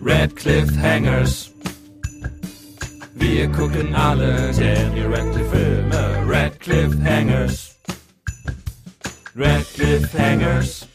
Red 0.00 0.36
Cliffhangers. 0.36 1.50
Wir 3.14 3.48
gucken 3.48 3.94
alle 3.96 4.52
Daniel 4.52 5.12
Radcliffe 5.12 5.50
Filme. 5.50 6.24
Red 6.28 6.60
Cliffhangers. 6.60 7.76
Red 9.34 9.66
Cliffhangers. 9.74 10.86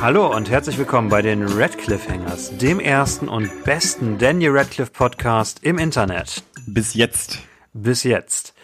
Hallo 0.00 0.34
und 0.34 0.48
herzlich 0.48 0.78
willkommen 0.78 1.10
bei 1.10 1.20
den 1.20 1.42
Red 1.42 1.76
Cliffhangers, 1.76 2.56
dem 2.56 2.80
ersten 2.80 3.28
und 3.28 3.64
besten 3.64 4.16
Daniel 4.16 4.56
Radcliffe 4.56 4.92
Podcast 4.92 5.62
im 5.62 5.76
Internet. 5.76 6.42
Bis 6.66 6.94
jetzt. 6.94 7.40
Bis 7.74 8.02
jetzt. 8.02 8.54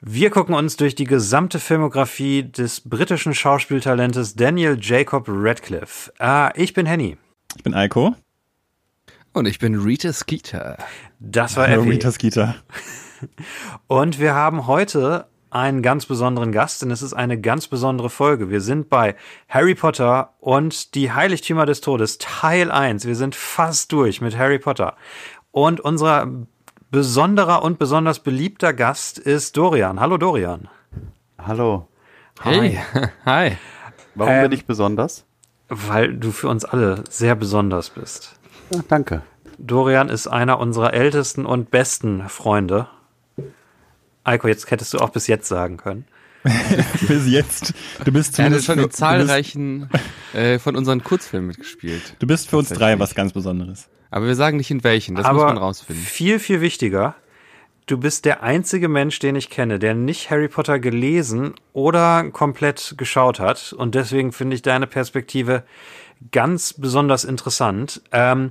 Wir 0.00 0.30
gucken 0.30 0.56
uns 0.56 0.76
durch 0.76 0.96
die 0.96 1.04
gesamte 1.04 1.60
Filmografie 1.60 2.42
des 2.42 2.80
britischen 2.80 3.34
Schauspieltalentes 3.34 4.34
Daniel 4.34 4.76
Jacob 4.80 5.26
Radcliffe. 5.28 6.12
Ah, 6.18 6.50
ich 6.56 6.74
bin 6.74 6.86
Henny. 6.86 7.18
Ich 7.56 7.62
bin 7.62 7.74
Eiko. 7.74 8.14
Und 9.32 9.46
ich 9.46 9.58
bin 9.58 9.74
Rita 9.74 10.12
Skeeter. 10.12 10.78
Das 11.18 11.56
war 11.56 11.66
Hallo, 11.68 11.82
Effie. 11.82 11.90
Rita 11.90 12.10
Skeeter. 12.10 12.54
Und 13.86 14.18
wir 14.20 14.34
haben 14.34 14.66
heute 14.66 15.26
einen 15.50 15.80
ganz 15.80 16.06
besonderen 16.06 16.52
Gast, 16.52 16.82
denn 16.82 16.90
es 16.90 17.02
ist 17.02 17.14
eine 17.14 17.40
ganz 17.40 17.66
besondere 17.66 18.10
Folge. 18.10 18.50
Wir 18.50 18.60
sind 18.60 18.90
bei 18.90 19.16
Harry 19.48 19.74
Potter 19.74 20.34
und 20.40 20.94
die 20.94 21.12
Heiligtümer 21.12 21.64
des 21.64 21.80
Todes, 21.80 22.18
Teil 22.18 22.70
1. 22.70 23.06
Wir 23.06 23.14
sind 23.14 23.34
fast 23.34 23.90
durch 23.92 24.20
mit 24.20 24.36
Harry 24.36 24.58
Potter. 24.58 24.96
Und 25.52 25.80
unser 25.80 26.30
besonderer 26.90 27.62
und 27.62 27.78
besonders 27.78 28.18
beliebter 28.18 28.74
Gast 28.74 29.18
ist 29.18 29.56
Dorian. 29.56 29.98
Hallo 29.98 30.18
Dorian. 30.18 30.68
Hallo. 31.38 31.88
Hey. 32.42 32.78
Hi. 33.24 33.56
Warum 34.14 34.32
Ähm, 34.34 34.42
bin 34.42 34.52
ich 34.52 34.66
besonders? 34.66 35.24
Weil 35.68 36.14
du 36.14 36.30
für 36.32 36.48
uns 36.48 36.64
alle 36.64 37.02
sehr 37.10 37.34
besonders 37.34 37.90
bist. 37.90 38.36
Ja, 38.70 38.80
danke. 38.88 39.22
Dorian 39.58 40.08
ist 40.08 40.26
einer 40.26 40.58
unserer 40.58 40.94
ältesten 40.94 41.46
und 41.46 41.70
besten 41.70 42.28
Freunde. 42.28 42.88
Eiko, 44.24 44.48
jetzt 44.48 44.70
hättest 44.70 44.92
du 44.94 44.98
auch 44.98 45.10
bis 45.10 45.26
jetzt 45.26 45.48
sagen 45.48 45.76
können. 45.76 46.04
Bis 47.08 47.26
jetzt. 47.26 47.74
Du 48.04 48.12
bist 48.12 48.38
Er 48.38 48.44
hat 48.44 48.62
zumindest 48.62 48.66
schon 48.66 48.76
für, 48.76 48.84
in 48.84 48.90
zahlreichen 48.92 49.90
äh, 50.32 50.60
von 50.60 50.76
unseren 50.76 51.02
Kurzfilmen 51.02 51.48
mitgespielt. 51.48 52.14
Du 52.20 52.26
bist, 52.28 52.50
für 52.50 52.56
uns 52.56 52.68
drei 52.68 52.96
was 53.00 53.16
ganz 53.16 53.32
Besonderes. 53.32 53.88
Aber 54.10 54.26
wir 54.26 54.36
sagen 54.36 54.56
nicht 54.58 54.70
in 54.70 54.84
welchen, 54.84 55.16
das 55.16 55.26
Aber 55.26 55.40
muss 55.40 55.54
man 55.54 55.58
rausfinden. 55.58 56.04
viel, 56.04 56.38
viel 56.38 56.60
wichtiger, 56.60 57.16
du 57.86 57.98
bist 57.98 58.24
der 58.24 58.42
einzige 58.42 58.88
Mensch, 58.88 59.18
den 59.20 59.36
ich 59.36 59.48
kenne, 59.48 59.78
der 59.78 59.94
nicht 59.94 60.30
Harry 60.30 60.48
Potter 60.48 60.78
gelesen 60.78 61.54
oder 61.72 62.30
komplett 62.30 62.94
geschaut 62.96 63.40
hat. 63.40 63.72
Und 63.72 63.94
deswegen 63.94 64.32
finde 64.32 64.56
ich 64.56 64.62
deine 64.62 64.86
Perspektive 64.86 65.62
ganz 66.32 66.72
besonders 66.74 67.24
interessant. 67.24 68.02
Ähm, 68.12 68.50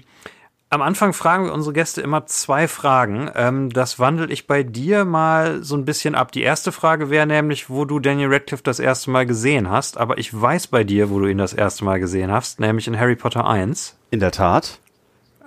am 0.70 0.82
Anfang 0.82 1.14
fragen 1.14 1.46
wir 1.46 1.54
unsere 1.54 1.74
Gäste 1.74 2.02
immer 2.02 2.26
zwei 2.26 2.68
Fragen. 2.68 3.30
Ähm, 3.36 3.70
das 3.70 4.00
wandel 4.00 4.32
ich 4.32 4.48
bei 4.48 4.64
dir 4.64 5.06
mal 5.06 5.64
so 5.64 5.76
ein 5.76 5.86
bisschen 5.86 6.16
ab. 6.16 6.32
Die 6.32 6.42
erste 6.42 6.72
Frage 6.72 7.10
wäre 7.10 7.28
nämlich, 7.28 7.70
wo 7.70 7.86
du 7.86 8.00
Daniel 8.00 8.34
Radcliffe 8.34 8.64
das 8.64 8.80
erste 8.80 9.12
Mal 9.12 9.26
gesehen 9.26 9.70
hast. 9.70 9.98
Aber 9.98 10.18
ich 10.18 10.40
weiß 10.40 10.68
bei 10.68 10.84
dir, 10.84 11.10
wo 11.10 11.20
du 11.20 11.28
ihn 11.28 11.38
das 11.38 11.54
erste 11.54 11.86
Mal 11.86 12.00
gesehen 12.00 12.32
hast, 12.32 12.60
nämlich 12.60 12.88
in 12.88 13.00
Harry 13.00 13.16
Potter 13.16 13.48
1. 13.48 13.96
In 14.12 14.20
der 14.20 14.32
Tat. 14.32 14.80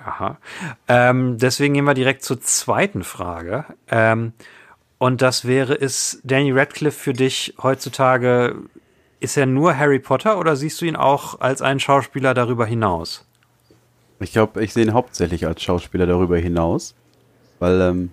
Aha. 0.09 0.39
Ähm, 0.89 1.37
deswegen 1.39 1.75
gehen 1.75 1.85
wir 1.85 1.95
direkt 1.95 2.23
zur 2.23 2.41
zweiten 2.41 3.05
Frage. 3.05 3.65
Ähm, 3.89 4.33
und 4.99 5.21
das 5.23 5.45
wäre, 5.45 5.75
ist 5.75 6.21
Danny 6.25 6.51
Radcliffe 6.51 6.99
für 6.99 7.13
dich 7.13 7.55
heutzutage, 7.63 8.57
ist 9.21 9.37
er 9.37 9.47
nur 9.47 9.77
Harry 9.77 9.99
Potter 9.99 10.39
oder 10.39 10.57
siehst 10.57 10.81
du 10.81 10.87
ihn 10.87 10.97
auch 10.97 11.41
als 11.41 11.61
einen 11.63 11.81
Schauspieler 11.81 12.35
darüber 12.35 12.67
hinaus? 12.67 13.25
Ich 14.21 14.33
glaube, 14.33 14.65
ich 14.65 14.73
sehe 14.73 14.85
ihn 14.85 14.95
hauptsächlich 14.95 15.47
als 15.47 15.63
Schauspieler 15.63 16.07
darüber 16.07 16.39
hinaus, 16.39 16.95
weil 17.59 17.81
ähm, 17.81 18.11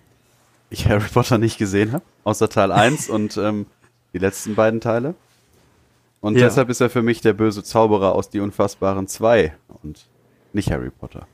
ich 0.69 0.85
Harry 0.89 1.07
Potter 1.11 1.37
nicht 1.37 1.57
gesehen 1.57 1.93
habe, 1.93 2.03
außer 2.23 2.49
Teil 2.49 2.71
1 2.73 3.09
und 3.09 3.37
ähm, 3.37 3.65
die 4.13 4.19
letzten 4.19 4.55
beiden 4.55 4.81
Teile. 4.81 5.15
Und 6.21 6.35
Ja. 6.35 6.45
deshalb 6.47 6.69
ist 6.69 6.81
er 6.81 6.89
für 6.89 7.01
mich 7.03 7.21
der 7.21 7.33
böse 7.33 7.63
Zauberer 7.63 8.13
aus 8.13 8.29
Die 8.29 8.39
Unfassbaren 8.39 9.07
2 9.07 9.53
und 9.83 10.05
nicht 10.53 10.71
Harry 10.71 10.89
Potter. 10.89 11.27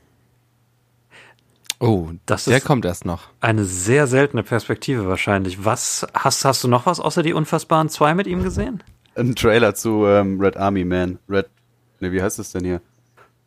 Oh, 1.84 2.10
Das 2.26 2.44
der 2.44 2.58
ist- 2.58 2.64
kommt 2.64 2.84
erst 2.84 3.04
noch. 3.04 3.22
Eine 3.40 3.64
sehr 3.64 4.06
seltene 4.06 4.42
Perspektive 4.44 5.08
wahrscheinlich. 5.08 5.64
Was 5.64 6.06
hast, 6.14 6.44
hast 6.44 6.62
du 6.62 6.68
noch 6.68 6.86
was 6.86 7.00
außer 7.00 7.22
die 7.24 7.32
Unfassbaren 7.32 7.88
2 7.88 8.14
mit 8.14 8.26
ihm 8.28 8.44
gesehen? 8.44 8.82
Ein 9.16 9.34
Trailer 9.34 9.74
zu 9.74 10.06
ähm, 10.06 10.40
Red 10.40 10.56
Army 10.56 10.84
Man. 10.84 11.18
Red, 11.28 11.46
ne, 12.00 12.12
wie 12.12 12.22
heißt 12.22 12.38
es 12.38 12.52
denn 12.52 12.64
hier? 12.64 12.80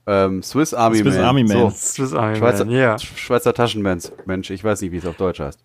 Ähm, 0.05 0.43
Swiss 0.43 0.73
Army 0.73 0.97
Swiss 0.97 1.15
Man. 1.15 1.23
Army 1.23 1.43
Man. 1.45 1.57
So. 1.57 1.69
Swiss 1.71 2.13
Army 2.13 2.35
Schweizer, 2.35 2.65
Man, 2.65 2.73
ja. 2.75 2.99
Schweizer 2.99 3.53
Taschenmensch. 3.53 4.11
Mensch, 4.25 4.49
ich 4.49 4.63
weiß 4.63 4.81
nicht, 4.81 4.91
wie 4.91 4.97
es 4.97 5.05
auf 5.05 5.15
Deutsch 5.15 5.39
heißt. 5.39 5.59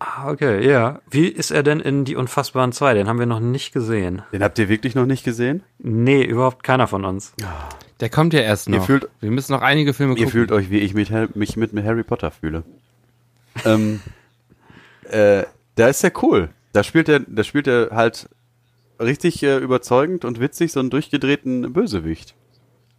Ah, 0.00 0.30
okay, 0.30 0.66
ja. 0.68 1.00
Wie 1.10 1.28
ist 1.28 1.52
er 1.52 1.62
denn 1.62 1.78
in 1.78 2.04
die 2.04 2.16
Unfassbaren 2.16 2.72
2? 2.72 2.94
Den 2.94 3.06
haben 3.06 3.20
wir 3.20 3.26
noch 3.26 3.38
nicht 3.38 3.72
gesehen. 3.72 4.22
Den 4.32 4.42
habt 4.42 4.58
ihr 4.58 4.68
wirklich 4.68 4.96
noch 4.96 5.06
nicht 5.06 5.24
gesehen? 5.24 5.62
Nee, 5.78 6.24
überhaupt 6.24 6.64
keiner 6.64 6.88
von 6.88 7.04
uns. 7.04 7.34
Der 8.02 8.10
kommt 8.10 8.34
ja 8.34 8.40
erst 8.40 8.66
Ihr 8.68 8.76
noch. 8.76 8.84
fühlt- 8.86 9.08
wir 9.20 9.30
müssen 9.30 9.52
noch 9.52 9.62
einige 9.62 9.94
Filme 9.94 10.12
Ihr 10.12 10.16
gucken. 10.16 10.30
fühlt 10.32 10.52
euch, 10.52 10.68
wie 10.70 10.80
ich 10.80 10.92
mit, 10.92 11.10
Har- 11.10 11.28
mich 11.34 11.56
mit, 11.56 11.72
Harry 11.82 12.02
Potter 12.02 12.30
fühle. 12.30 12.64
ähm, 13.64 14.00
äh, 15.08 15.44
da 15.76 15.88
ist 15.88 16.04
er 16.04 16.12
cool. 16.22 16.50
Da 16.72 16.82
spielt 16.82 17.08
er, 17.08 17.20
da 17.20 17.44
spielt 17.44 17.66
er 17.66 17.90
halt 17.92 18.28
richtig 19.00 19.42
äh, 19.42 19.56
überzeugend 19.58 20.24
und 20.24 20.40
witzig 20.40 20.72
so 20.72 20.80
einen 20.80 20.90
durchgedrehten 20.90 21.72
Bösewicht. 21.72 22.34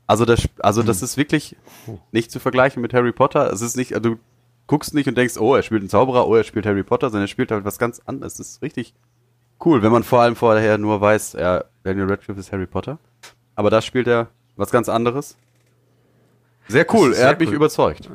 Also 0.07 0.25
das, 0.25 0.47
also 0.59 0.83
das 0.83 1.01
ist 1.01 1.17
wirklich 1.17 1.55
nicht 2.11 2.29
zu 2.31 2.39
vergleichen 2.39 2.81
mit 2.81 2.93
Harry 2.93 3.11
Potter. 3.11 3.51
Es 3.51 3.61
ist 3.61 3.75
nicht, 3.77 3.93
also 3.95 4.11
du 4.11 4.19
guckst 4.67 4.93
nicht 4.93 5.07
und 5.07 5.17
denkst, 5.17 5.37
oh, 5.37 5.55
er 5.55 5.63
spielt 5.63 5.81
einen 5.81 5.89
Zauberer, 5.89 6.27
oh, 6.27 6.35
er 6.35 6.43
spielt 6.43 6.65
Harry 6.65 6.83
Potter, 6.83 7.07
sondern 7.09 7.25
er 7.25 7.29
spielt 7.29 7.51
halt 7.51 7.65
was 7.65 7.77
ganz 7.79 8.01
anderes. 8.05 8.35
Das 8.35 8.47
ist 8.47 8.61
richtig 8.61 8.93
cool, 9.65 9.81
wenn 9.81 9.91
man 9.91 10.03
vor 10.03 10.21
allem 10.21 10.35
vorher 10.35 10.77
nur 10.77 10.99
weiß, 11.01 11.33
ja, 11.33 11.63
Daniel 11.83 12.07
Radcliffe 12.09 12.39
ist 12.39 12.51
Harry 12.51 12.67
Potter. 12.67 12.99
Aber 13.55 13.69
da 13.69 13.81
spielt 13.81 14.07
er 14.07 14.27
was 14.55 14.71
ganz 14.71 14.89
anderes. 14.89 15.37
Sehr 16.67 16.85
cool, 16.93 17.11
ist 17.11 17.17
er 17.17 17.21
sehr 17.21 17.29
hat 17.29 17.39
mich 17.39 17.49
cool. 17.49 17.55
überzeugt. 17.55 18.09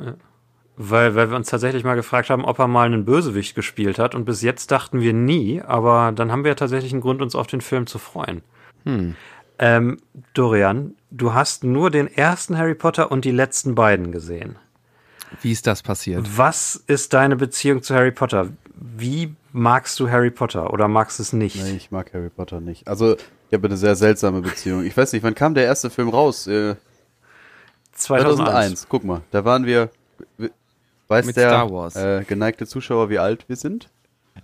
Weil, 0.76 1.14
weil 1.16 1.30
wir 1.30 1.36
uns 1.36 1.50
tatsächlich 1.50 1.82
mal 1.84 1.96
gefragt 1.96 2.30
haben, 2.30 2.44
ob 2.44 2.58
er 2.58 2.68
mal 2.68 2.86
einen 2.86 3.04
Bösewicht 3.04 3.54
gespielt 3.54 3.98
hat. 3.98 4.14
Und 4.14 4.24
bis 4.24 4.42
jetzt 4.42 4.70
dachten 4.70 5.00
wir 5.00 5.12
nie, 5.12 5.60
aber 5.60 6.12
dann 6.12 6.30
haben 6.30 6.44
wir 6.44 6.54
tatsächlich 6.54 6.92
einen 6.92 7.00
Grund, 7.00 7.20
uns 7.20 7.34
auf 7.34 7.48
den 7.48 7.60
Film 7.60 7.86
zu 7.86 7.98
freuen. 7.98 8.42
Ähm, 9.58 9.98
Dorian, 10.34 10.94
du 11.10 11.34
hast 11.34 11.64
nur 11.64 11.90
den 11.90 12.06
ersten 12.06 12.56
Harry 12.56 12.76
Potter 12.76 13.10
und 13.10 13.24
die 13.24 13.32
letzten 13.32 13.74
beiden 13.74 14.12
gesehen. 14.12 14.56
Wie 15.42 15.52
ist 15.52 15.66
das 15.66 15.82
passiert? 15.82 16.38
Was 16.38 16.76
ist 16.86 17.12
deine 17.12 17.36
Beziehung 17.36 17.82
zu 17.82 17.94
Harry 17.94 18.12
Potter? 18.12 18.48
Wie 18.74 19.34
magst 19.52 19.98
du 19.98 20.08
Harry 20.08 20.30
Potter 20.30 20.72
oder 20.72 20.88
magst 20.88 21.18
du 21.18 21.22
es 21.22 21.32
nicht? 21.32 21.62
Nee, 21.62 21.76
ich 21.76 21.90
mag 21.90 22.14
Harry 22.14 22.30
Potter 22.30 22.60
nicht. 22.60 22.86
Also, 22.88 23.16
ich 23.48 23.54
habe 23.54 23.66
eine 23.66 23.76
sehr 23.76 23.96
seltsame 23.96 24.42
Beziehung. 24.42 24.84
Ich 24.84 24.96
weiß 24.96 25.12
nicht, 25.12 25.22
wann 25.22 25.34
kam 25.34 25.54
der 25.54 25.64
erste 25.64 25.90
Film 25.90 26.08
raus? 26.08 26.46
Äh, 26.46 26.76
2001. 27.92 28.86
Guck 28.88 29.04
mal, 29.04 29.22
da 29.30 29.44
waren 29.44 29.66
wir. 29.66 29.90
Weiß 31.08 31.24
Mit 31.24 31.36
der 31.36 31.48
Star 31.48 31.72
Wars. 31.72 31.96
Äh, 31.96 32.24
geneigte 32.24 32.66
Zuschauer, 32.66 33.08
wie 33.08 33.18
alt 33.18 33.48
wir 33.48 33.56
sind? 33.56 33.88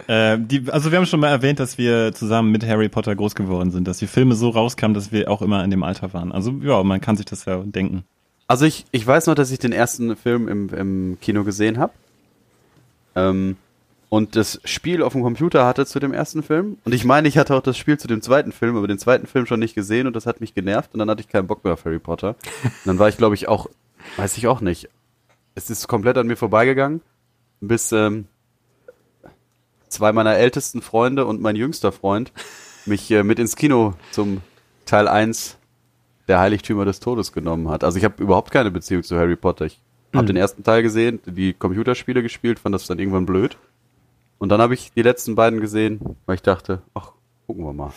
Äh, 0.06 0.38
die, 0.40 0.70
also 0.70 0.90
wir 0.90 0.98
haben 0.98 1.06
schon 1.06 1.20
mal 1.20 1.28
erwähnt, 1.28 1.60
dass 1.60 1.76
wir 1.76 2.12
zusammen 2.14 2.50
mit 2.50 2.66
Harry 2.66 2.88
Potter 2.88 3.14
groß 3.14 3.34
geworden 3.34 3.70
sind, 3.70 3.86
dass 3.86 3.98
die 3.98 4.06
Filme 4.06 4.34
so 4.34 4.48
rauskamen, 4.48 4.94
dass 4.94 5.12
wir 5.12 5.30
auch 5.30 5.42
immer 5.42 5.62
in 5.62 5.70
dem 5.70 5.82
Alter 5.82 6.12
waren. 6.14 6.32
Also 6.32 6.52
ja, 6.62 6.82
man 6.82 7.00
kann 7.00 7.16
sich 7.16 7.26
das 7.26 7.44
ja 7.44 7.58
denken. 7.58 8.04
Also 8.46 8.64
ich, 8.64 8.86
ich 8.90 9.06
weiß 9.06 9.26
noch, 9.26 9.34
dass 9.34 9.50
ich 9.50 9.58
den 9.58 9.72
ersten 9.72 10.16
Film 10.16 10.48
im, 10.48 10.68
im 10.70 11.18
Kino 11.20 11.44
gesehen 11.44 11.78
habe. 11.78 11.92
Ähm, 13.14 13.56
und 14.14 14.36
das 14.36 14.60
Spiel 14.64 15.02
auf 15.02 15.14
dem 15.14 15.22
Computer 15.24 15.66
hatte 15.66 15.86
zu 15.86 15.98
dem 15.98 16.12
ersten 16.12 16.44
Film. 16.44 16.78
Und 16.84 16.94
ich 16.94 17.04
meine, 17.04 17.26
ich 17.26 17.36
hatte 17.36 17.52
auch 17.56 17.62
das 17.62 17.76
Spiel 17.76 17.98
zu 17.98 18.06
dem 18.06 18.22
zweiten 18.22 18.52
Film, 18.52 18.76
aber 18.76 18.86
den 18.86 19.00
zweiten 19.00 19.26
Film 19.26 19.44
schon 19.44 19.58
nicht 19.58 19.74
gesehen 19.74 20.06
und 20.06 20.14
das 20.14 20.24
hat 20.24 20.40
mich 20.40 20.54
genervt 20.54 20.90
und 20.92 21.00
dann 21.00 21.10
hatte 21.10 21.20
ich 21.20 21.26
keinen 21.26 21.48
Bock 21.48 21.64
mehr 21.64 21.72
auf 21.72 21.84
Harry 21.84 21.98
Potter. 21.98 22.36
Und 22.62 22.84
dann 22.84 23.00
war 23.00 23.08
ich, 23.08 23.16
glaube 23.16 23.34
ich, 23.34 23.48
auch, 23.48 23.68
weiß 24.16 24.38
ich 24.38 24.46
auch 24.46 24.60
nicht. 24.60 24.88
Es 25.56 25.68
ist 25.68 25.88
komplett 25.88 26.16
an 26.16 26.28
mir 26.28 26.36
vorbeigegangen, 26.36 27.00
bis 27.60 27.90
ähm, 27.90 28.28
zwei 29.88 30.12
meiner 30.12 30.36
ältesten 30.36 30.80
Freunde 30.80 31.26
und 31.26 31.40
mein 31.40 31.56
jüngster 31.56 31.90
Freund 31.90 32.32
mich 32.86 33.10
äh, 33.10 33.24
mit 33.24 33.40
ins 33.40 33.56
Kino 33.56 33.94
zum 34.12 34.42
Teil 34.86 35.08
1 35.08 35.56
der 36.28 36.38
Heiligtümer 36.38 36.84
des 36.84 37.00
Todes 37.00 37.32
genommen 37.32 37.68
hat. 37.68 37.82
Also 37.82 37.98
ich 37.98 38.04
habe 38.04 38.22
überhaupt 38.22 38.52
keine 38.52 38.70
Beziehung 38.70 39.02
zu 39.02 39.18
Harry 39.18 39.34
Potter. 39.34 39.64
Ich 39.64 39.80
habe 40.14 40.26
den 40.26 40.36
ersten 40.36 40.62
Teil 40.62 40.84
gesehen, 40.84 41.18
die 41.26 41.52
Computerspiele 41.52 42.22
gespielt, 42.22 42.60
fand 42.60 42.76
das 42.76 42.86
dann 42.86 43.00
irgendwann 43.00 43.26
blöd. 43.26 43.58
Und 44.38 44.48
dann 44.50 44.60
habe 44.60 44.74
ich 44.74 44.92
die 44.92 45.02
letzten 45.02 45.34
beiden 45.34 45.60
gesehen, 45.60 46.00
weil 46.26 46.36
ich 46.36 46.42
dachte, 46.42 46.82
ach, 46.94 47.12
gucken 47.46 47.64
wir 47.64 47.72
mal. 47.72 47.92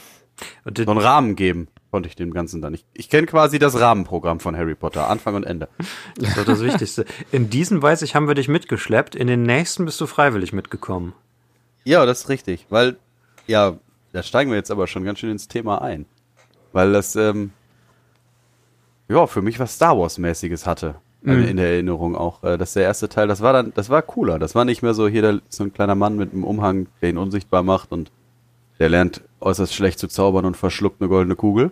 Und 0.65 0.77
So 0.77 0.89
einen 0.89 0.99
Rahmen 0.99 1.35
geben 1.35 1.67
konnte 1.91 2.09
ich 2.09 2.15
dem 2.15 2.33
Ganzen 2.33 2.61
dann. 2.61 2.73
Ich, 2.73 2.85
ich 2.93 3.09
kenne 3.09 3.27
quasi 3.27 3.59
das 3.59 3.79
Rahmenprogramm 3.79 4.39
von 4.39 4.55
Harry 4.55 4.75
Potter, 4.75 5.09
Anfang 5.09 5.35
und 5.35 5.43
Ende. 5.45 5.67
Das 6.15 6.29
ist 6.29 6.37
doch 6.37 6.45
das 6.45 6.61
Wichtigste. 6.61 7.05
In 7.31 7.49
diesen 7.49 7.81
weiß 7.81 8.01
ich, 8.01 8.15
haben 8.15 8.27
wir 8.27 8.35
dich 8.35 8.47
mitgeschleppt. 8.47 9.15
In 9.15 9.27
den 9.27 9.43
nächsten 9.43 9.85
bist 9.85 9.99
du 10.01 10.05
freiwillig 10.07 10.53
mitgekommen. 10.53 11.13
Ja, 11.83 12.05
das 12.05 12.21
ist 12.21 12.29
richtig, 12.29 12.65
weil, 12.69 12.97
ja, 13.47 13.77
da 14.11 14.23
steigen 14.23 14.51
wir 14.51 14.57
jetzt 14.57 14.71
aber 14.71 14.87
schon 14.87 15.05
ganz 15.05 15.19
schön 15.19 15.31
ins 15.31 15.47
Thema 15.47 15.81
ein. 15.81 16.05
Weil 16.73 16.91
das, 16.91 17.15
ähm, 17.15 17.51
ja, 19.07 19.25
für 19.25 19.41
mich 19.41 19.59
was 19.59 19.75
Star 19.75 19.97
Wars-mäßiges 19.97 20.65
hatte. 20.65 20.95
Äh, 21.25 21.49
in 21.49 21.57
der 21.57 21.67
Erinnerung 21.67 22.15
auch. 22.15 22.43
Äh, 22.43 22.57
dass 22.57 22.73
der 22.73 22.83
erste 22.83 23.09
Teil, 23.09 23.27
das 23.27 23.41
war 23.41 23.53
dann, 23.53 23.73
das 23.73 23.89
war 23.89 24.01
cooler. 24.01 24.39
Das 24.39 24.55
war 24.55 24.65
nicht 24.65 24.81
mehr 24.81 24.93
so 24.93 25.07
hier 25.07 25.21
der, 25.21 25.41
so 25.49 25.63
ein 25.63 25.73
kleiner 25.73 25.95
Mann 25.95 26.17
mit 26.17 26.33
einem 26.33 26.43
Umhang, 26.43 26.87
der 27.01 27.09
ihn 27.09 27.17
unsichtbar 27.17 27.63
macht 27.63 27.91
und 27.91 28.11
der 28.79 28.89
lernt 28.89 29.21
äußerst 29.41 29.73
schlecht 29.73 29.99
zu 29.99 30.07
zaubern 30.07 30.45
und 30.45 30.55
verschluckt 30.55 31.01
eine 31.01 31.09
goldene 31.09 31.35
Kugel, 31.35 31.71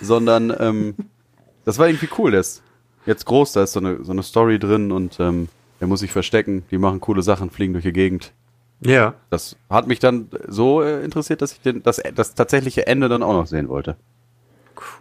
sondern 0.00 0.54
ähm, 0.58 0.94
das 1.64 1.78
war 1.78 1.88
irgendwie 1.88 2.08
cool. 2.18 2.30
Der 2.30 2.40
ist 2.40 2.62
jetzt 3.06 3.26
groß, 3.26 3.52
da 3.52 3.64
ist 3.64 3.72
so 3.72 3.80
eine, 3.80 4.04
so 4.04 4.12
eine 4.12 4.22
Story 4.22 4.58
drin 4.58 4.92
und 4.92 5.20
ähm, 5.20 5.48
er 5.80 5.86
muss 5.86 6.00
sich 6.00 6.12
verstecken. 6.12 6.64
Die 6.70 6.78
machen 6.78 7.00
coole 7.00 7.22
Sachen, 7.22 7.50
fliegen 7.50 7.72
durch 7.72 7.84
die 7.84 7.92
Gegend. 7.92 8.32
Ja. 8.80 9.14
Das 9.30 9.56
hat 9.68 9.86
mich 9.86 9.98
dann 9.98 10.28
so 10.46 10.82
äh, 10.82 11.04
interessiert, 11.04 11.42
dass 11.42 11.52
ich 11.52 11.60
den, 11.60 11.82
das, 11.82 12.00
das 12.14 12.34
tatsächliche 12.34 12.86
Ende 12.86 13.08
dann 13.08 13.22
auch 13.22 13.32
noch 13.32 13.46
sehen 13.46 13.68
wollte. 13.68 13.96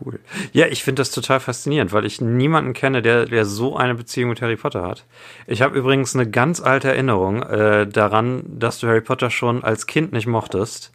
Cool. 0.02 0.20
Ja, 0.54 0.68
ich 0.68 0.84
finde 0.84 1.02
das 1.02 1.12
total 1.12 1.40
faszinierend, 1.40 1.94
weil 1.94 2.06
ich 2.06 2.22
niemanden 2.22 2.74
kenne, 2.74 3.02
der, 3.02 3.26
der 3.26 3.46
so 3.46 3.76
eine 3.76 3.96
Beziehung 3.96 4.30
mit 4.30 4.42
Harry 4.42 4.56
Potter 4.56 4.84
hat. 4.84 5.06
Ich 5.46 5.62
habe 5.62 5.78
übrigens 5.78 6.16
eine 6.16 6.30
ganz 6.30 6.60
alte 6.62 6.90
Erinnerung 6.90 7.44
äh, 7.44 7.88
daran, 7.88 8.44
dass 8.48 8.80
du 8.80 8.88
Harry 8.88 9.02
Potter 9.02 9.30
schon 9.30 9.64
als 9.64 9.86
Kind 9.86 10.14
nicht 10.14 10.28
mochtest. 10.28 10.92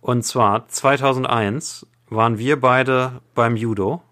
Und 0.00 0.24
zwar 0.24 0.68
2001 0.68 1.86
waren 2.08 2.38
wir 2.38 2.60
beide 2.60 3.20
beim 3.34 3.56
Judo 3.56 4.02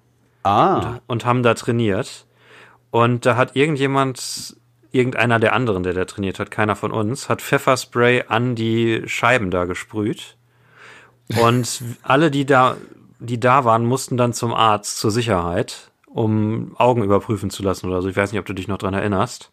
Ah, 0.43 1.01
und 1.07 1.25
haben 1.25 1.43
da 1.43 1.55
trainiert. 1.55 2.27
Und 2.91 3.27
da 3.27 3.37
hat 3.37 3.57
irgendjemand, 3.57 4.57
irgendeiner 4.93 5.41
der 5.41 5.55
anderen, 5.55 5.83
der 5.83 5.95
da 5.95 6.05
trainiert 6.05 6.39
hat, 6.39 6.51
keiner 6.51 6.77
von 6.77 6.93
uns, 6.93 7.29
hat 7.29 7.41
Pfefferspray 7.41 8.25
an 8.29 8.55
die 8.55 9.03
Scheiben 9.07 9.51
da 9.51 9.65
gesprüht. 9.65 10.37
Und 11.41 11.83
alle, 12.03 12.31
die 12.31 12.45
da, 12.45 12.77
die 13.25 13.41
da 13.41 13.65
waren, 13.65 13.85
mussten 13.87 14.17
dann 14.17 14.33
zum 14.33 14.53
Arzt 14.55 14.99
zur 14.99 15.11
Sicherheit, 15.11 15.91
um 16.07 16.75
Augen 16.79 17.03
überprüfen 17.03 17.51
zu 17.51 17.63
lassen 17.63 17.89
oder 17.89 18.03
so. 18.03 18.09
Ich 18.09 18.17
weiß 18.17 18.31
nicht, 18.33 18.39
ob 18.41 18.47
du 18.47 18.53
dich 18.55 18.69
noch 18.69 18.79
dran 18.79 18.95
erinnerst. 18.95 19.51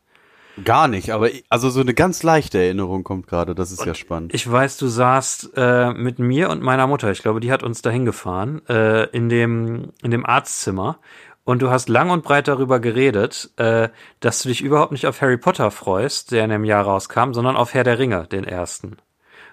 gar 0.66 0.90
nicht, 0.90 1.12
aber 1.12 1.32
ich- 1.32 1.46
also 1.50 1.70
so 1.70 1.80
eine 1.80 1.94
ganz 1.94 2.24
leichte 2.24 2.60
Erinnerung 2.60 3.04
kommt 3.06 3.26
gerade, 3.26 3.56
das 3.56 3.72
ist 3.72 3.86
ja 3.86 3.96
spannend. 3.96 4.34
Ich 4.34 4.52
weiß, 4.52 4.76
du 4.78 4.88
saßt 4.88 5.52
äh, 5.56 5.94
mit 5.94 6.20
mir 6.20 6.50
und 6.50 6.62
meiner 6.62 6.88
Mutter, 6.88 7.10
ich 7.10 7.22
glaube, 7.22 7.40
die 7.40 7.52
hat 7.54 7.64
uns 7.64 7.82
dahin 7.82 8.04
gefahren, 8.06 8.62
äh, 8.68 9.06
in, 9.12 9.30
dem, 9.30 9.94
in 10.04 10.12
dem 10.12 10.26
Arztzimmer. 10.26 11.00
Und 11.46 11.62
du 11.62 11.72
hast 11.72 11.88
lang 11.90 12.10
und 12.12 12.24
breit 12.24 12.48
darüber 12.50 12.80
geredet, 12.82 13.50
äh, 13.58 13.88
dass 14.20 14.44
du 14.44 14.50
dich 14.50 14.62
überhaupt 14.62 14.92
nicht 14.92 15.08
auf 15.08 15.22
Harry 15.22 15.38
Potter 15.38 15.72
freust, 15.72 16.32
der 16.32 16.44
in 16.44 16.50
dem 16.52 16.66
Jahr 16.66 16.84
rauskam, 16.84 17.32
sondern 17.34 17.56
auf 17.56 17.74
Herr 17.74 17.84
der 17.86 17.98
Ringe, 17.98 18.28
den 18.28 18.44
ersten. 18.44 18.98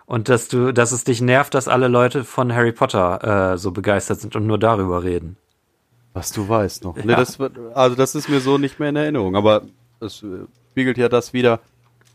Und 0.09 0.31
dass 0.31 0.49
du, 0.49 0.73
dass 0.73 0.91
es 0.93 1.05
dich 1.05 1.21
nervt, 1.21 1.53
dass 1.53 1.69
alle 1.69 1.87
Leute 1.87 2.25
von 2.25 2.55
Harry 2.55 2.73
Potter 2.73 3.53
äh, 3.53 3.59
so 3.59 3.73
begeistert 3.73 4.21
sind 4.21 4.35
und 4.37 4.47
nur 4.47 4.59
darüber 4.59 5.03
reden. 5.05 5.37
Was 6.15 6.33
du 6.33 6.49
weißt 6.49 6.83
noch. 6.83 6.97
Nee, 6.97 7.15
das, 7.15 7.39
also 7.75 7.95
das 7.95 8.15
ist 8.15 8.31
mir 8.31 8.41
so 8.41 8.57
nicht 8.57 8.81
mehr 8.81 8.89
in 8.89 8.97
Erinnerung, 8.97 9.37
aber 9.37 9.63
das 10.01 10.23
äh, 10.23 10.47
spiegelt 10.71 10.97
ja 10.97 11.11
das 11.11 11.35
wieder, 11.35 11.61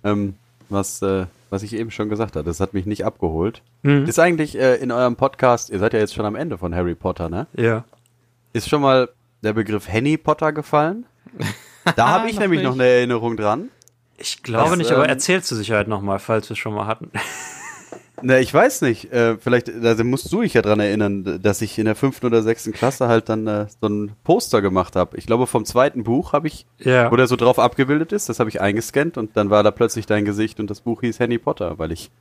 ähm, 0.04 0.34
was, 0.70 1.04
äh, 1.04 1.28
was 1.52 1.62
ich 1.62 1.74
eben 1.74 1.92
schon 1.92 2.10
gesagt 2.10 2.36
habe. 2.36 2.44
Das 2.46 2.60
hat 2.60 2.74
mich 2.74 2.88
nicht 2.88 3.06
abgeholt. 3.06 3.62
Ist 3.84 4.18
eigentlich 4.18 4.58
äh, 4.58 4.76
in 4.78 4.92
eurem 4.92 5.16
Podcast, 5.16 5.70
ihr 5.70 5.78
seid 5.78 5.94
ja 5.94 6.00
jetzt 6.00 6.16
schon 6.16 6.26
am 6.26 6.36
Ende 6.36 6.58
von 6.58 6.74
Harry 6.74 6.96
Potter, 6.96 7.30
ne? 7.30 7.46
Ja. 7.54 7.84
Ist 8.54 8.70
schon 8.70 8.82
mal 8.82 9.10
der 9.44 9.54
Begriff 9.54 9.88
Henny 9.88 10.18
Potter 10.18 10.52
gefallen? 10.52 11.06
Da 11.98 12.08
habe 12.08 12.30
ich 12.30 12.36
Noch 12.36 12.42
nämlich 12.44 12.64
noch 12.64 12.72
nicht. 12.76 12.82
eine 12.82 12.90
Erinnerung 12.92 13.36
dran. 13.36 13.70
Ich 14.18 14.42
glaube 14.42 14.70
Das, 14.70 14.78
nicht, 14.78 14.92
aber 14.94 15.04
ähm, 15.04 15.10
erzähl 15.10 15.44
zur 15.44 15.58
Sicherheit 15.58 15.90
nochmal, 15.90 16.18
falls 16.18 16.48
wir 16.50 16.54
es 16.54 16.58
schon 16.58 16.74
mal 16.74 16.88
hatten. 16.88 17.12
Na, 18.26 18.40
ich 18.40 18.54
weiß 18.54 18.82
nicht. 18.84 19.12
Äh, 19.12 19.38
vielleicht, 19.38 19.68
da 19.68 20.02
musst 20.04 20.32
du 20.32 20.42
dich 20.42 20.54
ja 20.54 20.62
dran 20.62 20.80
erinnern, 20.80 21.40
dass 21.42 21.62
ich 21.62 21.78
in 21.78 21.84
der 21.86 21.96
fünften 21.96 22.26
oder 22.26 22.42
sechsten 22.42 22.72
Klasse 22.72 23.10
halt 23.10 23.28
dann 23.28 23.46
äh, 23.48 23.66
so 23.82 23.88
ein 23.90 24.12
Poster 24.24 24.62
gemacht 24.62 24.96
habe. 24.96 25.18
Ich 25.18 25.26
glaube, 25.26 25.46
vom 25.46 25.66
zweiten 25.66 26.04
Buch 26.04 26.32
habe 26.32 26.48
ich, 26.48 26.66
Ja. 26.80 27.12
wo 27.12 27.16
der 27.18 27.28
so 27.28 27.36
drauf 27.36 27.60
abgebildet 27.60 28.14
ist, 28.14 28.30
das 28.30 28.40
habe 28.40 28.50
ich 28.50 28.62
eingescannt 28.62 29.18
und 29.18 29.36
dann 29.36 29.50
war 29.50 29.62
da 29.64 29.72
plötzlich 29.72 30.06
dein 30.06 30.24
Gesicht 30.24 30.60
und 30.62 30.70
das 30.70 30.80
Buch 30.82 31.02
hieß 31.02 31.20
Harry 31.20 31.38
Potter, 31.38 31.78
weil 31.80 31.92
ich 31.92 32.12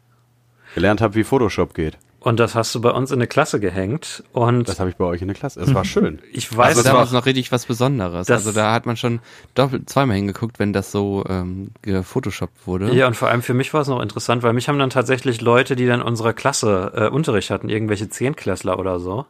gelernt 0.75 1.00
habe, 1.00 1.14
wie 1.14 1.25
Photoshop 1.25 1.72
geht. 1.75 1.99
Und 2.24 2.38
das 2.38 2.54
hast 2.54 2.72
du 2.74 2.80
bei 2.80 2.90
uns 2.90 3.10
in 3.10 3.19
eine 3.19 3.26
Klasse 3.26 3.58
gehängt. 3.58 4.22
Und 4.32 4.69
Das 4.69 4.78
habe 4.78 4.90
ich 4.90 4.96
bei 4.96 5.04
euch 5.04 5.22
in 5.22 5.26
der 5.28 5.36
Klasse. 5.36 5.60
Es 5.60 5.74
war 5.74 5.84
schön. 5.84 6.20
ich 6.32 6.56
weiß, 6.56 6.76
Also 6.78 6.82
das 6.84 6.92
war- 7.12 7.19
noch 7.19 7.26
richtig 7.26 7.50
was 7.50 7.66
Besonderes. 7.66 8.30
Also 8.30 8.52
da 8.52 8.72
hat 8.72 8.86
man 8.86 8.96
schon 8.96 9.19
doppelt, 9.56 9.90
zweimal 9.90 10.14
hingeguckt, 10.16 10.60
wenn 10.60 10.72
das 10.72 10.92
so 10.92 11.24
ähm, 11.28 11.72
gefotoshoppt 11.82 12.64
wurde. 12.66 12.94
Ja, 12.94 13.08
und 13.08 13.16
vor 13.16 13.28
allem 13.28 13.42
für 13.42 13.54
mich 13.54 13.74
war 13.74 13.80
es 13.80 13.88
noch 13.88 14.00
interessant, 14.00 14.44
weil 14.44 14.52
mich 14.52 14.69
haben 14.69 14.78
dann 14.78 14.90
tatsächlich 14.90 15.40
Leute, 15.40 15.74
die 15.74 15.84
dann 15.86 16.00
in 16.00 16.06
unserer 16.06 16.32
Klasse 16.32 16.92
äh, 16.94 17.08
Unterricht 17.08 17.50
hatten, 17.50 17.69
irgendwelche 17.69 18.08
Zehntklässler 18.08 18.78
oder 18.78 19.00
so, 19.00 19.26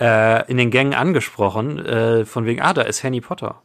äh, 0.00 0.48
in 0.48 0.58
den 0.58 0.70
Gängen 0.70 0.94
angesprochen, 0.94 1.84
äh, 1.84 2.24
von 2.24 2.46
wegen, 2.46 2.62
ah, 2.62 2.72
da 2.72 2.82
ist 2.82 3.02
Harry 3.02 3.20
Potter. 3.20 3.60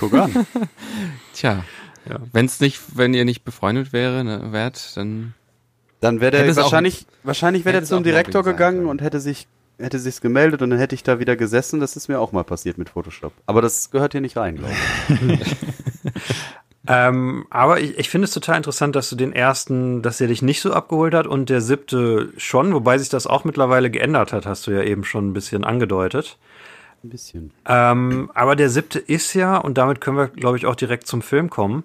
Guck 0.00 0.12
an. 0.14 0.44
Tja. 1.34 1.64
Ja. 2.08 2.16
Wenn's 2.32 2.58
nicht, 2.60 2.80
wenn 2.96 3.14
ihr 3.14 3.24
nicht 3.24 3.44
befreundet 3.44 3.92
wäre, 3.92 4.24
ne, 4.24 4.52
wärt, 4.52 4.96
dann 4.96 5.34
Dann 6.00 6.20
wäre 6.20 6.30
der 6.32 6.46
es 6.46 6.58
auch- 6.58 6.64
wahrscheinlich, 6.64 7.06
wahrscheinlich 7.22 7.64
wäre 7.64 7.78
der 7.78 7.84
zum 7.84 8.02
Direktor 8.04 8.42
gegangen 8.42 8.86
und 8.86 9.02
hätte 9.02 9.20
sich 9.20 9.46
hätte 9.78 9.98
sich's 9.98 10.20
gemeldet 10.20 10.60
und 10.60 10.68
dann 10.68 10.78
hätte 10.78 10.94
ich 10.94 11.02
da 11.02 11.18
wieder 11.20 11.36
gesessen. 11.36 11.80
Das 11.80 11.96
ist 11.96 12.08
mir 12.08 12.20
auch 12.20 12.32
mal 12.32 12.44
passiert 12.44 12.76
mit 12.76 12.90
Photoshop. 12.90 13.32
Aber 13.46 13.62
das 13.62 13.90
gehört 13.90 14.12
hier 14.12 14.20
nicht 14.20 14.36
rein, 14.36 14.56
glaube 14.56 14.72
ich. 15.40 15.56
Ähm, 16.86 17.46
aber 17.50 17.78
ich, 17.80 17.98
ich 17.98 18.08
finde 18.08 18.24
es 18.24 18.32
total 18.32 18.56
interessant, 18.56 18.96
dass 18.96 19.10
du 19.10 19.14
den 19.16 19.32
ersten, 19.32 20.00
dass 20.02 20.20
er 20.20 20.28
dich 20.28 20.40
nicht 20.42 20.60
so 20.62 20.72
abgeholt 20.72 21.14
hat 21.14 21.26
und 21.26 21.50
der 21.50 21.60
siebte 21.60 22.32
schon, 22.38 22.72
wobei 22.72 22.96
sich 22.98 23.10
das 23.10 23.26
auch 23.26 23.44
mittlerweile 23.44 23.90
geändert 23.90 24.32
hat, 24.32 24.46
hast 24.46 24.66
du 24.66 24.70
ja 24.70 24.82
eben 24.82 25.04
schon 25.04 25.28
ein 25.28 25.32
bisschen 25.34 25.62
angedeutet. 25.62 26.38
Ein 27.04 27.10
bisschen. 27.10 27.50
Ähm, 27.68 28.30
aber 28.34 28.56
der 28.56 28.70
siebte 28.70 28.98
ist 28.98 29.34
ja, 29.34 29.58
und 29.58 29.76
damit 29.78 30.00
können 30.00 30.16
wir, 30.16 30.28
glaube 30.28 30.56
ich, 30.56 30.66
auch 30.66 30.74
direkt 30.74 31.06
zum 31.06 31.20
Film 31.22 31.48
kommen, 31.50 31.84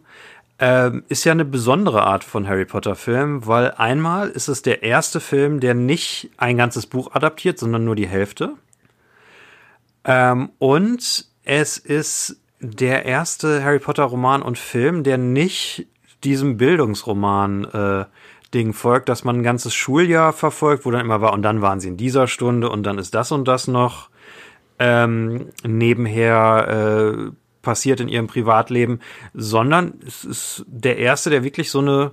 ähm, 0.59 1.03
ist 1.09 1.25
ja 1.25 1.33
eine 1.33 1.45
besondere 1.45 2.03
Art 2.03 2.23
von 2.23 2.47
Harry 2.47 2.65
Potter-Film, 2.65 3.45
weil 3.45 3.71
einmal 3.71 4.29
ist 4.29 4.47
es 4.47 4.61
der 4.61 4.83
erste 4.83 5.19
Film, 5.19 5.59
der 5.59 5.73
nicht 5.73 6.29
ein 6.37 6.57
ganzes 6.57 6.85
Buch 6.85 7.13
adaptiert, 7.13 7.59
sondern 7.59 7.83
nur 7.83 7.95
die 7.95 8.07
Hälfte. 8.07 8.53
Ähm, 10.05 10.51
und 10.59 11.27
es 11.43 11.77
ist 11.77 12.41
der 12.61 13.05
erste 13.05 13.63
Harry 13.63 13.79
Potter-Roman 13.79 14.41
und 14.41 14.57
Film, 14.57 15.03
der 15.03 15.17
nicht 15.17 15.87
diesem 16.23 16.57
Bildungsroman 16.57 17.65
äh, 17.65 18.05
Ding 18.53 18.71
folgt, 18.73 19.09
dass 19.09 19.25
man 19.25 19.37
ein 19.37 19.43
ganzes 19.43 19.73
Schuljahr 19.73 20.31
verfolgt, 20.31 20.85
wo 20.85 20.91
dann 20.91 21.01
immer 21.01 21.19
war, 21.19 21.33
und 21.33 21.41
dann 21.41 21.61
waren 21.61 21.81
sie 21.81 21.89
in 21.89 21.97
dieser 21.97 22.27
Stunde 22.27 22.69
und 22.69 22.83
dann 22.83 22.97
ist 22.97 23.13
das 23.13 23.31
und 23.31 23.47
das 23.47 23.67
noch 23.67 24.09
ähm, 24.79 25.49
nebenher 25.65 26.67
äh, 26.67 27.31
passiert 27.65 27.99
in 27.99 28.07
ihrem 28.07 28.27
Privatleben, 28.27 29.01
sondern 29.33 29.95
es 30.07 30.23
ist 30.23 30.63
der 30.67 30.97
erste, 30.97 31.29
der 31.29 31.43
wirklich 31.43 31.69
so 31.69 31.79
eine, 31.79 32.11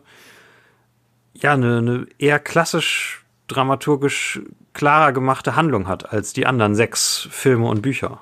ja, 1.34 1.52
eine, 1.52 1.78
eine 1.78 2.06
eher 2.18 2.40
klassisch 2.40 3.24
dramaturgisch 3.46 4.40
klarer 4.74 5.12
gemachte 5.12 5.54
Handlung 5.54 5.86
hat 5.86 6.12
als 6.12 6.32
die 6.32 6.46
anderen 6.46 6.74
sechs 6.74 7.28
Filme 7.30 7.68
und 7.68 7.82
Bücher. 7.82 8.18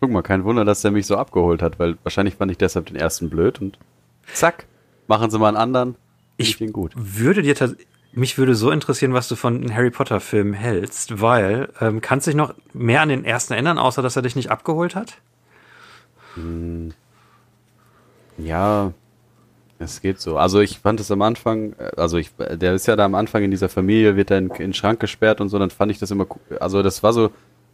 Guck 0.00 0.10
mal, 0.10 0.22
kein 0.22 0.44
Wunder, 0.44 0.64
dass 0.64 0.80
der 0.82 0.90
mich 0.90 1.06
so 1.06 1.16
abgeholt 1.16 1.62
hat, 1.62 1.78
weil 1.78 1.98
wahrscheinlich 2.02 2.34
fand 2.36 2.50
ich 2.50 2.58
deshalb 2.58 2.86
den 2.86 2.96
ersten 2.96 3.28
blöd 3.30 3.60
und 3.60 3.78
zack, 4.32 4.66
machen 5.06 5.30
sie 5.30 5.38
mal 5.38 5.48
einen 5.48 5.56
anderen. 5.58 5.96
Ich- 6.38 6.56
den 6.56 6.72
gut. 6.72 6.92
Würde 6.96 7.42
dir 7.42 7.54
mich 8.12 8.38
würde 8.38 8.54
so 8.54 8.70
interessieren, 8.70 9.12
was 9.12 9.28
du 9.28 9.36
von 9.36 9.60
den 9.60 9.74
Harry 9.74 9.90
Potter 9.90 10.18
Filmen 10.20 10.52
hältst, 10.52 11.20
weil 11.20 11.68
ähm, 11.80 12.00
kannst 12.00 12.26
du 12.26 12.30
dich 12.30 12.36
noch 12.36 12.54
mehr 12.72 13.02
an 13.02 13.08
den 13.08 13.24
ersten 13.24 13.52
erinnern, 13.52 13.78
außer 13.78 14.02
dass 14.02 14.16
er 14.16 14.22
dich 14.22 14.34
nicht 14.36 14.50
abgeholt 14.50 14.94
hat? 14.94 15.18
Ja, 18.38 18.92
es 19.78 20.00
geht 20.00 20.20
so. 20.20 20.36
Also 20.36 20.60
ich 20.60 20.78
fand 20.78 21.00
es 21.00 21.10
am 21.10 21.22
Anfang, 21.22 21.74
also 21.96 22.18
ich, 22.18 22.30
der 22.36 22.74
ist 22.74 22.86
ja 22.86 22.96
da 22.96 23.04
am 23.04 23.14
Anfang 23.14 23.42
in 23.42 23.50
dieser 23.50 23.68
Familie, 23.68 24.16
wird 24.16 24.30
dann 24.30 24.46
in, 24.46 24.50
in 24.50 24.56
den 24.56 24.74
Schrank 24.74 25.00
gesperrt 25.00 25.40
und 25.40 25.48
so, 25.48 25.58
dann 25.58 25.70
fand 25.70 25.90
ich 25.90 25.98
das 25.98 26.10
immer, 26.10 26.26
cool. 26.28 26.58
also 26.58 26.82
das 26.82 27.02
war 27.02 27.12
so 27.12 27.30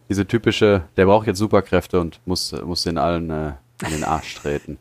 diese 0.08 0.26
typische, 0.26 0.82
der 0.96 1.06
braucht 1.06 1.26
jetzt 1.26 1.38
Superkräfte 1.38 2.00
und 2.00 2.20
muss, 2.24 2.52
muss 2.64 2.84
den 2.84 2.98
allen 2.98 3.30
äh, 3.30 3.52
in 3.84 3.90
den 3.90 4.04
Arsch 4.04 4.36
treten. 4.36 4.78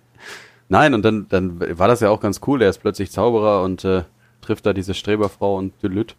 Nein, 0.69 0.93
und 0.93 1.03
dann, 1.03 1.27
dann 1.29 1.59
war 1.77 1.87
das 1.87 1.99
ja 1.99 2.09
auch 2.09 2.19
ganz 2.19 2.41
cool, 2.47 2.61
er 2.61 2.69
ist 2.69 2.79
plötzlich 2.79 3.11
Zauberer 3.11 3.63
und 3.63 3.83
äh, 3.85 4.03
trifft 4.41 4.65
da 4.65 4.73
diese 4.73 4.93
Streberfrau 4.93 5.57
und 5.57 5.73
Delüt. 5.83 6.15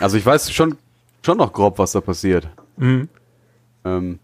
Also 0.00 0.16
ich 0.16 0.24
weiß 0.24 0.52
schon, 0.52 0.78
schon 1.24 1.38
noch 1.38 1.52
grob, 1.52 1.78
was 1.78 1.92
da 1.92 2.00
passiert. 2.00 2.48
Ähm, 3.84 4.18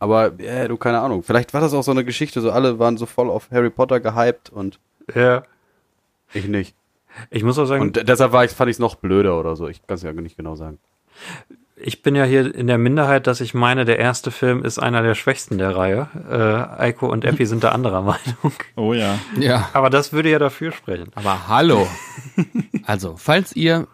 aber, 0.00 0.38
äh, 0.40 0.66
du, 0.66 0.76
keine 0.76 1.00
Ahnung. 1.00 1.22
Vielleicht 1.22 1.54
war 1.54 1.60
das 1.60 1.72
auch 1.74 1.82
so 1.82 1.92
eine 1.92 2.04
Geschichte, 2.04 2.40
so 2.40 2.50
alle 2.50 2.78
waren 2.80 2.96
so 2.96 3.06
voll 3.06 3.30
auf 3.30 3.50
Harry 3.52 3.70
Potter 3.70 4.00
gehypt 4.00 4.50
und 4.50 4.80
Ja. 5.14 5.44
ich 6.32 6.46
nicht. 6.48 6.74
Ich 7.30 7.42
muss 7.44 7.58
auch 7.58 7.66
sagen, 7.66 7.82
Und 7.82 8.08
deshalb 8.08 8.32
war 8.32 8.44
ich, 8.44 8.50
fand 8.52 8.70
ich 8.70 8.76
es 8.76 8.80
noch 8.80 8.94
blöder 8.96 9.38
oder 9.38 9.54
so. 9.56 9.68
Ich 9.68 9.86
kann 9.86 9.94
es 9.96 10.02
ja 10.02 10.12
nicht 10.12 10.36
genau 10.36 10.54
sagen. 10.56 10.78
ich 11.76 12.02
bin 12.02 12.14
ja 12.14 12.24
hier 12.24 12.54
in 12.54 12.66
der 12.66 12.78
Minderheit, 12.78 13.26
dass 13.26 13.40
ich 13.40 13.52
meine, 13.54 13.84
der 13.84 13.98
erste 13.98 14.30
Film 14.30 14.62
ist 14.64 14.78
einer 14.78 15.02
der 15.02 15.14
schwächsten 15.14 15.58
der 15.58 15.74
Reihe. 15.76 16.08
Äh, 16.30 16.82
Eiko 16.82 17.06
und 17.10 17.24
Epi 17.24 17.46
sind 17.46 17.64
da 17.64 17.70
anderer 17.70 18.02
Meinung. 18.12 18.52
Oh 18.76 18.92
ja. 18.94 19.18
ja. 19.38 19.70
Aber 19.72 19.90
das 19.90 20.12
würde 20.12 20.30
ja 20.30 20.38
dafür 20.38 20.72
sprechen. 20.72 21.10
Aber 21.14 21.48
hallo. 21.48 21.88
also, 22.86 23.16
falls 23.16 23.54
ihr 23.56 23.88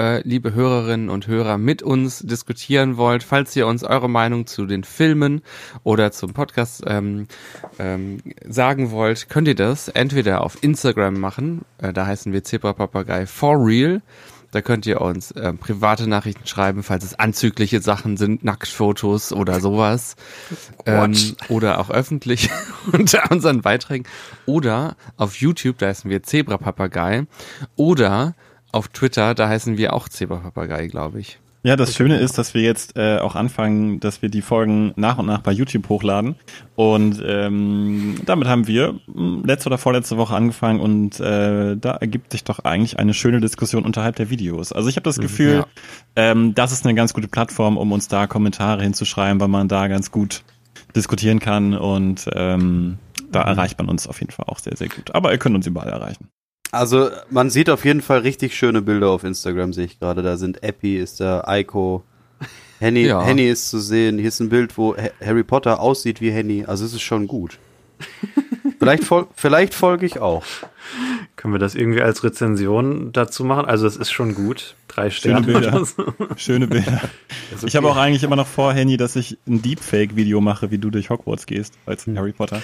äh, 0.00 0.22
liebe 0.26 0.54
Hörerinnen 0.54 1.10
und 1.10 1.26
Hörer, 1.26 1.58
mit 1.58 1.82
uns 1.82 2.20
diskutieren 2.20 2.96
wollt, 2.96 3.22
falls 3.22 3.54
ihr 3.54 3.66
uns 3.66 3.84
eure 3.84 4.08
Meinung 4.08 4.46
zu 4.46 4.64
den 4.64 4.82
Filmen 4.82 5.42
oder 5.82 6.10
zum 6.10 6.32
Podcast 6.32 6.82
ähm, 6.86 7.26
ähm, 7.78 8.22
sagen 8.48 8.92
wollt, 8.92 9.28
könnt 9.28 9.46
ihr 9.46 9.54
das 9.54 9.88
entweder 9.88 10.42
auf 10.42 10.62
Instagram 10.62 11.20
machen, 11.20 11.66
äh, 11.78 11.92
da 11.92 12.06
heißen 12.06 12.32
wir 12.32 12.42
Zebra 12.44 12.72
Papagei 12.72 13.26
for 13.26 13.56
real. 13.58 14.00
Da 14.52 14.62
könnt 14.62 14.84
ihr 14.84 15.00
uns 15.00 15.30
äh, 15.30 15.52
private 15.52 16.08
Nachrichten 16.08 16.44
schreiben, 16.44 16.82
falls 16.82 17.04
es 17.04 17.16
anzügliche 17.16 17.80
Sachen 17.80 18.16
sind, 18.16 18.42
Nacktfotos 18.42 19.32
oder 19.32 19.60
sowas. 19.60 20.16
Ähm, 20.86 21.14
oder 21.48 21.78
auch 21.78 21.88
öffentlich 21.88 22.50
unter 22.92 23.30
unseren 23.30 23.60
Beiträgen. 23.60 24.08
Oder 24.46 24.96
auf 25.16 25.36
YouTube, 25.36 25.78
da 25.78 25.86
heißen 25.86 26.10
wir 26.10 26.24
Zebra 26.24 26.58
Papagei. 26.58 27.26
Oder 27.76 28.34
auf 28.72 28.88
Twitter, 28.88 29.34
da 29.34 29.48
heißen 29.48 29.76
wir 29.76 29.92
auch 29.92 30.08
Zebra 30.08 30.38
Papagei, 30.38 30.86
glaube 30.86 31.20
ich. 31.20 31.38
Ja, 31.62 31.76
das 31.76 31.94
Schöne 31.94 32.18
ist, 32.18 32.38
dass 32.38 32.54
wir 32.54 32.62
jetzt 32.62 32.96
äh, 32.96 33.18
auch 33.18 33.34
anfangen, 33.36 34.00
dass 34.00 34.22
wir 34.22 34.30
die 34.30 34.40
Folgen 34.40 34.94
nach 34.96 35.18
und 35.18 35.26
nach 35.26 35.42
bei 35.42 35.52
YouTube 35.52 35.90
hochladen. 35.90 36.36
Und 36.74 37.22
ähm, 37.22 38.16
damit 38.24 38.48
haben 38.48 38.66
wir 38.66 38.94
mh, 39.08 39.42
letzte 39.44 39.68
oder 39.68 39.76
vorletzte 39.76 40.16
Woche 40.16 40.34
angefangen 40.34 40.80
und 40.80 41.20
äh, 41.20 41.76
da 41.76 41.90
ergibt 42.00 42.32
sich 42.32 42.44
doch 42.44 42.60
eigentlich 42.60 42.98
eine 42.98 43.12
schöne 43.12 43.40
Diskussion 43.40 43.84
unterhalb 43.84 44.16
der 44.16 44.30
Videos. 44.30 44.72
Also 44.72 44.88
ich 44.88 44.96
habe 44.96 45.04
das 45.04 45.18
Gefühl, 45.18 45.56
ja. 45.56 45.66
ähm, 46.16 46.54
das 46.54 46.72
ist 46.72 46.86
eine 46.86 46.94
ganz 46.94 47.12
gute 47.12 47.28
Plattform, 47.28 47.76
um 47.76 47.92
uns 47.92 48.08
da 48.08 48.26
Kommentare 48.26 48.82
hinzuschreiben, 48.82 49.38
weil 49.38 49.48
man 49.48 49.68
da 49.68 49.86
ganz 49.88 50.10
gut 50.10 50.44
diskutieren 50.96 51.40
kann 51.40 51.74
und 51.74 52.26
ähm, 52.32 52.96
da 53.30 53.42
erreicht 53.42 53.78
man 53.78 53.88
uns 53.88 54.06
auf 54.06 54.18
jeden 54.20 54.32
Fall 54.32 54.46
auch 54.48 54.58
sehr, 54.58 54.76
sehr 54.76 54.88
gut. 54.88 55.14
Aber 55.14 55.30
ihr 55.30 55.38
könnt 55.38 55.54
uns 55.54 55.66
überall 55.66 55.90
erreichen. 55.90 56.30
Also 56.72 57.10
man 57.30 57.50
sieht 57.50 57.68
auf 57.70 57.84
jeden 57.84 58.00
Fall 58.02 58.20
richtig 58.20 58.56
schöne 58.56 58.80
Bilder 58.82 59.08
auf 59.10 59.24
Instagram, 59.24 59.72
sehe 59.72 59.86
ich 59.86 59.98
gerade. 59.98 60.22
Da 60.22 60.36
sind 60.36 60.62
Epi, 60.62 60.96
ist 60.98 61.20
da, 61.20 61.42
Eiko, 61.46 62.04
Henny, 62.78 63.06
Ja. 63.06 63.22
Henny 63.22 63.48
ist 63.48 63.70
zu 63.70 63.78
sehen. 63.80 64.18
Hier 64.18 64.28
ist 64.28 64.40
ein 64.40 64.48
Bild, 64.48 64.78
wo 64.78 64.96
Ha- 64.96 65.10
Harry 65.24 65.42
Potter 65.42 65.80
aussieht 65.80 66.20
wie 66.20 66.30
Henny. 66.30 66.64
Also 66.66 66.84
es 66.84 66.92
ist 66.94 67.02
schon 67.02 67.26
gut. 67.26 67.58
vielleicht, 68.78 69.04
fol 69.04 69.26
vielleicht 69.34 69.74
folge 69.74 70.06
ich 70.06 70.20
auch. 70.20 70.44
Können 71.36 71.54
wir 71.54 71.58
das 71.58 71.74
irgendwie 71.74 72.02
als 72.02 72.22
Rezension 72.24 73.12
dazu 73.12 73.44
machen? 73.44 73.64
Also 73.66 73.86
es 73.86 73.96
ist 73.96 74.10
schon 74.12 74.34
gut. 74.34 74.76
Drei 74.88 75.10
Schöne 75.10 75.42
Sterne 75.42 75.46
Bilder. 75.46 75.74
oder 75.76 75.84
so. 75.84 76.04
Schöne 76.36 76.66
Bilder. 76.66 77.00
Ist 77.54 77.64
Ich 77.66 77.76
habe 77.76 77.86
okay. 77.88 77.96
auch 77.96 78.00
eigentlich 78.00 78.22
immer 78.22 78.36
noch 78.36 78.46
vor, 78.46 78.72
Henny, 78.72 78.96
dass 78.96 79.16
ich 79.16 79.38
ein 79.48 79.60
Deepfake-Video 79.62 80.40
mache, 80.40 80.70
wie 80.70 80.78
du 80.78 80.90
durch 80.90 81.10
Hogwarts 81.10 81.46
gehst, 81.46 81.74
als 81.86 82.06
Harry 82.06 82.32
Potter. 82.32 82.62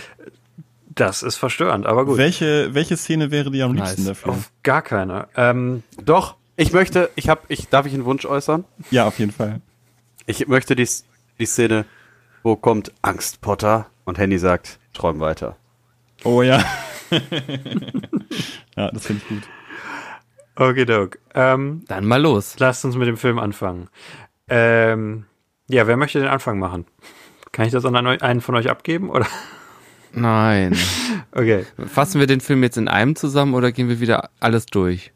Das 0.96 1.22
ist 1.22 1.36
verstörend, 1.36 1.86
aber 1.86 2.04
gut. 2.06 2.16
Welche, 2.16 2.74
welche 2.74 2.96
Szene 2.96 3.30
wäre 3.30 3.50
dir 3.50 3.66
am 3.66 3.72
Nice. 3.72 3.90
liebsten 3.90 4.06
dafür? 4.06 4.32
Auf 4.32 4.50
gar 4.62 4.82
keine. 4.82 5.28
Ähm, 5.36 5.82
Doch, 6.02 6.36
ich 6.56 6.72
möchte, 6.72 7.10
ich 7.16 7.28
habe, 7.28 7.42
ich, 7.48 7.68
darf 7.68 7.84
ich 7.86 7.92
einen 7.94 8.06
Wunsch 8.06 8.24
äußern? 8.24 8.64
Ja, 8.90 9.06
auf 9.06 9.18
jeden 9.18 9.30
Fall. 9.30 9.60
Ich 10.24 10.48
möchte 10.48 10.74
die, 10.74 10.88
die 11.38 11.46
Szene, 11.46 11.84
wo 12.42 12.56
kommt 12.56 12.92
Angst 13.02 13.42
Potter 13.42 13.86
und 14.06 14.18
Henny 14.18 14.38
sagt, 14.38 14.78
träum 14.94 15.20
weiter. 15.20 15.56
Oh 16.24 16.40
ja. 16.42 16.64
ja, 18.76 18.90
das 18.90 19.06
finde 19.06 19.22
ich 19.22 19.28
gut. 19.28 19.42
okidok. 20.56 21.18
Ähm, 21.34 21.84
Dann 21.88 22.06
mal 22.06 22.20
los. 22.22 22.56
lasst 22.58 22.84
uns 22.86 22.96
mit 22.96 23.06
dem 23.06 23.18
Film 23.18 23.38
anfangen. 23.38 23.88
Ähm, 24.48 25.26
ja, 25.68 25.86
wer 25.86 25.98
möchte 25.98 26.20
den 26.20 26.28
Anfang 26.28 26.58
machen? 26.58 26.86
Kann 27.52 27.66
ich 27.66 27.72
das 27.72 27.84
an 27.84 27.96
einen 27.96 28.22
einen 28.22 28.40
von 28.40 28.54
euch 28.54 28.70
abgeben? 28.70 29.10
Oder? 29.10 29.26
Nein. 30.16 30.76
Okay. 31.32 31.66
Fassen 31.86 32.18
wir 32.18 32.26
den 32.26 32.40
Film 32.40 32.62
jetzt 32.62 32.78
in 32.78 32.88
einem 32.88 33.14
zusammen 33.14 33.52
oder 33.52 33.70
gehen 33.70 33.90
wir 33.90 34.00
wieder 34.00 34.30
alles 34.40 34.64
durch? 34.64 35.12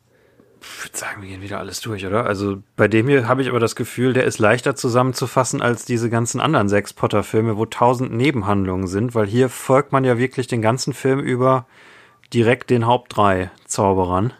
Ich 0.61 0.85
würde 0.85 0.99
sagen, 0.99 1.23
wir 1.23 1.30
gehen 1.30 1.40
wieder 1.40 1.59
alles 1.59 1.80
durch, 1.80 2.04
oder? 2.04 2.26
Also 2.26 2.59
bei 2.76 2.88
dem 2.88 3.09
hier 3.09 3.26
habe 3.26 3.40
ich 3.40 3.49
aber 3.49 3.61
das 3.61 3.75
Gefühl, 3.75 4.12
der 4.12 4.25
ist 4.25 4.38
leichter 4.38 4.76
zusammenzufassen 4.76 5.62
als 5.62 5.87
diese 5.87 6.11
ganzen 6.11 6.38
anderen 6.38 6.69
sechs 6.69 6.92
Potter-Filme, 6.92 7.57
wo 7.57 7.64
tausend 7.64 8.12
Nebenhandlungen 8.12 8.87
sind, 8.87 9.14
weil 9.14 9.26
hier 9.26 9.49
folgt 9.49 9.92
man 9.92 10.04
ja 10.04 10.19
wirklich 10.19 10.47
den 10.47 10.61
ganzen 10.61 10.92
Film 10.92 11.21
über 11.21 11.66
direkt 12.35 12.69
den 12.69 12.87
Haupt 12.87 13.16
drei 13.16 13.50
Zauberern. 13.64 14.35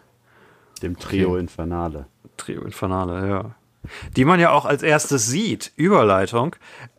Dem 0.83 0.99
Trio 0.99 1.37
Infernale. 1.37 2.05
Trio 2.37 2.61
Infernale, 2.61 3.27
ja. 3.27 3.55
Die 4.15 4.25
man 4.25 4.39
ja 4.39 4.51
auch 4.51 4.65
als 4.65 4.83
erstes 4.83 5.27
sieht, 5.27 5.71
Überleitung, 5.75 6.55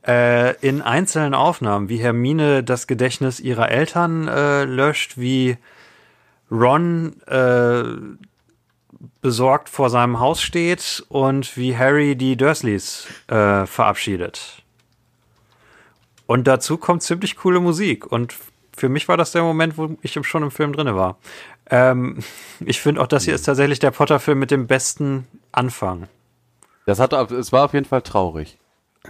äh, 0.06 0.56
in 0.56 0.82
einzelnen 0.82 1.34
Aufnahmen, 1.34 1.88
wie 1.88 1.98
Hermine 1.98 2.64
das 2.64 2.86
Gedächtnis 2.86 3.40
ihrer 3.40 3.70
Eltern 3.70 4.28
äh, 4.28 4.64
löscht, 4.64 5.16
wie 5.16 5.56
Ron 6.50 7.20
äh, 7.26 7.84
besorgt 9.20 9.68
vor 9.68 9.90
seinem 9.90 10.20
Haus 10.20 10.42
steht 10.42 11.04
und 11.08 11.56
wie 11.56 11.76
Harry 11.76 12.16
die 12.16 12.36
Dursleys 12.36 13.06
äh, 13.28 13.66
verabschiedet. 13.66 14.62
Und 16.26 16.46
dazu 16.46 16.76
kommt 16.76 17.02
ziemlich 17.02 17.36
coole 17.36 17.60
Musik. 17.60 18.10
Und 18.10 18.34
für 18.76 18.88
mich 18.88 19.08
war 19.08 19.16
das 19.16 19.32
der 19.32 19.42
Moment, 19.42 19.76
wo 19.76 19.96
ich 20.02 20.12
schon 20.22 20.42
im 20.42 20.50
Film 20.50 20.72
drinne 20.72 20.96
war. 20.96 21.18
Ähm, 21.70 22.18
ich 22.60 22.80
finde 22.80 23.00
auch, 23.00 23.06
das 23.06 23.24
hier 23.24 23.34
ist 23.34 23.42
tatsächlich 23.42 23.78
der 23.78 23.90
Potter-Film 23.90 24.38
mit 24.38 24.50
dem 24.50 24.66
besten 24.66 25.26
Anfang. 25.52 26.08
Das 26.86 26.98
hat, 26.98 27.12
es 27.12 27.52
war 27.52 27.64
auf 27.64 27.74
jeden 27.74 27.86
Fall 27.86 28.02
traurig. 28.02 28.58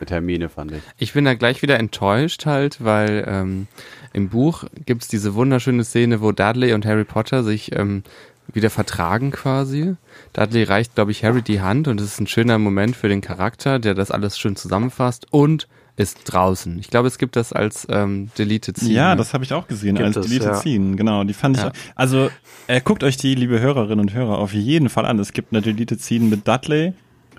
Mit 0.00 0.10
Hermine, 0.10 0.48
fand 0.48 0.72
ich. 0.72 0.82
Ich 0.96 1.12
bin 1.12 1.26
da 1.26 1.34
gleich 1.34 1.60
wieder 1.60 1.78
enttäuscht 1.78 2.46
halt, 2.46 2.82
weil 2.82 3.24
ähm, 3.28 3.66
im 4.14 4.30
Buch 4.30 4.64
gibt's 4.86 5.08
diese 5.08 5.34
wunderschöne 5.34 5.84
Szene, 5.84 6.22
wo 6.22 6.32
Dudley 6.32 6.72
und 6.72 6.86
Harry 6.86 7.04
Potter 7.04 7.44
sich 7.44 7.76
ähm, 7.76 8.02
wieder 8.50 8.70
vertragen 8.70 9.30
quasi. 9.30 9.94
Dudley 10.32 10.62
reicht, 10.62 10.94
glaube 10.94 11.10
ich, 11.10 11.24
Harry 11.24 11.42
die 11.42 11.60
Hand 11.60 11.88
und 11.88 12.00
es 12.00 12.06
ist 12.06 12.20
ein 12.20 12.26
schöner 12.26 12.58
Moment 12.58 12.96
für 12.96 13.08
den 13.08 13.20
Charakter, 13.20 13.78
der 13.78 13.94
das 13.94 14.10
alles 14.10 14.38
schön 14.38 14.56
zusammenfasst 14.56 15.26
und 15.30 15.68
ist 15.96 16.20
draußen. 16.24 16.78
Ich 16.78 16.88
glaube, 16.88 17.06
es 17.06 17.18
gibt 17.18 17.36
das 17.36 17.52
als 17.52 17.86
ähm, 17.90 18.30
Deleted 18.38 18.78
Scene. 18.78 18.94
Ja, 18.94 19.14
das 19.14 19.34
habe 19.34 19.44
ich 19.44 19.52
auch 19.52 19.68
gesehen 19.68 19.96
Gibt 19.96 20.06
als 20.06 20.16
es, 20.16 20.26
Deleted 20.26 20.48
ja. 20.48 20.54
Scene. 20.54 20.96
Genau, 20.96 21.22
die 21.24 21.34
fand 21.34 21.58
ich. 21.58 21.62
Ja. 21.62 21.72
Also 21.94 22.30
äh, 22.66 22.80
guckt 22.80 23.04
euch 23.04 23.18
die, 23.18 23.34
liebe 23.34 23.60
Hörerinnen 23.60 24.00
und 24.00 24.14
Hörer, 24.14 24.38
auf 24.38 24.54
jeden 24.54 24.88
Fall 24.88 25.04
an. 25.04 25.18
Es 25.18 25.34
gibt 25.34 25.52
eine 25.52 25.60
Deleted 25.60 26.00
Scene 26.00 26.24
mit 26.24 26.48
Dudley 26.48 26.94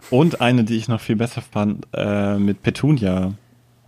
und 0.10 0.41
eine, 0.41 0.63
die 0.63 0.75
ich 0.75 0.88
noch 0.88 1.01
viel 1.01 1.15
besser 1.15 1.41
fand, 1.41 1.88
äh, 1.93 2.38
mit 2.38 2.62
Petunia. 2.62 3.33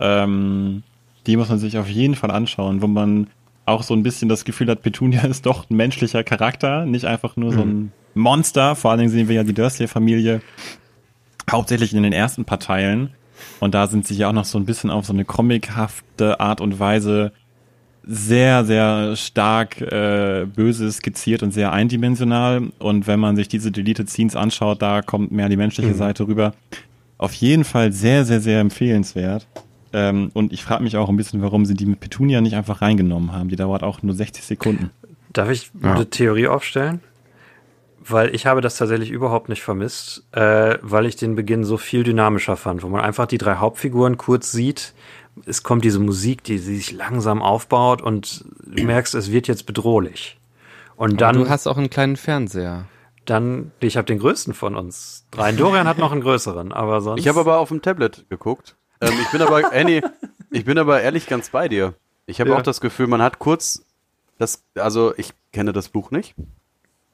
Ähm, 0.00 0.82
die 1.26 1.36
muss 1.36 1.48
man 1.48 1.58
sich 1.58 1.78
auf 1.78 1.88
jeden 1.88 2.14
Fall 2.14 2.30
anschauen, 2.30 2.82
wo 2.82 2.86
man 2.86 3.28
auch 3.64 3.82
so 3.82 3.94
ein 3.94 4.02
bisschen 4.02 4.28
das 4.28 4.44
Gefühl 4.44 4.68
hat, 4.70 4.82
Petunia 4.82 5.22
ist 5.26 5.46
doch 5.46 5.68
ein 5.68 5.76
menschlicher 5.76 6.24
Charakter, 6.24 6.86
nicht 6.86 7.04
einfach 7.04 7.36
nur 7.36 7.52
so 7.52 7.60
ein 7.60 7.92
Monster. 8.14 8.76
Vor 8.76 8.90
allen 8.90 9.00
Dingen 9.00 9.10
sehen 9.10 9.28
wir 9.28 9.36
ja 9.36 9.44
die 9.44 9.54
Dursley-Familie 9.54 10.40
hauptsächlich 11.50 11.92
in 11.94 12.02
den 12.02 12.12
ersten 12.12 12.44
paar 12.44 12.60
Teilen. 12.60 13.10
Und 13.60 13.74
da 13.74 13.86
sind 13.86 14.06
sie 14.06 14.14
ja 14.14 14.28
auch 14.28 14.32
noch 14.32 14.44
so 14.44 14.58
ein 14.58 14.64
bisschen 14.64 14.90
auf 14.90 15.04
so 15.04 15.12
eine 15.12 15.24
comichafte 15.24 16.40
Art 16.40 16.60
und 16.60 16.78
Weise 16.80 17.32
sehr, 18.06 18.64
sehr 18.64 19.16
stark 19.16 19.80
äh, 19.80 20.46
böse 20.46 20.90
skizziert 20.92 21.42
und 21.42 21.50
sehr 21.52 21.72
eindimensional. 21.72 22.68
Und 22.78 23.06
wenn 23.06 23.18
man 23.20 23.34
sich 23.36 23.48
diese 23.48 23.72
Deleted 23.72 24.08
Scenes 24.08 24.36
anschaut, 24.36 24.80
da 24.80 25.02
kommt 25.02 25.32
mehr 25.32 25.48
die 25.48 25.56
menschliche 25.56 25.94
Seite 25.94 26.26
rüber. 26.28 26.54
Auf 27.18 27.32
jeden 27.34 27.64
Fall 27.64 27.92
sehr, 27.92 28.24
sehr, 28.24 28.40
sehr 28.40 28.60
empfehlenswert. 28.60 29.46
Ähm, 29.92 30.30
und 30.34 30.52
ich 30.52 30.62
frage 30.62 30.82
mich 30.84 30.96
auch 30.96 31.08
ein 31.08 31.16
bisschen, 31.16 31.42
warum 31.42 31.64
sie 31.66 31.74
die 31.74 31.86
mit 31.86 32.00
Petunia 32.00 32.40
nicht 32.40 32.54
einfach 32.54 32.82
reingenommen 32.82 33.32
haben. 33.32 33.48
Die 33.48 33.56
dauert 33.56 33.82
auch 33.82 34.02
nur 34.02 34.14
60 34.14 34.44
Sekunden. 34.44 34.90
Darf 35.32 35.50
ich 35.50 35.70
Ja. 35.82 35.94
eine 35.94 36.08
Theorie 36.08 36.46
aufstellen? 36.48 37.00
Weil 38.08 38.32
ich 38.34 38.46
habe 38.46 38.60
das 38.60 38.76
tatsächlich 38.76 39.10
überhaupt 39.10 39.48
nicht 39.48 39.62
vermisst, 39.62 40.22
äh, 40.32 40.78
weil 40.80 41.06
ich 41.06 41.16
den 41.16 41.34
Beginn 41.34 41.64
so 41.64 41.76
viel 41.76 42.04
dynamischer 42.04 42.56
fand, 42.56 42.84
wo 42.84 42.88
man 42.88 43.00
einfach 43.00 43.26
die 43.26 43.38
drei 43.38 43.56
Hauptfiguren 43.56 44.16
kurz 44.16 44.52
sieht. 44.52 44.92
Es 45.44 45.62
kommt 45.62 45.84
diese 45.84 45.98
Musik, 45.98 46.42
die, 46.44 46.54
die 46.54 46.58
sich 46.76 46.92
langsam 46.92 47.42
aufbaut 47.42 48.00
und 48.02 48.44
du 48.64 48.82
merkst, 48.84 49.14
es 49.14 49.30
wird 49.30 49.48
jetzt 49.48 49.66
bedrohlich. 49.66 50.38
Und 50.96 51.10
Aber 51.22 51.32
dann, 51.32 51.34
du 51.44 51.48
hast 51.50 51.66
auch 51.66 51.76
einen 51.76 51.90
kleinen 51.90 52.16
Fernseher. 52.16 52.86
dann, 53.26 53.70
ich 53.80 53.96
habe 53.98 54.06
den 54.06 54.18
größten 54.18 54.54
von 54.54 54.74
uns 54.76 55.26
dreien. 55.30 55.56
Dorian 55.56 55.86
hat 55.86 55.98
noch 55.98 56.12
einen 56.12 56.22
größeren, 56.22 56.72
aber 56.72 57.00
sonst. 57.02 57.20
Ich 57.20 57.28
habe 57.28 57.40
aber 57.40 57.58
auf 57.58 57.68
dem 57.68 57.82
Tablet 57.82 58.24
geguckt. 58.30 58.76
Ähm, 59.02 59.12
ich 59.20 59.28
bin 59.30 59.42
aber, 59.42 59.72
Annie, 59.72 60.00
ich 60.50 60.64
bin 60.64 60.78
aber 60.78 61.02
ehrlich 61.02 61.26
ganz 61.26 61.50
bei 61.50 61.68
dir. 61.68 61.92
Ich 62.26 62.40
habe 62.40 62.50
Ja. 62.50 62.56
auch 62.56 62.62
das 62.62 62.80
Gefühl, 62.80 63.06
man 63.08 63.20
hat 63.20 63.38
kurz 63.38 63.84
das, 64.38 64.62
also 64.74 65.12
ich 65.16 65.30
kenne 65.52 65.72
das 65.72 65.88
Buch 65.90 66.10
nicht. 66.10 66.34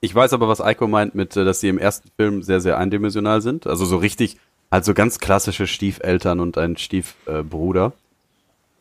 Ich 0.01 0.15
weiß 0.15 0.33
aber, 0.33 0.49
was 0.49 0.61
Eiko 0.61 0.87
meint 0.89 1.15
mit, 1.15 1.37
äh, 1.37 1.45
dass 1.45 1.61
sie 1.61 1.69
im 1.69 1.79
ersten 1.79 2.09
Film 2.17 2.43
sehr, 2.43 2.61
sehr 2.61 2.79
eindimensional 2.79 3.41
sind. 3.43 3.67
Also 3.67 3.85
so 3.85 3.97
richtig, 3.97 4.39
halt 4.71 4.85
so 4.85 4.95
ganz 4.95 5.19
klassische 5.19 5.67
Stiefeltern 5.67 6.39
und 6.41 6.57
ein 6.57 6.77
Stiefbruder. 6.77 7.93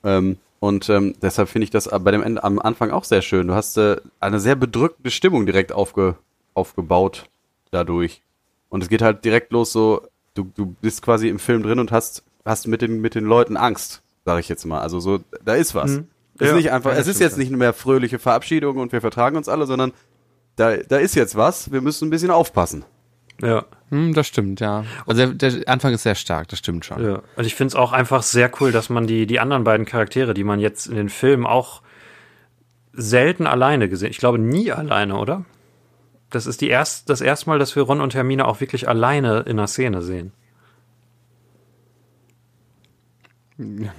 Ähm, 0.03 0.38
und 0.60 0.89
ähm, 0.89 1.15
deshalb 1.22 1.50
finde 1.50 1.63
ich 1.63 1.72
das 1.72 1.89
bei 1.89 2.12
dem 2.12 2.22
Ende 2.22 2.43
am 2.43 2.60
Anfang 2.60 2.91
auch 2.91 3.03
sehr 3.03 3.22
schön. 3.22 3.48
Du 3.48 3.55
hast 3.55 3.77
äh, 3.77 3.98
eine 4.20 4.39
sehr 4.39 4.55
bedrückende 4.55 5.10
Stimmung 5.10 5.46
direkt 5.46 5.72
aufge, 5.72 6.15
aufgebaut 6.53 7.25
dadurch. 7.72 8.22
Und 8.70 8.84
es 8.84 8.89
geht 8.89 9.01
halt 9.01 9.25
direkt 9.25 9.51
los 9.51 9.72
so, 9.72 10.01
du, 10.34 10.51
du 10.55 10.67
bist 10.67 11.01
quasi 11.01 11.29
im 11.29 11.39
Film 11.39 11.63
drin 11.63 11.79
und 11.79 11.91
hast, 11.91 12.24
hast 12.46 12.67
mit 12.67 12.81
den, 12.81 13.01
mit 13.01 13.15
den 13.15 13.25
Leuten 13.25 13.58
Angst, 13.58 14.01
sage 14.24 14.39
ich 14.39 14.50
jetzt 14.50 14.65
mal. 14.65 14.81
Also 14.81 15.00
so, 15.00 15.20
da 15.43 15.55
ist 15.55 15.74
was. 15.74 15.91
Mhm. 15.91 16.08
Es 16.36 16.41
ist 16.41 16.48
Ja, 16.51 16.55
nicht 16.55 16.72
einfach, 16.72 16.93
es 16.93 17.08
ist 17.08 17.20
jetzt 17.20 17.38
nicht 17.38 17.51
mehr 17.51 17.74
fröhliche 17.74 18.20
Verabschiedung 18.20 18.77
und 18.77 18.91
wir 18.91 19.01
vertragen 19.01 19.38
uns 19.38 19.50
alle, 19.50 19.65
sondern 19.65 19.91
da, 20.55 20.77
da 20.77 20.98
ist 20.98 21.15
jetzt 21.15 21.36
was, 21.36 21.72
wir 21.72 21.81
müssen 21.81 22.08
ein 22.08 22.12
bisschen 22.12 22.31
aufpassen. 22.31 22.86
Ja. 23.41 23.65
Hm, 23.89 24.13
das 24.13 24.27
stimmt, 24.27 24.60
ja. 24.62 24.86
Also 25.05 25.25
der, 25.25 25.51
der 25.51 25.67
Anfang 25.67 25.93
ist 25.93 26.03
sehr 26.03 26.15
stark, 26.15 26.48
das 26.48 26.60
stimmt 26.60 26.86
schon. 26.86 27.03
Ja, 27.03 27.21
und 27.36 27.45
ich 27.45 27.55
finde 27.55 27.69
es 27.69 27.75
auch 27.75 27.91
einfach 27.91 28.24
sehr 28.24 28.50
cool, 28.60 28.71
dass 28.71 28.89
man 28.89 29.07
die, 29.07 29.25
die 29.27 29.39
anderen 29.39 29.63
beiden 29.63 29.86
Charaktere, 29.86 30.33
die 30.33 30.43
man 30.43 30.60
jetzt 30.60 30.88
in 30.88 30.95
den 30.95 31.10
Filmen 31.10 31.45
auch 31.45 31.81
selten 32.93 33.48
alleine 33.48 33.89
gesehen, 33.89 34.12
ich 34.12 34.17
glaube 34.17 34.39
nie 34.39 34.71
alleine, 34.71 35.17
oder? 35.17 35.45
Das 36.29 36.45
ist 36.45 36.62
die 36.62 36.69
erst, 36.69 37.10
das 37.10 37.19
erste 37.19 37.50
Mal, 37.50 37.60
dass 37.60 37.75
wir 37.75 37.83
Ron 37.83 38.00
und 38.00 38.15
Hermine 38.15 38.48
auch 38.48 38.62
wirklich 38.62 38.88
alleine 38.88 39.41
in 39.41 39.60
einer 39.60 39.67
Szene 39.67 40.01
sehen. 40.01 40.31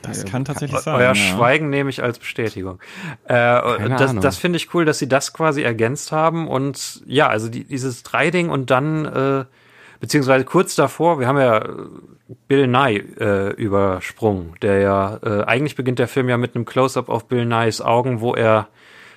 Das 0.03 0.25
kann 0.25 0.45
tatsächlich 0.45 0.81
sein. 0.81 0.95
Euer 0.95 1.03
ja. 1.09 1.15
Schweigen 1.15 1.71
nehme 1.71 1.91
ich 1.91 2.03
als 2.03 2.19
Bestätigung. 2.19 2.79
Äh, 3.25 3.29
Keine 3.35 3.97
das 3.97 4.11
Ahnung. 4.11 4.23
das 4.23 4.37
finde 4.37 4.57
ich 4.57 4.75
cool, 4.75 4.85
dass 4.85 4.99
sie 4.99 5.09
das 5.09 5.33
quasi 5.33 5.63
ergänzt 5.63 6.13
haben 6.13 6.49
und 6.49 7.03
ja, 7.07 7.29
also 7.29 7.49
die, 7.49 7.65
dieses 7.65 8.03
Dreiding 8.03 8.49
und 8.51 8.71
dann 8.71 9.05
äh, 9.05 9.45
beziehungsweise 10.01 10.45
kurz 10.45 10.75
davor, 10.75 11.21
wir 11.21 11.27
haben 11.27 11.39
ja 11.39 11.59
äh, 11.59 11.73
Bill 12.49 12.67
Nye 12.67 12.99
äh, 13.21 13.51
übersprungen, 13.55 14.55
der 14.63 14.79
ja 14.79 15.19
äh, 15.23 15.45
eigentlich 15.45 15.77
beginnt 15.77 15.99
der 15.99 16.09
Film 16.09 16.29
ja 16.29 16.37
mit 16.37 16.55
einem 16.57 16.65
Close-up 16.65 17.09
auf 17.09 17.27
Bill 17.29 17.45
Nyes 17.45 17.81
Augen, 17.81 18.21
wo 18.21 18.35
er 18.35 18.69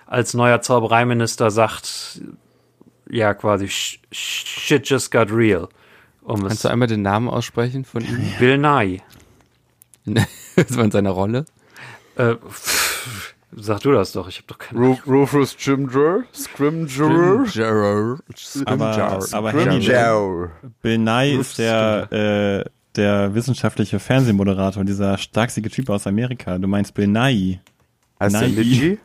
als 0.06 0.34
neuer 0.34 0.62
Zaubereiminister 0.62 1.50
sagt, 1.50 2.22
ja 3.10 3.34
quasi 3.34 3.66
"Sh- 3.66 4.00
shit 4.12 4.88
just 4.88 5.12
got 5.12 5.32
real. 5.32 5.68
Um 6.22 6.42
Kannst 6.48 6.66
du 6.66 6.70
einmal 6.70 6.88
den 6.88 7.04
Namen 7.04 7.30
aussprechen 7.30 7.86
von 7.86 8.04
ihm? 8.04 8.34
Bill 8.40 8.58
Nye. 8.58 9.00
das 10.56 10.78
war 10.78 10.84
in 10.84 10.92
seiner 10.92 11.12
Rolle. 11.12 11.46
Äh, 12.16 12.36
pff, 12.36 13.36
sag 13.56 13.82
du 13.82 13.92
das 13.92 14.12
doch, 14.12 14.28
ich 14.28 14.38
habe 14.38 14.48
doch 14.48 14.58
keine 14.58 14.80
Ru 14.80 14.98
Rufus 15.08 15.52
Scrimger? 15.52 16.24
Scrimger? 16.34 17.46
Gerard. 17.54 18.22
Aber, 18.66 19.28
aber 19.32 19.52
Henny, 19.52 19.82
Scrimger. 19.84 20.52
Bill 20.82 20.98
Nye 20.98 21.40
ist 21.40 21.58
der, 21.58 22.12
äh, 22.12 22.70
der 22.96 23.34
wissenschaftliche 23.34 24.00
Fernsehmoderator, 24.00 24.84
dieser 24.84 25.18
starksige 25.18 25.70
Typ 25.70 25.90
aus 25.90 26.08
Amerika. 26.08 26.58
Du 26.58 26.68
meinst 26.68 26.94
Bill 26.94 27.08
Nye. 27.08 27.60
Heißt 28.20 28.36
der 28.36 28.48
Nike. 28.48 28.56
Niji? 28.56 28.98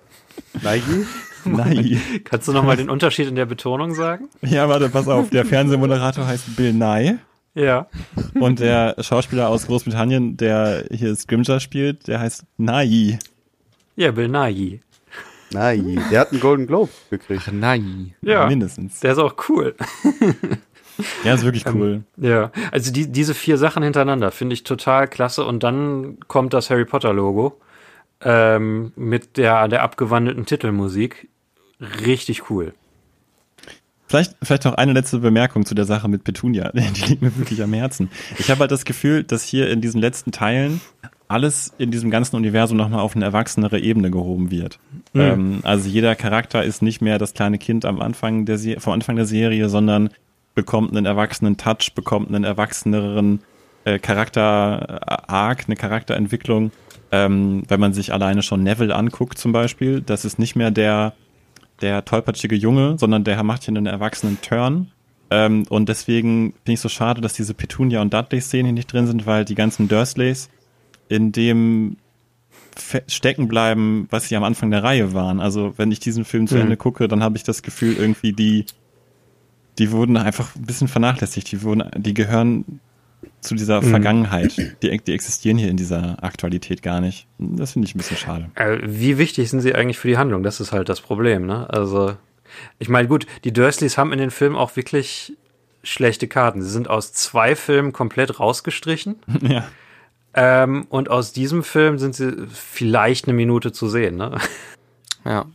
Nike? 0.62 1.06
Nye. 1.44 2.20
Kannst 2.24 2.48
du 2.48 2.52
nochmal 2.52 2.76
den 2.76 2.90
Unterschied 2.90 3.26
in 3.26 3.34
der 3.34 3.46
Betonung 3.46 3.94
sagen? 3.94 4.28
ja, 4.42 4.68
warte, 4.68 4.88
pass 4.90 5.08
auf. 5.08 5.30
Der 5.30 5.44
Fernsehmoderator 5.44 6.26
heißt 6.26 6.56
Bill 6.56 6.72
Nye. 6.72 7.18
Ja. 7.54 7.88
Und 8.34 8.60
der 8.60 8.94
Schauspieler 9.00 9.48
aus 9.48 9.66
Großbritannien, 9.66 10.36
der 10.36 10.84
hier 10.90 11.14
Scrimger 11.16 11.60
spielt, 11.60 12.06
der 12.06 12.20
heißt 12.20 12.44
Nye. 12.58 13.18
Ja, 13.96 14.12
Bill 14.12 14.28
Nighy. 14.28 14.80
Nike. 15.52 15.98
Der 16.10 16.20
hat 16.20 16.32
einen 16.32 16.40
Golden 16.40 16.66
Globe 16.66 16.90
gekriegt. 17.10 17.50
Nein. 17.52 18.14
Ja. 18.22 18.46
Mindestens. 18.46 19.00
Der 19.00 19.12
ist 19.12 19.18
auch 19.18 19.34
cool. 19.48 19.74
Ja, 21.24 21.32
ist 21.32 21.44
wirklich 21.44 21.64
cool. 21.72 22.02
Ja. 22.18 22.50
Also 22.72 22.92
die, 22.92 23.10
diese 23.10 23.32
vier 23.32 23.56
Sachen 23.56 23.82
hintereinander 23.82 24.30
finde 24.30 24.52
ich 24.52 24.64
total 24.64 25.08
klasse. 25.08 25.46
Und 25.46 25.62
dann 25.62 26.18
kommt 26.28 26.52
das 26.52 26.68
Harry 26.68 26.84
Potter 26.84 27.14
Logo 27.14 27.58
ähm, 28.20 28.92
mit 28.96 29.38
der, 29.38 29.66
der 29.68 29.82
abgewandelten 29.82 30.44
Titelmusik. 30.44 31.28
Richtig 32.04 32.50
cool. 32.50 32.74
Vielleicht, 34.10 34.34
vielleicht 34.42 34.64
noch 34.64 34.74
eine 34.74 34.92
letzte 34.92 35.20
Bemerkung 35.20 35.64
zu 35.64 35.76
der 35.76 35.84
Sache 35.84 36.08
mit 36.08 36.24
Petunia. 36.24 36.72
Die 36.74 37.02
liegt 37.02 37.22
mir 37.22 37.36
wirklich 37.38 37.62
am 37.62 37.72
Herzen. 37.72 38.10
Ich 38.40 38.50
habe 38.50 38.62
halt 38.62 38.72
das 38.72 38.84
Gefühl, 38.84 39.22
dass 39.22 39.44
hier 39.44 39.70
in 39.70 39.80
diesen 39.80 40.00
letzten 40.00 40.32
Teilen 40.32 40.80
alles 41.28 41.72
in 41.78 41.92
diesem 41.92 42.10
ganzen 42.10 42.34
Universum 42.34 42.76
nochmal 42.76 42.98
auf 42.98 43.14
eine 43.14 43.24
erwachsenere 43.24 43.78
Ebene 43.78 44.10
gehoben 44.10 44.50
wird. 44.50 44.80
Ähm, 45.14 45.60
also 45.62 45.88
jeder 45.88 46.16
Charakter 46.16 46.64
ist 46.64 46.82
nicht 46.82 47.00
mehr 47.00 47.18
das 47.18 47.34
kleine 47.34 47.58
Kind 47.58 47.84
am 47.84 48.00
Anfang 48.00 48.46
der 48.46 48.58
Se 48.58 48.80
vom 48.80 48.94
Anfang 48.94 49.14
der 49.14 49.26
Serie, 49.26 49.68
sondern 49.68 50.10
bekommt 50.56 50.90
einen 50.90 51.06
erwachsenen 51.06 51.56
Touch, 51.56 51.92
bekommt 51.94 52.34
einen 52.34 52.42
erwachseneren 52.42 53.42
äh, 53.84 54.00
Charakter-Arc, 54.00 55.66
eine 55.68 55.76
Charakterentwicklung. 55.76 56.72
Ähm, 57.12 57.62
wenn 57.68 57.78
man 57.78 57.92
sich 57.92 58.12
alleine 58.12 58.42
schon 58.42 58.64
Neville 58.64 58.92
anguckt 58.92 59.38
zum 59.38 59.52
Beispiel, 59.52 60.00
das 60.00 60.24
ist 60.24 60.40
nicht 60.40 60.56
mehr 60.56 60.72
der 60.72 61.12
der 61.80 62.04
tollpatschige 62.04 62.54
Junge, 62.56 62.96
sondern 62.98 63.24
der 63.24 63.42
macht 63.42 63.64
hier 63.64 63.76
einen 63.76 63.86
erwachsenen 63.86 64.40
Turn. 64.40 64.88
Ähm, 65.30 65.64
und 65.68 65.88
deswegen 65.88 66.52
finde 66.64 66.72
ich 66.72 66.80
so 66.80 66.88
schade, 66.88 67.20
dass 67.20 67.34
diese 67.34 67.54
Petunia 67.54 68.02
und 68.02 68.12
Dudley-Szenen 68.12 68.66
hier 68.66 68.72
nicht 68.74 68.92
drin 68.92 69.06
sind, 69.06 69.26
weil 69.26 69.44
die 69.44 69.54
ganzen 69.54 69.88
Dursleys 69.88 70.50
in 71.08 71.32
dem 71.32 71.96
stecken 73.08 73.48
bleiben, 73.48 74.06
was 74.10 74.28
sie 74.28 74.36
am 74.36 74.44
Anfang 74.44 74.70
der 74.70 74.82
Reihe 74.82 75.12
waren. 75.12 75.40
Also 75.40 75.74
wenn 75.76 75.90
ich 75.90 76.00
diesen 76.00 76.24
Film 76.24 76.46
zu 76.46 76.54
Mhm. 76.54 76.62
Ende 76.62 76.76
gucke, 76.76 77.08
dann 77.08 77.22
habe 77.22 77.36
ich 77.36 77.42
das 77.42 77.62
Gefühl, 77.62 77.94
irgendwie 77.96 78.32
die, 78.32 78.64
die 79.78 79.90
wurden 79.90 80.16
einfach 80.16 80.54
ein 80.56 80.62
bisschen 80.62 80.88
vernachlässigt. 80.88 81.50
Die 81.52 81.62
wurden, 81.62 81.84
die 81.96 82.14
gehören 82.14 82.80
zu 83.40 83.54
dieser 83.54 83.82
Vergangenheit. 83.82 84.56
Die, 84.82 84.98
die 84.98 85.12
existieren 85.12 85.58
hier 85.58 85.68
in 85.68 85.76
dieser 85.76 86.22
Aktualität 86.22 86.82
gar 86.82 87.00
nicht. 87.00 87.26
Das 87.38 87.72
finde 87.72 87.86
ich 87.86 87.94
ein 87.94 87.98
bisschen 87.98 88.16
schade. 88.16 88.50
Äh, 88.54 88.78
wie 88.82 89.18
wichtig 89.18 89.50
sind 89.50 89.60
sie 89.60 89.74
eigentlich 89.74 89.98
für 89.98 90.08
die 90.08 90.18
Handlung? 90.18 90.42
Das 90.42 90.60
ist 90.60 90.72
halt 90.72 90.88
das 90.88 91.00
Problem, 91.00 91.46
ne? 91.46 91.68
Also, 91.70 92.16
ich 92.78 92.88
meine, 92.88 93.08
gut, 93.08 93.26
die 93.44 93.52
Dursleys 93.52 93.98
haben 93.98 94.12
in 94.12 94.18
den 94.18 94.30
Filmen 94.30 94.56
auch 94.56 94.76
wirklich 94.76 95.32
schlechte 95.82 96.28
Karten. 96.28 96.62
Sie 96.62 96.70
sind 96.70 96.88
aus 96.88 97.12
zwei 97.12 97.56
Filmen 97.56 97.92
komplett 97.92 98.40
rausgestrichen. 98.40 99.16
ja. 99.42 99.64
Ähm, 100.34 100.86
und 100.90 101.10
aus 101.10 101.32
diesem 101.32 101.64
Film 101.64 101.98
sind 101.98 102.14
sie 102.14 102.46
vielleicht 102.52 103.26
eine 103.26 103.34
Minute 103.34 103.72
zu 103.72 103.88
sehen, 103.88 104.16
ne? 104.16 104.38
Ja. 105.24 105.46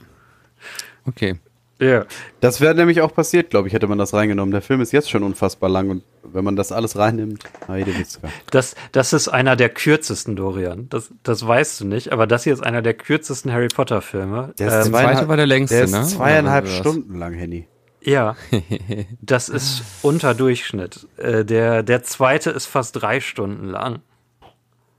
Okay. 1.05 1.39
Ja. 1.79 2.05
Das 2.39 2.61
wäre 2.61 2.73
nämlich 2.73 3.01
auch 3.01 3.13
passiert, 3.13 3.49
glaube 3.49 3.67
ich, 3.67 3.73
hätte 3.73 3.87
man 3.87 3.97
das 3.97 4.13
reingenommen. 4.13 4.51
Der 4.51 4.61
Film 4.61 4.79
ist 4.79 4.93
jetzt 4.93 5.09
schon 5.09 5.23
unfassbar 5.23 5.69
lang 5.69 5.89
und 5.89 6.03
wenn 6.23 6.43
man 6.45 6.55
das 6.55 6.71
alles 6.71 6.97
reinnimmt, 6.97 7.43
Heide 7.67 7.97
Witzka. 7.97 8.29
Das, 8.49 8.75
das 8.93 9.11
ist 9.11 9.27
einer 9.27 9.55
der 9.57 9.69
kürzesten, 9.69 10.35
Dorian. 10.37 10.87
Das, 10.89 11.11
das 11.23 11.45
weißt 11.45 11.81
du 11.81 11.85
nicht, 11.85 12.13
aber 12.13 12.27
das 12.27 12.45
hier 12.45 12.53
ist 12.53 12.63
einer 12.63 12.81
der 12.81 12.93
kürzesten 12.93 13.51
Harry 13.51 13.67
Potter 13.67 14.01
Filme. 14.01 14.53
Der 14.57 14.67
ist 14.67 14.85
Ähm, 14.87 14.93
zweite 14.93 15.27
war 15.27 15.35
der 15.37 15.47
längste, 15.47 15.75
Der 15.75 15.83
ist 15.85 15.91
ne? 15.91 16.03
zweieinhalb? 16.05 16.67
Stunden 16.67 17.17
lang, 17.19 17.33
Henny. 17.33 17.67
ja, 18.01 18.35
das 19.21 19.49
ist 19.49 19.83
unter 20.01 20.33
Durchschnitt. 20.33 21.07
Äh, 21.17 21.43
der, 21.43 21.83
der 21.83 22.03
zweite 22.03 22.51
ist 22.51 22.67
fast 22.67 23.01
drei 23.01 23.19
Stunden 23.19 23.67
lang. 23.67 23.99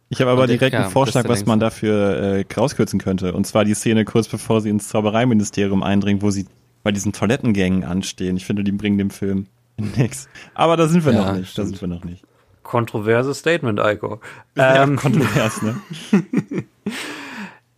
Ich 0.09 0.21
habe 0.21 0.31
aber 0.31 0.43
Und 0.43 0.51
direkt 0.51 0.75
einen 0.77 0.91
Vorschlag, 0.91 1.27
was 1.29 1.47
man 1.47 1.59
dafür 1.59 2.17
äh, 2.17 2.45
rauskürzen 2.57 3.01
könnte. 3.01 3.33
Und 3.33 3.45
zwar 3.47 3.65
die 3.65 3.75
Szene 3.75 4.05
kurz 4.05 4.29
bevor 4.29 4.61
sie 4.61 4.69
ins 4.71 4.87
Zaubereiministerium 4.89 5.83
eindringen, 5.83 6.23
wo 6.23 6.31
sie 6.31 6.47
bei 6.87 6.93
diesen 6.93 7.13
Toilettengängen 7.13 7.83
anstehen. 7.83 8.37
Ich 8.37 8.47
finde, 8.47 8.63
die 8.63 8.71
bringen 8.71 8.97
dem 8.97 9.11
Film 9.11 9.49
nix. 9.77 10.29
Aber 10.55 10.77
da 10.77 10.87
sind 10.87 11.05
wir 11.05 11.13
Ja, 11.13 11.19
noch 11.25 11.33
nicht. 11.33 11.49
Da 11.49 11.63
stimmt. 11.65 11.69
sind 11.71 11.81
wir 11.81 11.89
noch 11.89 12.05
nicht. 12.05 12.23
Kontroverses 12.63 13.39
Statement, 13.41 13.81
Eiko. 13.81 14.21
Ja, 14.57 14.85
Ähm, 14.85 14.95
kontrovers, 14.97 15.63
ne? 15.63 15.81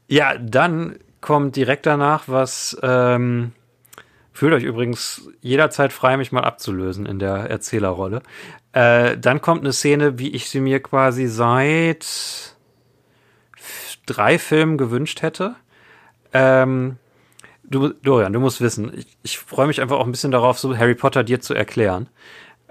Ja, 0.09 0.37
dann 0.39 0.97
kommt 1.23 1.57
direkt 1.57 1.87
danach 1.87 2.25
was, 2.27 2.77
ähm, 2.83 3.53
fühlt 4.33 4.53
euch 4.53 4.63
übrigens 4.65 5.29
jederzeit 5.41 5.93
frei, 5.93 6.17
mich 6.19 6.31
mal 6.33 6.45
abzulösen 6.45 7.07
in 7.07 7.19
der 7.19 7.49
Erzählerrolle. 7.51 8.23
Äh, 8.73 9.17
dann 9.17 9.41
kommt 9.41 9.63
eine 9.63 9.73
Szene, 9.73 10.19
wie 10.19 10.29
ich 10.31 10.51
sie 10.51 10.61
mir 10.61 10.81
quasi 10.81 11.27
seit 11.29 12.07
drei 14.07 14.39
Filmen 14.39 14.77
gewünscht 14.79 15.23
hätte. 15.23 15.57
Ähm, 16.35 16.97
du, 17.71 17.89
Dorian, 18.03 18.33
du 18.33 18.41
musst 18.41 18.61
wissen, 18.61 18.93
ich, 18.97 19.19
ich 19.23 19.39
freue 19.39 19.67
mich 19.67 19.81
einfach 19.81 19.97
auch 19.99 20.05
ein 20.07 20.11
bisschen 20.13 20.31
darauf, 20.31 20.59
so 20.59 20.77
Harry 20.77 20.95
Potter 20.95 21.25
dir 21.25 21.41
zu 21.41 21.55
erklären. 21.55 22.09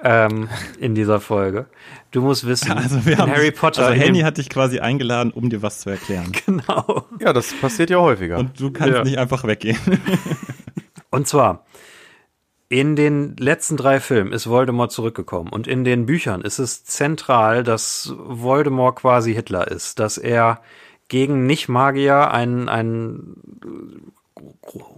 Ähm, 0.03 0.47
in 0.79 0.93
dieser 0.93 1.19
Folge. 1.19 1.65
Du 2.11 2.21
musst 2.21 2.45
wissen, 2.45 2.71
Also 2.71 3.05
wir 3.07 3.17
haben 3.17 3.31
Harry 3.31 3.51
Potter. 3.51 3.87
Also 3.87 3.99
Henny 3.99 4.19
hat 4.19 4.37
dich 4.37 4.47
quasi 4.49 4.79
eingeladen, 4.79 5.31
um 5.31 5.49
dir 5.49 5.63
was 5.63 5.79
zu 5.79 5.89
erklären. 5.89 6.31
genau. 6.45 7.05
Ja, 7.19 7.33
das 7.33 7.53
passiert 7.53 7.89
ja 7.89 7.97
häufiger. 7.97 8.37
Und 8.37 8.59
du 8.59 8.71
kannst 8.71 8.93
Ja. 8.93 9.03
nicht 9.03 9.17
einfach 9.17 9.43
weggehen. 9.43 9.79
Und 11.09 11.27
zwar, 11.27 11.65
in 12.69 12.95
den 12.95 13.35
letzten 13.37 13.75
drei 13.77 13.99
Filmen 13.99 14.33
ist 14.33 14.47
Voldemort 14.47 14.91
zurückgekommen 14.91 15.49
und 15.53 15.67
in 15.67 15.85
den 15.85 16.05
Büchern 16.05 16.41
ist 16.41 16.59
es 16.59 16.83
zentral, 16.83 17.63
dass 17.63 18.13
Voldemort 18.17 18.97
quasi 18.97 19.33
Hitler 19.33 19.71
ist, 19.71 19.99
dass 19.99 20.17
er 20.17 20.59
gegen 21.07 21.45
Nicht-Magier 21.45 22.29
einen, 22.29 22.67
einen 22.67 24.11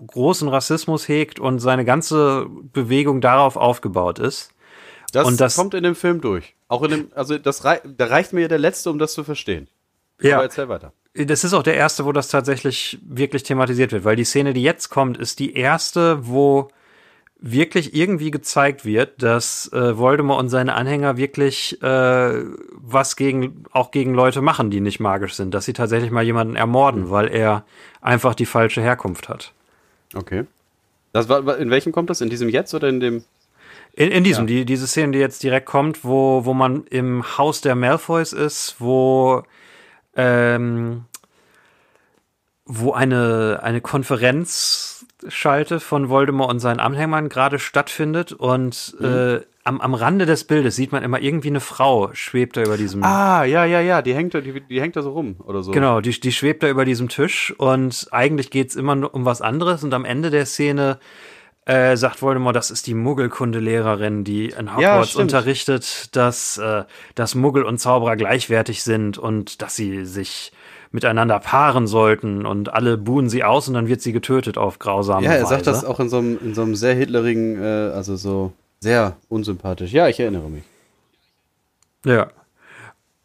großen 0.07 0.47
Rassismus 0.47 1.07
hegt 1.07 1.39
und 1.39 1.59
seine 1.59 1.85
ganze 1.85 2.47
Bewegung 2.73 3.21
darauf 3.21 3.55
aufgebaut 3.55 4.19
ist. 4.19 4.51
das, 5.11 5.27
und 5.27 5.39
das- 5.41 5.55
kommt 5.55 5.73
in 5.73 5.83
dem 5.83 5.95
Film 5.95 6.21
durch. 6.21 6.55
Auch 6.67 6.83
in 6.83 6.91
dem, 6.91 7.11
also 7.15 7.37
das 7.37 7.65
rei 7.65 7.81
da 7.83 8.05
reicht 8.05 8.31
mir 8.33 8.47
der 8.47 8.59
letzte, 8.59 8.91
um 8.91 8.99
das 8.99 9.13
zu 9.13 9.23
verstehen. 9.23 9.67
Aber 10.21 10.43
erzähl 10.43 10.69
weiter. 10.69 10.93
Das 11.15 11.43
ist 11.43 11.53
auch 11.53 11.63
der 11.63 11.75
erste, 11.75 12.05
wo 12.05 12.11
das 12.11 12.27
tatsächlich 12.27 12.99
wirklich 13.03 13.43
thematisiert 13.43 13.91
wird, 13.91 14.03
weil 14.05 14.15
die 14.15 14.23
Szene, 14.25 14.53
die 14.53 14.61
jetzt 14.61 14.89
kommt, 14.89 15.17
ist 15.17 15.39
die 15.39 15.53
erste, 15.53 16.27
wo 16.27 16.67
wirklich 17.41 17.95
irgendwie 17.95 18.31
gezeigt 18.31 18.83
wird, 18.83 19.23
dass 19.23 19.71
äh, 19.71 19.97
Voldemort 19.97 20.39
und 20.39 20.49
seine 20.49 20.73
Anhänger 20.75 21.15
wirklich 21.17 21.81
äh, 21.81 22.43
was 22.71 23.15
gegen 23.15 23.63
auch 23.71 23.91
gegen 23.91 24.13
Leute 24.13 24.41
machen, 24.41 24.69
die 24.69 24.81
nicht 24.81 24.99
magisch 24.99 25.35
sind, 25.35 25.53
dass 25.53 25.65
sie 25.65 25.73
tatsächlich 25.73 26.11
mal 26.11 26.23
jemanden 26.23 26.55
ermorden, 26.55 27.09
weil 27.09 27.27
er 27.29 27.63
einfach 28.01 28.35
die 28.35 28.45
falsche 28.45 28.81
Herkunft 28.81 29.29
hat. 29.29 29.53
Okay. 30.13 30.45
Das 31.13 31.29
war, 31.29 31.57
in 31.57 31.69
welchem 31.69 31.91
kommt 31.91 32.09
das? 32.09 32.21
In 32.21 32.29
diesem 32.29 32.49
jetzt 32.49 32.73
oder 32.73 32.89
in 32.89 32.99
dem? 32.99 33.23
In, 33.93 34.11
in 34.11 34.23
diesem, 34.23 34.45
die, 34.45 34.65
diese 34.65 34.87
Szene, 34.87 35.13
die 35.13 35.19
jetzt 35.19 35.41
direkt 35.41 35.65
kommt, 35.65 36.03
wo, 36.03 36.45
wo 36.45 36.53
man 36.53 36.85
im 36.85 37.37
Haus 37.37 37.61
der 37.61 37.75
Malfoys 37.75 38.33
ist, 38.33 38.75
wo, 38.79 39.43
ähm, 40.15 41.05
wo 42.65 42.91
eine, 42.91 43.59
eine 43.63 43.81
Konferenzschalte 45.19 45.79
von 45.79 46.09
Voldemort 46.09 46.49
und 46.49 46.59
seinen 46.59 46.79
Anhängern 46.79 47.29
gerade 47.29 47.59
stattfindet 47.59 48.31
und 48.31 48.95
äh, 49.01 49.39
am, 49.63 49.81
am 49.81 49.93
Rande 49.93 50.25
des 50.25 50.45
Bildes 50.45 50.75
sieht 50.75 50.91
man 50.91 51.03
immer 51.03 51.19
irgendwie 51.19 51.49
eine 51.49 51.59
Frau 51.59 52.11
schwebt 52.13 52.57
da 52.57 52.63
über 52.63 52.77
diesem 52.77 53.03
Ah, 53.03 53.43
ja, 53.43 53.65
ja, 53.65 53.81
ja, 53.81 54.01
die 54.01 54.13
hängt 54.13 54.33
da, 54.33 54.41
die, 54.41 54.61
die 54.61 54.81
hängt 54.81 54.95
da 54.95 55.01
so 55.01 55.11
rum 55.11 55.35
oder 55.43 55.61
so. 55.61 55.71
Genau, 55.71 56.01
die, 56.01 56.17
die 56.17 56.31
schwebt 56.31 56.63
da 56.63 56.69
über 56.69 56.85
diesem 56.85 57.09
Tisch 57.09 57.53
und 57.57 58.07
eigentlich 58.11 58.49
geht's 58.49 58.75
immer 58.75 58.95
nur 58.95 59.13
um 59.13 59.25
was 59.25 59.41
anderes 59.41 59.83
und 59.83 59.93
am 59.93 60.05
Ende 60.05 60.29
der 60.29 60.45
Szene 60.45 60.99
äh, 61.65 61.97
sagt 61.97 62.21
Voldemort, 62.21 62.55
das 62.55 62.71
ist 62.71 62.87
die 62.87 62.95
Muggelkundelehrerin, 62.95 64.23
die 64.23 64.45
in 64.47 64.75
Hogwarts 64.75 65.11
stimmt. 65.11 65.23
unterrichtet, 65.23 66.15
dass, 66.15 66.57
äh, 66.57 66.85
dass 67.15 67.35
Muggel 67.35 67.63
und 67.63 67.77
Zauberer 67.77 68.15
gleichwertig 68.15 68.83
sind 68.83 69.17
und 69.17 69.61
dass 69.61 69.75
sie 69.75 70.05
sich 70.05 70.51
miteinander 70.91 71.39
paaren 71.39 71.87
sollten 71.87 72.45
und 72.45 72.73
alle 72.73 72.97
buhen 72.97 73.29
sie 73.29 73.43
aus 73.43 73.67
und 73.67 73.75
dann 73.75 73.87
wird 73.87 74.01
sie 74.01 74.11
getötet 74.11 74.57
auf 74.57 74.79
grausame 74.79 75.25
Ja, 75.25 75.33
er 75.33 75.43
Weise. 75.43 75.49
sagt 75.49 75.67
das 75.67 75.85
auch 75.85 75.99
in 75.99 76.09
so 76.09 76.17
einem, 76.17 76.39
in 76.43 76.55
so 76.55 76.63
einem 76.63 76.75
sehr 76.75 76.95
hitlerigen, 76.95 77.61
äh, 77.61 77.91
also 77.93 78.15
so 78.15 78.53
sehr 78.79 79.17
unsympathisch. 79.27 79.91
Ja, 79.91 80.07
ich 80.07 80.19
erinnere 80.19 80.49
mich. 80.49 80.63
Ja. 82.05 82.29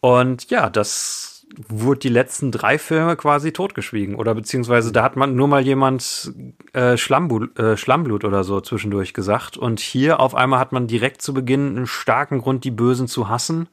Und 0.00 0.50
ja, 0.50 0.68
das 0.68 1.46
wurde 1.68 2.00
die 2.00 2.09
letzten 2.09 2.50
drei 2.50 2.79
Filme 2.79 3.16
quasi 3.16 3.53
totgeschwiegen. 3.53 4.16
Oder 4.16 4.35
beziehungsweise 4.35 4.92
da 4.92 5.03
hat 5.03 5.16
man 5.16 5.37
nur 5.37 5.48
mal 5.48 5.62
jemand 5.62 6.33
äh, 6.72 6.96
Schlammblut, 6.96 7.59
äh, 7.59 7.77
Schlammblut 7.77 8.24
oder 8.24 8.44
so 8.44 8.61
zwischendurch 8.61 9.14
gesagt. 9.14 9.57
Und 9.57 9.81
hier 9.81 10.20
auf 10.20 10.35
einmal 10.35 10.59
hat 10.59 10.72
man 10.72 10.87
direkt 10.87 11.22
zu 11.22 11.33
Beginn 11.33 11.77
einen 11.77 11.87
starken 11.87 12.40
Grund, 12.40 12.64
die 12.64 12.70
Bösen 12.70 13.09
zu 13.09 13.29
hassen. 13.29 13.68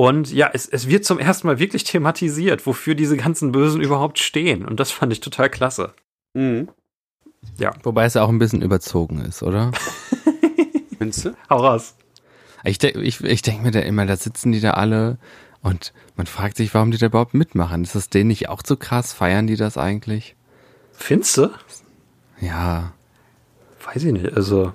Und 0.00 0.32
ja, 0.32 0.48
es, 0.54 0.66
es 0.66 0.88
wird 0.88 1.04
zum 1.04 1.18
ersten 1.18 1.46
Mal 1.46 1.58
wirklich 1.58 1.84
thematisiert, 1.84 2.64
wofür 2.64 2.94
diese 2.94 3.18
ganzen 3.18 3.52
Bösen 3.52 3.82
überhaupt 3.82 4.18
stehen. 4.18 4.64
Und 4.64 4.80
das 4.80 4.90
fand 4.90 5.12
ich 5.12 5.20
total 5.20 5.50
klasse. 5.50 5.92
Mhm. 6.32 6.68
Wobei 7.82 8.06
es 8.06 8.14
ja 8.14 8.22
auch 8.22 8.30
ein 8.30 8.38
bisschen 8.38 8.62
überzogen 8.62 9.20
ist, 9.20 9.42
oder? 9.42 9.72
Findest 10.98 11.26
du? 11.26 11.34
Hau 11.50 11.58
raus. 11.58 11.96
Ich, 12.64 12.78
denk- 12.78 12.96
ich, 12.96 13.22
ich 13.22 13.42
denke 13.42 13.62
mir 13.62 13.72
da 13.72 13.80
immer, 13.80 14.06
da 14.06 14.16
sitzen 14.16 14.52
die 14.52 14.60
da 14.60 14.70
alle 14.70 15.18
und 15.60 15.92
man 16.16 16.26
fragt 16.26 16.56
sich, 16.56 16.72
warum 16.72 16.90
die 16.90 16.96
da 16.98 17.06
überhaupt 17.06 17.34
mitmachen. 17.34 17.82
Ist 17.84 17.94
das 17.94 18.08
denen 18.08 18.28
nicht 18.28 18.48
auch 18.48 18.62
so 18.64 18.76
krass? 18.78 19.12
Feiern 19.12 19.46
die 19.46 19.56
das 19.56 19.76
eigentlich? 19.76 20.34
Findest 20.92 21.36
du? 21.36 21.50
Ja, 22.40 22.94
Weiß 23.84 24.02
ich 24.04 24.12
nicht. 24.12 24.32
Also, 24.34 24.72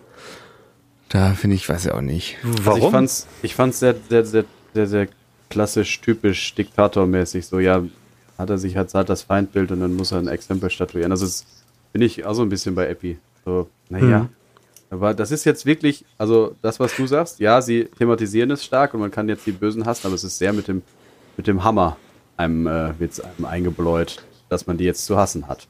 da 1.09 1.33
finde 1.33 1.55
ich, 1.55 1.67
weiß 1.67 1.85
ich 1.85 1.91
auch 1.91 2.01
nicht. 2.01 2.38
warum? 2.43 2.73
Also 2.75 2.85
ich 2.85 2.91
fand's, 2.91 3.27
ich 3.41 3.55
fand's 3.55 3.79
sehr, 3.79 3.95
sehr, 4.07 4.23
sehr, 4.25 4.45
sehr, 4.75 4.88
sehr 4.88 5.07
klassisch, 5.49 6.01
typisch 6.01 6.53
diktatormäßig. 6.53 7.47
So, 7.47 7.59
ja, 7.59 7.83
hat 8.38 8.49
er 8.49 8.57
sich 8.57 8.75
halt 8.75 8.93
hat 8.93 9.09
das 9.09 9.23
Feindbild 9.23 9.71
und 9.71 9.79
dann 9.79 9.95
muss 9.95 10.11
er 10.11 10.19
ein 10.19 10.27
Exempel 10.27 10.69
statuieren. 10.69 11.11
Also 11.11 11.25
das 11.25 11.45
bin 11.93 12.01
ich 12.01 12.25
auch 12.25 12.33
so 12.33 12.41
ein 12.41 12.49
bisschen 12.49 12.75
bei 12.75 12.88
Epi. 12.88 13.17
So, 13.45 13.69
naja. 13.89 14.19
Mhm. 14.19 14.29
Aber 14.91 15.13
das 15.13 15.31
ist 15.31 15.45
jetzt 15.45 15.65
wirklich, 15.65 16.05
also 16.17 16.55
das, 16.61 16.79
was 16.79 16.95
du 16.95 17.07
sagst, 17.07 17.39
ja, 17.39 17.61
sie 17.61 17.85
thematisieren 17.97 18.51
es 18.51 18.63
stark 18.63 18.93
und 18.93 18.99
man 18.99 19.11
kann 19.11 19.29
jetzt 19.29 19.45
die 19.47 19.51
Bösen 19.51 19.85
hassen, 19.85 20.07
aber 20.07 20.15
es 20.15 20.23
ist 20.23 20.38
sehr 20.38 20.53
mit 20.53 20.67
dem, 20.67 20.83
mit 21.38 21.47
dem 21.47 21.63
Hammer 21.63 21.97
einem, 22.38 22.67
äh, 22.67 22.99
wird's 22.99 23.19
einem 23.19 23.45
eingebläut, 23.45 24.23
dass 24.49 24.67
man 24.67 24.77
die 24.77 24.83
jetzt 24.83 25.05
zu 25.05 25.17
hassen 25.17 25.47
hat. 25.47 25.67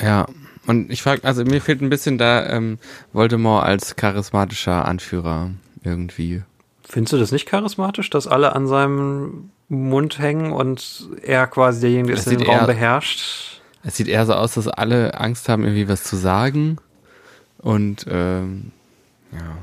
Ja, 0.00 0.26
und 0.66 0.90
ich 0.90 1.02
frage, 1.02 1.24
also 1.24 1.44
mir 1.44 1.60
fehlt 1.60 1.80
ein 1.80 1.90
bisschen 1.90 2.18
da 2.18 2.46
ähm, 2.50 2.78
Voldemort 3.12 3.64
als 3.64 3.96
charismatischer 3.96 4.84
Anführer 4.84 5.50
irgendwie. 5.84 6.42
Findest 6.92 7.14
du 7.14 7.16
das 7.16 7.32
nicht 7.32 7.46
charismatisch, 7.46 8.10
dass 8.10 8.26
alle 8.26 8.54
an 8.54 8.66
seinem 8.66 9.48
Mund 9.70 10.18
hängen 10.18 10.52
und 10.52 11.08
er 11.22 11.46
quasi 11.46 11.80
derjenige 11.80 12.12
ist, 12.12 12.26
der 12.26 12.36
den 12.36 12.46
Raum 12.46 12.60
eher- 12.60 12.66
beherrscht? 12.66 13.62
Es 13.82 13.96
sieht 13.96 14.08
eher 14.08 14.26
so 14.26 14.34
aus, 14.34 14.52
dass 14.52 14.68
alle 14.68 15.18
Angst 15.18 15.48
haben, 15.48 15.64
irgendwie 15.64 15.88
was 15.88 16.04
zu 16.04 16.16
sagen. 16.16 16.76
Und 17.56 18.04
ähm, 18.10 18.72
ja. 19.32 19.56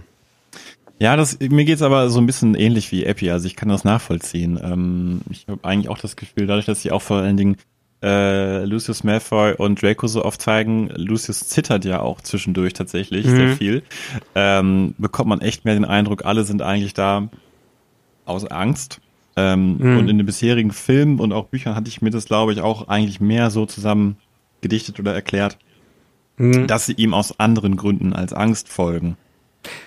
Ja, 0.98 1.15
das, 1.15 1.39
mir 1.39 1.65
geht's 1.65 1.84
aber 1.84 2.10
so 2.10 2.20
ein 2.20 2.26
bisschen 2.26 2.56
ähnlich 2.56 2.92
wie 2.92 3.06
Epi, 3.06 3.30
also 3.30 3.46
ich 3.46 3.56
kann 3.56 3.70
das 3.70 3.84
nachvollziehen. 3.84 4.60
Ähm, 4.60 5.22
ich 5.30 5.46
habe 5.48 5.63
eigentlich 5.63 5.89
auch 5.89 6.00
das 6.00 6.15
Gefühl, 6.15 6.48
dadurch, 6.48 6.65
dass 6.65 6.82
sie 6.82 6.89
auch 6.92 7.04
vor 7.04 7.18
allen 7.18 7.38
Dingen 7.38 7.58
äh, 8.02 8.64
Lucius 8.66 9.04
Malfoy 9.04 9.54
und 9.56 9.82
Draco 9.82 10.08
so 10.08 10.24
oft 10.24 10.42
zeigen, 10.42 10.90
Lucius 10.96 11.48
zittert 11.50 11.84
ja 11.86 12.00
auch 12.02 12.22
zwischendurch 12.22 12.74
tatsächlich 12.74 13.26
Mhm. 13.26 13.36
sehr 13.36 13.50
viel, 13.58 13.84
ähm, 14.36 14.96
bekommt 14.98 15.30
man 15.30 15.42
echt 15.42 15.66
mehr 15.66 15.74
den 15.74 15.86
Eindruck, 15.86 16.24
alle 16.26 16.44
sind 16.44 16.62
eigentlich 16.62 16.94
da 16.94 17.30
aus 18.26 18.46
Angst. 18.46 19.02
Ähm, 19.36 19.78
Mhm. 19.78 19.98
Und 19.98 20.08
in 20.10 20.18
den 20.18 20.26
bisherigen 20.26 20.72
Filmen 20.72 21.20
und 21.20 21.32
auch 21.34 21.46
Büchern 21.46 21.76
hatte 21.76 21.88
ich 21.88 22.02
mir 22.02 22.10
das, 22.10 22.26
glaube 22.26 22.52
ich, 22.54 22.62
auch 22.62 22.88
eigentlich 22.90 23.20
mehr 23.22 23.50
so 23.52 23.66
zusammen 23.66 24.18
gedichtet 24.62 25.00
oder 25.00 25.14
erklärt, 25.14 25.58
Hm. 26.38 26.68
dass 26.68 26.86
sie 26.86 26.94
ihm 26.94 27.14
aus 27.14 27.40
anderen 27.40 27.76
Gründen 27.78 28.14
als 28.14 28.34
Angst 28.34 28.70
folgen. 28.70 29.18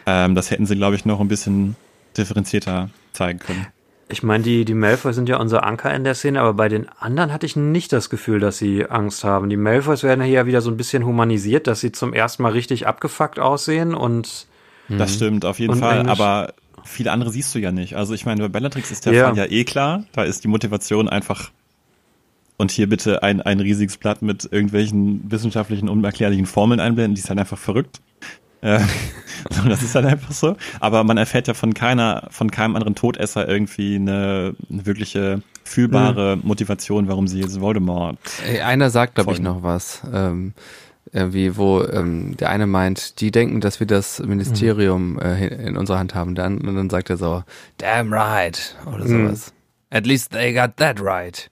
Ähm, 0.07 0.35
das 0.35 0.51
hätten 0.51 0.67
sie, 0.67 0.77
glaube 0.77 0.97
ich, 0.97 1.05
noch 1.05 1.21
ein 1.21 1.29
bisschen 1.29 1.77
differenzierter 2.17 2.91
zeigen 3.13 3.39
können. 3.39 3.67
Ich 4.13 4.23
meine, 4.23 4.45
die, 4.45 4.65
die 4.65 4.75
Malfoys 4.75 5.17
sind 5.17 5.29
ja 5.29 5.39
unser 5.39 5.65
Anker 5.65 5.93
in 5.95 6.05
der 6.05 6.15
Szene, 6.15 6.41
aber 6.41 6.55
bei 6.55 6.69
den 6.69 6.87
anderen 7.01 7.33
hatte 7.33 7.47
ich 7.47 7.57
nicht 7.57 7.93
das 7.93 8.11
Gefühl, 8.11 8.41
dass 8.41 8.59
sie 8.59 8.87
Angst 8.87 9.25
haben. 9.25 9.49
Die 9.49 9.57
Malfoys 9.57 10.03
werden 10.03 10.23
hier 10.23 10.35
ja 10.35 10.47
wieder 10.47 10.61
so 10.61 10.71
ein 10.71 10.77
bisschen 10.77 11.05
humanisiert, 11.07 11.67
dass 11.67 11.81
sie 11.81 11.93
zum 11.93 12.13
ersten 12.13 12.43
Mal 12.43 12.53
richtig 12.53 12.87
abgefuckt 12.87 13.39
aussehen 13.39 13.95
und 13.95 14.47
Das 14.89 15.15
stimmt, 15.15 15.45
auf 15.45 15.59
jeden 15.59 15.73
Und 15.73 15.81
Fall. 15.81 16.07
Aber 16.09 16.53
viele 16.85 17.11
andere 17.11 17.31
siehst 17.31 17.55
du 17.55 17.59
ja 17.59 17.73
nicht. 17.73 17.97
Also 17.97 18.13
ich 18.13 18.27
meine, 18.27 18.43
bei 18.43 18.49
Bellatrix 18.49 18.91
ist 18.91 19.07
der 19.07 19.15
Ja. 19.15 19.29
Fall 19.29 19.37
ja 19.39 19.47
eh 19.47 19.65
klar. 19.65 20.05
Da 20.13 20.25
ist 20.25 20.45
die 20.45 20.49
Motivation 20.49 21.09
einfach 21.09 21.51
und 22.59 22.71
hier 22.71 22.89
bitte 22.89 23.23
ein, 23.23 23.41
ein 23.41 23.61
riesiges 23.61 23.97
Blatt 23.97 24.23
mit 24.23 24.49
irgendwelchen 24.51 25.31
wissenschaftlichen, 25.31 25.89
unerklärlichen 25.89 26.47
Formeln 26.47 26.81
einblenden, 26.81 27.15
die 27.15 27.21
ist 27.21 27.29
halt 27.29 27.39
einfach 27.39 27.59
verrückt. 27.59 28.01
Äh, 28.63 28.81
das 29.69 29.83
ist 29.83 29.95
halt 29.95 30.07
einfach 30.07 30.33
so. 30.33 30.57
Aber 30.81 31.05
man 31.05 31.19
erfährt 31.19 31.47
ja 31.49 31.55
von 31.55 31.75
keiner, 31.75 32.29
von 32.31 32.51
keinem 32.51 32.77
anderen 32.77 32.95
Todesser 32.95 33.47
irgendwie 33.49 33.97
eine, 33.97 34.55
eine 34.71 34.87
wirkliche 34.87 35.43
fühlbare 35.65 36.39
Motivation, 36.43 37.07
warum 37.09 37.29
sie 37.29 37.41
jetzt 37.41 37.61
Voldemort. 37.61 38.19
Ey, 38.47 38.61
einer 38.61 38.91
sagt, 38.91 39.15
glaube 39.17 39.33
ich, 39.33 39.41
noch 39.41 39.63
was. 39.63 40.03
Ähm, 40.13 40.55
irgendwie, 41.13 41.57
wo 41.57 41.83
ähm, 41.85 42.37
der 42.39 42.49
eine 42.51 42.67
meint, 42.67 43.21
die 43.21 43.31
denken, 43.31 43.61
dass 43.61 43.81
wir 43.81 43.87
das 43.87 44.19
Ministerium 44.21 45.19
äh, 45.19 45.47
in 45.49 45.77
unserer 45.77 45.99
Hand 45.99 46.15
haben. 46.15 46.35
Dann, 46.35 46.59
und 46.59 46.75
dann 46.75 46.89
sagt 46.91 47.11
er 47.11 47.17
so, 47.19 47.43
damn 47.79 48.13
right. 48.13 48.77
Oder 48.87 49.05
Mhm. 49.05 49.27
sowas. 49.27 49.53
At 49.91 50.07
least 50.07 50.33
they 50.33 50.55
got 50.55 50.77
that 50.79 51.01
right. 51.03 51.51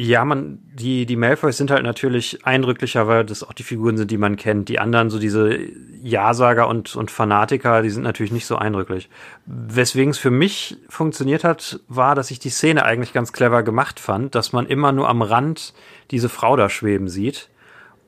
Ja, 0.00 0.24
man, 0.24 0.60
die, 0.74 1.06
die 1.06 1.16
Malfoys 1.16 1.56
sind 1.56 1.72
halt 1.72 1.82
natürlich 1.82 2.46
eindrücklicher, 2.46 3.08
weil 3.08 3.24
das 3.24 3.42
auch 3.42 3.52
die 3.52 3.64
Figuren 3.64 3.96
sind, 3.96 4.12
die 4.12 4.16
man 4.16 4.36
kennt. 4.36 4.68
Die 4.68 4.78
anderen, 4.78 5.10
so 5.10 5.18
diese 5.18 5.58
Ja-Sager 6.04 6.68
und, 6.68 6.94
und 6.94 7.10
Fanatiker, 7.10 7.82
die 7.82 7.90
sind 7.90 8.04
natürlich 8.04 8.30
nicht 8.30 8.46
so 8.46 8.54
eindrücklich. 8.54 9.10
Weswegen 9.46 10.12
es 10.12 10.18
für 10.18 10.30
mich 10.30 10.76
funktioniert 10.88 11.42
hat, 11.42 11.80
war, 11.88 12.14
dass 12.14 12.30
ich 12.30 12.38
die 12.38 12.50
Szene 12.50 12.84
eigentlich 12.84 13.12
ganz 13.12 13.32
clever 13.32 13.64
gemacht 13.64 13.98
fand, 13.98 14.36
dass 14.36 14.52
man 14.52 14.66
immer 14.66 14.92
nur 14.92 15.08
am 15.08 15.20
Rand 15.20 15.74
diese 16.12 16.28
Frau 16.28 16.54
da 16.54 16.70
schweben 16.70 17.08
sieht. 17.08 17.48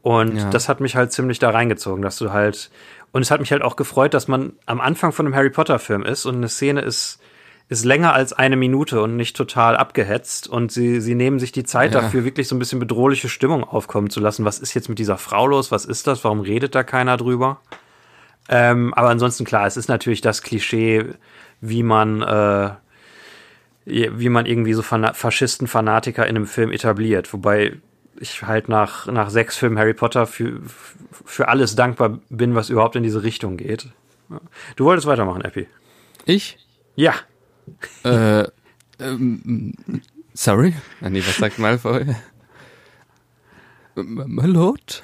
Und 0.03 0.37
Ja. 0.37 0.51
das 0.51 0.69
hat 0.69 0.79
mich 0.79 0.95
halt 0.95 1.11
ziemlich 1.11 1.41
da 1.41 1.51
reingezogen, 1.51 2.03
dass 2.03 2.19
du 2.19 2.31
halt, 2.31 2.71
und 3.11 3.23
es 3.23 3.33
hat 3.33 3.41
mich 3.41 3.51
halt 3.51 3.63
auch 3.63 3.75
gefreut, 3.75 4.15
dass 4.15 4.29
man 4.29 4.53
am 4.65 4.81
Anfang 4.81 5.11
von 5.11 5.27
einem 5.27 5.35
Harry 5.35 5.51
Potter 5.51 5.81
Film 5.81 6.05
ist 6.05 6.25
und 6.25 6.37
eine 6.37 6.49
Szene 6.49 6.83
ist, 6.83 7.21
ist 7.71 7.85
länger 7.85 8.13
als 8.13 8.33
eine 8.33 8.57
Minute 8.57 9.01
und 9.01 9.17
nicht 9.17 9.37
total 9.37 9.77
abgehetzt 9.77 10.49
und 10.49 10.73
sie, 10.73 11.01
sie 11.01 11.15
nehmen 11.15 11.39
sich 11.39 11.53
die 11.53 11.63
Zeit 11.65 11.95
Ja. 11.95 12.01
dafür, 12.03 12.25
wirklich 12.25 12.49
so 12.49 12.57
ein 12.57 12.59
bisschen 12.59 12.81
bedrohliche 12.81 13.29
Stimmung 13.29 13.65
aufkommen 13.65 14.11
zu 14.11 14.19
lassen. 14.21 14.45
Was 14.45 14.59
ist 14.59 14.75
jetzt 14.75 14.89
mit 14.89 14.99
dieser 14.99 15.17
Frau 15.17 15.47
los? 15.47 15.71
Was 15.71 15.85
ist 15.85 16.07
das? 16.09 16.23
Warum 16.25 16.41
redet 16.41 16.75
da 16.75 16.83
keiner 16.83 17.17
drüber? 17.17 17.61
Ähm, 18.49 18.93
aber 18.95 19.09
ansonsten 19.09 19.45
klar, 19.45 19.67
es 19.67 19.77
ist 19.77 19.89
natürlich 19.89 20.21
das 20.21 20.43
Klischee, 20.43 21.07
wie 21.61 21.85
man, 21.85 22.23
äh, 22.23 22.71
wie 23.87 24.29
man 24.29 24.47
irgendwie 24.47 24.73
so 24.73 24.83
Fana 24.83 25.13
Faschisten-Fanatiker 25.13 26.25
in 26.27 26.37
einem 26.37 26.47
Film 26.47 26.73
etabliert. 26.73 27.33
Wobei 27.33 27.77
ich 28.19 28.43
halt 28.43 28.69
nach, 28.69 29.07
nach 29.07 29.31
sechs 29.31 29.57
Filmen 29.57 29.79
Harry 29.79 29.95
Potter 29.95 30.27
für, 30.27 30.61
für 31.25 31.47
alles 31.49 31.77
dankbar 31.77 32.19
bin, 32.29 32.57
was 32.57 32.69
überhaupt 32.69 32.97
in 32.97 33.05
diese 33.05 33.23
Richtung 33.23 33.57
geht. 33.57 33.87
Du 34.75 34.85
wolltest 34.85 35.07
weitermachen, 35.07 35.43
Epi. 35.43 35.69
Ich? 36.25 36.59
Ja. 36.97 37.15
Äh, 38.05 38.45
ähm, 38.99 39.73
sorry? 40.35 40.75
Ah, 41.01 41.11
nee, 41.11 41.23
was 41.27 41.37
sagt 41.37 41.59
Malfoy? 41.59 42.15
My 43.97 44.47
Lord? 44.47 45.03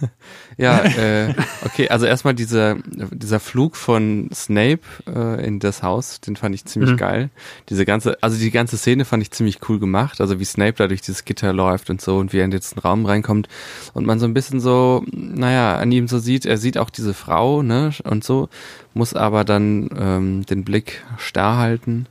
ja, 0.58 0.82
äh, 0.84 1.34
okay, 1.64 1.88
also 1.88 2.06
erstmal 2.06 2.34
dieser, 2.34 2.76
dieser 2.86 3.40
Flug 3.40 3.76
von 3.76 4.28
Snape 4.32 4.80
äh, 5.06 5.44
in 5.46 5.58
das 5.60 5.82
Haus, 5.82 6.20
den 6.20 6.36
fand 6.36 6.54
ich 6.54 6.64
ziemlich 6.64 6.92
Mhm. 6.92 6.96
geil. 6.96 7.30
Diese 7.68 7.84
ganze, 7.84 8.22
also 8.22 8.38
die 8.38 8.50
ganze 8.50 8.76
Szene 8.76 9.04
fand 9.04 9.22
ich 9.22 9.30
ziemlich 9.30 9.58
cool 9.68 9.78
gemacht, 9.78 10.20
also 10.20 10.38
wie 10.40 10.44
Snape 10.44 10.74
da 10.74 10.88
durch 10.88 11.00
dieses 11.00 11.24
Gitter 11.24 11.52
läuft 11.52 11.90
und 11.90 12.00
so 12.00 12.18
und 12.18 12.32
wie 12.32 12.38
er 12.38 12.44
in 12.44 12.50
den 12.50 12.58
letzten 12.58 12.80
Raum 12.80 13.06
reinkommt 13.06 13.48
und 13.94 14.06
man 14.06 14.18
so 14.18 14.26
ein 14.26 14.34
bisschen 14.34 14.60
so, 14.60 15.04
naja, 15.10 15.76
an 15.76 15.90
ihm 15.90 16.06
so 16.08 16.18
sieht, 16.18 16.46
er 16.46 16.58
sieht 16.58 16.78
auch 16.78 16.90
diese 16.90 17.14
Frau, 17.14 17.62
ne, 17.62 17.90
und 18.04 18.24
so, 18.24 18.48
muss 18.94 19.14
aber 19.14 19.44
dann 19.44 19.88
ähm, 19.98 20.46
den 20.46 20.64
Blick 20.64 21.02
starr 21.18 21.56
halten. 21.58 22.06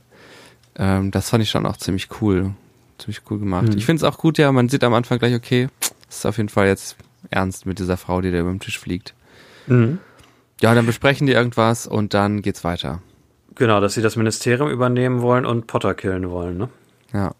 Ähm, 0.76 1.10
das 1.10 1.30
fand 1.30 1.42
ich 1.42 1.50
schon 1.50 1.66
auch 1.66 1.76
ziemlich 1.76 2.08
cool. 2.20 2.52
Ziemlich 2.98 3.20
cool 3.30 3.38
gemacht. 3.38 3.68
Mhm. 3.68 3.78
Ich 3.78 3.86
finde 3.86 4.04
es 4.04 4.04
auch 4.04 4.18
gut, 4.18 4.38
ja, 4.38 4.50
man 4.52 4.68
sieht 4.68 4.82
am 4.84 4.94
Anfang 4.94 5.18
gleich, 5.18 5.34
okay, 5.34 5.68
ist 6.08 6.26
auf 6.26 6.36
jeden 6.36 6.48
Fall 6.48 6.66
jetzt 6.66 6.96
ernst 7.30 7.66
mit 7.66 7.78
dieser 7.78 7.96
Frau, 7.96 8.20
die 8.20 8.30
da 8.30 8.38
über 8.40 8.50
den 8.50 8.60
Tisch 8.60 8.78
fliegt. 8.78 9.14
Mhm. 9.66 9.98
Ja, 10.60 10.74
dann 10.74 10.86
besprechen 10.86 11.26
die 11.26 11.32
irgendwas 11.34 11.86
und 11.86 12.14
dann 12.14 12.42
geht's 12.42 12.64
weiter. 12.64 13.00
Genau, 13.54 13.80
dass 13.80 13.94
sie 13.94 14.02
das 14.02 14.16
Ministerium 14.16 14.70
übernehmen 14.70 15.20
wollen 15.20 15.44
und 15.46 15.66
Potter 15.66 15.94
killen 15.94 16.30
wollen, 16.30 16.58
ne? 16.58 16.68
Ja. 17.12 17.34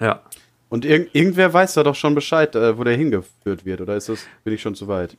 Ja. 0.00 0.20
Und 0.68 0.84
irg 0.84 1.08
irgendwer 1.12 1.52
weiß 1.52 1.74
da 1.74 1.82
doch 1.84 1.94
schon 1.94 2.14
Bescheid, 2.14 2.54
äh, 2.56 2.76
wo 2.76 2.84
der 2.84 2.96
hingeführt 2.96 3.64
wird, 3.64 3.80
oder 3.80 3.96
ist 3.96 4.08
das, 4.08 4.26
bin 4.44 4.52
ich 4.52 4.62
schon 4.62 4.74
zu 4.74 4.88
weit? 4.88 5.16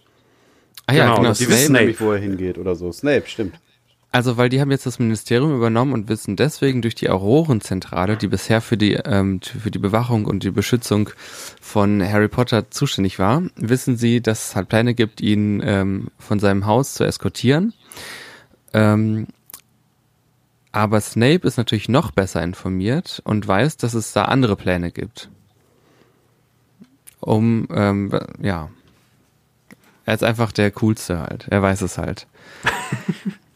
Ah 0.88 0.94
ja, 0.94 1.04
Genau, 1.06 1.16
genau. 1.18 1.30
Die 1.30 1.36
Snape. 1.44 1.52
wissen 1.52 1.74
nämlich, 1.74 2.02
wo 2.02 2.12
er 2.12 2.20
hingeht 2.20 2.58
oder 2.58 2.76
so. 2.76 2.92
Snape, 2.92 3.24
stimmt. 3.28 3.60
Also, 4.12 4.38
weil 4.38 4.50
die 4.50 4.62
haben 4.62 4.72
jetzt 4.72 4.86
das 4.86 5.00
Ministerium 5.00 5.56
übernommen 5.56 5.94
und 5.94 6.08
wissen 6.08 6.38
deswegen 6.38 6.82
durch 6.82 6.96
die 6.96 7.10
Aurorenzentrale, 7.10 8.16
die 8.16 8.28
bisher 8.28 8.62
für 8.62 8.78
die, 8.78 8.94
ähm, 8.94 9.42
für 9.42 9.70
die 9.70 9.80
Bewachung 9.80 10.26
und 10.26 10.44
die 10.44 10.52
Beschützung 10.52 11.10
von 11.62 12.02
Harry 12.02 12.30
Potter 12.30 12.72
zuständig 12.72 13.20
war, 13.20 13.44
wissen 13.56 13.98
sie, 13.98 14.22
dass 14.22 14.50
es 14.50 14.56
halt 14.56 14.70
Pläne 14.70 14.94
gibt, 14.94 15.20
ihn 15.20 15.62
ähm, 15.64 16.08
von 16.18 16.40
seinem 16.40 16.66
Haus 16.66 16.94
zu 16.94 17.04
eskortieren. 17.04 17.74
Ähm, 18.74 19.28
aber 20.72 21.02
Snape 21.02 21.46
ist 21.48 21.58
natürlich 21.58 21.90
noch 21.90 22.12
besser 22.12 22.44
informiert 22.44 23.22
und 23.26 23.48
weiß, 23.48 23.78
dass 23.78 23.94
es 23.94 24.14
da 24.14 24.26
andere 24.26 24.56
Pläne 24.56 24.92
gibt. 24.92 25.30
Um, 27.20 27.68
ähm, 27.72 28.12
ja. 28.42 28.70
Er 30.06 30.14
ist 30.14 30.24
einfach 30.24 30.52
der 30.52 30.72
Coolste 30.72 31.20
halt. 31.20 31.48
Er 31.50 31.62
weiß 31.62 31.82
es 31.82 31.98
halt. 31.98 32.28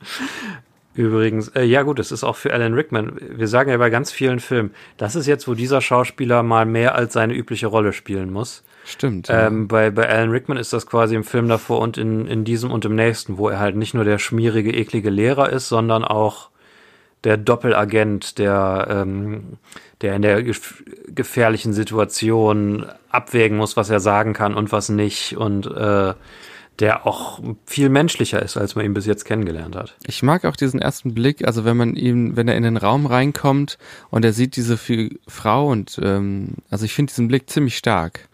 Übrigens, 0.93 1.47
äh, 1.49 1.63
ja 1.63 1.83
gut, 1.83 1.99
es 1.99 2.11
ist 2.11 2.23
auch 2.23 2.35
für 2.35 2.53
Alan 2.53 2.73
Rickman. 2.73 3.17
Wir 3.21 3.47
sagen 3.47 3.71
ja 3.71 3.77
bei 3.77 3.89
ganz 3.89 4.11
vielen 4.11 4.39
Filmen, 4.39 4.71
das 4.97 5.15
ist 5.15 5.25
jetzt, 5.25 5.47
wo 5.47 5.53
dieser 5.53 5.79
Schauspieler 5.79 6.43
mal 6.43 6.65
mehr 6.65 6.95
als 6.95 7.13
seine 7.13 7.33
übliche 7.33 7.67
Rolle 7.67 7.93
spielen 7.93 8.31
muss. 8.31 8.63
Stimmt. 8.83 9.29
ja. 9.29 9.47
Ähm, 9.47 9.67
bei, 9.67 9.89
bei 9.89 10.09
Alan 10.09 10.31
Rickman 10.31 10.57
ist 10.57 10.73
das 10.73 10.87
quasi 10.87 11.15
im 11.15 11.23
Film 11.23 11.47
davor 11.47 11.79
und 11.79 11.97
in, 11.97 12.27
in 12.27 12.43
diesem 12.43 12.71
und 12.71 12.83
im 12.83 12.95
nächsten, 12.95 13.37
wo 13.37 13.47
er 13.47 13.59
halt 13.59 13.75
nicht 13.77 13.93
nur 13.93 14.03
der 14.03 14.17
schmierige, 14.17 14.73
eklige 14.73 15.09
Lehrer 15.09 15.49
ist, 15.49 15.69
sondern 15.69 16.03
auch 16.03 16.49
der 17.23 17.37
Doppelagent, 17.37 18.39
der, 18.39 18.87
ähm, 18.89 19.57
der 20.01 20.15
in 20.15 20.23
der 20.23 20.43
gef 20.43 20.83
gefährlichen 21.07 21.73
Situation 21.73 22.85
abwägen 23.09 23.57
muss, 23.57 23.77
was 23.77 23.89
er 23.89 23.99
sagen 23.99 24.33
kann 24.33 24.55
und 24.55 24.71
was 24.71 24.89
nicht 24.89 25.37
und 25.37 25.67
äh, 25.67 26.13
der 26.79 27.05
auch 27.05 27.39
viel 27.65 27.89
menschlicher 27.89 28.41
ist, 28.41 28.57
als 28.57 28.75
man 28.75 28.85
ihn 28.85 28.93
bis 28.93 29.05
jetzt 29.05 29.25
kennengelernt 29.25 29.75
hat. 29.75 29.95
Ich 30.07 30.23
mag 30.23 30.45
auch 30.45 30.55
diesen 30.55 30.81
ersten 30.81 31.13
Blick, 31.13 31.45
also 31.45 31.63
wenn 31.63 31.77
man 31.77 31.95
ihm, 31.95 32.35
wenn 32.35 32.47
er 32.47 32.55
in 32.55 32.63
den 32.63 32.77
Raum 32.77 33.05
reinkommt 33.05 33.77
und 34.09 34.25
er 34.25 34.33
sieht 34.33 34.55
diese 34.55 34.79
Frau 35.27 35.69
und 35.69 35.99
ähm, 36.01 36.55
also 36.69 36.85
ich 36.85 36.93
finde 36.93 37.11
diesen 37.11 37.27
Blick 37.27 37.49
ziemlich 37.49 37.77
stark. 37.77 38.27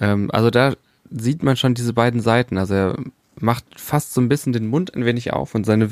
Ähm, 0.00 0.30
also 0.32 0.50
da 0.50 0.74
sieht 1.10 1.42
man 1.42 1.56
schon 1.56 1.74
diese 1.74 1.92
beiden 1.92 2.20
Seiten. 2.20 2.58
Also 2.58 2.74
er 2.74 2.96
macht 3.40 3.64
fast 3.76 4.14
so 4.14 4.20
ein 4.20 4.28
bisschen 4.28 4.52
den 4.52 4.66
Mund 4.66 4.94
ein 4.94 5.04
wenig 5.04 5.32
auf 5.32 5.54
und 5.54 5.64
seine 5.64 5.88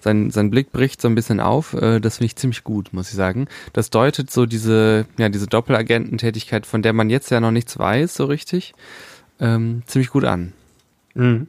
sein, 0.00 0.30
sein 0.30 0.50
Blick 0.50 0.72
bricht 0.72 1.00
so 1.00 1.08
ein 1.08 1.14
bisschen 1.14 1.40
auf. 1.40 1.74
Äh, 1.74 2.00
das 2.00 2.18
finde 2.18 2.26
ich 2.26 2.36
ziemlich 2.36 2.64
gut, 2.64 2.92
muss 2.92 3.08
ich 3.08 3.16
sagen. 3.16 3.48
Das 3.72 3.90
deutet 3.90 4.30
so 4.30 4.46
diese, 4.46 5.06
ja, 5.18 5.28
diese 5.28 5.46
Doppelagententätigkeit, 5.46 6.66
von 6.66 6.82
der 6.82 6.92
man 6.92 7.10
jetzt 7.10 7.30
ja 7.30 7.40
noch 7.40 7.50
nichts 7.50 7.78
weiß, 7.78 8.14
so 8.14 8.26
richtig, 8.26 8.74
ähm, 9.40 9.82
ziemlich 9.86 10.10
gut 10.10 10.24
an. 10.24 10.52
Mhm. 11.14 11.48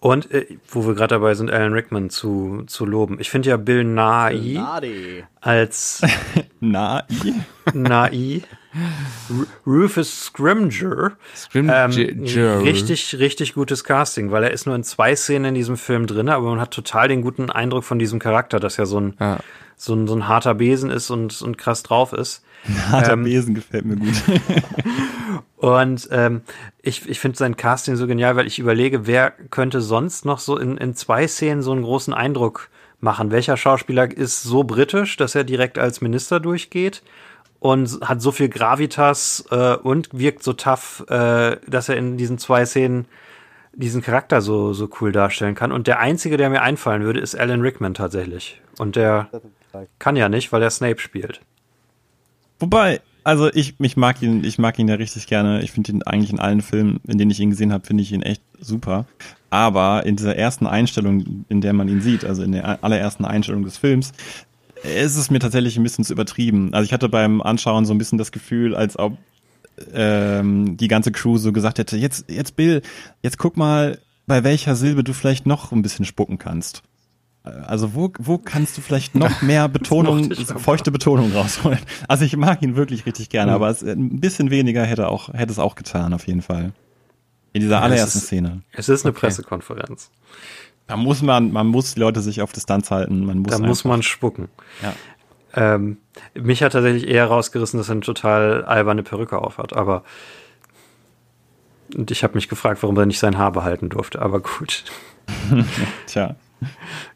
Und 0.00 0.32
äh, 0.32 0.46
wo 0.68 0.84
wir 0.86 0.94
gerade 0.94 1.14
dabei 1.14 1.34
sind, 1.34 1.50
Alan 1.52 1.72
Rickman 1.74 2.10
zu, 2.10 2.64
zu 2.66 2.84
loben. 2.84 3.18
Ich 3.20 3.30
finde 3.30 3.50
ja 3.50 3.56
Bill 3.56 3.84
Nadi. 3.84 4.54
als 5.40 6.02
Nighy, 7.72 8.42
Ru- 9.30 9.46
Rufus 9.66 10.24
Scrimger, 10.26 11.12
ähm, 11.54 11.92
Scrimgeour. 11.92 12.62
richtig, 12.62 13.16
richtig 13.18 13.54
gutes 13.54 13.84
Casting, 13.84 14.30
weil 14.30 14.44
er 14.44 14.50
ist 14.50 14.66
nur 14.66 14.74
in 14.74 14.82
zwei 14.82 15.14
Szenen 15.14 15.46
in 15.50 15.54
diesem 15.54 15.76
Film 15.76 16.06
drin, 16.06 16.28
aber 16.28 16.50
man 16.50 16.60
hat 16.60 16.72
total 16.72 17.08
den 17.08 17.22
guten 17.22 17.50
Eindruck 17.50 17.84
von 17.84 17.98
diesem 17.98 18.18
Charakter, 18.18 18.58
dass 18.60 18.78
er 18.78 18.86
so 18.86 18.98
ein, 19.00 19.14
Ja. 19.20 19.38
So 19.84 19.94
ein, 19.94 20.06
so 20.06 20.14
ein 20.14 20.28
harter 20.28 20.54
Besen 20.54 20.90
ist 20.90 21.10
und, 21.10 21.42
und 21.42 21.58
krass 21.58 21.82
drauf 21.82 22.12
ist. 22.12 22.44
harter 22.90 23.14
Ähm, 23.14 23.24
Besen 23.24 23.54
gefällt 23.54 23.84
mir 23.84 23.96
gut. 23.96 24.14
Und 25.56 26.08
ähm, 26.10 26.42
ich, 26.82 27.08
ich 27.08 27.20
finde 27.20 27.38
sein 27.38 27.56
Casting 27.56 27.94
so 27.94 28.08
genial, 28.08 28.34
weil 28.34 28.48
ich 28.48 28.58
überlege, 28.58 29.06
wer 29.06 29.30
könnte 29.30 29.80
sonst 29.80 30.24
noch 30.24 30.40
so 30.40 30.56
in, 30.56 30.76
in 30.76 30.94
zwei 30.96 31.28
Szenen 31.28 31.62
so 31.62 31.70
einen 31.70 31.84
großen 31.84 32.12
Eindruck 32.12 32.68
machen? 32.98 33.30
Welcher 33.30 33.56
Schauspieler 33.56 34.10
ist 34.10 34.42
so 34.42 34.64
britisch, 34.64 35.16
dass 35.16 35.36
er 35.36 35.44
direkt 35.44 35.78
als 35.78 36.00
Minister 36.00 36.40
durchgeht 36.40 37.02
und 37.60 38.00
hat 38.02 38.20
so 38.20 38.32
viel 38.32 38.48
Gravitas 38.48 39.44
äh, 39.52 39.76
und 39.76 40.08
wirkt 40.12 40.42
so 40.42 40.52
tough, 40.52 41.04
äh, 41.08 41.58
dass 41.68 41.88
er 41.88 41.96
in 41.96 42.16
diesen 42.16 42.38
zwei 42.38 42.66
Szenen 42.66 43.06
diesen 43.74 44.02
Charakter 44.02 44.40
so, 44.40 44.72
so 44.72 44.88
cool 45.00 45.12
darstellen 45.12 45.54
kann. 45.54 45.72
Und 45.72 45.86
der 45.86 45.98
einzige, 45.98 46.36
der 46.36 46.50
mir 46.50 46.62
einfallen 46.62 47.02
würde, 47.02 47.20
ist 47.20 47.34
Alan 47.34 47.60
Rickman 47.60 47.94
tatsächlich. 47.94 48.60
Und 48.78 48.96
der 48.96 49.28
kann 49.98 50.16
ja 50.16 50.28
nicht, 50.28 50.52
weil 50.52 50.62
er 50.62 50.70
Snape 50.70 51.00
spielt. 51.00 51.40
Wobei, 52.58 53.00
also 53.24 53.48
ich, 53.52 53.74
ich 53.80 53.96
mag 53.96 54.22
ihn, 54.22 54.44
ich 54.44 54.58
mag 54.58 54.78
ihn 54.78 54.88
ja 54.88 54.96
richtig 54.96 55.26
gerne. 55.26 55.62
Ich 55.62 55.72
finde 55.72 55.92
ihn 55.92 56.02
eigentlich 56.02 56.32
in 56.32 56.40
allen 56.40 56.60
Filmen, 56.60 57.00
in 57.06 57.18
denen 57.18 57.30
ich 57.30 57.40
ihn 57.40 57.50
gesehen 57.50 57.72
habe, 57.72 57.86
finde 57.86 58.02
ich 58.02 58.12
ihn 58.12 58.22
echt 58.22 58.42
super. 58.60 59.06
Aber 59.50 60.04
in 60.06 60.16
dieser 60.16 60.36
ersten 60.36 60.66
Einstellung, 60.66 61.44
in 61.48 61.60
der 61.60 61.72
man 61.72 61.88
ihn 61.88 62.00
sieht, 62.00 62.24
also 62.24 62.42
in 62.42 62.52
der 62.52 62.82
allerersten 62.84 63.24
Einstellung 63.24 63.64
des 63.64 63.78
Films, 63.78 64.12
ist 64.82 65.16
es 65.16 65.30
mir 65.30 65.38
tatsächlich 65.38 65.76
ein 65.76 65.82
bisschen 65.82 66.04
zu 66.04 66.12
übertrieben. 66.12 66.72
Also 66.72 66.84
ich 66.84 66.92
hatte 66.92 67.08
beim 67.08 67.40
Anschauen 67.40 67.84
so 67.84 67.94
ein 67.94 67.98
bisschen 67.98 68.18
das 68.18 68.32
Gefühl, 68.32 68.74
als 68.74 68.98
ob 68.98 69.16
ähm, 69.94 70.76
die 70.76 70.88
ganze 70.88 71.12
Crew 71.12 71.38
so 71.38 71.52
gesagt 71.52 71.78
hätte, 71.78 71.96
jetzt, 71.96 72.30
jetzt 72.30 72.56
Bill, 72.56 72.82
jetzt 73.22 73.38
guck 73.38 73.56
mal, 73.56 73.98
bei 74.26 74.44
welcher 74.44 74.76
Silbe 74.76 75.02
du 75.04 75.12
vielleicht 75.12 75.46
noch 75.46 75.72
ein 75.72 75.82
bisschen 75.82 76.04
spucken 76.04 76.38
kannst. 76.38 76.82
Also 77.44 77.94
wo, 77.94 78.12
wo 78.20 78.38
kannst 78.38 78.76
du 78.78 78.82
vielleicht 78.82 79.16
noch 79.16 79.42
mehr 79.42 79.68
Betonung, 79.68 80.32
feuchte 80.32 80.92
Betonung 80.92 81.32
rausholen? 81.32 81.80
Also 82.06 82.24
ich 82.24 82.36
mag 82.36 82.62
ihn 82.62 82.76
wirklich 82.76 83.04
richtig 83.04 83.30
gerne, 83.30 83.50
Mhm. 83.52 83.56
aber 83.56 83.68
es, 83.70 83.82
ein 83.82 84.20
bisschen 84.20 84.50
weniger 84.50 84.84
hätte 84.84 85.08
auch 85.08 85.28
hätte 85.32 85.50
es 85.52 85.58
auch 85.58 85.74
getan 85.74 86.14
auf 86.14 86.26
jeden 86.28 86.42
Fall. 86.42 86.72
In 87.52 87.60
dieser 87.62 87.78
es 87.78 87.82
allerersten 87.82 88.18
ist- 88.18 88.26
Szene. 88.26 88.62
Es 88.72 88.88
ist 88.88 89.04
eine 89.04 89.10
Okay. 89.10 89.20
Pressekonferenz. 89.26 90.10
Da 90.86 90.96
muss 90.96 91.22
man, 91.22 91.52
man 91.52 91.66
muss 91.66 91.94
die 91.94 92.00
Leute 92.00 92.20
sich 92.20 92.42
auf 92.42 92.52
Distanz 92.52 92.90
halten. 92.90 93.24
Man 93.24 93.38
muss 93.38 93.50
Da 93.52 93.58
muss 93.58 93.84
man 93.84 94.02
spucken. 94.02 94.48
Ja. 94.82 94.92
Ähm, 95.54 95.98
mich 96.34 96.62
hat 96.62 96.72
tatsächlich 96.72 97.08
eher 97.08 97.26
rausgerissen, 97.26 97.78
dass 97.78 97.88
er 97.88 97.92
eine 97.92 98.00
total 98.00 98.64
alberne 98.64 99.02
Perücke 99.02 99.38
aufhat, 99.38 99.72
aber 99.74 100.02
und 101.94 102.10
ich 102.10 102.24
habe 102.24 102.34
mich 102.36 102.48
gefragt, 102.48 102.82
warum 102.82 102.96
er 102.96 103.04
nicht 103.06 103.18
sein 103.18 103.36
Haar 103.36 103.52
behalten 103.52 103.90
durfte, 103.90 104.22
aber 104.22 104.40
gut. 104.40 104.84
Tja. 106.06 106.36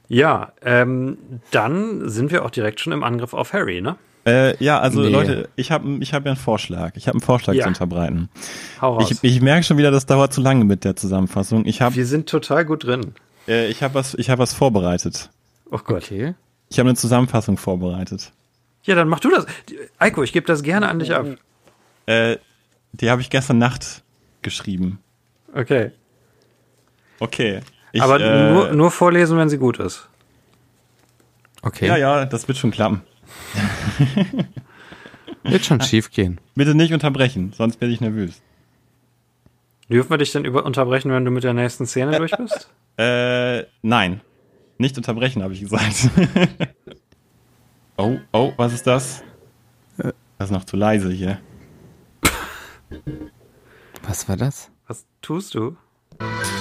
Ja, 0.09 0.53
ähm, 0.63 1.17
dann 1.51 2.09
sind 2.09 2.31
wir 2.31 2.45
auch 2.45 2.51
direkt 2.51 2.81
schon 2.81 2.93
im 2.93 3.03
Angriff 3.03 3.33
auf 3.33 3.53
Harry, 3.53 3.81
ne? 3.81 3.97
Äh, 4.27 4.63
ja, 4.63 4.79
also 4.81 5.01
Nee. 5.01 5.09
Leute, 5.09 5.49
ich 5.57 5.71
habe 5.71 5.89
ich 6.01 6.13
hab 6.13 6.25
ja 6.25 6.33
einen 6.33 6.37
Vorschlag. 6.41 6.93
Ich 6.97 7.07
habe 7.07 7.15
einen 7.17 7.23
Vorschlag 7.23 7.55
Ja. 7.55 7.63
zu 7.63 7.69
unterbreiten. 7.69 8.29
Hau 8.83 8.95
raus. 8.99 9.11
Ich, 9.11 9.19
ich 9.37 9.41
merke 9.41 9.63
schon 9.63 9.79
wieder, 9.79 9.91
das 9.93 10.05
dauert 10.05 10.33
zu 10.33 10.41
lange 10.41 10.65
mit 10.65 10.85
der 10.85 10.97
Zusammenfassung. 10.97 11.65
Ich 11.65 11.81
habe 11.81 11.95
wir 11.95 12.07
sind 12.07 12.29
total 12.29 12.65
gut 12.65 12.85
drin. 12.85 13.15
äh, 13.49 13.69
ich 13.69 13.83
hab 13.85 13.95
was, 13.95 14.15
ich 14.15 14.29
hab 14.29 14.39
was 14.41 14.53
vorbereitet. 14.53 15.31
Oh 15.71 15.79
Gott. 15.79 16.05
Okay. 16.05 16.35
Ich 16.69 16.79
habe 16.79 16.89
eine 16.89 16.97
Zusammenfassung 16.97 17.57
vorbereitet. 17.57 18.33
Ja, 18.83 18.95
dann 18.95 19.09
mach 19.09 19.21
du 19.21 19.31
das. 19.31 19.47
Eiko, 19.99 20.23
ich 20.23 20.33
gebe 20.33 20.47
das 20.47 20.63
gerne 20.63 20.89
an 20.89 20.99
dich 20.99 21.15
ab. 21.15 21.27
Äh, 22.07 22.37
die 22.93 23.11
habe 23.11 23.21
ich 23.21 23.31
gestern 23.31 23.59
Nacht 23.59 24.03
geschrieben. 24.43 25.01
Okay. 25.55 25.91
Okay. 27.19 27.61
Ich, 27.93 28.03
aber 28.03 28.21
äh, 28.21 28.53
nur, 28.53 28.73
nur 28.73 28.91
vorlesen, 28.91 29.39
wenn 29.39 29.49
sie 29.49 29.59
gut 29.59 29.79
ist. 29.79 30.09
Okay. 31.63 31.87
Ja, 31.87 31.97
ja, 31.97 32.25
das 32.27 32.47
wird 32.47 32.59
schon 32.59 32.71
klappen. 32.71 33.03
Wird 35.43 35.65
schon 35.65 35.81
schief 35.81 36.11
gehen. 36.11 36.41
Bitte 36.55 36.75
nicht 36.75 36.93
unterbrechen, 36.93 37.53
sonst 37.57 37.81
werde 37.81 37.95
ich 37.95 38.01
nervös. 38.01 38.43
Dürfen 39.89 40.11
wir 40.11 40.19
dich 40.19 40.33
denn 40.33 40.45
über 40.45 40.65
unterbrechen, 40.65 41.13
wenn 41.13 41.25
du 41.25 41.31
mit 41.31 41.45
der 41.45 41.55
nächsten 41.55 41.87
Szene 41.87 42.17
durch 42.19 42.33
bist? 42.37 42.69
Äh, 42.99 43.65
nein. 43.83 44.21
Nicht 44.79 44.97
unterbrechen, 44.97 45.43
habe 45.43 45.55
ich 45.55 45.61
gesagt. 45.61 46.11
oh, 47.97 48.19
oh, 48.33 48.53
was 48.57 48.73
ist 48.73 48.87
das? 48.87 49.23
Das 49.97 50.49
ist 50.49 50.51
noch 50.51 50.65
zu 50.65 50.77
leise 50.77 51.11
hier. 51.11 51.41
Was 54.03 54.27
Was 54.27 54.29
war 54.29 54.37
das? 54.37 54.71
Was 54.87 55.07
tust 55.21 55.55
du? 55.55 55.77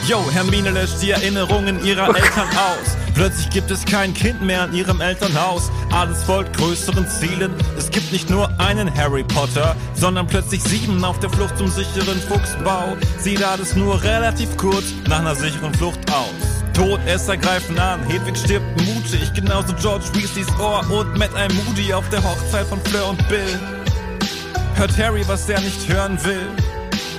Yo, 0.08 0.24
Hermine 0.32 0.70
löscht 0.70 1.02
die 1.02 1.12
Erinnerungen 1.12 1.84
ihrer 1.84 2.08
Eltern 2.16 2.48
aus. 2.50 2.96
Plötzlich 3.16 3.50
gibt 3.50 3.72
es 3.72 3.86
kein 3.86 4.14
Kind 4.14 4.42
mehr 4.42 4.66
in 4.66 4.74
ihrem 4.74 5.02
Elternhaus. 5.02 5.72
Alles 5.92 6.22
folgt 6.24 6.56
größeren 6.58 7.08
Zielen. 7.08 7.54
Es 7.78 7.90
gibt 7.90 8.12
nicht 8.12 8.30
nur 8.30 8.48
einen 8.60 8.94
Harry 8.96 9.24
Potter, 9.24 9.76
sondern 9.96 10.28
plötzlich 10.28 10.62
sieben 10.62 11.04
auf 11.04 11.20
der 11.20 11.32
Flucht 11.32 11.58
zum 11.58 11.70
sicheren 11.70 12.20
Fuchsbau. 12.20 12.96
Sie 13.20 13.34
da 13.34 13.56
es 13.56 13.76
nur 13.76 14.04
relativ 14.04 14.56
kurz 14.58 14.84
nach 15.08 15.20
einer 15.20 15.34
sicheren 15.34 15.74
Flucht 15.74 16.12
aus. 16.12 16.56
Todesser 16.74 17.38
greifen 17.38 17.80
an, 17.80 18.04
Hedwig 18.04 18.38
stirbt 18.38 18.80
mutig, 18.82 19.34
genauso 19.34 19.74
George 19.82 20.06
Weasleys 20.14 20.50
Ohr 20.60 20.86
und 20.92 21.18
Matt 21.18 21.34
ein 21.34 21.52
Moody 21.56 21.94
auf 21.94 22.08
der 22.10 22.22
Hochzeit 22.22 22.68
von 22.68 22.82
Fleur 22.82 23.10
und 23.10 23.28
Bill. 23.30 23.60
Hört 24.76 24.98
Harry, 24.98 25.24
was 25.28 25.48
er 25.50 25.62
nicht 25.62 25.88
hören 25.88 26.24
will? 26.26 26.48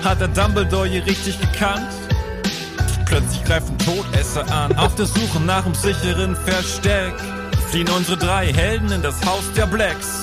Hat 0.05 0.21
er 0.21 0.29
Dumbledore 0.29 0.87
je 0.87 0.99
richtig 1.01 1.41
gekannt? 1.41 1.89
Plötzlich 3.07 3.45
greifen 3.45 3.79
Todesser 3.79 4.45
an, 4.53 4.77
auf 4.77 4.95
der 4.97 5.07
Suche 5.07 5.41
nach 5.41 5.65
einem 5.65 5.75
sicheren 5.75 6.37
Versteck. 6.37 7.15
Fliehen 7.71 7.89
unsere 7.89 8.17
drei 8.19 8.53
Helden 8.53 8.91
in 8.93 9.01
das 9.01 9.25
Haus 9.25 9.45
der 9.57 9.67
Blacks. 9.67 10.23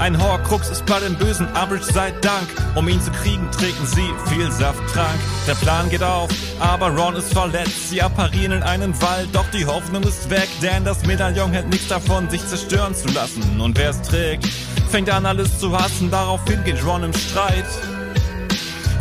Ein 0.00 0.20
Horcrux 0.20 0.70
ist 0.70 0.86
bei 0.86 0.98
dem 0.98 1.14
bösen 1.14 1.46
Umbridge 1.48 1.92
sei 1.92 2.10
Dank. 2.22 2.48
Um 2.74 2.88
ihn 2.88 3.02
zu 3.02 3.10
kriegen, 3.10 3.50
trinken 3.50 3.84
sie 3.84 4.08
viel 4.30 4.50
Safttrank. 4.50 5.20
Der 5.46 5.54
Plan 5.56 5.90
geht 5.90 6.02
auf, 6.02 6.30
aber 6.58 6.88
Ron 6.88 7.16
ist 7.16 7.34
verletzt. 7.34 7.90
Sie 7.90 8.00
apparieren 8.00 8.52
in 8.52 8.62
einen 8.62 8.98
Wald, 9.02 9.28
doch 9.32 9.44
die 9.52 9.66
Hoffnung 9.66 10.02
ist 10.02 10.30
weg. 10.30 10.48
Denn 10.62 10.86
das 10.86 11.04
Medaillon 11.04 11.52
hält 11.52 11.68
nichts 11.68 11.88
davon, 11.88 12.30
sich 12.30 12.46
zerstören 12.46 12.94
zu 12.94 13.08
lassen. 13.08 13.60
Und 13.60 13.76
wer 13.76 13.90
es 13.90 14.00
trägt, 14.00 14.46
fängt 14.90 15.10
an 15.10 15.26
alles 15.26 15.58
zu 15.58 15.78
hassen. 15.78 16.10
Daraufhin 16.10 16.64
geht 16.64 16.82
Ron 16.82 17.04
im 17.04 17.12
Streit. 17.12 17.66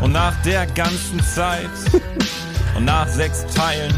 Und 0.01 0.11
nach 0.11 0.35
der 0.43 0.65
ganzen 0.65 1.23
Zeit 1.23 1.69
und 2.79 2.85
nach 2.85 3.07
sechs 3.09 3.45
Teilen 3.53 3.93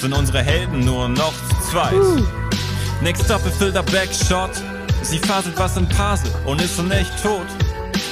sind 0.00 0.14
unsere 0.14 0.42
Helden 0.42 0.80
nur 0.80 1.06
noch 1.08 1.34
zu 1.34 1.70
zweit. 1.70 1.92
Next 3.02 3.30
up 3.30 3.44
ist 3.46 3.60
der 3.60 3.82
Backshot. 3.82 4.50
Sie 5.02 5.18
faselt 5.18 5.58
was 5.58 5.76
in 5.76 5.86
Pasel 5.88 6.30
und 6.46 6.62
ist 6.62 6.78
in 6.78 6.90
echt 6.90 7.22
tot. 7.22 7.46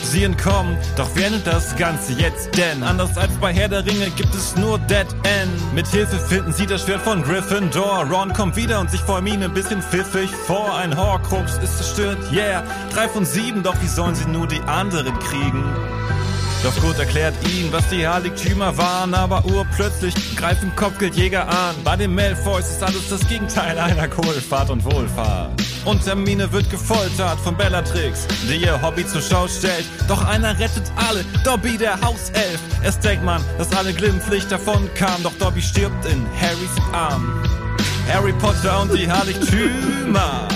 Sie 0.02 0.24
entkommen, 0.24 0.76
doch 0.96 1.08
wer 1.14 1.30
nennt 1.30 1.46
das 1.46 1.74
Ganze 1.74 2.12
jetzt 2.12 2.56
denn? 2.56 2.82
Anders 2.82 3.16
als 3.16 3.32
bei 3.40 3.52
Herr 3.52 3.68
der 3.68 3.84
Ringe 3.84 4.10
gibt 4.10 4.34
es 4.34 4.54
nur 4.56 4.78
Dead 4.78 5.06
End. 5.24 5.74
Mit 5.74 5.86
Hilfe 5.86 6.18
finden 6.18 6.52
sie 6.52 6.66
das 6.66 6.82
Schwert 6.82 7.00
von 7.00 7.22
Gryffindor. 7.22 8.06
Ron 8.10 8.32
kommt 8.34 8.56
wieder 8.56 8.78
und 8.78 8.90
sich 8.90 9.00
vor 9.00 9.16
Hermine 9.16 9.46
ein 9.46 9.54
bisschen 9.54 9.80
pfiffig 9.80 10.30
vor. 10.46 10.76
Ein 10.76 10.96
Horcrux 10.96 11.56
ist 11.62 11.78
zerstört, 11.78 12.18
yeah. 12.30 12.62
Drei 12.92 13.08
von 13.08 13.24
sieben, 13.24 13.62
doch 13.62 13.74
wie 13.80 13.88
sollen 13.88 14.14
sie 14.14 14.26
nur 14.26 14.46
die 14.46 14.60
anderen 14.60 15.18
kriegen? 15.18 15.64
Doch 16.66 16.82
Kurt 16.82 16.98
erklärt 16.98 17.34
ihnen, 17.48 17.72
was 17.72 17.88
die 17.90 18.08
Heiligtümer 18.08 18.76
waren, 18.76 19.14
aber 19.14 19.44
urplötzlich 19.44 20.36
greifen 20.36 20.74
Kopfgeldjäger 20.74 21.48
an. 21.48 21.76
Bei 21.84 21.94
den 21.94 22.12
Malfoys 22.12 22.68
ist 22.68 22.82
alles 22.82 23.08
das 23.08 23.20
Gegenteil 23.28 23.78
einer 23.78 24.08
Kohlfahrt 24.08 24.70
und 24.70 24.84
Wohlfahrt. 24.84 25.52
Und 25.84 26.04
Hermine 26.04 26.50
wird 26.50 26.68
gefoltert 26.68 27.38
von 27.38 27.56
Bellatrix, 27.56 28.26
die 28.50 28.56
ihr 28.56 28.82
Hobby 28.82 29.06
zur 29.06 29.22
Schau 29.22 29.46
stellt. 29.46 29.84
Doch 30.08 30.26
einer 30.26 30.58
rettet 30.58 30.90
alle, 30.96 31.24
Dobby 31.44 31.78
der 31.78 32.00
Hauself. 32.00 32.58
Erst 32.82 33.04
denkt 33.04 33.24
man, 33.24 33.40
dass 33.58 33.72
alle 33.72 33.92
glimpflich 33.92 34.48
davon 34.48 34.92
kamen, 34.94 35.22
doch 35.22 35.34
Dobby 35.38 35.62
stirbt 35.62 36.04
in 36.06 36.26
Harrys 36.40 36.92
Arm. 36.92 37.44
Harry 38.12 38.32
Potter 38.32 38.82
und 38.82 38.92
die 38.92 39.08
Heiligtümer, 39.08 40.48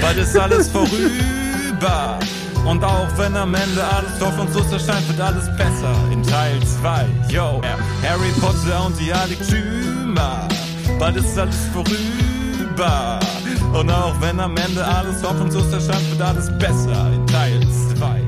bald 0.00 0.16
ist 0.16 0.38
alles 0.38 0.68
vorüber. 0.68 2.20
Und 2.66 2.82
auch 2.82 3.06
wenn 3.16 3.36
am 3.36 3.54
Ende 3.54 3.84
alles 3.84 4.20
hoffnungslos 4.20 4.72
erscheint, 4.72 5.06
wird 5.08 5.20
alles 5.20 5.46
besser 5.56 5.94
in 6.10 6.20
Teil 6.24 6.60
2. 6.60 7.06
Yo, 7.28 7.62
Harry 8.02 8.32
Potter 8.40 8.86
und 8.86 8.98
die 8.98 9.14
Heiligtümer, 9.14 10.48
bald 10.98 11.16
ist 11.16 11.38
alles 11.38 11.68
vorüber. 11.72 13.20
Und 13.72 13.88
auch 13.88 14.20
wenn 14.20 14.40
am 14.40 14.56
Ende 14.56 14.84
alles 14.84 15.22
hoffnungslos 15.22 15.72
erscheint, 15.72 16.10
wird 16.10 16.20
alles 16.20 16.50
besser 16.58 17.12
in 17.14 17.26
Teil 17.26 17.60
2. 17.96 18.22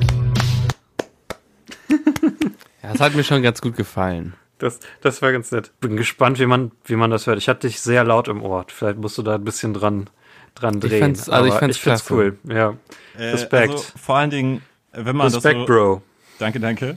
Ja, 2.80 2.92
das 2.92 3.00
hat 3.00 3.14
mir 3.14 3.24
schon 3.24 3.42
ganz 3.42 3.60
gut 3.60 3.76
gefallen. 3.76 4.34
Das, 4.58 4.78
das 5.02 5.20
war 5.20 5.32
ganz 5.32 5.50
nett. 5.50 5.72
Bin 5.80 5.96
gespannt, 5.96 6.38
wie 6.38 6.46
man, 6.46 6.70
wie 6.84 6.96
man 6.96 7.10
das 7.10 7.26
hört. 7.26 7.38
Ich 7.38 7.48
hatte 7.48 7.66
dich 7.66 7.80
sehr 7.80 8.04
laut 8.04 8.28
im 8.28 8.42
Ohr. 8.42 8.64
Vielleicht 8.68 8.98
musst 8.98 9.18
du 9.18 9.22
da 9.22 9.34
ein 9.34 9.44
bisschen 9.44 9.74
dran, 9.74 10.08
dran 10.54 10.80
drehen. 10.80 11.02
find's- 11.02 11.28
also 11.28 11.48
ich 11.48 11.54
find's 11.54 11.76
ich 11.76 11.82
find's 11.82 12.04
klasse. 12.06 12.14
cool. 12.14 12.38
Ja. 12.48 12.74
Respekt. 13.18 13.72
Also 13.72 13.84
vor 14.00 14.16
allen 14.16 14.30
Dingen, 14.30 14.62
wenn 14.92 15.16
man 15.16 15.26
Respekt, 15.32 15.56
das 15.60 15.66
so, 15.66 15.72
Bro. 15.72 16.02
Danke, 16.38 16.60
danke. 16.60 16.96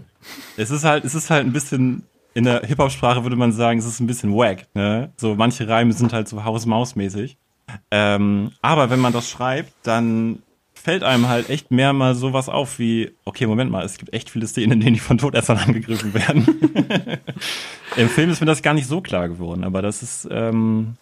Es 0.58 0.70
ist 0.72 0.84
halt, 0.84 1.04
es 1.04 1.16
ist 1.16 1.30
halt 1.30 1.46
ein 1.46 1.52
bisschen, 1.54 2.04
in 2.34 2.44
der 2.44 2.62
Hip-Hop-Sprache 2.62 3.24
würde 3.24 3.36
man 3.36 3.52
sagen, 3.52 3.80
es 3.80 3.86
ist 3.86 4.00
ein 4.00 4.08
bisschen 4.08 4.34
wack, 4.36 4.68
ne? 4.76 5.12
So 5.18 5.36
manche 5.36 5.68
Reime 5.68 5.94
sind 5.94 6.14
halt 6.14 6.28
so 6.28 6.44
Haus-Maus-mäßig. 6.44 7.38
Ähm, 7.90 8.52
aber 8.62 8.90
wenn 8.90 9.00
man 9.00 9.14
das 9.14 9.30
schreibt, 9.30 9.72
dann 9.84 10.44
fällt 10.74 11.04
einem 11.04 11.28
halt 11.28 11.50
echt 11.50 11.72
mehr 11.72 11.94
mal 11.94 12.16
sowas 12.16 12.50
auf 12.50 12.80
wie, 12.80 13.12
okay, 13.26 13.46
Moment 13.48 13.72
mal, 13.72 13.86
es 13.86 13.98
gibt 13.98 14.14
echt 14.14 14.30
viele 14.30 14.48
Szenen, 14.48 14.74
in 14.74 14.80
denen 14.82 14.94
die 14.96 15.00
von 15.00 15.18
Todessern 15.18 15.58
angegriffen 15.58 16.14
werden. 16.14 16.46
Im 17.98 18.10
Film 18.10 18.30
ist 18.30 18.40
mir 18.42 18.48
das 18.48 18.62
gar 18.62 18.74
nicht 18.74 18.88
so 18.88 19.02
klar 19.02 19.28
geworden, 19.30 19.64
aber 19.64 19.82
das 19.82 20.02
ist 20.04 20.28
ähm, 20.32 20.96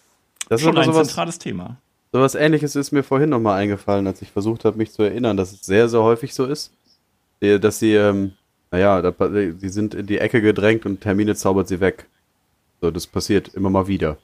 Das 0.48 0.60
ist 0.60 0.66
schon 0.66 0.76
ein 0.78 0.84
sowas, 0.84 1.08
zentrales 1.08 1.38
Thema. 1.38 1.76
Sowas 2.12 2.34
ähnliches 2.34 2.76
ist 2.76 2.92
mir 2.92 3.02
vorhin 3.02 3.30
nochmal 3.30 3.60
eingefallen, 3.60 4.06
als 4.06 4.22
ich 4.22 4.30
versucht 4.30 4.64
habe, 4.64 4.78
mich 4.78 4.92
zu 4.92 5.02
erinnern, 5.02 5.36
dass 5.36 5.52
es 5.52 5.62
sehr, 5.62 5.88
sehr 5.88 6.02
häufig 6.02 6.34
so 6.34 6.44
ist, 6.44 6.72
dass 7.40 7.78
sie, 7.78 7.94
ähm, 7.94 8.32
naja, 8.70 9.02
da, 9.02 9.12
sie 9.30 9.68
sind 9.68 9.94
in 9.94 10.06
die 10.06 10.18
Ecke 10.18 10.40
gedrängt 10.40 10.86
und 10.86 11.04
Hermine 11.04 11.34
zaubert 11.34 11.68
sie 11.68 11.80
weg. 11.80 12.06
So, 12.80 12.90
das 12.90 13.06
passiert 13.06 13.48
immer 13.54 13.70
mal 13.70 13.86
wieder. 13.86 14.18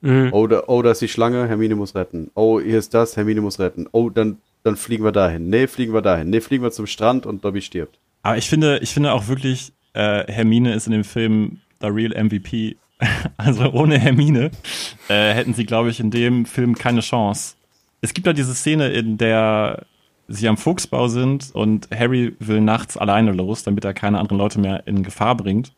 Mhm. 0.00 0.30
Oh, 0.32 0.46
da, 0.46 0.64
oh, 0.66 0.82
da 0.82 0.92
ist 0.92 1.02
die 1.02 1.08
Schlange, 1.08 1.46
Hermine 1.46 1.76
muss 1.76 1.94
retten. 1.94 2.30
Oh, 2.34 2.60
hier 2.60 2.78
ist 2.78 2.94
das, 2.94 3.16
Hermine 3.16 3.40
muss 3.40 3.58
retten. 3.58 3.86
Oh, 3.92 4.08
dann, 4.08 4.38
dann 4.62 4.76
fliegen 4.76 5.04
wir 5.04 5.12
dahin. 5.12 5.50
Nee, 5.50 5.66
fliegen 5.66 5.92
wir 5.92 6.02
dahin. 6.02 6.30
Nee, 6.30 6.40
fliegen 6.40 6.62
wir 6.62 6.70
zum 6.70 6.86
Strand 6.86 7.26
und 7.26 7.44
Dobby 7.44 7.60
stirbt. 7.60 7.98
Aber 8.22 8.36
ich 8.36 8.48
finde, 8.48 8.78
ich 8.78 8.92
finde 8.92 9.12
auch 9.12 9.28
wirklich, 9.28 9.72
äh, 9.92 10.30
Hermine 10.32 10.74
ist 10.74 10.86
in 10.86 10.92
dem 10.92 11.04
Film 11.04 11.60
the 11.80 11.88
real 11.88 12.12
MVP. 12.12 12.76
Also 13.36 13.72
ohne 13.72 13.98
Hermine 13.98 14.50
äh, 15.08 15.32
hätten 15.32 15.54
sie, 15.54 15.64
glaube 15.64 15.90
ich, 15.90 16.00
in 16.00 16.10
dem 16.10 16.44
Film 16.44 16.74
keine 16.74 17.00
Chance. 17.00 17.54
Es 18.02 18.14
gibt 18.14 18.26
da 18.26 18.32
diese 18.32 18.54
Szene, 18.54 18.88
in 18.88 19.18
der 19.18 19.86
sie 20.28 20.48
am 20.48 20.56
Fuchsbau 20.56 21.08
sind 21.08 21.50
und 21.54 21.88
Harry 21.90 22.34
will 22.38 22.60
nachts 22.60 22.96
alleine 22.96 23.32
los, 23.32 23.64
damit 23.64 23.84
er 23.84 23.94
keine 23.94 24.18
anderen 24.18 24.38
Leute 24.38 24.60
mehr 24.60 24.86
in 24.86 25.02
Gefahr 25.02 25.36
bringt. 25.36 25.72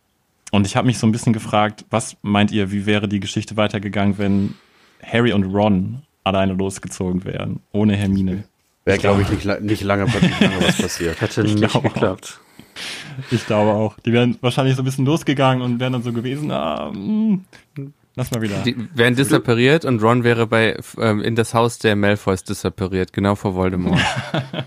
Und 0.50 0.66
ich 0.66 0.76
habe 0.76 0.86
mich 0.86 0.98
so 0.98 1.06
ein 1.06 1.12
bisschen 1.12 1.32
gefragt, 1.32 1.86
was 1.90 2.16
meint 2.20 2.52
ihr, 2.52 2.70
wie 2.70 2.84
wäre 2.84 3.08
die 3.08 3.20
Geschichte 3.20 3.56
weitergegangen, 3.56 4.18
wenn 4.18 4.54
Harry 5.02 5.32
und 5.32 5.44
Ron 5.44 6.02
alleine 6.24 6.52
losgezogen 6.52 7.24
wären, 7.24 7.60
ohne 7.72 7.96
Hermine? 7.96 8.44
Wäre, 8.84 8.98
glaube 8.98 9.22
ich, 9.22 9.30
nicht, 9.30 9.60
nicht 9.62 9.82
lange, 9.82 10.04
nicht 10.04 10.40
lange 10.40 10.66
was 10.66 10.76
passiert. 10.76 11.20
Hätte 11.20 11.42
Ich 11.42 11.54
nicht 11.54 11.82
geklappt. 11.82 12.40
Ich 13.30 13.46
glaube 13.46 13.72
auch. 13.72 13.96
Die 14.06 14.12
wären 14.12 14.36
wahrscheinlich 14.40 14.76
so 14.76 14.82
ein 14.82 14.84
bisschen 14.84 15.04
losgegangen 15.06 15.62
und 15.62 15.80
wären 15.80 15.92
dann 15.92 16.02
so 16.02 16.12
gewesen, 16.12 16.50
ah, 16.50 16.90
mm, 16.90 17.44
lass 18.16 18.30
mal 18.30 18.40
wieder. 18.42 18.58
Die 18.62 18.76
werden 18.94 19.16
disappariert 19.16 19.84
und 19.84 20.02
Ron 20.02 20.24
wäre 20.24 20.46
bei 20.46 20.78
ähm, 20.98 21.20
in 21.20 21.36
das 21.36 21.54
Haus 21.54 21.78
der 21.78 21.96
Malfoys 21.96 22.44
disappariert, 22.44 23.12
genau 23.12 23.34
vor 23.34 23.54
Voldemort. 23.54 24.00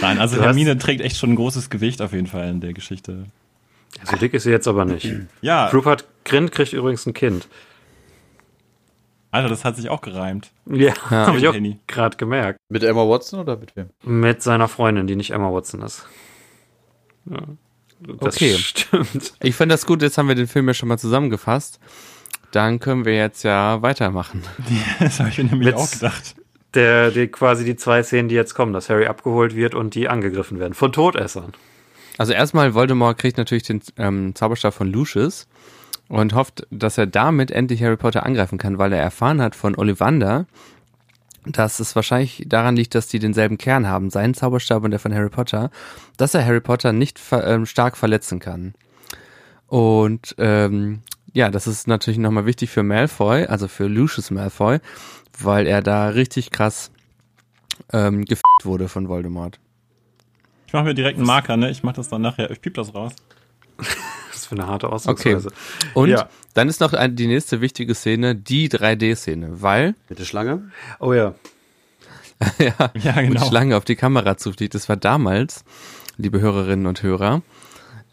Nein, 0.00 0.18
also 0.18 0.36
Du 0.36 0.42
hast- 0.42 0.46
Hermine 0.48 0.78
trägt 0.78 1.00
echt 1.00 1.16
schon 1.16 1.32
ein 1.32 1.36
großes 1.36 1.70
Gewicht 1.70 2.00
auf 2.02 2.12
jeden 2.12 2.26
Fall 2.26 2.48
in 2.48 2.60
der 2.60 2.72
Geschichte. 2.72 3.26
So 4.04 4.16
dick 4.16 4.34
ist 4.34 4.44
sie 4.44 4.50
jetzt 4.50 4.68
aber 4.68 4.84
nicht. 4.84 5.10
Ja, 5.40 5.66
Rupert 5.68 6.06
Grint 6.24 6.52
kriegt 6.52 6.72
übrigens 6.72 7.06
ein 7.06 7.14
Kind. 7.14 7.48
Alter, 9.30 9.48
das 9.48 9.64
hat 9.64 9.76
sich 9.76 9.88
auch 9.88 10.00
gereimt. 10.00 10.50
Ja, 10.66 10.92
Ja. 11.10 11.26
habe 11.26 11.38
ich 11.38 11.48
auch 11.48 11.54
gerade 11.86 12.16
gemerkt. 12.16 12.58
Mit 12.70 12.82
Emma 12.82 13.06
Watson 13.08 13.40
oder 13.40 13.56
mit 13.56 13.74
wem? 13.76 13.90
Mit 14.04 14.42
seiner 14.42 14.68
Freundin, 14.68 15.06
die 15.06 15.16
nicht 15.16 15.30
Emma 15.32 15.52
Watson 15.52 15.82
ist. 15.82 16.06
Ja. 17.30 17.38
Das 18.20 18.36
Okay. 18.36 18.54
stimmt. 18.54 19.34
Ich 19.42 19.56
finde 19.56 19.74
das 19.74 19.84
gut, 19.86 20.02
jetzt 20.02 20.18
haben 20.18 20.28
wir 20.28 20.34
den 20.36 20.46
Film 20.46 20.68
ja 20.68 20.74
schon 20.74 20.88
mal 20.88 20.98
zusammengefasst. 20.98 21.80
Dann 22.52 22.78
können 22.80 23.04
wir 23.04 23.16
jetzt 23.16 23.42
ja 23.42 23.82
weitermachen. 23.82 24.42
Das 25.00 25.18
habe 25.20 25.28
ich 25.30 25.38
mir 25.38 25.44
nämlich 25.44 25.66
Mit- 25.66 25.74
auch 25.74 25.90
gedacht. 25.90 26.36
Der, 26.74 27.10
die, 27.10 27.28
quasi 27.28 27.64
die 27.64 27.76
zwei 27.76 28.02
Szenen, 28.02 28.28
die 28.28 28.34
jetzt 28.34 28.54
kommen, 28.54 28.72
dass 28.74 28.90
Harry 28.90 29.06
abgeholt 29.06 29.56
wird 29.56 29.74
und 29.74 29.94
die 29.94 30.08
angegriffen 30.08 30.58
werden. 30.60 30.74
Von 30.74 30.92
Todessern. 30.92 31.52
Also 32.18 32.34
erstmal, 32.34 32.74
Voldemort 32.74 33.16
kriegt 33.18 33.38
natürlich 33.38 33.62
den 33.62 33.80
ähm, 33.96 34.34
Zauberstab 34.34 34.74
von 34.74 34.92
Lucius 34.92 35.48
und 36.08 36.34
hofft, 36.34 36.66
dass 36.70 36.98
er 36.98 37.06
damit 37.06 37.50
endlich 37.50 37.82
Harry 37.82 37.96
Potter 37.96 38.24
angreifen 38.26 38.58
kann, 38.58 38.76
weil 38.78 38.92
er 38.92 39.00
erfahren 39.00 39.40
hat 39.40 39.54
von 39.56 39.76
Ollivander, 39.76 40.46
dass 41.52 41.80
es 41.80 41.96
wahrscheinlich 41.96 42.44
daran 42.46 42.76
liegt, 42.76 42.94
dass 42.94 43.08
die 43.08 43.18
denselben 43.18 43.58
Kern 43.58 43.86
haben, 43.86 44.10
seinen 44.10 44.34
Zauberstab 44.34 44.84
und 44.84 44.90
der 44.90 45.00
von 45.00 45.14
Harry 45.14 45.30
Potter, 45.30 45.70
dass 46.16 46.34
er 46.34 46.44
Harry 46.44 46.60
Potter 46.60 46.92
nicht 46.92 47.18
ver 47.18 47.46
ähm, 47.46 47.66
stark 47.66 47.96
verletzen 47.96 48.38
kann. 48.38 48.74
Und 49.66 50.34
ähm, 50.38 51.02
ja, 51.32 51.50
das 51.50 51.66
ist 51.66 51.86
natürlich 51.86 52.18
nochmal 52.18 52.46
wichtig 52.46 52.70
für 52.70 52.82
Malfoy, 52.82 53.46
also 53.46 53.68
für 53.68 53.86
Lucius 53.86 54.30
Malfoy, 54.30 54.78
weil 55.38 55.66
er 55.66 55.82
da 55.82 56.08
richtig 56.08 56.50
krass 56.50 56.90
ähm, 57.92 58.24
gefickt 58.24 58.64
wurde 58.64 58.88
von 58.88 59.08
Voldemort. 59.08 59.58
Ich 60.66 60.72
mache 60.72 60.84
mir 60.84 60.94
direkt 60.94 61.18
einen 61.18 61.26
Marker, 61.26 61.56
ne? 61.56 61.70
Ich 61.70 61.82
mache 61.82 61.96
das 61.96 62.08
dann 62.08 62.22
nachher. 62.22 62.50
Ich 62.50 62.60
piep 62.60 62.74
das 62.74 62.94
raus. 62.94 63.14
Für 64.48 64.54
eine 64.54 64.66
harte 64.66 64.86
Okay. 64.86 64.94
Ausdrucksweise. 64.94 65.50
Und 65.94 66.08
Ja. 66.08 66.28
dann 66.54 66.68
ist 66.68 66.80
noch 66.80 66.92
ein, 66.94 67.16
die 67.16 67.26
nächste 67.26 67.60
wichtige 67.60 67.94
Szene, 67.94 68.34
die 68.34 68.68
3D-Szene, 68.70 69.60
weil 69.62 69.94
Mit 70.08 70.18
der 70.18 70.24
Schlange? 70.24 70.70
Oh 71.00 71.12
ja. 71.12 71.34
ja, 72.58 72.72
Ja, 73.02 73.20
genau. 73.20 73.40
die 73.42 73.46
Schlange 73.48 73.76
auf 73.76 73.84
die 73.84 73.96
Kamera 73.96 74.36
zufliegt. 74.36 74.74
Das 74.74 74.88
war 74.88 74.96
damals, 74.96 75.64
liebe 76.16 76.40
Hörerinnen 76.40 76.86
und 76.86 77.02
Hörer, 77.02 77.42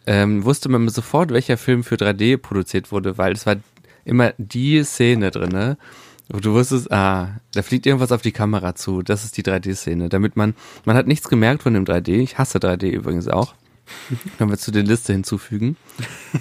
ähm, 0.08 0.44
wusste 0.46 0.70
man 0.70 0.88
sofort, 0.90 1.32
welcher 1.32 1.58
Film 1.58 1.84
für 1.84 1.96
3D 1.96 2.38
produziert 2.38 2.92
wurde, 2.92 3.18
weil 3.18 3.34
es 3.34 3.46
war 3.46 3.56
immer 4.04 4.34
die 4.38 4.84
Szene 4.84 5.32
drinne, 5.32 5.78
wo 6.30 6.40
du 6.40 6.54
wusstest, 6.54 6.92
ah, 6.92 7.36
da 7.54 7.62
fliegt 7.62 7.86
irgendwas 7.86 8.12
auf 8.12 8.22
die 8.22 8.32
Kamera 8.32 8.76
zu. 8.76 9.02
Das 9.04 9.24
ist 9.24 9.38
die 9.38 9.44
3D-Szene. 9.44 10.10
Damit 10.10 10.36
man, 10.36 10.54
man 10.84 10.96
hat 10.98 11.08
nichts 11.08 11.28
gemerkt 11.30 11.64
von 11.64 11.74
dem 11.74 11.86
3D. 11.86 12.10
Ich 12.22 12.38
hasse 12.38 12.58
3D 12.60 12.90
übrigens 12.90 13.28
auch. 13.28 13.54
Können 14.38 14.50
wir 14.50 14.58
zu 14.58 14.72
der 14.72 14.84
Liste 14.84 15.14
hinzufügen 15.14 15.78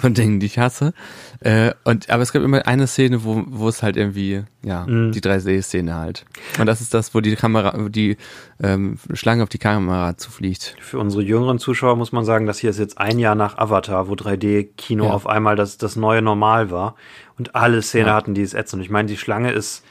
von 0.01 0.13
Dingen, 0.13 0.39
die 0.39 0.45
ich 0.47 0.57
hasse. 0.59 0.93
Äh, 1.41 1.73
und 1.83 2.09
aber 2.09 2.23
es 2.23 2.31
gab 2.33 2.41
immer 2.43 2.65
eine 2.67 2.87
Szene, 2.87 3.23
wo, 3.23 3.43
wo 3.47 3.67
es 3.67 3.83
halt 3.83 3.97
irgendwie, 3.97 4.43
ja, 4.63 4.85
die 4.85 5.21
3D-Szene 5.21 5.95
halt. 5.95 6.25
Und 6.59 6.65
das 6.65 6.81
ist 6.81 6.93
das, 6.93 7.13
wo 7.13 7.21
die 7.21 7.35
Kamera, 7.35 7.89
die 7.89 8.17
ähm, 8.61 8.97
Schlange 9.13 9.43
auf 9.43 9.49
die 9.49 9.57
Kamera 9.57 10.17
zufliegt. 10.17 10.75
Für 10.79 10.99
unsere 10.99 11.23
jüngeren 11.23 11.59
Zuschauer 11.59 11.95
muss 11.95 12.11
man 12.11 12.25
sagen, 12.25 12.45
dass 12.45 12.59
hier 12.59 12.69
ist 12.69 12.79
jetzt 12.79 12.97
ein 12.97 13.19
Jahr 13.19 13.35
nach 13.35 13.57
Avatar, 13.57 14.07
wo 14.07 14.13
3D-Kino 14.13 15.05
Ja. 15.05 15.11
auf 15.11 15.27
einmal 15.27 15.55
das, 15.55 15.77
das 15.77 15.95
neue 15.95 16.21
Normal 16.21 16.71
war. 16.71 16.95
Und 17.37 17.55
alle 17.55 17.81
Szenen 17.81 18.07
Ja. 18.07 18.13
hatten 18.15 18.33
dieses 18.33 18.53
Ätzend. 18.53 18.81
Ich 18.81 18.89
meine, 18.89 19.07
die 19.07 19.17
Schlange 19.17 19.51
ist 19.51 19.83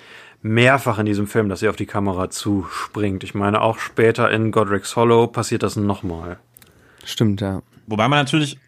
mehrfach 0.42 0.98
in 0.98 1.06
diesem 1.06 1.26
Film, 1.26 1.48
dass 1.48 1.60
sie 1.60 1.68
auf 1.68 1.76
die 1.76 1.86
Kamera 1.86 2.28
zuspringt. 2.28 3.24
Ich 3.24 3.34
meine, 3.34 3.60
auch 3.62 3.78
später 3.78 4.30
in 4.30 4.50
Godric's 4.52 4.94
Hollow 4.96 5.26
passiert 5.26 5.62
das 5.62 5.76
nochmal. 5.76 6.38
Stimmt, 7.04 7.40
ja. 7.40 7.62
Wobei 7.86 8.08
man 8.08 8.18
natürlich 8.18 8.58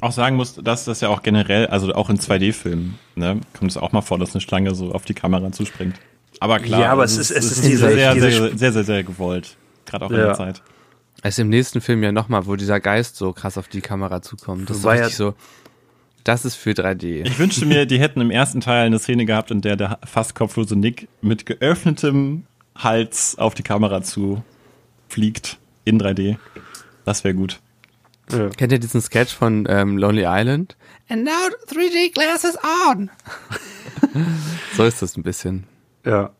auch 0.00 0.12
sagen 0.12 0.36
muss, 0.36 0.54
dass 0.54 0.84
das 0.84 1.00
ja 1.00 1.08
auch 1.08 1.22
generell, 1.22 1.66
also 1.68 1.94
auch 1.94 2.10
in 2.10 2.18
2D-Filmen, 2.18 2.98
ne, 3.14 3.40
kommt 3.56 3.70
es 3.70 3.76
auch 3.76 3.92
mal 3.92 4.00
vor, 4.00 4.18
dass 4.18 4.34
eine 4.34 4.40
Schlange 4.40 4.74
so 4.74 4.92
auf 4.92 5.04
die 5.04 5.14
Kamera 5.14 5.52
zuspringt. 5.52 5.96
Aber 6.40 6.58
klar, 6.58 6.80
Ja, 6.80 6.92
aber 6.92 7.02
das 7.02 7.12
es 7.18 7.30
ist- 7.30 7.36
es 7.38 7.44
ist 7.52 7.56
sehr, 7.62 7.70
diese- 7.70 7.88
sehr, 7.92 8.14
diese 8.14 8.30
sehr, 8.30 8.58
sehr, 8.58 8.72
sehr, 8.72 8.84
sehr 8.84 9.04
gewollt. 9.04 9.56
Gerade 9.86 10.06
auch 10.06 10.10
in 10.10 10.16
Ja. 10.16 10.24
der 10.26 10.34
Zeit. 10.34 10.62
Es 11.22 11.34
ist 11.34 11.38
im 11.38 11.50
nächsten 11.50 11.80
Film 11.80 12.02
ja 12.02 12.10
nochmal, 12.10 12.46
wo 12.46 12.56
dieser 12.56 12.80
Geist 12.80 13.14
so 13.16 13.32
krass 13.32 13.56
auf 13.58 13.68
die 13.68 13.80
Kamera 13.80 14.22
zukommt. 14.22 14.68
Das 14.68 14.78
ist 14.78 14.82
so 14.82 14.88
War 14.88 14.96
ja- 14.96 15.08
so, 15.08 15.34
das 16.24 16.44
ist 16.44 16.56
für 16.56 16.72
3D. 16.74 17.22
Ich 17.22 17.38
wünschte 17.38 17.64
mir, 17.66 17.86
die 17.86 18.00
hätten 18.00 18.20
im 18.20 18.30
ersten 18.32 18.60
Teil 18.60 18.86
eine 18.86 18.98
Szene 18.98 19.24
gehabt, 19.24 19.50
in 19.52 19.60
der 19.60 19.76
der 19.76 19.98
fast 20.04 20.34
kopflose 20.34 20.74
Nick 20.74 21.06
mit 21.20 21.46
geöffnetem 21.46 22.44
Hals 22.76 23.36
auf 23.38 23.54
die 23.54 23.62
Kamera 23.62 24.02
zu 24.02 24.42
fliegt 25.08 25.58
in 25.84 25.98
3D. 26.00 26.38
Das 27.04 27.22
wäre 27.22 27.34
gut. 27.34 27.60
Ja. 28.32 28.48
Kennt 28.50 28.72
ihr 28.72 28.78
diesen 28.78 29.00
Sketch 29.00 29.34
von 29.34 29.66
ähm, 29.68 29.96
Lonely 29.98 30.24
Island? 30.26 30.76
And 31.08 31.24
now 31.24 31.30
3D 31.70 32.12
glasses 32.14 32.56
on. 32.88 33.10
so 34.76 34.84
ist 34.84 35.02
das 35.02 35.16
ein 35.16 35.22
bisschen. 35.22 35.64
Ja. 36.04 36.30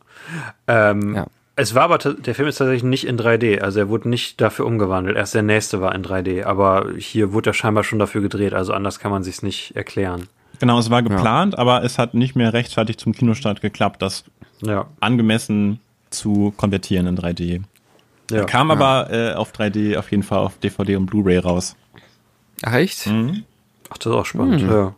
Ähm, 0.67 1.15
Ja. 1.15 1.27
Es 1.55 1.75
war 1.75 1.83
aber, 1.83 1.99
der 1.99 2.33
Film 2.33 2.47
ist 2.47 2.57
tatsächlich 2.57 2.81
nicht 2.81 3.05
in 3.05 3.15
3D, 3.15 3.59
also 3.59 3.77
er 3.81 3.87
wurde 3.87 4.09
nicht 4.09 4.41
dafür 4.41 4.65
umgewandelt. 4.65 5.15
Erst 5.15 5.35
der 5.35 5.43
nächste 5.43 5.81
war 5.81 5.93
in 5.93 6.03
3D, 6.03 6.45
aber 6.45 6.87
hier 6.97 7.31
wurde 7.31 7.51
er 7.51 7.53
scheinbar 7.53 7.83
schon 7.83 7.99
dafür 7.99 8.21
gedreht, 8.21 8.55
also 8.55 8.73
anders 8.73 8.97
kann 8.97 9.11
man 9.11 9.21
sich's 9.23 9.43
nicht 9.43 9.75
erklären. 9.75 10.27
Genau, 10.59 10.79
es 10.79 10.89
war 10.89 11.03
geplant, 11.03 11.55
aber 11.59 11.83
es 11.83 11.99
hat 11.99 12.15
nicht 12.15 12.35
mehr 12.35 12.53
rechtzeitig 12.53 12.97
zum 12.97 13.13
Kinostart 13.13 13.61
geklappt, 13.61 14.01
das 14.01 14.23
Ja. 14.63 14.87
angemessen 14.99 15.79
zu 16.09 16.55
konvertieren 16.57 17.05
in 17.05 17.17
3D. 17.19 17.61
ja. 18.31 18.45
Kam 18.45 18.71
aber 18.71 19.11
äh, 19.11 19.33
auf 19.35 19.51
3D 19.51 19.95
auf 19.99 20.09
jeden 20.09 20.23
Fall 20.23 20.39
auf 20.39 20.57
DVD 20.57 20.95
und 20.95 21.05
Blu-ray 21.05 21.37
raus. 21.37 21.75
Ach 22.63 22.73
echt? 22.73 23.07
Ach, 23.89 23.97
das 23.97 24.05
ist 24.07 24.13
auch 24.13 24.25
spannend, 24.25 24.61
ja. 24.61 24.95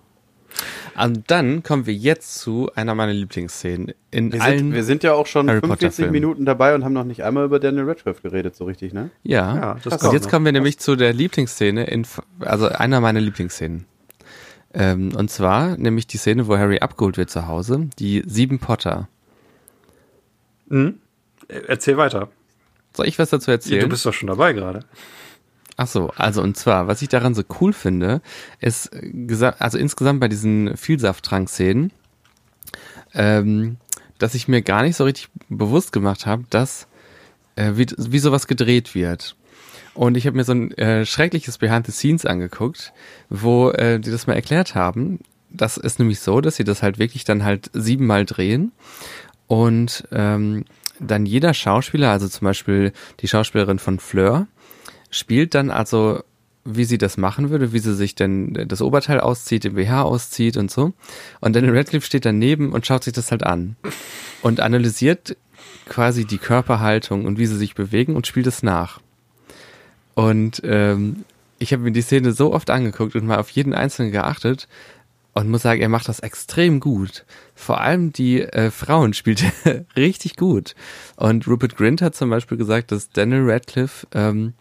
Und 0.97 1.29
dann 1.29 1.63
kommen 1.63 1.85
wir 1.85 1.93
jetzt 1.93 2.39
zu 2.39 2.69
einer 2.75 2.95
meiner 2.95 3.11
Lieblingsszenen. 3.11 3.93
In 4.11 4.31
Wir 4.31 4.41
allen. 4.41 4.57
sind, 4.59 4.73
wir 4.73 4.83
sind 4.83 5.03
ja 5.03 5.13
auch 5.13 5.25
schon 5.27 5.49
Harry 5.49 5.59
Potter 5.59 5.91
45 5.91 5.95
Filmen. 5.95 6.11
Minuten 6.13 6.45
dabei 6.45 6.73
und 6.73 6.85
haben 6.85 6.93
noch 6.93 7.03
nicht 7.03 7.23
einmal 7.25 7.43
über 7.43 7.59
Daniel 7.59 7.83
Radcliffe 7.83 8.21
geredet, 8.21 8.55
so 8.55 8.63
richtig, 8.63 8.93
ne? 8.93 9.09
ja. 9.23 9.55
Ja, 9.55 9.77
das 9.83 10.01
und 10.01 10.13
jetzt 10.13 10.25
noch. 10.25 10.31
kommen 10.31 10.45
wir 10.45 10.53
nämlich 10.53 10.79
zu 10.79 10.95
der 10.95 11.11
Lieblingsszene, 11.11 11.83
in, 11.85 12.07
also 12.39 12.69
einer 12.69 13.01
meiner 13.01 13.19
Lieblingsszenen. 13.19 13.85
Ähm, 14.73 15.13
und 15.15 15.29
zwar 15.29 15.75
nämlich 15.77 16.07
die 16.07 16.17
Szene, 16.17 16.47
wo 16.47 16.57
Harry 16.57 16.79
abgeholt 16.79 17.17
wird 17.17 17.29
zu 17.29 17.47
Hause, 17.47 17.89
die 17.99 18.23
sieben 18.25 18.59
Potter. 18.59 19.09
Äh, 20.69 20.91
Erzähl 21.67 21.97
weiter. 21.97 22.29
Soll 22.95 23.07
ich 23.07 23.19
was 23.19 23.29
dazu 23.29 23.51
erzählen? 23.51 23.81
Du 23.81 23.89
bist 23.89 24.05
doch 24.05 24.13
schon 24.13 24.27
dabei 24.27 24.53
gerade. 24.53 24.85
Ach 25.77 25.87
so, 25.87 26.11
also 26.15 26.41
und 26.41 26.55
zwar, 26.55 26.87
was 26.87 27.01
ich 27.01 27.09
daran 27.09 27.35
so 27.35 27.43
cool 27.59 27.73
finde, 27.73 28.21
ist, 28.59 28.93
äh, 28.93 29.51
also 29.59 29.77
insgesamt 29.77 30.19
bei 30.21 30.27
diesen 30.27 30.77
Vielsafttrank-Szenen, 30.77 31.91
ähm, 33.13 33.77
dass 34.17 34.35
ich 34.35 34.47
mir 34.47 34.61
gar 34.61 34.83
nicht 34.83 34.95
so 34.95 35.03
richtig 35.03 35.29
bewusst 35.49 35.91
gemacht 35.91 36.25
habe, 36.25 36.45
dass 36.49 36.87
äh, 37.55 37.73
wie, 37.75 37.87
wie 37.97 38.19
sowas 38.19 38.47
gedreht 38.47 38.95
wird. 38.95 39.35
Und 39.93 40.17
ich 40.17 40.27
habe 40.27 40.35
mir 40.37 40.43
so 40.43 40.53
ein 40.53 40.71
äh, 40.77 41.05
schreckliches 41.05 41.57
Behind 41.57 41.85
the 41.85 41.91
Scenes 41.91 42.25
angeguckt, 42.25 42.93
wo 43.29 43.69
äh, 43.69 43.99
die 43.99 44.11
das 44.11 44.27
mal 44.27 44.33
erklärt 44.33 44.75
haben. 44.75 45.19
Das 45.49 45.77
ist 45.77 45.99
nämlich 45.99 46.19
so, 46.19 46.41
dass 46.41 46.57
sie 46.57 46.65
das 46.65 46.83
halt 46.83 46.99
wirklich 46.99 47.23
dann 47.23 47.43
halt 47.43 47.69
siebenmal 47.73 48.25
drehen 48.25 48.73
und 49.47 50.05
ähm, 50.11 50.65
dann 50.99 51.25
jeder 51.25 51.53
Schauspieler, 51.53 52.11
also 52.11 52.27
zum 52.27 52.45
Beispiel 52.45 52.93
die 53.19 53.27
Schauspielerin 53.27 53.79
von 53.79 53.99
Fleur, 53.99 54.47
spielt 55.15 55.55
dann 55.55 55.71
also, 55.71 56.23
wie 56.63 56.85
sie 56.85 56.97
das 56.97 57.17
machen 57.17 57.49
würde, 57.49 57.71
wie 57.73 57.79
sie 57.79 57.95
sich 57.95 58.15
denn 58.15 58.65
das 58.67 58.81
Oberteil 58.81 59.19
auszieht, 59.19 59.63
den 59.63 59.75
BH 59.75 60.01
auszieht 60.01 60.57
und 60.57 60.71
so. 60.71 60.93
Und 61.39 61.55
Daniel 61.55 61.77
Radcliffe 61.77 62.05
steht 62.05 62.25
daneben 62.25 62.71
und 62.71 62.85
schaut 62.85 63.03
sich 63.03 63.13
das 63.13 63.31
halt 63.31 63.43
an 63.43 63.75
und 64.41 64.59
analysiert 64.59 65.37
quasi 65.87 66.25
die 66.25 66.39
Körperhaltung 66.39 67.25
und 67.25 67.37
wie 67.37 67.45
sie 67.45 67.57
sich 67.57 67.75
bewegen 67.75 68.15
und 68.15 68.27
spielt 68.27 68.47
es 68.47 68.63
nach. 68.63 68.99
Und 70.15 70.61
ähm, 70.63 71.23
ich 71.59 71.71
habe 71.71 71.83
mir 71.83 71.91
die 71.91 72.01
Szene 72.01 72.31
so 72.31 72.53
oft 72.53 72.69
angeguckt 72.69 73.15
und 73.15 73.25
mal 73.25 73.37
auf 73.37 73.49
jeden 73.49 73.73
einzelnen 73.73 74.11
geachtet 74.11 74.67
und 75.33 75.49
muss 75.49 75.63
sagen, 75.63 75.81
er 75.81 75.89
macht 75.89 76.07
das 76.07 76.21
extrem 76.21 76.79
gut. 76.79 77.25
Vor 77.53 77.81
allem 77.81 78.13
die 78.13 78.41
äh, 78.41 78.71
Frauen 78.71 79.13
spielt 79.13 79.43
er 79.43 79.85
richtig 79.95 80.37
gut. 80.37 80.75
Und 81.17 81.47
Rupert 81.47 81.75
Grint 81.75 82.01
hat 82.01 82.15
zum 82.15 82.29
Beispiel 82.29 82.57
gesagt, 82.57 82.91
dass 82.91 83.09
Daniel 83.09 83.49
Radcliffe 83.49 84.07
ähm, 84.13 84.53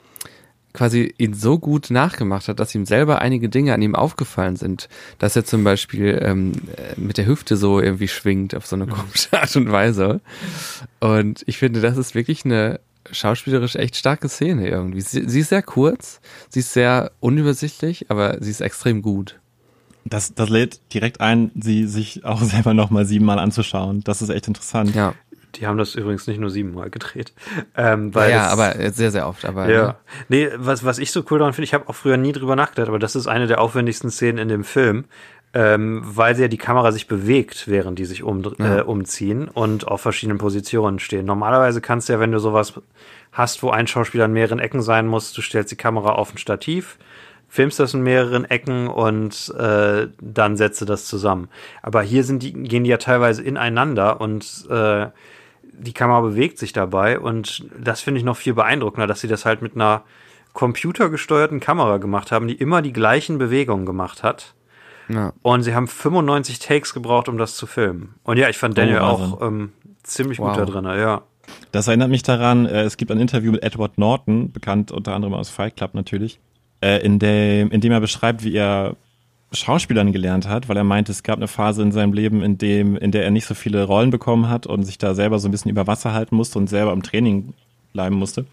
quasi 0.74 1.14
ihn 1.16 1.32
so 1.32 1.58
gut 1.58 1.90
nachgemacht 1.90 2.48
hat, 2.48 2.60
dass 2.60 2.74
ihm 2.74 2.84
selber 2.84 3.20
einige 3.22 3.48
Dinge 3.48 3.72
an 3.72 3.80
ihm 3.80 3.94
aufgefallen 3.94 4.56
sind. 4.56 4.88
Dass 5.18 5.36
er 5.36 5.44
zum 5.44 5.64
Beispiel 5.64 6.20
ähm, 6.20 6.52
äh, 6.76 7.00
mit 7.00 7.16
der 7.16 7.26
Hüfte 7.26 7.56
so 7.56 7.80
irgendwie 7.80 8.08
schwingt 8.08 8.54
auf 8.54 8.66
so 8.66 8.76
eine 8.76 8.86
komische 8.86 9.32
Art 9.40 9.54
und 9.56 9.72
Weise. 9.72 10.20
Und 11.00 11.42
ich 11.46 11.58
finde, 11.58 11.80
das 11.80 11.96
ist 11.96 12.14
wirklich 12.14 12.44
eine 12.44 12.80
schauspielerisch 13.10 13.76
echt 13.76 13.96
starke 13.96 14.28
Szene 14.28 14.68
irgendwie. 14.68 15.00
Sie, 15.00 15.28
sie 15.28 15.40
ist 15.40 15.50
sehr 15.50 15.62
kurz, 15.62 16.20
sie 16.48 16.60
ist 16.60 16.72
sehr 16.72 17.12
unübersichtlich, 17.20 18.10
aber 18.10 18.38
sie 18.40 18.50
ist 18.50 18.60
extrem 18.60 19.02
gut. 19.02 19.38
Das, 20.06 20.34
das 20.34 20.50
lädt 20.50 20.80
direkt 20.92 21.20
ein, 21.20 21.50
sie 21.58 21.86
sich 21.86 22.24
auch 22.24 22.42
selber 22.42 22.74
nochmal 22.74 23.06
siebenmal 23.06 23.38
anzuschauen. 23.38 24.02
Das 24.04 24.22
ist 24.22 24.28
echt 24.28 24.48
interessant. 24.48 24.94
Ja, 24.94 25.14
Die 25.56 25.66
haben 25.66 25.78
das 25.78 25.94
übrigens 25.94 26.26
nicht 26.26 26.40
nur 26.40 26.50
siebenmal 26.50 26.90
gedreht. 26.90 27.32
Ähm, 27.76 28.14
weil 28.14 28.30
ja, 28.30 28.46
es- 28.46 28.52
aber 28.52 28.90
sehr, 28.92 29.10
sehr 29.10 29.28
oft. 29.28 29.44
Aber 29.44 29.68
Ja. 29.70 29.82
ne? 29.86 29.94
Nee, 30.28 30.48
was, 30.56 30.84
was 30.84 30.98
ich 30.98 31.10
so 31.12 31.22
cool 31.30 31.38
daran 31.38 31.52
finde, 31.54 31.64
ich 31.64 31.74
habe 31.74 31.88
auch 31.88 31.94
früher 31.94 32.16
nie 32.16 32.32
drüber 32.32 32.56
nachgedacht, 32.56 32.88
aber 32.88 32.98
das 32.98 33.14
ist 33.16 33.26
eine 33.26 33.46
der 33.46 33.60
aufwendigsten 33.60 34.10
Szenen 34.10 34.38
in 34.38 34.48
dem 34.48 34.64
Film, 34.64 35.04
ähm, 35.56 36.02
weil 36.04 36.38
ja 36.40 36.48
die 36.48 36.58
Kamera 36.58 36.90
sich 36.90 37.06
bewegt, 37.06 37.68
während 37.68 37.98
die 37.98 38.04
sich 38.04 38.22
um, 38.24 38.42
Ja. 38.58 38.78
äh, 38.78 38.82
umziehen 38.82 39.48
und 39.48 39.86
auf 39.86 40.00
verschiedenen 40.00 40.38
Positionen 40.38 40.98
stehen. 40.98 41.24
Normalerweise 41.26 41.80
kannst 41.80 42.08
du 42.08 42.14
ja, 42.14 42.20
wenn 42.20 42.32
du 42.32 42.40
sowas 42.40 42.72
hast, 43.32 43.62
wo 43.62 43.70
ein 43.70 43.86
Schauspieler 43.86 44.24
an 44.24 44.32
mehreren 44.32 44.58
Ecken 44.58 44.82
sein 44.82 45.06
muss, 45.06 45.32
du 45.32 45.42
stellst 45.42 45.70
die 45.70 45.76
Kamera 45.76 46.10
auf 46.12 46.34
ein 46.34 46.38
Stativ, 46.38 46.98
filmst 47.48 47.78
das 47.78 47.94
in 47.94 48.02
mehreren 48.02 48.44
Ecken 48.44 48.88
und 48.88 49.54
äh, 49.56 50.08
dann 50.20 50.56
setzt 50.56 50.80
du 50.80 50.84
das 50.86 51.04
zusammen. 51.06 51.48
Aber 51.82 52.02
hier 52.02 52.24
sind 52.24 52.42
die, 52.42 52.52
gehen 52.52 52.82
die 52.82 52.90
ja 52.90 52.96
teilweise 52.96 53.42
ineinander 53.44 54.20
und 54.20 54.66
äh, 54.70 55.06
die 55.78 55.92
Kamera 55.92 56.20
bewegt 56.20 56.58
sich 56.58 56.72
dabei 56.72 57.18
und 57.18 57.66
das 57.78 58.00
finde 58.00 58.18
ich 58.18 58.24
noch 58.24 58.36
viel 58.36 58.54
beeindruckender, 58.54 59.06
dass 59.06 59.20
sie 59.20 59.28
das 59.28 59.44
halt 59.44 59.62
mit 59.62 59.74
einer 59.74 60.02
computergesteuerten 60.54 61.60
Kamera 61.60 61.98
gemacht 61.98 62.32
haben, 62.32 62.48
die 62.48 62.54
immer 62.54 62.80
die 62.80 62.92
gleichen 62.92 63.38
Bewegungen 63.38 63.86
gemacht 63.86 64.22
hat. 64.22 64.54
Ja. 65.08 65.32
Und 65.42 65.62
sie 65.62 65.74
haben 65.74 65.86
95 65.86 66.58
Takes 66.60 66.94
gebraucht, 66.94 67.28
um 67.28 67.36
das 67.36 67.56
zu 67.56 67.66
filmen. 67.66 68.14
Und 68.22 68.38
ja, 68.38 68.48
ich 68.48 68.56
fand 68.56 68.78
Daniel 68.78 69.00
Wahnsinn. 69.00 69.32
auch 69.34 69.42
ähm, 69.42 69.72
ziemlich 70.02 70.38
Wow. 70.38 70.56
gut 70.56 70.58
da 70.60 70.64
drin, 70.64 70.84
ja. 70.84 71.22
Das 71.72 71.88
erinnert 71.88 72.08
mich 72.08 72.22
daran, 72.22 72.64
äh, 72.64 72.82
es 72.84 72.96
gibt 72.96 73.10
ein 73.10 73.20
Interview 73.20 73.52
mit 73.52 73.62
Edward 73.62 73.98
Norton, 73.98 74.50
bekannt 74.52 74.92
unter 74.92 75.14
anderem 75.14 75.34
aus 75.34 75.50
Fight 75.50 75.76
Club 75.76 75.92
natürlich, 75.92 76.40
äh, 76.80 77.04
in, 77.04 77.18
dem, 77.18 77.70
in 77.70 77.80
dem 77.82 77.92
er 77.92 78.00
beschreibt, 78.00 78.44
wie 78.44 78.54
er 78.54 78.96
Schauspielern 79.54 80.12
gelernt 80.12 80.48
hat, 80.48 80.68
weil 80.68 80.76
er 80.76 80.84
meinte, 80.84 81.12
es 81.12 81.22
gab 81.22 81.36
eine 81.36 81.48
Phase 81.48 81.82
in 81.82 81.92
seinem 81.92 82.12
Leben, 82.12 82.42
in 82.42 82.58
dem, 82.58 82.96
in 82.96 83.10
der 83.10 83.24
er 83.24 83.30
nicht 83.30 83.46
so 83.46 83.54
viele 83.54 83.84
Rollen 83.84 84.10
bekommen 84.10 84.48
hat 84.48 84.66
und 84.66 84.84
sich 84.84 84.98
da 84.98 85.14
selber 85.14 85.38
so 85.38 85.48
ein 85.48 85.50
bisschen 85.50 85.70
über 85.70 85.86
Wasser 85.86 86.12
halten 86.12 86.36
musste 86.36 86.58
und 86.58 86.68
selber 86.68 86.92
im 86.92 87.02
Training 87.02 87.54
bleiben 87.92 88.16
musste. 88.16 88.44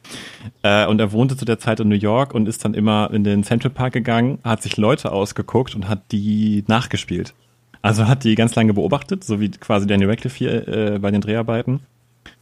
Äh, 0.62 0.86
und 0.86 1.00
er 1.00 1.12
wohnte 1.12 1.36
zu 1.36 1.46
der 1.46 1.60
Zeit 1.60 1.80
in 1.80 1.90
New 1.90 1.96
York 1.96 2.34
und 2.34 2.48
ist 2.48 2.64
dann 2.64 2.74
immer 2.74 3.10
in 3.12 3.24
den 3.24 3.44
Central 3.44 3.72
Park 3.72 3.94
gegangen, 3.94 4.40
hat 4.44 4.62
sich 4.62 4.78
Leute 4.78 5.12
ausgeguckt 5.12 5.76
und 5.76 5.90
hat 5.90 6.12
die 6.12 6.64
nachgespielt. 6.68 7.34
Also 7.82 8.08
hat 8.08 8.24
die 8.24 8.36
ganz 8.36 8.56
lange 8.56 8.74
beobachtet, 8.74 9.24
so 9.24 9.40
wie 9.40 9.50
quasi 9.50 9.88
Daniel 9.88 10.10
Radcliffe 10.10 10.38
hier 10.38 10.68
äh, 10.68 11.00
bei 11.00 11.12
den 11.12 11.22
Dreharbeiten. 11.22 11.82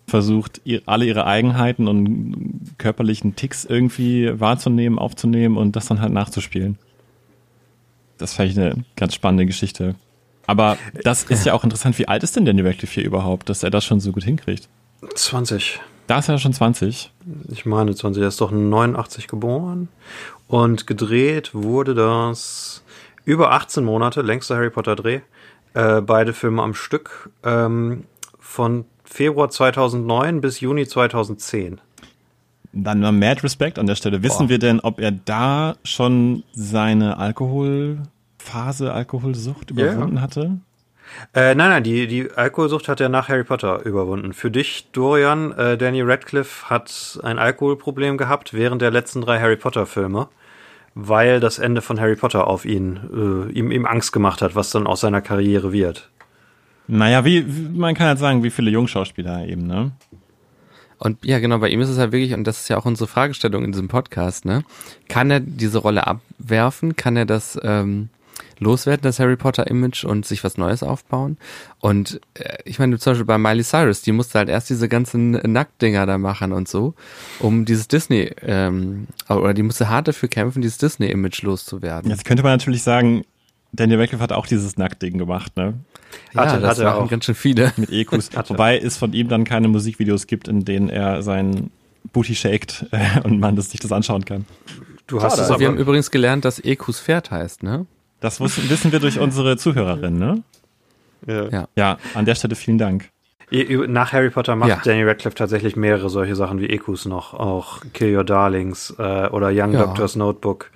Versucht, 0.05 0.61
alle 0.85 1.05
ihre 1.05 1.25
Eigenheiten 1.25 1.87
und 1.87 2.73
körperlichen 2.77 3.35
Ticks 3.35 3.63
irgendwie 3.63 4.31
wahrzunehmen, 4.39 4.99
aufzunehmen 4.99 5.55
und 5.55 5.75
das 5.75 5.85
dann 5.85 6.01
halt 6.01 6.11
nachzuspielen. 6.11 6.77
Das 8.19 8.33
fand 8.33 8.51
ich 8.51 8.59
eine 8.59 8.83
ganz 8.95 9.15
spannende 9.15 9.47
Geschichte. 9.47 9.95
Aber 10.45 10.77
das 11.03 11.23
ist 11.23 11.45
ja 11.45 11.53
auch 11.53 11.63
interessant. 11.63 11.97
Wie 11.99 12.07
alt 12.07 12.23
ist 12.23 12.35
denn 12.35 12.45
Daniel 12.45 12.67
Radcliffe 12.67 12.95
hier 12.95 13.05
überhaupt, 13.05 13.49
dass 13.49 13.63
er 13.63 13.69
das 13.69 13.85
schon 13.85 13.99
so 13.99 14.11
gut 14.11 14.23
hinkriegt? 14.23 14.67
20. 15.15 15.79
Da 16.07 16.19
ist 16.19 16.27
er 16.27 16.39
schon 16.39 16.53
20. 16.53 17.11
Ich 17.49 17.65
meine 17.65 17.95
20. 17.95 18.21
Er 18.21 18.27
ist 18.29 18.41
doch 18.41 18.51
89 18.51 19.27
geboren. 19.27 19.89
Und 20.47 20.87
gedreht 20.87 21.53
wurde 21.53 21.93
das 21.93 22.83
über 23.25 23.51
18 23.51 23.83
Monate, 23.83 24.21
längster 24.21 24.55
Harry 24.55 24.71
Potter 24.71 24.95
Dreh. 24.95 25.21
Äh, 25.75 26.01
beide 26.01 26.33
Filme 26.33 26.63
am 26.63 26.73
Stück. 26.73 27.29
Ähm, 27.43 28.05
von 28.39 28.85
Februar 29.03 29.51
2009 29.51 30.41
bis 30.41 30.59
Juni 30.59 30.87
2010. 30.87 31.79
Dann 32.71 32.99
mal 32.99 33.11
mad 33.11 33.41
Respect 33.43 33.79
an 33.79 33.87
der 33.87 33.95
Stelle. 33.95 34.21
Wissen 34.21 34.45
Boah. 34.45 34.49
wir 34.49 34.59
denn, 34.59 34.79
ob 34.79 34.99
er 34.99 35.11
da 35.11 35.75
schon 35.83 36.43
seine 36.51 37.17
Alkoholphase, 37.17 38.93
Alkoholsucht 38.93 39.71
überwunden 39.71 40.21
hatte? 40.21 40.59
Äh, 41.33 41.55
nein, 41.55 41.69
nein, 41.69 41.83
die, 41.83 42.07
die 42.07 42.31
Alkoholsucht 42.31 42.87
hat 42.87 43.01
er 43.01 43.09
nach 43.09 43.29
Harry 43.29 43.43
Potter 43.43 43.85
überwunden. 43.85 44.33
Für 44.33 44.51
dich, 44.51 44.89
Dorian, 44.91 45.51
äh, 45.53 45.77
Daniel 45.77 46.09
Radcliffe 46.09 46.69
hat 46.69 47.19
ein 47.23 47.39
Alkoholproblem 47.39 48.17
gehabt 48.17 48.53
während 48.53 48.81
der 48.81 48.91
letzten 48.91 49.21
drei 49.21 49.39
Harry 49.39 49.57
Potter 49.57 49.85
Filme, 49.85 50.27
weil 50.95 51.39
das 51.39 51.59
Ende 51.59 51.81
von 51.81 51.99
Harry 51.99 52.15
Potter 52.15 52.47
auf 52.47 52.65
ihn, 52.65 52.99
äh, 53.11 53.51
ihm, 53.51 53.71
ihm 53.71 53.85
Angst 53.85 54.13
gemacht 54.13 54.41
hat, 54.41 54.55
was 54.55 54.69
dann 54.69 54.87
aus 54.87 55.01
seiner 55.01 55.21
Karriere 55.21 55.71
wird. 55.71 56.09
Naja, 56.87 57.25
wie, 57.25 57.45
wie 57.47 57.77
man 57.77 57.93
kann 57.93 58.07
halt 58.07 58.19
sagen, 58.19 58.43
wie 58.43 58.49
viele 58.49 58.71
Jungschauspieler 58.71 59.47
eben, 59.47 59.67
ne? 59.67 59.91
Und 60.99 61.25
ja, 61.25 61.39
genau, 61.39 61.57
bei 61.59 61.69
ihm 61.69 61.81
ist 61.81 61.89
es 61.89 61.97
halt 61.97 62.11
wirklich, 62.11 62.33
und 62.33 62.43
das 62.43 62.61
ist 62.61 62.69
ja 62.69 62.77
auch 62.77 62.85
unsere 62.85 63.07
Fragestellung 63.07 63.63
in 63.63 63.71
diesem 63.71 63.87
Podcast, 63.87 64.45
ne? 64.45 64.63
Kann 65.07 65.31
er 65.31 65.39
diese 65.39 65.79
Rolle 65.79 66.05
abwerfen? 66.05 66.97
Kann 66.97 67.15
er 67.15 67.25
das 67.25 67.57
ähm, 67.63 68.09
loswerden, 68.59 69.03
das 69.03 69.19
Harry 69.19 69.37
Potter-Image 69.37 70.03
und 70.03 70.25
sich 70.25 70.43
was 70.43 70.57
Neues 70.57 70.83
aufbauen? 70.83 71.37
Und 71.79 72.19
äh, 72.33 72.57
ich 72.65 72.79
meine, 72.79 72.99
zum 72.99 73.11
Beispiel 73.11 73.25
bei 73.25 73.37
Miley 73.37 73.63
Cyrus, 73.63 74.01
die 74.01 74.11
musste 74.11 74.39
halt 74.39 74.49
erst 74.49 74.69
diese 74.69 74.89
ganzen 74.89 75.31
Nacktdinger 75.31 76.05
da 76.05 76.17
machen 76.17 76.51
und 76.51 76.67
so, 76.67 76.93
um 77.39 77.63
dieses 77.63 77.87
Disney, 77.87 78.31
ähm, 78.41 79.07
oder 79.29 79.53
die 79.53 79.63
musste 79.63 79.89
hart 79.89 80.09
dafür 80.09 80.27
kämpfen, 80.27 80.61
dieses 80.61 80.79
Disney-Image 80.79 81.43
loszuwerden. 81.43 82.11
Jetzt 82.11 82.25
könnte 82.25 82.43
man 82.43 82.51
natürlich 82.51 82.83
sagen, 82.83 83.23
Daniel 83.71 83.99
Radcliffe 83.99 84.23
hat 84.23 84.33
auch 84.33 84.47
dieses 84.47 84.77
Nacktding 84.77 85.17
gemacht, 85.17 85.55
ne? 85.55 85.75
Ja, 86.33 86.41
Hatte- 86.41 86.61
das 86.61 86.71
hatte 86.71 86.83
machen 86.83 87.03
auch. 87.05 87.09
ganz 87.09 87.25
schön 87.25 87.35
viele. 87.35 87.71
Mit 87.77 87.91
Ekus. 87.91 88.29
Wobei 88.47 88.77
es 88.77 88.97
von 88.97 89.13
ihm 89.13 89.27
dann 89.27 89.43
keine 89.43 89.67
Musikvideos 89.67 90.27
gibt, 90.27 90.47
in 90.47 90.65
denen 90.65 90.89
er 90.89 91.21
sein 91.21 91.71
Booty 92.13 92.35
shakt 92.35 92.85
äh, 92.91 93.19
und 93.23 93.39
man 93.39 93.55
das 93.55 93.71
sich 93.71 93.79
das 93.79 93.91
anschauen 93.91 94.25
kann. 94.25 94.45
Du 95.07 95.17
hast 95.21 95.33
Schade, 95.33 95.41
es 95.43 95.49
also 95.49 95.59
Wir 95.59 95.67
haben 95.67 95.73
aber, 95.75 95.81
übrigens 95.81 96.11
gelernt, 96.11 96.45
dass 96.45 96.59
Ekus 96.59 96.99
Pferd 96.99 97.31
heißt, 97.31 97.63
ne? 97.63 97.85
Das 98.21 98.39
wissen 98.39 98.91
wir 98.91 98.99
durch 98.99 99.19
unsere 99.19 99.57
Zuhörerin, 99.57 100.17
ne? 100.19 100.43
ja. 101.25 101.49
Ja. 101.49 101.67
Ja, 101.75 101.97
an 102.13 102.25
der 102.25 102.35
Stelle 102.35 102.55
vielen 102.55 102.77
Dank. 102.77 103.09
Ihr- 103.51 103.87
Nach 103.87 104.13
Harry 104.13 104.29
Potter 104.29 104.55
macht 104.55 104.69
Ja. 104.69 104.81
Daniel 104.83 105.07
Radcliffe 105.09 105.35
tatsächlich 105.35 105.75
mehrere 105.75 106.09
solche 106.09 106.35
Sachen 106.35 106.59
wie 106.61 106.67
Ekus 106.67 107.05
noch, 107.05 107.33
auch 107.33 107.81
Kill 107.93 108.15
Your 108.15 108.23
Darlings 108.23 108.93
äh, 108.99 109.27
oder 109.27 109.47
Young 109.47 109.73
Ja. 109.73 109.85
Doctor's 109.85 110.15
Notebook 110.15 110.69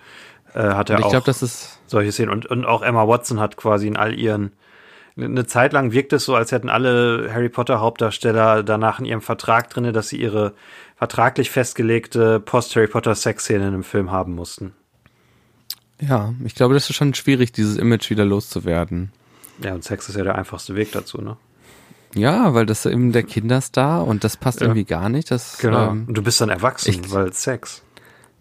äh, 0.56 0.60
hat 0.60 0.90
er 0.90 1.00
ich 1.00 1.06
auch. 1.06 1.12
glaube, 1.12 1.26
das 1.28 1.44
ist 1.44 1.80
solche 1.88 2.12
Szenen. 2.12 2.32
Und, 2.32 2.46
und 2.48 2.66
auch 2.66 2.82
Emma 2.82 3.08
Watson 3.08 3.40
hat 3.40 3.58
quasi 3.58 3.88
in 3.88 3.96
all 3.98 4.18
ihren. 4.18 4.52
Eine 5.16 5.46
Zeit 5.46 5.74
lang 5.74 5.92
wirkt 5.92 6.12
es 6.14 6.26
so, 6.26 6.36
als 6.36 6.52
hätten 6.52 6.70
alle 6.70 7.30
Harry 7.32 7.50
Potter 7.50 7.80
Hauptdarsteller 7.80 8.64
danach 8.64 9.00
in 9.00 9.06
ihrem 9.06 9.22
Vertrag 9.22 9.70
drinne, 9.70 9.92
dass 9.92 10.10
sie 10.10 10.18
ihre 10.20 10.54
vertraglich 10.96 11.52
festgelegte 11.52 12.40
Post-Harry 12.40 12.88
Potter 12.88 13.14
Sexszene 13.14 13.68
im 13.68 13.84
Film 13.84 14.12
haben 14.12 14.34
mussten. 14.34 14.74
Ja, 16.02 16.34
ich 16.44 16.56
glaube, 16.56 16.74
das 16.74 16.90
ist 16.90 16.96
schon 16.96 17.14
schwierig, 17.14 17.52
dieses 17.52 17.78
Image 17.78 18.10
wieder 18.10 18.26
loszuwerden. 18.26 19.12
Ja, 19.64 19.74
und 19.74 19.84
Sex 19.84 20.10
ist 20.10 20.16
ja 20.18 20.24
der 20.24 20.36
einfachste 20.36 20.76
Weg 20.76 20.92
dazu, 20.92 21.22
ne? 21.22 21.38
Ja, 22.16 22.54
weil 22.54 22.66
das 22.66 22.86
ist 22.86 22.92
eben 22.92 23.12
der 23.12 23.24
Kinderstar 23.24 24.06
und 24.06 24.24
das 24.24 24.38
passt 24.38 24.60
Ja. 24.62 24.66
irgendwie 24.68 24.84
gar 24.86 25.10
nicht. 25.10 25.30
Das, 25.32 25.58
Genau. 25.60 25.92
ähm, 25.92 26.06
und 26.08 26.16
du 26.18 26.24
bist 26.24 26.42
dann 26.42 26.50
erwachsen, 26.50 26.90
ich- 26.90 27.12
weil 27.12 27.32
Sex. 27.34 27.84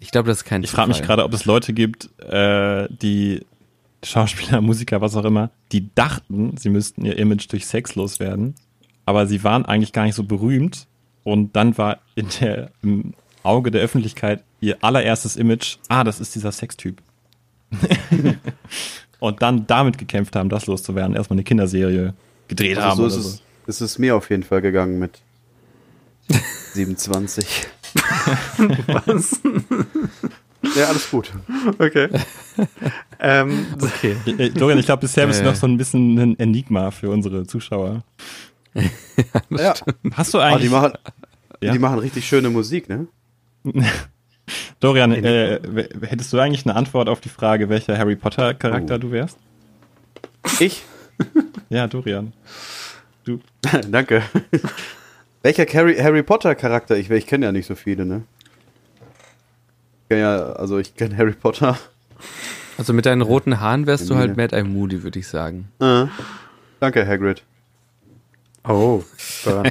ich 0.01 0.11
glaube, 0.11 0.29
das 0.29 0.39
ist 0.39 0.45
kein 0.45 0.63
Ich 0.63 0.71
frage 0.71 0.89
mich 0.89 1.03
gerade, 1.03 1.23
ob 1.25 1.33
es 1.35 1.45
Leute 1.45 1.73
gibt, 1.73 2.09
äh, 2.21 2.89
die 2.91 3.45
Schauspieler, 4.03 4.61
Musiker, 4.61 5.01
was 5.01 5.17
auch 5.17 5.25
immer, 5.25 5.51
die 5.73 5.95
dachten, 5.95 6.57
sie 6.57 6.71
müssten 6.71 7.05
ihr 7.05 7.19
Image 7.19 7.51
durch 7.51 7.67
Sex 7.67 7.95
loswerden, 7.95 8.55
aber 9.07 9.27
sie 9.27 9.43
waren 9.45 9.65
eigentlich 9.65 9.93
gar 9.93 10.05
nicht 10.05 10.15
so 10.15 10.25
berühmt 10.25 10.87
und 11.25 11.55
dann 11.57 11.77
war 11.79 12.01
in 12.15 12.29
der, 12.41 12.71
im 12.83 13.15
Auge 13.43 13.71
der 13.71 13.83
Öffentlichkeit 13.83 14.45
ihr 14.61 14.83
allererstes 14.83 15.37
Image, 15.37 15.79
ah, 15.89 16.05
das 16.05 16.21
ist 16.21 16.35
dieser 16.35 16.53
Sextyp. 16.53 17.03
und 19.19 19.43
dann 19.43 19.67
damit 19.67 19.99
gekämpft 19.99 20.37
haben, 20.37 20.49
das 20.49 20.67
loszuwerden, 20.67 21.17
erstmal 21.17 21.37
eine 21.37 21.45
Kinderserie 21.45 22.15
gedreht 22.49 22.79
haben 22.79 22.91
Also 22.91 23.09
so 23.09 23.17
oder 23.17 23.17
ist 23.17 23.23
so. 23.23 23.43
es, 23.67 23.77
ist 23.77 23.81
es 23.81 23.99
mir 23.99 24.17
auf 24.17 24.31
jeden 24.31 24.43
Fall 24.43 24.61
gegangen 24.61 24.99
mit 24.99 25.21
27. 26.75 27.47
Was? 28.87 29.41
Ja, 30.77 30.87
alles 30.87 31.11
gut. 31.11 31.33
Okay. 31.79 32.09
ähm, 33.21 33.67
Okay. 33.81 34.17
Äh, 34.39 34.51
Dorian, 34.51 34.79
ich 34.79 34.87
glaube, 34.87 35.01
bisher 35.01 35.27
bist 35.27 35.41
du 35.41 35.45
Äh. 35.45 35.49
noch 35.49 35.55
so 35.57 35.67
ein 35.67 35.77
bisschen 35.77 36.19
ein 36.19 36.39
Enigma 36.39 36.91
für 36.91 37.11
unsere 37.11 37.47
Zuschauer. 37.47 38.03
Ja, 39.51 39.75
Hast 40.15 40.33
du 40.35 40.39
aber 40.39 40.47
eigentlich, 40.49 40.63
die 40.63 40.69
machen, 40.71 40.93
Ja? 41.61 41.73
die 41.73 41.79
machen 41.79 41.99
richtig 41.99 42.27
schöne 42.27 42.49
Musik, 42.51 42.89
ne? 42.89 43.07
Dorian, 44.81 45.13
äh, 45.13 45.61
hättest 46.03 46.33
du 46.33 46.39
eigentlich 46.39 46.65
eine 46.67 46.75
Antwort 46.75 47.09
auf 47.09 47.21
die 47.21 47.29
Frage, 47.29 47.69
welcher 47.69 47.97
Harry 47.99 48.17
Potter 48.17 48.55
Charakter 48.55 48.95
Oh. 48.97 48.99
du 48.99 49.11
wärst? 49.13 49.39
Ich? 50.59 50.83
Ja, 51.69 51.87
Dorian. 51.87 52.33
Du. 53.25 53.39
Danke. 53.91 54.23
Welcher 55.43 55.65
Harry, 55.67 55.97
Harry 55.97 56.23
Potter 56.25 56.55
Charakter 56.57 56.97
ich 56.97 57.09
wäre? 57.09 57.19
Ich 57.19 57.27
kenne 57.27 57.47
ja 57.47 57.53
nicht 57.53 57.67
so 57.67 57.75
viele, 57.77 58.05
ne? 58.05 58.23
Ja, 60.11 60.53
also 60.55 60.79
ich 60.79 60.95
kenne 60.95 61.17
Harry 61.17 61.33
Potter. 61.33 61.79
Also 62.79 62.93
mit 62.93 63.07
deinen 63.07 63.23
roten 63.23 63.61
Haaren 63.61 63.87
wärst 63.87 64.09
du 64.11 64.17
halt. 64.17 64.37
Mad 64.37 64.55
Eye 64.57 64.65
Moody, 64.65 65.03
würde 65.03 65.19
ich 65.19 65.29
sagen. 65.29 65.69
Äh. 65.81 66.07
Danke, 66.81 67.07
Hagrid. 67.07 67.43
oh. 68.69 69.03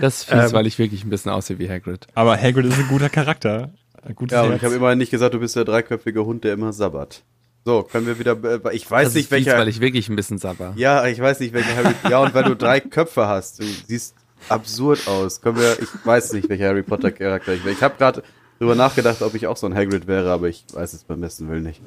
Das 0.00 0.16
ist 0.18 0.24
fies, 0.30 0.50
Ähm. 0.50 0.52
weil 0.52 0.66
ich 0.66 0.78
wirklich 0.78 1.04
ein 1.04 1.10
bisschen 1.10 1.30
aussehe 1.32 1.58
wie 1.58 1.68
Hagrid. 1.68 2.06
Aber 2.14 2.36
Hagrid 2.40 2.66
ist 2.66 2.78
ein 2.78 2.88
guter 2.88 3.08
Charakter. 3.08 3.70
Ein 4.02 4.14
gutes 4.14 4.34
Ja, 4.34 4.42
und 4.42 4.50
Herz. 4.50 4.58
ich 4.58 4.64
habe 4.64 4.74
immerhin 4.76 4.98
nicht 4.98 5.10
gesagt, 5.10 5.34
du 5.34 5.40
bist 5.40 5.56
der 5.56 5.64
dreiköpfige 5.64 6.24
Hund, 6.24 6.44
der 6.44 6.52
immer 6.54 6.72
sabbat. 6.72 7.22
So, 7.64 7.82
können 7.82 8.06
wir 8.06 8.18
wieder. 8.20 8.36
Ich 8.72 8.88
weiß 8.88 9.08
Das 9.08 9.14
nicht, 9.14 9.24
ist 9.24 9.34
fies, 9.34 9.46
welcher. 9.46 9.58
weil 9.58 9.66
ich 9.68 9.80
wirklich 9.80 10.08
ein 10.08 10.14
bisschen 10.16 10.38
sabber. 10.38 10.72
ja, 10.76 11.04
ich 11.06 11.18
weiß 11.20 11.40
nicht, 11.40 11.52
welcher 11.52 11.74
Harry. 11.76 11.94
Ja, 12.08 12.18
und 12.20 12.32
weil 12.34 12.44
du 12.44 12.54
drei 12.54 12.78
Köpfe 12.80 13.26
hast. 13.26 13.58
Du 13.58 13.64
siehst 13.64 14.14
absurd 14.48 15.08
aus. 15.08 15.40
Können 15.40 15.58
wir. 15.58 15.76
Ich 15.82 15.88
weiß 16.04 16.32
nicht, 16.34 16.48
welcher 16.48 16.68
Harry 16.68 16.82
Potter 16.84 17.10
Charakter 17.10 17.54
ich 17.54 17.64
wäre. 17.64 17.74
Ich 17.74 17.82
habe 17.82 17.96
gerade 17.98 18.22
drüber 18.58 18.74
nachgedacht, 18.74 19.22
ob 19.22 19.34
ich 19.34 19.46
auch 19.46 19.56
so 19.56 19.66
ein 19.66 19.74
Hagrid 19.74 20.06
wäre, 20.06 20.30
aber 20.30 20.48
ich 20.48 20.64
weiß 20.72 20.92
es 20.92 21.04
beim 21.04 21.20
besten 21.20 21.48
Willen 21.48 21.62
nicht. 21.64 21.80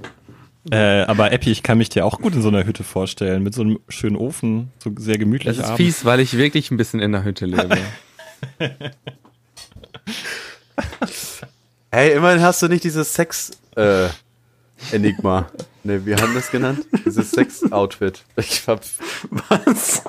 äh, 0.72 1.02
aber 1.04 1.32
Epi, 1.32 1.52
ich 1.52 1.64
kann 1.64 1.78
mich 1.78 1.90
dir 1.90 2.06
auch 2.06 2.20
gut 2.20 2.36
in 2.36 2.42
so 2.42 2.50
einer 2.50 2.66
Hütte 2.66 2.84
vorstellen, 2.84 3.44
mit 3.44 3.54
so 3.54 3.62
einem 3.62 3.80
schönen 3.90 4.16
Ofen, 4.16 4.72
so 4.84 4.92
sehr 4.98 5.18
gemütlich 5.18 5.56
Das 5.58 5.58
ist 5.66 5.72
abends. 5.72 5.78
fies, 5.78 6.06
weil 6.06 6.20
ich 6.20 6.38
wirklich 6.38 6.72
ein 6.72 6.78
bisschen 6.78 7.00
in 7.00 7.12
der 7.12 7.24
Hütte 7.24 7.46
lebe. 7.46 7.78
Hey, 11.92 12.14
immerhin 12.14 12.42
hast 12.42 12.62
du 12.62 12.68
nicht 12.68 12.84
dieses 12.84 13.12
Sex. 13.14 13.52
Äh, 13.76 14.10
Enigma. 14.92 15.50
Ne, 15.84 16.06
wie 16.06 16.16
haben 16.16 16.34
das 16.36 16.52
genannt? 16.52 16.86
Dieses 17.06 17.32
Sex-Outfit. 17.32 18.24
Ich 18.36 18.68
hab. 18.68 18.82
Was? 19.32 20.04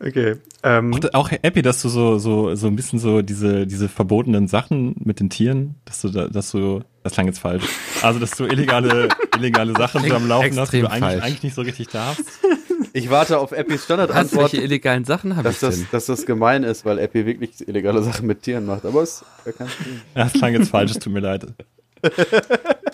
Okay. 0.00 0.36
Ähm, 0.62 0.92
Auch, 0.94 1.14
auch 1.14 1.32
Epi, 1.32 1.62
dass 1.62 1.80
du 1.82 1.88
so, 1.88 2.18
so, 2.18 2.54
so 2.54 2.66
ein 2.66 2.76
bisschen 2.76 2.98
so 2.98 3.22
diese, 3.22 3.66
diese 3.66 3.88
verbotenen 3.88 4.48
Sachen 4.48 4.96
mit 4.98 5.20
den 5.20 5.30
Tieren, 5.30 5.76
dass 5.84 6.00
du 6.00 6.08
da, 6.08 6.28
dass 6.28 6.50
du, 6.50 6.82
das 7.02 7.12
klang 7.14 7.26
jetzt 7.26 7.38
falsch. 7.38 7.64
Also, 8.02 8.18
dass 8.18 8.32
du 8.32 8.44
illegale, 8.44 9.08
illegale 9.36 9.72
Sachen 9.74 10.04
so 10.06 10.14
am 10.14 10.26
Laufen 10.28 10.58
hast, 10.58 10.72
die 10.72 10.80
du 10.80 10.90
eigentlich, 10.90 11.22
eigentlich 11.22 11.42
nicht 11.42 11.54
so 11.54 11.62
richtig 11.62 11.88
darfst. 11.88 12.24
Ich 12.92 13.10
warte 13.10 13.38
auf 13.38 13.52
Eppis 13.52 13.76
Was, 13.76 13.84
Standardantwort. 13.84 14.52
welche 14.52 14.64
illegalen 14.64 15.04
Sachen 15.04 15.36
habe 15.36 15.48
ich 15.48 15.58
dass 15.58 15.70
das, 15.70 15.76
denn? 15.80 15.88
dass 15.90 16.06
das 16.06 16.26
gemein 16.26 16.62
ist, 16.64 16.84
weil 16.84 16.98
Epi 16.98 17.26
wirklich 17.26 17.66
illegale 17.66 18.02
Sachen 18.02 18.26
mit 18.26 18.42
Tieren 18.42 18.66
macht. 18.66 18.84
Aber 18.84 19.02
es 19.02 19.24
kann 19.58 19.68
Das 20.14 20.32
klang 20.32 20.52
jetzt 20.54 20.70
falsch, 20.70 20.92
es 20.92 20.98
tut 20.98 21.12
mir 21.12 21.20
leid. 21.20 21.46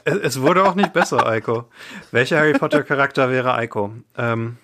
es, 0.05 0.15
es 0.17 0.41
wurde 0.41 0.65
auch 0.65 0.75
nicht 0.75 0.93
besser, 0.93 1.27
Eiko. 1.27 1.65
Welcher 2.13 2.39
Harry 2.39 2.53
Potter 2.55 2.83
Charakter 2.83 3.31
wäre 3.31 3.55
Eiko? 3.55 3.93
Ähm, 4.17 4.57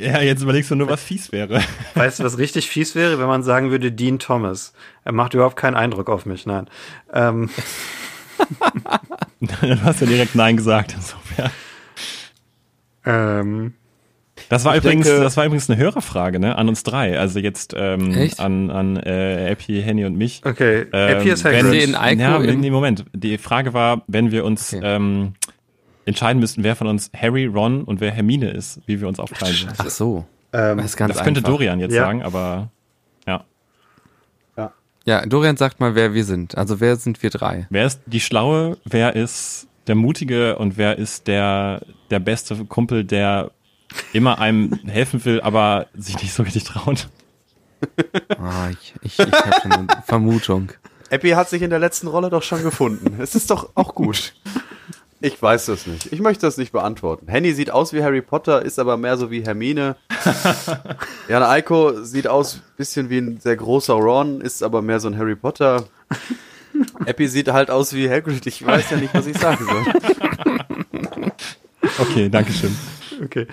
Ja, 0.00 0.20
jetzt 0.20 0.42
überlegst 0.42 0.70
du 0.70 0.74
nur, 0.74 0.88
was 0.88 1.02
fies 1.02 1.32
wäre. 1.32 1.60
Weißt 1.94 2.20
du, 2.20 2.24
was 2.24 2.38
richtig 2.38 2.68
fies 2.68 2.94
wäre, 2.94 3.18
wenn 3.18 3.26
man 3.26 3.42
sagen 3.42 3.70
würde, 3.70 3.90
Dean 3.92 4.18
Thomas? 4.18 4.72
Er 5.04 5.12
macht 5.12 5.34
überhaupt 5.34 5.56
keinen 5.56 5.74
Eindruck 5.74 6.08
auf 6.08 6.26
mich, 6.26 6.46
nein. 6.46 6.66
Ähm, 7.12 7.50
du 9.40 9.82
hast 9.82 10.00
ja 10.00 10.06
direkt 10.06 10.34
Nein 10.34 10.56
gesagt. 10.56 10.94
Insofern. 10.94 11.50
ähm, 13.04 13.74
Das 14.48 14.64
war 14.64 14.76
übrigens, 14.76 15.06
denke- 15.06 15.22
das 15.22 15.36
war 15.36 15.44
übrigens 15.44 15.68
eine 15.70 15.78
Hörerfrage, 15.80 16.38
ne? 16.38 16.56
An 16.56 16.68
uns 16.68 16.82
drei. 16.82 17.18
Also 17.18 17.38
jetzt 17.40 17.74
ähm, 17.76 18.14
Echt? 18.14 18.40
an, 18.40 18.70
an 18.70 18.96
äh, 18.98 19.50
Epi, 19.50 19.82
Henny 19.82 20.04
und 20.04 20.16
mich. 20.16 20.42
okay, 20.44 20.86
Ähm, 20.92 21.16
Happy 21.16 21.30
ist 21.30 21.44
wenn 21.44 21.56
Hagrid. 21.66 21.72
Sie 21.72 21.78
in 21.90 21.90
Ico 21.94 22.20
ja, 22.22 22.36
im- 22.38 22.60
nee, 22.60 22.70
Moment. 22.70 23.04
Die 23.12 23.38
Frage 23.38 23.72
war, 23.74 24.02
wenn 24.06 24.30
wir 24.30 24.44
uns 24.44 24.72
Okay. 24.74 24.82
ähm, 24.84 25.34
entscheiden 26.08 26.40
müssten, 26.40 26.64
wer 26.64 26.74
von 26.74 26.86
uns 26.88 27.10
Harry, 27.16 27.46
Ron 27.46 27.84
und 27.84 28.00
wer 28.00 28.10
Hermine 28.10 28.50
ist, 28.50 28.80
wie 28.86 29.00
wir 29.00 29.06
uns 29.08 29.20
aufteilen. 29.20 29.54
würden. 29.60 29.74
Ach 29.78 29.90
so. 29.90 30.24
Ähm, 30.52 30.78
Das 30.78 30.86
ist 30.86 30.96
ganz 30.96 31.14
Das 31.14 31.22
könnte 31.24 31.40
einfach. 31.40 31.52
Dorian 31.52 31.78
jetzt 31.80 31.94
Ja. 31.94 32.02
sagen, 32.04 32.22
aber 32.22 32.70
ja. 33.26 33.44
Ja, 35.04 35.24
Dorian 35.24 35.56
sagt 35.56 35.80
mal, 35.80 35.94
wer 35.94 36.12
wir 36.12 36.24
sind. 36.24 36.58
Also 36.58 36.80
wer 36.80 36.96
sind 36.96 37.22
wir 37.22 37.30
drei? 37.30 37.66
Wer 37.70 37.86
ist 37.86 38.00
die 38.06 38.20
Schlaue, 38.20 38.76
wer 38.84 39.16
ist 39.16 39.66
der 39.86 39.94
Mutige 39.94 40.58
und 40.58 40.76
wer 40.76 40.98
ist 40.98 41.28
der, 41.28 41.80
der 42.10 42.18
beste 42.18 42.62
Kumpel, 42.66 43.04
der 43.04 43.50
immer 44.12 44.38
einem 44.38 44.78
helfen 44.86 45.24
will, 45.24 45.40
aber 45.40 45.86
sich 45.94 46.20
nicht 46.20 46.34
so 46.34 46.42
richtig 46.42 46.64
traut? 46.64 47.08
Ah, 48.38 48.68
ich 48.70 48.94
ich, 49.02 49.18
ich 49.18 49.32
habe 49.32 49.60
schon 49.62 49.72
eine 49.72 49.86
Vermutung. 50.04 50.72
Epi 51.10 51.30
hat 51.30 51.48
sich 51.48 51.62
in 51.62 51.70
der 51.70 51.78
letzten 51.78 52.06
Rolle 52.08 52.28
doch 52.28 52.42
schon 52.42 52.62
gefunden. 52.62 53.18
Es 53.18 53.34
ist 53.34 53.50
doch 53.50 53.70
auch 53.76 53.94
gut. 53.94 54.34
Ich 55.20 55.40
weiß 55.40 55.66
das 55.66 55.86
nicht. 55.86 56.12
Ich 56.12 56.20
möchte 56.20 56.46
das 56.46 56.56
nicht 56.58 56.70
beantworten. 56.72 57.26
Henny 57.28 57.52
sieht 57.52 57.70
aus 57.70 57.92
wie 57.92 58.02
Harry 58.02 58.22
Potter, 58.22 58.62
ist 58.62 58.78
aber 58.78 58.96
mehr 58.96 59.16
so 59.16 59.30
wie 59.30 59.44
Hermine. 59.44 59.96
Jan 61.28 61.42
Eiko 61.42 62.04
sieht 62.04 62.28
aus 62.28 62.60
bisschen 62.76 63.10
wie 63.10 63.18
ein 63.18 63.40
sehr 63.40 63.56
großer 63.56 63.94
Ron, 63.94 64.40
ist 64.40 64.62
aber 64.62 64.80
mehr 64.80 65.00
so 65.00 65.08
ein 65.08 65.18
Harry 65.18 65.34
Potter. 65.34 65.84
Epi 67.06 67.26
sieht 67.26 67.48
halt 67.48 67.70
aus 67.70 67.92
wie 67.94 68.08
Hagrid. 68.08 68.46
Ich 68.46 68.64
weiß 68.64 68.90
ja 68.90 68.96
nicht, 68.98 69.12
was 69.14 69.26
ich 69.26 69.36
sagen 69.38 69.64
soll. 69.64 69.84
Okay, 72.00 72.28
danke 72.28 72.52
schön. 72.52 72.76
okay, 73.24 73.48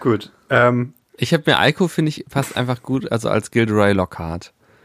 gut. 0.00 0.32
Ähm, 0.48 0.94
Ich 1.18 1.34
habe 1.34 1.42
mir 1.46 1.58
Ico, 1.68 1.86
finde 1.86 2.08
ich, 2.08 2.24
passt 2.30 2.56
einfach 2.56 2.82
gut, 2.82 3.12
also 3.12 3.28
als 3.28 3.50
Gilderoy 3.50 3.92
Lockhart. 3.92 4.54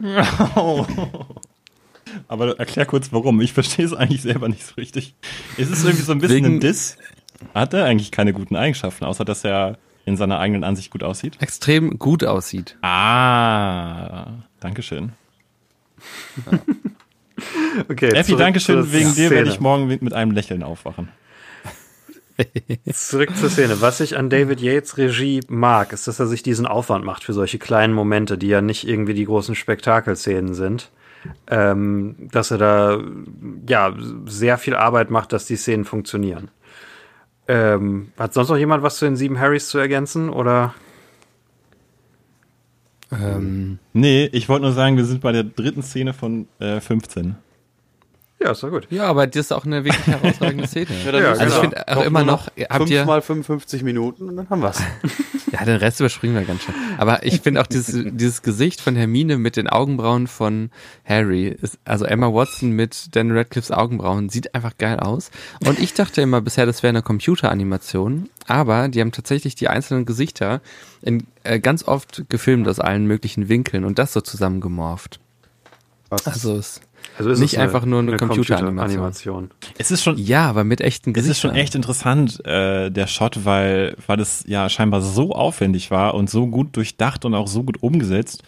Aber 2.28 2.58
erklär 2.58 2.86
kurz 2.86 3.12
warum. 3.12 3.40
Ich 3.40 3.52
verstehe 3.52 3.84
es 3.84 3.92
eigentlich 3.94 4.22
selber 4.22 4.48
nicht 4.48 4.66
so 4.66 4.74
richtig. 4.76 5.14
Es 5.58 5.70
ist 5.70 5.84
irgendwie 5.84 6.02
so 6.04 6.12
ein 6.12 6.18
bisschen 6.20 6.36
Wegen- 6.44 6.46
ein 6.56 6.60
Diss. 6.60 6.96
Hat 7.54 7.74
er 7.74 7.84
eigentlich 7.84 8.10
keine 8.10 8.32
guten 8.32 8.56
Eigenschaften, 8.56 9.04
außer 9.04 9.24
dass 9.24 9.44
er 9.44 9.78
in 10.06 10.16
seiner 10.16 10.38
eigenen 10.38 10.64
Ansicht 10.64 10.90
gut 10.90 11.02
aussieht? 11.02 11.36
Extrem 11.40 11.98
gut 11.98 12.24
aussieht. 12.24 12.76
Ah, 12.82 14.26
Dankeschön. 14.60 15.12
okay, 17.88 18.08
Effi, 18.08 18.24
zurück 18.32 18.38
Dankeschön. 18.40 18.82
zur 18.82 18.92
Wegen 18.92 19.14
dir 19.14 19.30
werde 19.30 19.50
ich 19.50 19.60
morgen 19.60 19.86
mit 19.86 20.12
einem 20.12 20.30
Lächeln 20.32 20.62
aufwachen. 20.62 21.08
Zurück 22.92 23.36
zur 23.36 23.48
Szene. 23.48 23.80
Was 23.80 24.00
ich 24.00 24.16
an 24.16 24.28
David 24.28 24.60
Yates 24.60 24.96
Regie 24.98 25.40
mag, 25.48 25.92
ist, 25.92 26.08
dass 26.08 26.18
er 26.18 26.26
sich 26.26 26.42
diesen 26.42 26.66
Aufwand 26.66 27.04
macht 27.04 27.22
für 27.22 27.32
solche 27.32 27.58
kleinen 27.58 27.94
Momente, 27.94 28.36
die 28.38 28.48
ja 28.48 28.60
nicht 28.60 28.86
irgendwie 28.88 29.14
die 29.14 29.24
großen 29.24 29.54
Spektakelszenen 29.54 30.54
sind. 30.54 30.90
Ähm, 31.48 32.28
dass 32.32 32.50
er 32.50 32.58
da 32.58 33.00
ja 33.68 33.94
sehr 34.26 34.58
viel 34.58 34.74
Arbeit 34.74 35.10
macht, 35.10 35.32
dass 35.32 35.46
die 35.46 35.56
Szenen 35.56 35.84
funktionieren. 35.84 36.50
Ähm, 37.46 38.12
hat 38.18 38.32
sonst 38.34 38.48
noch 38.48 38.56
jemand 38.56 38.82
was 38.82 38.96
zu 38.96 39.04
den 39.04 39.16
sieben 39.16 39.38
Harrys 39.38 39.68
zu 39.68 39.78
ergänzen? 39.78 40.30
Oder 40.30 40.74
Ähm, 43.12 43.78
Nee, 43.92 44.28
ich 44.32 44.48
wollte 44.48 44.64
nur 44.64 44.72
sagen, 44.72 44.96
wir 44.96 45.04
sind 45.04 45.20
bei 45.20 45.32
der 45.32 45.44
dritten 45.44 45.82
Szene 45.82 46.14
von 46.14 46.48
äh, 46.58 46.80
15. 46.80 47.36
ja, 48.44 48.50
ist 48.50 48.62
doch 48.62 48.70
gut. 48.70 48.86
ja, 48.90 49.06
aber 49.06 49.26
das 49.26 49.46
ist 49.46 49.52
auch 49.52 49.64
eine 49.64 49.84
wirklich 49.84 50.06
herausragende 50.06 50.66
Szene. 50.68 50.86
Ja, 51.04 51.32
ist 51.32 51.40
also 51.40 51.44
ich 51.44 51.48
genau. 51.48 51.60
finde 51.60 51.88
auch 51.88 52.04
immer 52.04 52.24
noch, 52.24 52.48
habt 52.68 52.90
ihr, 52.90 52.98
Fünfmal 52.98 53.22
55 53.22 53.82
Minuten 53.82 54.28
und 54.28 54.36
dann 54.36 54.50
haben 54.50 54.60
wir's. 54.60 54.82
ja, 55.52 55.64
den 55.64 55.76
Rest 55.76 56.00
überspringen 56.00 56.34
wir 56.34 56.42
ganz 56.42 56.62
schön. 56.62 56.74
Aber 56.98 57.24
ich 57.24 57.40
finde 57.40 57.62
auch 57.62 57.66
dieses, 57.66 58.04
dieses 58.12 58.42
Gesicht 58.42 58.82
von 58.82 58.96
Hermine 58.96 59.38
mit 59.38 59.56
den 59.56 59.66
Augenbrauen 59.66 60.26
von 60.26 60.70
Harry, 61.04 61.48
ist, 61.48 61.78
also 61.84 62.04
Emma 62.04 62.32
Watson 62.34 62.70
mit 62.70 63.16
Dan 63.16 63.30
Radcliffes 63.30 63.70
Augenbrauen, 63.70 64.28
sieht 64.28 64.54
einfach 64.54 64.76
geil 64.76 65.00
aus. 65.00 65.30
Und 65.66 65.78
ich 65.78 65.94
dachte 65.94 66.20
immer 66.20 66.42
bisher, 66.42 66.66
das 66.66 66.82
wäre 66.82 66.90
eine 66.90 67.02
Computeranimation, 67.02 68.28
aber 68.46 68.88
die 68.88 69.00
haben 69.00 69.12
tatsächlich 69.12 69.54
die 69.54 69.68
einzelnen 69.68 70.04
Gesichter 70.04 70.60
in, 71.00 71.26
äh, 71.44 71.60
ganz 71.60 71.84
oft 71.84 72.24
gefilmt 72.28 72.68
aus 72.68 72.78
allen 72.78 73.06
möglichen 73.06 73.48
Winkeln 73.48 73.84
und 73.84 73.98
das 73.98 74.12
so 74.12 74.20
zusammengemorpht. 74.20 75.18
Was? 76.10 76.26
Also 76.26 76.56
es, 76.56 76.80
Also 77.16 77.30
ist 77.30 77.38
Nicht 77.40 77.54
es 77.54 77.58
einfach 77.60 77.84
nur 77.84 78.00
eine 78.00 78.16
Computeranimation. 78.16 79.00
Computeranimation. 79.02 79.50
Es 79.78 79.90
ist 79.90 80.02
schon, 80.02 80.18
ja, 80.18 80.48
aber 80.48 80.64
mit 80.64 80.80
echten 80.80 81.10
es 81.10 81.14
Gesichtern. 81.14 81.30
ist 81.32 81.40
schon 81.40 81.54
echt 81.54 81.74
interessant, 81.74 82.44
äh, 82.44 82.90
der 82.90 83.06
Shot, 83.06 83.44
weil, 83.44 83.96
weil 84.06 84.20
es 84.20 84.44
ja 84.46 84.68
scheinbar 84.68 85.00
so 85.00 85.32
aufwendig 85.32 85.90
war 85.90 86.14
und 86.14 86.28
so 86.28 86.46
gut 86.46 86.74
durchdacht 86.76 87.24
und 87.24 87.34
auch 87.34 87.46
so 87.46 87.62
gut 87.62 87.82
umgesetzt, 87.82 88.42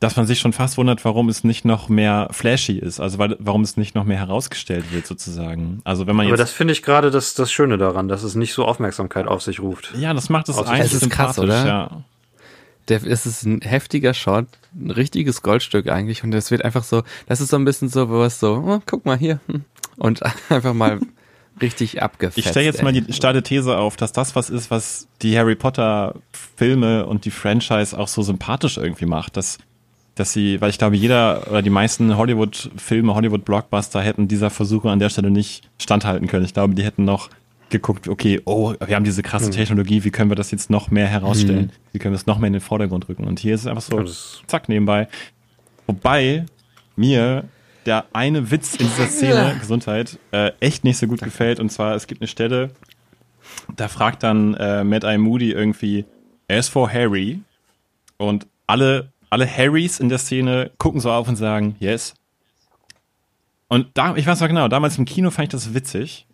dass 0.00 0.16
man 0.16 0.26
sich 0.26 0.40
schon 0.40 0.52
fast 0.52 0.78
wundert, 0.78 1.04
warum 1.04 1.28
es 1.28 1.44
nicht 1.44 1.64
noch 1.64 1.88
mehr 1.88 2.26
flashy 2.32 2.76
ist. 2.76 2.98
Also 2.98 3.18
weil, 3.18 3.36
warum 3.38 3.62
es 3.62 3.76
nicht 3.76 3.94
noch 3.94 4.02
mehr 4.02 4.18
herausgestellt 4.18 4.92
wird, 4.92 5.06
sozusagen. 5.06 5.80
Also 5.84 6.08
wenn 6.08 6.16
man 6.16 6.26
Aber 6.26 6.34
jetzt. 6.34 6.40
das 6.40 6.50
finde 6.50 6.72
ich 6.72 6.82
gerade 6.82 7.12
das, 7.12 7.34
das 7.34 7.52
Schöne 7.52 7.78
daran, 7.78 8.08
dass 8.08 8.24
es 8.24 8.34
nicht 8.34 8.52
so 8.52 8.64
Aufmerksamkeit 8.64 9.28
auf 9.28 9.42
sich 9.42 9.60
ruft. 9.60 9.92
ja, 9.96 10.12
das 10.12 10.28
macht 10.28 10.48
es 10.48 10.56
Es 10.56 10.66
eigentlich 10.66 10.92
ist 10.94 11.08
krass, 11.08 11.38
oder? 11.38 11.66
Ja. 11.66 11.90
Der, 12.88 13.04
es 13.04 13.26
ist 13.26 13.44
ein 13.44 13.60
heftiger 13.60 14.14
Shot, 14.14 14.46
ein 14.74 14.90
richtiges 14.90 15.42
Goldstück 15.42 15.88
eigentlich 15.88 16.24
und 16.24 16.30
das 16.32 16.50
wird 16.50 16.64
einfach 16.64 16.84
so, 16.84 17.02
das 17.26 17.40
ist 17.40 17.50
so 17.50 17.56
ein 17.56 17.64
bisschen 17.64 17.88
so, 17.88 18.08
wo 18.08 18.22
es 18.22 18.40
so, 18.40 18.64
oh, 18.66 18.82
guck 18.86 19.04
mal 19.06 19.16
hier 19.16 19.40
hm, 19.46 19.64
und 19.96 20.22
einfach 20.48 20.74
mal 20.74 21.00
richtig 21.60 22.02
abgefetzt. 22.02 22.38
Ich 22.38 22.48
stelle 22.48 22.66
jetzt 22.66 22.82
mal 22.82 22.94
ey. 22.94 23.02
die 23.02 23.12
steile 23.12 23.42
These 23.42 23.76
auf, 23.76 23.96
dass 23.96 24.12
das 24.12 24.34
was 24.34 24.50
ist, 24.50 24.70
was 24.70 25.06
die 25.22 25.38
Harry 25.38 25.54
Potter 25.54 26.14
Filme 26.56 27.06
und 27.06 27.24
die 27.24 27.30
Franchise 27.30 27.96
auch 27.96 28.08
so 28.08 28.22
sympathisch 28.22 28.76
irgendwie 28.78 29.06
macht, 29.06 29.36
dass 29.36 29.58
dass 30.14 30.32
sie, 30.32 30.60
weil 30.60 30.70
ich 30.70 30.78
glaube, 30.78 30.96
jeder 30.96 31.46
oder 31.48 31.62
die 31.62 31.70
meisten 31.70 32.16
Hollywood-Filme, 32.16 33.14
Hollywood-Blockbuster 33.14 34.02
hätten 34.02 34.28
dieser 34.28 34.50
Versuche 34.50 34.90
an 34.90 34.98
der 34.98 35.08
Stelle 35.08 35.30
nicht 35.30 35.70
standhalten 35.78 36.28
können. 36.28 36.44
Ich 36.44 36.52
glaube, 36.52 36.74
die 36.74 36.84
hätten 36.84 37.04
noch 37.04 37.30
geguckt, 37.72 38.06
okay, 38.06 38.40
oh, 38.44 38.74
wir 38.84 38.94
haben 38.94 39.04
diese 39.04 39.22
krasse 39.22 39.50
Technologie, 39.50 40.04
wie 40.04 40.10
können 40.10 40.30
wir 40.30 40.36
das 40.36 40.52
jetzt 40.52 40.70
noch 40.70 40.90
mehr 40.90 41.08
herausstellen? 41.08 41.72
Wie 41.92 41.98
können 41.98 42.14
wir 42.14 42.18
es 42.18 42.26
noch 42.26 42.38
mehr 42.38 42.46
in 42.46 42.52
den 42.52 42.60
Vordergrund 42.60 43.08
rücken? 43.08 43.24
Und 43.24 43.40
hier 43.40 43.54
ist 43.54 43.62
es 43.62 43.66
einfach 43.66 43.82
so, 43.82 44.04
zack, 44.46 44.68
nebenbei. 44.68 45.08
Wobei 45.86 46.46
mir 46.94 47.44
der 47.86 48.04
eine 48.12 48.50
Witz 48.50 48.76
in 48.76 48.86
dieser 48.86 49.06
Szene, 49.08 49.56
Gesundheit, 49.58 50.18
äh, 50.30 50.52
echt 50.60 50.84
nicht 50.84 50.98
so 50.98 51.06
gut 51.06 51.20
gefällt. 51.20 51.58
Und 51.58 51.70
zwar, 51.70 51.96
es 51.96 52.06
gibt 52.06 52.20
eine 52.20 52.28
Stelle, 52.28 52.70
da 53.74 53.88
fragt 53.88 54.22
dann 54.22 54.54
äh, 54.54 54.84
Mad 54.84 55.06
Eye 55.06 55.18
Moody 55.18 55.50
irgendwie, 55.50 56.04
as 56.48 56.68
for 56.68 56.92
Harry. 56.92 57.40
Und 58.18 58.46
alle, 58.66 59.12
alle 59.30 59.48
Harrys 59.48 59.98
in 59.98 60.08
der 60.08 60.18
Szene 60.18 60.70
gucken 60.78 61.00
so 61.00 61.10
auf 61.10 61.28
und 61.28 61.36
sagen, 61.36 61.76
yes. 61.80 62.14
Und 63.68 63.88
da, 63.94 64.14
ich 64.16 64.26
weiß 64.26 64.40
noch 64.40 64.48
genau, 64.48 64.68
damals 64.68 64.98
im 64.98 65.04
Kino 65.04 65.30
fand 65.30 65.46
ich 65.46 65.50
das 65.50 65.74
witzig. 65.74 66.26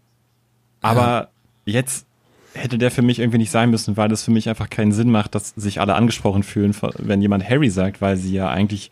Aber 0.80 1.28
jetzt 1.64 2.06
hätte 2.54 2.78
der 2.78 2.90
für 2.90 3.02
mich 3.02 3.18
irgendwie 3.18 3.38
nicht 3.38 3.50
sein 3.50 3.70
müssen, 3.70 3.96
weil 3.96 4.08
das 4.08 4.22
für 4.24 4.30
mich 4.30 4.48
einfach 4.48 4.70
keinen 4.70 4.92
Sinn 4.92 5.10
macht, 5.10 5.34
dass 5.34 5.50
sich 5.50 5.80
alle 5.80 5.94
angesprochen 5.94 6.42
fühlen, 6.42 6.74
wenn 6.98 7.20
jemand 7.22 7.48
Harry 7.48 7.70
sagt, 7.70 8.00
weil 8.00 8.16
sie 8.16 8.32
ja 8.32 8.48
eigentlich 8.48 8.90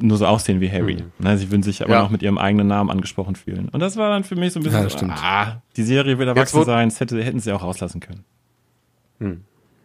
nur 0.00 0.16
so 0.18 0.26
aussehen 0.26 0.60
wie 0.60 0.70
Harry. 0.70 1.04
Ne, 1.18 1.38
sie 1.38 1.50
würden 1.50 1.62
sich 1.62 1.82
aber 1.82 1.92
Ja. 1.94 2.02
noch 2.02 2.10
mit 2.10 2.22
ihrem 2.22 2.38
eigenen 2.38 2.66
Namen 2.66 2.90
angesprochen 2.90 3.36
fühlen. 3.36 3.68
Und 3.68 3.80
das 3.80 3.96
war 3.96 4.10
dann 4.10 4.24
für 4.24 4.34
mich 4.36 4.52
so 4.52 4.60
ein 4.60 4.64
bisschen, 4.64 4.78
Ja, 4.78 4.84
das 4.84 4.92
so, 4.92 4.98
stimmt. 4.98 5.12
ah, 5.16 5.62
die 5.76 5.84
Serie 5.84 6.18
will 6.18 6.26
erwachsen 6.28 6.64
sein, 6.64 6.88
das 6.88 6.98
hätte, 7.00 7.22
hätten 7.22 7.38
sie 7.40 7.52
auch 7.52 7.62
rauslassen 7.62 8.00
können. 8.00 8.24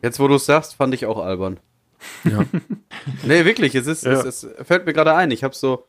Jetzt, 0.02 0.20
wo 0.20 0.28
du 0.28 0.36
es 0.36 0.46
sagst, 0.46 0.76
fand 0.76 0.94
ich 0.94 1.06
auch 1.06 1.24
albern. 1.24 1.60
Ja. 2.24 2.46
Nee, 3.24 3.46
wirklich, 3.46 3.74
es 3.76 3.88
ist, 3.88 4.04
Ja. 4.06 4.12
es, 4.14 4.44
es 4.44 4.48
fällt 4.68 4.86
mir 4.86 4.94
gerade 4.94 5.16
ein. 5.16 5.32
Ich 5.32 5.44
habe 5.44 5.56
so, 5.56 5.86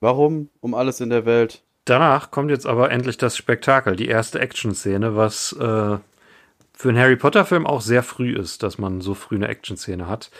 warum 0.00 0.48
um 0.60 0.74
alles 0.74 1.00
in 1.00 1.10
der 1.10 1.24
Welt? 1.26 1.62
Danach 1.88 2.30
kommt 2.30 2.50
jetzt 2.50 2.66
aber 2.66 2.90
endlich 2.90 3.16
das 3.16 3.34
Spektakel, 3.34 3.96
die 3.96 4.08
erste 4.08 4.40
Action-Szene, 4.40 5.16
was 5.16 5.52
äh, 5.52 5.96
für 6.74 6.88
einen 6.88 6.98
Harry 6.98 7.16
Potter-Film 7.16 7.66
auch 7.66 7.80
sehr 7.80 8.02
früh 8.02 8.36
ist, 8.36 8.62
dass 8.62 8.76
man 8.76 9.00
so 9.00 9.14
früh 9.14 9.36
eine 9.36 9.48
Action-Szene 9.48 10.06
hat. 10.06 10.30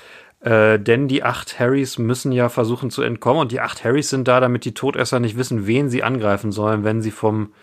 Äh, 0.41 0.79
denn 0.79 1.09
die 1.09 1.23
acht 1.23 1.59
Harrys 1.59 1.97
müssen 1.97 2.33
ja 2.33 2.51
versuchen 2.51 2.91
zu 2.91 3.01
entkommen 3.01 3.41
und 3.41 3.51
die 3.51 3.61
acht 3.61 3.83
Harrys 3.83 4.11
sind 4.11 4.29
da, 4.29 4.41
damit 4.41 4.67
die 4.67 4.75
Todesser 4.75 5.21
nicht 5.21 5.39
wissen, 5.39 5.67
wen 5.67 5.89
sie 5.89 6.03
angreifen 6.03 6.53
sollen, 6.53 6.85
wenn 6.85 7.01
sie 7.01 7.11
vom 7.11 7.55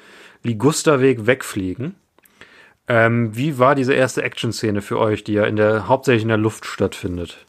Ligusterweg 0.42 1.28
wegfliegen. 1.28 1.94
Ähm, 2.88 3.38
wie 3.38 3.60
war 3.60 3.76
diese 3.76 3.94
erste 3.94 4.24
Action-Szene 4.24 4.82
für 4.82 4.98
euch, 4.98 5.24
die 5.24 5.34
ja 5.34 5.44
in 5.44 5.58
der, 5.58 5.88
hauptsächlich 5.88 6.24
in 6.24 6.30
der 6.30 6.38
Luft 6.38 6.66
stattfindet? 6.66 7.46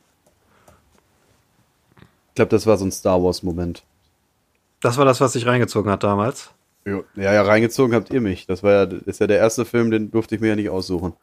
Ich 2.28 2.34
glaube, 2.34 2.50
das 2.50 2.66
war 2.66 2.76
so 2.76 2.84
ein 2.84 2.92
Star 2.92 3.22
Wars-Moment. 3.22 3.85
Das 4.80 4.98
war 4.98 5.04
das, 5.04 5.20
was 5.20 5.32
sich 5.32 5.46
reingezogen 5.46 5.90
hat 5.90 6.02
damals. 6.02 6.50
Ja, 6.84 7.02
ja, 7.16 7.42
reingezogen 7.42 7.94
habt 7.94 8.12
ihr 8.12 8.20
mich. 8.20 8.46
Das 8.46 8.62
war 8.62 8.72
ja, 8.72 8.82
ist 9.06 9.20
ja 9.20 9.26
der 9.26 9.38
erste 9.38 9.64
Film, 9.64 9.90
den 9.90 10.10
durfte 10.10 10.36
ich 10.36 10.40
mir 10.40 10.48
ja 10.48 10.56
nicht 10.56 10.70
aussuchen. 10.70 11.14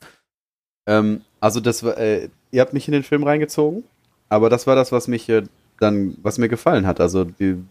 Ähm, 0.86 1.22
also 1.40 1.60
das 1.62 1.84
war, 1.84 1.98
äh, 1.98 2.30
ihr 2.52 2.62
habt 2.62 2.74
mich 2.74 2.88
in 2.88 2.92
den 2.92 3.04
Film 3.04 3.24
reingezogen, 3.24 3.84
aber 4.28 4.50
das 4.50 4.68
war 4.68 4.76
das, 4.76 4.92
was 4.92 5.08
mich 5.08 5.30
äh, 5.30 5.44
dann, 5.80 6.18
was 6.22 6.38
mir 6.38 6.50
gefallen 6.50 6.86
hat. 6.86 7.00
Also 7.00 7.24
die, 7.24 7.64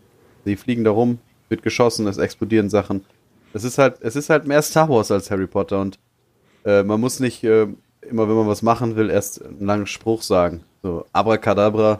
die 0.46 0.56
fliegen 0.56 0.84
da 0.84 0.90
rum, 0.90 1.18
wird 1.50 1.62
geschossen, 1.62 2.06
es 2.06 2.16
explodieren 2.16 2.70
Sachen. 2.70 3.04
Es 3.52 3.64
ist 3.64 3.76
halt, 3.76 4.00
es 4.00 4.16
ist 4.16 4.30
halt 4.30 4.46
mehr 4.46 4.62
Star 4.62 4.88
Wars 4.88 5.10
als 5.10 5.30
Harry 5.30 5.46
Potter 5.46 5.80
und 5.80 5.98
äh, 6.64 6.82
man 6.82 7.00
muss 7.00 7.20
nicht 7.20 7.44
äh, 7.44 7.66
immer, 8.08 8.28
wenn 8.28 8.36
man 8.36 8.48
was 8.48 8.62
machen 8.62 8.96
will, 8.96 9.10
erst 9.10 9.44
einen 9.44 9.66
langen 9.66 9.86
Spruch 9.86 10.22
sagen. 10.22 10.62
So 10.82 11.04
Abracadabra, 11.12 11.98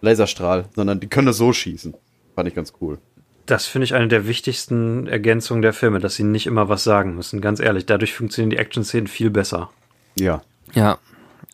Laserstrahl, 0.00 0.64
sondern 0.74 0.98
die 0.98 1.06
können 1.06 1.26
das 1.26 1.36
so 1.36 1.52
schießen. 1.52 1.94
Fand 2.34 2.48
ich 2.48 2.54
ganz 2.54 2.72
cool. 2.80 2.98
Das 3.50 3.66
finde 3.66 3.84
ich 3.84 3.94
eine 3.94 4.06
der 4.06 4.28
wichtigsten 4.28 5.08
Ergänzungen 5.08 5.60
der 5.60 5.72
Filme, 5.72 5.98
dass 5.98 6.14
sie 6.14 6.22
nicht 6.22 6.46
immer 6.46 6.68
was 6.68 6.84
sagen 6.84 7.16
müssen. 7.16 7.40
Ganz 7.40 7.58
ehrlich, 7.58 7.84
dadurch 7.84 8.14
funktionieren 8.14 8.50
die 8.50 8.58
Action-Szenen 8.58 9.08
viel 9.08 9.28
besser. 9.28 9.70
Ja. 10.16 10.42
Ja. 10.72 10.98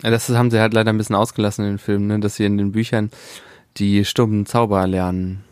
Das 0.03 0.29
haben 0.29 0.51
sie 0.51 0.61
halt 0.61 0.75
leider 0.75 0.91
ein 0.91 0.99
bisschen 0.99 1.17
ausgelassen 1.17 1.65
in 1.65 1.73
den 1.73 1.79
Filmen, 1.79 2.07
ne? 2.07 2.21
dass 2.21 2.37
sie 2.37 2.45
in 2.45 2.59
den 2.59 2.73
Büchern 2.73 3.11
die 3.79 4.05
stummen 4.05 4.45
Zauber 4.45 4.87
lernen. 4.87 5.43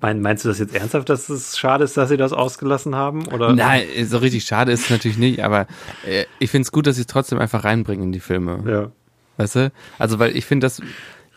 Mein, 0.00 0.20
meinst 0.22 0.44
du 0.44 0.48
das 0.48 0.58
jetzt 0.58 0.74
ernsthaft, 0.74 1.08
dass 1.08 1.28
es 1.28 1.56
schade 1.56 1.84
ist, 1.84 1.96
dass 1.96 2.08
sie 2.08 2.16
das 2.16 2.32
ausgelassen 2.32 2.96
haben? 2.96 3.28
Oder? 3.28 3.52
Nein, 3.52 3.84
so 4.06 4.18
richtig 4.18 4.44
schade 4.44 4.72
ist 4.72 4.86
es 4.86 4.90
natürlich 4.90 5.18
nicht, 5.18 5.44
aber 5.44 5.68
äh, 6.04 6.24
ich 6.40 6.50
finde 6.50 6.62
es 6.62 6.72
gut, 6.72 6.88
dass 6.88 6.96
sie 6.96 7.02
es 7.02 7.06
trotzdem 7.06 7.38
einfach 7.38 7.62
reinbringen 7.62 8.06
in 8.06 8.12
die 8.12 8.18
Filme. 8.18 8.64
Ja. 8.68 8.90
Weißt 9.36 9.54
du? 9.54 9.72
Also, 10.00 10.18
weil 10.18 10.36
ich 10.36 10.46
finde, 10.46 10.64
das 10.64 10.82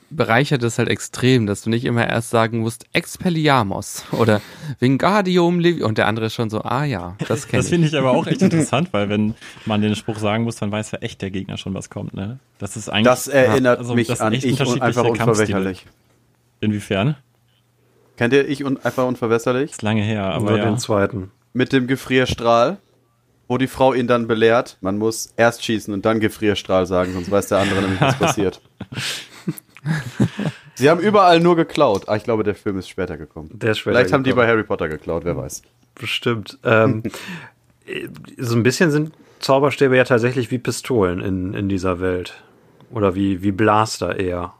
bereichert 0.09 0.63
es 0.63 0.77
halt 0.77 0.89
extrem, 0.89 1.45
dass 1.45 1.61
du 1.61 1.69
nicht 1.69 1.85
immer 1.85 2.07
erst 2.07 2.29
sagen 2.29 2.59
musst, 2.59 2.85
Expelliarmus 2.93 4.03
oder 4.11 4.41
Wingardium 4.79 5.59
Levi 5.59 5.83
und 5.83 5.97
der 5.97 6.07
andere 6.07 6.27
ist 6.27 6.33
schon 6.33 6.49
so, 6.49 6.61
ah 6.63 6.83
ja, 6.83 7.15
das 7.27 7.47
kenne 7.47 7.59
Das 7.59 7.65
ich. 7.65 7.69
finde 7.69 7.87
ich 7.87 7.97
aber 7.97 8.11
auch 8.11 8.27
echt 8.27 8.41
interessant, 8.41 8.89
weil 8.91 9.09
wenn 9.09 9.35
man 9.65 9.81
den 9.81 9.95
Spruch 9.95 10.17
sagen 10.17 10.43
muss, 10.43 10.55
dann 10.57 10.71
weiß 10.71 10.91
ja 10.91 10.99
echt 10.99 11.21
der 11.21 11.31
Gegner 11.31 11.57
schon, 11.57 11.73
was 11.73 11.89
kommt. 11.89 12.13
Ne? 12.13 12.39
Das 12.57 12.75
ist 12.75 12.89
eigentlich. 12.89 13.05
Das 13.05 13.27
erinnert 13.27 13.79
also, 13.79 13.95
mich 13.95 14.07
das 14.07 14.21
an 14.21 14.33
ich 14.33 14.45
und 14.59 14.81
einfach 14.81 15.05
unverwächerlich. 15.05 15.85
Inwiefern? 16.61 17.15
Kennt 18.17 18.33
ihr 18.33 18.47
ich 18.47 18.65
und 18.65 18.85
einfach 18.85 19.05
unverwässerlich? 19.07 19.71
Ist 19.71 19.81
lange 19.81 20.01
her, 20.01 20.23
aber 20.25 20.51
Nur 20.51 20.59
ja. 20.59 20.65
den 20.65 20.77
zweiten. 20.77 21.31
Mit 21.53 21.71
dem 21.71 21.87
Gefrierstrahl, 21.87 22.77
wo 23.47 23.57
die 23.57 23.67
Frau 23.67 23.93
ihn 23.93 24.07
dann 24.07 24.27
belehrt, 24.27 24.77
man 24.81 24.97
muss 24.97 25.33
erst 25.37 25.63
schießen 25.63 25.93
und 25.93 26.05
dann 26.05 26.19
Gefrierstrahl 26.19 26.85
sagen, 26.85 27.13
sonst 27.13 27.31
weiß 27.31 27.47
der 27.47 27.59
andere 27.59 27.81
nämlich, 27.81 28.01
was 28.01 28.15
passiert. 28.19 28.61
Sie 30.75 30.89
haben 30.89 30.99
überall 30.99 31.39
nur 31.39 31.55
geklaut. 31.55 32.07
Ah, 32.07 32.15
ich 32.15 32.23
glaube, 32.23 32.43
der 32.43 32.55
Film 32.55 32.77
ist 32.77 32.87
später 32.89 33.17
gekommen. 33.17 33.49
Der 33.53 33.71
ist 33.71 33.79
später 33.79 33.97
Vielleicht 33.97 34.13
haben 34.13 34.23
die 34.23 34.29
gekommen. 34.29 34.47
bei 34.47 34.51
Harry 34.51 34.63
Potter 34.63 34.87
geklaut, 34.87 35.25
wer 35.25 35.35
weiß. 35.35 35.61
Bestimmt. 35.95 36.57
Ähm, 36.63 37.03
so 38.37 38.55
ein 38.55 38.63
bisschen 38.63 38.91
sind 38.91 39.11
Zauberstäbe 39.39 39.95
ja 39.95 40.03
tatsächlich 40.03 40.51
wie 40.51 40.57
Pistolen 40.57 41.19
in, 41.21 41.53
in 41.53 41.69
dieser 41.69 41.99
Welt. 41.99 42.41
Oder 42.91 43.13
wie, 43.15 43.43
wie 43.43 43.51
Blaster 43.51 44.19
eher. 44.19 44.53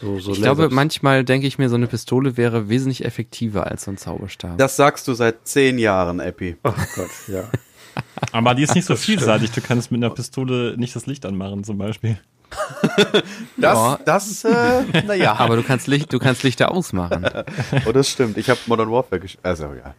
So, 0.00 0.18
so 0.18 0.32
Ich 0.32 0.40
glaube, 0.40 0.68
manchmal 0.70 1.24
denke 1.24 1.46
ich 1.46 1.58
mir, 1.58 1.68
so 1.68 1.76
eine 1.76 1.88
Pistole 1.88 2.36
wäre 2.36 2.68
wesentlich 2.68 3.04
effektiver 3.04 3.66
als 3.66 3.84
so 3.84 3.90
ein 3.90 3.96
Zauberstab. 3.96 4.56
Das 4.58 4.76
sagst 4.76 5.08
du 5.08 5.14
seit 5.14 5.46
zehn 5.46 5.78
Jahren, 5.78 6.20
Epi. 6.20 6.56
Oh 6.64 6.72
Gott, 6.94 7.10
ja. 7.26 7.44
Aber 8.32 8.54
die 8.54 8.62
ist 8.62 8.74
nicht 8.74 8.84
so 8.84 8.96
vielseitig. 8.96 9.50
Du 9.50 9.60
kannst 9.60 9.90
mit 9.90 10.02
einer 10.02 10.14
Pistole 10.14 10.76
nicht 10.76 10.94
das 10.94 11.06
Licht 11.06 11.26
anmachen, 11.26 11.64
zum 11.64 11.78
Beispiel. 11.78 12.18
Das, 13.56 13.74
Ja. 13.76 13.98
das, 14.04 14.44
äh, 14.44 15.02
naja. 15.06 15.34
Aber 15.38 15.56
du 15.56 15.62
kannst 15.62 15.86
Licht, 15.86 16.12
du 16.12 16.18
kannst 16.18 16.42
Lichter 16.42 16.70
ausmachen. 16.70 17.26
Oh, 17.86 17.92
das 17.92 18.08
stimmt. 18.10 18.36
Ich 18.38 18.48
habe 18.50 18.60
Modern 18.66 18.90
Warfare 18.90 19.20
gespielt. 19.20 19.44
Also, 19.44 19.74
ja. 19.74 19.94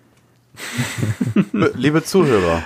Liebe 1.75 2.03
Zuhörer, 2.03 2.63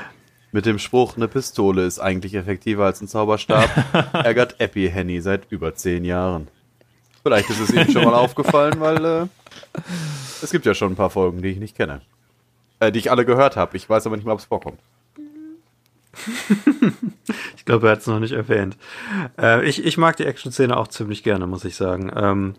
mit 0.52 0.66
dem 0.66 0.80
Spruch, 0.80 1.16
eine 1.16 1.28
Pistole 1.28 1.86
ist 1.86 2.00
eigentlich 2.00 2.34
effektiver 2.36 2.86
als 2.86 3.02
ein 3.02 3.08
Zauberstab, 3.08 3.70
ärgert 4.14 4.60
Epi 4.60 4.90
Henny 4.90 5.22
seit 5.22 5.52
über 5.52 5.76
zehn 5.76 6.06
Jahren. 6.06 6.48
Vielleicht 7.24 7.50
ist 7.50 7.60
es 7.60 7.72
Ihnen 7.72 7.92
schon 7.92 8.04
mal 8.04 8.14
aufgefallen, 8.16 8.80
weil 8.80 9.06
äh, 9.06 9.26
es 10.42 10.52
gibt 10.52 10.66
ja 10.66 10.74
schon 10.74 10.94
ein 10.94 10.96
paar 10.96 11.10
Folgen, 11.10 11.42
die 11.42 11.50
ich 11.50 11.58
nicht 11.60 11.76
kenne. 11.78 12.02
Äh, 12.80 12.92
die 12.92 13.00
ich 13.00 13.12
alle 13.12 13.26
gehört 13.26 13.56
habe. 13.56 13.78
Ich 13.78 13.90
weiß 13.90 14.06
aber 14.06 14.16
nicht 14.18 14.26
mal, 14.26 14.34
ob 14.34 14.40
es 14.40 14.46
vorkommt. 14.46 14.80
Ich 17.56 17.66
glaube, 17.66 17.88
er 17.88 17.94
hat 17.94 18.00
es 18.00 18.08
noch 18.08 18.20
nicht 18.20 18.34
erwähnt. 18.34 18.78
Äh, 19.40 19.66
ich, 19.68 19.84
ich 19.86 19.98
mag 19.98 20.18
die 20.18 20.26
Action-Szene 20.26 20.76
auch 20.76 20.90
ziemlich 20.90 21.24
gerne, 21.24 21.48
muss 21.48 21.64
ich 21.64 21.76
sagen. 21.76 22.12
Ähm, 22.16 22.56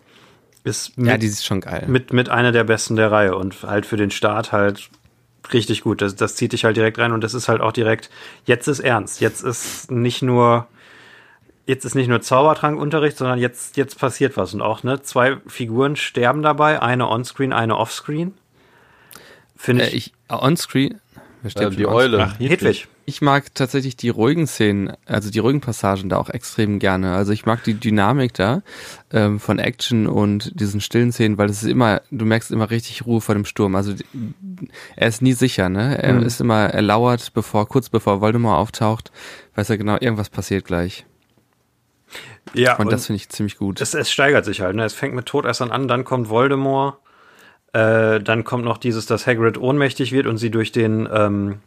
ist 0.64 0.96
mit, 0.96 1.08
Ja, 1.08 1.18
die 1.18 1.26
ist 1.26 1.44
schon 1.44 1.60
geil. 1.60 1.84
mit, 1.86 2.12
mit 2.14 2.30
einer 2.30 2.52
der 2.52 2.64
besten 2.64 2.96
der 2.96 3.12
Reihe 3.12 3.36
und 3.36 3.62
halt 3.62 3.84
für 3.84 3.98
den 3.98 4.10
Start 4.10 4.52
halt 4.52 4.88
richtig 5.52 5.82
gut. 5.82 6.00
Das, 6.00 6.16
das 6.16 6.36
zieht 6.36 6.52
dich 6.52 6.64
halt 6.64 6.76
direkt 6.78 6.98
rein 6.98 7.12
und 7.12 7.20
das 7.22 7.34
ist 7.34 7.48
halt 7.48 7.60
auch 7.60 7.72
direkt, 7.72 8.08
jetzt 8.46 8.66
ist 8.66 8.80
ernst. 8.80 9.20
Jetzt 9.20 9.42
ist 9.42 9.90
nicht 9.90 10.22
nur, 10.22 10.66
jetzt 11.66 11.84
ist 11.84 11.94
nicht 11.94 12.08
nur 12.08 12.22
Zaubertrankunterricht, 12.22 13.18
sondern 13.18 13.38
jetzt, 13.38 13.76
jetzt 13.76 13.98
passiert 13.98 14.38
was. 14.38 14.54
Und 14.54 14.62
auch, 14.62 14.82
ne, 14.84 15.02
zwei 15.02 15.36
Figuren 15.46 15.96
sterben 15.96 16.40
dabei, 16.42 16.80
eine 16.80 17.08
onscreen, 17.08 17.52
eine 17.52 17.76
offscreen. 17.76 18.32
Finde 19.56 19.84
Äh, 19.84 19.88
ich, 19.88 19.94
ich, 19.96 20.12
onscreen, 20.30 20.98
Ähm, 21.56 21.76
die 21.76 21.86
Eule. 21.86 22.22
Ach, 22.22 22.38
Hedwig. 22.38 22.88
Ich 23.06 23.20
mag 23.20 23.54
tatsächlich 23.54 23.96
die 23.96 24.08
ruhigen 24.08 24.46
Szenen, 24.46 24.92
also 25.04 25.30
die 25.30 25.38
ruhigen 25.38 25.60
Passagen 25.60 26.08
da 26.08 26.16
auch 26.16 26.30
extrem 26.30 26.78
gerne. 26.78 27.14
Also 27.14 27.32
ich 27.32 27.44
mag 27.44 27.62
die 27.64 27.74
Dynamik 27.74 28.32
da 28.32 28.62
ähm, 29.12 29.38
von 29.40 29.58
Action 29.58 30.06
und 30.06 30.58
diesen 30.58 30.80
stillen 30.80 31.12
Szenen, 31.12 31.36
weil 31.36 31.48
das 31.48 31.62
ist 31.62 31.68
immer, 31.68 32.00
du 32.10 32.24
merkst 32.24 32.50
immer 32.50 32.70
richtig 32.70 33.04
Ruhe 33.04 33.20
vor 33.20 33.34
dem 33.34 33.44
Sturm. 33.44 33.74
Also 33.76 33.92
die, 33.92 34.04
er 34.96 35.08
ist 35.08 35.20
nie 35.20 35.34
sicher, 35.34 35.68
ne? 35.68 36.02
Er 36.02 36.14
Mhm. 36.14 36.22
ist 36.22 36.40
immer, 36.40 36.70
er 36.70 36.80
lauert, 36.82 37.34
bevor, 37.34 37.68
kurz 37.68 37.90
bevor 37.90 38.22
Voldemort 38.22 38.58
auftaucht, 38.58 39.12
weiß 39.54 39.68
er 39.68 39.76
genau, 39.78 39.98
irgendwas 40.00 40.30
passiert 40.30 40.64
gleich. 40.64 41.04
Ja, 42.54 42.76
Und, 42.76 42.92
das 42.92 43.06
finde 43.06 43.16
ich 43.16 43.28
ziemlich 43.28 43.56
gut. 43.58 43.80
es, 43.80 43.94
es 43.94 44.10
steigert 44.10 44.44
sich 44.44 44.60
halt. 44.60 44.76
Ne? 44.76 44.84
Es 44.84 44.94
fängt 44.94 45.14
mit 45.14 45.26
Todessern 45.26 45.70
an, 45.70 45.88
dann 45.88 46.04
kommt 46.04 46.28
Voldemort, 46.28 46.96
äh, 47.74 48.20
dann 48.20 48.44
kommt 48.44 48.64
noch 48.64 48.78
dieses, 48.78 49.06
dass 49.06 49.26
Hagrid 49.26 49.58
ohnmächtig 49.58 50.12
wird 50.12 50.26
und 50.26 50.38
sie 50.38 50.50
durch 50.50 50.70
den 50.70 51.08
ähm, 51.12 51.58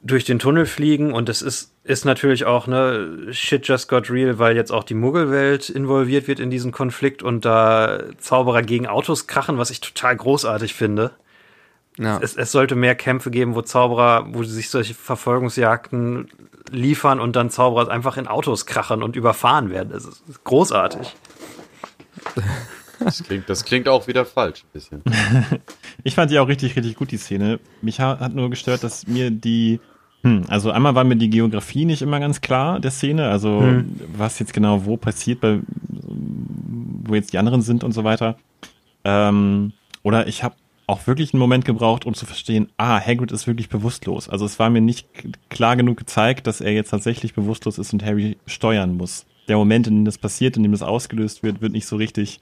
durch 0.00 0.24
den 0.24 0.38
Tunnel 0.38 0.64
fliegen 0.64 1.12
und 1.12 1.28
es 1.28 1.42
ist 1.42 1.74
ist 1.84 2.06
natürlich 2.06 2.46
auch 2.46 2.66
ne 2.66 3.28
shit 3.30 3.68
just 3.68 3.88
got 3.88 4.10
real, 4.10 4.38
weil 4.38 4.56
jetzt 4.56 4.72
auch 4.72 4.84
die 4.84 4.94
Muggelwelt 4.94 5.68
involviert 5.68 6.28
wird 6.28 6.40
in 6.40 6.48
diesen 6.48 6.72
Konflikt 6.72 7.22
und 7.22 7.44
da 7.44 8.04
Zauberer 8.18 8.62
gegen 8.62 8.86
Autos 8.86 9.26
krachen, 9.26 9.58
was 9.58 9.70
ich 9.70 9.80
total 9.80 10.16
großartig 10.16 10.72
finde. 10.72 11.10
ja. 11.98 12.18
Es, 12.22 12.34
es 12.34 12.50
sollte 12.50 12.74
mehr 12.74 12.94
Kämpfe 12.94 13.30
geben, 13.30 13.54
wo 13.54 13.60
Zauberer, 13.60 14.28
wo 14.30 14.44
sich 14.44 14.70
solche 14.70 14.94
Verfolgungsjagden 14.94 16.30
liefern 16.70 17.20
und 17.20 17.36
dann 17.36 17.50
Zauberer 17.50 17.90
einfach 17.90 18.16
in 18.16 18.28
Autos 18.28 18.64
krachen 18.64 19.02
und 19.02 19.14
überfahren 19.14 19.68
werden. 19.68 19.90
Das 19.92 20.06
ist 20.06 20.22
großartig. 20.44 21.14
Das 23.00 23.22
klingt, 23.22 23.48
das 23.48 23.64
klingt 23.64 23.88
auch 23.88 24.06
wieder 24.08 24.24
falsch, 24.24 24.64
ein 24.64 24.72
bisschen. 24.72 25.02
Ich 26.04 26.14
fand 26.14 26.30
die 26.30 26.38
auch 26.38 26.48
richtig, 26.48 26.76
richtig 26.76 26.94
gut, 26.96 27.10
die 27.10 27.16
Szene. 27.16 27.58
Mich 27.82 28.00
ha- 28.00 28.18
hat 28.20 28.34
nur 28.34 28.50
gestört, 28.50 28.84
dass 28.84 29.06
mir 29.06 29.30
die, 29.30 29.80
hm, 30.22 30.44
also 30.48 30.70
einmal 30.70 30.94
war 30.94 31.04
mir 31.04 31.16
die 31.16 31.28
Geografie 31.30 31.84
nicht 31.84 32.02
immer 32.02 32.20
ganz 32.20 32.40
klar 32.40 32.78
der 32.80 32.90
Szene, 32.92 33.28
also 33.28 33.62
was 34.16 34.38
jetzt 34.38 34.52
genau 34.52 34.84
wo 34.84 34.96
passiert, 34.96 35.40
bei, 35.40 35.60
wo 36.08 37.14
jetzt 37.14 37.32
die 37.32 37.38
anderen 37.38 37.62
sind 37.62 37.82
und 37.84 37.92
so 37.92 38.04
weiter. 38.04 38.36
Ähm, 39.04 39.72
oder 40.02 40.26
ich 40.28 40.42
habe 40.44 40.54
auch 40.86 41.06
wirklich 41.06 41.34
einen 41.34 41.40
Moment 41.40 41.64
gebraucht, 41.64 42.06
um 42.06 42.14
zu 42.14 42.24
verstehen, 42.26 42.68
ah, 42.78 42.98
Hagrid 43.04 43.30
ist 43.32 43.46
wirklich 43.46 43.68
bewusstlos. 43.68 44.28
Also 44.28 44.46
es 44.46 44.58
war 44.58 44.70
mir 44.70 44.80
nicht 44.80 45.06
klar 45.50 45.76
genug 45.76 45.98
gezeigt, 45.98 46.46
dass 46.46 46.60
er 46.60 46.72
jetzt 46.72 46.90
tatsächlich 46.90 47.34
bewusstlos 47.34 47.78
ist 47.78 47.92
und 47.92 48.04
Harry 48.04 48.38
steuern 48.46 48.96
muss. 48.96 49.26
Der 49.48 49.56
Moment, 49.56 49.86
in 49.86 49.96
dem 49.96 50.04
das 50.04 50.16
passiert, 50.18 50.56
in 50.56 50.62
dem 50.62 50.72
das 50.72 50.82
ausgelöst 50.82 51.42
wird, 51.42 51.60
wird 51.60 51.72
nicht 51.72 51.86
so 51.86 51.96
richtig 51.96 52.40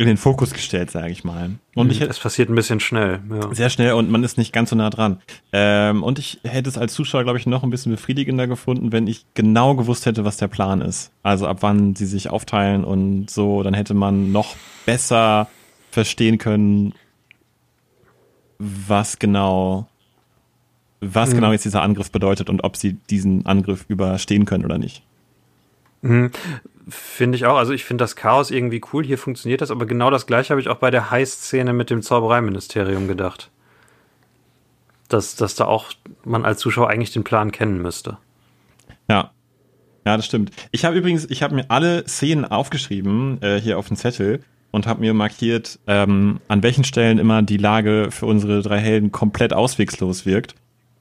in 0.00 0.06
den 0.06 0.16
Fokus 0.16 0.54
gestellt, 0.54 0.90
sage 0.90 1.10
ich 1.10 1.24
mal. 1.24 1.50
Und 1.74 1.92
ich 1.92 2.00
hätte 2.00 2.08
Es 2.08 2.18
passiert 2.18 2.48
ein 2.48 2.54
bisschen 2.54 2.80
schnell. 2.80 3.20
Ja. 3.30 3.54
sehr 3.54 3.68
schnell 3.68 3.92
und 3.92 4.10
man 4.10 4.24
ist 4.24 4.38
nicht 4.38 4.50
ganz 4.50 4.70
so 4.70 4.76
nah 4.76 4.88
dran. 4.88 5.20
Ähm, 5.52 6.02
und 6.02 6.18
ich 6.18 6.40
hätte 6.42 6.70
es 6.70 6.78
als 6.78 6.94
Zuschauer, 6.94 7.22
glaube 7.22 7.38
ich, 7.38 7.44
noch 7.44 7.62
ein 7.64 7.68
bisschen 7.68 7.92
befriedigender 7.92 8.46
gefunden, 8.46 8.92
wenn 8.92 9.06
ich 9.06 9.26
genau 9.34 9.74
gewusst 9.74 10.06
hätte, 10.06 10.24
was 10.24 10.38
der 10.38 10.48
Plan 10.48 10.80
ist. 10.80 11.12
Also 11.22 11.46
ab 11.46 11.58
wann 11.60 11.96
sie 11.96 12.06
sich 12.06 12.30
aufteilen 12.30 12.82
und 12.82 13.28
so, 13.28 13.62
dann 13.62 13.74
hätte 13.74 13.92
man 13.92 14.32
noch 14.32 14.56
besser 14.86 15.48
verstehen 15.90 16.38
können, 16.38 16.94
was 18.58 19.18
genau, 19.18 19.86
was 21.02 21.34
genau 21.34 21.52
jetzt 21.52 21.66
dieser 21.66 21.82
Angriff 21.82 22.10
bedeutet 22.10 22.48
und 22.48 22.64
ob 22.64 22.78
sie 22.78 22.94
diesen 23.10 23.44
Angriff 23.44 23.84
überstehen 23.88 24.46
können 24.46 24.64
oder 24.64 24.78
nicht. 24.78 25.02
Finde 26.90 27.36
ich 27.36 27.46
auch. 27.46 27.56
Also 27.56 27.72
ich 27.72 27.84
finde 27.84 28.02
das 28.02 28.16
Chaos 28.16 28.50
irgendwie 28.50 28.80
cool. 28.92 29.04
Hier 29.04 29.18
funktioniert 29.18 29.60
das, 29.60 29.70
aber 29.70 29.86
genau 29.86 30.10
das 30.10 30.26
gleiche 30.26 30.50
habe 30.50 30.60
ich 30.60 30.68
auch 30.68 30.78
bei 30.78 30.90
der 30.90 31.10
Heiß-Szene 31.10 31.72
mit 31.72 31.90
dem 31.90 32.02
Zaubereiministerium 32.02 33.08
gedacht. 33.08 33.50
Dass, 35.08 35.36
dass 35.36 35.54
da 35.54 35.64
auch 35.64 35.92
man 36.24 36.44
als 36.44 36.60
Zuschauer 36.60 36.88
eigentlich 36.88 37.12
den 37.12 37.24
Plan 37.24 37.52
kennen 37.52 37.80
müsste. 37.80 38.18
Ja. 39.08 39.30
Ja, 40.06 40.16
das 40.16 40.26
stimmt. 40.26 40.50
Ich 40.72 40.84
habe 40.84 40.96
übrigens, 40.96 41.30
ich 41.30 41.42
habe 41.42 41.54
mir 41.54 41.66
alle 41.68 42.06
Szenen 42.08 42.44
aufgeschrieben, 42.44 43.40
äh, 43.42 43.60
hier 43.60 43.78
auf 43.78 43.88
den 43.88 43.96
Zettel 43.96 44.40
und 44.70 44.86
habe 44.86 45.00
mir 45.00 45.14
markiert, 45.14 45.78
ähm, 45.86 46.40
an 46.48 46.62
welchen 46.62 46.84
Stellen 46.84 47.18
immer 47.18 47.42
die 47.42 47.56
Lage 47.56 48.08
für 48.10 48.26
unsere 48.26 48.62
drei 48.62 48.78
Helden 48.78 49.12
komplett 49.12 49.52
auswegslos 49.52 50.26
wirkt. 50.26 50.54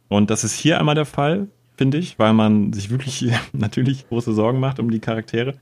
Und 0.08 0.30
das 0.30 0.44
ist 0.44 0.54
hier 0.54 0.80
einmal 0.80 0.96
der 0.96 1.06
Fall, 1.06 1.48
finde 1.78 1.98
ich, 1.98 2.20
weil 2.20 2.34
man 2.34 2.74
sich 2.74 2.90
wirklich 2.90 3.26
natürlich 3.54 4.08
große 4.10 4.34
Sorgen 4.34 4.60
macht 4.60 4.80
um 4.80 4.92
die 4.92 5.00
Charaktere. 5.00 5.56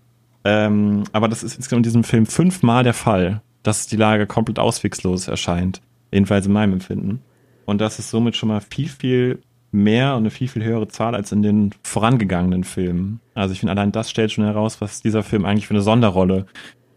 Ähm, 0.44 1.04
aber 1.12 1.28
das 1.28 1.44
ist 1.44 1.58
insgesamt 1.58 1.80
in 1.80 1.84
diesem 1.84 2.04
Film 2.04 2.26
fünfmal 2.26 2.84
der 2.84 2.94
Fall, 2.94 3.42
dass 3.64 3.88
die 3.88 3.98
Lage 3.98 4.28
komplett 4.28 4.60
auswegslos 4.60 5.28
erscheint. 5.28 5.82
Jedenfalls 6.12 6.46
in 6.46 6.54
meinem 6.54 6.74
Empfinden. 6.74 7.22
Und 7.66 7.82
das 7.82 8.00
ist 8.00 8.10
somit 8.10 8.36
schon 8.36 8.50
mal 8.50 8.62
viel, 8.62 8.88
viel 8.88 9.40
mehr 9.72 10.14
und 10.14 10.20
eine 10.20 10.30
viel, 10.30 10.48
viel 10.48 10.64
höhere 10.64 10.88
Zahl 10.88 11.16
als 11.16 11.32
in 11.32 11.42
den 11.42 11.72
vorangegangenen 11.84 12.64
Filmen. 12.64 13.20
Also 13.34 13.54
ich 13.54 13.60
finde, 13.60 13.72
allein 13.72 13.92
das 13.92 14.10
stellt 14.10 14.32
schon 14.32 14.46
heraus, 14.46 14.80
was 14.80 15.02
dieser 15.02 15.24
Film 15.24 15.46
eigentlich 15.46 15.68
für 15.68 15.74
eine 15.74 15.84
Sonderrolle 15.84 16.46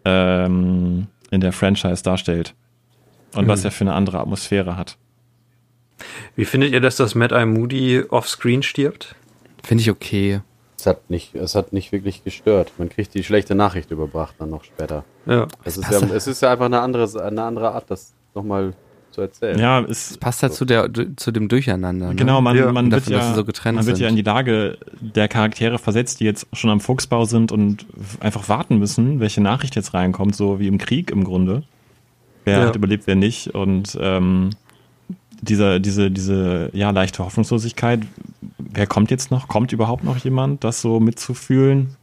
ähm, 0.05 1.09
in 1.30 1.41
der 1.41 1.53
Franchise 1.53 2.03
darstellt. 2.03 2.55
Und 3.34 3.47
was 3.47 3.64
er 3.64 3.70
für 3.70 3.84
eine 3.84 3.95
andere 3.95 4.18
Atmosphäre 4.18 4.76
hat. 4.76 4.97
Wie 6.34 6.45
findet 6.45 6.72
ihr, 6.72 6.80
dass 6.80 6.97
das 6.97 7.14
Mad 7.14 7.32
Eye 7.34 7.47
Moody 7.47 8.03
offscreen 8.09 8.62
stirbt? 8.62 9.14
Finde 9.62 9.82
ich 9.82 9.91
okay. 9.91 10.41
Es 10.81 10.87
hat, 10.87 11.11
nicht, 11.11 11.35
es 11.35 11.55
hat 11.55 11.74
nicht 11.74 11.93
wirklich 11.93 12.24
gestört. 12.24 12.72
Man 12.78 12.89
kriegt 12.89 13.12
die 13.12 13.22
schlechte 13.22 13.55
Nachricht 13.55 13.91
überbracht 13.91 14.35
dann 14.39 14.49
noch 14.49 14.64
später. 14.64 15.05
Ja. 15.26 15.47
Es 15.62 15.76
ist, 15.76 15.91
ja, 15.91 15.99
es 16.14 16.26
ist 16.26 16.41
ja 16.41 16.53
einfach 16.53 16.64
eine 16.64 16.81
andere, 16.81 17.22
eine 17.22 17.43
andere 17.43 17.72
Art, 17.72 17.91
das 17.91 18.14
nochmal 18.35 18.72
zu 19.11 19.20
erzählen. 19.20 19.59
Ja, 19.59 19.81
es 19.81 20.16
Passt 20.16 20.43
halt 20.43 20.55
zu, 20.55 20.64
der, 20.64 20.89
zu 21.16 21.33
dem 21.33 21.49
Durcheinander. 21.49 22.09
Ne? 22.09 22.14
Genau, 22.14 22.41
man, 22.41 22.57
Ja. 22.57 22.72
man, 22.72 22.91
wird 22.91 23.03
davon, 23.03 23.12
dass 23.12 23.28
ja, 23.28 23.35
so 23.35 23.45
getrennt 23.45 23.76
man 23.76 23.87
wird 23.87 23.99
ja 23.99 24.09
in 24.09 24.16
die 24.16 24.22
Lage 24.22 24.78
der 25.01 25.28
Charaktere 25.28 25.78
versetzt, 25.78 26.20
die 26.20 26.24
jetzt 26.24 26.47
schon 26.55 26.70
am 26.70 26.81
Fuchsbau 26.81 27.26
sind 27.26 27.53
und 27.53 27.85
einfach 28.20 28.49
warten 28.49 28.78
müssen, 28.78 29.20
welche 29.20 29.43
Nachricht 29.43 29.76
jetzt 29.76 29.93
reinkommt, 29.93 30.35
so 30.35 30.61
wie 30.61 30.66
im 30.68 30.78
Krieg 30.78 31.11
im 31.11 31.24
Grunde. 31.24 31.62
Wer 32.45 32.59
Ja. 32.61 32.66
hat 32.68 32.76
überlebt, 32.76 33.07
wer 33.07 33.16
nicht. 33.16 33.55
Und 33.55 33.99
ähm, 34.01 34.51
diese, 35.43 35.80
diese, 35.80 36.11
diese 36.11 36.70
ja, 36.72 36.91
leichte 36.91 37.24
Hoffnungslosigkeit, 37.24 38.01
wer 38.59 38.86
kommt 38.86 39.11
jetzt 39.11 39.30
noch? 39.30 39.49
Kommt 39.49 39.72
überhaupt 39.72 40.05
noch 40.05 40.18
jemand, 40.18 40.64
das 40.64 40.80
so 40.80 41.01
mitzufühlen? 41.01 41.97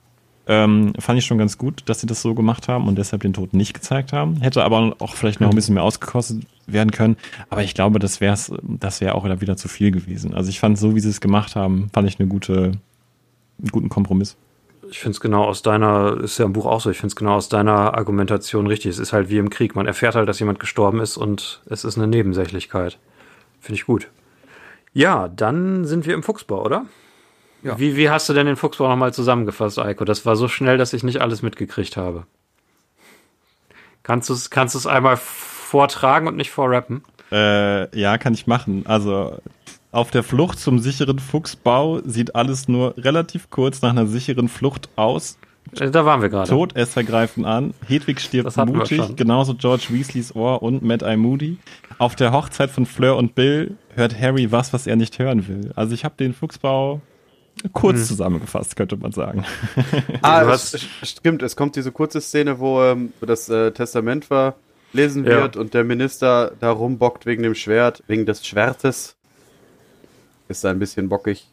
Ähm, 0.50 0.94
fand 0.98 1.20
ich 1.20 1.26
schon 1.26 1.38
ganz 1.38 1.58
gut, 1.58 1.84
dass 1.88 2.00
sie 2.00 2.08
das 2.08 2.22
so 2.22 2.34
gemacht 2.34 2.70
haben 2.70 2.88
und 2.88 2.98
deshalb 2.98 3.22
den 3.22 3.34
Tod 3.34 3.54
nicht 3.54 3.74
gezeigt 3.74 4.14
haben. 4.14 4.38
Hätte 4.38 4.64
aber 4.64 4.96
auch 5.00 5.16
vielleicht 5.16 5.42
noch 5.42 5.50
ein 5.50 5.56
bisschen 5.56 5.74
mehr 5.74 5.84
ausgekostet 5.84 6.44
werden 6.68 6.92
können. 6.92 7.18
Aber 7.50 7.64
ich 7.64 7.74
glaube, 7.74 8.00
das 8.00 8.22
wäre 8.22 8.38
das 8.64 9.02
wäre 9.02 9.16
auch 9.16 9.26
wieder, 9.26 9.42
wieder 9.42 9.58
zu 9.58 9.68
viel 9.68 9.92
gewesen. 9.92 10.34
Also 10.34 10.50
ich 10.50 10.62
fand 10.62 10.78
so, 10.78 10.96
wie 10.96 11.02
sie 11.02 11.10
es 11.10 11.20
gemacht 11.20 11.58
haben, 11.58 11.90
fand 11.94 12.08
ich 12.08 12.18
eine 12.18 12.30
gute, 12.30 12.72
einen 13.60 13.72
guten 13.72 13.90
Kompromiss. 13.90 14.38
Ich 14.90 15.00
finde 15.00 15.12
es 15.16 15.20
genau 15.20 15.44
aus 15.44 15.64
deiner, 15.64 16.18
ist 16.22 16.38
ja 16.38 16.46
im 16.46 16.54
Buch 16.54 16.66
auch 16.66 16.80
so, 16.80 16.90
ich 16.90 16.98
finde 16.98 17.12
es 17.12 17.18
genau 17.18 17.36
aus 17.36 17.50
deiner 17.50 17.98
Argumentation 17.98 18.68
richtig. 18.68 18.92
Es 18.92 19.00
ist 19.00 19.12
halt 19.12 19.30
wie 19.30 19.40
im 19.40 19.50
Krieg. 19.50 19.76
Man 19.76 19.86
erfährt 19.86 20.16
halt, 20.16 20.30
dass 20.30 20.40
jemand 20.40 20.62
gestorben 20.62 21.02
ist 21.02 21.18
und 21.18 21.62
es 21.70 21.84
ist 21.84 21.98
eine 21.98 22.08
Nebensächlichkeit. 22.08 22.98
Finde 23.68 23.82
ich 23.82 23.86
gut. 23.86 24.10
Ja, 24.94 25.28
dann 25.28 25.84
sind 25.84 26.06
wir 26.06 26.14
im 26.14 26.24
Fuchsbau, 26.24 26.64
oder? 26.64 26.86
Ja. 27.64 27.78
Wie, 27.78 27.98
wie 27.98 28.10
hast 28.10 28.30
du 28.30 28.34
denn 28.34 28.46
den 28.46 28.56
Fuchsbau 28.56 28.88
nochmal 28.88 29.14
zusammengefasst, 29.14 29.78
Eiko? 29.78 30.06
Das 30.06 30.26
war 30.26 30.38
so 30.38 30.48
schnell, 30.48 30.78
dass 30.78 30.94
ich 30.94 31.04
nicht 31.04 31.20
alles 31.20 31.42
mitgekriegt 31.42 31.98
habe. 31.98 32.26
Kannst 34.04 34.30
du 34.30 34.34
es 34.34 34.50
kannst 34.50 34.74
du's 34.74 34.88
einmal 34.88 35.18
vortragen 35.18 36.30
und 36.30 36.38
nicht 36.38 36.50
vorrappen? 36.50 37.04
Äh, 37.30 37.94
ja, 38.00 38.18
kann 38.18 38.34
ich 38.34 38.48
machen. 38.48 38.86
Also 38.86 39.38
auf 39.92 40.12
der 40.12 40.24
Flucht 40.24 40.60
zum 40.60 40.80
sicheren 40.80 41.20
Fuchsbau 41.20 42.00
sieht 42.06 42.36
alles 42.36 42.70
nur 42.70 42.96
relativ 42.96 43.50
kurz 43.50 43.82
nach 43.82 43.90
einer 43.90 44.08
sicheren 44.08 44.48
Flucht 44.48 44.88
aus. 44.96 45.38
Äh, 45.80 45.92
Da 45.92 46.06
waren 46.06 46.22
wir 46.22 46.30
gerade. 46.30 46.50
Todesser 46.50 47.04
greifen 47.04 47.46
an. 47.46 47.74
Hedwig 47.88 48.20
stirbt 48.20 48.56
mutig, 48.58 49.16
genauso 49.16 49.54
George 49.56 49.88
Weasleys 49.90 50.36
Ohr 50.36 50.62
und 50.64 50.82
Mad 50.84 51.06
Eye 51.06 51.18
Moody. 51.18 51.58
Auf 51.98 52.16
der 52.16 52.32
Hochzeit 52.32 52.70
von 52.70 52.86
Fleur 52.86 53.18
und 53.18 53.36
Bill 53.36 53.76
hört 53.96 54.20
Harry 54.20 54.52
was, 54.52 54.74
was 54.74 54.88
er 54.88 54.96
nicht 54.96 55.18
hören 55.20 55.48
will. 55.48 55.72
Also 55.76 55.94
ich 55.94 56.06
habe 56.06 56.16
den 56.18 56.34
Fuchsbau 56.34 57.02
kurz 57.74 57.98
Hm. 58.00 58.06
zusammengefasst, 58.06 58.76
könnte 58.76 58.98
man 58.98 59.12
sagen. 59.12 59.44
Ah, 60.22 60.44
Du 60.44 60.52
es, 60.52 60.80
stimmt, 61.04 61.42
es 61.42 61.56
kommt 61.56 61.76
diese 61.76 61.92
kurze 61.92 62.22
Szene, 62.22 62.60
wo, 62.60 62.82
ähm, 62.84 63.14
das 63.22 63.50
äh, 63.50 63.72
Testament 63.72 64.26
verlesen 64.26 65.26
Ja. 65.26 65.42
wird 65.42 65.58
und 65.58 65.74
der 65.74 65.84
Minister 65.84 66.52
da 66.60 66.70
rumbockt 66.72 67.26
wegen 67.26 67.42
dem 67.44 67.56
Schwert, 67.56 68.04
wegen 68.08 68.26
des 68.28 68.46
Schwertes. 68.46 69.16
Ist 70.50 70.64
da 70.64 70.70
ein 70.70 70.80
bisschen 70.80 71.10
bockig. 71.10 71.48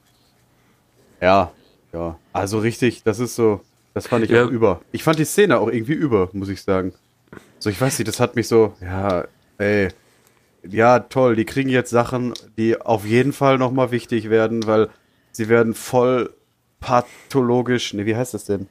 Ja, 1.21 1.51
ja. 1.93 2.17
Also 2.33 2.59
richtig, 2.59 3.03
das 3.03 3.19
ist 3.19 3.35
so, 3.35 3.61
das 3.95 4.07
fand 4.09 4.25
ich 4.25 4.31
Ja. 4.31 4.45
auch 4.45 4.51
über. 4.51 4.81
Ich 4.93 5.03
fand 5.03 5.19
die 5.19 5.25
Szene 5.25 5.59
auch 5.59 5.69
irgendwie 5.69 5.93
über, 5.95 6.29
muss 6.33 6.49
ich 6.49 6.63
sagen. 6.63 6.93
So, 7.59 7.71
ich 7.71 7.81
weiß 7.81 7.99
nicht, 7.99 8.09
das 8.09 8.21
hat 8.21 8.37
mich 8.37 8.47
so, 8.49 8.75
ja, 8.81 9.25
ey, 9.59 9.89
ja, 10.69 10.99
toll, 11.01 11.37
die 11.37 11.45
kriegen 11.45 11.69
jetzt 11.69 11.91
Sachen, 11.91 12.33
die 12.59 12.81
auf 12.81 13.05
jeden 13.05 13.33
Fall 13.33 13.59
nochmal 13.59 13.91
wichtig 13.91 14.31
werden, 14.31 14.67
weil 14.67 14.89
sie 15.33 15.49
werden 15.49 15.75
voll 15.75 16.33
pathologisch, 16.81 17.95
ne, 17.95 18.07
wie 18.07 18.17
heißt 18.17 18.35
das 18.35 18.45
denn? 18.45 18.69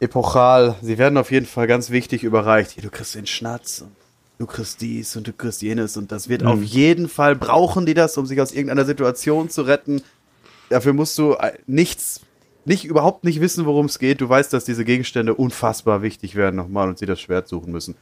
Epochal, 0.00 0.74
sie 0.82 0.98
werden 0.98 1.16
auf 1.16 1.30
jeden 1.30 1.46
Fall 1.46 1.66
ganz 1.68 1.90
wichtig 1.90 2.24
überreicht. 2.24 2.72
Hier, 2.72 2.82
du 2.82 2.90
kriegst 2.90 3.14
den 3.14 3.26
Schnatz 3.26 3.82
und 3.82 3.92
du 4.38 4.46
kriegst 4.46 4.80
dies 4.80 5.14
und 5.16 5.28
du 5.28 5.32
kriegst 5.32 5.62
jenes 5.62 5.96
und 5.96 6.10
das 6.10 6.28
wird 6.28 6.44
auf 6.44 6.60
jeden 6.62 7.08
Fall, 7.08 7.36
brauchen 7.36 7.86
die 7.86 7.94
das, 7.94 8.18
um 8.18 8.26
sich 8.26 8.40
aus 8.40 8.50
irgendeiner 8.52 8.84
Situation 8.84 9.48
zu 9.48 9.62
retten. 9.62 10.02
Dafür 10.70 10.92
musst 10.92 11.16
du 11.18 11.34
äh, 11.34 11.52
nichts, 11.68 12.20
nicht, 12.64 12.84
überhaupt 12.84 13.24
nicht 13.24 13.40
wissen, 13.40 13.66
worum 13.66 13.86
es 13.86 13.98
geht. 13.98 14.20
Du 14.20 14.28
weißt, 14.28 14.52
dass 14.52 14.64
diese 14.64 14.84
Gegenstände 14.84 15.34
unfassbar 15.34 16.02
wichtig 16.02 16.36
werden 16.36 16.56
nochmal 16.56 16.88
und 16.88 16.98
sie 16.98 17.06
das 17.06 17.20
Schwert 17.20 17.48
suchen 17.48 17.72
müssen. 17.72 17.96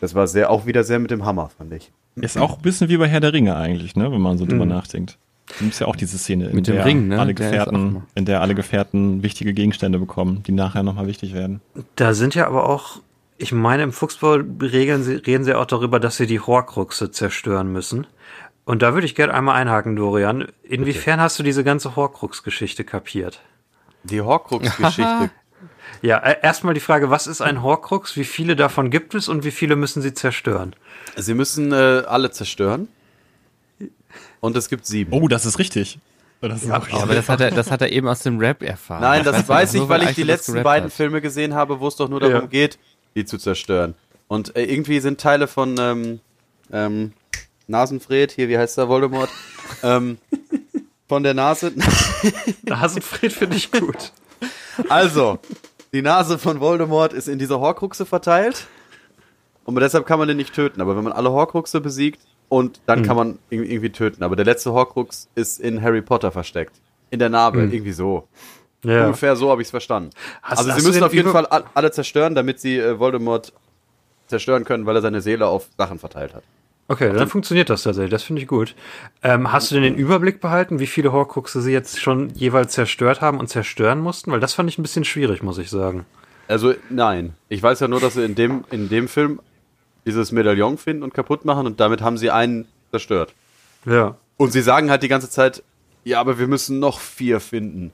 Das 0.00 0.14
war 0.14 0.26
sehr, 0.26 0.50
auch 0.50 0.66
wieder 0.66 0.82
sehr 0.84 0.98
mit 0.98 1.10
dem 1.10 1.24
Hammer, 1.24 1.50
fand 1.56 1.72
ich. 1.72 1.92
Ist 2.16 2.36
auch 2.36 2.56
ein 2.56 2.62
bisschen 2.62 2.88
wie 2.88 2.96
bei 2.96 3.08
Herr 3.08 3.20
der 3.20 3.32
Ringe 3.32 3.56
eigentlich, 3.56 3.96
ne, 3.96 4.10
wenn 4.10 4.20
man 4.20 4.36
so 4.36 4.44
drüber 4.44 4.66
nachdenkt. 4.66 5.16
Da 5.46 5.54
gibt's 5.60 5.78
ja 5.78 5.86
auch 5.86 5.96
diese 5.96 6.18
Szene, 6.18 6.48
in 6.48 6.56
Mit 6.56 6.66
dem 6.66 6.76
der 6.76 6.84
Ring, 6.84 7.08
ne? 7.08 7.20
alle 7.20 7.34
Der 7.34 7.46
ist 7.46 7.50
Gefährten, 7.52 8.02
in 8.14 8.24
der 8.24 8.40
alle 8.40 8.54
Gefährten 8.54 9.22
wichtige 9.22 9.52
Gegenstände 9.52 9.98
bekommen, 9.98 10.42
die 10.46 10.52
nachher 10.52 10.82
nochmal 10.82 11.06
wichtig 11.06 11.34
werden. 11.34 11.60
Da 11.96 12.14
sind 12.14 12.34
ja 12.34 12.46
aber 12.46 12.68
auch, 12.68 13.00
ich 13.38 13.52
meine, 13.52 13.82
im 13.82 13.92
Fuchsbau 13.92 14.38
regeln 14.60 15.02
sie, 15.02 15.14
reden 15.14 15.44
sie 15.44 15.54
auch 15.54 15.66
darüber, 15.66 16.00
dass 16.00 16.16
sie 16.16 16.26
die 16.26 16.40
Horcruxe 16.40 17.10
zerstören 17.10 17.72
müssen. 17.72 18.06
Und 18.64 18.82
da 18.82 18.94
würde 18.94 19.06
ich 19.06 19.14
gerne 19.14 19.34
einmal 19.34 19.56
einhaken, 19.56 19.96
Dorian. 19.96 20.46
Inwiefern 20.62 21.20
hast 21.20 21.38
du 21.38 21.42
diese 21.42 21.64
ganze 21.64 21.96
Horcrux-Geschichte 21.96 22.84
kapiert? 22.84 23.40
Die 24.04 24.20
Horcrux-Geschichte. 24.20 25.30
Ja, 26.00 26.18
äh, 26.18 26.36
erstmal 26.42 26.74
die 26.74 26.80
Frage, 26.80 27.10
was 27.10 27.28
ist 27.28 27.40
ein 27.40 27.62
Horcrux? 27.62 28.16
Wie 28.16 28.24
viele 28.24 28.56
davon 28.56 28.90
gibt 28.90 29.14
es 29.14 29.28
und 29.28 29.44
wie 29.44 29.52
viele 29.52 29.76
müssen 29.76 30.02
sie 30.02 30.12
zerstören? 30.14 30.74
sie 31.16 31.34
müssen 31.34 31.72
äh, 31.72 32.02
alle 32.08 32.30
zerstören. 32.32 32.88
Und 34.40 34.56
es 34.56 34.68
gibt 34.68 34.84
sieben. 34.86 35.12
Oh, 35.12 35.28
das 35.28 35.46
ist 35.46 35.58
richtig. 35.60 35.98
Das 36.40 36.64
ist 36.64 36.70
auch 36.72 36.84
richtig. 36.86 37.02
Aber 37.02 37.14
das 37.14 37.28
hat, 37.28 37.40
er, 37.40 37.52
das 37.52 37.70
hat 37.70 37.82
er 37.82 37.92
eben 37.92 38.08
aus 38.08 38.20
dem 38.20 38.38
Rap 38.38 38.62
erfahren. 38.62 39.00
Nein, 39.02 39.22
das 39.22 39.36
weiß 39.36 39.48
weiß 39.48 39.74
nur, 39.74 39.84
ich, 39.84 39.88
weil 39.90 40.02
ich 40.02 40.14
die 40.16 40.22
das 40.22 40.26
letzten 40.46 40.62
beiden 40.64 40.86
hat. 40.86 40.92
Filme 40.92 41.20
gesehen 41.20 41.54
habe, 41.54 41.78
wo 41.78 41.86
es 41.86 41.94
doch 41.94 42.08
nur 42.08 42.18
darum 42.18 42.34
Ja. 42.34 42.46
geht, 42.46 42.78
die 43.14 43.24
zu 43.24 43.38
zerstören. 43.38 43.94
Und 44.26 44.56
äh, 44.56 44.64
irgendwie 44.64 44.98
sind 44.98 45.20
Teile 45.20 45.46
von 45.46 45.76
ähm, 45.78 46.20
ähm, 46.72 47.12
Nasenfred, 47.68 48.32
hier, 48.32 48.48
wie 48.48 48.58
heißt 48.58 48.76
der, 48.76 48.88
Voldemort, 48.88 49.30
ähm, 49.84 50.18
von 51.12 51.22
der 51.22 51.34
Nase. 51.34 51.72
Hasenfried 52.70 53.32
finde 53.34 53.56
ich 53.56 53.70
gut. 53.70 54.12
Also, 54.88 55.38
die 55.92 56.00
Nase 56.00 56.38
von 56.38 56.58
Voldemort 56.58 57.12
ist 57.12 57.28
in 57.28 57.38
dieser 57.38 57.60
Horcruxe 57.60 58.06
verteilt. 58.06 58.66
Und 59.64 59.74
deshalb 59.78 60.06
kann 60.06 60.18
man 60.18 60.26
den 60.26 60.38
nicht 60.38 60.54
töten. 60.54 60.80
Aber 60.80 60.96
wenn 60.96 61.04
man 61.04 61.12
alle 61.12 61.30
Horcruxe 61.30 61.82
besiegt, 61.82 62.22
und 62.48 62.80
dann 62.86 63.02
kann 63.02 63.16
man 63.16 63.38
ihn 63.50 63.62
irgendwie 63.62 63.90
töten. 63.90 64.22
Aber 64.22 64.36
der 64.36 64.46
letzte 64.46 64.72
Horcrux 64.72 65.28
ist 65.34 65.60
in 65.60 65.82
Harry 65.82 66.00
Potter 66.00 66.32
versteckt. 66.32 66.80
In 67.10 67.18
der 67.18 67.28
Narbe, 67.28 67.60
irgendwie 67.62 67.92
so. 67.92 68.26
Ja. 68.82 69.04
Ungefähr 69.04 69.36
so 69.36 69.50
habe 69.50 69.60
ich 69.60 69.66
es 69.66 69.70
verstanden. 69.70 70.10
Hast- 70.42 70.60
also 70.60 70.70
hast 70.72 70.80
sie 70.80 70.86
müssen 70.88 71.02
auf 71.04 71.12
jeden 71.14 71.30
Fall 71.30 71.44
all- 71.46 71.64
alle 71.74 71.90
zerstören, 71.92 72.34
damit 72.34 72.58
sie 72.58 72.78
äh, 72.78 72.98
Voldemort 72.98 73.52
zerstören 74.28 74.64
können, 74.64 74.86
weil 74.86 74.96
er 74.96 75.02
seine 75.02 75.20
Seele 75.20 75.46
auf 75.46 75.66
Sachen 75.76 75.98
verteilt 75.98 76.32
hat. 76.34 76.42
Okay, 76.92 77.10
dann 77.10 77.26
funktioniert 77.26 77.70
das 77.70 77.84
tatsächlich. 77.84 78.10
Das 78.10 78.22
finde 78.22 78.42
ich 78.42 78.48
gut. 78.48 78.74
Ähm, 79.22 79.50
hast 79.50 79.70
du 79.70 79.76
denn 79.76 79.84
den 79.84 79.94
Überblick 79.94 80.42
behalten, 80.42 80.78
wie 80.78 80.86
viele 80.86 81.10
Horcruxe 81.10 81.62
sie 81.62 81.72
jetzt 81.72 81.98
schon 81.98 82.28
jeweils 82.34 82.74
zerstört 82.74 83.22
haben 83.22 83.38
und 83.38 83.46
zerstören 83.48 83.98
mussten? 83.98 84.30
Weil 84.30 84.40
das 84.40 84.52
fand 84.52 84.68
ich 84.68 84.76
ein 84.76 84.82
bisschen 84.82 85.06
schwierig, 85.06 85.42
muss 85.42 85.56
ich 85.56 85.70
sagen. 85.70 86.04
Also 86.48 86.74
nein, 86.90 87.32
ich 87.48 87.62
weiß 87.62 87.80
ja 87.80 87.88
nur, 87.88 87.98
dass 87.98 88.12
sie 88.12 88.26
in 88.26 88.34
dem, 88.34 88.64
in 88.70 88.90
dem 88.90 89.08
Film 89.08 89.40
dieses 90.04 90.32
Medaillon 90.32 90.76
finden 90.76 91.02
und 91.02 91.14
kaputt 91.14 91.46
machen 91.46 91.66
und 91.66 91.80
damit 91.80 92.02
haben 92.02 92.18
sie 92.18 92.30
einen 92.30 92.66
zerstört. 92.90 93.32
Ja. 93.86 94.16
Und 94.36 94.52
sie 94.52 94.60
sagen 94.60 94.90
halt 94.90 95.02
die 95.02 95.08
ganze 95.08 95.30
Zeit, 95.30 95.62
ja, 96.04 96.20
aber 96.20 96.38
wir 96.38 96.46
müssen 96.46 96.78
noch 96.78 97.00
vier 97.00 97.40
finden. 97.40 97.90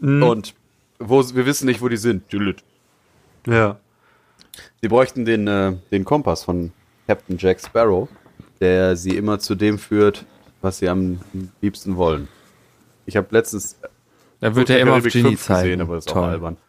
Und 0.00 0.54
wo, 0.98 1.22
wir 1.34 1.44
wissen 1.44 1.66
nicht, 1.66 1.82
wo 1.82 1.90
die 1.90 1.98
sind. 1.98 2.22
Ja. 3.46 3.76
Sie 4.80 4.88
bräuchten 4.88 5.26
den, 5.26 5.46
äh, 5.46 5.74
den 5.90 6.06
Kompass 6.06 6.44
von 6.44 6.72
Captain 7.06 7.36
Jack 7.38 7.60
Sparrow, 7.60 8.08
der 8.60 8.96
sie 8.96 9.16
immer 9.16 9.38
zu 9.38 9.54
dem 9.54 9.78
führt, 9.78 10.24
was 10.60 10.78
sie 10.78 10.88
am 10.88 11.20
liebsten 11.60 11.96
wollen. 11.96 12.28
Ich 13.06 13.16
habe 13.16 13.28
letztens 13.30 13.76
Da 14.40 14.54
wird 14.54 14.70
er 14.70 14.76
der 14.76 14.82
immer 14.82 14.96
auf 14.96 15.04
Genie 15.04 15.22
5 15.22 15.30
gesehen, 15.30 15.38
zeigen. 15.38 15.80
aber 15.80 15.96
das 15.96 16.06
ist 16.06 16.12
auch 16.12 16.24
albern. 16.24 16.56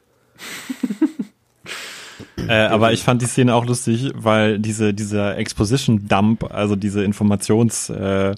Äh, 2.48 2.66
aber 2.66 2.92
ich 2.92 3.04
fand 3.04 3.22
die 3.22 3.26
Szene 3.26 3.56
auch 3.56 3.66
lustig, 3.66 4.12
weil 4.16 4.60
diese, 4.60 4.94
dieser 4.94 5.38
Exposition-Dump, 5.38 6.52
also 6.52 6.76
diese 6.76 7.04
Informations, 7.04 7.90
äh, 7.90 8.36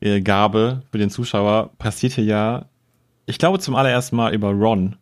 Wiedergabe 0.00 0.82
für 0.90 0.98
den 0.98 1.10
Zuschauer 1.10 1.70
passiert 1.78 2.12
hier 2.12 2.24
ja, 2.24 2.66
ich 3.26 3.38
glaube 3.38 3.58
zum 3.58 3.74
allerersten 3.74 4.16
Mal 4.16 4.32
über 4.34 4.50
Ron. 4.50 4.96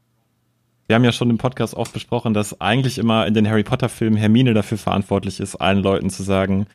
Wir 0.86 0.94
haben 0.96 1.04
ja 1.04 1.12
schon 1.12 1.30
im 1.30 1.38
Podcast 1.38 1.74
oft 1.74 1.92
besprochen, 1.92 2.32
dass 2.34 2.60
eigentlich 2.60 2.98
immer 2.98 3.26
in 3.26 3.34
den 3.34 3.48
Harry 3.48 3.64
Potter 3.64 3.88
Filmen 3.88 4.16
Hermine 4.16 4.54
dafür 4.54 4.78
verantwortlich 4.78 5.40
ist, 5.40 5.56
allen 5.56 5.82
Leuten 5.82 6.10
zu 6.10 6.22
sagen, 6.22 6.66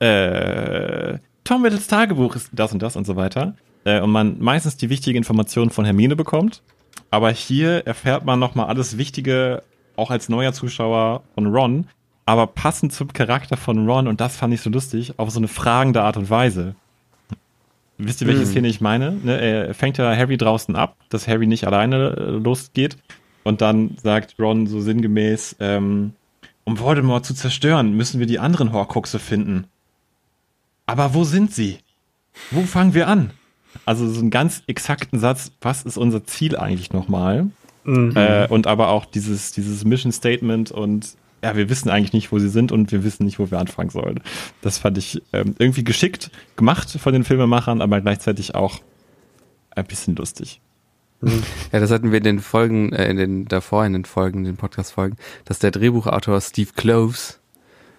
äh, 0.00 1.18
Tom 1.44 1.62
Riddles 1.64 1.86
Tagebuch 1.86 2.36
ist 2.36 2.50
das 2.52 2.72
und 2.72 2.82
das 2.82 2.96
und 2.96 3.06
so 3.06 3.16
weiter. 3.16 3.54
Äh, 3.84 4.00
und 4.00 4.10
man 4.10 4.36
meistens 4.40 4.76
die 4.76 4.90
wichtige 4.90 5.16
Information 5.18 5.70
von 5.70 5.84
Hermine 5.84 6.16
bekommt. 6.16 6.62
Aber 7.10 7.30
hier 7.30 7.86
erfährt 7.86 8.24
man 8.24 8.38
nochmal 8.38 8.66
alles 8.66 8.98
Wichtige, 8.98 9.62
auch 9.96 10.10
als 10.10 10.28
neuer 10.28 10.52
Zuschauer 10.52 11.22
von 11.34 11.46
Ron, 11.46 11.86
aber 12.26 12.46
passend 12.46 12.92
zum 12.92 13.12
Charakter 13.12 13.56
von 13.56 13.88
Ron, 13.88 14.06
und 14.06 14.20
das 14.20 14.36
fand 14.36 14.54
ich 14.54 14.60
so 14.60 14.70
lustig, 14.70 15.14
auf 15.16 15.30
so 15.30 15.38
eine 15.40 15.48
fragende 15.48 16.02
Art 16.02 16.16
und 16.16 16.30
Weise. 16.30 16.74
Wisst 17.98 18.20
ihr, 18.20 18.28
welche 18.28 18.42
Mhm. 18.42 18.46
Szene 18.46 18.68
ich 18.68 18.80
meine? 18.80 19.12
Ne, 19.12 19.40
er 19.40 19.74
fängt 19.74 19.98
ja 19.98 20.14
Harry 20.16 20.36
draußen 20.36 20.74
ab, 20.76 20.96
dass 21.08 21.28
Harry 21.28 21.46
nicht 21.46 21.66
alleine 21.66 22.14
äh, 22.16 22.22
losgeht. 22.30 22.96
Und 23.42 23.60
dann 23.60 23.96
sagt 24.02 24.36
Ron 24.38 24.66
so 24.66 24.80
sinngemäß, 24.80 25.56
ähm, 25.60 26.12
um 26.64 26.78
Voldemort 26.78 27.24
zu 27.24 27.34
zerstören, 27.34 27.94
müssen 27.94 28.20
wir 28.20 28.26
die 28.26 28.38
anderen 28.38 28.72
Horcruxe 28.72 29.18
finden. 29.18 29.64
Aber 30.86 31.14
wo 31.14 31.24
sind 31.24 31.52
sie? 31.52 31.78
Wo 32.50 32.62
fangen 32.62 32.94
wir 32.94 33.08
an? 33.08 33.30
Also 33.86 34.08
so 34.08 34.20
einen 34.20 34.30
ganz 34.30 34.62
exakten 34.66 35.18
Satz, 35.18 35.52
was 35.60 35.82
ist 35.82 35.96
unser 35.96 36.24
Ziel 36.24 36.56
eigentlich 36.56 36.92
nochmal? 36.92 37.46
Mhm. 37.84 38.12
Äh, 38.16 38.46
und 38.48 38.66
aber 38.66 38.88
auch 38.88 39.04
dieses, 39.04 39.52
dieses 39.52 39.84
Mission 39.84 40.12
Statement 40.12 40.70
und 40.70 41.16
ja, 41.42 41.56
wir 41.56 41.70
wissen 41.70 41.88
eigentlich 41.88 42.12
nicht, 42.12 42.32
wo 42.32 42.38
sie 42.38 42.50
sind 42.50 42.70
und 42.70 42.92
wir 42.92 43.02
wissen 43.02 43.24
nicht, 43.24 43.38
wo 43.38 43.50
wir 43.50 43.58
anfangen 43.58 43.90
sollen. 43.90 44.20
Das 44.60 44.78
fand 44.78 44.98
ich 44.98 45.22
ähm, 45.32 45.54
irgendwie 45.58 45.84
geschickt 45.84 46.30
gemacht 46.56 46.90
von 46.90 47.12
den 47.12 47.24
Filmemachern, 47.24 47.80
aber 47.80 48.00
gleichzeitig 48.00 48.54
auch 48.54 48.80
ein 49.70 49.86
bisschen 49.86 50.16
lustig. 50.16 50.60
Ja, 51.22 51.80
das 51.80 51.90
hatten 51.90 52.12
wir 52.12 52.18
in 52.18 52.24
den 52.24 52.38
Folgen, 52.40 52.92
äh, 52.92 53.10
in 53.10 53.16
den 53.16 53.44
davor 53.46 53.84
in 53.84 53.92
den 53.92 54.04
Folgen, 54.04 54.44
den 54.44 54.56
Podcast-Folgen, 54.56 55.16
dass 55.44 55.58
der 55.58 55.70
Drehbuchautor 55.70 56.40
Steve 56.40 56.70
Cloves 56.74 57.40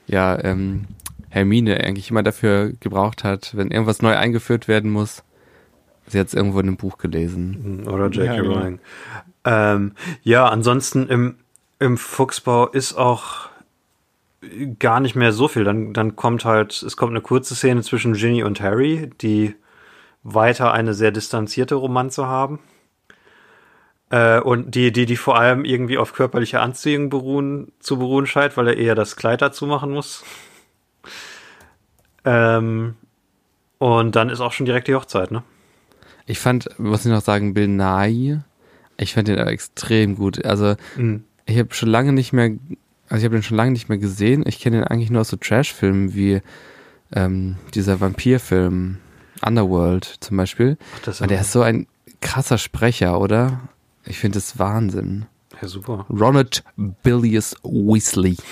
ja 0.08 0.44
ähm, 0.44 0.86
Hermine 1.30 1.84
eigentlich 1.84 2.10
immer 2.10 2.24
dafür 2.24 2.74
gebraucht 2.80 3.24
hat, 3.24 3.56
wenn 3.56 3.70
irgendwas 3.70 4.02
neu 4.02 4.16
eingeführt 4.16 4.68
werden 4.68 4.92
muss. 4.92 5.24
Sie 6.08 6.20
hat 6.20 6.28
es 6.28 6.34
irgendwo 6.34 6.60
in 6.60 6.68
einem 6.68 6.78
Buch 6.78 6.98
gelesen. 6.98 7.88
Oder 7.88 8.08
J.K. 8.10 8.24
Ja, 8.24 8.42
genau. 8.42 8.54
Rowling. 8.56 8.80
Ähm, 9.46 9.94
ja, 10.24 10.48
ansonsten 10.50 11.08
im, 11.08 11.36
im 11.80 11.98
Fuchsbau 11.98 12.68
ist 12.68 12.94
auch 12.96 13.50
gar 14.80 15.00
nicht 15.00 15.16
mehr 15.16 15.32
so 15.32 15.48
viel. 15.48 15.64
Dann, 15.64 15.94
dann 15.94 16.16
kommt 16.16 16.44
halt, 16.44 16.82
es 16.82 16.98
kommt 16.98 17.12
eine 17.12 17.22
kurze 17.22 17.56
Szene 17.56 17.82
zwischen 17.82 18.14
Ginny 18.14 18.44
und 18.44 18.60
Harry, 18.60 19.10
die 19.22 19.56
weiter 20.24 20.74
eine 20.74 20.94
sehr 20.94 21.12
distanzierte 21.12 21.76
Romanze 21.76 22.28
haben. 22.28 22.60
Äh, 24.12 24.40
und 24.42 24.76
die, 24.76 24.92
die, 24.92 25.06
die 25.06 25.16
vor 25.18 25.38
allem 25.40 25.64
irgendwie 25.66 25.98
auf 25.98 26.14
körperliche 26.14 26.60
Anziehung 26.60 27.10
beruhen, 27.10 27.72
zu 27.80 27.98
beruhen 27.98 28.28
scheint, 28.28 28.58
weil 28.58 28.68
er 28.68 28.78
eher 28.78 28.94
das 28.96 29.16
Kleid 29.16 29.42
dazu 29.42 29.66
machen 29.66 29.92
muss. 29.92 30.24
Ähm, 32.26 32.96
und 33.78 34.16
dann 34.16 34.30
ist 34.30 34.42
auch 34.42 34.52
schon 34.52 34.66
direkt 34.66 34.88
die 34.88 34.96
Hochzeit, 34.96 35.32
ne? 35.32 35.44
Ich 36.28 36.40
fand, 36.40 36.78
muss 36.78 37.06
ich 37.06 37.12
noch 37.12 37.22
sagen, 37.22 37.54
Bill 37.54 37.68
Nye, 37.68 38.42
ich 38.98 39.14
fand 39.16 39.28
den 39.28 39.40
aber 39.40 39.52
extrem 39.52 40.16
gut. 40.16 40.46
Also 40.46 40.76
Mhm. 40.96 41.24
ich 41.46 41.58
habe 41.58 41.74
schon 41.74 41.90
lange 41.90 42.14
nicht 42.14 42.32
mehr, 42.32 42.52
also 43.10 43.18
ich 43.22 43.26
habe 43.26 43.36
den 43.36 43.44
schon 43.44 43.58
lange 43.58 43.72
nicht 43.72 43.90
mehr 43.90 43.98
gesehen. 43.98 44.44
Ich 44.46 44.60
kenne 44.60 44.78
den 44.78 44.88
eigentlich 44.88 45.10
nur 45.10 45.22
aus 45.22 45.30
so 45.30 45.38
Trash-Filmen 45.38 46.14
wie 46.14 46.42
ähm, 47.14 47.58
dieser 47.74 48.00
Vampir-Film 48.00 48.98
Underworld 49.44 50.06
zum 50.20 50.38
Beispiel. 50.38 50.78
Ach, 50.96 51.00
das 51.04 51.22
Und 51.22 51.32
der 51.32 51.42
ist 51.42 51.52
so 51.52 51.64
ein 51.64 51.88
krasser 52.22 52.60
Sprecher, 52.60 53.20
oder? 53.20 53.60
Ich 54.06 54.18
finde 54.20 54.38
das 54.38 54.58
Wahnsinn. 54.60 55.26
ja 55.62 55.68
super. 55.68 56.06
Ronald 56.10 56.64
Billius 57.04 57.56
Weasley. 57.64 58.38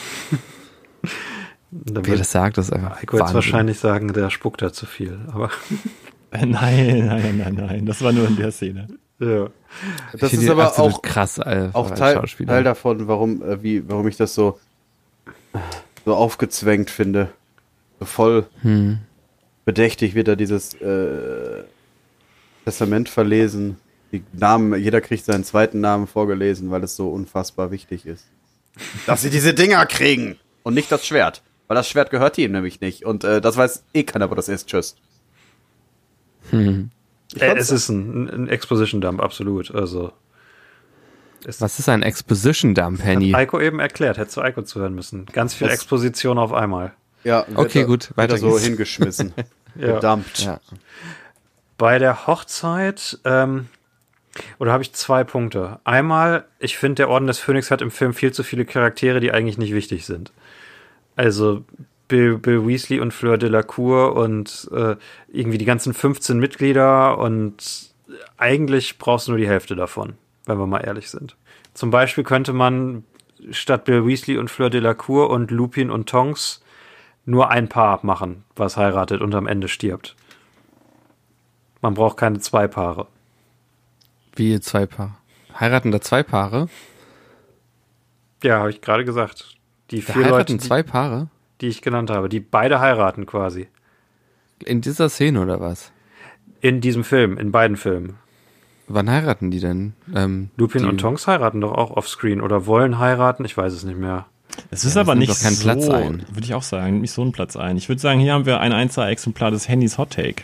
Wer 1.71 2.05
wird 2.05 2.19
das 2.19 2.31
sagt, 2.31 2.57
das 2.57 2.67
ist 2.67 2.73
einfach 2.73 2.97
Heiko 3.01 3.15
jetzt 3.15 3.21
Wahnsinn. 3.21 3.35
wahrscheinlich 3.35 3.79
sagen, 3.79 4.11
der 4.13 4.29
spuckt 4.31 4.61
da 4.61 4.73
zu 4.73 4.85
viel. 4.85 5.19
Aber 5.31 5.49
Äh, 6.31 6.45
nein, 6.45 7.07
nein, 7.07 7.37
nein, 7.39 7.53
nein, 7.55 7.85
das 7.87 8.03
war 8.03 8.11
nur 8.11 8.27
in 8.27 8.35
der 8.35 8.51
Szene. 8.51 8.87
ja. 9.17 9.47
Ich 10.13 10.19
Das 10.19 10.31
ist 10.31 10.47
aber 10.47 10.77
auch, 10.77 11.01
krass 11.01 11.39
äh, 11.39 11.69
auch 11.73 11.89
Teil. 11.89 12.21
Teil 12.45 12.63
davon, 12.63 13.07
warum, 13.07 13.41
äh, 13.41 13.63
wie, 13.63 13.89
warum 13.89 14.07
ich 14.07 14.15
das 14.15 14.35
so, 14.35 14.59
so 16.05 16.13
aufgezwängt 16.15 16.91
finde. 16.91 17.29
So 17.99 18.05
voll 18.05 18.45
Hm. 18.61 18.99
bedächtig 19.65 20.13
wird 20.13 20.27
da 20.27 20.35
dieses 20.35 20.75
äh, 20.75 21.63
Testament 22.63 23.09
verlesen. 23.09 23.77
Die 24.11 24.23
Namen, 24.33 24.79
jeder 24.81 25.01
kriegt 25.01 25.25
seinen 25.25 25.43
zweiten 25.43 25.81
Namen 25.81 26.07
vorgelesen, 26.07 26.71
weil 26.71 26.83
es 26.83 26.95
so 26.95 27.09
unfassbar 27.09 27.69
wichtig 27.71 28.05
ist. 28.05 28.25
Dass 29.05 29.21
sie 29.21 29.29
diese 29.29 29.53
Dinger 29.53 29.85
kriegen 29.85 30.37
und 30.63 30.73
nicht 30.73 30.91
das 30.91 31.05
Schwert. 31.05 31.43
Weil 31.67 31.75
das 31.75 31.87
Schwert 31.87 32.09
gehört 32.09 32.37
ihm 32.39 32.51
nämlich 32.51 32.81
nicht. 32.81 33.05
Und 33.05 33.23
äh, 33.23 33.39
das 33.41 33.55
weiß 33.57 33.83
eh 33.93 34.03
keiner, 34.03 34.31
wo 34.31 34.35
das 34.35 34.49
ist. 34.49 34.67
Tschüss. 34.67 34.95
Hm. 36.49 36.89
Äh, 37.39 37.55
es 37.57 37.69
ist 37.69 37.89
ein, 37.89 38.27
ein 38.29 38.47
Exposition-Dump, 38.47 39.21
absolut. 39.21 39.73
Also. 39.73 40.11
Was 41.59 41.79
ist 41.79 41.87
ein 41.87 42.01
Exposition 42.03 42.73
Dump, 42.73 43.01
Penny? 43.01 43.31
hat 43.31 43.39
Eiko 43.41 43.61
eben 43.61 43.79
erklärt, 43.79 44.17
hättest 44.17 44.35
du 44.37 44.41
Eiko 44.41 44.61
zuhören 44.63 44.93
müssen. 44.95 45.25
Ganz 45.27 45.53
viel 45.53 45.67
Das- 45.67 45.75
Exposition 45.75 46.37
auf 46.37 46.51
einmal. 46.51 46.93
ja, 47.23 47.45
Okay, 47.55 47.81
da- 47.81 47.85
gut, 47.85 48.09
weiter 48.15 48.37
so 48.37 48.57
hingeschmissen. 48.59 49.33
Ja. 49.75 49.85
Verdammt. 49.89 50.39
Ja. 50.39 50.59
Bei 51.77 51.99
der 51.99 52.25
Hochzeit, 52.25 53.19
ähm, 53.23 53.67
oder 54.59 54.71
habe 54.71 54.83
ich 54.83 54.93
zwei 54.93 55.23
Punkte. 55.23 55.79
Einmal, 55.83 56.45
ich 56.59 56.77
finde, 56.77 56.95
der 56.95 57.09
Orden 57.09 57.27
des 57.27 57.39
Phönix 57.39 57.71
hat 57.71 57.81
im 57.81 57.91
Film 57.91 58.13
viel 58.13 58.31
zu 58.31 58.43
viele 58.43 58.65
Charaktere, 58.65 59.19
die 59.19 59.31
eigentlich 59.31 59.57
nicht 59.57 59.73
wichtig 59.73 60.05
sind. 60.05 60.31
Also 61.15 61.65
Bill, 62.07 62.37
Bill 62.37 62.65
Weasley 62.67 62.99
und 62.99 63.13
Fleur 63.13 63.37
Delacour 63.37 64.15
und 64.15 64.69
äh, 64.73 64.95
irgendwie 65.27 65.57
die 65.57 65.65
ganzen 65.65 65.93
15 65.93 66.39
Mitglieder 66.39 67.17
und 67.17 67.91
eigentlich 68.37 68.97
brauchst 68.97 69.27
du 69.27 69.31
nur 69.31 69.39
die 69.39 69.47
Hälfte 69.47 69.75
davon, 69.75 70.13
wenn 70.45 70.57
wir 70.57 70.67
mal 70.67 70.79
ehrlich 70.79 71.09
sind. 71.09 71.35
Zum 71.73 71.91
Beispiel 71.91 72.23
könnte 72.23 72.53
man 72.53 73.03
statt 73.51 73.85
Bill 73.85 74.05
Weasley 74.05 74.37
und 74.37 74.49
Fleur 74.49 74.69
Delacour 74.69 75.29
und 75.29 75.51
Lupin 75.51 75.91
und 75.91 76.09
Tonks 76.09 76.61
nur 77.25 77.49
ein 77.49 77.69
Paar 77.69 77.99
machen, 78.03 78.43
was 78.55 78.75
heiratet 78.75 79.21
und 79.21 79.35
am 79.35 79.47
Ende 79.47 79.67
stirbt. 79.67 80.15
Man 81.81 81.93
braucht 81.93 82.17
keine 82.17 82.39
zwei 82.39 82.67
Paare. 82.67 83.07
Wie 84.39 84.57
zwei 84.61 84.85
Paare? 84.85 85.15
Heiraten 85.59 85.91
da 85.91 85.99
zwei 85.99 86.23
Paare? 86.23 86.69
Ja, 88.41 88.59
habe 88.59 88.69
ich 88.69 88.79
gerade 88.79 89.03
gesagt. 89.03 89.57
Die 89.91 89.99
Da 89.99 90.13
vier 90.13 90.23
heiraten 90.23 90.31
Leute, 90.31 90.53
die, 90.53 90.59
zwei 90.59 90.81
Paare? 90.81 91.27
die 91.59 91.67
ich 91.67 91.81
genannt 91.81 92.09
habe, 92.09 92.29
die 92.29 92.39
beide 92.39 92.79
heiraten 92.79 93.25
quasi. 93.25 93.67
In 94.63 94.79
dieser 94.79 95.09
Szene 95.09 95.41
oder 95.41 95.59
was? 95.59 95.91
In 96.61 96.79
diesem 96.79 97.03
Film, 97.03 97.37
in 97.37 97.51
beiden 97.51 97.75
Filmen. 97.75 98.15
Wann 98.87 99.09
heiraten 99.09 99.51
die 99.51 99.59
denn? 99.59 99.93
Ähm, 100.15 100.51
Lupin 100.55 100.83
die, 100.83 100.87
und 100.87 100.99
Tonks 100.99 101.27
heiraten 101.27 101.59
doch 101.59 101.73
auch 101.73 101.91
offscreen 101.91 102.39
oder 102.39 102.65
wollen 102.65 102.97
heiraten, 102.97 103.43
ich 103.43 103.57
weiß 103.57 103.73
es 103.73 103.83
nicht 103.83 103.99
mehr. 103.99 104.25
Es 104.71 104.85
ist 104.85 104.95
Ja, 104.95 105.01
aber 105.01 105.15
nicht 105.15 105.35
so, 105.35 105.61
Platz 105.61 105.89
ein. 105.89 106.25
würde 106.29 106.45
ich 106.45 106.53
auch 106.53 106.63
sagen, 106.63 107.01
nicht 107.01 107.11
so 107.11 107.21
einen 107.23 107.33
Platz 107.33 107.57
ein. 107.57 107.75
Ich 107.75 107.89
würde 107.89 108.01
sagen, 108.01 108.21
hier 108.21 108.33
haben 108.33 108.45
wir 108.45 108.61
ein 108.61 108.71
Einzelexemplar 108.71 109.51
des 109.51 109.67
Handys 109.67 109.97
Hot 109.97 110.11
Take. 110.11 110.43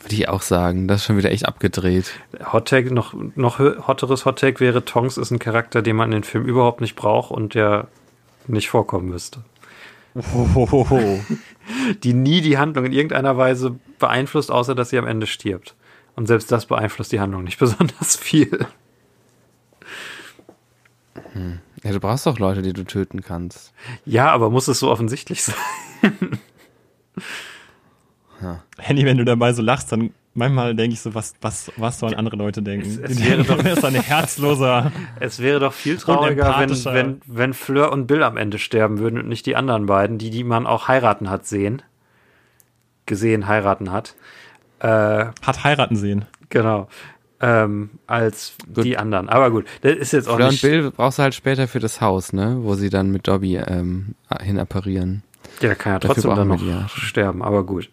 Würde 0.00 0.14
ich 0.14 0.28
auch 0.28 0.42
sagen. 0.42 0.88
Das 0.88 1.00
ist 1.00 1.06
schon 1.06 1.16
wieder 1.16 1.30
echt 1.30 1.46
abgedreht. 1.46 2.12
Hot 2.52 2.68
Take, 2.68 2.92
noch, 2.92 3.14
noch 3.34 3.58
hotteres 3.58 4.24
Hot 4.24 4.38
Take 4.38 4.60
wäre, 4.60 4.84
Tonks 4.84 5.16
ist 5.16 5.30
ein 5.30 5.38
Charakter, 5.38 5.82
den 5.82 5.96
man 5.96 6.08
in 6.08 6.18
den 6.18 6.24
Film 6.24 6.44
überhaupt 6.44 6.80
nicht 6.80 6.96
braucht 6.96 7.30
und 7.30 7.54
der 7.54 7.88
nicht 8.46 8.68
vorkommen 8.68 9.08
müsste. 9.08 9.44
Hohoho. 10.14 11.20
Die 12.02 12.14
nie 12.14 12.40
die 12.40 12.56
Handlung 12.56 12.86
in 12.86 12.92
irgendeiner 12.92 13.36
Weise 13.36 13.78
beeinflusst, 13.98 14.50
außer 14.50 14.74
dass 14.74 14.88
sie 14.88 14.98
am 14.98 15.06
Ende 15.06 15.26
stirbt. 15.26 15.74
Und 16.16 16.26
selbst 16.26 16.50
das 16.50 16.64
beeinflusst 16.64 17.12
die 17.12 17.20
Handlung 17.20 17.44
nicht 17.44 17.58
besonders 17.60 18.16
viel. 18.16 18.66
Ja, 21.84 21.92
du 21.92 22.00
brauchst 22.00 22.26
doch 22.26 22.38
Leute, 22.38 22.62
die 22.62 22.72
du 22.72 22.84
töten 22.84 23.22
kannst. 23.22 23.72
Ja, 24.04 24.30
aber 24.30 24.50
muss 24.50 24.68
es 24.68 24.78
so 24.78 24.90
offensichtlich 24.90 25.42
sein? 25.44 25.54
Handy, 28.78 29.04
wenn 29.04 29.16
du 29.18 29.24
dabei 29.24 29.52
so 29.52 29.62
lachst, 29.62 29.90
dann 29.92 30.10
manchmal 30.34 30.74
denke 30.74 30.94
ich 30.94 31.00
so, 31.00 31.14
was, 31.14 31.34
was, 31.40 31.72
was 31.76 31.98
sollen 31.98 32.14
andere 32.14 32.36
Leute 32.36 32.62
denken? 32.62 32.86
Es- 32.88 32.98
es 33.18 33.24
wäre 33.24 33.42
doch- 33.44 33.64
ist 33.64 33.84
ein 33.84 33.94
herzloser. 33.94 34.92
Es 35.20 35.40
wäre 35.40 35.58
doch 35.60 35.72
viel 35.72 35.96
trauriger, 35.96 36.54
wenn, 36.60 36.84
wenn, 36.94 37.20
wenn 37.26 37.54
Fleur 37.54 37.90
und 37.92 38.06
Bill 38.06 38.22
am 38.22 38.36
Ende 38.36 38.58
sterben 38.58 38.98
würden 38.98 39.18
und 39.18 39.28
nicht 39.28 39.46
die 39.46 39.56
anderen 39.56 39.86
beiden, 39.86 40.18
die, 40.18 40.30
die 40.30 40.44
man 40.44 40.66
auch 40.66 40.86
heiraten 40.88 41.28
hat 41.30 41.46
sehen. 41.46 41.82
Gesehen, 43.06 43.46
heiraten 43.48 43.90
hat. 43.90 44.14
Äh, 44.80 44.86
Hat 45.42 45.64
heiraten 45.64 45.96
sehen. 45.96 46.26
genau. 46.50 46.88
Ähm, 47.40 47.90
als 48.08 48.54
Gut. 48.74 48.84
die 48.84 48.98
anderen. 48.98 49.28
Aber 49.28 49.52
gut, 49.52 49.64
das 49.82 49.94
ist 49.94 50.12
jetzt 50.12 50.28
auch 50.28 50.34
Fleur 50.34 50.48
und 50.48 50.52
nicht. 50.54 50.62
Bill 50.62 50.90
brauchst 50.90 51.18
du 51.20 51.22
halt 51.22 51.34
später 51.36 51.68
für 51.68 51.78
das 51.78 52.00
Haus, 52.00 52.32
ne? 52.32 52.58
Wo 52.62 52.74
sie 52.74 52.90
dann 52.90 53.12
mit 53.12 53.28
Dobby 53.28 53.56
ähm, 53.58 54.16
hin 54.42 54.58
apparieren. 54.58 55.22
Ja, 55.60 55.74
kann 55.74 55.92
ja 55.94 55.98
Dafür 55.98 56.14
trotzdem 56.14 56.36
dann 56.36 56.48
noch 56.48 56.62
ja. 56.62 56.88
sterben, 56.88 57.42
aber 57.42 57.64
gut. 57.64 57.90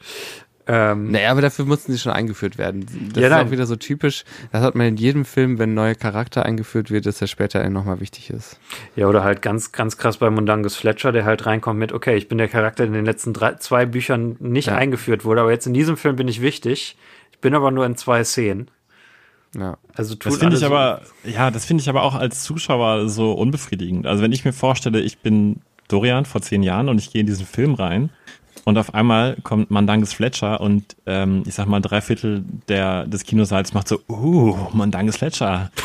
Ähm, 0.68 1.11
Naja, 1.11 1.30
aber 1.30 1.41
dafür 1.41 1.63
mussten 1.66 1.91
sie 1.91 1.99
schon 1.99 2.11
eingeführt 2.11 2.57
werden. 2.57 2.88
Das 3.13 3.22
Ja, 3.22 3.28
ist 3.28 3.34
nein. 3.36 3.47
auch 3.47 3.51
wieder 3.51 3.68
so 3.68 3.76
typisch. 3.76 4.24
Das 4.51 4.63
hat 4.63 4.74
man 4.74 4.88
in 4.88 4.97
jedem 4.97 5.24
Film, 5.24 5.59
wenn 5.59 5.72
ein 5.72 5.76
neuer 5.76 5.93
Charakter 5.93 6.43
eingeführt 6.43 6.89
wird, 6.89 7.05
dass 7.05 7.22
er 7.22 7.28
später 7.28 7.68
nochmal 7.70 7.99
wichtig 7.99 8.32
ist. 8.32 8.59
Ja, 8.95 9.05
oder 9.07 9.24
halt 9.24 9.43
ganz, 9.43 9.72
ganz 9.74 9.97
krass 9.97 10.18
bei 10.18 10.30
Mundangus 10.32 10.76
Fletcher, 10.76 11.11
der 11.11 11.24
halt 11.24 11.45
reinkommt 11.45 11.80
mit, 11.80 11.91
okay, 11.93 12.16
ich 12.16 12.28
bin 12.28 12.39
der 12.39 12.47
Charakter, 12.47 12.84
der 12.84 12.88
in 12.88 12.93
den 12.93 13.05
letzten 13.05 13.32
drei, 13.32 13.53
zwei 13.55 13.86
Büchern 13.86 14.38
nicht 14.39 14.68
Ja. 14.70 14.76
eingeführt 14.76 15.24
wurde, 15.24 15.41
aber 15.41 15.51
jetzt 15.51 15.68
in 15.68 15.74
diesem 15.76 15.97
Film 15.97 16.16
bin 16.16 16.28
ich 16.28 16.41
wichtig. 16.41 16.97
Ich 17.32 17.38
bin 17.39 17.53
aber 17.53 17.70
nur 17.70 17.86
in 17.86 17.95
zwei 17.95 18.24
Szenen. 18.24 18.72
Ja. 19.55 19.78
Also 19.93 20.16
Das 20.16 20.38
finde 20.38 20.55
ich 20.55 20.61
so- 20.61 20.66
aber, 20.66 21.01
ja, 21.24 21.51
das 21.51 21.66
finde 21.66 21.82
ich 21.82 21.89
aber 21.89 22.01
auch 22.01 22.16
als 22.16 22.43
Zuschauer 22.43 23.07
so 23.07 23.34
unbefriedigend. 23.34 24.07
Also 24.07 24.24
wenn 24.24 24.32
ich 24.32 24.43
mir 24.43 24.51
vorstelle, 24.53 24.99
ich 24.99 25.20
bin 25.20 25.61
Dorian 25.88 26.26
vor 26.26 26.42
zehn 26.42 26.64
Jahren 26.64 26.90
und 26.90 27.00
ich 27.00 27.12
gehe 27.12 27.22
in 27.22 27.28
diesen 27.28 27.46
Film 27.46 27.74
rein 27.74 28.10
und 28.64 28.78
auf 28.78 28.94
einmal 28.94 29.38
kommt 29.44 29.70
Mandanges 29.72 30.14
Fletcher 30.14 30.60
und 30.62 30.96
ähm, 31.06 31.44
ich 31.46 31.54
sag 31.54 31.68
mal 31.68 31.82
drei 31.82 32.02
Viertel 32.02 32.44
der, 32.68 33.06
des 33.06 33.24
Kinosaals 33.24 33.74
macht 33.74 33.88
so, 33.88 34.00
uh, 34.10 34.56
Mandanges 34.74 35.18
Fletcher. 35.18 35.72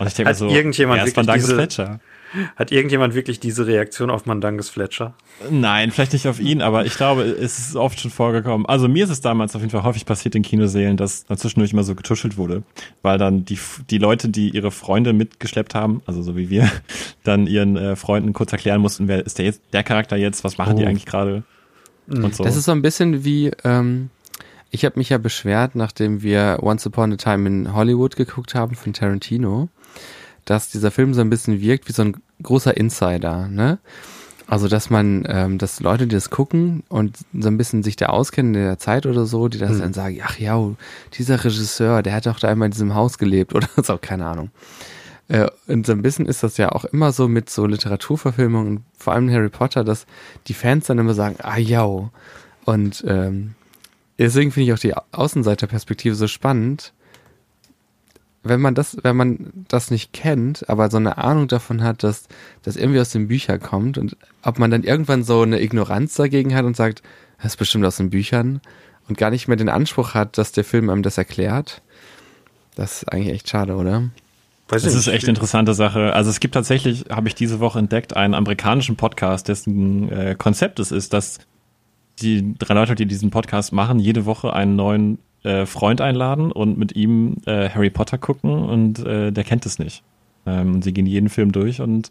Und 0.00 0.06
ich 0.08 0.14
denke 0.14 0.30
Hat 0.30 0.36
so, 0.36 0.48
irgendjemand 0.48 1.00
wer 1.00 1.06
ist 1.06 1.16
Mandanges 1.16 1.44
diese- 1.44 1.54
Fletcher? 1.54 2.00
Hat 2.56 2.72
irgendjemand 2.72 3.14
wirklich 3.14 3.40
diese 3.40 3.66
Reaktion 3.66 4.10
auf 4.10 4.26
Mandangus 4.26 4.68
Fletcher? 4.68 5.14
Nein, 5.50 5.90
vielleicht 5.90 6.12
nicht 6.12 6.28
auf 6.28 6.40
ihn, 6.40 6.60
aber 6.62 6.84
ich 6.84 6.96
glaube, 6.96 7.22
es 7.22 7.58
ist 7.58 7.76
oft 7.76 7.98
schon 8.00 8.10
vorgekommen. 8.10 8.66
Also 8.66 8.88
mir 8.88 9.04
ist 9.04 9.10
es 9.10 9.20
damals 9.20 9.54
auf 9.54 9.62
jeden 9.62 9.70
Fall 9.70 9.82
häufig 9.82 10.04
passiert 10.04 10.34
in 10.34 10.42
Kinosälen, 10.42 10.96
dass 10.96 11.24
dann 11.26 11.38
zwischendurch 11.38 11.72
immer 11.72 11.84
so 11.84 11.94
getuschelt 11.94 12.36
wurde, 12.36 12.62
weil 13.02 13.18
dann 13.18 13.44
die, 13.44 13.58
die 13.90 13.98
Leute, 13.98 14.28
die 14.28 14.50
ihre 14.50 14.70
Freunde 14.70 15.12
mitgeschleppt 15.12 15.74
haben, 15.74 16.02
also 16.06 16.22
so 16.22 16.36
wie 16.36 16.50
wir, 16.50 16.70
dann 17.24 17.46
ihren 17.46 17.76
äh, 17.76 17.96
Freunden 17.96 18.32
kurz 18.32 18.52
erklären 18.52 18.80
mussten, 18.80 19.08
wer 19.08 19.24
ist 19.24 19.38
der 19.38 19.46
jetzt, 19.46 19.62
der 19.72 19.82
Charakter 19.82 20.16
jetzt, 20.16 20.44
was 20.44 20.58
machen 20.58 20.76
die 20.76 20.84
Oh. 20.84 20.86
eigentlich 20.88 21.06
gerade 21.06 21.42
und 22.08 22.34
so. 22.34 22.44
Das 22.44 22.56
ist 22.56 22.64
so 22.64 22.72
ein 22.72 22.82
bisschen 22.82 23.24
wie, 23.24 23.50
ähm, 23.64 24.10
ich 24.70 24.84
habe 24.84 24.98
mich 24.98 25.08
ja 25.10 25.18
beschwert, 25.18 25.74
nachdem 25.74 26.22
wir 26.22 26.58
Once 26.62 26.86
Upon 26.86 27.12
a 27.12 27.16
Time 27.16 27.46
in 27.48 27.74
Hollywood 27.74 28.16
geguckt 28.16 28.54
haben 28.54 28.74
von 28.74 28.92
Tarantino, 28.92 29.68
dass 30.48 30.70
dieser 30.70 30.90
Film 30.90 31.14
so 31.14 31.20
ein 31.20 31.30
bisschen 31.30 31.60
wirkt 31.60 31.88
wie 31.88 31.92
so 31.92 32.02
ein 32.02 32.16
großer 32.42 32.76
Insider, 32.76 33.48
ne? 33.48 33.78
Also, 34.46 34.66
dass 34.66 34.88
man, 34.88 35.24
ähm, 35.28 35.58
dass 35.58 35.80
Leute, 35.80 36.06
die 36.06 36.14
das 36.14 36.30
gucken 36.30 36.82
und 36.88 37.18
so 37.38 37.48
ein 37.48 37.58
bisschen 37.58 37.82
sich 37.82 37.96
da 37.96 38.06
auskennen 38.06 38.54
in 38.54 38.62
der 38.62 38.78
Zeit 38.78 39.04
oder 39.04 39.26
so, 39.26 39.48
die 39.48 39.58
das 39.58 39.72
Hm. 39.72 39.80
dann 39.80 39.92
sagen, 39.92 40.20
ach 40.24 40.38
ja, 40.38 40.58
dieser 41.12 41.44
Regisseur, 41.44 42.02
der 42.02 42.14
hat 42.14 42.24
doch 42.24 42.40
da 42.40 42.48
einmal 42.48 42.66
in 42.66 42.72
diesem 42.72 42.94
Haus 42.94 43.18
gelebt 43.18 43.54
oder 43.54 43.68
so, 43.82 43.98
keine 43.98 44.24
Ahnung. 44.24 44.50
Äh, 45.28 45.48
und 45.66 45.84
so 45.84 45.92
ein 45.92 46.00
bisschen 46.00 46.24
ist 46.24 46.42
das 46.42 46.56
ja 46.56 46.72
auch 46.72 46.86
immer 46.86 47.12
so 47.12 47.28
mit 47.28 47.50
so 47.50 47.66
Literaturverfilmungen, 47.66 48.84
vor 48.96 49.12
allem 49.12 49.30
Harry 49.30 49.50
Potter, 49.50 49.84
dass 49.84 50.06
die 50.46 50.54
Fans 50.54 50.86
dann 50.86 50.98
immer 50.98 51.12
sagen, 51.12 51.36
ah 51.42 51.58
ja. 51.58 52.10
Und 52.64 53.04
ähm, 53.06 53.54
deswegen 54.18 54.50
finde 54.50 54.68
ich 54.68 54.72
auch 54.72 54.78
die 54.78 54.94
Außenseiterperspektive 55.12 56.14
so 56.14 56.26
spannend. 56.26 56.94
Wenn 58.42 58.60
man 58.60 58.74
das, 58.74 58.96
wenn 59.02 59.16
man 59.16 59.52
das 59.68 59.90
nicht 59.90 60.12
kennt, 60.12 60.68
aber 60.68 60.90
so 60.90 60.96
eine 60.96 61.18
Ahnung 61.18 61.48
davon 61.48 61.82
hat, 61.82 62.02
dass 62.02 62.28
das 62.62 62.76
irgendwie 62.76 63.00
aus 63.00 63.10
den 63.10 63.28
Büchern 63.28 63.60
kommt 63.60 63.98
und 63.98 64.16
ob 64.42 64.58
man 64.58 64.70
dann 64.70 64.84
irgendwann 64.84 65.24
so 65.24 65.42
eine 65.42 65.60
Ignoranz 65.60 66.14
dagegen 66.14 66.54
hat 66.54 66.64
und 66.64 66.76
sagt, 66.76 67.02
das 67.38 67.52
ist 67.52 67.56
bestimmt 67.56 67.84
aus 67.84 67.96
den 67.96 68.10
Büchern 68.10 68.60
und 69.08 69.18
gar 69.18 69.30
nicht 69.30 69.48
mehr 69.48 69.56
den 69.56 69.68
Anspruch 69.68 70.14
hat, 70.14 70.38
dass 70.38 70.52
der 70.52 70.64
Film 70.64 70.88
einem 70.88 71.02
das 71.02 71.18
erklärt, 71.18 71.82
das 72.76 73.02
ist 73.02 73.12
eigentlich 73.12 73.34
echt 73.34 73.48
schade, 73.48 73.74
oder? 73.74 74.10
Weiß 74.68 74.82
Das 74.82 74.94
ist 74.94 75.08
echt 75.08 75.24
eine 75.24 75.30
interessante 75.30 75.74
Sache. 75.74 76.12
Also 76.12 76.30
es 76.30 76.40
gibt 76.40 76.54
tatsächlich, 76.54 77.06
habe 77.10 77.26
ich 77.26 77.34
diese 77.34 77.58
Woche 77.58 77.78
entdeckt, 77.78 78.16
einen 78.16 78.34
amerikanischen 78.34 78.96
Podcast, 78.96 79.48
dessen 79.48 80.12
äh, 80.12 80.36
Konzept 80.38 80.78
es 80.78 80.92
ist, 80.92 81.12
dass 81.12 81.38
die 82.20 82.54
drei 82.58 82.74
Leute, 82.74 82.94
die 82.94 83.06
diesen 83.06 83.30
Podcast 83.30 83.72
machen, 83.72 83.98
jede 83.98 84.26
Woche 84.26 84.52
einen 84.52 84.76
neuen 84.76 85.18
äh, 85.48 85.64
Freund 85.66 86.00
einladen 86.02 86.52
und 86.52 86.76
mit 86.76 86.94
ihm 86.94 87.38
äh, 87.46 87.70
Harry 87.70 87.88
Potter 87.90 88.18
gucken 88.18 88.50
und 88.50 88.98
äh, 89.04 89.32
der 89.32 89.44
kennt 89.44 89.64
es 89.64 89.78
nicht. 89.78 90.02
Ähm, 90.46 90.74
und 90.74 90.84
sie 90.84 90.92
gehen 90.92 91.06
jeden 91.06 91.30
Film 91.30 91.52
durch 91.52 91.80
und 91.80 92.10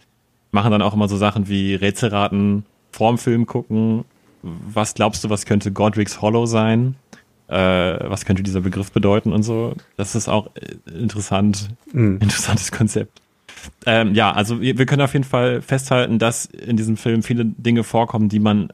machen 0.51 0.71
dann 0.71 0.81
auch 0.81 0.93
immer 0.95 1.07
so 1.07 1.17
Sachen 1.17 1.47
wie 1.47 1.75
Rätselraten 1.75 2.65
vorm 2.91 3.17
Film 3.19 3.45
gucken. 3.45 4.05
Was 4.41 4.95
glaubst 4.95 5.23
du, 5.23 5.29
was 5.29 5.45
könnte 5.45 5.71
Godric's 5.71 6.21
Hollow 6.21 6.47
sein? 6.47 6.95
Äh, 7.47 7.55
was 8.09 8.25
könnte 8.25 8.41
dieser 8.41 8.61
Begriff 8.61 8.91
bedeuten 8.91 9.31
und 9.31 9.43
so? 9.43 9.73
Das 9.97 10.15
ist 10.15 10.27
auch 10.27 10.49
äh, 10.55 10.99
interessant, 10.99 11.69
Hm. 11.91 12.19
interessantes 12.19 12.71
Konzept. 12.71 13.21
Ähm, 13.85 14.15
ja, 14.15 14.31
also 14.31 14.61
wir, 14.61 14.77
wir 14.77 14.85
können 14.85 15.01
auf 15.01 15.13
jeden 15.13 15.25
Fall 15.25 15.61
festhalten, 15.61 16.17
dass 16.19 16.45
in 16.45 16.75
diesem 16.75 16.97
Film 16.97 17.21
viele 17.21 17.45
Dinge 17.45 17.83
vorkommen, 17.83 18.29
die 18.29 18.39
man 18.39 18.69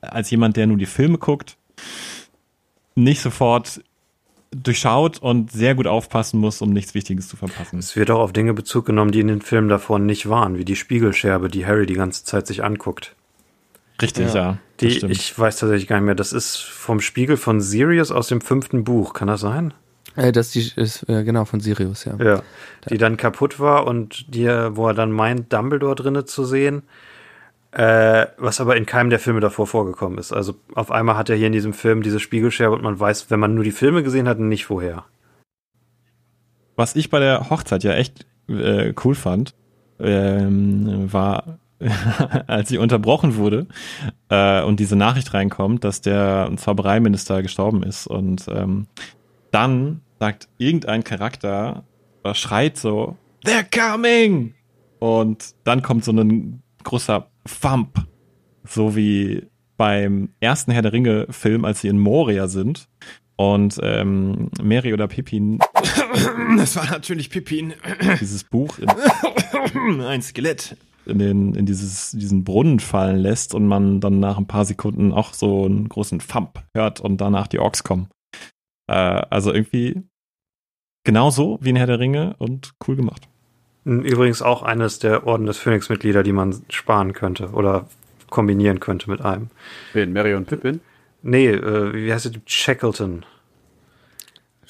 als 0.00 0.30
jemand, 0.30 0.56
der 0.56 0.66
nur 0.66 0.76
die 0.78 0.86
Filme 0.86 1.18
guckt, 1.18 1.56
nicht 2.96 3.20
sofort 3.20 3.80
durchschaut 4.50 5.18
und 5.18 5.52
sehr 5.52 5.74
gut 5.74 5.86
aufpassen 5.86 6.40
muss, 6.40 6.62
um 6.62 6.72
nichts 6.72 6.94
Wichtiges 6.94 7.28
zu 7.28 7.36
verpassen. 7.36 7.78
Es 7.78 7.94
wird 7.94 8.10
auch 8.10 8.20
auf 8.20 8.32
Dinge 8.32 8.54
Bezug 8.54 8.86
genommen, 8.86 9.12
die 9.12 9.20
in 9.20 9.28
den 9.28 9.42
Filmen 9.42 9.68
davor 9.68 9.98
nicht 9.98 10.28
waren, 10.28 10.58
wie 10.58 10.64
die 10.64 10.76
Spiegelscherbe, 10.76 11.48
die 11.48 11.66
Harry 11.66 11.86
die 11.86 11.94
ganze 11.94 12.24
Zeit 12.24 12.46
sich 12.46 12.64
anguckt. 12.64 13.14
Richtig, 14.00 14.34
Ja. 14.34 14.34
ja. 14.34 14.58
das 14.78 14.98
Die, 14.98 15.06
ich 15.06 15.38
weiß 15.38 15.58
tatsächlich 15.58 15.88
gar 15.88 15.96
nicht 15.96 16.06
mehr, 16.06 16.14
das 16.14 16.32
ist 16.32 16.56
vom 16.58 17.00
Spiegel 17.00 17.36
von 17.36 17.60
Sirius 17.60 18.10
aus 18.10 18.28
dem 18.28 18.40
fünften 18.40 18.84
Buch, 18.84 19.14
kann 19.14 19.28
das 19.28 19.40
sein? 19.40 19.74
Äh, 20.16 20.32
das 20.32 20.50
die, 20.50 20.70
ist 20.76 21.08
äh, 21.08 21.24
genau 21.24 21.44
von 21.44 21.60
Sirius, 21.60 22.04
ja. 22.04 22.16
Ja. 22.22 22.42
Die 22.88 22.98
dann 22.98 23.16
kaputt 23.16 23.58
war 23.58 23.86
und 23.86 24.34
die, 24.34 24.46
wo 24.46 24.88
er 24.88 24.94
dann 24.94 25.12
meint, 25.12 25.52
Dumbledore 25.52 25.94
drinne 25.94 26.24
zu 26.24 26.44
sehen, 26.44 26.82
äh, 27.76 28.28
was 28.38 28.58
aber 28.62 28.76
in 28.76 28.86
keinem 28.86 29.10
der 29.10 29.18
Filme 29.18 29.40
davor 29.40 29.66
vorgekommen 29.66 30.18
ist. 30.18 30.32
Also 30.32 30.54
auf 30.74 30.90
einmal 30.90 31.18
hat 31.18 31.28
er 31.28 31.36
hier 31.36 31.48
in 31.48 31.52
diesem 31.52 31.74
Film 31.74 32.02
diese 32.02 32.20
Spiegelscherbe 32.20 32.74
und 32.74 32.82
man 32.82 32.98
weiß, 32.98 33.30
wenn 33.30 33.38
man 33.38 33.54
nur 33.54 33.64
die 33.64 33.70
Filme 33.70 34.02
gesehen 34.02 34.26
hat, 34.28 34.38
nicht 34.38 34.70
woher. 34.70 35.04
Was 36.74 36.96
ich 36.96 37.10
bei 37.10 37.18
der 37.18 37.50
Hochzeit 37.50 37.84
ja 37.84 37.92
echt 37.92 38.24
äh, 38.48 38.94
cool 39.04 39.14
fand, 39.14 39.54
ähm, 40.00 41.12
war, 41.12 41.58
als 42.46 42.70
sie 42.70 42.78
unterbrochen 42.78 43.36
wurde 43.36 43.66
äh, 44.30 44.62
und 44.62 44.80
diese 44.80 44.96
Nachricht 44.96 45.34
reinkommt, 45.34 45.84
dass 45.84 46.00
der 46.00 46.50
Zaubereiminister 46.56 47.42
gestorben 47.42 47.82
ist 47.82 48.06
und 48.06 48.46
ähm, 48.48 48.86
dann 49.50 50.00
sagt 50.18 50.48
irgendein 50.56 51.04
Charakter, 51.04 51.84
oder 52.24 52.34
schreit 52.34 52.78
so, 52.78 53.18
they're 53.44 53.66
coming! 53.70 54.54
Und 54.98 55.54
dann 55.64 55.82
kommt 55.82 56.04
so 56.04 56.12
ein 56.12 56.62
großer 56.82 57.26
Thump, 57.60 58.06
so 58.64 58.96
wie 58.96 59.46
beim 59.76 60.30
ersten 60.40 60.72
Herr 60.72 60.82
der 60.82 60.92
Ringe 60.92 61.26
Film, 61.30 61.64
als 61.64 61.80
sie 61.82 61.88
in 61.88 61.98
Moria 61.98 62.48
sind 62.48 62.88
und 63.36 63.78
ähm, 63.82 64.50
Mary 64.62 64.92
oder 64.94 65.06
Pippin 65.08 65.58
Das 66.56 66.76
war 66.76 66.90
natürlich 66.90 67.30
Pippin. 67.30 67.74
dieses 68.20 68.44
Buch 68.44 68.78
in, 68.78 68.88
Ein 70.00 70.22
Skelett. 70.22 70.76
in, 71.04 71.18
den, 71.18 71.54
in 71.54 71.66
dieses, 71.66 72.12
diesen 72.12 72.44
Brunnen 72.44 72.80
fallen 72.80 73.18
lässt 73.18 73.54
und 73.54 73.66
man 73.66 74.00
dann 74.00 74.20
nach 74.20 74.38
ein 74.38 74.46
paar 74.46 74.64
Sekunden 74.64 75.12
auch 75.12 75.34
so 75.34 75.66
einen 75.66 75.88
großen 75.88 76.20
Thump 76.20 76.64
hört 76.74 77.00
und 77.00 77.20
danach 77.20 77.46
die 77.46 77.58
Orks 77.58 77.84
kommen. 77.84 78.08
Äh, 78.88 78.94
also 78.94 79.52
irgendwie 79.52 80.02
genauso 81.04 81.58
wie 81.60 81.70
in 81.70 81.76
Herr 81.76 81.86
der 81.86 81.98
Ringe 82.00 82.34
und 82.38 82.72
cool 82.88 82.96
gemacht. 82.96 83.28
Übrigens 83.86 84.42
auch 84.42 84.62
eines 84.64 84.98
der 84.98 85.26
Orden 85.28 85.46
des 85.46 85.58
Phönix-Mitglieder, 85.58 86.24
die 86.24 86.32
man 86.32 86.60
sparen 86.70 87.12
könnte 87.12 87.50
oder 87.50 87.86
kombinieren 88.30 88.80
könnte 88.80 89.08
mit 89.08 89.20
einem. 89.20 89.48
Wen? 89.92 90.12
Mary 90.12 90.34
und 90.34 90.46
Pippin? 90.46 90.80
Nee, 91.22 91.46
äh, 91.50 91.94
wie 91.94 92.12
heißt 92.12 92.26
es? 92.26 92.32
Shackleton. 92.46 93.24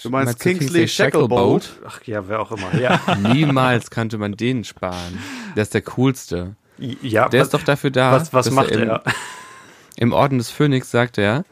Du 0.03 0.11
Meinst 0.11 0.39
Kingsley 0.41 0.59
Kingsley 0.67 0.89
Shacklebolt? 0.89 1.65
Shacklebolt? 1.65 1.87
Ach 1.89 2.03
ja, 2.07 2.29
wer 2.29 2.41
auch 2.41 2.53
immer. 2.53 2.79
Ja, 2.79 3.01
Niemals 3.33 3.91
könnte 3.91 4.19
man 4.19 4.33
den 4.37 4.65
sparen. 4.65 5.19
Der 5.57 5.63
ist 5.63 5.73
der 5.73 5.81
coolste. 5.83 6.55
ja 6.79 7.31
Der 7.31 7.41
was, 7.41 7.47
ist 7.49 7.55
doch 7.55 7.63
dafür 7.63 7.91
da. 7.91 8.13
was, 8.13 8.35
was 8.35 8.51
macht 8.51 8.71
im, 8.71 8.91
er? 8.91 9.03
Im 9.97 10.13
Orden 10.13 10.37
des 10.37 10.51
Phönix 10.51 10.91
sagt 10.91 11.17
er, 11.17 11.47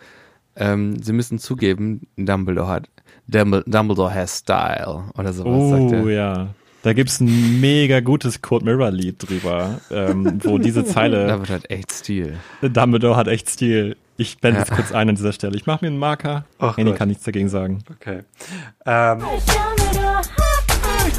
ähm, 0.57 1.03
sie 1.03 1.15
müssen 1.15 1.39
zugeben, 1.39 2.07
Dumbledore 2.17 2.69
hat 2.69 2.89
Dumbledore, 3.27 4.15
has 4.15 4.41
Style 4.41 5.05
oder 5.17 5.33
sowas 5.33 5.71
sagt 5.71 6.05
Oh 6.05 6.09
er. 6.09 6.15
ja. 6.15 6.49
Da 6.85 6.93
gibt's 6.93 7.19
ein 7.19 7.61
mega 7.63 8.01
gutes 8.01 8.43
Kurt 8.43 8.63
Mirror 8.63 8.91
Lied 8.91 9.17
drüber, 9.27 9.81
ähm, 9.91 10.39
wo 10.45 10.59
diese 10.59 10.85
Zeile 10.85 11.27
Dumbledore 11.27 11.55
hat 11.55 11.71
echt 11.71 11.93
Stil. 11.93 12.37
Dumbledore 12.61 13.17
hat 13.17 13.27
echt 13.27 13.49
Stil. 13.49 13.97
Ich 14.19 14.37
blende 14.39 14.61
Ja. 14.61 14.67
jetzt 14.67 14.77
kurz 14.77 14.93
ein 14.93 15.09
an 15.09 15.15
dieser 15.15 15.33
Stelle. 15.33 15.57
Ich 15.57 15.65
mache 15.65 15.83
mir 15.85 15.89
einen 15.89 15.99
Marker. 15.99 16.45
Ach 16.59 16.77
Henny 16.77 16.91
Gott. 16.91 16.99
kann 16.99 17.09
nichts 17.09 17.25
dagegen 17.25 17.49
sagen. 17.49 17.83
Okay. 17.91 18.21
Ähm, 18.85 19.19
Dumbledore 19.21 20.17
hat 20.17 20.25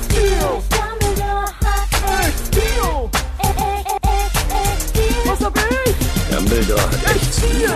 Stil. 0.05 0.39
Dumbledore 0.69 1.45
hat 1.59 2.33
Stil. 2.47 3.09
Dumbledore 6.35 6.81
hat 6.81 7.15
echt 7.15 7.33
Stil. 7.33 7.69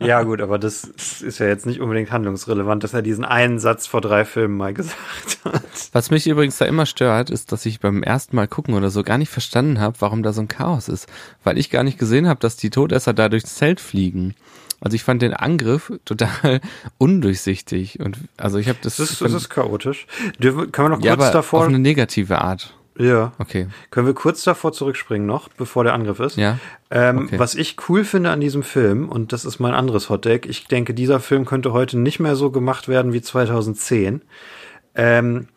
Ja, 0.00 0.24
gut, 0.24 0.40
aber 0.40 0.58
das 0.58 0.82
ist 0.82 1.38
ja 1.38 1.46
jetzt 1.46 1.66
nicht 1.66 1.80
unbedingt 1.80 2.10
handlungsrelevant, 2.10 2.82
dass 2.82 2.94
er 2.94 3.02
diesen 3.02 3.24
einen 3.24 3.60
Satz 3.60 3.86
vor 3.86 4.00
drei 4.00 4.24
Filmen 4.24 4.56
mal 4.56 4.74
gesagt 4.74 5.38
hat. 5.44 5.62
Was 5.92 6.10
mich 6.10 6.26
übrigens 6.26 6.58
da 6.58 6.64
immer 6.64 6.84
stört, 6.84 7.30
ist, 7.30 7.52
dass 7.52 7.66
ich 7.66 7.78
beim 7.78 8.02
ersten 8.02 8.34
Mal 8.34 8.48
gucken 8.48 8.74
oder 8.74 8.90
so 8.90 9.04
gar 9.04 9.18
nicht 9.18 9.28
verstanden 9.28 9.78
habe, 9.78 9.94
warum 10.00 10.24
da 10.24 10.32
so 10.32 10.40
ein 10.40 10.48
Chaos 10.48 10.88
ist. 10.88 11.06
Weil 11.44 11.58
ich 11.58 11.70
gar 11.70 11.84
nicht 11.84 11.96
gesehen 11.96 12.26
habe, 12.26 12.40
dass 12.40 12.56
die 12.56 12.70
Todesser 12.70 13.12
da 13.12 13.28
durchs 13.28 13.54
Zelt 13.54 13.78
fliegen. 13.78 14.34
Also 14.80 14.96
ich 14.96 15.04
fand 15.04 15.22
den 15.22 15.34
Angriff 15.34 15.92
total 16.04 16.60
undurchsichtig. 16.98 18.00
Und 18.00 18.18
also 18.36 18.58
ich 18.58 18.68
habe 18.68 18.78
das. 18.82 18.96
Das 18.96 19.10
ist, 19.12 19.20
das 19.20 19.32
ist 19.32 19.48
chaotisch. 19.48 20.08
Dürfen, 20.40 20.72
können 20.72 20.90
wir 20.90 20.96
noch 20.96 21.04
ja, 21.04 21.14
kurz 21.14 21.26
aber 21.26 21.32
davor. 21.34 21.60
auf 21.60 21.68
eine 21.68 21.78
negative 21.78 22.40
Art. 22.40 22.74
Ja. 22.98 23.32
Okay. 23.38 23.68
Können 23.90 24.06
wir 24.06 24.14
kurz 24.14 24.44
davor 24.44 24.72
zurückspringen 24.72 25.26
noch, 25.26 25.48
bevor 25.48 25.84
der 25.84 25.94
Angriff 25.94 26.20
ist? 26.20 26.36
Ja. 26.36 26.58
Ähm, 26.90 27.26
Okay. 27.26 27.38
Was 27.38 27.54
ich 27.54 27.76
cool 27.88 28.04
finde 28.04 28.30
an 28.30 28.40
diesem 28.40 28.62
Film, 28.62 29.08
und 29.08 29.32
das 29.32 29.44
ist 29.44 29.58
mein 29.60 29.74
anderes 29.74 30.10
Hotdeck, 30.10 30.46
ich 30.46 30.66
denke, 30.66 30.94
dieser 30.94 31.20
Film 31.20 31.44
könnte 31.44 31.72
heute 31.72 31.98
nicht 31.98 32.20
mehr 32.20 32.36
so 32.36 32.50
gemacht 32.50 32.88
werden 32.88 33.12
wie 33.12 33.22
2010. 33.22 34.22
Ähm, 34.94 35.48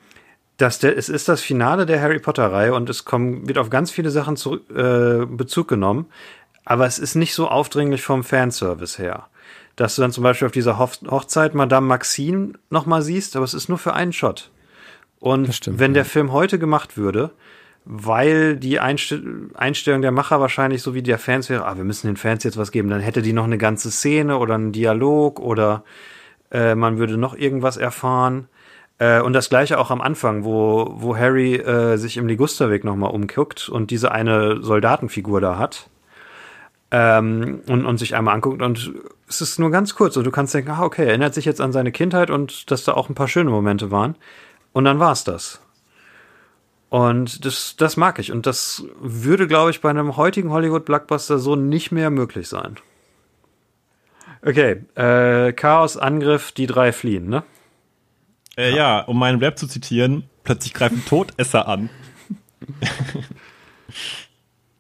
dass 0.58 0.80
der, 0.80 0.98
es 0.98 1.10
ist 1.10 1.28
das 1.28 1.42
Finale 1.42 1.86
der 1.86 2.00
Harry 2.00 2.20
Potter-Reihe 2.20 2.74
und 2.74 2.90
es 2.90 3.06
kommen, 3.06 3.48
wird 3.48 3.58
auf 3.58 3.70
ganz 3.70 3.92
viele 3.92 4.12
Sachen 4.12 4.38
zurück, 4.38 4.70
äh, 4.70 5.26
Bezug 5.26 5.68
genommen, 5.68 6.06
aber 6.64 6.86
es 6.86 7.00
ist 7.00 7.16
nicht 7.16 7.34
so 7.34 7.48
aufdringlich 7.50 8.04
vom 8.04 8.24
Fanservice 8.24 8.98
her. 8.98 9.28
Dass 9.76 9.96
du 9.96 10.04
dann 10.04 10.12
zum 10.12 10.24
Beispiel 10.24 10.46
auf 10.46 10.52
dieser 10.52 10.78
Hoch 10.78 10.94
Hochzeit 11.10 11.56
Madame 11.56 11.88
Maxine 11.88 12.54
nochmal 12.70 13.02
siehst, 13.02 13.36
aber 13.36 13.44
es 13.44 13.56
ist 13.56 13.70
nur 13.70 13.80
für 13.80 13.94
einen 13.94 14.14
Shot. 14.14 14.52
Und 15.24 15.56
stimmt, 15.56 15.80
wenn 15.80 15.92
ja. 15.92 15.96
der 15.96 16.06
Film 16.06 16.34
heute 16.34 16.60
gemacht 16.60 16.98
würde, 16.98 17.32
weil 17.86 18.58
die 18.58 18.82
Einst 18.82 19.16
Einstellung 19.54 20.02
der 20.02 20.12
Macher 20.12 20.42
wahrscheinlich 20.42 20.82
so 20.82 20.94
wie 20.94 21.02
der 21.02 21.18
Fans 21.18 21.50
wäre, 21.50 21.66
ah, 21.66 21.78
wir 21.78 21.86
müssen 21.86 22.08
den 22.08 22.18
Fans 22.18 22.44
jetzt 22.44 22.58
was 22.58 22.74
geben, 22.74 22.90
dann 22.90 23.00
hätte 23.00 23.22
die 23.22 23.32
noch 23.32 23.46
eine 23.46 23.58
ganze 23.58 23.90
Szene 23.90 24.38
oder 24.38 24.56
einen 24.56 24.74
Dialog 24.74 25.40
oder 25.40 25.86
äh, 26.52 26.76
man 26.76 26.98
würde 26.98 27.16
noch 27.16 27.36
irgendwas 27.38 27.78
erfahren. 27.78 28.50
Äh, 29.00 29.22
und 29.22 29.32
das 29.32 29.48
gleiche 29.48 29.80
auch 29.80 29.92
am 29.92 30.02
Anfang, 30.02 30.44
wo, 30.44 30.94
wo 30.98 31.16
Harry 31.16 31.56
äh, 31.56 31.96
sich 31.96 32.18
im 32.18 32.28
Ligusterweg 32.28 32.84
nochmal 32.84 33.12
umguckt 33.12 33.70
und 33.70 33.92
diese 33.92 34.12
eine 34.12 34.62
Soldatenfigur 34.62 35.40
da 35.40 35.58
hat 35.58 35.90
ähm, 36.92 37.62
und, 37.70 37.86
und 37.86 37.98
sich 37.98 38.14
einmal 38.14 38.36
anguckt 38.36 38.62
und 38.62 38.92
es 39.30 39.40
ist 39.40 39.58
nur 39.58 39.72
ganz 39.72 39.96
kurz 39.96 40.18
und 40.18 40.26
du 40.26 40.32
kannst 40.32 40.54
denken, 40.54 40.72
ah, 40.72 40.84
okay, 40.84 41.04
er 41.04 41.10
erinnert 41.10 41.34
sich 41.34 41.46
jetzt 41.46 41.62
an 41.62 41.72
seine 41.72 41.94
Kindheit 41.94 42.30
und 42.30 42.70
dass 42.72 42.84
da 42.84 42.92
auch 42.94 43.08
ein 43.08 43.16
paar 43.16 43.30
schöne 43.30 43.52
Momente 43.52 43.90
waren 43.90 44.18
und 44.74 44.86
dann 44.86 45.00
war's 45.00 45.24
das. 45.24 45.62
Und 46.90 47.44
das, 47.44 47.76
das 47.76 47.98
mag 47.98 48.20
ich. 48.20 48.32
Und 48.32 48.46
das 48.46 48.84
würde, 49.00 49.48
glaube 49.48 49.72
ich, 49.72 49.82
bei 49.82 49.90
einem 49.90 50.16
heutigen 50.16 50.52
Hollywood-Blockbuster 50.52 51.40
so 51.40 51.56
nicht 51.56 51.92
mehr 51.92 52.12
möglich 52.12 52.48
sein. 52.48 52.76
Okay, 54.46 54.84
äh, 54.96 55.54
Chaos, 55.54 55.98
Angriff, 55.98 56.52
die 56.52 56.68
drei 56.68 56.92
fliehen, 56.92 57.30
ne? 57.30 57.44
Äh, 58.58 58.76
ja, 58.76 59.00
um 59.00 59.18
meinen 59.18 59.40
Rap 59.40 59.58
zu 59.58 59.68
zitieren, 59.68 60.26
plötzlich 60.44 60.74
greifen 60.74 61.04
Todesser 61.10 61.68
an. 61.68 61.90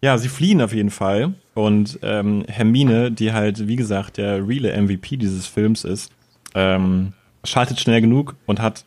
ja, 0.02 0.18
sie 0.18 0.30
fliehen 0.30 0.62
auf 0.62 0.74
jeden 0.74 0.92
Fall. 0.92 1.34
Und 1.56 1.98
ähm, 2.02 2.46
Hermine, 2.48 3.12
die 3.12 3.34
halt, 3.34 3.68
wie 3.68 3.76
gesagt, 3.76 4.18
der 4.18 4.48
reale 4.48 4.80
MVP 4.80 5.18
dieses 5.18 5.48
Films 5.48 5.84
ist, 5.84 6.12
ähm, 6.54 7.14
schaltet 7.44 7.80
schnell 7.80 8.02
genug 8.02 8.36
und 8.46 8.60
hat 8.60 8.86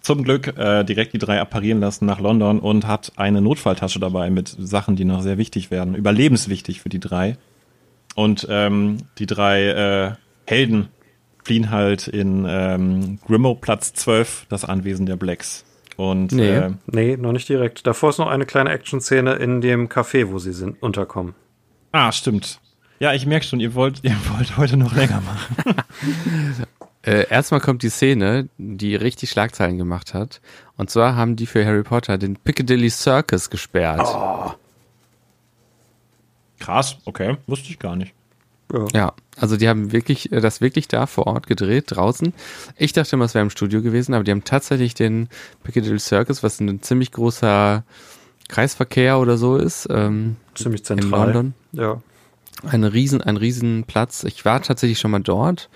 zum 0.00 0.24
Glück 0.24 0.56
äh, 0.58 0.84
direkt 0.84 1.12
die 1.12 1.18
drei 1.18 1.40
apparieren 1.40 1.80
lassen 1.80 2.06
nach 2.06 2.20
London 2.20 2.58
und 2.60 2.86
hat 2.86 3.12
eine 3.16 3.40
Notfalltasche 3.40 4.00
dabei 4.00 4.30
mit 4.30 4.48
Sachen, 4.58 4.96
die 4.96 5.04
noch 5.04 5.22
sehr 5.22 5.38
wichtig 5.38 5.70
werden, 5.70 5.94
überlebenswichtig 5.94 6.80
für 6.80 6.88
die 6.88 7.00
drei. 7.00 7.36
Und 8.14 8.46
ähm, 8.50 8.98
die 9.18 9.26
drei 9.26 9.64
äh, 9.68 10.12
Helden 10.46 10.88
fliehen 11.44 11.70
halt 11.70 12.08
in 12.08 12.44
ähm, 12.48 13.18
Grimmauld 13.26 13.60
Platz 13.60 13.92
12, 13.94 14.46
das 14.48 14.64
Anwesen 14.64 15.06
der 15.06 15.16
Blacks. 15.16 15.64
Und 15.96 16.32
Nee. 16.32 16.48
äh, 16.56 16.70
Nee, 16.86 17.16
noch 17.16 17.32
nicht 17.32 17.48
direkt. 17.48 17.86
Davor 17.86 18.10
ist 18.10 18.18
noch 18.18 18.28
eine 18.28 18.46
kleine 18.46 18.70
Action-Szene 18.70 19.34
in 19.34 19.60
dem 19.60 19.88
Café, 19.88 20.30
wo 20.30 20.38
sie 20.38 20.52
sind, 20.52 20.80
unterkommen. 20.82 21.34
ah, 21.92 22.12
stimmt. 22.12 22.60
Ja, 23.00 23.14
ich 23.14 23.26
merke 23.26 23.46
schon, 23.46 23.60
ihr 23.60 23.74
wollt, 23.74 24.00
ihr 24.02 24.16
wollt 24.36 24.56
heute 24.56 24.76
noch 24.76 24.94
länger 24.94 25.20
machen. 25.22 25.74
Äh, 27.08 27.26
erstmal 27.30 27.60
kommt 27.60 27.82
die 27.82 27.88
Szene, 27.88 28.50
die 28.58 28.94
richtig 28.94 29.30
Schlagzeilen 29.30 29.78
gemacht 29.78 30.12
hat. 30.12 30.42
Und 30.76 30.90
zwar 30.90 31.16
haben 31.16 31.36
die 31.36 31.46
für 31.46 31.64
Harry 31.64 31.82
Potter 31.82 32.18
den 32.18 32.36
Piccadilly 32.36 32.90
Circus 32.90 33.48
gesperrt. 33.48 34.06
Krass, 36.58 36.98
okay, 37.06 37.38
wusste 37.46 37.70
ich 37.70 37.78
gar 37.78 37.96
nicht. 37.96 38.12
Ja, 38.92 39.14
also 39.38 39.56
die 39.56 39.70
haben 39.70 39.92
wirklich 39.92 40.30
äh, 40.32 40.42
das 40.42 40.60
wirklich 40.60 40.88
da 40.88 41.06
vor 41.06 41.26
Ort 41.26 41.46
gedreht, 41.46 41.84
draußen. 41.88 42.34
Ich 42.76 42.92
dachte 42.92 43.16
immer, 43.16 43.24
es 43.24 43.32
wäre 43.34 43.42
im 43.42 43.48
Studio 43.48 43.80
gewesen, 43.80 44.12
aber 44.12 44.24
die 44.24 44.30
haben 44.30 44.44
tatsächlich 44.44 44.92
den 44.92 45.30
Piccadilly 45.62 45.98
Circus, 45.98 46.42
was 46.42 46.60
ein 46.60 46.82
ziemlich 46.82 47.10
großer 47.12 47.84
Kreisverkehr 48.48 49.18
oder 49.18 49.38
so 49.38 49.56
ist, 49.56 49.88
ähm, 49.90 50.36
Ziemlich 50.54 50.82
in 50.82 50.84
zentral. 50.84 51.32
London. 51.32 51.54
Ja. 51.72 52.02
Ein 52.66 52.84
riesen, 52.84 53.22
ein 53.22 53.38
riesen 53.38 53.84
Platz. 53.84 54.24
Ich 54.24 54.44
war 54.44 54.60
tatsächlich 54.60 54.98
schon 54.98 55.12
mal 55.12 55.20
dort 55.20 55.70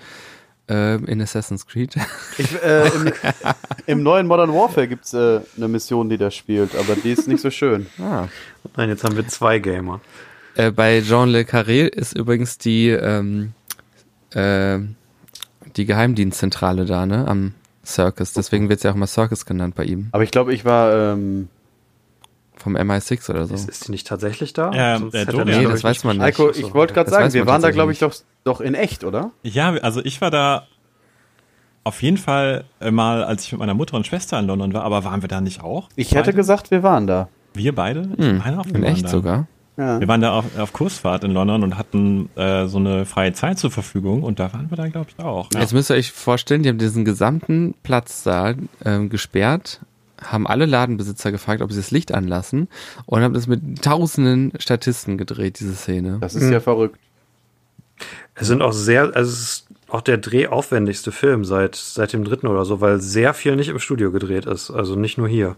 äh, 0.69 0.95
in 0.95 1.21
Assassin's 1.21 1.65
Creed. 1.65 1.95
Ich, 2.37 2.63
äh, 2.63 2.87
im, 2.87 3.13
Im 3.85 4.03
neuen 4.03 4.27
Modern 4.27 4.51
Warfare 4.53 4.87
gibt's 4.87 5.13
äh, 5.13 5.41
eine 5.55 5.67
Mission, 5.67 6.09
die 6.09 6.17
da 6.17 6.31
spielt, 6.31 6.75
aber 6.75 6.95
die 6.95 7.11
ist 7.11 7.27
nicht 7.27 7.41
so 7.41 7.51
schön. 7.51 7.87
ah. 7.99 8.27
Nein, 8.75 8.89
jetzt 8.89 9.03
haben 9.03 9.15
wir 9.15 9.27
zwei 9.27 9.59
Gamer. 9.59 10.01
Äh, 10.55 10.71
bei 10.71 11.01
Jean 11.01 11.29
Le 11.29 11.41
Carré 11.41 11.87
ist 11.87 12.13
übrigens 12.13 12.57
die, 12.57 12.89
ähm, 12.89 13.53
äh, 14.31 14.79
die 15.75 15.85
Geheimdienstzentrale 15.85 16.85
da, 16.85 17.05
ne, 17.05 17.27
am 17.27 17.53
Circus. 17.85 18.33
Deswegen 18.33 18.69
wird 18.69 18.77
es 18.77 18.83
ja 18.83 18.91
auch 18.91 18.95
mal 18.95 19.07
Circus 19.07 19.45
genannt 19.45 19.75
bei 19.75 19.83
ihm. 19.83 20.09
Aber 20.11 20.23
ich 20.23 20.31
glaube, 20.31 20.53
ich 20.53 20.65
war, 20.65 21.13
ähm, 21.13 21.49
Vom 22.57 22.75
MI6 22.77 23.29
oder 23.29 23.45
so. 23.45 23.53
Ist, 23.55 23.67
ist 23.69 23.87
die 23.87 23.91
nicht 23.91 24.07
tatsächlich 24.07 24.53
da? 24.53 24.71
Ähm, 24.73 25.09
äh, 25.13 25.19
hätte 25.19 25.31
Dorian. 25.33 25.59
Nee, 25.63 25.67
das 25.67 25.79
ich, 25.79 25.83
weiß 25.83 26.03
man 26.03 26.17
nicht. 26.17 26.25
Heiko, 26.25 26.51
ich 26.51 26.73
wollte 26.73 26.93
gerade 26.93 27.09
sagen, 27.09 27.33
wir 27.33 27.45
waren 27.45 27.61
da, 27.61 27.71
glaube 27.71 27.91
ich, 27.91 27.99
doch, 27.99 28.13
doch 28.43 28.61
in 28.61 28.73
echt, 28.75 29.03
oder? 29.03 29.31
Ja, 29.43 29.73
also 29.75 30.03
ich 30.05 30.21
war 30.21 30.31
da 30.31 30.67
auf 31.83 32.01
jeden 32.01 32.17
Fall 32.17 32.63
äh, 32.79 32.91
mal, 32.91 33.23
als 33.23 33.43
ich 33.45 33.51
mit 33.51 33.59
meiner 33.59 33.73
Mutter 33.73 33.97
und 33.97 34.07
Schwester 34.07 34.39
in 34.39 34.47
London 34.47 34.73
war, 34.73 34.83
aber 34.83 35.03
waren 35.03 35.21
wir 35.21 35.27
da 35.29 35.41
nicht 35.41 35.61
auch? 35.63 35.89
Ich 35.95 36.11
hätte 36.11 36.25
Beide? 36.25 36.33
gesagt, 36.37 36.71
wir 36.71 36.83
waren 36.83 37.07
da. 37.07 37.27
Wir 37.53 37.75
beide? 37.75 38.09
Ich 38.17 38.25
Hm, 38.25 38.37
meine 38.39 38.59
auch, 38.59 38.65
wir 38.65 38.75
in 38.75 38.81
waren 38.83 38.93
echt 38.93 39.05
da. 39.05 39.09
sogar. 39.09 39.47
Ja. 39.75 39.99
Wir 39.99 40.07
waren 40.07 40.21
da 40.21 40.33
auf, 40.37 40.45
auf 40.57 40.71
Kursfahrt 40.71 41.23
in 41.23 41.31
London 41.31 41.63
und 41.63 41.77
hatten 41.77 42.29
äh, 42.35 42.67
so 42.67 42.77
eine 42.77 43.05
freie 43.05 43.33
Zeit 43.33 43.57
zur 43.57 43.71
Verfügung 43.71 44.21
und 44.23 44.39
da 44.39 44.53
waren 44.53 44.69
wir 44.69 44.77
dann, 44.77 44.91
glaube 44.91 45.07
ich, 45.17 45.23
auch. 45.23 45.49
Ja. 45.53 45.61
Jetzt 45.61 45.73
müsst 45.73 45.89
ihr 45.89 45.95
euch 45.95 46.11
vorstellen, 46.11 46.61
die 46.63 46.69
haben 46.69 46.77
diesen 46.77 47.03
gesamten 47.05 47.73
Platz 47.83 48.21
da 48.23 48.53
ähm, 48.85 49.09
gesperrt, 49.09 49.81
haben 50.23 50.47
alle 50.47 50.65
Ladenbesitzer 50.65 51.31
gefragt, 51.31 51.61
ob 51.61 51.71
sie 51.71 51.79
das 51.79 51.91
Licht 51.91 52.13
anlassen 52.13 52.67
und 53.05 53.21
haben 53.21 53.33
das 53.33 53.47
mit 53.47 53.81
tausenden 53.83 54.51
Statisten 54.59 55.17
gedreht, 55.17 55.59
diese 55.59 55.75
Szene. 55.75 56.17
Das 56.21 56.35
ist 56.35 56.49
ja 56.49 56.59
verrückt. 56.59 56.97
Es 58.35 58.47
sind 58.47 58.61
auch 58.61 58.73
sehr, 58.73 59.03
also 59.15 59.31
es 59.31 59.39
ist 59.41 59.67
auch 59.87 60.01
der 60.01 60.17
drehaufwendigste 60.17 61.11
Film 61.11 61.45
seit, 61.45 61.75
seit 61.75 62.13
dem 62.13 62.23
dritten 62.23 62.47
oder 62.47 62.65
so, 62.65 62.81
weil 62.81 62.99
sehr 62.99 63.33
viel 63.33 63.55
nicht 63.55 63.69
im 63.69 63.79
Studio 63.79 64.11
gedreht 64.11 64.45
ist. 64.45 64.71
Also 64.71 64.95
nicht 64.95 65.17
nur 65.17 65.27
hier. 65.27 65.55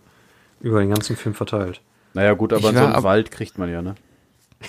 Über 0.61 0.79
den 0.79 0.89
ganzen 0.89 1.15
Film 1.15 1.35
verteilt. 1.35 1.81
Naja, 2.13 2.33
gut, 2.33 2.51
aber 2.53 2.69
Ich 2.71 2.77
so 2.77 2.83
ab- 2.85 3.03
Wald 3.03 3.29
kriegt 3.31 3.57
man 3.57 3.69
ja, 3.69 3.81
ne? 3.81 3.95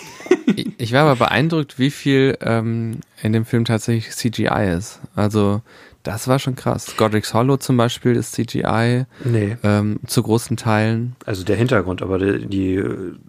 Ich, 0.46 0.68
ich 0.78 0.92
war 0.92 1.02
aber 1.02 1.16
beeindruckt, 1.16 1.78
wie 1.78 1.90
viel 1.90 2.36
ähm, 2.40 3.00
in 3.22 3.32
dem 3.32 3.44
Film 3.44 3.64
tatsächlich 3.64 4.10
CGI 4.14 4.74
ist. 4.76 5.00
Also 5.16 5.60
das 6.06 6.28
war 6.28 6.38
schon 6.38 6.54
krass. 6.56 6.94
Godric's 6.96 7.34
Hollow 7.34 7.56
zum 7.56 7.76
Beispiel 7.76 8.16
ist 8.16 8.32
CGI 8.32 9.04
Nee. 9.24 9.56
ähm, 9.62 10.00
zu 10.06 10.22
großen 10.22 10.56
Teilen. 10.56 11.16
Also 11.24 11.44
der 11.44 11.56
Hintergrund, 11.56 12.02
aber 12.02 12.18
die, 12.18 12.46
die 12.46 12.82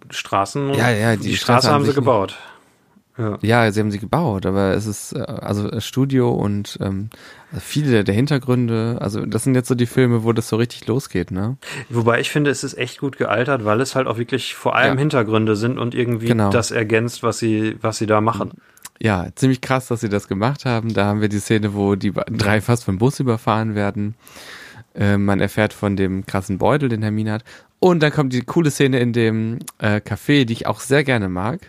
Straßen, 0.10 0.74
Ja, 0.74 0.90
ja, 0.92 1.16
die, 1.16 1.24
die 1.30 1.38
Straße 1.38 1.62
Straße 1.68 1.72
haben 1.74 1.86
sie 1.86 1.94
gebaut. 1.94 2.38
Ja. 3.20 3.40
Ja, 3.42 3.72
sie 3.72 3.80
haben 3.80 3.90
sie 3.90 3.98
gebaut, 3.98 4.46
aber 4.46 4.76
es 4.76 4.86
ist 4.86 5.14
äh, 5.14 5.20
also 5.22 5.80
Studio 5.80 6.30
und 6.32 6.78
ähm, 6.82 7.10
viele 7.60 8.04
der, 8.04 8.14
Hintergründe, 8.14 8.98
also 9.02 9.26
das 9.26 9.44
sind 9.44 9.56
jetzt 9.56 9.68
so 9.70 9.74
die 9.74 9.88
Filme, 9.88 10.24
wo 10.24 10.34
das 10.34 10.50
so 10.50 10.56
richtig 10.58 10.86
losgeht, 10.86 11.32
ne? 11.32 11.58
Wobei 11.90 12.20
ich 12.20 12.30
finde, 12.30 12.52
es 12.52 12.64
ist 12.64 12.78
echt 12.78 13.00
gut 13.00 13.18
gealtert, 13.18 13.66
weil 13.66 13.82
es 13.82 13.96
halt 13.96 14.06
auch 14.06 14.20
wirklich 14.20 14.54
vor 14.54 14.76
allem 14.76 14.94
Ja. 14.94 15.00
Hintergründe 15.00 15.56
sind 15.56 15.80
und 15.80 15.96
irgendwie 15.96 16.28
Genau. 16.28 16.52
das 16.52 16.70
ergänzt, 16.70 17.24
was 17.24 17.40
sie, 17.40 17.78
was 17.82 17.98
sie 17.98 18.06
da 18.06 18.22
machen. 18.22 18.52
Ja, 19.02 19.28
ziemlich 19.36 19.62
krass, 19.62 19.88
dass 19.88 20.02
sie 20.02 20.10
das 20.10 20.28
gemacht 20.28 20.66
haben. 20.66 20.94
Da 20.94 21.06
haben 21.06 21.22
wir 21.22 21.30
die 21.30 21.40
Szene, 21.40 21.74
wo 21.74 21.96
die 21.96 22.12
drei 22.12 22.62
fast 22.62 22.84
vom 22.84 22.98
Bus 22.98 23.20
überfahren 23.20 23.76
werden. 23.76 24.16
Äh, 24.96 25.18
man 25.18 25.40
erfährt 25.40 25.74
von 25.74 25.96
dem 25.96 26.26
krassen 26.26 26.58
Beutel, 26.58 26.90
den 26.90 27.04
Hermine 27.04 27.32
hat. 27.34 27.44
Und 27.80 28.02
dann 28.02 28.12
kommt 28.12 28.34
die 28.34 28.42
coole 28.42 28.72
Szene 28.72 29.00
in 29.00 29.14
dem 29.14 29.60
äh, 29.78 29.98
Café, 29.98 30.46
die 30.46 30.54
ich 30.54 30.66
auch 30.66 30.80
sehr 30.80 31.04
gerne 31.04 31.30
mag, 31.30 31.60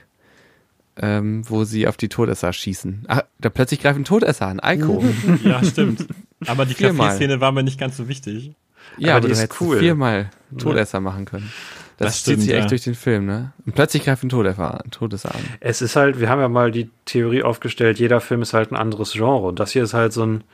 ähm, 0.96 1.42
wo 1.48 1.64
sie 1.64 1.86
auf 1.86 1.98
die 1.98 2.08
Todesser 2.08 2.52
schießen. 2.52 3.04
Ah, 3.08 3.24
da 3.38 3.50
plötzlich 3.50 3.80
greifen 3.80 4.04
Todesser 4.04 4.46
an. 4.46 4.60
Eiko. 4.60 5.04
Ja, 5.44 5.62
stimmt. 5.62 6.06
Aber 6.46 6.64
die. 6.64 6.74
Café-Szene 6.74 7.40
war 7.40 7.52
mir 7.52 7.62
nicht 7.62 7.78
ganz 7.78 7.96
so 7.98 8.08
wichtig. 8.08 8.52
ja, 8.96 9.12
Aber 9.12 9.20
die 9.20 9.26
du 9.26 9.32
ist 9.34 9.42
hättest 9.42 9.60
cool. 9.60 9.78
viermal 9.78 10.30
Todesser 10.56 11.00
machen 11.00 11.26
können. 11.26 11.52
Das, 11.98 12.06
Das 12.06 12.14
zieht 12.14 12.22
stimmt, 12.22 12.42
sich 12.42 12.52
echt 12.52 12.62
ja. 12.62 12.68
durch 12.68 12.84
den 12.84 12.94
Film, 12.94 13.26
ne? 13.26 13.52
Und 13.66 13.74
plötzlich 13.74 14.04
greift 14.04 14.22
an. 14.22 14.90
Todesarm. 14.92 15.34
Es 15.58 15.82
ist 15.82 15.96
halt, 15.96 16.20
wir 16.20 16.28
haben 16.28 16.40
ja 16.40 16.48
mal 16.48 16.70
die 16.70 16.90
Theorie 17.06 17.42
aufgestellt, 17.42 17.98
jeder 17.98 18.20
Film 18.20 18.40
ist 18.40 18.54
halt 18.54 18.70
ein 18.70 18.76
anderes 18.76 19.14
Genre. 19.14 19.48
Und 19.48 19.58
das 19.58 19.72
hier 19.72 19.82
ist 19.82 19.94
halt 19.94 20.12
so 20.12 20.24
ein, 20.24 20.44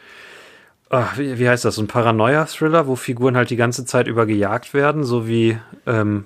ach, 0.89 1.19
wie, 1.19 1.39
wie 1.39 1.47
heißt 1.47 1.67
das, 1.67 1.75
so 1.75 1.83
ein 1.83 1.87
Paranoia-Thriller, 1.87 2.87
wo 2.87 2.97
Figuren 2.97 3.37
halt 3.37 3.51
die 3.51 3.57
ganze 3.57 3.85
Zeit 3.85 4.07
über 4.07 4.25
gejagt 4.25 4.73
werden, 4.73 5.05
so 5.05 5.29
wie 5.29 5.59
ähm, 5.87 6.25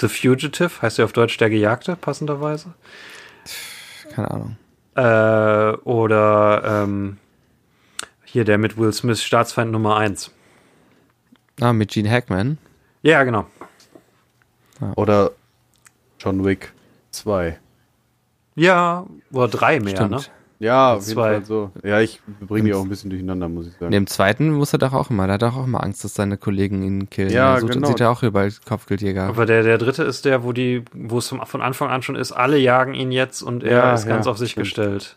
The 0.00 0.08
Fugitive, 0.08 0.80
heißt 0.80 0.96
ja 0.96 1.04
auf 1.04 1.12
Deutsch 1.12 1.36
der 1.36 1.50
Gejagte, 1.50 1.94
passenderweise. 1.94 2.72
Keine 4.10 4.30
Ahnung. 4.30 4.56
Äh, 4.94 5.76
oder 5.84 6.62
ähm, 6.64 7.18
hier 8.24 8.44
der 8.44 8.56
mit 8.56 8.78
Will 8.78 8.92
Smith, 8.94 9.22
Staatsfeind 9.22 9.70
Nummer 9.70 9.98
1. 9.98 10.30
Ah, 11.60 11.74
mit 11.74 11.90
Gene 11.90 12.10
Hackman. 12.10 12.56
Ja, 13.02 13.22
genau. 13.22 13.46
Oder 14.96 15.30
John 16.18 16.44
Wick 16.44 16.72
2. 17.10 17.58
Ja, 18.56 19.06
oder 19.32 19.48
drei 19.48 19.80
mehr, 19.80 19.96
Stimmt. 19.96 20.10
ne? 20.12 20.20
Ja, 20.60 20.94
auf 20.94 21.02
jeden 21.02 21.14
Zwei. 21.14 21.32
Fall 21.34 21.44
so. 21.44 21.70
Ja, 21.82 22.00
ich 22.00 22.20
bringe 22.40 22.68
die 22.68 22.74
auch 22.74 22.82
ein 22.82 22.88
bisschen 22.88 23.10
durcheinander, 23.10 23.48
muss 23.48 23.66
ich 23.66 23.72
sagen. 23.72 23.86
In 23.86 23.90
dem 23.92 24.06
zweiten 24.06 24.50
muss 24.52 24.72
er 24.72 24.78
doch 24.78 24.92
auch 24.92 25.10
immer, 25.10 25.26
da 25.26 25.34
hat 25.34 25.42
er 25.42 25.54
auch 25.56 25.64
immer 25.64 25.82
Angst, 25.82 26.04
dass 26.04 26.14
seine 26.14 26.38
Kollegen 26.38 26.82
ihn 26.82 27.10
killen. 27.10 27.30
Ja, 27.30 27.54
Er 27.54 27.60
sucht, 27.60 27.72
genau. 27.72 27.88
Sieht 27.88 28.00
er 28.00 28.10
auch 28.10 28.22
überall 28.22 28.52
Kopfgeldjäger. 28.66 29.24
Aber 29.24 29.46
der, 29.46 29.62
der 29.64 29.78
dritte 29.78 30.04
ist 30.04 30.24
der, 30.24 30.44
wo 30.44 30.52
die, 30.52 30.84
wo 30.94 31.18
es 31.18 31.28
von 31.28 31.60
Anfang 31.60 31.90
an 31.90 32.02
schon 32.02 32.14
ist, 32.16 32.30
alle 32.32 32.56
jagen 32.56 32.94
ihn 32.94 33.10
jetzt 33.10 33.42
und 33.42 33.64
er 33.64 33.72
Ja, 33.72 33.94
ist 33.94 34.06
ganz 34.06 34.26
ja, 34.26 34.30
auf 34.32 34.38
sich 34.38 34.52
stimmt. 34.52 34.64
gestellt. 34.66 35.16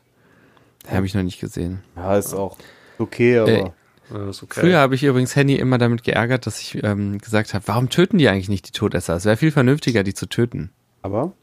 Habe 0.89 1.05
ich 1.05 1.13
noch 1.13 1.23
nicht 1.23 1.39
gesehen. 1.39 1.83
Ja, 1.95 2.17
ist 2.17 2.33
auch 2.33 2.57
okay, 2.97 3.37
aber. 3.39 3.49
Äh, 3.51 3.59
Ja, 3.59 3.65
ist 3.67 3.76
okay. 4.11 4.59
Früher 4.61 4.79
habe 4.79 4.95
ich 4.95 5.03
übrigens 5.03 5.35
Henny 5.35 5.55
immer 5.55 5.77
damit 5.77 6.03
geärgert, 6.03 6.45
dass 6.45 6.59
ich 6.61 6.81
ähm, 6.83 7.17
gesagt 7.17 7.53
habe, 7.53 7.67
warum 7.67 7.89
töten 7.89 8.17
die 8.17 8.27
eigentlich 8.29 8.49
nicht 8.49 8.67
die 8.67 8.71
Todesser? 8.71 9.15
Es 9.15 9.25
wäre 9.25 9.37
viel 9.37 9.51
vernünftiger, 9.51 10.03
die 10.03 10.13
zu 10.13 10.27
töten. 10.27 10.71
aber? 11.01 11.33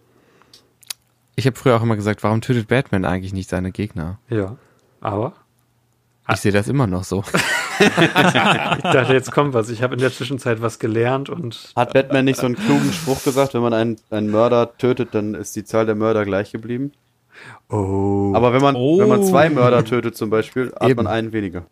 Ich 1.36 1.46
habe 1.46 1.56
früher 1.56 1.76
auch 1.76 1.82
immer 1.82 1.96
gesagt, 1.96 2.22
warum 2.22 2.40
tötet 2.40 2.68
Batman 2.68 3.04
eigentlich 3.04 3.32
nicht 3.32 3.50
seine 3.50 3.72
Gegner? 3.72 4.20
Ja. 4.30 4.56
Aber 5.00 5.32
Ich 6.30 6.36
sehe 6.36 6.52
das 6.52 6.68
immer 6.68 6.86
noch 6.86 7.02
so. 7.02 7.24
ich 7.80 7.88
dachte, 7.88 9.12
jetzt 9.12 9.32
kommt 9.32 9.52
was. 9.52 9.68
Ich 9.68 9.82
habe 9.82 9.94
in 9.94 10.00
der 10.00 10.12
Zwischenzeit 10.12 10.62
was 10.62 10.78
gelernt 10.78 11.28
und 11.30 11.72
Hat 11.74 11.92
Batman 11.92 12.24
nicht 12.24 12.38
so 12.38 12.46
einen 12.46 12.54
klugen 12.54 12.92
Spruch 12.92 13.24
gesagt, 13.24 13.52
wenn 13.54 13.62
man 13.62 13.74
einen, 13.74 13.96
einen 14.10 14.30
Mörder 14.30 14.76
tötet, 14.78 15.08
dann 15.12 15.34
ist 15.34 15.56
die 15.56 15.64
Zahl 15.64 15.86
der 15.86 15.96
Mörder 15.96 16.24
gleich 16.24 16.52
geblieben? 16.52 16.92
oh. 17.68 18.32
Aber 18.36 18.52
wenn 18.52 18.62
man, 18.62 18.76
Oh. 18.76 19.00
wenn 19.00 19.08
man 19.08 19.24
zwei 19.24 19.50
Mörder 19.50 19.84
tötet 19.84 20.16
zum 20.16 20.30
Beispiel, 20.30 20.72
hat 20.78 20.88
Eben. 20.88 21.02
man 21.02 21.12
einen 21.12 21.32
weniger. 21.32 21.66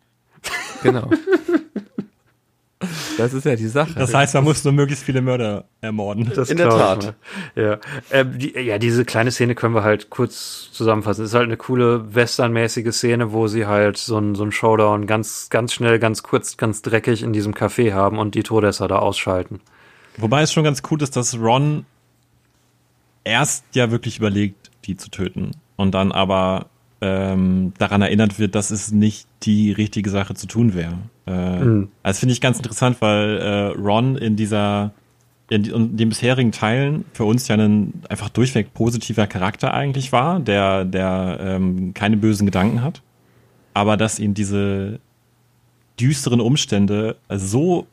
Genau. 0.82 1.10
Das 3.18 3.34
ist 3.34 3.44
ja 3.44 3.56
die 3.56 3.68
Sache. 3.68 3.94
Das 3.94 4.12
heißt, 4.12 4.34
man 4.34 4.44
muss 4.44 4.64
nur 4.64 4.72
möglichst 4.72 5.04
viele 5.04 5.22
Mörder 5.22 5.64
ermorden. 5.80 6.32
Das 6.34 6.50
In 6.50 6.56
der 6.56 6.70
Tat. 6.70 7.14
Ja. 7.54 7.78
Ähm, 8.10 8.38
die, 8.38 8.58
ja, 8.58 8.78
diese 8.78 9.04
kleine 9.04 9.30
Szene 9.30 9.54
können 9.54 9.74
wir 9.74 9.84
halt 9.84 10.10
kurz 10.10 10.70
zusammenfassen. 10.72 11.24
Es 11.24 11.30
ist 11.30 11.34
halt 11.34 11.46
eine 11.46 11.56
coole 11.56 12.14
westernmäßige 12.14 12.92
Szene, 12.92 13.32
wo 13.32 13.46
sie 13.46 13.66
halt 13.66 13.98
so 13.98 14.18
ein, 14.18 14.34
so 14.34 14.44
ein 14.44 14.52
Showdown 14.52 15.06
ganz, 15.06 15.48
ganz 15.50 15.72
schnell, 15.72 15.98
ganz 15.98 16.22
kurz, 16.22 16.56
ganz 16.56 16.82
dreckig 16.82 17.22
in 17.22 17.32
diesem 17.32 17.54
Café 17.54 17.92
haben 17.92 18.18
und 18.18 18.34
die 18.34 18.42
Todesser 18.42 18.88
da 18.88 18.96
ausschalten. 18.96 19.60
Wobei 20.16 20.42
es 20.42 20.52
schon 20.52 20.64
ganz 20.64 20.82
cool 20.90 21.00
ist, 21.02 21.16
dass 21.16 21.38
Ron 21.38 21.86
erst 23.24 23.64
ja 23.74 23.90
wirklich 23.90 24.18
überlegt, 24.18 24.70
die 24.84 24.96
zu 24.96 25.10
töten 25.10 25.52
und 25.76 25.92
dann 25.92 26.12
aber 26.12 26.66
ähm, 27.02 27.72
daran 27.78 28.00
erinnert 28.00 28.38
wird, 28.38 28.54
dass 28.54 28.70
es 28.70 28.92
nicht 28.92 29.26
die 29.42 29.72
richtige 29.72 30.08
Sache 30.08 30.34
zu 30.34 30.46
tun 30.46 30.72
wäre. 30.74 30.98
Äh, 31.26 31.64
Mhm. 31.64 31.88
Also 32.02 32.20
finde 32.20 32.32
ich 32.32 32.40
ganz 32.40 32.58
interessant, 32.58 33.00
weil 33.00 33.38
äh, 33.38 33.66
Ron 33.78 34.16
in 34.16 34.36
dieser 34.36 34.92
in, 35.50 35.96
den 35.96 36.08
bisherigen 36.08 36.52
Teilen 36.52 37.04
für 37.12 37.24
uns 37.24 37.48
ja 37.48 37.56
ein 37.56 37.92
einfach 38.08 38.28
durchweg 38.28 38.72
positiver 38.72 39.26
Charakter 39.26 39.74
eigentlich 39.74 40.12
war, 40.12 40.40
der 40.40 40.84
der 40.84 41.38
ähm, 41.40 41.92
keine 41.92 42.16
bösen 42.16 42.46
Gedanken 42.46 42.82
hat, 42.82 43.02
aber 43.74 43.96
dass 43.96 44.18
ihn 44.18 44.34
diese 44.34 45.00
düsteren 46.00 46.40
Umstände 46.40 47.16
so 47.28 47.86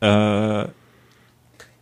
äh, 0.00 0.64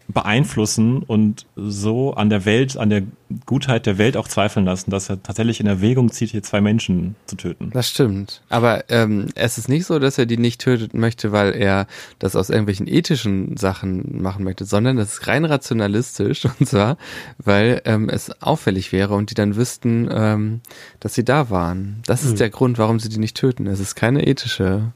beeinflussen 0.09 1.03
und 1.03 1.47
so 1.57 2.15
an 2.15 2.31
der 2.31 2.45
Welt, 2.45 2.77
an 2.77 2.91
der 2.91 3.03
Gutheit 3.47 3.87
der 3.87 3.99
Welt 3.99 4.17
auch 4.17 4.29
zweifeln 4.29 4.67
lassen, 4.67 4.91
dass 4.91 5.09
er 5.09 5.23
tatsächlich 5.23 5.61
in 5.61 5.67
Erwägung 5.67 6.11
zieht, 6.11 6.31
hier 6.31 6.43
zwei 6.43 6.61
Menschen 6.61 7.17
zu 7.27 7.37
töten. 7.37 7.71
Das 7.73 7.89
stimmt. 7.89 8.43
Aber 8.49 8.85
ähm, 8.91 9.29
es 9.35 9.59
ist 9.59 9.69
nicht 9.69 9.87
so, 9.87 9.99
dass 9.99 10.19
er 10.19 10.27
die 10.27 10.37
nicht 10.37 10.61
töten 10.61 10.99
möchte, 11.01 11.33
weil 11.33 11.55
er 11.55 11.87
das 12.19 12.37
aus 12.37 12.51
irgendwelchen 12.51 12.87
ethischen 12.87 13.57
Sachen 13.57 14.21
machen 14.23 14.45
möchte, 14.45 14.65
sondern 14.65 14.97
das 14.97 15.15
ist 15.15 15.27
rein 15.27 15.45
rationalistisch. 15.45 16.47
Und 16.61 16.67
zwar, 16.67 16.97
weil 17.39 17.81
ähm, 17.85 18.09
es 18.09 18.43
auffällig 18.43 18.93
wäre 18.93 19.15
und 19.15 19.31
die 19.31 19.35
dann 19.35 19.57
wüssten, 19.57 20.09
ähm, 20.13 20.61
dass 21.01 21.15
sie 21.15 21.25
da 21.25 21.51
waren. 21.51 22.03
Das 22.07 22.25
ist 22.25 22.41
der 22.41 22.51
Grund, 22.51 22.79
warum 22.79 23.01
sie 23.01 23.09
die 23.09 23.19
nicht 23.19 23.37
töten. 23.37 23.67
Es 23.67 23.81
ist 23.81 23.95
keine 23.95 24.27
ethische 24.27 24.93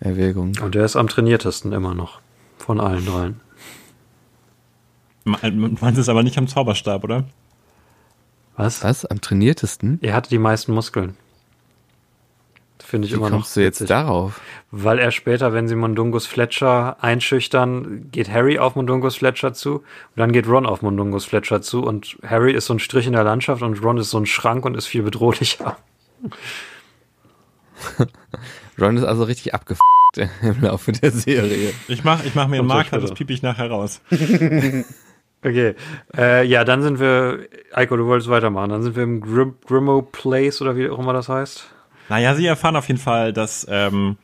Erwägung. 0.00 0.52
Und 0.62 0.74
der 0.74 0.84
ist 0.84 0.96
am 0.96 1.08
trainiertesten 1.08 1.72
immer 1.72 1.94
noch. 1.94 2.20
Von 2.58 2.80
allen 2.80 3.06
dreien. 3.06 3.40
Man 5.26 5.76
meint 5.80 5.98
es 5.98 6.08
aber 6.08 6.22
nicht 6.22 6.38
am 6.38 6.46
Zauberstab, 6.46 7.02
oder? 7.04 7.24
Was? 8.56 8.82
Was? 8.84 9.04
Am 9.04 9.20
trainiertesten? 9.20 9.98
Er 10.00 10.14
hatte 10.14 10.30
die 10.30 10.38
meisten 10.38 10.72
Muskeln. 10.72 11.16
Finde 12.78 13.06
ich 13.06 13.12
Wie 13.12 13.16
immer 13.16 13.30
noch. 13.30 13.38
kommst 13.38 13.56
du 13.56 13.60
jetzt 13.62 13.80
witzig. 13.80 13.88
darauf? 13.88 14.40
Weil 14.70 15.00
er 15.00 15.10
später, 15.10 15.52
wenn 15.52 15.66
sie 15.66 15.74
Mundungus 15.74 16.26
Fletcher 16.26 16.96
einschüchtern, 17.02 18.08
geht 18.12 18.30
Harry 18.30 18.60
auf 18.60 18.76
Mundungus 18.76 19.16
Fletcher 19.16 19.52
zu 19.52 19.76
und 19.78 19.84
dann 20.14 20.30
geht 20.30 20.46
Ron 20.46 20.64
auf 20.66 20.82
Mundungus 20.82 21.24
Fletcher 21.24 21.60
zu 21.60 21.82
und 21.82 22.16
Harry 22.24 22.52
ist 22.52 22.66
so 22.66 22.74
ein 22.74 22.78
Strich 22.78 23.08
in 23.08 23.14
der 23.14 23.24
Landschaft 23.24 23.62
und 23.62 23.82
Ron 23.82 23.98
ist 23.98 24.10
so 24.10 24.18
ein 24.18 24.26
Schrank 24.26 24.64
und 24.64 24.76
ist 24.76 24.86
viel 24.86 25.02
bedrohlicher. 25.02 25.76
Ron 28.80 28.96
ist 28.96 29.04
also 29.04 29.24
richtig 29.24 29.52
abgefuckt 29.54 29.82
im 30.42 30.62
Laufe 30.62 30.92
der 30.92 31.10
Serie. 31.10 31.72
Ich 31.88 32.04
mach, 32.04 32.24
ich 32.24 32.36
mach 32.36 32.46
mir 32.46 32.58
einen 32.60 32.68
Marker, 32.68 33.00
das 33.00 33.12
piep 33.14 33.30
ich 33.30 33.42
nachher 33.42 33.68
raus. 33.70 34.00
Okay, 35.42 35.74
äh, 36.16 36.44
ja, 36.46 36.64
dann 36.64 36.82
sind 36.82 36.98
wir, 36.98 37.40
Eiko, 37.72 37.96
du 37.96 38.06
wolltest 38.06 38.30
weitermachen, 38.30 38.70
dann 38.70 38.82
sind 38.82 38.96
wir 38.96 39.04
im 39.04 39.20
Grim 39.20 39.54
Grimmo 39.66 40.02
Place 40.02 40.60
oder 40.60 40.76
wie 40.76 40.88
auch 40.88 40.98
immer 40.98 41.12
das 41.12 41.28
heißt. 41.28 41.68
Naja, 42.08 42.34
sie 42.34 42.46
erfahren 42.46 42.76
auf 42.76 42.88
jeden 42.88 43.00
Fall, 43.00 43.32
dass 43.32 43.66
ähm, 43.68 44.16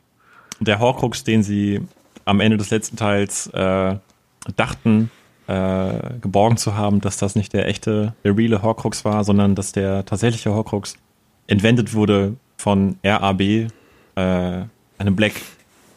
der 0.59 0.79
Horcrux, 0.79 1.23
den 1.23 1.43
sie 1.43 1.81
am 2.25 2.39
Ende 2.39 2.57
des 2.57 2.69
letzten 2.71 2.97
Teils 2.97 3.47
äh, 3.47 3.95
dachten, 4.55 5.11
äh, 5.47 6.19
geborgen 6.21 6.57
zu 6.57 6.75
haben, 6.75 7.01
dass 7.01 7.17
das 7.17 7.35
nicht 7.35 7.53
der 7.53 7.67
echte, 7.67 8.13
der 8.23 8.37
reale 8.37 8.61
Horcrux 8.61 9.05
war, 9.05 9.23
sondern 9.23 9.55
dass 9.55 9.71
der 9.71 10.05
tatsächliche 10.05 10.53
Horcrux 10.53 10.95
entwendet 11.47 11.93
wurde 11.93 12.35
von 12.57 12.97
RAB, 13.03 13.41
äh, 13.41 13.67
einem 14.15 15.15
Black. 15.15 15.33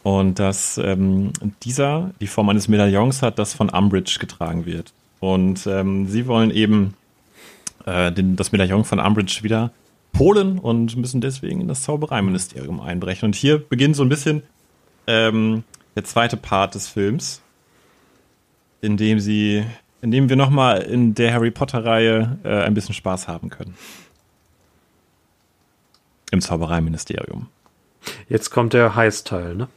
Und 0.03 0.39
dass 0.39 0.77
ähm, 0.77 1.33
dieser 1.63 2.11
die 2.21 2.27
Form 2.27 2.47
eines 2.49 2.69
Medaillons 2.69 3.21
hat, 3.21 3.39
das 3.39 3.53
von 3.53 3.69
Umbridge 3.69 4.17
getragen 4.19 4.65
wird. 4.65 4.93
Und 5.19 5.65
ähm, 5.67 6.07
sie 6.07 6.27
wollen 6.27 6.51
eben 6.51 6.93
äh, 7.85 8.11
den, 8.11 8.35
das 8.35 8.51
Medaillon 8.51 8.85
von 8.85 8.99
Umbridge 8.99 9.39
wieder 9.41 9.71
holen 10.17 10.59
und 10.59 10.95
müssen 10.97 11.21
deswegen 11.21 11.61
in 11.61 11.67
das 11.67 11.83
Zaubereiministerium 11.83 12.79
einbrechen. 12.79 13.27
Und 13.27 13.35
hier 13.35 13.57
beginnt 13.57 13.95
so 13.95 14.03
ein 14.03 14.09
bisschen 14.09 14.43
ähm, 15.07 15.63
der 15.95 16.03
zweite 16.03 16.37
Part 16.37 16.75
des 16.75 16.87
Films, 16.87 17.41
in 18.81 18.97
dem 18.97 19.19
sie, 19.19 19.65
in 20.01 20.11
dem 20.11 20.29
wir 20.29 20.35
nochmal 20.35 20.81
in 20.81 21.15
der 21.15 21.33
Harry 21.33 21.51
Potter-Reihe 21.51 22.37
äh, 22.43 22.63
ein 22.63 22.73
bisschen 22.73 22.93
Spaß 22.93 23.27
haben 23.27 23.49
können. 23.49 23.75
Im 26.31 26.41
Zaubereiministerium. 26.41 27.47
Jetzt 28.27 28.49
kommt 28.49 28.73
der 28.73 28.95
Heist-Teil, 28.95 29.55
ne? 29.55 29.67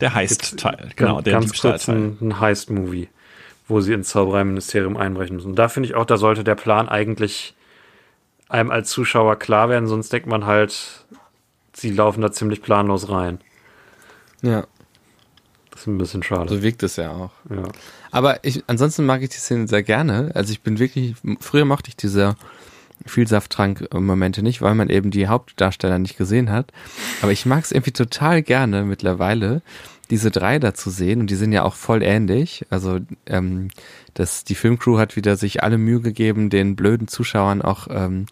Der 0.00 0.14
Heist-Teil, 0.14 0.90
genau, 0.96 1.20
der 1.20 1.34
ganz 1.34 1.58
kurz 1.58 1.88
ein, 1.88 2.18
ein 2.20 2.40
Heist-Movie, 2.40 3.08
wo 3.66 3.80
sie 3.80 3.92
ins 3.94 4.08
Zaubereiministerium 4.10 4.96
einbrechen 4.96 5.36
müssen. 5.36 5.50
Und 5.50 5.56
da 5.58 5.68
finde 5.68 5.88
ich 5.88 5.94
auch, 5.94 6.04
da 6.04 6.16
sollte 6.16 6.44
der 6.44 6.54
Plan 6.54 6.88
eigentlich 6.88 7.54
einem 8.48 8.70
als 8.70 8.90
Zuschauer 8.90 9.36
klar 9.36 9.68
werden, 9.68 9.86
sonst 9.86 10.12
denkt 10.12 10.26
man 10.28 10.44
halt, 10.46 11.04
sie 11.72 11.90
laufen 11.90 12.20
da 12.20 12.30
ziemlich 12.30 12.62
planlos 12.62 13.08
rein. 13.08 13.38
Ja, 14.42 14.66
Das 15.70 15.80
ist 15.82 15.86
ein 15.86 15.98
bisschen 15.98 16.22
schade. 16.22 16.48
so 16.54 16.62
wirkt 16.62 16.82
es 16.82 16.96
ja 16.96 17.10
auch. 17.10 17.30
ja. 17.50 17.62
Aber 18.10 18.44
ich, 18.44 18.62
ansonsten 18.68 19.06
mag 19.06 19.22
ich 19.22 19.30
die 19.30 19.38
Szene 19.38 19.66
sehr 19.66 19.82
gerne. 19.82 20.30
Also 20.34 20.52
ich 20.52 20.60
bin 20.60 20.78
wirklich, 20.78 21.14
früher 21.40 21.64
mochte 21.64 21.88
ich 21.88 21.96
diese 21.96 22.36
Vielsafttrank-Momente 23.06 24.42
nicht, 24.42 24.62
weil 24.62 24.74
man 24.74 24.88
eben 24.88 25.10
die 25.10 25.26
Hauptdarsteller 25.26 25.98
nicht 25.98 26.16
gesehen 26.16 26.50
hat. 26.50 26.70
Aber 27.22 27.32
ich 27.32 27.46
mag 27.46 27.64
es 27.64 27.72
irgendwie 27.72 27.92
total 27.92 28.42
gerne 28.42 28.84
mittlerweile, 28.84 29.62
diese 30.10 30.30
drei 30.30 30.58
da 30.58 30.74
zu 30.74 30.90
sehen. 30.90 31.20
Und 31.20 31.30
die 31.30 31.34
sind 31.34 31.52
ja 31.52 31.62
auch 31.62 31.74
voll 31.74 32.02
ähnlich. 32.02 32.64
Also 32.70 33.00
ähm, 33.26 33.68
das, 34.14 34.44
die 34.44 34.54
Filmcrew 34.54 34.98
hat 34.98 35.16
wieder 35.16 35.36
sich 35.36 35.62
alle 35.62 35.78
Mühe 35.78 36.00
gegeben, 36.00 36.50
den 36.50 36.76
blöden 36.76 37.08
Zuschauern 37.08 37.62
auch 37.62 37.88
ähm, 37.90 38.26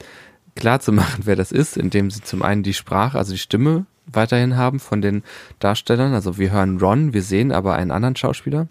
klar 0.55 0.81
zu 0.81 0.93
machen, 0.93 1.23
wer 1.25 1.37
das 1.37 1.53
ist, 1.53 1.77
indem 1.77 2.11
sie 2.11 2.23
zum 2.23 2.43
einen 2.43 2.63
die 2.63 2.75
Sprache, 2.75 3.19
also 3.19 3.33
die 3.33 3.39
Stimme 3.39 3.87
weiterhin 4.07 4.57
haben 4.57 4.81
von 4.81 5.01
den 5.01 5.23
Darstellern. 5.59 6.15
Also 6.15 6.39
wir 6.39 6.51
hören 6.53 6.79
Ron, 6.79 7.13
wir 7.13 7.23
sehen 7.23 7.53
aber 7.53 7.75
einen 7.75 7.91
anderen 7.91 8.17
Schauspieler. 8.17 8.69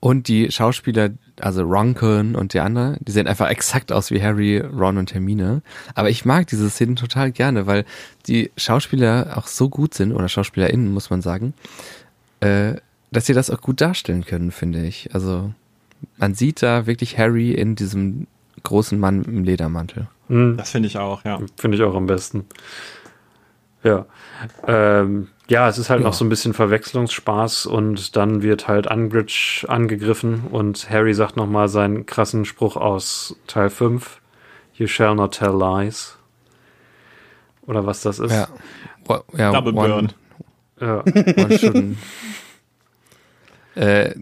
Und 0.00 0.26
die 0.26 0.50
Schauspieler, 0.50 1.10
also 1.40 1.62
Ronken 1.62 2.36
und 2.36 2.54
die 2.54 2.60
andere, 2.60 2.96
die 3.00 3.12
sehen 3.12 3.26
einfach 3.26 3.48
exakt 3.48 3.92
aus 3.92 4.10
wie 4.10 4.22
Harry, 4.22 4.58
Ron 4.58 4.98
und 4.98 5.14
Hermine. 5.14 5.62
Aber 5.94 6.10
ich 6.10 6.24
mag 6.24 6.46
diese 6.46 6.68
Szenen 6.70 6.96
total 6.96 7.32
gerne, 7.32 7.66
weil 7.66 7.84
die 8.26 8.50
Schauspieler 8.56 9.34
auch 9.36 9.46
so 9.46 9.68
gut 9.68 9.94
sind, 9.94 10.12
oder 10.12 10.28
SchauspielerInnen, 10.28 10.92
muss 10.92 11.10
man 11.10 11.22
sagen, 11.22 11.54
äh, 12.40 12.74
dass 13.10 13.26
sie 13.26 13.34
das 13.34 13.50
auch 13.50 13.60
gut 13.60 13.80
darstellen 13.80 14.24
können, 14.24 14.50
finde 14.50 14.84
ich. 14.84 15.14
Also 15.14 15.52
man 16.16 16.34
sieht 16.34 16.62
da 16.62 16.86
wirklich 16.86 17.18
Harry 17.18 17.52
in 17.52 17.74
diesem 17.76 18.26
großen 18.62 18.98
Mann 18.98 19.22
im 19.24 19.44
Ledermantel. 19.44 20.08
Hm, 20.28 20.56
Das 20.56 20.70
finde 20.70 20.86
ich 20.88 20.98
auch, 20.98 21.24
ja. 21.24 21.40
Finde 21.56 21.76
ich 21.76 21.82
auch 21.82 21.94
am 21.94 22.06
besten. 22.06 22.46
Ja. 23.84 24.06
Ähm, 24.66 25.28
ja, 25.48 25.68
es 25.68 25.78
ist 25.78 25.90
halt 25.90 26.00
Ja. 26.00 26.06
noch 26.06 26.14
so 26.14 26.24
ein 26.24 26.28
bisschen 26.28 26.54
Verwechslungsspaß 26.54 27.66
und 27.66 28.16
dann 28.16 28.42
wird 28.42 28.68
halt 28.68 28.86
Umbridge 28.90 29.64
angegriffen 29.68 30.44
und 30.50 30.88
Harry 30.88 31.14
sagt 31.14 31.36
nochmal 31.36 31.68
seinen 31.68 32.06
krassen 32.06 32.44
Spruch 32.44 32.76
aus 32.76 33.36
Teil 33.46 33.70
5. 33.70 34.20
You 34.74 34.86
shall 34.86 35.14
not 35.14 35.34
tell 35.34 35.52
lies. 35.56 36.16
Oder 37.66 37.84
was 37.86 38.00
das 38.02 38.18
ist. 38.18 38.32
Ja. 38.32 38.48
Wo- 39.04 39.22
ja 39.36 39.52
Double 39.52 39.74
one- 39.74 39.88
Burn. 39.88 40.12
Ja. 40.80 41.02
one 41.74 41.96
äh, 43.74 44.14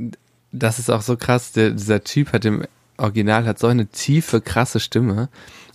das 0.52 0.78
ist 0.78 0.90
auch 0.90 1.02
so 1.02 1.16
krass. 1.16 1.52
Der, 1.52 1.70
dieser 1.70 2.02
Typ 2.04 2.32
hat 2.32 2.44
im 2.44 2.64
Original 2.98 3.46
hat 3.46 3.58
so 3.58 3.66
eine 3.66 3.86
tiefe, 3.86 4.40
krasse 4.40 4.80
Stimme. 4.80 5.28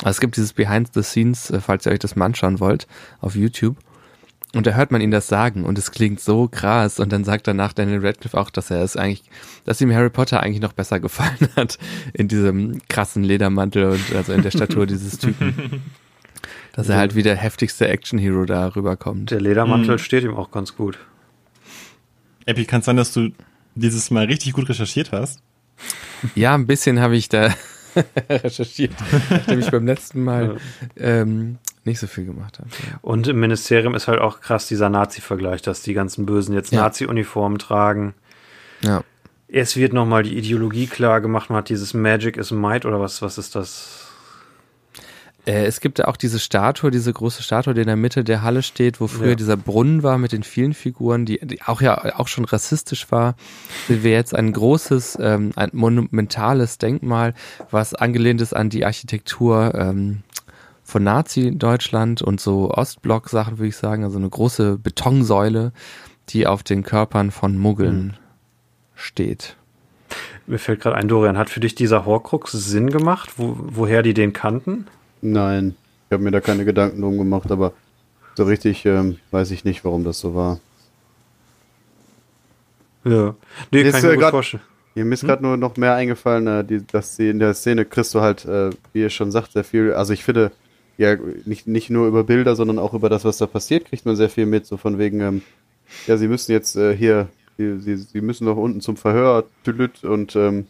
Also 0.03 0.11
es 0.17 0.19
gibt 0.19 0.38
dieses 0.38 0.53
Behind 0.53 0.93
the 0.93 1.01
Scenes, 1.01 1.49
äh, 1.49 1.59
falls 1.61 1.85
ihr 1.85 1.91
euch 1.91 1.99
das 1.99 2.15
mal 2.15 2.26
anschauen 2.26 2.59
wollt, 2.59 2.88
auf 3.22 3.35
YouTube. 3.35 3.77
Und 4.56 4.65
da 4.65 4.72
hört 4.72 4.91
man 4.91 5.02
ihn 5.02 5.11
das 5.11 5.27
sagen 5.27 5.65
und 5.65 5.77
es 5.77 5.91
klingt 5.91 6.22
so 6.22 6.48
krass. 6.48 6.99
Und 6.99 7.11
dann 7.11 7.26
sagt 7.26 7.48
danach 7.48 7.73
Daniel 7.73 8.06
Radcliffe 8.06 8.38
auch, 8.38 8.49
dass 8.49 8.72
er 8.72 8.82
es 8.82 8.95
eigentlich, 8.95 9.23
dass 9.65 9.82
ihm 9.82 9.94
Harry 9.94 10.10
Potter 10.10 10.41
eigentlich 10.41 10.61
noch 10.61 10.73
besser 10.73 10.99
gefallen 11.02 11.49
hat 11.56 11.77
in 12.14 12.27
diesem 12.27 12.82
krassen 12.88 13.23
Ledermantel 13.23 13.91
und 13.91 14.15
also 14.15 14.32
in 14.34 14.41
der 14.41 14.52
Statur 14.52 14.86
dieses 14.88 15.18
Typen. 15.18 15.82
Dass 16.73 16.90
er 16.90 16.98
halt 16.98 17.15
wie 17.15 17.23
der 17.23 17.36
heftigste 17.36 17.88
Action-Hero 17.88 18.45
da 18.45 18.68
rüberkommt. 18.68 19.32
Der 19.32 19.41
Ledermantel 19.41 19.99
steht 19.99 20.23
ihm 20.23 20.36
auch 20.36 20.52
ganz 20.52 20.76
gut. 20.76 20.98
Epi, 22.45 22.65
kann 22.65 22.80
es 22.80 22.86
sein, 22.86 22.98
dass 22.98 23.14
du 23.14 23.32
dieses 23.76 24.11
Mal 24.11 24.26
richtig 24.26 24.53
gut 24.53 24.69
recherchiert 24.69 25.11
hast? 25.11 25.41
Ja, 26.36 26.53
ein 26.53 26.68
bisschen 26.68 26.99
habe 26.99 27.18
ich 27.18 27.30
da 27.30 27.53
recherchiert, 28.30 28.91
nachdem 29.30 29.59
ich 29.59 29.72
beim 29.72 29.85
letzten 29.85 30.23
Mal 30.23 30.57
ähm, 30.97 31.57
nicht 31.84 31.99
so 31.99 32.07
viel 32.07 32.26
gemacht 32.26 32.59
habe. 32.59 32.69
Und 33.01 33.27
im 33.27 33.39
Ministerium 33.39 33.95
ist 33.95 34.07
halt 34.07 34.19
auch 34.19 34.41
krass 34.41 34.67
dieser 34.67 34.89
Nazi-Vergleich, 34.89 35.61
dass 35.61 35.81
die 35.81 35.93
ganzen 35.93 36.26
Bösen 36.26 36.53
jetzt 36.53 36.72
Ja. 36.72 36.81
Nazi-Uniformen 36.81 37.59
tragen. 37.59 38.13
ja. 38.81 39.03
Es 39.47 39.76
wird 39.76 39.93
nochmal 39.93 40.23
die 40.23 40.35
Ideologie 40.38 40.88
klar 40.88 41.22
gemacht, 41.22 41.51
man 41.51 41.57
hat 41.59 41.69
dieses 41.69 41.93
Magic 41.93 42.35
is 42.35 42.49
Might 42.49 42.84
oder 42.84 42.99
was, 42.99 43.22
was 43.22 43.38
ist 43.38 43.55
das? 43.55 44.05
Äh, 45.45 45.65
es 45.65 45.80
gibt 45.80 45.99
ja 45.99 46.07
auch 46.07 46.17
diese 46.17 46.39
Statue, 46.39 46.91
diese 46.91 47.13
große 47.13 47.43
Statue, 47.43 47.73
die 47.73 47.81
in 47.81 47.88
der 47.88 47.95
Mitte 47.95 48.23
der 48.23 48.41
Halle 48.41 48.63
steht, 48.63 48.99
wo 48.99 49.07
früher 49.07 49.30
Ja. 49.30 49.35
dieser 49.35 49.57
Brunnen 49.57 50.03
war 50.03 50.17
mit 50.17 50.31
den 50.31 50.43
vielen 50.43 50.73
Figuren, 50.73 51.26
die, 51.26 51.39
die 51.41 51.61
auch 51.61 51.81
ja 51.81 52.17
auch 52.17 52.27
schon 52.27 52.45
rassistisch 52.45 53.11
war. 53.11 53.35
Sehen 53.88 54.03
wir 54.03 54.11
jetzt 54.11 54.34
ein 54.34 54.51
großes, 54.51 55.17
ähm, 55.22 55.51
ein 55.55 55.69
monumentales 55.73 56.77
Denkmal, 56.77 57.34
was 57.72 57.93
angelehnt 57.93 58.41
ist 58.41 58.55
an 58.55 58.69
die 58.69 58.85
Architektur 58.85 59.73
ähm, 59.76 60.23
von 60.84 61.03
Nazi-Deutschland 61.03 62.22
und 62.22 62.39
so 62.39 62.72
Ostblock-Sachen, 62.72 63.57
würde 63.57 63.69
ich 63.69 63.77
sagen. 63.77 64.03
Also 64.03 64.17
eine 64.17 64.30
große 64.30 64.77
Betonsäule, 64.77 65.73
die 66.30 66.47
auf 66.47 66.63
den 66.63 66.84
Körpern 66.84 67.31
von 67.31 67.57
Muggeln 67.57 68.17
steht. 68.95 69.57
Mir 70.47 70.59
fällt 70.59 70.81
gerade 70.81 70.95
ein, 70.95 71.07
Dorian, 71.07 71.38
hat 71.38 71.49
für 71.49 71.59
dich 71.59 71.76
dieser 71.76 72.05
Horcrux 72.05 72.51
Sinn 72.51 72.89
gemacht, 72.89 73.34
wo, 73.38 73.57
woher 73.59 74.03
die 74.03 74.13
den 74.13 74.31
kannten? 74.34 74.88
Nein, 75.31 75.76
ich 76.07 76.14
habe 76.14 76.23
mir 76.23 76.31
da 76.31 76.39
keine 76.41 76.65
Gedanken 76.65 77.02
drum 77.02 77.18
gemacht, 77.18 77.49
aber 77.52 77.73
so 78.35 78.43
richtig 78.43 78.85
ähm, 78.85 79.18
weiß 79.31 79.52
ich 79.52 79.64
nicht, 79.65 79.84
warum 79.84 80.03
das 80.03 80.19
so 80.19 80.35
war. 80.35 80.60
Ja. 83.03 83.35
Nee, 83.72 83.81
Ist, 83.81 83.91
kann 83.91 83.99
ich 83.99 84.03
äh, 84.03 84.07
mir 84.07 84.14
gut 84.15 84.22
grad- 84.23 84.31
vorstellen. 84.31 84.64
Mir 84.97 85.11
ist 85.11 85.26
gerade 85.26 85.43
nur 85.43 85.57
noch 85.57 85.76
mehr 85.76 85.93
eingefallen, 85.95 86.47
äh, 86.47 86.64
die, 86.64 86.85
dass 86.88 87.18
sie 87.18 87.30
in 87.30 87.39
der 87.39 87.53
Szene 87.53 87.84
kriegst 87.84 88.14
du 88.15 88.22
halt, 88.22 88.45
äh, 88.45 88.69
wie 88.93 89.02
ihr 89.02 89.10
schon 89.10 89.30
sagt, 89.30 89.52
sehr 89.52 89.65
viel. 89.65 89.91
Also 89.93 90.14
ich 90.14 90.23
finde, 90.23 90.52
ja, 90.97 91.18
nicht, 91.43 91.68
nicht 91.68 91.89
nur 91.89 92.07
über 92.07 92.23
Bilder, 92.23 92.56
sondern 92.56 92.80
auch 92.80 92.93
über 92.93 93.10
das, 93.10 93.26
was 93.26 93.38
da 93.38 93.45
passiert, 93.45 93.85
kriegt 93.85 94.06
man 94.06 94.15
sehr 94.15 94.30
viel 94.30 94.45
mit. 94.45 94.65
So 94.65 94.77
von 94.77 94.97
wegen, 94.97 95.19
ähm, 95.19 95.41
ja, 96.07 96.15
sie 96.15 96.30
müssen 96.30 96.53
jetzt 96.53 96.77
äh, 96.77 96.95
hier, 96.95 97.27
sie, 97.57 97.80
sie, 97.81 97.97
sie 97.97 98.22
müssen 98.22 98.45
noch 98.45 98.56
unten 98.56 98.80
zum 98.80 98.95
Verhör, 98.95 99.43
tülüt, 99.65 100.06
und 100.06 100.35
ähm, 100.38 100.68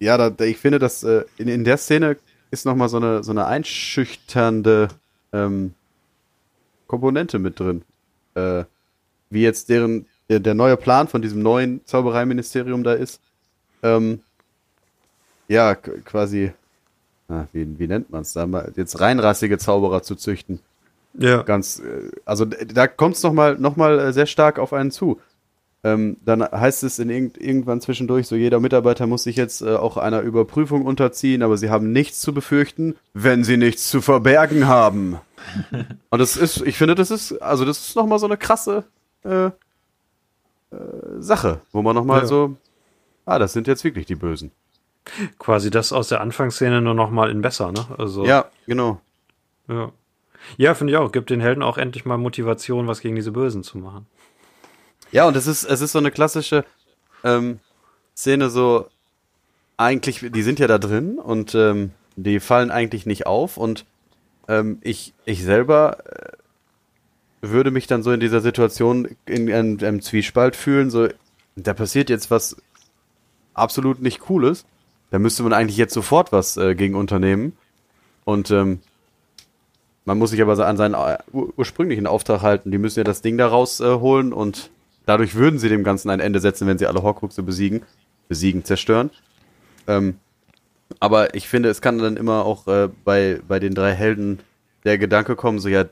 ja, 0.00 0.16
da, 0.18 0.28
da, 0.30 0.44
ich 0.44 0.56
finde, 0.58 0.80
dass 0.80 1.04
äh, 1.04 1.22
in, 1.38 1.46
in 1.46 1.62
der 1.62 1.76
Szene 1.76 2.16
ist 2.50 2.64
nochmal 2.64 2.88
so 2.88 2.96
eine, 2.98 3.22
so 3.22 3.32
eine 3.32 3.46
einschüchternde 3.46 4.88
ähm, 5.32 5.74
Komponente 6.86 7.38
mit 7.38 7.58
drin. 7.58 7.82
Äh, 8.34 8.64
wie 9.30 9.42
jetzt 9.42 9.68
deren, 9.68 10.06
der, 10.28 10.40
der 10.40 10.54
neue 10.54 10.76
Plan 10.76 11.08
von 11.08 11.22
diesem 11.22 11.42
neuen 11.42 11.80
Zaubereiministerium 11.84 12.84
da 12.84 12.92
ist. 12.92 13.20
Ähm, 13.82 14.20
ja, 15.48 15.74
quasi, 15.74 16.52
ah, 17.28 17.44
wie, 17.52 17.78
wie 17.78 17.86
nennt 17.86 18.10
man 18.10 18.22
es 18.22 18.32
da 18.32 18.46
mal, 18.46 18.72
jetzt 18.76 19.00
reinrassige 19.00 19.58
Zauberer 19.58 20.02
zu 20.02 20.16
züchten. 20.16 20.60
Ja. 21.14 21.42
Ganz, 21.42 21.80
äh, 21.80 22.10
also 22.24 22.44
da 22.44 22.86
kommt 22.86 23.16
es 23.16 23.22
nochmal 23.22 23.56
noch 23.56 23.76
mal 23.76 23.98
äh, 23.98 24.12
sehr 24.12 24.26
stark 24.26 24.58
auf 24.58 24.72
einen 24.72 24.90
zu. 24.90 25.20
Ähm, 25.86 26.16
dann 26.24 26.42
heißt 26.42 26.82
es 26.82 26.98
in 26.98 27.10
irgend, 27.10 27.38
irgendwann 27.38 27.80
zwischendurch, 27.80 28.26
so 28.26 28.34
jeder 28.34 28.58
Mitarbeiter 28.58 29.06
muss 29.06 29.22
sich 29.22 29.36
jetzt 29.36 29.62
äh, 29.62 29.76
auch 29.76 29.96
einer 29.96 30.20
Überprüfung 30.22 30.84
unterziehen, 30.84 31.44
aber 31.44 31.56
sie 31.56 31.70
haben 31.70 31.92
nichts 31.92 32.20
zu 32.20 32.34
befürchten, 32.34 32.96
wenn 33.14 33.44
sie 33.44 33.56
nichts 33.56 33.88
zu 33.88 34.00
verbergen 34.00 34.66
haben. 34.66 35.20
Und 36.10 36.18
das 36.18 36.36
ist, 36.36 36.60
ich 36.62 36.76
finde, 36.76 36.96
das 36.96 37.12
ist, 37.12 37.40
also 37.40 37.64
das 37.64 37.78
ist 37.86 37.94
nochmal 37.94 38.18
so 38.18 38.26
eine 38.26 38.36
krasse 38.36 38.82
äh, 39.24 39.46
äh, 39.46 39.52
Sache, 41.20 41.60
wo 41.70 41.82
man 41.82 41.94
nochmal 41.94 42.22
Ja. 42.22 42.26
so, 42.26 42.56
ah, 43.24 43.38
das 43.38 43.52
sind 43.52 43.68
jetzt 43.68 43.84
wirklich 43.84 44.06
die 44.06 44.16
Bösen. 44.16 44.50
Quasi 45.38 45.70
das 45.70 45.92
aus 45.92 46.08
der 46.08 46.20
Anfangsszene 46.20 46.80
nur 46.82 46.94
nochmal 46.94 47.30
in 47.30 47.42
besser, 47.42 47.70
ne? 47.70 47.86
Also, 47.96 48.24
Ja, 48.24 48.46
genau. 48.66 49.00
Ja, 49.68 49.92
ja 50.56 50.74
finde 50.74 50.94
ich 50.94 50.96
auch. 50.98 51.12
Gibt 51.12 51.30
den 51.30 51.40
Helden 51.40 51.62
auch 51.62 51.78
endlich 51.78 52.04
mal 52.04 52.18
Motivation, 52.18 52.88
was 52.88 53.00
gegen 53.02 53.14
diese 53.14 53.30
Bösen 53.30 53.62
zu 53.62 53.78
machen. 53.78 54.08
Ja, 55.12 55.26
und 55.26 55.36
es 55.36 55.46
ist, 55.46 55.64
es 55.64 55.80
ist 55.80 55.92
so 55.92 55.98
eine 55.98 56.10
klassische 56.10 56.64
ähm, 57.24 57.60
Szene, 58.16 58.50
so 58.50 58.86
eigentlich, 59.76 60.24
die 60.30 60.42
sind 60.42 60.58
ja 60.58 60.66
da 60.66 60.78
drin 60.78 61.18
und 61.18 61.54
ähm, 61.54 61.90
die 62.16 62.40
fallen 62.40 62.70
eigentlich 62.70 63.06
nicht 63.06 63.26
auf 63.26 63.56
und 63.56 63.84
ähm, 64.48 64.78
ich, 64.82 65.12
ich 65.24 65.42
selber 65.42 65.98
äh, 66.06 66.32
würde 67.42 67.70
mich 67.70 67.86
dann 67.86 68.02
so 68.02 68.12
in 68.12 68.20
dieser 68.20 68.40
Situation 68.40 69.16
in 69.26 69.52
einem, 69.52 70.02
Zwiespalt 70.02 70.56
fühlen, 70.56 70.90
so, 70.90 71.08
da 71.56 71.74
passiert 71.74 72.10
jetzt 72.10 72.30
was 72.30 72.56
absolut 73.54 74.00
nicht 74.00 74.20
Cooles, 74.20 74.64
da 75.10 75.18
müsste 75.18 75.42
man 75.42 75.52
eigentlich 75.52 75.76
jetzt 75.76 75.94
sofort 75.94 76.32
was 76.32 76.56
äh, 76.56 76.74
gegen 76.74 76.94
unternehmen 76.94 77.52
und 78.24 78.50
ähm, 78.50 78.80
man 80.06 80.18
muss 80.18 80.30
sich 80.30 80.40
aber 80.40 80.58
an 80.66 80.76
seinen 80.76 80.94
äh, 80.94 81.18
ur 81.32 81.52
ursprünglichen 81.56 82.06
Auftrag 82.06 82.40
halten, 82.42 82.70
die 82.70 82.78
müssen 82.78 83.00
ja 83.00 83.04
das 83.04 83.22
Ding 83.22 83.36
da 83.36 83.48
rausholen 83.48 84.32
äh, 84.32 84.34
und 84.34 84.70
Dadurch 85.06 85.34
würden 85.34 85.58
sie 85.58 85.68
dem 85.68 85.84
Ganzen 85.84 86.10
ein 86.10 86.20
Ende 86.20 86.40
setzen, 86.40 86.66
wenn 86.66 86.78
sie 86.78 86.86
alle 86.86 87.02
Horcruxe 87.02 87.42
besiegen, 87.42 87.82
besiegen, 88.28 88.64
zerstören. 88.64 89.10
Ähm, 89.86 90.18
aber 91.00 91.34
ich 91.34 91.48
finde, 91.48 91.68
es 91.68 91.80
kann 91.80 91.98
dann 91.98 92.16
immer 92.16 92.44
auch 92.44 92.66
äh, 92.66 92.88
bei, 93.04 93.40
bei 93.46 93.58
den 93.58 93.74
drei 93.74 93.92
Helden 93.92 94.40
der 94.84 94.98
Gedanke 94.98 95.34
kommen, 95.36 95.58
so 95.58 95.68
ja, 95.68 95.84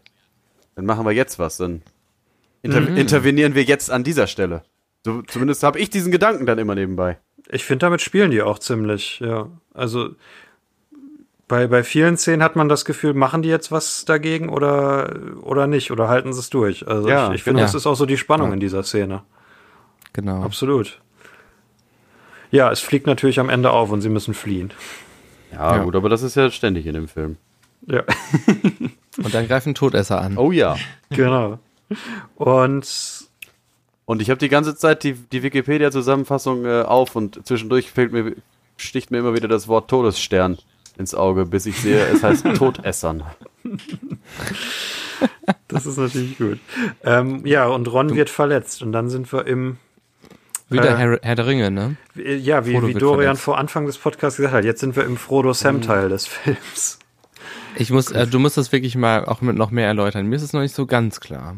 dann 0.74 0.86
machen 0.86 1.05
wir 1.07 1.12
jetzt 1.12 1.39
was, 1.39 1.57
dann 1.57 1.82
inter 2.62 2.81
Mhm. 2.81 2.97
intervenieren 2.97 3.55
wir 3.55 3.62
jetzt 3.62 3.91
an 3.91 4.05
dieser 4.05 4.27
Stelle. 4.27 4.62
So, 5.05 5.23
zumindest 5.23 5.62
habe 5.62 5.78
ich 5.78 5.91
diesen 5.91 6.11
Gedanken 6.12 6.47
dann 6.47 6.59
immer 6.59 6.74
nebenbei. 6.74 7.19
Ich 7.51 7.65
finde, 7.65 7.86
damit 7.86 8.01
spielen 8.01 8.31
die 8.31 8.41
auch 8.43 8.59
ziemlich, 8.59 9.20
ja. 9.20 9.51
Also 9.74 10.11
bei, 11.49 11.66
bei 11.66 11.83
vielen 11.85 12.16
Szenen 12.16 12.43
hat 12.43 12.57
man 12.57 12.69
das 12.69 12.85
Gefühl, 12.85 13.15
machen 13.15 13.43
die 13.43 13.49
jetzt 13.49 13.71
was 13.71 14.05
dagegen 14.05 14.49
oder, 14.49 15.15
oder 15.43 15.66
nicht? 15.66 15.91
Oder 15.91 16.09
halten 16.09 16.33
sie 16.33 16.41
es 16.41 16.51
durch? 16.51 16.87
Also 16.89 17.09
Ja, 17.09 17.29
ich, 17.29 17.37
ich 17.37 17.43
finde, 17.43 17.59
genau. 17.59 17.66
das 17.66 17.75
ist 17.75 17.87
auch 17.87 17.95
so 17.97 18.07
die 18.07 18.16
Spannung 18.16 18.49
Ja. 18.49 18.55
in 18.55 18.61
dieser 18.61 18.83
Szene. 18.83 19.23
Genau. 20.12 20.43
Absolut. 20.43 21.01
Ja, 22.51 22.71
es 22.71 22.81
fliegt 22.81 23.07
natürlich 23.07 23.41
am 23.41 23.49
Ende 23.51 23.71
auf 23.73 23.91
und 23.91 24.01
sie 24.01 24.09
müssen 24.09 24.33
fliehen. 24.35 24.73
Ja, 25.53 25.77
Ja. 25.77 25.83
gut, 25.85 25.97
aber 25.97 26.09
das 26.09 26.23
ist 26.23 26.35
ja 26.37 26.51
ständig 26.51 26.87
in 26.87 26.95
dem 26.95 27.09
Film. 27.09 27.37
Ja, 27.87 28.03
Und 29.23 29.33
dann 29.35 29.47
greifen 29.47 29.75
Todesser 29.75 30.21
an. 30.21 30.39
Oh 30.39 30.51
ja. 30.51 30.77
genau. 31.11 31.59
Und 32.37 33.29
Und 34.07 34.23
ich 34.23 34.31
habe 34.31 34.39
die 34.39 34.49
ganze 34.49 34.75
Zeit 34.77 35.03
die, 35.05 35.12
die 35.15 35.43
Wikipedia-Zusammenfassung 35.43 36.65
äh, 36.65 36.83
auf 36.83 37.15
und 37.16 37.47
zwischendurch 37.47 37.91
fällt 37.91 38.12
mir, 38.12 38.35
sticht 38.77 39.11
mir 39.11 39.19
immer 39.19 39.35
wieder 39.35 39.49
das 39.49 39.69
Wort 39.69 39.89
Todesstern 39.91 40.59
ins 40.97 41.15
Auge, 41.15 41.45
bis 41.47 41.66
ich 41.66 41.77
sehe, 41.81 42.05
es 42.07 42.23
heißt 42.23 42.45
Todessern. 42.57 43.25
das 45.69 45.87
ist 45.87 45.97
natürlich 45.99 46.39
gut. 46.39 46.59
Ähm, 47.03 47.45
ja, 47.47 47.66
und 47.66 47.91
Ron 47.93 48.15
wird 48.15 48.31
verletzt 48.31 48.83
und 48.83 48.93
dann 48.93 49.09
sind 49.11 49.33
wir 49.33 49.47
im 49.47 49.77
Wieder 50.69 50.91
Äh, 50.91 50.97
Herr, 50.97 51.19
Herr 51.23 51.35
der 51.35 51.47
Ringe, 51.47 51.71
ne? 51.71 51.97
Wie- 52.15 52.35
Ja, 52.35 52.66
wie, 52.66 52.73
wie 52.83 52.95
Dorian 52.95 53.23
verletzt. 53.23 53.43
vor 53.43 53.59
Anfang 53.59 53.87
des 53.87 53.99
Podcasts 53.99 54.37
gesagt 54.37 54.55
hat, 54.55 54.65
jetzt 54.65 54.81
sind 54.81 54.97
wir 54.97 55.05
im 55.05 55.16
Frodo-Sam-Teil 55.16 56.09
des 56.09 56.27
Films. 56.27 56.99
Ich 57.77 57.91
muss, 57.91 58.11
äh, 58.12 58.27
du 58.27 58.39
musst 58.39 58.57
das 58.57 58.71
wirklich 58.73 58.95
mal 58.97 59.25
auch 59.25 59.41
mit 59.41 59.57
noch 59.57 59.71
mehr 59.73 59.87
erläutern. 59.89 60.27
Mir 60.27 60.37
ist 60.37 60.43
es 60.43 60.53
noch 60.53 60.61
nicht 60.61 60.75
so 60.75 60.87
ganz 60.87 61.21
klar. 61.21 61.57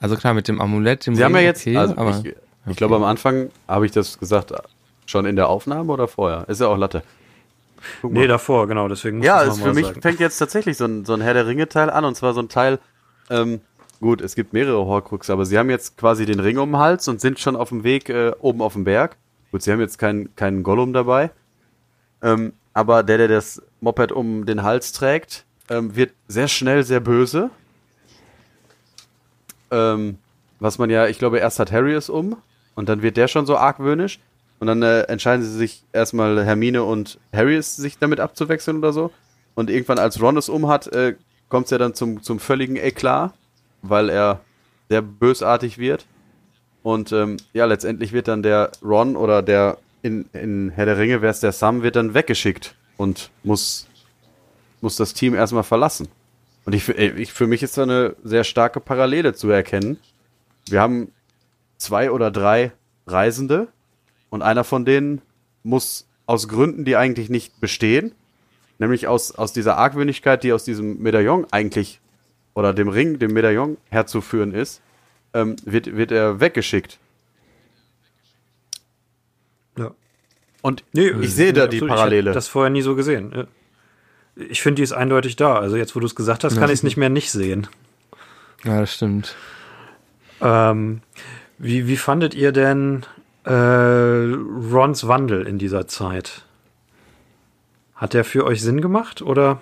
Also 0.00 0.16
klar, 0.16 0.34
mit 0.34 0.48
dem 0.48 0.60
Amulett, 0.60 1.06
dem 1.06 1.14
Sie 1.14 1.22
haben 1.22 1.32
ja 1.32 1.38
Ring, 1.38 1.46
jetzt, 1.46 1.60
okay, 1.66 1.76
also 1.76 1.96
aber 1.96 2.22
ich, 2.24 2.34
ich 2.70 2.76
glaube 2.76 2.96
am 2.96 3.04
Anfang 3.04 3.50
habe 3.68 3.86
ich 3.86 3.92
das 3.92 4.18
gesagt, 4.18 4.52
schon 5.06 5.26
in 5.26 5.36
der 5.36 5.48
Aufnahme 5.48 5.92
oder 5.92 6.08
vorher? 6.08 6.48
Ist 6.48 6.60
ja 6.60 6.68
auch 6.68 6.76
Latte. 6.76 7.02
Guck 8.00 8.12
Nee, 8.12 8.26
davor, 8.26 8.66
genau, 8.68 8.88
deswegen 8.88 9.18
muss 9.18 9.26
Ja, 9.26 9.42
ich 9.44 9.50
es 9.50 9.58
für 9.58 9.66
mal 9.66 9.74
mich 9.74 9.86
sagen. 9.86 10.02
fängt 10.02 10.20
jetzt 10.20 10.38
tatsächlich 10.38 10.76
so 10.76 10.84
ein, 10.84 11.04
so 11.04 11.14
ein 11.14 11.20
Herr 11.20 11.34
der 11.34 11.46
Ringe-Teil 11.46 11.90
an 11.90 12.04
und 12.04 12.14
zwar 12.16 12.34
so 12.34 12.40
ein 12.40 12.48
Teil, 12.48 12.78
ähm, 13.30 13.60
gut, 14.00 14.20
es 14.20 14.34
gibt 14.34 14.52
mehrere 14.52 14.84
Horcrux, 14.86 15.30
aber 15.30 15.44
sie 15.46 15.58
haben 15.58 15.70
jetzt 15.70 15.96
quasi 15.98 16.26
den 16.26 16.40
Ring 16.40 16.58
um 16.58 16.70
den 16.72 16.78
Hals 16.78 17.08
und 17.08 17.20
sind 17.20 17.38
schon 17.40 17.56
auf 17.56 17.70
dem 17.70 17.84
Weg 17.84 18.08
äh, 18.08 18.32
oben 18.40 18.62
auf 18.62 18.72
dem 18.74 18.84
Berg. 18.84 19.16
Gut, 19.50 19.62
sie 19.62 19.72
haben 19.72 19.80
jetzt 19.80 19.98
keinen 19.98 20.34
keinen 20.36 20.62
Gollum 20.62 20.92
dabei, 20.92 21.30
ähm, 22.22 22.52
aber 22.72 23.02
der, 23.02 23.18
der 23.18 23.28
das 23.28 23.60
Moped 23.80 24.12
um 24.12 24.46
den 24.46 24.62
Hals 24.62 24.92
trägt, 24.92 25.44
ähm, 25.68 25.94
wird 25.94 26.12
sehr 26.28 26.48
schnell 26.48 26.82
sehr 26.84 27.00
böse. 27.00 27.50
Ähm, 29.70 30.18
was 30.60 30.78
man 30.78 30.90
ja, 30.90 31.06
ich 31.06 31.18
glaube, 31.18 31.38
erst 31.38 31.58
hat 31.58 31.72
Harry 31.72 31.92
es 31.94 32.08
um 32.08 32.36
und 32.74 32.88
dann 32.88 33.02
wird 33.02 33.16
der 33.16 33.28
schon 33.28 33.46
so 33.46 33.56
argwöhnisch. 33.56 34.20
Und 34.62 34.68
dann 34.68 34.82
äh, 34.84 35.00
entscheiden 35.08 35.44
sie 35.44 35.50
sich 35.50 35.82
erstmal 35.92 36.44
Hermine 36.44 36.84
und 36.84 37.18
Harry 37.32 37.56
es 37.56 37.74
sich 37.74 37.98
damit 37.98 38.20
abzuwechseln 38.20 38.78
oder 38.78 38.92
so. 38.92 39.10
Und 39.56 39.68
irgendwann, 39.68 39.98
als 39.98 40.22
Ron 40.22 40.36
es 40.36 40.48
um 40.48 40.68
hat, 40.68 40.86
äh, 40.86 41.16
kommt 41.48 41.64
es 41.64 41.72
ja 41.72 41.78
dann 41.78 41.94
zum, 41.94 42.22
zum 42.22 42.38
völligen 42.38 42.76
Eklat, 42.76 43.34
weil 43.82 44.08
er 44.08 44.38
sehr 44.88 45.02
bösartig 45.02 45.78
wird. 45.78 46.06
Und 46.84 47.10
ähm, 47.10 47.38
ja, 47.52 47.64
letztendlich 47.64 48.12
wird 48.12 48.28
dann 48.28 48.44
der 48.44 48.70
Ron 48.84 49.16
oder 49.16 49.42
der 49.42 49.78
in, 50.02 50.26
in 50.32 50.70
Herr 50.70 50.86
der 50.86 50.96
Ringe, 50.96 51.22
wer 51.22 51.30
es 51.30 51.40
der 51.40 51.50
Sam, 51.50 51.82
wird 51.82 51.96
dann 51.96 52.14
weggeschickt 52.14 52.76
und 52.96 53.32
muss, 53.42 53.88
muss 54.80 54.94
das 54.94 55.12
Team 55.12 55.34
erstmal 55.34 55.64
verlassen. 55.64 56.06
Und 56.66 56.72
ich, 56.76 56.88
ey, 56.88 57.10
ich, 57.14 57.32
für 57.32 57.48
mich 57.48 57.64
ist 57.64 57.78
da 57.78 57.82
eine 57.82 58.14
sehr 58.22 58.44
starke 58.44 58.78
Parallele 58.78 59.34
zu 59.34 59.50
erkennen. 59.50 59.98
Wir 60.68 60.80
haben 60.80 61.10
zwei 61.78 62.12
oder 62.12 62.30
drei 62.30 62.70
Reisende 63.08 63.66
und 64.32 64.40
einer 64.42 64.64
von 64.64 64.84
denen 64.86 65.20
muss 65.62 66.06
aus 66.24 66.48
Gründen, 66.48 66.86
die 66.86 66.96
eigentlich 66.96 67.28
nicht 67.28 67.60
bestehen, 67.60 68.12
nämlich 68.78 69.06
aus, 69.06 69.32
aus 69.32 69.52
dieser 69.52 69.76
Argwöhnigkeit, 69.76 70.42
die 70.42 70.52
aus 70.54 70.64
diesem 70.64 70.98
Medaillon 71.02 71.46
eigentlich 71.50 72.00
oder 72.54 72.72
dem 72.72 72.88
Ring, 72.88 73.18
dem 73.18 73.32
Medaillon 73.34 73.76
herzuführen 73.90 74.54
ist, 74.54 74.80
ähm, 75.34 75.56
wird, 75.64 75.94
wird 75.96 76.12
er 76.12 76.40
weggeschickt. 76.40 76.98
Ja. 79.78 79.92
Und 80.62 80.82
Nee, 80.92 81.10
ich 81.20 81.34
sehe 81.34 81.52
da 81.52 81.64
absolut. 81.64 81.72
die 81.72 81.84
Ich 81.86 81.88
Parallele. 81.90 82.30
hab 82.30 82.34
das 82.34 82.48
vorher 82.48 82.70
nie 82.70 82.82
so 82.82 82.94
gesehen. 82.96 83.46
Ich 84.36 84.62
finde, 84.62 84.76
die 84.76 84.82
ist 84.82 84.92
eindeutig 84.92 85.36
da. 85.36 85.58
Also 85.58 85.76
jetzt, 85.76 85.94
wo 85.94 86.00
du 86.00 86.06
es 86.06 86.14
gesagt 86.14 86.42
hast, 86.44 86.56
kann 86.56 86.70
ich 86.70 86.74
es 86.74 86.82
nicht 86.82 86.96
mehr 86.96 87.10
nicht 87.10 87.30
sehen. 87.30 87.66
ja, 88.64 88.80
das 88.80 88.94
stimmt. 88.94 89.34
Ähm, 90.40 91.02
wie, 91.58 91.86
wie 91.86 91.96
fandet 91.98 92.34
ihr 92.34 92.52
denn 92.52 93.04
äh, 93.44 93.52
Rons 93.52 95.06
Wandel 95.06 95.46
in 95.46 95.58
dieser 95.58 95.86
Zeit? 95.88 96.42
Hat 97.94 98.14
der 98.14 98.24
für 98.24 98.44
euch 98.44 98.62
Sinn 98.62 98.80
gemacht 98.80 99.22
oder? 99.22 99.60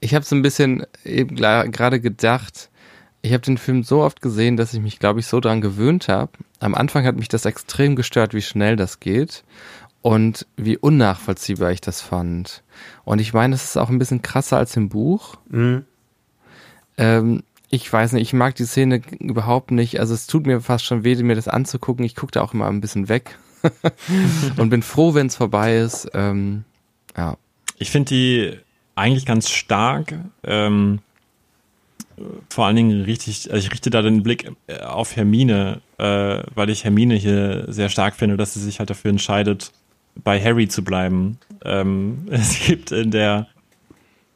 Ich 0.00 0.14
habe 0.14 0.24
so 0.24 0.34
ein 0.34 0.42
bisschen 0.42 0.86
eben 1.04 1.36
gerade 1.36 2.00
gedacht, 2.00 2.70
ich 3.22 3.32
habe 3.32 3.42
den 3.42 3.58
Film 3.58 3.84
so 3.84 4.02
oft 4.02 4.20
gesehen, 4.20 4.56
dass 4.56 4.74
ich 4.74 4.80
mich, 4.80 4.98
glaube 4.98 5.20
ich, 5.20 5.26
so 5.26 5.38
dran 5.38 5.60
gewöhnt 5.60 6.08
habe. 6.08 6.32
Am 6.58 6.74
Anfang 6.74 7.06
hat 7.06 7.16
mich 7.16 7.28
das 7.28 7.44
extrem 7.44 7.94
gestört, 7.94 8.34
wie 8.34 8.42
schnell 8.42 8.74
das 8.74 8.98
geht 8.98 9.44
und 10.00 10.46
wie 10.56 10.76
unnachvollziehbar 10.76 11.70
ich 11.70 11.80
das 11.80 12.00
fand. 12.00 12.64
Und 13.04 13.20
ich 13.20 13.32
meine, 13.32 13.54
es 13.54 13.64
ist 13.64 13.76
auch 13.76 13.88
ein 13.88 13.98
bisschen 14.00 14.22
krasser 14.22 14.56
als 14.56 14.76
im 14.76 14.88
Buch. 14.88 15.36
Mhm. 15.48 15.84
Ähm, 16.98 17.42
ich 17.74 17.90
weiß 17.90 18.12
nicht, 18.12 18.22
ich 18.22 18.32
mag 18.34 18.54
die 18.54 18.66
Szene 18.66 19.00
überhaupt 19.18 19.70
nicht. 19.70 19.98
Also 19.98 20.12
es 20.12 20.26
tut 20.26 20.46
mir 20.46 20.60
fast 20.60 20.84
schon 20.84 21.04
weh, 21.04 21.16
mir 21.22 21.34
das 21.34 21.48
anzugucken. 21.48 22.04
Ich 22.04 22.14
gucke 22.14 22.32
da 22.32 22.42
auch 22.42 22.52
immer 22.52 22.66
ein 22.68 22.82
bisschen 22.82 23.08
weg 23.08 23.38
und 24.58 24.68
bin 24.68 24.82
froh, 24.82 25.14
wenn 25.14 25.28
es 25.28 25.36
vorbei 25.36 25.78
ist. 25.78 26.10
Ähm, 26.12 26.64
ja, 27.16 27.38
Ich 27.78 27.90
finde 27.90 28.10
die 28.10 28.58
eigentlich 28.94 29.24
ganz 29.24 29.48
stark. 29.48 30.12
Ähm, 30.44 30.98
vor 32.50 32.66
allen 32.66 32.76
Dingen 32.76 33.04
richtig, 33.04 33.50
also 33.50 33.66
ich 33.66 33.72
richte 33.72 33.88
da 33.88 34.02
den 34.02 34.22
Blick 34.22 34.52
äh, 34.66 34.80
auf 34.80 35.16
Hermine, 35.16 35.80
äh, 35.96 36.42
weil 36.54 36.68
ich 36.68 36.84
Hermine 36.84 37.14
hier 37.14 37.64
sehr 37.68 37.88
stark 37.88 38.16
finde, 38.16 38.36
dass 38.36 38.52
sie 38.52 38.60
sich 38.60 38.80
halt 38.80 38.90
dafür 38.90 39.10
entscheidet, 39.10 39.72
bei 40.22 40.38
Harry 40.38 40.68
zu 40.68 40.84
bleiben. 40.84 41.38
Ähm, 41.64 42.26
es 42.30 42.60
gibt 42.66 42.92
in 42.92 43.10
der 43.10 43.46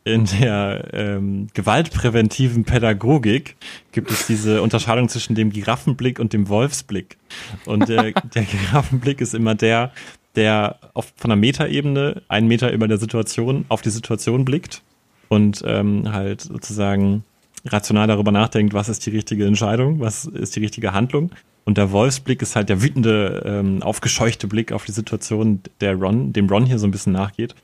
in 0.06 0.24
der 0.24 0.88
ähm, 0.92 1.48
gewaltpräventiven 1.52 2.62
Pädagogik 2.62 3.56
gibt 3.90 4.08
es 4.12 4.28
diese 4.28 4.62
Unterscheidung 4.62 5.08
zwischen 5.08 5.34
dem 5.34 5.50
Giraffenblick 5.50 6.20
und 6.20 6.32
dem 6.32 6.48
Wolfsblick. 6.48 7.16
Und 7.64 7.88
der, 7.88 8.12
der 8.34 8.44
Giraffenblick 8.44 9.20
ist 9.20 9.34
immer 9.34 9.56
der, 9.56 9.90
der 10.36 10.78
auf, 10.94 11.12
von 11.16 11.30
der 11.30 11.36
Metaebene 11.36 12.22
einen 12.28 12.46
Meter 12.46 12.70
über 12.70 12.86
der 12.86 12.98
Situation 12.98 13.64
auf 13.68 13.82
die 13.82 13.90
Situation 13.90 14.44
blickt 14.44 14.82
und 15.26 15.64
ähm, 15.66 16.12
halt 16.12 16.42
sozusagen 16.42 17.24
rational 17.64 18.06
darüber 18.06 18.30
nachdenkt, 18.30 18.74
was 18.74 18.88
ist 18.88 19.04
die 19.06 19.10
richtige 19.10 19.44
Entscheidung, 19.44 19.98
was 19.98 20.26
ist 20.26 20.54
die 20.54 20.60
richtige 20.60 20.92
Handlung. 20.92 21.32
Und 21.64 21.78
der 21.78 21.90
Wolfsblick 21.90 22.42
ist 22.42 22.54
halt 22.54 22.68
der 22.68 22.80
wütende, 22.80 23.42
ähm, 23.44 23.82
aufgescheuchte 23.82 24.46
Blick 24.46 24.70
auf 24.70 24.84
die 24.84 24.92
Situation, 24.92 25.62
der 25.80 25.96
Ron, 25.96 26.32
dem 26.32 26.48
Ron 26.48 26.64
hier 26.64 26.78
so 26.78 26.86
ein 26.86 26.92
bisschen 26.92 27.12
nachgeht. 27.12 27.56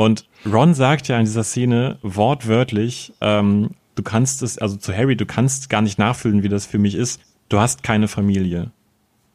Und 0.00 0.24
Ron 0.50 0.72
sagt 0.72 1.08
ja 1.08 1.18
in 1.18 1.26
dieser 1.26 1.44
Szene 1.44 1.98
wortwörtlich, 2.00 3.12
ähm, 3.20 3.72
du 3.96 4.02
kannst 4.02 4.42
es, 4.42 4.56
also 4.56 4.78
zu 4.78 4.96
Harry, 4.96 5.14
du 5.14 5.26
kannst 5.26 5.68
gar 5.68 5.82
nicht 5.82 5.98
nachfühlen, 5.98 6.42
wie 6.42 6.48
das 6.48 6.64
für 6.64 6.78
mich 6.78 6.94
ist. 6.94 7.20
Du 7.50 7.58
hast 7.58 7.82
keine 7.82 8.08
Familie. 8.08 8.70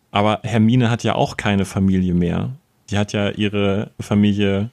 Aber 0.10 0.40
Hermine 0.42 0.90
hat 0.90 1.04
ja 1.04 1.14
auch 1.14 1.38
keine 1.38 1.66
Familie 1.66 2.16
mehr. 2.16 2.56
Die 2.90 2.98
hat 2.98 3.14
ja 3.14 3.30
ihre 3.30 3.92
Familie 4.00 4.72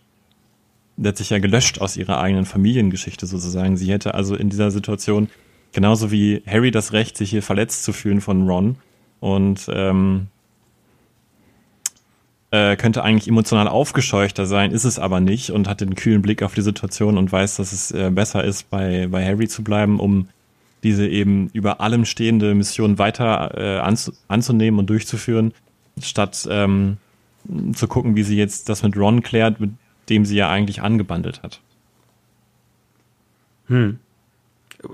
letztlich 0.97 1.29
ja 1.29 1.41
gelöscht 1.41 1.79
aus 1.83 1.99
ihrer 1.99 2.23
eigenen 2.23 2.47
Familiengeschichte 2.47 3.27
sozusagen. 3.27 3.77
Sie 3.77 3.93
hätte 3.93 4.15
also 4.15 4.35
in 4.35 4.49
dieser 4.49 4.71
Situation 4.71 5.29
genauso 5.73 6.11
wie 6.11 6.43
Harry 6.47 6.71
das 6.71 6.95
Recht, 6.95 7.19
sich 7.19 7.29
hier 7.29 7.43
verletzt 7.43 7.85
zu 7.85 7.93
fühlen 7.93 8.23
von 8.23 8.49
Ron 8.49 8.77
und 9.21 9.67
ähm, 9.71 10.29
äh, 12.53 12.77
könnte 12.77 13.03
eigentlich 13.03 13.29
emotional 13.29 13.67
aufgescheuchter 13.67 14.45
sein, 14.47 14.73
ist 14.73 14.85
es 14.85 14.99
aber 14.99 15.21
nicht 15.21 15.51
und 15.51 15.69
hat 15.69 15.81
den 15.81 15.95
kühlen 15.95 16.21
Blick 16.21 16.43
auf 16.43 16.55
die 16.55 16.61
Situation 16.61 17.17
und 17.17 17.33
weiß, 17.33 17.57
dass 17.57 17.73
es 17.73 17.91
äh, 17.91 18.11
besser 18.11 18.45
ist, 18.45 18.69
bei, 18.69 19.09
bei 19.11 19.25
Harry 19.25 19.49
zu 19.49 19.65
bleiben, 19.65 19.99
um 19.99 20.29
diese 20.83 21.09
eben 21.09 21.49
über 21.55 21.81
allem 21.81 22.05
stehende 22.05 22.55
Mission 22.55 22.99
weiter 22.99 23.53
äh, 23.57 23.79
anzu 23.79 24.13
anzunehmen 24.29 24.79
und 24.79 24.91
durchzuführen, 24.91 25.55
statt 26.01 26.47
ähm, 26.51 26.99
zu 27.73 27.89
gucken, 27.89 28.17
wie 28.17 28.23
sie 28.23 28.37
jetzt 28.37 28.69
das 28.69 28.83
mit 28.83 28.97
Ron 28.97 29.23
klärt, 29.23 29.59
mit 29.59 29.71
dem 30.11 30.27
sie 30.27 30.37
ja 30.37 30.51
eigentlich 30.51 30.83
angebandelt 30.83 31.43
hat. 31.43 31.61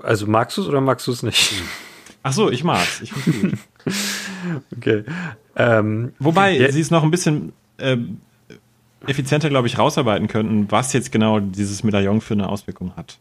Also 0.01 0.27
magst 0.27 0.57
du 0.57 0.61
es 0.61 0.67
oder 0.69 0.79
magst 0.79 1.07
du 1.07 1.11
es 1.11 1.23
nicht? 1.23 1.53
Ach 2.23 2.33
so, 2.33 2.49
ich 2.51 2.63
mag's. 2.63 3.01
Ich 3.01 3.11
find's 3.13 3.41
gut. 3.41 3.59
Okay. 4.77 5.03
Ähm, 5.55 6.13
Wobei 6.19 6.57
Ja. 6.57 6.71
sie 6.71 6.79
es 6.81 6.91
noch 6.91 7.03
ein 7.03 7.11
bisschen 7.11 7.51
ähm, 7.79 8.21
effizienter, 9.07 9.49
glaube 9.49 9.67
ich, 9.67 9.77
rausarbeiten 9.77 10.27
könnten, 10.27 10.69
was 10.71 10.93
jetzt 10.93 11.11
genau 11.11 11.39
dieses 11.39 11.83
Medaillon 11.83 12.21
für 12.21 12.33
eine 12.35 12.47
Auswirkung 12.49 12.93
hat. 12.95 13.17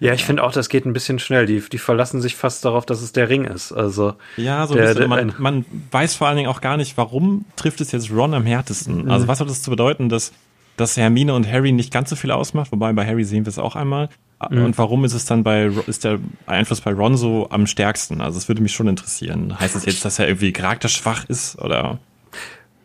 ja, 0.00 0.12
ich 0.14 0.24
finde 0.24 0.44
auch, 0.44 0.52
das 0.52 0.68
geht 0.68 0.86
ein 0.86 0.92
bisschen 0.92 1.18
schnell. 1.18 1.44
Die, 1.46 1.60
die 1.60 1.78
verlassen 1.78 2.20
sich 2.22 2.36
fast 2.36 2.64
darauf, 2.64 2.86
dass 2.86 3.02
es 3.02 3.12
der 3.12 3.28
Ring 3.28 3.44
ist. 3.44 3.72
Also 3.72 4.14
Ja, 4.36 4.66
so 4.66 4.74
ein 4.74 4.78
Der- 4.78 4.86
bisschen. 4.94 4.98
der- 5.00 5.08
man, 5.08 5.34
man 5.38 5.64
weiß 5.90 6.14
vor 6.14 6.28
allen 6.28 6.36
Dingen 6.36 6.48
auch 6.48 6.60
gar 6.60 6.76
nicht, 6.76 6.96
warum 6.96 7.44
trifft 7.56 7.80
es 7.80 7.92
jetzt 7.92 8.10
Ron 8.10 8.32
am 8.34 8.46
härtesten. 8.46 9.10
Also 9.10 9.26
was 9.28 9.40
hat 9.40 9.50
das 9.50 9.62
zu 9.62 9.70
bedeuten, 9.70 10.08
dass, 10.08 10.32
dass 10.76 10.96
Hermine 10.96 11.34
und 11.34 11.50
Harry 11.50 11.72
nicht 11.72 11.92
ganz 11.92 12.10
so 12.10 12.16
viel 12.16 12.30
ausmacht, 12.30 12.72
wobei 12.72 12.92
bei 12.92 13.06
Harry 13.06 13.24
sehen 13.24 13.44
wir 13.44 13.50
es 13.50 13.58
auch 13.58 13.76
einmal. 13.76 14.08
Und 14.38 14.76
warum 14.76 15.04
ist 15.04 15.14
es 15.14 15.24
dann 15.24 15.42
bei, 15.42 15.70
ist 15.86 16.04
der 16.04 16.18
Einfluss 16.44 16.82
bei 16.82 16.92
Ron 16.92 17.16
so 17.16 17.48
am 17.50 17.66
stärksten? 17.66 18.20
Also 18.20 18.36
es 18.36 18.48
würde 18.48 18.60
mich 18.60 18.72
schon 18.72 18.86
interessieren. 18.86 19.58
Heißt 19.58 19.74
das 19.74 19.86
jetzt, 19.86 20.04
dass 20.04 20.18
er 20.18 20.28
irgendwie 20.28 20.52
charakterschwach 20.52 21.24
ist 21.28 21.58
oder? 21.58 21.98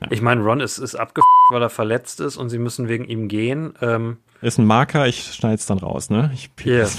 ich 0.09 0.22
meine, 0.22 0.41
Ron 0.41 0.61
ist, 0.61 0.77
ist 0.77 0.95
abge 0.95 1.22
weil 1.51 1.61
er 1.61 1.69
verletzt 1.69 2.22
ist 2.22 2.38
und 2.38 2.49
sie 2.49 2.57
müssen 2.57 2.88
wegen 2.88 3.03
ihm 3.03 3.27
gehen. 3.27 3.73
Ähm, 3.81 4.18
Ist 4.41 4.57
ein 4.57 4.65
Marker, 4.65 5.07
ich 5.07 5.34
schneide 5.34 5.55
es 5.55 5.65
dann 5.65 5.80
raus, 5.80 6.09
ne? 6.09 6.31
Ich 6.34 6.55
piep 6.55 6.68
Ja. 6.68 6.88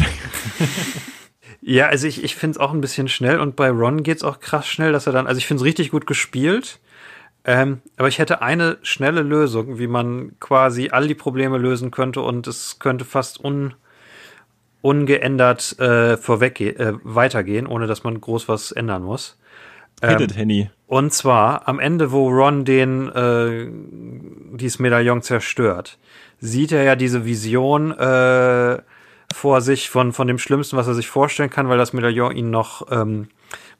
Ja, 1.64 1.86
also 1.86 2.09
ich, 2.09 2.24
ich 2.24 2.35
finde 2.35 2.56
es 2.56 2.59
auch 2.59 2.73
ein 2.73 2.81
bisschen 2.81 3.09
schnell 3.09 3.39
und 3.39 3.55
bei 3.55 3.70
Ron 3.70 4.02
geht's 4.02 4.24
auch 4.24 4.40
krass 4.40 4.66
schnell, 4.66 4.90
dass 4.90 5.06
er 5.06 5.12
dann, 5.12 5.28
also 5.28 5.39
ich 5.39 5.47
finde 5.47 5.60
es 5.60 5.64
richtig 5.64 5.93
gut 5.93 6.09
gespielt, 6.09 6.81
ähm, 7.44 7.82
aber 7.97 8.09
ich 8.09 8.19
hätte 8.19 8.43
eine 8.43 8.78
schnelle 8.82 9.23
Lösung, 9.23 9.78
wie 9.78 9.89
man 9.89 10.32
quasi 10.39 10.90
all 10.90 11.09
die 11.09 11.14
Probleme 11.14 11.59
lösen 11.59 11.90
könnte 11.90 12.20
und 12.20 12.47
es 12.47 12.78
könnte 12.78 13.05
fast 13.05 13.43
un, 13.43 13.74
ungeändert 14.81 15.78
äh, 15.81 16.16
vorweg 16.16 16.60
äh, 16.60 16.93
weitergehen, 17.02 17.66
ohne 17.66 17.86
dass 17.86 18.05
man 18.05 18.20
groß 18.20 18.48
was 18.48 18.70
ändern 18.70 19.02
muss. 19.02 19.39
Ähm, 20.02 20.20
it, 20.20 20.36
Henny. 20.36 20.70
Und 20.86 21.12
zwar 21.12 21.69
am 21.69 21.81
Ende, 21.81 22.12
wo 22.12 22.28
Ron 22.28 22.64
den 22.64 23.09
äh, 23.09 23.69
dieses 24.56 24.78
Medaillon 24.78 25.23
zerstört, 25.23 25.98
sieht 26.39 26.73
er 26.73 26.82
ja 26.82 26.97
diese 26.97 27.24
Vision 27.24 27.93
äh, 27.93 28.82
vor 29.32 29.60
sich 29.62 29.90
von 29.90 30.12
von 30.12 30.27
dem 30.28 30.39
Schlimmsten, 30.39 30.77
was 30.77 30.86
er 30.86 30.94
sich 30.94 31.09
vorstellen 31.09 31.51
kann, 31.51 31.69
weil 31.69 31.78
das 31.78 31.93
Medaillon 31.93 32.36
ihn 32.36 32.51
noch 32.51 32.90
ähm, 32.90 33.28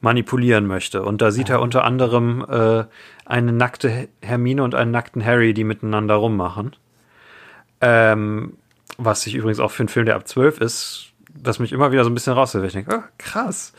manipulieren 0.03 0.67
möchte. 0.67 1.03
Und 1.03 1.23
da 1.23 1.31
sieht 1.31 1.49
er 1.49 1.61
unter 1.63 1.85
anderem 1.85 2.45
äh, 2.49 2.85
eine 3.25 3.53
nackte 3.53 4.09
Hermine 4.21 4.63
und 4.63 4.75
einen 4.75 4.91
nackten 4.91 5.25
Harry, 5.25 5.55
die 5.55 5.65
miteinander 5.65 6.17
rummachen. 6.17 6.77
Ähm, 7.81 8.55
was 8.99 9.23
sich 9.23 9.35
übrigens 9.35 9.59
auch 9.61 9.71
für 9.71 9.81
einen 9.83 9.89
Film, 9.89 10.07
der 10.07 10.17
ab 10.17 10.29
12 10.29 10.61
ist, 10.61 11.07
was 11.35 11.59
mich 11.59 11.73
immer 11.73 11.91
wieder 11.93 12.05
so 12.05 12.11
ein 12.11 12.15
bisschen 12.15 12.35
raushält. 12.35 12.65
Ich 12.67 12.73
denke, 12.75 12.95
oh, 12.97 13.03
krass. 13.19 13.73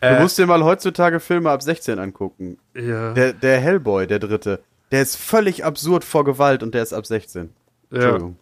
Du 0.00 0.06
Äh, 0.08 0.20
musst 0.20 0.38
dir 0.38 0.46
mal 0.46 0.62
heutzutage 0.64 1.18
Filme 1.18 1.50
ab 1.50 1.62
16 1.62 1.98
angucken. 1.98 2.58
ja, 2.74 3.12
Der, 3.14 3.32
der 3.32 3.58
Hellboy, 3.60 4.06
der 4.06 4.18
dritte, 4.18 4.60
der 4.92 5.02
ist 5.02 5.16
völlig 5.16 5.64
absurd 5.64 6.04
vor 6.04 6.24
Gewalt 6.24 6.62
und 6.62 6.74
der 6.74 6.82
ist 6.82 6.92
ab 6.92 7.06
16. 7.06 7.50
ja. 7.90 7.96
Entschuldigung. 7.96 8.36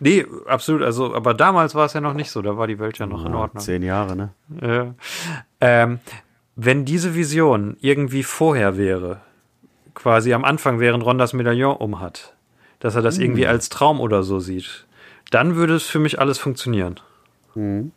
Nee, 0.00 0.26
absolut. 0.46 0.82
Also, 0.82 1.14
aber 1.14 1.34
damals 1.34 1.76
war 1.76 1.86
es 1.86 1.92
ja 1.92 2.00
noch 2.00 2.14
nicht 2.14 2.30
so. 2.32 2.42
Da 2.42 2.56
war 2.56 2.66
die 2.66 2.80
Welt 2.80 2.98
ja 2.98 3.06
noch 3.06 3.24
in 3.24 3.32
Ordnung. 3.32 3.62
Zehn 3.62 3.80
Jahre, 3.82 4.16
ne? 4.16 4.30
Ja. 4.60 4.92
Ähm, 5.60 6.00
wenn 6.56 6.84
diese 6.84 7.14
Vision 7.14 7.76
irgendwie 7.80 8.22
vorher 8.22 8.76
wäre, 8.76 9.20
quasi 9.94 10.32
am 10.34 10.44
Anfang, 10.44 10.80
während 10.80 11.04
Ron 11.04 11.18
das 11.18 11.32
Medaillon 11.32 11.76
umhat, 11.76 12.34
dass 12.80 12.94
er 12.94 13.02
das 13.02 13.18
irgendwie 13.18 13.46
als 13.46 13.68
Traum 13.68 14.00
oder 14.00 14.22
so 14.22 14.40
sieht, 14.40 14.86
dann 15.30 15.56
würde 15.56 15.74
es 15.74 15.84
für 15.84 15.98
mich 15.98 16.18
alles 16.20 16.38
funktionieren. 16.38 17.00
Ja 17.54 17.62
gut, 17.62 17.92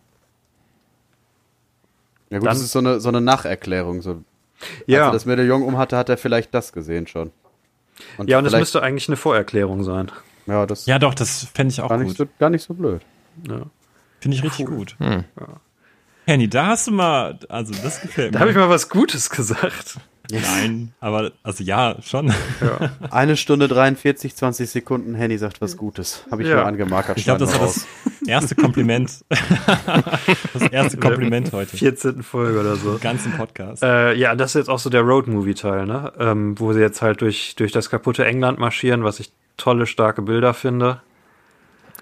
Dann- 2.29 2.43
das 2.43 2.59
ist 2.61 2.71
so 2.71 2.79
eine, 2.79 2.99
so 2.99 3.09
eine 3.09 3.21
Nacherklärung. 3.21 4.01
So. 4.01 4.11
Als 4.11 4.23
Ja, 4.87 5.05
er 5.07 5.11
das 5.11 5.25
Medaillon 5.25 5.61
um 5.63 5.77
hatte, 5.77 5.97
hat 5.97 6.09
er 6.09 6.17
vielleicht 6.17 6.53
das 6.53 6.71
gesehen 6.73 7.07
schon. 7.07 7.31
ja 8.25 8.37
und 8.39 8.45
es 8.45 8.51
vielleicht- 8.51 8.59
müsste 8.61 8.81
eigentlich 8.83 9.07
eine 9.07 9.17
Vorerklärung 9.17 9.83
sein. 9.83 10.11
Ja, 10.45 10.65
das 10.65 10.85
Ja, 10.85 10.97
doch, 10.99 11.13
das 11.13 11.43
fände 11.53 11.71
ich 11.73 11.81
auch 11.81 11.89
gar, 11.89 11.97
gut. 11.97 12.07
nicht 12.07 12.17
so, 12.17 12.25
gar 12.39 12.49
nicht 12.49 12.63
so 12.63 12.73
blöd. 12.73 13.01
Finde 14.19 14.35
ich 14.37 14.43
richtig 14.43 14.65
gut. 14.67 14.95
Henny, 16.27 16.49
da 16.49 16.67
hast 16.67 16.87
du 16.87 16.91
mal, 16.91 17.39
also 17.47 17.73
das 17.81 18.01
gefällt 18.01 18.35
Da 18.35 18.39
mir. 18.39 18.41
habe 18.41 18.51
ich 18.51 18.57
mal 18.57 18.69
was 18.69 18.89
Gutes 18.89 19.29
gesagt. 19.29 19.97
Nein, 20.29 20.93
aber 20.99 21.31
also 21.41 21.63
ja, 21.63 21.95
schon. 22.03 22.33
Eine 23.11 23.37
Stunde 23.37 23.69
43, 23.69 24.35
20 24.35 24.69
Sekunden, 24.69 25.15
Henny 25.15 25.37
sagt 25.37 25.61
was 25.61 25.77
Gutes. 25.77 26.25
Habe 26.29 26.43
ich 26.43 26.49
Ja. 26.49 26.57
mal 26.57 26.65
angemarkert. 26.65 27.17
Ich 27.17 27.23
glaube, 27.23 27.39
das 27.39 27.53
war 27.57 27.61
das 27.65 27.87
erste 28.27 28.55
Kompliment. 28.55 29.23
das 30.53 30.63
erste 30.69 30.97
Kompliment 30.97 31.53
heute. 31.53 31.77
14. 31.77 32.23
Folge 32.23 32.59
oder 32.59 32.75
so. 32.75 32.95
Im 32.95 32.99
ganzen 32.99 33.31
Podcast. 33.37 33.81
Äh, 33.83 34.15
ja, 34.15 34.35
das 34.35 34.51
ist 34.51 34.55
jetzt 34.55 34.69
auch 34.69 34.79
so 34.79 34.89
der 34.89 35.03
Road-Movie-Teil, 35.03 35.85
ne? 35.85 36.11
Ähm, 36.19 36.59
wo 36.59 36.73
sie 36.73 36.81
jetzt 36.81 37.01
halt 37.01 37.21
durch, 37.21 37.55
durch 37.55 37.71
das 37.71 37.89
kaputte 37.89 38.25
England 38.25 38.59
marschieren, 38.59 39.05
was 39.05 39.21
ich 39.21 39.31
tolle, 39.55 39.87
starke 39.87 40.21
Bilder 40.23 40.53
finde. 40.53 41.01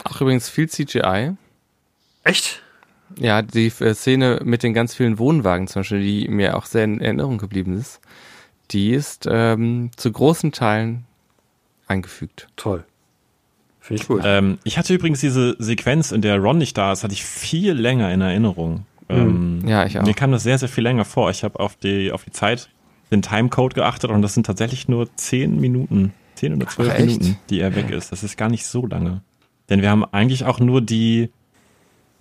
Auch 0.03 0.19
übrigens 0.19 0.49
viel 0.49 0.67
CGI. 0.67 1.33
Echt? 2.23 2.63
Ja, 3.19 3.41
die 3.41 3.67
äh, 3.67 3.93
Szene 3.93 4.41
mit 4.43 4.63
den 4.63 4.73
ganz 4.73 4.93
vielen 4.95 5.19
Wohnwagen 5.19 5.67
zum 5.67 5.81
Beispiel, 5.81 6.01
die 6.01 6.27
mir 6.27 6.57
auch 6.57 6.65
sehr 6.65 6.83
in 6.83 7.01
Erinnerung 7.01 7.37
geblieben 7.37 7.77
ist, 7.77 8.01
die 8.71 8.91
ist 8.91 9.27
ähm, 9.29 9.91
zu 9.95 10.11
großen 10.11 10.51
Teilen 10.51 11.05
eingefügt. 11.87 12.47
Toll. 12.55 12.83
Finde 13.79 14.01
ich 14.01 14.07
gut. 14.07 14.21
Ähm, 14.25 14.57
ich 14.63 14.77
hatte 14.77 14.93
übrigens 14.93 15.19
diese 15.19 15.55
Sequenz, 15.59 16.11
in 16.11 16.21
der 16.21 16.39
Ron 16.39 16.57
nicht 16.57 16.77
da 16.77 16.91
ist, 16.91 17.03
hatte 17.03 17.13
ich 17.13 17.23
viel 17.23 17.73
länger 17.73 18.11
in 18.11 18.21
Erinnerung. 18.21 18.85
Ähm, 19.09 19.61
Ja, 19.65 19.85
ich 19.85 19.99
auch. 19.99 20.03
Mir 20.03 20.15
kam 20.15 20.31
das 20.31 20.43
sehr, 20.43 20.57
sehr 20.57 20.69
viel 20.69 20.83
länger 20.83 21.05
vor. 21.05 21.29
Ich 21.29 21.43
habe 21.43 21.59
auf 21.59 21.75
die, 21.75 22.11
auf 22.11 22.23
die 22.23 22.31
Zeit, 22.31 22.69
den 23.11 23.21
Timecode 23.21 23.75
geachtet 23.75 24.09
und 24.09 24.23
das 24.23 24.33
sind 24.33 24.47
tatsächlich 24.47 24.87
nur 24.87 25.15
zehn 25.15 25.59
Minuten, 25.59 26.13
zehn 26.33 26.55
oder 26.55 26.67
zwölf? 26.67 26.97
Minuten, 26.97 27.37
die 27.51 27.59
er 27.59 27.75
weg 27.75 27.91
ist. 27.91 28.11
Das 28.11 28.23
ist 28.23 28.37
gar 28.37 28.49
nicht 28.49 28.65
so 28.65 28.87
lange. 28.87 29.21
Denn 29.69 29.83
wir 29.83 29.91
haben 29.91 30.03
eigentlich 30.05 30.45
auch 30.45 30.59
nur 30.59 30.81
die 30.81 31.29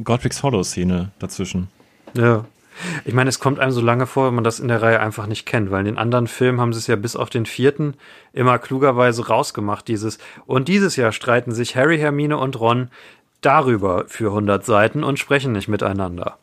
Godric's 0.03 0.43
Hollow-Szene 0.43 1.13
dazwischen. 1.19 1.69
Ja. 2.15 2.45
Ich 3.05 3.15
meine, 3.15 3.31
es 3.31 3.39
kommt 3.39 3.61
einem 3.61 3.71
so 3.71 3.81
lange 3.81 4.07
vor, 4.07 4.27
wenn 4.27 4.35
man 4.35 4.43
das 4.43 4.59
in 4.59 4.67
der 4.67 4.83
Reihe 4.83 4.99
einfach 4.99 5.27
nicht 5.29 5.47
kennt, 5.47 5.71
weil 5.71 5.81
in 5.81 5.87
den 5.87 5.99
anderen 5.99 6.27
Filmen 6.27 6.61
haben 6.61 6.73
sie 6.73 6.81
es 6.81 6.89
ja 6.89 6.97
bis 6.97 7.15
auf 7.15 7.31
den 7.31 7.47
vierten 7.47 7.95
immer 8.33 8.59
klugerweise 8.59 9.29
rausgemacht, 9.29 9.87
dieses. 9.87 10.19
Und 10.47 10.67
dieses 10.67 10.97
Jahr 10.97 11.13
streiten 11.13 11.53
sich 11.53 11.77
Harry, 11.77 11.99
Hermine 11.99 12.37
und 12.37 12.59
Ron 12.59 12.89
darüber 13.43 14.07
für 14.09 14.31
100 14.31 14.65
Seiten 14.65 15.05
und 15.05 15.21
sprechen 15.21 15.53
nicht 15.53 15.69
miteinander. 15.69 16.39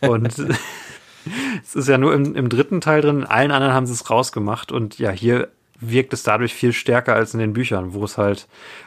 Und 0.00 0.32
es 1.62 1.74
ist 1.74 1.88
ja 1.88 1.98
nur 1.98 2.14
im, 2.14 2.34
im 2.34 2.48
dritten 2.48 2.80
Teil 2.80 3.00
drin, 3.00 3.20
in 3.20 3.26
allen 3.26 3.50
anderen 3.50 3.74
haben 3.74 3.86
sie 3.86 3.92
es 3.92 4.10
rausgemacht 4.10 4.72
und 4.72 4.98
ja, 4.98 5.10
hier 5.10 5.48
wirkt 5.80 6.12
es 6.12 6.22
dadurch 6.22 6.54
viel 6.54 6.72
stärker 6.72 7.14
als 7.14 7.34
in 7.34 7.40
den 7.40 7.52
Büchern, 7.52 7.92
wo 7.92 8.04
es 8.04 8.16
halt, 8.16 8.46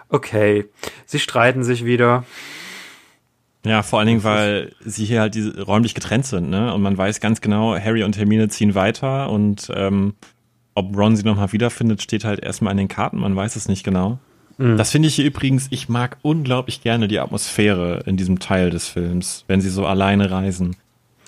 okay, 0.10 0.66
sie 1.06 1.20
streiten 1.20 1.64
sich 1.64 1.84
wieder, 1.84 2.24
Ja, 3.66 3.82
vor 3.82 4.00
allen 4.00 4.08
Dingen, 4.08 4.24
weil 4.24 4.74
sie 4.80 5.06
hier 5.06 5.22
halt 5.22 5.36
diese 5.36 5.64
räumlich 5.64 5.96
getrennt 5.96 6.26
sind, 6.26 6.50
ne? 6.50 6.74
Und 6.74 6.82
man 6.82 6.98
weiß 6.98 7.20
ganz 7.20 7.42
genau, 7.42 7.76
Harry 7.76 8.04
und 8.04 8.18
Hermine 8.18 8.48
ziehen 8.48 8.76
weiter 8.76 9.30
und 9.30 9.72
ähm, 9.76 10.14
ob 10.76 10.96
Ron 10.96 11.16
sie 11.16 11.24
nochmal 11.24 11.52
wiederfindet, 11.52 12.02
steht 12.02 12.26
halt 12.26 12.42
erstmal 12.42 12.72
in 12.72 12.78
den 12.78 12.88
Karten, 12.88 13.20
man 13.20 13.36
weiß 13.36 13.56
es 13.56 13.68
nicht 13.68 13.84
genau. 13.84 14.20
Das 14.78 14.92
finde 14.92 15.10
ich 15.10 15.16
hier 15.16 15.26
übrigens, 15.26 15.68
ich 15.72 15.90
mag 15.90 16.18
unglaublich 16.22 16.82
gerne 16.82 17.08
die 17.08 17.20
Atmosphäre 17.20 18.04
in 18.06 18.16
diesem 18.16 18.40
Teil 18.40 18.70
des 18.70 18.88
Films, 18.88 19.44
wenn 19.48 19.60
sie 19.60 19.70
so 19.70 19.86
alleine 19.86 20.32
reisen. 20.32 20.78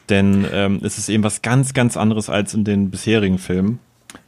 Denn 0.10 0.46
ähm, 0.54 0.80
es 0.84 0.98
ist 0.98 1.10
eben 1.10 1.24
was 1.24 1.42
ganz, 1.42 1.74
ganz 1.74 1.98
anderes 1.98 2.30
als 2.30 2.54
in 2.54 2.64
den 2.64 2.90
bisherigen 2.90 3.38
Filmen. 3.38 3.80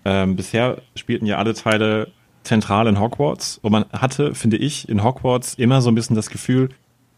Ähm, 0.03 0.35
bisher 0.35 0.81
spielten 0.95 1.25
ja 1.25 1.37
alle 1.37 1.53
Teile 1.53 2.11
zentral 2.43 2.87
in 2.87 2.99
Hogwarts 2.99 3.59
und 3.61 3.71
man 3.71 3.85
hatte, 3.93 4.35
finde 4.35 4.57
ich, 4.57 4.89
in 4.89 5.03
Hogwarts 5.03 5.53
immer 5.53 5.81
so 5.81 5.89
ein 5.89 5.95
bisschen 5.95 6.15
das 6.15 6.29
Gefühl, 6.29 6.69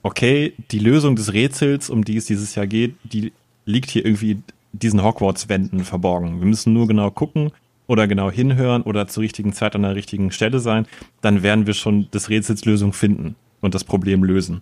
okay, 0.03 0.53
die 0.71 0.79
Lösung 0.79 1.15
des 1.15 1.33
Rätsels, 1.33 1.89
um 1.89 2.03
die 2.03 2.17
es 2.17 2.25
dieses 2.25 2.55
Jahr 2.55 2.67
geht, 2.67 2.95
die 3.03 3.31
liegt 3.65 3.91
hier 3.91 4.05
irgendwie 4.05 4.41
diesen 4.73 5.03
Hogwarts-Wänden 5.03 5.83
verborgen. 5.83 6.39
Wir 6.39 6.47
müssen 6.47 6.73
nur 6.73 6.87
genau 6.87 7.11
gucken 7.11 7.51
oder 7.87 8.07
genau 8.07 8.31
hinhören 8.31 8.83
oder 8.83 9.07
zur 9.07 9.23
richtigen 9.23 9.53
Zeit 9.53 9.75
an 9.75 9.83
der 9.83 9.95
richtigen 9.95 10.31
Stelle 10.31 10.59
sein, 10.59 10.85
dann 11.21 11.43
werden 11.43 11.67
wir 11.67 11.73
schon 11.73 12.09
des 12.11 12.29
Rätsels 12.29 12.65
Lösung 12.65 12.93
finden 12.93 13.35
und 13.59 13.75
das 13.75 13.83
Problem 13.83 14.23
lösen. 14.23 14.61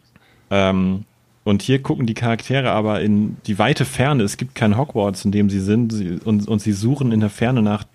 Ähm, 0.49 1.05
und 1.43 1.61
hier 1.61 1.81
gucken 1.81 2.05
die 2.05 2.13
Charaktere 2.13 2.71
aber 2.71 3.01
in 3.01 3.37
die 3.45 3.57
weite 3.59 3.85
Ferne. 3.85 4.23
Es 4.23 4.37
gibt 4.37 4.55
kein 4.55 4.77
Hogwarts, 4.77 5.25
in 5.25 5.31
dem 5.31 5.49
sie 5.49 5.59
sind 5.59 5.93
sie, 5.93 6.19
und, 6.23 6.47
und 6.47 6.59
sie 6.59 6.73
suchen 6.73 7.11
in 7.11 7.19
der 7.19 7.29
Ferne 7.29 7.61
nach 7.61 7.85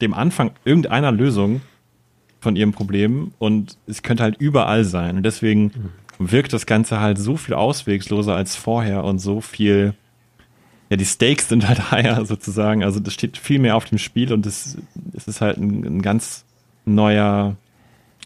dem 0.00 0.14
Anfang 0.14 0.52
irgendeiner 0.64 1.12
Lösung 1.12 1.60
von 2.40 2.56
ihrem 2.56 2.72
Problem 2.72 3.32
und 3.38 3.78
es 3.86 4.02
könnte 4.02 4.22
halt 4.22 4.36
überall 4.38 4.84
sein. 4.84 5.16
Und 5.16 5.22
deswegen 5.24 5.72
wirkt 6.18 6.52
das 6.52 6.66
Ganze 6.66 7.00
halt 7.00 7.18
so 7.18 7.36
viel 7.36 7.54
auswegsloser 7.54 8.34
als 8.34 8.56
vorher 8.56 9.04
und 9.04 9.18
so 9.18 9.40
viel, 9.40 9.94
ja, 10.90 10.96
die 10.96 11.04
Stakes 11.04 11.48
sind 11.48 11.68
halt 11.68 11.90
higher 11.90 12.24
sozusagen. 12.24 12.84
Also 12.84 13.00
das 13.00 13.14
steht 13.14 13.36
viel 13.36 13.58
mehr 13.58 13.76
auf 13.76 13.84
dem 13.84 13.98
Spiel 13.98 14.32
und 14.32 14.46
es, 14.46 14.76
es 15.14 15.26
ist 15.28 15.40
halt 15.40 15.58
ein, 15.58 15.84
ein 15.84 16.02
ganz 16.02 16.44
neuer 16.84 17.56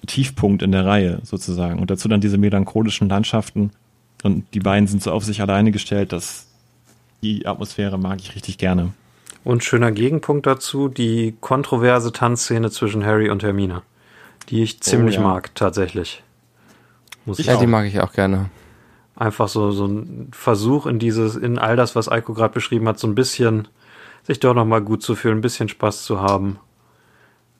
Tiefpunkt 0.07 0.63
in 0.63 0.73
der 0.73 0.85
Reihe 0.85 1.21
sozusagen. 1.23 1.79
Und 1.79 1.91
dazu 1.91 2.09
dann 2.09 2.21
diese 2.21 2.39
melancholischen 2.39 3.09
Landschaften 3.09 3.71
und 4.23 4.45
die 4.55 4.61
beiden 4.61 4.87
sind 4.87 5.03
so 5.03 5.13
auf 5.13 5.25
sich 5.25 5.41
alleine 5.41 5.71
gestellt, 5.71 6.13
dass 6.13 6.47
die 7.23 7.47
Atmosphäre 7.47 7.99
mag 7.99 8.21
ich 8.21 8.35
richtig 8.35 8.59
gerne. 8.59 8.93
Und 9.45 9.65
schöner 9.65 9.93
Gegenpunkt 9.93 10.47
dazu, 10.47 10.89
die 10.89 11.35
kontroverse 11.41 12.13
Tanzszene 12.13 12.71
zwischen 12.71 13.05
Harry 13.05 13.31
und 13.31 13.43
Hermine. 13.43 13.83
Die 14.49 14.63
ich 14.63 14.81
ziemlich 14.81 15.17
ja. 15.17 15.21
mag, 15.21 15.55
tatsächlich. 15.55 16.23
Muss 17.29 17.39
ich 17.39 17.47
ja, 17.47 17.57
auch. 17.57 17.61
die 17.61 17.67
mag 17.67 17.87
ich 17.87 18.01
auch 18.01 18.13
gerne. 18.13 18.51
Einfach 19.15 19.49
so, 19.49 19.71
so 19.71 19.87
ein 19.87 20.29
Versuch 20.33 20.87
in 20.87 20.99
dieses, 20.99 21.37
in 21.37 21.59
all 21.59 21.77
das, 21.77 21.95
was 21.95 22.11
Eiko 22.11 22.35
gerade 22.35 22.55
beschrieben 22.55 22.89
hat, 22.89 22.99
so 22.99 23.07
ein 23.07 23.15
bisschen 23.15 23.69
sich 24.23 24.41
doch 24.41 24.55
nochmal 24.55 24.81
gut 24.81 25.03
zu 25.03 25.15
fühlen, 25.15 25.39
ein 25.39 25.43
bisschen 25.43 25.69
Spaß 25.69 26.05
zu 26.05 26.21
haben. 26.21 26.59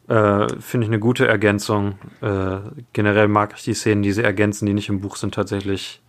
Äh, 0.09 0.49
Finde 0.61 0.87
ich 0.87 0.91
eine 0.91 0.99
gute 0.99 1.29
Ergänzung. 1.29 1.99
Äh, 2.23 2.59
generell 2.93 3.29
mag 3.29 3.55
ich 3.57 3.65
die 3.65 3.75
Szenen, 3.75 4.03
die 4.03 4.13
sie 4.13 4.23
ergänzen, 4.23 4.67
die 4.67 4.73
nicht 4.73 4.89
im 4.89 5.01
Buch 5.01 5.17
sind, 5.17 5.35
tatsächlich 5.35 6.01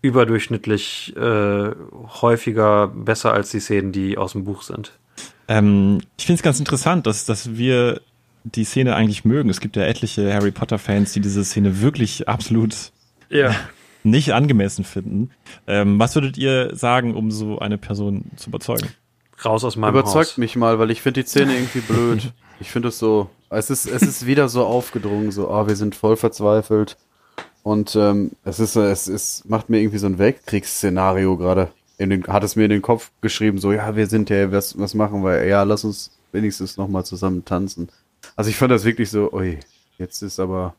überdurchschnittlich 0.00 1.14
äh, 1.16 1.70
häufiger 2.20 2.88
besser 2.88 3.32
als 3.32 3.50
die 3.50 3.60
Szenen, 3.60 3.92
die 3.92 4.18
aus 4.18 4.32
dem 4.32 4.44
Buch 4.44 4.62
sind. 4.62 4.98
Ähm, 5.46 6.00
ich 6.18 6.26
finde 6.26 6.38
es 6.38 6.42
ganz 6.42 6.58
interessant, 6.58 7.06
dass, 7.06 7.24
dass 7.24 7.56
wir 7.56 8.00
die 8.44 8.64
Szene 8.64 8.94
eigentlich 8.94 9.24
mögen. 9.24 9.50
Es 9.50 9.60
gibt 9.60 9.76
ja 9.76 9.82
etliche 9.82 10.32
Harry 10.32 10.50
Potter-Fans, 10.50 11.12
die 11.12 11.20
diese 11.20 11.44
Szene 11.44 11.80
wirklich 11.80 12.28
absolut 12.28 12.92
Ja. 13.28 13.54
nicht 14.04 14.32
angemessen 14.32 14.84
finden. 14.84 15.30
Ähm, 15.66 15.98
was 15.98 16.14
würdet 16.14 16.36
ihr 16.38 16.74
sagen, 16.74 17.14
um 17.14 17.30
so 17.30 17.58
eine 17.58 17.78
Person 17.78 18.24
zu 18.36 18.50
überzeugen? 18.50 18.88
Raus 19.44 19.64
aus 19.64 19.76
meinem 19.76 19.94
Überzeugt 19.94 20.30
Haus. 20.30 20.38
mich 20.38 20.56
mal, 20.56 20.78
weil 20.78 20.90
ich 20.90 21.02
finde 21.02 21.22
die 21.22 21.28
Szene 21.28 21.54
irgendwie 21.54 21.80
blöd. 21.80 22.32
Ich 22.60 22.70
finde 22.70 22.90
es 22.90 22.98
so, 23.00 23.28
es 23.50 23.70
ist, 23.70 23.86
es 23.86 24.02
ist 24.02 24.24
wieder 24.24 24.48
so 24.48 24.64
aufgedrungen, 24.64 25.32
so, 25.32 25.50
ah, 25.50 25.66
wir 25.66 25.74
sind 25.74 25.96
voll 25.96 26.16
verzweifelt. 26.16 26.96
Und 27.64 27.96
ähm, 27.96 28.30
es 28.44 28.60
ist, 28.60 28.76
es 28.76 29.08
ist, 29.08 29.50
macht 29.50 29.68
mir 29.68 29.80
irgendwie 29.80 29.98
so 29.98 30.06
ein 30.06 30.18
Weltkriegsszenario 30.18 31.36
gerade 31.36 31.72
in 31.98 32.10
den, 32.10 32.24
hat 32.28 32.44
es 32.44 32.54
mir 32.54 32.64
in 32.64 32.70
den 32.70 32.82
Kopf 32.82 33.10
geschrieben, 33.20 33.58
so, 33.58 33.72
ja, 33.72 33.96
wir 33.96 34.06
sind 34.06 34.30
ja, 34.30 34.52
was, 34.52 34.78
was 34.78 34.94
machen 34.94 35.24
wir? 35.24 35.44
Ja, 35.44 35.64
lass 35.64 35.82
uns 35.82 36.16
wenigstens 36.30 36.76
nochmal 36.76 37.04
zusammen 37.04 37.44
tanzen. 37.44 37.88
Also 38.36 38.50
ich 38.50 38.56
fand 38.56 38.72
das 38.72 38.84
wirklich 38.84 39.10
so, 39.10 39.32
ui, 39.32 39.58
jetzt 39.98 40.22
ist 40.22 40.40
aber, 40.40 40.74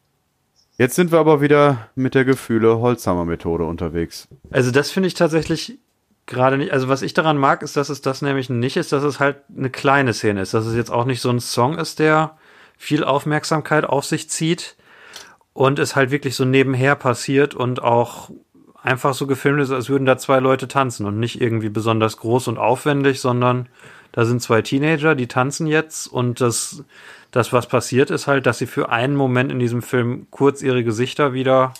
jetzt 0.77 0.95
sind 0.95 1.11
wir 1.11 1.19
aber 1.19 1.41
wieder 1.41 1.89
mit 1.95 2.15
der 2.15 2.25
Gefühle-Holzhammer-Methode 2.25 3.63
unterwegs. 3.63 4.27
Also 4.51 4.71
das 4.71 4.91
finde 4.91 5.07
ich 5.07 5.13
tatsächlich 5.13 5.77
gerade 6.25 6.57
nicht. 6.57 6.71
Also 6.73 6.87
was 6.87 7.01
ich 7.01 7.13
daran 7.13 7.37
mag, 7.37 7.61
ist, 7.61 7.77
dass 7.77 7.89
es 7.89 8.01
das 8.01 8.21
nämlich 8.21 8.49
nicht 8.49 8.77
ist, 8.77 8.91
dass 8.91 9.03
es 9.03 9.19
halt 9.19 9.37
eine 9.55 9.69
kleine 9.69 10.13
Szene 10.13 10.41
ist. 10.41 10.53
Dass 10.53 10.65
es 10.65 10.75
jetzt 10.75 10.91
auch 10.91 11.05
nicht 11.05 11.21
so 11.21 11.29
ein 11.29 11.39
Song 11.39 11.77
ist, 11.77 11.99
der 11.99 12.37
viel 12.77 13.03
Aufmerksamkeit 13.03 13.85
auf 13.85 14.05
sich 14.05 14.29
zieht 14.29 14.75
und 15.53 15.79
es 15.79 15.95
halt 15.95 16.11
wirklich 16.11 16.35
so 16.35 16.45
nebenher 16.45 16.95
passiert 16.95 17.53
und 17.53 17.81
auch 17.81 18.31
einfach 18.81 19.13
so 19.13 19.27
gefilmt 19.27 19.61
ist, 19.61 19.71
als 19.71 19.89
würden 19.89 20.05
da 20.05 20.17
zwei 20.17 20.39
Leute 20.39 20.67
tanzen 20.67 21.05
und 21.05 21.19
nicht 21.19 21.39
irgendwie 21.39 21.69
besonders 21.69 22.17
groß 22.17 22.49
und 22.49 22.57
aufwendig, 22.57 23.21
sondern 23.21 23.69
da 24.13 24.23
sind 24.25 24.41
zwei 24.41 24.61
Teenager, 24.61 25.13
die 25.15 25.27
tanzen 25.27 25.67
jetzt 25.67 26.07
und 26.07 26.39
das, 26.39 26.83
das 27.31 27.51
was 27.51 27.67
passiert 27.67 28.09
ist 28.09 28.27
halt, 28.27 28.45
dass 28.45 28.59
sie 28.59 28.67
für 28.67 28.89
einen 28.89 29.15
Moment 29.15 29.51
in 29.51 29.59
diesem 29.59 29.81
Film 29.81 30.27
kurz 30.31 30.61
ihre 30.61 30.83
Gesichter 30.83 31.33
wieder 31.33 31.73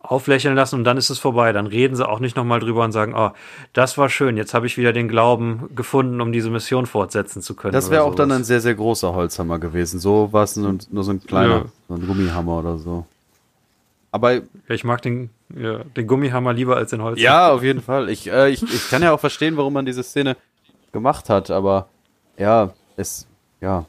auflächeln 0.00 0.56
lassen 0.56 0.74
und 0.74 0.84
dann 0.84 0.96
ist 0.96 1.10
es 1.10 1.20
vorbei. 1.20 1.52
Dann 1.52 1.66
reden 1.66 1.94
sie 1.94 2.06
auch 2.06 2.18
nicht 2.18 2.36
nochmal 2.36 2.58
drüber 2.58 2.82
und 2.84 2.90
sagen, 2.90 3.14
oh, 3.16 3.30
das 3.72 3.96
war 3.96 4.08
schön, 4.08 4.36
jetzt 4.36 4.52
habe 4.52 4.66
ich 4.66 4.76
wieder 4.76 4.92
den 4.92 5.08
Glauben 5.08 5.70
gefunden, 5.76 6.20
um 6.20 6.32
diese 6.32 6.50
Mission 6.50 6.86
fortsetzen 6.86 7.40
zu 7.40 7.54
können. 7.54 7.72
Das 7.72 7.90
wäre 7.90 8.02
auch 8.02 8.16
dann 8.16 8.32
ein 8.32 8.42
sehr, 8.42 8.60
sehr 8.60 8.74
großer 8.74 9.14
Holzhammer 9.14 9.60
gewesen. 9.60 10.00
So 10.00 10.32
war 10.32 10.42
es 10.42 10.56
nur, 10.56 10.76
nur 10.90 11.04
so 11.04 11.12
ein 11.12 11.22
kleiner, 11.24 11.54
Ja. 11.58 11.64
so 11.88 11.94
ein 11.94 12.06
Gummihammer 12.06 12.58
oder 12.58 12.78
so. 12.78 13.06
Aber 14.10 14.40
ich 14.68 14.82
mag 14.84 15.00
den, 15.02 15.30
ja, 15.56 15.78
den 15.96 16.06
Gummihammer 16.08 16.52
lieber 16.52 16.76
als 16.76 16.90
den 16.90 17.00
Holz. 17.00 17.20
Ja, 17.20 17.52
auf 17.52 17.62
jeden 17.62 17.80
Fall. 17.80 18.10
Ich, 18.10 18.28
äh, 18.30 18.50
ich, 18.50 18.62
ich 18.62 18.90
kann 18.90 19.02
ja 19.02 19.12
auch 19.12 19.20
verstehen, 19.20 19.56
warum 19.56 19.72
man 19.72 19.86
diese 19.86 20.02
Szene 20.02 20.36
gemacht 20.92 21.28
hat, 21.28 21.50
aber 21.50 21.88
ja, 22.36 22.72
es, 22.96 23.26
ja, 23.60 23.86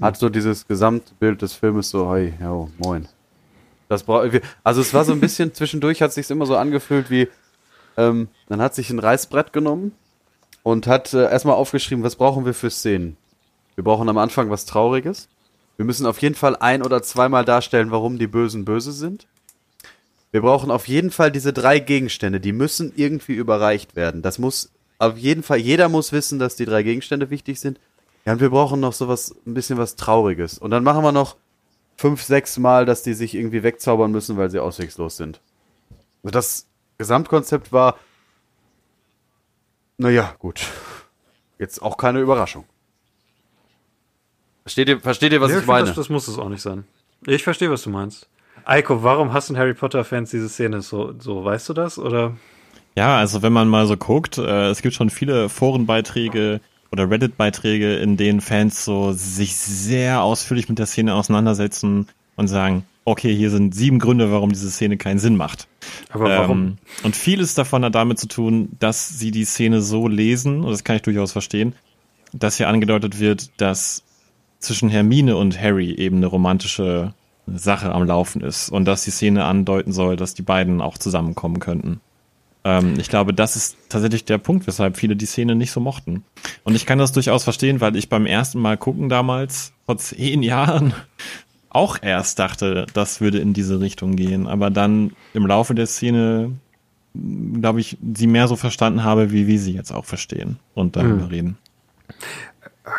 hat 0.00 0.16
so 0.16 0.28
dieses 0.28 0.66
Gesamtbild 0.66 1.42
des 1.42 1.54
Filmes 1.54 1.90
so, 1.90 2.12
hey, 2.12 2.34
ja, 2.40 2.68
moin. 2.78 3.08
Das 3.88 4.04
also 4.64 4.80
es 4.80 4.92
war 4.92 5.04
so 5.04 5.12
ein 5.12 5.20
bisschen, 5.20 5.54
zwischendurch 5.54 6.02
hat 6.02 6.12
sich 6.12 6.28
immer 6.30 6.46
so 6.46 6.56
angefühlt 6.56 7.10
wie, 7.10 7.28
ähm, 7.96 8.28
man 8.48 8.60
hat 8.60 8.74
sich 8.74 8.90
ein 8.90 8.98
Reißbrett 8.98 9.52
genommen 9.52 9.92
und 10.62 10.86
hat 10.86 11.14
äh, 11.14 11.30
erstmal 11.30 11.54
aufgeschrieben, 11.54 12.04
was 12.04 12.16
brauchen 12.16 12.44
wir 12.44 12.54
für 12.54 12.70
Szenen. 12.70 13.16
Wir 13.76 13.84
brauchen 13.84 14.08
am 14.08 14.18
Anfang 14.18 14.50
was 14.50 14.66
Trauriges. 14.66 15.28
Wir 15.76 15.84
müssen 15.84 16.06
auf 16.06 16.20
jeden 16.20 16.34
Fall 16.34 16.56
ein- 16.56 16.82
oder 16.82 17.02
zweimal 17.02 17.44
darstellen, 17.44 17.90
warum 17.90 18.18
die 18.18 18.26
Bösen 18.26 18.64
böse 18.64 18.92
sind. 18.92 19.26
Wir 20.32 20.40
brauchen 20.40 20.70
auf 20.70 20.88
jeden 20.88 21.10
Fall 21.10 21.30
diese 21.30 21.52
drei 21.52 21.78
Gegenstände, 21.78 22.40
die 22.40 22.52
müssen 22.52 22.92
irgendwie 22.96 23.34
überreicht 23.34 23.94
werden. 23.96 24.22
Das 24.22 24.38
muss 24.38 24.70
auf 24.98 25.18
jeden 25.18 25.42
Fall, 25.42 25.58
jeder 25.58 25.88
muss 25.88 26.12
wissen, 26.12 26.38
dass 26.38 26.56
die 26.56 26.64
drei 26.64 26.82
Gegenstände 26.82 27.30
wichtig 27.30 27.60
sind. 27.60 27.78
Ja, 28.24 28.32
und 28.32 28.40
wir 28.40 28.50
brauchen 28.50 28.80
noch 28.80 28.92
sowas, 28.92 29.34
ein 29.46 29.54
bisschen 29.54 29.78
was 29.78 29.96
Trauriges. 29.96 30.58
Und 30.58 30.70
dann 30.70 30.82
machen 30.82 31.02
wir 31.02 31.12
noch 31.12 31.36
fünf, 31.96 32.22
sechs 32.22 32.58
Mal, 32.58 32.84
dass 32.86 33.02
die 33.02 33.14
sich 33.14 33.34
irgendwie 33.34 33.62
wegzaubern 33.62 34.10
müssen, 34.10 34.36
weil 34.36 34.50
sie 34.50 34.58
auswegslos 34.58 35.16
sind. 35.16 35.40
Also 36.22 36.32
das 36.32 36.66
Gesamtkonzept 36.98 37.72
war, 37.72 37.98
naja, 39.98 40.34
gut. 40.38 40.66
Jetzt 41.58 41.80
auch 41.80 41.96
keine 41.96 42.20
Überraschung. 42.20 42.64
Versteht 44.62 44.88
ihr, 44.88 45.00
versteht 45.00 45.32
ihr 45.32 45.40
was 45.40 45.52
Ja, 45.52 45.60
ich 45.60 45.66
meine? 45.66 45.86
Das, 45.86 45.96
das 45.96 46.08
muss 46.08 46.28
es 46.28 46.38
auch 46.38 46.48
nicht 46.48 46.60
sein. 46.60 46.84
Ich 47.24 47.44
verstehe, 47.44 47.70
was 47.70 47.82
du 47.82 47.90
meinst. 47.90 48.28
Eiko, 48.64 49.02
warum 49.02 49.32
hassen 49.32 49.56
Harry 49.56 49.74
Potter-Fans 49.74 50.30
diese 50.30 50.48
Szene 50.48 50.82
so, 50.82 51.14
so? 51.20 51.44
Weißt 51.44 51.68
du 51.68 51.72
das? 51.72 51.98
Oder? 51.98 52.36
Ja, 52.96 53.18
also 53.18 53.42
wenn 53.42 53.52
man 53.52 53.68
mal 53.68 53.86
so 53.86 53.96
guckt, 53.96 54.38
äh, 54.38 54.68
es 54.68 54.80
gibt 54.80 54.94
schon 54.94 55.10
viele 55.10 55.48
Forenbeiträge 55.48 56.60
oder 56.90 57.10
Reddit-Beiträge, 57.10 57.96
in 57.96 58.16
denen 58.16 58.40
Fans 58.40 58.84
so 58.84 59.12
sich 59.12 59.54
sehr 59.56 60.22
ausführlich 60.22 60.68
mit 60.68 60.78
der 60.78 60.86
Szene 60.86 61.14
auseinandersetzen 61.14 62.08
und 62.36 62.48
sagen, 62.48 62.84
okay, 63.04 63.34
hier 63.34 63.50
sind 63.50 63.74
sieben 63.74 63.98
Gründe, 63.98 64.32
warum 64.32 64.50
diese 64.50 64.70
Szene 64.70 64.96
keinen 64.96 65.18
Sinn 65.18 65.36
macht. 65.36 65.68
Aber 66.10 66.28
warum? 66.28 66.58
Ähm, 66.58 66.78
und 67.02 67.16
vieles 67.16 67.54
davon 67.54 67.84
hat 67.84 67.94
damit 67.94 68.18
zu 68.18 68.28
tun, 68.28 68.70
dass 68.78 69.18
sie 69.18 69.30
die 69.30 69.44
Szene 69.44 69.82
so 69.82 70.08
lesen, 70.08 70.64
und 70.64 70.70
das 70.70 70.82
kann 70.82 70.96
ich 70.96 71.02
durchaus 71.02 71.32
verstehen, 71.32 71.74
dass 72.32 72.56
hier 72.56 72.68
angedeutet 72.68 73.20
wird, 73.20 73.50
dass 73.60 74.04
zwischen 74.58 74.88
Hermine 74.88 75.36
und 75.36 75.60
Harry 75.60 75.92
eben 75.92 76.16
eine 76.16 76.26
romantische 76.26 77.12
Sache 77.46 77.92
am 77.92 78.04
Laufen 78.04 78.40
ist 78.40 78.70
und 78.70 78.86
dass 78.86 79.04
die 79.04 79.10
Szene 79.10 79.44
andeuten 79.44 79.92
soll, 79.92 80.16
dass 80.16 80.34
die 80.34 80.42
beiden 80.42 80.80
auch 80.80 80.98
zusammenkommen 80.98 81.60
könnten. 81.60 82.00
Ähm, 82.66 82.98
ich 82.98 83.08
glaube, 83.08 83.32
das 83.32 83.54
ist 83.54 83.76
tatsächlich 83.88 84.24
der 84.24 84.38
Punkt, 84.38 84.66
weshalb 84.66 84.96
viele 84.96 85.14
die 85.14 85.26
Szene 85.26 85.54
nicht 85.54 85.70
so 85.70 85.78
mochten. 85.78 86.24
Und 86.64 86.74
ich 86.74 86.84
kann 86.84 86.98
das 86.98 87.12
durchaus 87.12 87.44
verstehen, 87.44 87.80
weil 87.80 87.94
ich 87.94 88.08
beim 88.08 88.26
ersten 88.26 88.58
Mal 88.58 88.76
gucken 88.76 89.08
damals, 89.08 89.72
vor 89.86 89.98
zehn 89.98 90.42
Jahren, 90.42 90.92
auch 91.68 91.98
erst 92.02 92.40
dachte, 92.40 92.86
das 92.92 93.20
würde 93.20 93.38
in 93.38 93.52
diese 93.52 93.78
Richtung 93.78 94.16
gehen. 94.16 94.48
Aber 94.48 94.70
dann 94.70 95.12
im 95.32 95.46
Laufe 95.46 95.76
der 95.76 95.86
Szene, 95.86 96.58
glaube 97.14 97.78
ich, 97.78 97.98
sie 98.14 98.26
mehr 98.26 98.48
so 98.48 98.56
verstanden 98.56 99.04
habe, 99.04 99.30
wie 99.30 99.46
wir 99.46 99.60
sie 99.60 99.74
jetzt 99.74 99.92
auch 99.92 100.04
verstehen 100.04 100.58
und 100.74 100.96
darüber 100.96 101.30
reden. 101.30 101.58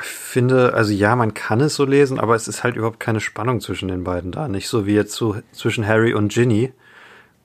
Ich 0.02 0.08
finde, 0.08 0.74
also 0.74 0.94
ja, 0.94 1.16
man 1.16 1.34
kann 1.34 1.60
es 1.60 1.76
so 1.76 1.86
lesen, 1.86 2.20
aber 2.20 2.36
es 2.36 2.48
ist 2.48 2.64
halt 2.64 2.76
überhaupt 2.76 3.00
keine 3.00 3.20
Spannung 3.20 3.60
zwischen 3.60 3.88
den 3.90 4.04
beiden 4.04 4.32
da. 4.32 4.48
Nicht 4.48 4.68
so 4.68 4.86
wie 4.86 4.94
jetzt 4.94 5.14
so 5.14 5.38
zwischen 5.52 5.88
Harry 5.88 6.14
und 6.14 6.32
Ginny, 6.32 6.72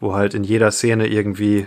wo 0.00 0.14
halt 0.14 0.34
in 0.34 0.44
jeder 0.44 0.70
Szene 0.70 1.06
irgendwie 1.06 1.66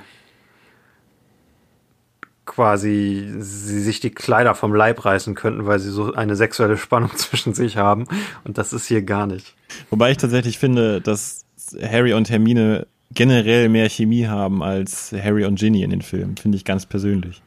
quasi 2.45 3.27
sie 3.39 3.81
sich 3.81 3.99
die 3.99 4.11
Kleider 4.11 4.55
vom 4.55 4.73
Leib 4.73 5.03
reißen 5.03 5.35
könnten, 5.35 5.65
weil 5.65 5.79
sie 5.79 5.89
so 5.89 6.13
eine 6.13 6.35
sexuelle 6.35 6.77
Spannung 6.77 7.11
zwischen 7.15 7.53
sich 7.53 7.77
haben. 7.77 8.07
Und 8.43 8.57
das 8.57 8.73
ist 8.73 8.87
hier 8.87 9.01
gar 9.01 9.27
nicht. 9.27 9.55
Wobei 9.89 10.11
ich 10.11 10.17
tatsächlich 10.17 10.59
finde, 10.59 11.01
dass 11.01 11.45
Harry 11.81 12.13
und 12.13 12.29
Hermine 12.29 12.87
generell 13.11 13.69
mehr 13.69 13.89
Chemie 13.89 14.27
haben 14.27 14.61
als 14.61 15.11
Harry 15.11 15.45
und 15.45 15.59
Ginny 15.59 15.83
in 15.83 15.89
den 15.89 16.01
Filmen, 16.01 16.37
finde 16.37 16.57
ich 16.57 16.65
ganz 16.65 16.85
persönlich. 16.85 17.41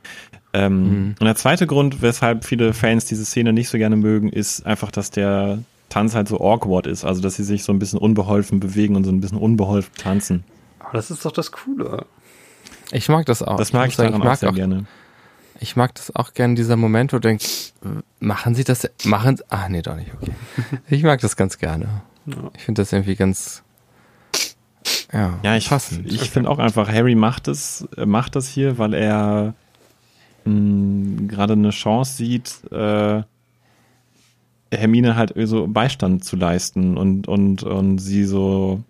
Ähm, 0.52 1.14
Und 1.18 1.26
der 1.26 1.36
zweite 1.36 1.66
Grund, 1.66 2.00
weshalb 2.00 2.44
viele 2.44 2.72
Fans 2.72 3.04
diese 3.04 3.24
Szene 3.24 3.52
nicht 3.52 3.68
so 3.68 3.76
gerne 3.76 3.96
mögen, 3.96 4.30
ist 4.30 4.64
einfach, 4.64 4.90
dass 4.90 5.10
der 5.10 5.58
Tanz 5.88 6.14
halt 6.14 6.28
so 6.28 6.40
awkward 6.40 6.86
ist, 6.86 7.04
also 7.04 7.20
dass 7.20 7.36
sie 7.36 7.44
sich 7.44 7.64
so 7.64 7.72
ein 7.72 7.78
bisschen 7.78 7.98
unbeholfen 7.98 8.60
bewegen 8.60 8.96
und 8.96 9.04
so 9.04 9.10
ein 9.10 9.20
bisschen 9.20 9.38
unbeholfen 9.38 9.92
tanzen. 9.96 10.44
Aber 10.80 10.92
das 10.92 11.10
ist 11.10 11.24
doch 11.24 11.32
das 11.32 11.52
Coole. 11.52 12.06
Ich 12.92 13.08
mag 13.08 13.26
das 13.26 13.42
auch. 13.42 13.56
Das 13.56 13.72
mag 13.72 13.82
muss 13.86 13.90
ich 13.90 13.96
sagen, 13.96 14.14
ich 14.14 14.18
mag 14.18 14.28
auch 14.32 14.36
sehr 14.36 14.50
auch, 14.50 14.54
gerne. 14.54 14.84
Ich 15.60 15.76
mag 15.76 15.94
das 15.94 16.14
auch 16.14 16.32
gerne, 16.34 16.54
dieser 16.54 16.76
Moment, 16.76 17.12
wo 17.12 17.16
du 17.16 17.28
denkst, 17.28 17.72
machen 18.20 18.54
sie 18.54 18.64
das, 18.64 18.88
machen, 19.04 19.38
ach 19.48 19.68
nee, 19.68 19.82
doch 19.82 19.96
nicht, 19.96 20.12
okay. 20.14 20.32
Ich 20.88 21.02
mag 21.02 21.20
das 21.20 21.36
ganz 21.36 21.58
gerne. 21.58 22.02
Ich 22.56 22.62
finde 22.62 22.82
das 22.82 22.92
irgendwie 22.92 23.16
ganz, 23.16 23.62
ja, 25.12 25.38
Ja, 25.42 25.56
ich, 25.56 25.68
passend. 25.68 26.10
ich 26.10 26.30
finde 26.30 26.50
auch 26.50 26.58
einfach, 26.58 26.88
Harry 26.88 27.14
macht 27.14 27.48
es, 27.48 27.88
äh, 27.96 28.06
macht 28.06 28.36
das 28.36 28.46
hier, 28.46 28.78
weil 28.78 28.94
er 28.94 29.54
mh, 30.44 31.26
gerade 31.26 31.54
eine 31.54 31.70
Chance 31.70 32.16
sieht, 32.16 32.60
äh, 32.70 33.22
Hermine 34.70 35.16
halt 35.16 35.32
so 35.48 35.66
Beistand 35.66 36.24
zu 36.24 36.36
leisten 36.36 36.96
und, 36.96 37.26
und, 37.26 37.62
und 37.62 37.98
sie 37.98 38.24
so 38.24 38.82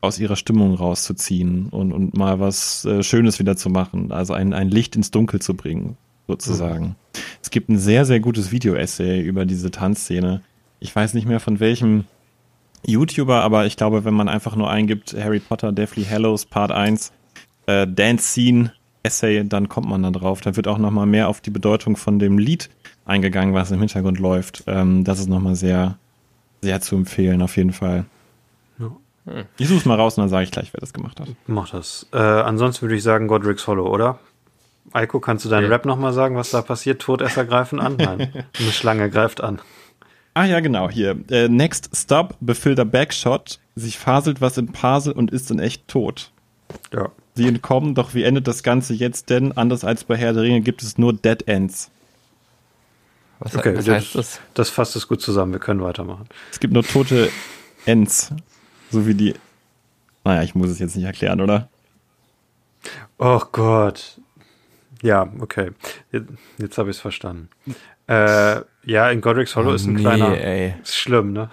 aus 0.00 0.18
ihrer 0.18 0.36
Stimmung 0.36 0.74
rauszuziehen 0.74 1.68
und, 1.70 1.92
und 1.92 2.16
mal 2.16 2.38
was 2.40 2.84
äh, 2.84 3.02
Schönes 3.02 3.38
wieder 3.38 3.56
zu 3.56 3.70
machen, 3.70 4.12
also 4.12 4.34
ein, 4.34 4.52
ein 4.52 4.68
Licht 4.68 4.96
ins 4.96 5.10
Dunkel 5.10 5.40
zu 5.40 5.54
bringen, 5.54 5.96
sozusagen. 6.26 6.96
Es 7.42 7.50
gibt 7.50 7.68
ein 7.68 7.78
sehr, 7.78 8.04
sehr 8.04 8.20
gutes 8.20 8.52
Video-Essay 8.52 9.20
über 9.20 9.46
diese 9.46 9.70
Tanzszene. 9.70 10.42
Ich 10.80 10.94
weiß 10.94 11.14
nicht 11.14 11.26
mehr 11.26 11.40
von 11.40 11.60
welchem 11.60 12.04
YouTuber, 12.84 13.40
aber 13.42 13.66
ich 13.66 13.76
glaube, 13.76 14.04
wenn 14.04 14.14
man 14.14 14.28
einfach 14.28 14.56
nur 14.56 14.70
eingibt 14.70 15.14
Harry 15.18 15.40
Potter, 15.40 15.72
Deathly 15.72 16.04
Hallows 16.04 16.44
Part 16.44 16.70
1, 16.70 17.12
äh, 17.66 17.86
Dance 17.86 18.28
Scene 18.28 18.72
Essay, 19.02 19.44
dann 19.46 19.68
kommt 19.68 19.88
man 19.88 20.02
da 20.02 20.10
drauf. 20.10 20.40
Da 20.40 20.56
wird 20.56 20.68
auch 20.68 20.78
nochmal 20.78 21.06
mehr 21.06 21.28
auf 21.28 21.40
die 21.40 21.50
Bedeutung 21.50 21.96
von 21.96 22.18
dem 22.18 22.38
Lied 22.38 22.70
eingegangen, 23.04 23.54
was 23.54 23.70
im 23.70 23.78
Hintergrund 23.78 24.18
läuft. 24.18 24.64
Ähm, 24.66 25.04
das 25.04 25.20
ist 25.20 25.28
nochmal 25.28 25.54
sehr, 25.54 25.98
sehr 26.60 26.80
zu 26.80 26.96
empfehlen, 26.96 27.42
auf 27.42 27.56
jeden 27.56 27.72
Fall. 27.72 28.04
Ich 29.58 29.68
suche 29.68 29.88
mal 29.88 29.96
raus 29.96 30.16
und 30.16 30.22
dann 30.22 30.28
sage 30.28 30.44
ich 30.44 30.50
gleich, 30.52 30.72
wer 30.72 30.80
das 30.80 30.92
gemacht 30.92 31.18
hat. 31.20 31.28
Mach 31.46 31.68
das. 31.70 32.06
Äh, 32.12 32.18
ansonsten 32.18 32.82
würde 32.82 32.94
ich 32.96 33.02
sagen 33.02 33.26
Godric's 33.28 33.66
Hollow, 33.66 33.88
oder? 33.92 34.18
Eiko, 34.92 35.18
kannst 35.18 35.44
du 35.44 35.48
deinen 35.48 35.64
Ja. 35.64 35.68
Rap 35.70 35.84
nochmal 35.84 36.12
sagen, 36.12 36.36
was 36.36 36.50
da 36.50 36.62
passiert? 36.62 37.02
Todesser 37.02 37.44
greifen 37.44 37.80
an? 37.80 37.96
Nein. 37.96 38.32
Eine 38.58 38.70
Schlange 38.72 39.10
greift 39.10 39.40
an. 39.40 39.60
Ah 40.34 40.44
ja, 40.44 40.60
genau, 40.60 40.88
hier. 40.90 41.16
Äh, 41.30 41.48
next 41.48 41.90
Stop, 41.96 42.36
befillter 42.40 42.84
Backshot. 42.84 43.58
Sich 43.74 43.98
faselt 43.98 44.40
was 44.40 44.58
im 44.58 44.68
Parsel 44.68 45.12
und 45.12 45.30
ist 45.32 45.50
in 45.50 45.58
echt 45.58 45.88
tot. 45.88 46.30
Ja. 46.92 47.08
Sie 47.34 47.46
entkommen, 47.48 47.94
doch 47.94 48.14
wie 48.14 48.22
endet 48.22 48.46
das 48.46 48.62
Ganze 48.62 48.94
jetzt 48.94 49.28
denn? 49.28 49.52
Anders 49.52 49.84
als 49.84 50.04
bei 50.04 50.16
Herr 50.16 50.32
der 50.32 50.42
Ringe 50.42 50.60
gibt 50.62 50.82
es 50.82 50.98
nur 50.98 51.12
Dead 51.12 51.46
Ends. 51.48 51.90
was, 53.38 53.54
Okay, 53.56 53.76
was 53.76 53.84
das, 53.84 54.12
das? 54.12 54.40
das 54.54 54.70
fasst 54.70 54.96
es 54.96 55.08
gut 55.08 55.20
zusammen. 55.20 55.52
Wir 55.52 55.58
können 55.60 55.82
weitermachen. 55.82 56.26
Es 56.50 56.60
gibt 56.60 56.72
nur 56.72 56.82
tote 56.84 57.28
Ends. 57.84 58.30
So 58.96 59.06
wie 59.06 59.12
die. 59.12 59.34
Naja, 60.24 60.42
ich 60.42 60.54
muss 60.54 60.70
es 60.70 60.78
jetzt 60.78 60.96
nicht 60.96 61.04
erklären, 61.04 61.42
oder? 61.42 61.68
Oh 63.18 63.42
Gott. 63.52 64.18
Ja, 65.02 65.30
okay. 65.40 65.72
Jetzt, 66.12 66.28
jetzt 66.56 66.78
habe 66.78 66.88
ich 66.88 66.96
es 66.96 67.02
verstanden. 67.02 67.50
Äh, 68.08 68.62
ja, 68.84 69.10
in 69.10 69.20
Godric's 69.20 69.54
Hollow 69.54 69.74
ist 69.74 69.84
ein 69.84 69.96
nee, 69.96 70.00
kleiner. 70.00 70.30
ey. 70.30 70.76
Ist 70.82 70.96
schlimm, 70.96 71.34
ne? 71.34 71.50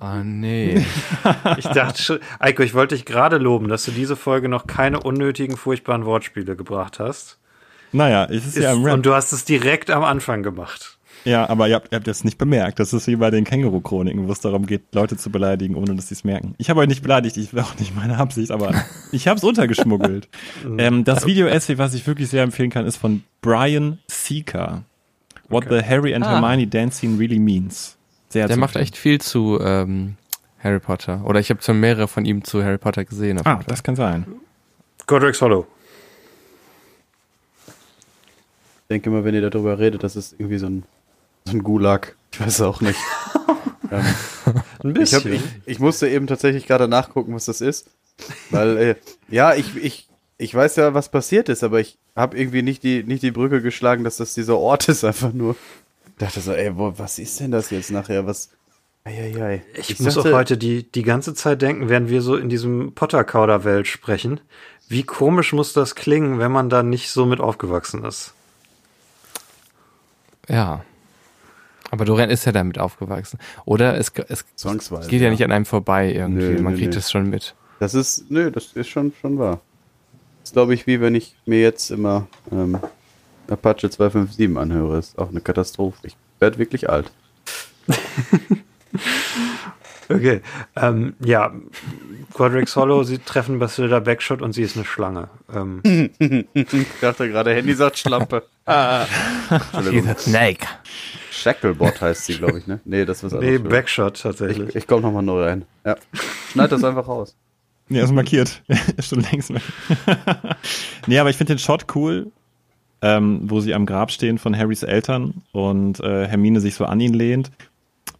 Oh 0.00 0.24
nee. 0.24 0.84
Ich 1.58 1.68
dachte 1.68 2.02
schon, 2.02 2.18
Eiko, 2.40 2.64
ich 2.64 2.74
wollte 2.74 2.96
dich 2.96 3.04
gerade 3.04 3.38
loben, 3.38 3.68
dass 3.68 3.84
du 3.84 3.92
diese 3.92 4.16
Folge 4.16 4.48
noch 4.48 4.66
keine 4.66 4.98
unnötigen, 4.98 5.56
furchtbaren 5.56 6.04
Wortspiele 6.04 6.56
gebracht 6.56 6.98
hast. 6.98 7.38
Naja, 7.92 8.24
es 8.24 8.44
ist, 8.44 8.56
Ist, 8.56 8.64
ja 8.64 8.72
im 8.72 8.82
Rap. 8.84 8.94
und 8.94 9.06
du 9.06 9.14
hast 9.14 9.30
es 9.32 9.44
direkt 9.44 9.88
am 9.88 10.02
Anfang 10.02 10.42
gemacht. 10.42 10.98
Ja, 11.24 11.48
aber 11.50 11.68
ihr 11.68 11.74
habt, 11.74 11.92
ihr 11.92 11.96
habt 11.96 12.06
das 12.06 12.24
nicht 12.24 12.38
bemerkt. 12.38 12.78
Das 12.78 12.92
ist 12.94 13.06
wie 13.06 13.16
bei 13.16 13.30
den 13.30 13.44
Känguru-Chroniken, 13.44 14.26
wo 14.26 14.32
es 14.32 14.40
darum 14.40 14.64
geht, 14.66 14.82
Leute 14.94 15.16
zu 15.18 15.30
beleidigen, 15.30 15.74
ohne 15.74 15.94
dass 15.94 16.08
sie 16.08 16.14
es 16.14 16.24
merken. 16.24 16.54
Ich 16.58 16.70
habe 16.70 16.80
euch 16.80 16.88
nicht 16.88 17.02
beleidigt, 17.02 17.36
ich 17.36 17.54
war 17.54 17.64
auch 17.64 17.76
nicht 17.78 17.94
meine 17.94 18.16
Absicht, 18.16 18.50
aber 18.50 18.72
ich 19.12 19.28
habe 19.28 19.36
es 19.36 19.44
untergeschmuggelt. 19.44 20.28
ähm, 20.78 21.04
das 21.04 21.26
Video-Essay, 21.26 21.76
was 21.78 21.92
ich 21.94 22.06
wirklich 22.06 22.28
sehr 22.30 22.42
empfehlen 22.42 22.70
kann, 22.70 22.86
ist 22.86 22.96
von 22.96 23.22
Brian 23.42 23.98
Seeker. 24.06 24.82
What 25.48 25.66
the 25.68 25.82
Harry 25.82 26.14
and 26.14 26.24
Ah. 26.24 26.30
Hermione 26.40 26.66
Dance 26.66 26.98
Scene 26.98 27.18
Really 27.18 27.38
Means. 27.38 27.96
Sehr 28.28 28.46
Der 28.46 28.56
macht 28.56 28.76
echt 28.76 28.96
viel 28.96 29.20
zu 29.20 29.58
ähm, 29.60 30.14
Harry 30.62 30.78
Potter. 30.78 31.22
Oder 31.26 31.40
ich 31.40 31.50
habe 31.50 31.60
schon 31.60 31.80
mehrere 31.80 32.06
von 32.08 32.24
ihm 32.24 32.44
zu 32.44 32.62
Harry 32.64 32.78
Potter 32.78 33.04
gesehen. 33.04 33.38
auf 33.40 33.46
Ah, 33.46 33.60
das 33.66 33.82
kann 33.82 33.96
sein. 33.96 34.24
Godric's 35.06 35.42
Hollow. 35.42 35.66
Ich 37.66 38.86
denke 38.88 39.10
immer, 39.10 39.24
wenn 39.24 39.34
ihr 39.34 39.48
darüber 39.48 39.78
redet, 39.78 40.02
das 40.02 40.16
ist 40.16 40.34
irgendwie 40.38 40.58
so 40.58 40.66
ein, 40.66 40.84
so 41.44 41.52
ein 41.52 41.62
Gulag. 41.62 42.16
Ich 42.32 42.40
weiß 42.40 42.60
auch 42.62 42.80
nicht. 42.80 42.98
ähm, 43.90 44.04
Ein 44.82 44.96
ich, 44.96 45.14
hab, 45.14 45.22
bisschen. 45.24 45.32
ich, 45.32 45.42
ich 45.66 45.78
musste 45.78 46.08
eben 46.08 46.26
tatsächlich 46.26 46.66
gerade 46.66 46.88
nachgucken, 46.88 47.34
was 47.34 47.46
das 47.46 47.60
ist. 47.60 47.90
Weil, 48.50 48.76
äh, 48.76 48.94
ja, 49.28 49.54
ich, 49.54 49.76
ich, 49.76 50.08
ich 50.38 50.54
weiß 50.54 50.76
ja, 50.76 50.94
was 50.94 51.10
passiert 51.10 51.48
ist, 51.48 51.64
aber 51.64 51.80
ich 51.80 51.98
habe 52.16 52.38
irgendwie 52.38 52.62
nicht 52.62 52.82
die, 52.82 53.02
nicht 53.02 53.22
die 53.22 53.30
Brücke 53.30 53.62
geschlagen, 53.62 54.04
dass 54.04 54.16
das 54.16 54.34
dieser 54.34 54.56
Ort 54.56 54.88
ist, 54.88 55.04
einfach 55.04 55.32
nur. 55.32 55.56
dachte 56.18 56.40
so, 56.40 56.52
ey, 56.52 56.76
wo, 56.76 56.94
was 56.96 57.18
ist 57.18 57.40
denn 57.40 57.50
das 57.50 57.70
jetzt 57.70 57.90
nachher? 57.90 58.26
Was. 58.26 58.50
Eieiei. 59.04 59.62
Ich, 59.74 59.98
muss 60.00 60.18
auch 60.18 60.24
heute 60.24 60.58
die, 60.58 60.90
die 60.90 61.02
ganze 61.02 61.34
Zeit 61.34 61.62
denken, 61.62 61.88
während 61.88 62.10
wir 62.10 62.20
so 62.20 62.36
in 62.36 62.50
diesem 62.50 62.92
Potter-Kauder-Welt 62.94 63.86
sprechen, 63.86 64.40
wie 64.88 65.04
komisch 65.04 65.52
muss 65.52 65.72
das 65.72 65.94
klingen, 65.94 66.38
wenn 66.38 66.52
man 66.52 66.68
da 66.68 66.82
nicht 66.82 67.10
so 67.10 67.24
mit 67.24 67.40
aufgewachsen 67.40 68.04
ist. 68.04 68.34
Ja. 70.48 70.84
Aber 71.90 72.04
Dorian 72.04 72.30
ist 72.30 72.44
ja 72.44 72.52
damit 72.52 72.78
aufgewachsen. 72.78 73.38
Oder 73.64 73.98
es, 73.98 74.12
es 74.28 74.44
geht 75.08 75.20
ja 75.20 75.30
nicht 75.30 75.42
an 75.44 75.52
einem 75.52 75.66
vorbei 75.66 76.12
irgendwie. 76.12 76.54
Nö, 76.54 76.62
Man 76.62 76.74
nö, 76.74 76.78
kriegt 76.78 76.94
nö. 76.94 76.98
es 76.98 77.10
schon 77.10 77.28
mit. 77.28 77.54
Das 77.80 77.94
ist, 77.94 78.30
nö, 78.30 78.50
das 78.50 78.72
ist 78.74 78.88
schon, 78.88 79.12
schon 79.20 79.38
wahr. 79.38 79.60
Das 80.40 80.50
ist, 80.50 80.52
glaube 80.52 80.74
ich, 80.74 80.86
wie 80.86 81.00
wenn 81.00 81.14
ich 81.14 81.34
mir 81.46 81.60
jetzt 81.60 81.90
immer 81.90 82.26
ähm, 82.52 82.78
Apache 83.48 83.90
257 83.90 84.56
anhöre. 84.56 84.98
Ist 84.98 85.18
auch 85.18 85.30
eine 85.30 85.40
Katastrophe. 85.40 85.98
Ich 86.04 86.16
werde 86.38 86.58
wirklich 86.58 86.88
alt. 86.88 87.10
Okay. 90.12 90.40
Ähm, 90.74 91.14
ja, 91.20 91.52
Godric's 92.34 92.74
Hollow, 92.74 93.04
sie 93.04 93.18
treffen 93.18 93.60
Basilda 93.60 94.00
Backshot 94.00 94.42
und 94.42 94.52
sie 94.52 94.62
ist 94.62 94.74
eine 94.76 94.84
Schlange. 94.84 95.28
Ähm, 95.54 95.80
Ich 96.52 96.86
dachte 97.00 97.28
gerade, 97.28 97.54
Handy 97.54 97.74
sagt 97.74 97.98
Schlampe. 97.98 98.42
ah. 98.66 99.06
Snake. 100.18 100.66
Shacklebot 101.40 102.00
heißt 102.00 102.26
sie, 102.26 102.34
glaube 102.34 102.58
ich, 102.58 102.66
ne? 102.66 102.80
Nee, 102.84 103.04
das 103.04 103.22
ist 103.22 103.32
nee. 103.32 103.58
Backshot 103.58 104.20
tatsächlich. 104.20 104.70
Ich, 104.70 104.76
ich 104.76 104.86
komme 104.86 105.02
nochmal 105.02 105.22
neu 105.22 105.44
rein. 105.44 105.64
Ja. 105.84 105.96
Schneid 106.52 106.70
das 106.70 106.84
einfach 106.84 107.08
raus. 107.08 107.34
Ja, 107.88 108.04
ist 108.04 108.12
markiert. 108.12 108.62
ist 108.96 109.08
schon 109.08 109.20
längst 109.20 109.52
weg. 109.52 109.62
nee, 111.06 111.18
aber 111.18 111.30
ich 111.30 111.36
finde 111.36 111.54
den 111.54 111.58
Shot 111.58 111.86
cool, 111.94 112.30
ähm, 113.02 113.40
wo 113.44 113.60
sie 113.60 113.74
am 113.74 113.86
Grab 113.86 114.12
stehen 114.12 114.38
von 114.38 114.56
Harrys 114.56 114.82
Eltern 114.82 115.42
und 115.52 115.98
äh, 116.00 116.28
Hermine 116.28 116.60
sich 116.60 116.74
so 116.74 116.84
an 116.84 117.00
ihn 117.00 117.14
lehnt. 117.14 117.50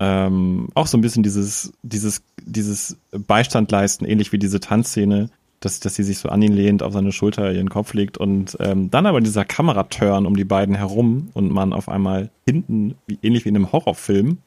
Ähm, 0.01 0.69
auch 0.75 0.87
so 0.87 0.97
ein 0.97 1.03
bisschen 1.03 1.23
dieses, 1.23 1.73
dieses, 1.83 2.23
dieses 2.43 2.97
Beistand 3.13 3.71
leisten, 3.71 4.07
ähnlich 4.07 4.33
wie 4.33 4.39
diese 4.39 4.59
Tanzszene, 4.59 5.29
dass, 5.61 5.81
dass 5.81 5.95
sie 5.95 6.03
sich 6.03 6.19
so 6.19 6.29
an 6.29 6.43
ihn 6.43 6.53
lehnt, 6.53 6.83
auf 6.83 6.93
seine 6.93 7.13
Schulter 7.13 7.53
ihren 7.53 7.69
Kopf 7.69 7.93
legt 7.95 8.19
und 8.19 8.57
ähm, 8.61 8.91
dann 8.91 9.07
aber 9.07 9.21
dieser 9.21 9.45
Kameraturn 9.45 10.27
um 10.27 10.37
die 10.37 10.45
beiden 10.45 10.75
herum 10.75 11.31
und 11.35 11.53
man 11.53 11.73
auf 11.73 11.89
einmal 11.89 12.31
hinten, 12.47 12.97
wie, 13.07 13.19
ähnlich 13.23 13.45
wie 13.45 13.51
in 13.51 13.57
einem 13.57 13.71
Horrorfilm, 13.71 14.39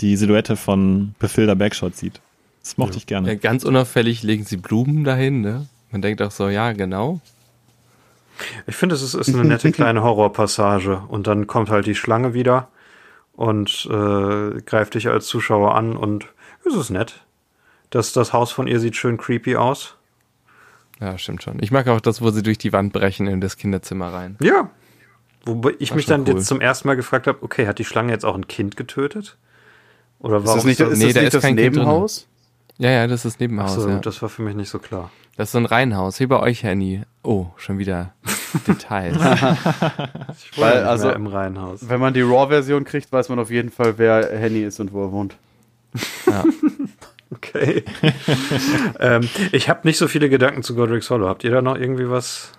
die 0.00 0.16
Silhouette 0.16 0.56
von 0.56 1.14
Befilder 1.18 1.54
Backshot 1.54 1.96
sieht. 1.96 2.20
Das 2.62 2.78
mochte 2.78 2.96
ich 2.96 3.06
gerne. 3.06 3.28
Ja, 3.28 3.34
ganz 3.34 3.64
unauffällig 3.64 4.22
legen 4.22 4.44
sie 4.44 4.56
Blumen 4.56 5.04
dahin, 5.04 5.40
ne? 5.40 5.66
Man 5.90 6.02
denkt 6.02 6.20
auch 6.20 6.30
so, 6.30 6.48
ja, 6.48 6.72
genau. 6.72 7.20
Ich 8.66 8.76
finde, 8.76 8.94
es 8.94 9.02
ist, 9.02 9.14
ist 9.14 9.34
eine 9.34 9.44
nette 9.44 9.72
kleine 9.72 10.02
Horrorpassage. 10.02 11.02
Und 11.08 11.26
dann 11.26 11.46
kommt 11.46 11.70
halt 11.70 11.86
die 11.86 11.94
Schlange 11.94 12.34
wieder 12.34 12.68
und 13.34 13.88
äh, 13.90 14.60
greift 14.62 14.94
dich 14.94 15.08
als 15.08 15.26
Zuschauer 15.26 15.74
an 15.74 15.96
und 15.96 16.26
es 16.66 16.74
ist 16.74 16.90
nett. 16.90 17.24
Das, 17.90 18.12
das 18.12 18.32
Haus 18.32 18.52
von 18.52 18.66
ihr 18.66 18.80
sieht 18.80 18.96
schön 18.96 19.16
creepy 19.16 19.56
aus. 19.56 19.97
Ja, 21.00 21.16
stimmt 21.18 21.42
schon. 21.42 21.62
Ich 21.62 21.70
mag 21.70 21.86
auch 21.88 22.00
das, 22.00 22.20
wo 22.22 22.30
sie 22.30 22.42
durch 22.42 22.58
die 22.58 22.72
Wand 22.72 22.92
brechen 22.92 23.26
in 23.28 23.40
das 23.40 23.56
Kinderzimmer 23.56 24.12
rein. 24.12 24.36
Ja. 24.40 24.70
Wobei 25.44 25.72
ich 25.78 25.90
War 25.90 25.96
mich 25.96 26.06
dann 26.06 26.22
cool. 26.22 26.34
jetzt 26.34 26.46
zum 26.46 26.60
ersten 26.60 26.88
Mal 26.88 26.96
gefragt 26.96 27.26
habe, 27.26 27.38
okay, 27.42 27.66
hat 27.66 27.78
die 27.78 27.84
Schlange 27.84 28.12
jetzt 28.12 28.24
auch 28.24 28.34
ein 28.34 28.48
Kind 28.48 28.76
getötet? 28.76 29.36
Oder 30.18 30.38
Ist 30.38 30.46
warum 30.46 30.56
das 30.58 30.64
nicht, 30.64 30.80
ist 30.80 30.98
Nee, 30.98 31.04
das, 31.06 31.14
da 31.14 31.20
nicht 31.20 31.26
ist 31.28 31.34
das 31.34 31.42
kein. 31.42 31.54
Nebenhaus? 31.54 32.26
Ja, 32.78 32.90
ja, 32.90 33.06
das 33.06 33.24
ist 33.24 33.38
Nebenhaus. 33.40 33.76
Achso, 33.76 33.88
ja. 33.88 33.98
das 33.98 34.20
war 34.22 34.28
für 34.28 34.42
mich 34.42 34.54
nicht 34.56 34.68
so 34.68 34.78
klar. 34.78 35.10
Das 35.36 35.48
ist 35.48 35.52
so 35.52 35.58
ein 35.58 35.66
Reihenhaus, 35.66 36.18
wie 36.18 36.26
bei 36.26 36.40
euch, 36.40 36.64
Henny. 36.64 37.02
Oh, 37.22 37.46
schon 37.56 37.78
wieder 37.78 38.12
Details. 38.66 39.16
Ich 39.16 40.58
Weil, 40.60 40.78
nicht 40.80 40.88
also- 40.88 41.06
mehr 41.06 41.16
im 41.16 41.26
Reihenhaus. 41.28 41.88
Wenn 41.88 42.00
man 42.00 42.12
die 42.14 42.22
Raw-Version 42.22 42.84
kriegt, 42.84 43.12
weiß 43.12 43.28
man 43.28 43.38
auf 43.38 43.50
jeden 43.50 43.70
Fall, 43.70 43.98
wer 43.98 44.28
Henny 44.36 44.62
ist 44.62 44.80
und 44.80 44.92
wo 44.92 45.04
er 45.04 45.12
wohnt. 45.12 45.36
ja. 46.26 46.44
Okay. 47.30 47.84
ähm, 49.00 49.28
ich 49.52 49.68
habe 49.68 49.86
nicht 49.86 49.98
so 49.98 50.08
viele 50.08 50.28
Gedanken 50.28 50.62
zu 50.62 50.74
Godric's 50.74 51.10
Hollow. 51.10 51.28
Habt 51.28 51.44
ihr 51.44 51.50
da 51.50 51.62
noch 51.62 51.76
irgendwie 51.76 52.08
was? 52.08 52.52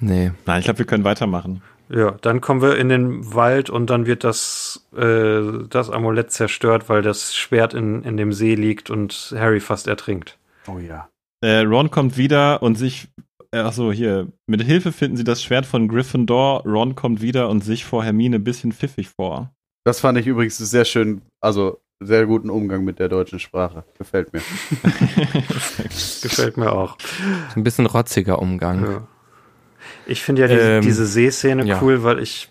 Nee. 0.00 0.32
Nein, 0.46 0.58
ich 0.60 0.64
glaube, 0.64 0.78
wir 0.78 0.86
können 0.86 1.04
weitermachen. 1.04 1.62
Ja, 1.88 2.12
dann 2.22 2.40
kommen 2.40 2.62
wir 2.62 2.76
in 2.76 2.88
den 2.88 3.34
Wald 3.34 3.70
und 3.70 3.90
dann 3.90 4.06
wird 4.06 4.24
das, 4.24 4.86
äh, 4.96 5.42
das 5.68 5.90
Amulett 5.90 6.30
zerstört, 6.30 6.88
weil 6.88 7.02
das 7.02 7.34
Schwert 7.34 7.74
in, 7.74 8.02
in 8.02 8.16
dem 8.16 8.32
See 8.32 8.54
liegt 8.54 8.90
und 8.90 9.34
Harry 9.36 9.60
fast 9.60 9.86
ertrinkt. 9.86 10.38
Oh 10.66 10.78
ja. 10.78 11.08
Äh, 11.42 11.60
Ron 11.60 11.90
kommt 11.90 12.16
wieder 12.16 12.62
und 12.62 12.76
sich, 12.76 13.08
äh, 13.50 13.58
ach 13.58 13.74
so, 13.74 13.92
hier, 13.92 14.28
mit 14.46 14.62
Hilfe 14.62 14.92
finden 14.92 15.18
sie 15.18 15.24
das 15.24 15.42
Schwert 15.42 15.66
von 15.66 15.88
Gryffindor. 15.88 16.62
Ron 16.64 16.94
kommt 16.94 17.20
wieder 17.20 17.50
und 17.50 17.62
sich 17.62 17.84
vor 17.84 18.02
Hermine 18.02 18.36
ein 18.36 18.44
bisschen 18.44 18.72
pfiffig 18.72 19.10
vor. 19.10 19.52
Das 19.84 20.00
fand 20.00 20.16
ich 20.16 20.26
übrigens 20.26 20.56
sehr 20.56 20.86
schön, 20.86 21.20
also 21.42 21.82
sehr 22.00 22.26
guten 22.26 22.50
Umgang 22.50 22.84
mit 22.84 22.98
der 22.98 23.08
deutschen 23.08 23.38
Sprache. 23.38 23.84
Gefällt 23.98 24.32
mir. 24.32 24.40
Gefällt 26.22 26.56
mir 26.56 26.72
auch. 26.72 26.96
Ein 27.54 27.64
bisschen 27.64 27.86
rotziger 27.86 28.40
Umgang. 28.40 28.84
Ja. 28.84 29.06
Ich 30.06 30.22
finde 30.22 30.42
ja 30.42 30.48
die, 30.48 30.54
Ähm, 30.54 30.82
diese 30.82 31.06
Seeszene 31.06 31.64
ja. 31.64 31.80
cool, 31.82 32.02
weil 32.02 32.18
ich 32.18 32.50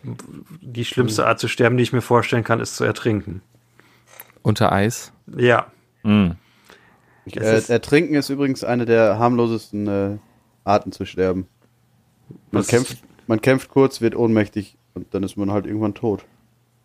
die 0.61 0.86
schlimmste 0.86 1.26
Art 1.28 1.40
zu 1.40 1.48
sterben, 1.48 1.78
die 1.78 1.84
ich 1.84 1.94
mir 1.94 2.02
vorstellen 2.02 2.44
kann, 2.44 2.60
ist 2.60 2.76
zu 2.76 2.84
ertrinken. 2.84 3.41
Unter 4.41 4.72
Eis. 4.72 5.11
Ja. 5.36 5.68
Mm. 6.03 6.32
Ich, 7.26 7.38
äh, 7.40 7.57
ist- 7.57 7.70
Ertrinken 7.70 8.15
ist 8.15 8.30
übrigens 8.30 8.64
eine 8.64 8.86
der 8.86 9.18
harmlosesten 9.18 9.88
äh, 9.88 10.18
Arten 10.64 10.91
zu 10.91 11.06
sterben. 11.06 11.48
Man 12.52 12.65
kämpft, 12.65 12.98
man 13.28 13.41
kämpft 13.41 13.70
kurz, 13.70 14.02
wird 14.02 14.15
ohnmächtig 14.15 14.78
und 14.94 15.14
dann 15.14 15.24
ist 15.24 15.38
man 15.38 15.52
halt 15.52 15.65
irgendwann 15.65 15.94
tot. 15.94 16.26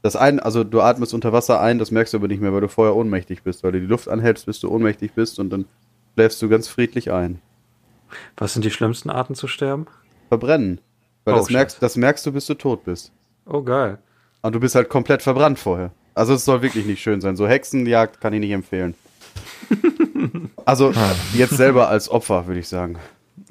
Das 0.02 0.14
ein, 0.16 0.38
also 0.40 0.62
du 0.64 0.80
atmest 0.80 1.12
unter 1.14 1.32
Wasser 1.32 1.60
ein, 1.60 1.78
das 1.78 1.90
merkst 1.90 2.12
du 2.14 2.18
aber 2.18 2.28
nicht 2.28 2.40
mehr, 2.40 2.52
weil 2.52 2.60
du 2.60 2.68
vorher 2.68 2.94
ohnmächtig 2.94 3.42
bist, 3.42 3.64
weil 3.64 3.72
du 3.72 3.80
die 3.80 3.86
Luft 3.86 4.08
anhältst, 4.08 4.46
bis 4.46 4.60
du 4.60 4.70
ohnmächtig 4.70 5.12
bist 5.12 5.38
und 5.40 5.50
dann 5.50 5.64
schläfst 6.14 6.40
du 6.40 6.48
ganz 6.48 6.68
friedlich 6.68 7.10
ein. 7.10 7.40
Was 8.36 8.52
sind 8.52 8.64
die 8.64 8.70
schlimmsten 8.70 9.10
Arten 9.10 9.34
zu 9.34 9.48
sterben? 9.48 9.86
Verbrennen. 10.28 10.80
Weil 11.24 11.34
Oh, 11.34 11.38
das, 11.38 11.50
merkst, 11.50 11.82
das 11.82 11.96
merkst 11.96 12.24
du, 12.26 12.32
bis 12.32 12.46
du 12.46 12.54
tot 12.54 12.84
bist. 12.84 13.12
Oh, 13.44 13.62
geil. 13.62 13.98
Und 14.42 14.54
du 14.54 14.60
bist 14.60 14.74
halt 14.76 14.88
komplett 14.88 15.20
verbrannt 15.22 15.58
vorher. 15.58 15.90
Also 16.14 16.34
es 16.34 16.44
soll 16.44 16.62
wirklich 16.62 16.86
nicht 16.86 17.02
schön 17.02 17.20
sein. 17.20 17.36
So 17.36 17.46
Hexenjagd 17.48 18.20
kann 18.20 18.32
ich 18.32 18.40
nicht 18.40 18.52
empfehlen. 18.52 18.94
Also 20.64 20.92
jetzt 21.32 21.56
selber 21.56 21.88
als 21.88 22.10
Opfer, 22.10 22.46
würde 22.46 22.60
ich 22.60 22.68
sagen. 22.68 22.98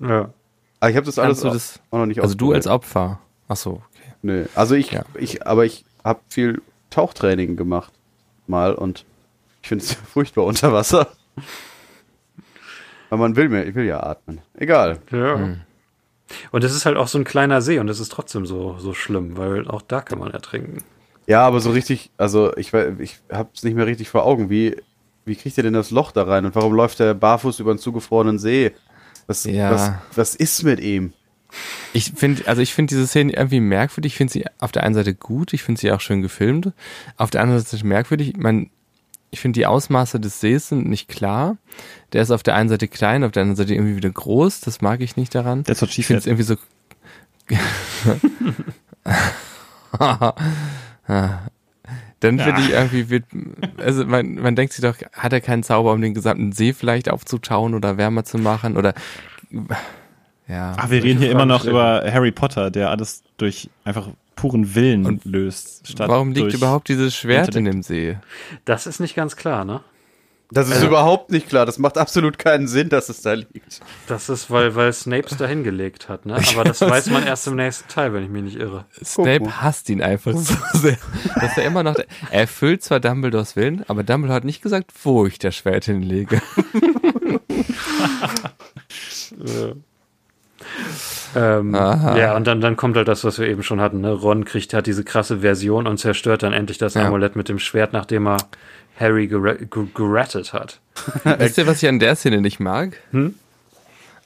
Ja. 0.02 0.30
Aber 0.80 0.90
ich 0.92 0.96
habe 0.96 1.06
das 1.06 1.18
alles 1.18 1.40
du 1.42 1.50
das, 1.50 1.80
auch 1.90 1.98
noch 2.00 2.06
nicht 2.06 2.22
also 2.22 2.36
du 2.36 2.52
als. 2.54 2.68
Opfer. 2.68 3.20
Ach 3.48 3.56
so, 3.56 3.72
okay. 3.72 4.14
Nö. 4.22 4.46
Also 4.54 4.76
ich, 4.76 4.92
Ja. 4.92 5.04
ich, 5.16 5.48
aber 5.48 5.66
ich 5.66 5.86
habe 6.08 6.20
viel 6.30 6.62
Tauchtraining 6.90 7.56
gemacht 7.58 7.94
mal 8.48 8.74
und 8.74 9.06
ich 9.62 9.68
finde 9.70 9.84
es 9.84 9.94
furchtbar 10.14 10.46
unter 10.46 10.72
Wasser. 10.74 11.08
Aber 13.10 13.20
man 13.22 13.36
will 13.36 13.50
mir, 13.50 13.64
ich 13.66 13.76
will 13.76 13.86
ja 13.86 14.02
atmen. 14.02 14.42
Egal. 14.56 15.00
Ja. 15.12 15.36
Hm. 15.38 15.62
Und 16.52 16.64
es 16.64 16.76
ist 16.76 16.86
halt 16.86 16.98
auch 16.98 17.08
so 17.08 17.18
ein 17.18 17.24
kleiner 17.24 17.62
See 17.62 17.80
und 17.80 17.88
es 17.90 18.00
ist 18.02 18.12
trotzdem 18.12 18.46
so, 18.46 18.78
so 18.80 18.94
schlimm, 18.94 19.38
weil 19.38 19.68
auch 19.68 19.82
da 19.82 20.02
kann 20.02 20.20
man 20.20 20.32
ertrinken. 20.32 20.84
Ja, 21.26 21.46
aber 21.46 21.60
so 21.62 21.72
richtig, 21.72 22.12
also 22.18 22.56
ich, 22.58 22.74
ich 22.74 23.20
habe 23.32 23.50
es 23.54 23.64
nicht 23.64 23.76
mehr 23.76 23.86
richtig 23.86 24.10
vor 24.10 24.26
Augen. 24.26 24.50
Wie, 24.50 24.76
wie 25.26 25.36
kriegt 25.36 25.58
ihr 25.58 25.64
denn 25.64 25.74
das 25.74 25.92
Loch 25.92 26.12
da 26.12 26.24
rein 26.24 26.46
und 26.46 26.56
warum 26.56 26.74
läuft 26.74 27.00
der 27.00 27.14
barfuß 27.14 27.60
über 27.60 27.72
einen 27.72 27.80
zugefrorenen 27.80 28.40
See? 28.40 28.74
Was, 29.26 29.44
Ja. 29.46 29.72
was, 29.72 29.92
was 30.16 30.36
ist 30.36 30.64
mit 30.64 30.80
ihm? 30.80 31.14
Ich 31.94 32.14
finde, 32.16 32.48
also 32.48 32.62
ich 32.62 32.74
finde 32.74 32.92
diese 32.92 33.08
Szene 33.08 33.34
irgendwie 33.34 33.60
merkwürdig. 33.60 34.14
Ich 34.14 34.18
finde 34.18 34.34
sie 34.34 34.46
auf 34.60 34.72
der 34.72 34.84
einen 34.84 34.96
Seite 34.96 35.14
gut, 35.14 35.54
ich 35.54 35.64
finde 35.64 35.80
sie 35.80 35.92
auch 35.92 36.02
schön 36.02 36.22
gefilmt. 36.22 36.72
Auf 37.18 37.30
der 37.30 37.42
anderen 37.42 37.62
Seite 37.62 37.86
merkwürdig. 37.86 38.38
Man, 38.38 38.70
ich 39.30 39.40
finde 39.40 39.60
die 39.60 39.66
Ausmaße 39.66 40.20
des 40.20 40.40
Sees 40.40 40.70
sind 40.70 40.88
nicht 40.88 41.08
klar. 41.08 41.58
Der 42.14 42.22
ist 42.22 42.32
auf 42.32 42.44
der 42.44 42.56
einen 42.56 42.70
Seite 42.70 42.88
klein, 42.88 43.24
auf 43.24 43.32
der 43.32 43.42
anderen 43.42 43.58
Seite 43.58 43.74
irgendwie 43.74 43.96
wieder 43.96 44.10
groß. 44.10 44.62
Das 44.62 44.82
mag 44.82 45.02
ich 45.02 45.18
nicht 45.18 45.36
daran. 45.36 45.68
What 45.68 45.92
she 45.92 46.02
Ich 46.02 46.08
finde 46.08 46.20
es 46.20 46.26
irgendwie 46.26 46.44
so. 46.44 46.56
Dann 52.20 52.40
finde 52.40 52.62
ich 52.62 52.72
irgendwie, 52.72 53.10
wird, 53.10 53.26
also 53.78 54.06
man, 54.06 54.36
man 54.36 54.56
denkt 54.56 54.74
sich 54.74 54.82
doch, 54.82 54.96
hat 55.14 55.34
er 55.34 55.42
keinen 55.42 55.64
Zauber, 55.64 55.94
um 55.94 56.02
den 56.02 56.16
gesamten 56.16 56.52
See 56.52 56.74
vielleicht 56.74 57.10
aufzutauen 57.10 57.76
oder 57.76 57.98
wärmer 57.98 58.24
zu 58.24 58.40
machen 58.40 58.76
oder 58.76 58.96
ja. 60.48 60.74
Ach, 60.78 60.90
wir 60.90 61.04
reden 61.04 61.20
hier 61.20 61.32
immer 61.32 61.46
noch 61.46 61.66
über 61.66 62.04
Harry 62.12 62.32
Potter, 62.32 62.72
der 62.72 62.90
alles 62.90 63.24
durch 63.38 63.70
einfach 63.84 64.10
puren 64.36 64.76
Willen 64.76 65.06
Und 65.06 65.26
löst. 65.26 65.88
Statt 65.88 66.08
Warum 66.10 66.32
liegt 66.32 66.54
überhaupt 66.54 66.88
dieses 66.88 67.16
Schwert 67.16 67.56
in 67.56 67.66
Intellekt. 67.66 67.76
dem 67.76 67.84
See? 67.84 68.18
Das 68.66 68.88
ist 68.88 69.00
nicht 69.00 69.16
ganz 69.16 69.36
klar, 69.36 69.66
ne? 69.66 69.82
Das 70.50 70.70
ist 70.70 70.82
überhaupt 70.82 71.30
nicht 71.30 71.50
klar. 71.50 71.66
Das 71.66 71.78
macht 71.78 71.98
absolut 71.98 72.40
keinen 72.40 72.70
Sinn, 72.70 72.88
dass 72.88 73.10
es 73.10 73.22
da 73.22 73.34
liegt. 73.34 73.82
Das 74.08 74.30
ist, 74.30 74.50
weil, 74.50 74.76
weil 74.76 74.94
Snape 74.94 75.28
es 75.30 75.36
da 75.36 75.46
hingelegt 75.46 76.08
hat, 76.08 76.26
ne? 76.26 76.36
Aber 76.54 76.64
das 76.64 76.80
weiß 76.90 77.10
man 77.10 77.28
erst 77.28 77.48
im 77.48 77.58
nächsten 77.58 77.90
Teil, 77.90 78.14
wenn 78.14 78.24
ich 78.24 78.30
mich 78.30 78.44
nicht 78.44 78.56
irre. 78.56 78.86
Snape 79.04 79.62
hasst 79.62 79.90
ihn 79.90 80.02
einfach 80.02 80.32
so 80.34 80.56
sehr, 80.74 80.98
dass 81.36 81.58
er 81.58 81.66
immer 81.66 81.84
noch, 81.84 81.96
er 82.32 82.42
erfüllt 82.42 82.82
zwar 82.82 83.02
Dumbledores 83.02 83.58
Willen, 83.58 83.84
aber 83.90 84.04
Dumbledore 84.04 84.38
hat 84.38 84.46
nicht 84.46 84.62
gesagt, 84.62 84.92
wo 85.04 85.26
ich 85.26 85.38
das 85.38 85.54
Schwert 85.54 85.84
hinlege. 85.84 86.42
Ähm, 91.36 91.74
ja, 91.74 92.36
und 92.36 92.48
dann, 92.48 92.62
dann 92.62 92.76
kommt 92.78 92.98
halt 92.98 93.08
das, 93.08 93.24
was 93.24 93.38
wir 93.40 93.48
eben 93.48 93.64
schon 93.64 93.80
hatten. 93.82 94.02
Ne? 94.02 94.12
Ron 94.12 94.46
kriegt 94.46 94.74
hat 94.74 94.88
diese 94.88 95.04
krasse 95.04 95.40
Version 95.40 95.86
und 95.88 95.98
zerstört 95.98 96.44
dann 96.44 96.54
endlich 96.54 96.78
das 96.78 96.94
Ja. 96.96 97.08
Amulett 97.08 97.36
mit 97.36 97.50
dem 97.50 97.60
Schwert, 97.60 97.94
nachdem 97.94 98.28
er 98.28 98.38
Harry 99.00 99.26
gere- 99.26 99.66
ge- 99.66 99.88
gerettet 99.94 100.54
hat. 100.54 100.80
Wisst 101.38 101.58
ihr, 101.58 101.68
was 101.68 101.84
ich 101.84 101.90
an 101.90 102.00
der 102.00 102.16
Szene 102.16 102.42
nicht 102.42 102.60
mag? 102.60 102.98
Hm? 103.12 103.36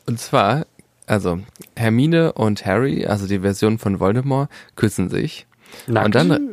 Und 0.05 0.19
zwar, 0.19 0.65
also 1.07 1.39
Hermine 1.75 2.33
und 2.33 2.65
Harry, 2.65 3.05
also 3.05 3.27
die 3.27 3.39
Version 3.39 3.77
von 3.77 3.99
Voldemort, 3.99 4.49
küssen 4.75 5.09
sich. 5.09 5.45
Nackt. 5.87 6.05
Und 6.05 6.15
dann 6.15 6.49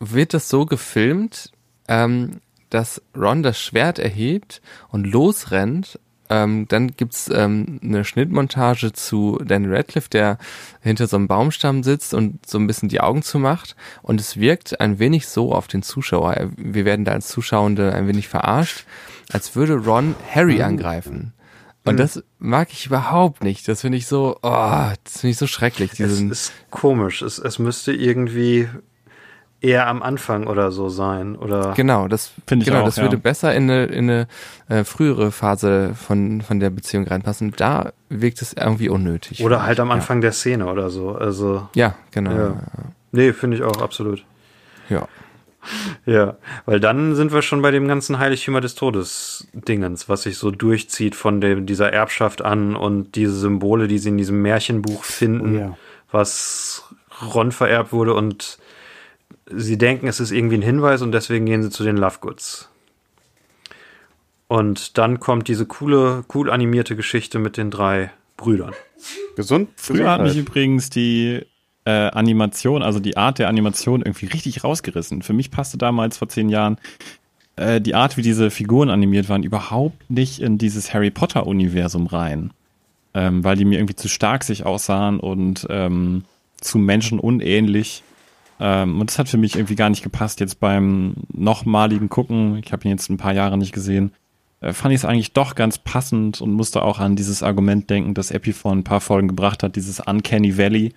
wird 0.00 0.34
das 0.34 0.48
so 0.48 0.66
gefilmt, 0.66 1.50
ähm, 1.88 2.40
dass 2.70 3.00
Ron 3.16 3.42
das 3.42 3.58
Schwert 3.60 3.98
erhebt 3.98 4.60
und 4.90 5.06
losrennt. 5.06 5.98
Ähm, 6.30 6.66
dann 6.68 6.92
gibt's 6.96 7.30
ähm, 7.32 7.80
eine 7.82 8.04
Schnittmontage 8.04 8.92
zu 8.92 9.38
Daniel 9.44 9.76
Radcliffe, 9.76 10.08
der 10.08 10.38
hinter 10.80 11.06
so 11.06 11.16
einem 11.16 11.28
Baumstamm 11.28 11.82
sitzt 11.82 12.14
und 12.14 12.46
so 12.46 12.58
ein 12.58 12.66
bisschen 12.66 12.88
die 12.88 13.00
Augen 13.00 13.22
zumacht. 13.22 13.76
Und 14.02 14.20
es 14.20 14.38
wirkt 14.38 14.80
ein 14.80 14.98
wenig 14.98 15.28
so 15.28 15.52
auf 15.52 15.66
den 15.66 15.82
Zuschauer. 15.82 16.50
Wir 16.56 16.84
werden 16.84 17.04
da 17.04 17.12
als 17.12 17.28
Zuschauende 17.28 17.94
ein 17.94 18.08
wenig 18.08 18.28
verarscht, 18.28 18.86
als 19.32 19.54
würde 19.54 19.74
Ron 19.74 20.14
Harry 20.34 20.62
angreifen. 20.62 21.32
Und 21.86 21.98
das 21.98 22.22
mag 22.38 22.72
ich 22.72 22.86
überhaupt 22.86 23.44
nicht. 23.44 23.68
Das 23.68 23.82
finde 23.82 23.98
ich 23.98 24.06
so, 24.06 24.38
oh, 24.42 24.90
das 25.04 25.20
finde 25.20 25.32
ich 25.32 25.36
so 25.36 25.46
schrecklich. 25.46 25.92
es 25.92 25.96
Diesen, 25.98 26.30
ist 26.30 26.52
komisch. 26.70 27.20
Es, 27.20 27.38
es 27.38 27.58
müsste 27.58 27.92
irgendwie 27.92 28.68
eher 29.60 29.86
am 29.86 30.02
Anfang 30.02 30.46
oder 30.46 30.70
so 30.70 30.88
sein. 30.88 31.36
Oder 31.36 31.72
Genau, 31.74 32.06
das 32.08 32.32
Finde 32.46 32.64
ich 32.64 32.68
genau, 32.68 32.82
auch, 32.82 32.84
das 32.84 32.96
ja. 32.96 33.02
würde 33.04 33.16
besser 33.16 33.54
in 33.54 33.70
eine, 33.70 33.84
in 33.86 34.10
eine 34.10 34.28
äh, 34.68 34.84
frühere 34.84 35.32
Phase 35.32 35.94
von, 35.94 36.42
von 36.42 36.60
der 36.60 36.70
Beziehung 36.70 37.06
reinpassen. 37.06 37.52
Da 37.56 37.92
wirkt 38.08 38.42
es 38.42 38.52
irgendwie 38.52 38.88
unnötig. 38.88 39.42
oder 39.42 39.62
halt 39.64 39.80
am 39.80 39.90
Anfang 39.90 40.20
der 40.20 40.32
Szene 40.32 40.66
oder 40.66 40.90
so. 40.90 41.14
Also, 41.14 41.68
Ja, 41.74 41.94
genau. 42.10 42.30
Ja. 42.32 42.46
Ja. 42.48 42.54
nee, 43.12 43.32
finde 43.32 43.56
ich 43.56 43.62
auch 43.62 43.80
absolut. 43.80 44.24
ja. 44.88 45.08
Ja, 46.04 46.36
weil 46.66 46.78
dann 46.78 47.14
sind 47.14 47.32
wir 47.32 47.40
schon 47.40 47.62
bei 47.62 47.70
dem 47.70 47.88
ganzen 47.88 48.18
Heiligtümer 48.18 48.60
des 48.60 48.74
Todes 48.74 49.48
Dingens, 49.54 50.10
was 50.10 50.24
sich 50.24 50.36
so 50.36 50.50
durchzieht 50.50 51.14
von 51.14 51.40
dem, 51.40 51.64
dieser 51.64 51.90
Erbschaft 51.90 52.42
an 52.44 52.76
und 52.76 53.14
diese 53.14 53.32
Symbole, 53.32 53.88
die 53.88 53.96
sie 53.96 54.10
in 54.10 54.18
diesem 54.18 54.42
Märchenbuch 54.42 55.04
finden, 55.04 55.56
Oh 55.56 55.58
ja. 55.60 55.76
was 56.10 56.84
Ron 57.34 57.50
vererbt 57.50 57.92
wurde 57.94 58.12
und 58.12 58.58
sie 59.46 59.78
denken, 59.78 60.06
es 60.06 60.20
ist 60.20 60.30
irgendwie 60.30 60.56
ein 60.56 60.62
Hinweis 60.62 61.02
und 61.02 61.12
deswegen 61.12 61.46
gehen 61.46 61.62
sie 61.62 61.70
zu 61.70 61.84
den 61.84 61.96
Lovegoods. 61.96 62.68
Und 64.48 64.98
dann 64.98 65.20
kommt 65.20 65.48
diese 65.48 65.66
coole, 65.66 66.24
cool 66.34 66.50
animierte 66.50 66.96
Geschichte 66.96 67.38
mit 67.38 67.56
den 67.56 67.70
drei 67.70 68.10
Brüdern. 68.36 68.72
Gesund? 69.36 69.70
Früher 69.76 70.10
hat 70.10 70.22
mich 70.22 70.36
übrigens 70.36 70.90
die 70.90 71.42
äh, 71.84 71.90
Animation, 71.90 72.82
also 72.82 73.00
die 73.00 73.16
Art 73.16 73.38
der 73.38 73.48
Animation 73.48 74.02
irgendwie 74.02 74.26
richtig 74.26 74.64
rausgerissen. 74.64 75.22
Für 75.22 75.32
mich 75.32 75.50
passte 75.50 75.78
damals 75.78 76.18
vor 76.18 76.28
zehn 76.28 76.48
Jahren 76.48 76.78
äh, 77.56 77.80
die 77.80 77.94
Art, 77.94 78.16
wie 78.16 78.22
diese 78.22 78.50
Figuren 78.50 78.90
animiert 78.90 79.28
waren, 79.28 79.42
überhaupt 79.42 80.10
nicht 80.10 80.40
in 80.40 80.58
dieses 80.58 80.92
Harry 80.92 81.10
Potter-Universum 81.10 82.06
rein. 82.06 82.52
Ähm, 83.16 83.44
weil 83.44 83.56
die 83.56 83.64
mir 83.64 83.78
irgendwie 83.78 83.94
zu 83.94 84.08
stark 84.08 84.42
sich 84.42 84.66
aussahen 84.66 85.20
und 85.20 85.66
ähm, 85.70 86.24
zu 86.60 86.78
menschenunähnlich. 86.78 88.02
Ähm, 88.66 88.98
und 88.98 89.10
das 89.10 89.18
hat 89.18 89.28
für 89.28 89.36
mich 89.36 89.56
irgendwie 89.56 89.74
gar 89.74 89.90
nicht 89.90 90.02
gepasst. 90.02 90.40
Jetzt 90.40 90.58
beim 90.58 91.14
nochmaligen 91.34 92.08
Gucken, 92.08 92.56
ich 92.64 92.72
habe 92.72 92.84
ihn 92.88 92.92
jetzt 92.92 93.10
ein 93.10 93.18
paar 93.18 93.34
Jahre 93.34 93.58
nicht 93.58 93.72
gesehen, 93.72 94.12
äh, 94.62 94.72
fand 94.72 94.94
ich 94.94 95.00
es 95.00 95.04
eigentlich 95.04 95.34
doch 95.34 95.54
ganz 95.54 95.76
passend 95.76 96.40
und 96.40 96.50
musste 96.54 96.80
auch 96.80 96.98
an 96.98 97.14
dieses 97.14 97.42
Argument 97.42 97.90
denken, 97.90 98.14
das 98.14 98.30
Epi 98.30 98.54
vor 98.54 98.72
ein 98.72 98.82
paar 98.82 99.02
Folgen 99.02 99.28
gebracht 99.28 99.62
hat, 99.62 99.76
dieses 99.76 100.00
Uncanny 100.00 100.56
Valley, 100.56 100.94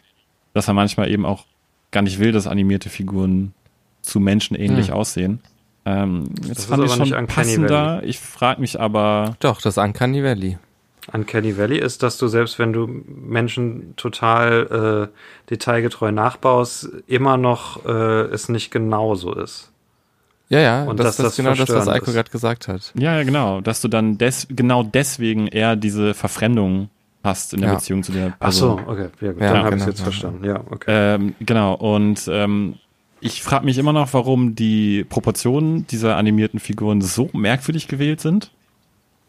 dass 0.53 0.69
er 0.69 0.76
manchmal 0.76 1.11
eben 1.11 1.26
auch 1.26 1.44
gar 1.91 2.03
nicht 2.03 2.19
will, 2.19 2.31
dass 2.31 2.48
animierte 2.48 2.89
Figuren 2.89 3.53
zu 4.02 4.22
menschenähnlich 4.22 4.88
Hm. 4.88 4.94
aussehen. 4.94 5.39
Ähm, 5.85 6.23
jetzt 6.48 6.60
ist 6.60 6.65
fand 6.68 6.85
ich 6.85 6.91
aber 6.91 7.03
nicht 7.03 7.14
schon 7.15 7.27
passender. 7.27 8.02
Ich 8.06 8.19
frage 8.19 8.61
mich 8.61 8.80
aber, 8.80 9.35
Doch, 9.41 9.61
das 9.61 9.77
Uncanny 9.77 10.23
Valley. 10.23 10.57
Uncanny 11.13 11.57
Valley 11.57 11.77
ist, 11.79 12.03
dass 12.03 12.17
du 12.17 12.27
selbst 12.27 12.59
wenn 12.59 12.73
du 12.73 12.88
Menschen 12.88 13.93
total 13.95 15.09
äh, 15.13 15.49
detailgetreu 15.49 16.11
nachbaust, 16.11 16.89
immer 17.07 17.38
noch 17.38 17.85
äh, 17.85 18.23
es 18.34 18.49
nicht 18.49 18.71
genau 18.71 19.15
so 19.15 19.34
ist. 19.34 19.71
Ja, 20.49 20.59
ja, 20.59 20.84
Und 20.85 20.99
das, 20.99 21.07
dass 21.07 21.15
das 21.17 21.23
das 21.25 21.34
ist 21.34 21.38
genau 21.38 21.55
das, 21.55 21.69
was 21.69 21.88
Eiko 21.89 22.05
ist. 22.05 22.13
gerade 22.13 22.29
gesagt 22.31 22.67
hat. 22.69 22.93
ja, 22.97 23.17
ja, 23.17 23.23
genau, 23.23 23.59
dass 23.61 23.81
du 23.81 23.88
dann 23.89 24.17
des, 24.17 24.47
genau 24.49 24.81
deswegen 24.84 25.47
eher 25.47 25.75
diese 25.75 26.13
Verfremdung 26.13 26.89
hast 27.23 27.53
in 27.53 27.59
der 27.61 27.69
Ja. 27.71 27.75
Beziehung 27.75 28.03
zu 28.03 28.13
der 28.13 28.34
Ach 28.39 28.39
Person. 28.39 28.79
so, 28.85 28.91
okay, 28.91 29.09
ja, 29.19 29.31
gut, 29.34 29.41
Ja, 29.41 29.53
dann 29.53 29.63
habe 29.63 29.75
ich 29.75 29.81
genau, 29.81 29.85
jetzt 29.89 29.99
ja. 29.99 30.03
verstanden. 30.03 30.45
Ja, 30.45 30.61
okay. 30.69 30.85
Ähm, 31.15 31.35
genau, 31.41 31.73
und 31.73 32.29
ähm, 32.31 32.75
ich 33.19 33.43
frage 33.43 33.65
mich 33.65 33.77
immer 33.77 33.91
noch, 33.91 34.13
warum 34.13 34.55
die 34.55 35.03
Proportionen 35.03 35.85
dieser 35.88 36.15
animierten 36.15 36.59
Figuren 36.61 37.01
so 37.01 37.29
merkwürdig 37.34 37.88
gewählt 37.89 38.21
sind. 38.21 38.51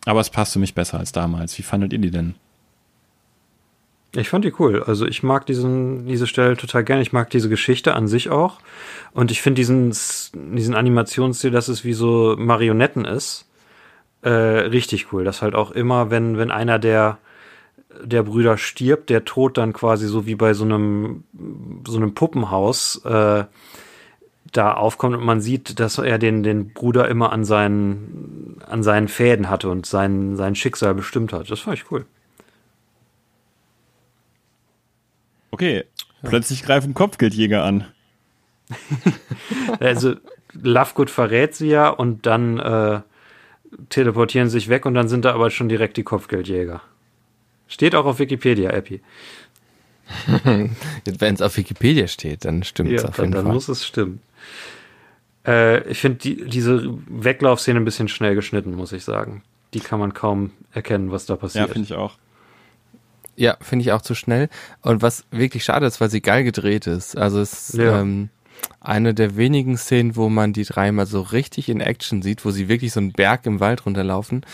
Aber 0.09 0.20
es 0.20 0.30
passt 0.30 0.55
für 0.55 0.59
mich 0.59 0.74
besser 0.74 0.98
als 0.98 1.12
damals. 1.12 1.59
Wie 1.59 1.62
fandet 1.62 1.93
ihr 1.93 1.98
die 1.98 2.10
denn? 2.10 2.35
Ich 4.16 4.30
fand 4.30 4.43
die 4.43 4.55
cool. 4.59 4.82
Also 4.82 5.05
ich 5.05 5.22
mag 5.22 5.44
diesen, 5.44 6.06
diese 6.06 6.26
Stelle 6.26 6.56
total 6.56 6.82
gerne. 6.82 7.02
Ich 7.02 7.12
mag 7.12 7.28
diese 7.28 7.51
Geschichte 7.51 7.94
an 7.94 8.09
sich 8.09 8.30
auch. 8.30 8.59
Und 9.12 9.30
ich 9.30 9.43
finde 9.43 9.56
diesen, 9.56 9.94
diesen 10.35 10.74
Animationsstil, 10.74 11.51
dass 11.51 11.68
es 11.68 11.85
wie 11.85 11.93
so 11.93 12.36
Marionetten 12.39 13.05
ist, 13.05 13.51
äh, 14.22 14.30
richtig 14.30 15.12
cool. 15.12 15.24
Dass 15.24 15.43
halt 15.43 15.55
auch 15.55 15.72
immer, 15.72 16.10
wenn, 16.10 16.39
wenn 16.39 16.51
einer 16.51 16.78
der, 16.78 17.18
der 18.02 18.22
Brüder 18.22 18.56
stirbt, 18.56 19.10
der 19.10 19.26
Tod 19.26 19.59
dann 19.59 19.74
quasi 19.74 20.06
so 20.06 20.24
wie 20.24 20.36
bei 20.36 20.55
so 20.55 20.64
einem, 20.64 21.24
so 21.86 21.98
einem 21.98 22.14
Puppenhaus, 22.14 23.05
äh, 23.05 23.44
da 24.52 24.74
aufkommt 24.74 25.16
und 25.16 25.24
man 25.24 25.40
sieht, 25.40 25.78
dass 25.80 25.98
er 25.98 26.18
den, 26.18 26.42
den 26.42 26.72
Bruder 26.72 27.08
immer 27.08 27.32
an 27.32 27.44
seinen, 27.44 28.56
an 28.66 28.82
seinen 28.82 29.08
Fäden 29.08 29.50
hatte 29.50 29.68
und 29.68 29.86
sein, 29.86 30.36
sein 30.36 30.54
Schicksal 30.54 30.94
bestimmt 30.94 31.32
hat. 31.32 31.50
Das 31.50 31.60
fand 31.60 31.78
ich 31.78 31.90
cool. 31.90 32.06
Okay, 35.50 35.84
plötzlich 36.22 36.62
greifen 36.62 36.94
Kopfgeldjäger 36.94 37.64
an. 37.64 37.86
Also 39.80 40.16
Lovegood 40.52 41.10
verrät 41.10 41.54
sie 41.54 41.68
ja 41.68 41.88
und 41.88 42.26
dann 42.26 42.58
äh, 42.58 43.00
teleportieren 43.90 44.48
sie 44.48 44.58
sich 44.58 44.68
weg 44.68 44.86
und 44.86 44.94
dann 44.94 45.08
sind 45.08 45.24
da 45.24 45.34
aber 45.34 45.50
schon 45.50 45.68
direkt 45.68 45.96
die 45.96 46.02
Kopfgeldjäger. 46.02 46.80
Steht 47.66 47.94
auch 47.94 48.06
auf 48.06 48.18
Wikipedia, 48.18 48.70
Epi. 48.70 49.00
Wenn 50.44 51.34
es 51.34 51.42
auf 51.42 51.56
Wikipedia 51.56 52.06
steht, 52.08 52.44
dann 52.44 52.62
stimmt 52.62 52.92
es 52.92 53.02
Ja, 53.02 53.08
auf 53.10 53.16
dann, 53.16 53.26
jeden 53.26 53.34
dann 53.34 53.44
Fall. 53.44 53.52
muss 53.54 53.68
es 53.68 53.86
stimmen. 53.86 54.20
Äh, 55.46 55.88
ich 55.88 55.98
finde 56.00 56.18
die, 56.18 56.44
diese 56.46 56.82
Weglaufszene 57.08 57.78
ein 57.80 57.84
bisschen 57.84 58.08
schnell 58.08 58.34
geschnitten, 58.34 58.74
muss 58.74 58.92
ich 58.92 59.04
sagen. 59.04 59.42
Die 59.74 59.80
kann 59.80 60.00
man 60.00 60.14
kaum 60.14 60.50
erkennen, 60.72 61.10
was 61.10 61.26
da 61.26 61.34
Ja, 61.34 61.38
passiert. 61.40 61.70
finde 61.70 61.86
ich 61.86 61.94
auch. 61.94 62.16
Ja, 63.36 63.56
finde 63.60 63.84
ich 63.84 63.92
auch 63.92 64.02
zu 64.02 64.14
schnell. 64.14 64.48
Und 64.82 65.00
was 65.02 65.24
wirklich 65.30 65.62
schade 65.64 65.86
ist, 65.86 66.00
weil 66.00 66.10
sie 66.10 66.20
geil 66.20 66.42
gedreht 66.42 66.86
ist. 66.86 67.16
Also 67.16 67.40
es 67.40 67.70
ist 67.70 67.78
Ja. 67.78 68.00
ähm, 68.00 68.30
eine 68.80 69.14
der 69.14 69.36
wenigen 69.36 69.76
Szenen, 69.76 70.16
wo 70.16 70.28
man 70.28 70.52
die 70.52 70.64
dreimal 70.64 71.06
so 71.06 71.20
richtig 71.20 71.68
in 71.68 71.80
Action 71.80 72.22
sieht, 72.22 72.44
wo 72.44 72.50
sie 72.50 72.68
wirklich 72.68 72.92
so 72.92 72.98
einen 72.98 73.12
Berg 73.12 73.46
im 73.46 73.60
Wald 73.60 73.86
runterlaufen. 73.86 74.44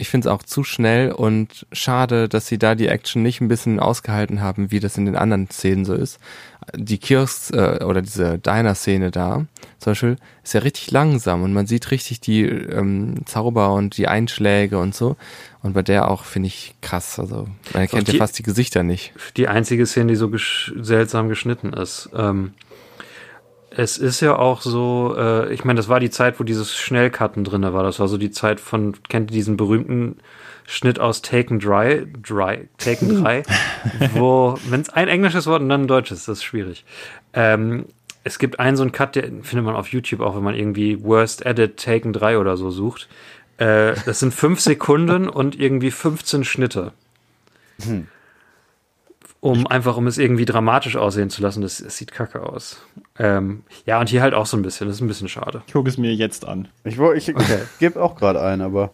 Ich 0.00 0.08
finde 0.08 0.28
es 0.28 0.32
auch 0.32 0.42
zu 0.42 0.64
schnell 0.64 1.12
und 1.12 1.66
schade, 1.72 2.28
dass 2.28 2.46
sie 2.46 2.58
da 2.58 2.74
die 2.74 2.88
Action 2.88 3.22
nicht 3.22 3.42
ein 3.42 3.48
bisschen 3.48 3.78
ausgehalten 3.78 4.40
haben, 4.40 4.70
wie 4.70 4.80
das 4.80 4.96
in 4.96 5.04
den 5.04 5.14
anderen 5.14 5.50
Szenen 5.50 5.84
so 5.84 5.92
ist. 5.92 6.18
Die 6.74 6.96
Kiosk 6.96 7.52
äh, 7.52 7.84
oder 7.84 8.00
diese 8.00 8.38
Diner-Szene 8.38 9.10
da, 9.10 9.46
zum 9.78 9.90
Beispiel, 9.90 10.16
ist 10.42 10.54
ja 10.54 10.60
richtig 10.60 10.90
langsam 10.90 11.42
und 11.42 11.52
man 11.52 11.66
sieht 11.66 11.90
richtig 11.90 12.20
die 12.20 12.42
ähm, 12.44 13.26
Zauber 13.26 13.74
und 13.74 13.98
die 13.98 14.08
Einschläge 14.08 14.78
und 14.78 14.94
so. 14.94 15.16
Und 15.62 15.74
bei 15.74 15.82
der 15.82 16.10
auch 16.10 16.24
finde 16.24 16.46
ich 16.46 16.74
krass. 16.80 17.18
Also 17.18 17.46
man 17.74 17.82
erkennt 17.82 18.08
ja 18.08 18.18
fast 18.18 18.38
die 18.38 18.42
Gesichter 18.42 18.82
nicht. 18.82 19.12
die 19.36 19.48
einzige 19.48 19.84
Szene, 19.84 20.12
die 20.12 20.16
so 20.16 20.30
gesch 20.30 20.72
seltsam 20.80 21.28
geschnitten 21.28 21.74
ist. 21.74 22.08
Ähm, 22.14 22.54
es 23.80 23.96
ist 23.96 24.20
ja 24.20 24.36
auch 24.36 24.60
so, 24.60 25.14
äh, 25.16 25.54
ich 25.54 25.64
meine, 25.64 25.78
das 25.78 25.88
war 25.88 26.00
die 26.00 26.10
Zeit, 26.10 26.38
wo 26.38 26.44
dieses 26.44 26.76
Schnellcutten 26.76 27.44
drin 27.44 27.62
war. 27.62 27.82
Das 27.82 27.98
war 27.98 28.08
so 28.08 28.18
die 28.18 28.30
Zeit 28.30 28.60
von, 28.60 28.94
kennt 29.08 29.30
ihr 29.30 29.34
diesen 29.34 29.56
berühmten 29.56 30.18
Schnitt 30.66 31.00
aus 31.00 31.22
Taken 31.22 31.58
Dry, 31.58 32.06
Dry, 32.22 32.68
Taken 32.76 33.22
3, 33.22 33.42
wo, 34.12 34.58
wenn 34.68 34.82
es 34.82 34.90
ein 34.90 35.08
englisches 35.08 35.46
Wort 35.46 35.62
und 35.62 35.70
dann 35.70 35.84
ein 35.84 35.88
deutsches, 35.88 36.26
das 36.26 36.38
ist 36.38 36.44
schwierig. 36.44 36.84
Ähm, 37.32 37.86
es 38.22 38.38
gibt 38.38 38.60
einen 38.60 38.76
so 38.76 38.82
einen 38.82 38.92
Cut, 38.92 39.16
den 39.16 39.42
findet 39.44 39.64
man 39.64 39.74
auf 39.74 39.88
YouTube 39.88 40.20
auch, 40.20 40.36
wenn 40.36 40.42
man 40.42 40.54
irgendwie 40.54 41.02
Worst 41.02 41.46
Edit 41.46 41.78
Taken 41.78 42.12
3 42.12 42.36
oder 42.36 42.58
so 42.58 42.70
sucht. 42.70 43.08
Äh, 43.56 43.94
das 44.04 44.20
sind 44.20 44.34
fünf 44.34 44.60
Sekunden 44.60 45.26
und 45.26 45.58
irgendwie 45.58 45.90
15 45.90 46.44
Schnitte 46.44 46.92
um 49.40 49.66
einfach, 49.66 49.96
um 49.96 50.06
es 50.06 50.18
irgendwie 50.18 50.44
dramatisch 50.44 50.96
aussehen 50.96 51.30
zu 51.30 51.40
lassen. 51.42 51.62
Das, 51.62 51.78
das 51.78 51.96
sieht 51.96 52.12
kacke 52.12 52.42
aus. 52.42 52.82
Ähm, 53.18 53.64
ja, 53.86 53.98
und 54.00 54.08
hier 54.08 54.20
halt 54.22 54.34
auch 54.34 54.46
so 54.46 54.56
ein 54.56 54.62
bisschen. 54.62 54.86
Das 54.86 54.96
ist 54.96 55.02
ein 55.02 55.08
bisschen 55.08 55.28
schade. 55.28 55.62
Ich 55.66 55.72
gucke 55.72 55.88
es 55.88 55.96
mir 55.98 56.14
jetzt 56.14 56.46
an. 56.46 56.68
Ich, 56.84 56.98
woll- 56.98 57.16
ich 57.16 57.32
gebe 57.78 58.02
auch 58.02 58.16
gerade 58.16 58.40
ein, 58.42 58.60
aber 58.60 58.92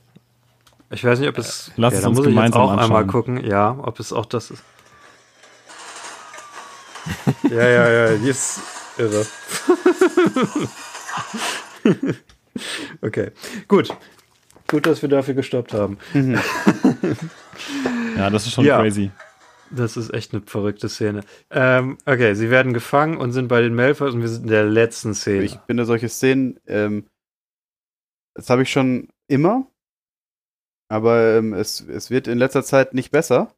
Ich 0.90 1.02
weiß 1.04 1.18
nicht, 1.20 1.28
ob 1.28 1.38
es. 1.38 1.72
Lass 1.76 1.94
ja, 1.94 1.98
es 2.00 2.06
uns 2.06 2.18
muss 2.18 2.26
ich 2.26 2.32
jetzt 2.32 2.36
gemeinsam 2.36 2.62
auch 2.62 2.70
einmal 2.70 3.02
anschauen. 3.02 3.06
gucken. 3.08 3.44
Ja, 3.44 3.76
ob 3.82 3.98
es 4.00 4.12
auch 4.12 4.26
das 4.26 4.50
ist. 4.52 4.62
ja, 7.50 7.68
ja, 7.68 7.88
ja, 7.90 8.16
die 8.16 8.28
ist 8.28 8.60
irre. 8.98 9.24
okay, 13.02 13.30
gut. 13.68 13.88
Gut, 14.68 14.86
dass 14.86 15.02
wir 15.02 15.08
dafür 15.08 15.34
gestoppt 15.34 15.72
haben. 15.74 15.98
Ja, 18.16 18.28
das 18.30 18.46
ist 18.46 18.52
schon 18.52 18.64
Ja. 18.64 18.78
crazy. 18.80 19.10
Das 19.70 19.96
ist 19.96 20.12
echt 20.14 20.32
eine 20.32 20.42
verrückte 20.42 20.88
Szene. 20.88 21.22
Ähm, 21.50 21.98
okay, 22.06 22.34
sie 22.34 22.50
werden 22.50 22.72
gefangen 22.72 23.16
und 23.16 23.32
sind 23.32 23.48
bei 23.48 23.60
den 23.60 23.74
Malfoys 23.74 24.14
und 24.14 24.20
wir 24.20 24.28
sind 24.28 24.44
in 24.44 24.50
der 24.50 24.64
letzten 24.64 25.14
Szene. 25.14 25.44
ich 25.44 25.58
finde 25.66 25.84
solche 25.84 26.08
Szenen, 26.08 26.60
ähm, 26.66 27.06
das 28.34 28.50
habe 28.50 28.62
ich 28.62 28.70
schon 28.70 29.08
immer, 29.28 29.66
aber 30.88 31.36
ähm, 31.36 31.52
es, 31.54 31.80
es 31.80 32.10
wird 32.10 32.28
in 32.28 32.38
letzter 32.38 32.62
Zeit 32.62 32.94
nicht 32.94 33.10
besser, 33.10 33.54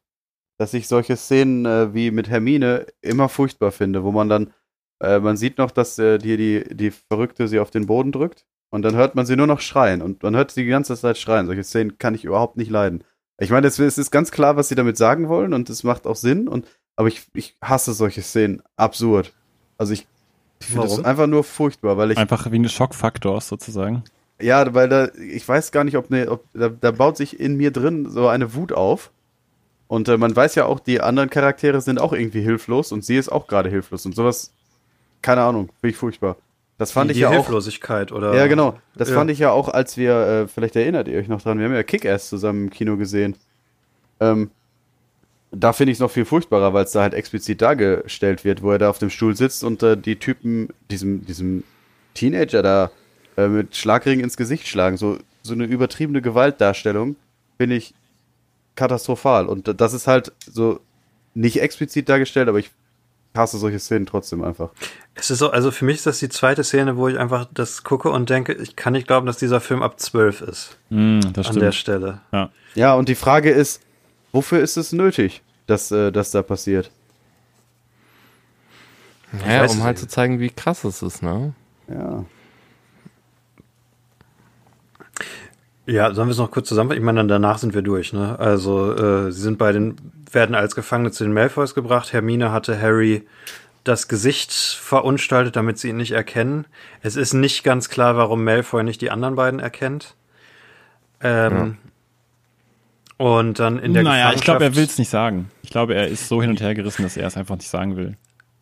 dass 0.57 0.73
ich 0.73 0.87
solche 0.87 1.15
Szenen 1.15 1.65
äh, 1.65 1.93
wie 1.93 2.11
mit 2.11 2.29
Hermine 2.29 2.87
immer 3.01 3.29
furchtbar 3.29 3.71
finde, 3.71 4.03
wo 4.03 4.11
man 4.11 4.29
dann, 4.29 4.53
äh, 5.01 5.19
man 5.19 5.37
sieht 5.37 5.57
noch, 5.57 5.71
dass 5.71 5.99
äh, 5.99 6.17
die, 6.17 6.37
die, 6.37 6.75
die 6.75 6.91
Verrückte 6.91 7.47
sie 7.47 7.59
auf 7.59 7.71
den 7.71 7.85
Boden 7.85 8.11
drückt 8.11 8.45
und 8.71 8.81
dann 8.81 8.95
hört 8.95 9.15
man 9.15 9.25
sie 9.25 9.35
nur 9.35 9.47
noch 9.47 9.61
schreien 9.61 10.01
und 10.01 10.23
man 10.23 10.35
hört 10.35 10.51
sie 10.51 10.63
die 10.63 10.69
ganze 10.69 10.95
Zeit 10.95 11.17
schreien. 11.17 11.45
Solche 11.45 11.63
Szenen 11.63 11.97
kann 11.97 12.15
ich 12.15 12.25
überhaupt 12.25 12.57
nicht 12.57 12.71
leiden. 12.71 13.03
Ich 13.39 13.49
meine, 13.51 13.67
es, 13.67 13.79
ist 13.79 14.11
ganz 14.11 14.31
klar, 14.31 14.57
was 14.57 14.67
sie 14.69 14.75
damit 14.75 14.97
sagen 14.97 15.29
wollen 15.29 15.53
und 15.53 15.69
es 15.69 15.83
macht 15.83 16.05
auch 16.05 16.15
Sinn 16.15 16.47
und 16.47 16.67
aber 16.95 17.07
ich, 17.07 17.27
ich 17.33 17.55
hasse 17.61 17.93
solche 17.93 18.21
Szenen 18.21 18.61
absurd. 18.75 19.33
Also 19.77 19.93
ich, 19.93 20.05
ich 20.59 20.67
finde 20.67 20.83
das 20.83 21.03
einfach 21.05 21.27
nur 21.27 21.45
furchtbar, 21.45 21.95
weil 21.95 22.11
ich 22.11 22.17
Einfach 22.17 22.51
wegen 22.51 22.63
des 22.63 22.73
Schockfaktors 22.73 23.47
sozusagen. 23.47 24.03
ja, 24.41 24.73
weil 24.73 24.89
da, 24.89 25.07
ich 25.15 25.47
weiß 25.47 25.71
gar 25.71 25.85
nicht, 25.85 25.95
ob, 25.95 26.09
ne, 26.09 26.29
ob 26.29 26.43
da, 26.53 26.67
da 26.67 26.91
baut 26.91 27.15
sich 27.15 27.39
in 27.39 27.55
mir 27.55 27.71
drin 27.71 28.09
so 28.09 28.27
eine 28.27 28.53
Wut 28.53 28.73
auf. 28.73 29.11
Und 29.87 30.09
äh, 30.09 30.17
man 30.17 30.35
weiß 30.35 30.55
ja 30.55 30.65
auch, 30.65 30.81
die 30.81 30.99
anderen 30.99 31.29
Charaktere 31.29 31.79
sind 31.79 31.99
auch 31.99 32.11
irgendwie 32.13 32.41
hilflos 32.41 32.91
und 32.91 33.05
sie 33.05 33.15
ist 33.15 33.31
auch 33.31 33.47
gerade 33.47 33.69
hilflos 33.69 34.05
und 34.05 34.13
sowas, 34.13 34.53
keine 35.21 35.41
Ahnung, 35.41 35.69
finde 35.79 35.91
ich 35.91 35.97
furchtbar. 35.97 36.35
Das 36.79 36.91
fand 36.91 37.09
die, 37.09 37.11
ich 37.11 37.17
die 37.17 37.21
ja 37.21 37.29
auch. 37.29 37.33
Hilflosigkeit 37.33 38.11
oder. 38.11 38.33
Ja, 38.35 38.47
genau. 38.47 38.79
Das 38.95 39.09
Ja. 39.09 39.15
fand 39.15 39.29
ich 39.29 39.37
ja 39.37 39.51
auch, 39.51 39.69
als 39.69 39.95
wir, 39.97 40.15
äh, 40.15 40.47
vielleicht 40.47 40.75
erinnert 40.75 41.07
ihr 41.07 41.19
euch 41.19 41.27
noch 41.27 41.41
dran, 41.41 41.59
wir 41.59 41.65
haben 41.65 41.73
ja 41.75 41.83
Kick-Ass 41.83 42.29
zusammen 42.29 42.63
im 42.65 42.69
Kino 42.71 42.97
gesehen. 42.97 43.35
Ähm, 44.19 44.49
da 45.51 45.73
finde 45.73 45.91
ich 45.91 45.97
es 45.97 45.99
noch 45.99 46.11
viel 46.11 46.25
furchtbarer, 46.25 46.73
weil 46.73 46.85
es 46.85 46.91
da 46.91 47.01
halt 47.01 47.13
explizit 47.13 47.61
dargestellt 47.61 48.43
wird, 48.45 48.63
wo 48.63 48.71
er 48.71 48.77
da 48.79 48.89
auf 48.89 48.97
dem 48.99 49.09
Stuhl 49.09 49.35
sitzt 49.35 49.63
und 49.63 49.83
äh, 49.83 49.97
die 49.97 50.15
Typen, 50.17 50.69
diesem, 50.89 51.25
diesem 51.25 51.63
Teenager 52.13 52.61
da 52.63 52.91
äh, 53.37 53.47
mit 53.47 53.75
Schlagring 53.75 54.19
ins 54.19 54.37
Gesicht 54.37 54.67
schlagen. 54.67 54.97
So, 54.97 55.17
so 55.43 55.53
eine 55.53 55.65
übertriebene 55.65 56.21
Gewaltdarstellung 56.21 57.15
finde 57.57 57.75
ich 57.75 57.93
katastrophal. 58.75 59.47
Und 59.47 59.81
das 59.81 59.93
ist 59.93 60.07
halt 60.07 60.31
so 60.39 60.79
nicht 61.33 61.61
explizit 61.61 62.07
dargestellt, 62.09 62.47
aber 62.47 62.59
ich 62.59 62.71
hasse 63.35 63.57
solche 63.57 63.79
Szenen 63.79 64.05
trotzdem 64.05 64.43
einfach. 64.43 64.69
Es 65.15 65.29
ist 65.29 65.39
so, 65.39 65.51
also 65.51 65.71
für 65.71 65.85
mich 65.85 65.97
ist 65.97 66.05
das 66.05 66.19
die 66.19 66.29
zweite 66.29 66.63
Szene, 66.63 66.97
wo 66.97 67.07
ich 67.07 67.17
einfach 67.17 67.47
das 67.53 67.83
gucke 67.83 68.09
und 68.09 68.29
denke, 68.29 68.53
ich 68.53 68.75
kann 68.75 68.93
nicht 68.93 69.07
glauben, 69.07 69.25
dass 69.25 69.37
dieser 69.37 69.59
Film 69.59 69.83
ab 69.83 69.99
12 69.99 70.41
ist. 70.41 70.77
Mm, 70.89 71.19
das 71.33 71.49
An 71.49 71.59
der. 71.59 71.71
Stelle. 71.71 72.21
Ja. 72.31 72.49
Ja, 72.75 72.93
und 72.95 73.09
die 73.09 73.15
Frage 73.15 73.51
ist, 73.51 73.81
wofür 74.31 74.59
ist 74.59 74.77
es 74.77 74.93
nötig, 74.93 75.41
dass 75.67 75.91
äh, 75.91 76.11
das 76.11 76.31
da 76.31 76.41
passiert? 76.41 76.91
Ja, 79.45 79.61
weiß 79.61 79.75
um 79.75 79.83
halt 79.83 79.99
zu 79.99 80.07
zeigen, 80.07 80.39
wie 80.39 80.49
krass 80.49 80.83
es 80.83 81.01
ist, 81.01 81.21
ne? 81.21 81.53
Ja. 81.87 82.25
Ja, 85.85 86.13
sollen 86.13 86.27
wir 86.27 86.33
es 86.33 86.37
noch 86.37 86.51
kurz 86.51 86.67
zusammenfassen? 86.67 87.01
Ich 87.01 87.05
meine, 87.05 87.17
dann 87.17 87.27
danach 87.27 87.57
sind 87.57 87.73
wir 87.73 87.81
durch, 87.81 88.13
ne? 88.13 88.37
Also, 88.37 88.93
äh, 88.93 89.31
sie 89.31 89.41
sind 89.41 89.57
bei 89.57 89.71
den, 89.71 89.95
werden 90.31 90.55
als 90.55 90.75
Gefangene 90.75 91.11
zu 91.11 91.23
den 91.23 91.33
Malfoys 91.33 91.73
gebracht. 91.75 92.13
Hermine 92.13 92.51
hatte 92.51 92.79
Harry 92.81 93.27
das 93.83 94.07
Gesicht 94.07 94.51
verunstaltet, 94.51 95.55
damit 95.55 95.77
sie 95.79 95.89
ihn 95.89 95.97
nicht 95.97 96.11
erkennen. 96.11 96.65
Es 97.01 97.15
ist 97.15 97.33
nicht 97.33 97.63
ganz 97.63 97.89
klar, 97.89 98.17
warum 98.17 98.43
Malfoy 98.43 98.83
nicht 98.83 99.01
die 99.01 99.09
anderen 99.11 99.35
beiden 99.35 99.59
erkennt. 99.59 100.15
Ähm, 101.21 101.77
Und 103.17 103.59
dann 103.59 103.79
in 103.79 103.93
der 103.93 104.03
naja, 104.03 104.31
ich 104.33 104.41
glaube, 104.41 104.63
er 104.63 104.75
will 104.75 104.85
es 104.85 104.97
nicht 104.97 105.09
sagen. 105.09 105.51
Ich 105.63 105.69
glaube, 105.69 105.93
er 105.95 106.07
ist 106.07 106.27
so 106.27 106.41
hin 106.41 106.49
und 106.51 106.61
her 106.61 106.73
gerissen, 106.75 107.03
dass 107.03 107.17
er 107.17 107.27
es 107.27 107.35
einfach 107.37 107.55
nicht 107.55 107.69
sagen 107.69 107.97
will. 107.97 108.15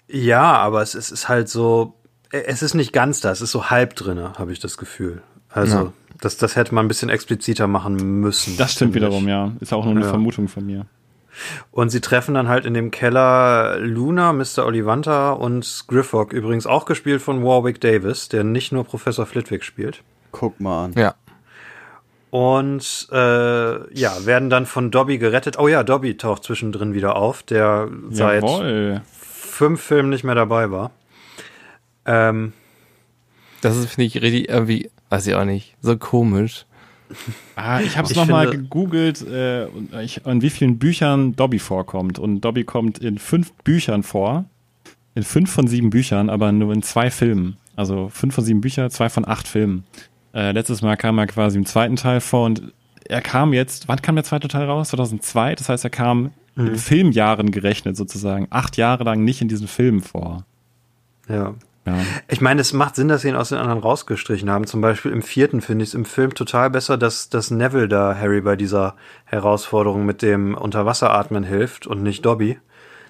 Ja, 0.07 0.53
aber 0.53 0.81
es 0.81 0.95
ist, 0.95 1.11
ist 1.11 1.27
halt 1.29 1.49
so, 1.49 1.93
es 2.31 2.61
ist 2.63 2.73
nicht 2.73 2.93
ganz 2.93 3.19
da, 3.21 3.31
es 3.31 3.41
ist 3.41 3.51
so 3.51 3.69
halb 3.69 3.95
drinne, 3.95 4.33
habe 4.37 4.51
ich 4.53 4.59
das 4.59 4.77
Gefühl. 4.77 5.21
Also, 5.49 5.77
Ja. 5.77 5.93
das, 6.21 6.37
das 6.37 6.55
hätte 6.55 6.73
man 6.73 6.85
ein 6.85 6.87
bisschen 6.87 7.09
expliziter 7.09 7.67
machen 7.67 7.95
müssen. 8.21 8.57
Das 8.57 8.73
stimmt 8.73 8.91
ich. 8.91 9.01
wiederum, 9.01 9.27
ja. 9.27 9.51
Ist 9.59 9.73
auch 9.73 9.83
nur 9.83 9.93
eine 9.95 10.01
Ja. 10.05 10.09
Vermutung 10.09 10.47
von 10.47 10.65
mir. 10.65 10.85
Und 11.71 11.89
sie 11.89 12.01
treffen 12.01 12.33
dann 12.33 12.47
halt 12.47 12.65
in 12.65 12.73
dem 12.73 12.91
Keller 12.91 13.77
Luna, 13.79 14.33
Mr. 14.33 14.65
Ollivanta 14.65 15.31
und 15.31 15.85
Griffog, 15.87 16.33
übrigens 16.33 16.65
auch 16.67 16.85
gespielt 16.85 17.21
von 17.21 17.43
Warwick 17.43 17.79
Davis, 17.81 18.29
der 18.29 18.43
nicht 18.43 18.71
nur 18.71 18.83
Professor 18.83 19.25
Flitwick 19.25 19.63
spielt. 19.63 20.03
Guck 20.31 20.59
mal 20.59 20.85
an. 20.85 20.93
Ja. 20.95 21.15
Und 22.29 23.07
äh, 23.11 23.17
ja, 23.99 24.25
werden 24.25 24.49
dann 24.49 24.65
von 24.65 24.91
Dobby 24.91 25.17
gerettet. 25.17 25.57
Oh 25.57 25.67
ja, 25.67 25.83
Dobby 25.83 26.17
taucht 26.17 26.43
zwischendrin 26.43 26.93
wieder 26.93 27.15
auf, 27.15 27.41
der 27.43 27.87
seit 28.11 28.43
Jawohl. 28.43 29.01
fünf 29.19 29.81
Filmen 29.81 30.09
nicht 30.09 30.23
mehr 30.25 30.35
dabei 30.35 30.69
war. 30.69 30.91
Ähm, 32.05 32.53
Das 33.61 33.77
ist, 33.77 33.93
finde 33.93 34.07
ich, 34.07 34.21
richtig 34.21 34.49
irgendwie, 34.49 34.91
weiß 35.09 35.25
ich 35.27 35.35
auch 35.35 35.45
nicht, 35.45 35.75
so 35.81 35.97
komisch. 35.97 36.65
Ah, 37.55 37.81
ich 37.81 37.97
habe 37.97 38.07
es 38.07 38.15
nochmal 38.15 38.49
gegoogelt, 38.49 39.25
äh, 39.25 39.67
ich, 40.01 40.25
in 40.25 40.41
wie 40.41 40.49
vielen 40.49 40.77
Büchern 40.77 41.35
Dobby 41.35 41.59
vorkommt. 41.59 42.19
Und 42.19 42.41
Dobby 42.41 42.63
kommt 42.63 42.99
in 42.99 43.17
fünf 43.17 43.53
Büchern 43.63 44.03
vor. 44.03 44.45
In 45.15 45.23
fünf 45.23 45.51
von 45.51 45.67
sieben 45.67 45.89
Büchern, 45.89 46.29
aber 46.29 46.51
nur 46.51 46.73
in 46.73 46.83
zwei 46.83 47.09
Filmen. 47.09 47.57
Also 47.75 48.09
fünf 48.09 48.35
von 48.35 48.43
sieben 48.43 48.61
Büchern, 48.61 48.89
zwei 48.91 49.09
von 49.09 49.27
acht 49.27 49.47
Filmen. 49.47 49.83
Äh, 50.33 50.51
letztes 50.51 50.81
Mal 50.81 50.95
kam 50.97 51.17
er 51.17 51.27
quasi 51.27 51.57
im 51.57 51.65
zweiten 51.65 51.95
Teil 51.95 52.21
vor 52.21 52.45
und 52.45 52.61
er 53.05 53.21
kam 53.21 53.53
jetzt, 53.53 53.87
wann 53.87 54.01
kam 54.01 54.15
der 54.15 54.25
zweite 54.25 54.47
Teil 54.47 54.65
raus? 54.65 54.89
2002. 54.89 55.55
Das 55.55 55.69
heißt, 55.69 55.83
er 55.83 55.89
kam 55.89 56.31
in 56.55 56.75
Filmjahren 56.75 57.51
gerechnet 57.51 57.95
sozusagen. 57.95 58.47
Acht 58.49 58.77
Jahre 58.77 59.03
lang 59.03 59.23
nicht 59.23 59.41
in 59.41 59.47
diesen 59.47 59.67
Filmen 59.67 60.01
vor. 60.01 60.45
ja. 61.29 61.55
Ja. 61.87 61.95
Ich 62.27 62.41
meine, 62.41 62.59
es 62.61 62.73
macht 62.73 62.95
Sinn, 62.95 63.07
dass 63.07 63.21
sie 63.21 63.29
ihn 63.29 63.35
aus 63.35 63.49
den 63.49 63.57
anderen 63.57 63.79
rausgestrichen 63.79 64.49
haben. 64.49 64.67
Zum 64.67 64.81
Beispiel 64.81 65.11
im 65.13 65.21
vierten 65.21 65.61
finde 65.61 65.83
ich 65.83 65.89
es 65.91 65.93
im 65.95 66.03
Film 66.05 66.35
total 66.35 66.69
besser, 66.69 66.97
dass, 66.97 67.29
dass 67.29 67.49
Neville 67.49 67.87
da 67.87 68.15
Harry 68.15 68.41
bei 68.41 68.55
dieser 68.57 68.95
Herausforderung 69.25 70.05
mit 70.05 70.21
dem 70.21 70.53
Unterwasseratmen 70.53 71.43
hilft 71.43 71.87
und 71.87 72.03
nicht 72.03 72.25
Dobby. 72.25 72.59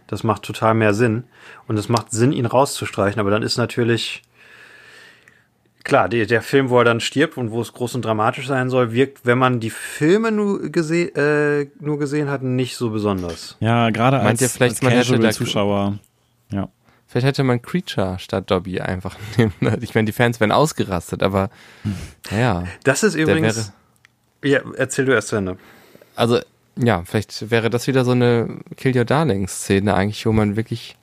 Das 0.05 0.23
macht 0.23 0.43
total 0.43 0.75
mehr 0.75 0.93
Sinn. 0.93 1.23
Und 1.67 1.77
es 1.77 1.89
macht 1.89 2.11
Sinn, 2.11 2.31
ihn 2.31 2.45
rauszustreichen. 2.45 3.19
Aber 3.19 3.31
dann 3.31 3.41
ist 3.41 3.57
natürlich 3.57 4.21
klar, 5.83 6.07
die, 6.07 6.25
der 6.27 6.41
Film, 6.41 6.69
wo 6.69 6.77
er 6.79 6.83
dann 6.85 6.99
stirbt 6.99 7.37
und 7.37 7.51
wo 7.51 7.61
es 7.61 7.73
groß 7.73 7.95
und 7.95 8.05
dramatisch 8.05 8.47
sein 8.47 8.69
soll, 8.69 8.91
wirkt, 8.91 9.25
wenn 9.25 9.37
man 9.37 9.59
die 9.59 9.69
Filme 9.69 10.31
nur, 10.31 10.69
gese 10.69 11.15
äh, 11.15 11.67
nur 11.79 11.97
gesehen 11.97 12.29
hat, 12.29 12.43
nicht 12.43 12.75
so 12.77 12.89
besonders. 12.91 13.57
Ja, 13.59 13.89
gerade 13.89 14.17
Meint 14.17 14.29
als, 14.29 14.41
ihr 14.41 14.49
vielleicht, 14.49 14.83
als 14.83 14.93
da- 14.93 15.15
Casual-Zuschauer. 15.15 15.97
Ja. 16.51 16.69
Vielleicht 17.07 17.25
hätte 17.27 17.43
man 17.43 17.61
Creature 17.61 18.19
statt 18.19 18.51
Dobby 18.51 18.81
einfach 18.81 19.15
nehmen. 19.37 19.53
Ich 19.81 19.95
meine, 19.95 20.05
die 20.05 20.11
Fans 20.11 20.39
wären 20.39 20.51
ausgerastet, 20.51 21.23
aber 21.23 21.49
naja. 22.31 22.65
Das 22.83 23.03
ist 23.03 23.15
übrigens. 23.15 23.71
wäre- 24.41 24.53
Ja, 24.53 24.71
erzähl 24.77 25.05
du 25.05 25.13
erst 25.13 25.29
zu 25.29 25.37
Ende. 25.37 25.57
Also, 26.15 26.39
ja, 26.75 27.03
vielleicht 27.05 27.49
wäre 27.49 27.69
das 27.69 27.87
wieder 27.87 28.03
so 28.05 28.11
eine 28.11 28.59
Kill 28.75 28.95
Your 28.97 29.05
Darling-Szene 29.05 29.93
eigentlich, 29.93 30.25
wo 30.25 30.31
man 30.31 30.55
wirklich 30.55 30.95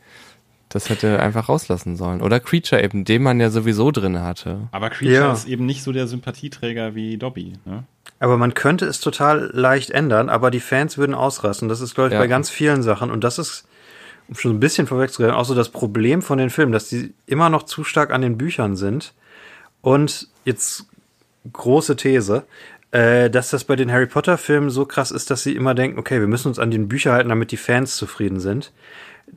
das 0.71 0.89
hätte 0.91 1.21
einfach 1.21 1.49
rauslassen 1.49 1.97
sollen. 1.97 2.21
Oder 2.21 2.41
Creature 2.41 2.83
eben, 2.83 3.05
den 3.05 3.23
man 3.23 3.39
ja 3.39 3.49
sowieso 3.51 3.93
drin 3.93 4.21
hatte. 4.21 4.67
Aber 4.73 4.91
Creature 4.91 5.15
Ja. 5.29 5.33
ist 5.33 5.47
eben 5.47 5.67
nicht 5.67 5.85
so 5.85 5.93
der 5.93 6.09
Sympathieträger 6.09 6.97
wie 6.97 7.17
Dobby. 7.17 7.53
Ne? 7.65 7.85
Aber 8.19 8.37
man 8.39 8.55
könnte 8.55 8.85
es 8.87 8.99
total 8.99 9.51
leicht 9.53 9.91
ändern, 9.91 10.29
aber 10.29 10.51
die 10.51 10.59
Fans 10.59 10.99
würden 10.99 11.15
ausrasten. 11.15 11.69
Das 11.69 11.81
ist, 11.81 11.95
glaube 11.95 12.09
ich, 12.09 12.15
Ja. 12.15 12.19
bei 12.19 12.27
ganz 12.27 12.51
vielen 12.51 12.83
Sachen. 12.83 13.13
Und 13.13 13.23
das 13.23 13.39
ist, 13.39 13.69
um 14.29 14.35
schon 14.35 14.53
ein 14.53 14.61
bisschen 14.61 14.87
vorwegzugreifen, 14.87 15.37
auch 15.37 15.45
so 15.45 15.55
das 15.55 15.69
Problem 15.69 16.23
von 16.23 16.39
den 16.39 16.51
Filmen, 16.51 16.73
dass 16.73 16.89
die 16.89 17.13
immer 17.27 17.51
noch 17.51 17.65
zu 17.65 17.85
stark 17.85 18.11
an 18.11 18.23
den 18.23 18.39
Büchern 18.39 18.77
sind. 18.77 19.15
Und 19.83 20.29
jetzt 20.45 20.87
große 21.53 21.97
These, 21.97 22.45
äh, 22.91 23.29
dass 23.29 23.51
das 23.51 23.65
bei 23.65 23.77
den 23.77 23.93
Harry 23.93 24.07
Potter 24.07 24.39
Filmen 24.39 24.71
so 24.71 24.87
krass 24.87 25.11
ist, 25.11 25.31
dass 25.31 25.43
sie 25.43 25.55
immer 25.55 25.75
denken, 25.75 25.99
okay, 25.99 26.21
wir 26.21 26.27
müssen 26.27 26.49
uns 26.49 26.59
an 26.59 26.71
den 26.71 26.89
Bücher 26.89 27.13
halten, 27.13 27.29
damit 27.29 27.51
die 27.51 27.57
Fans 27.57 27.97
zufrieden 27.97 28.41
sind. 28.41 28.73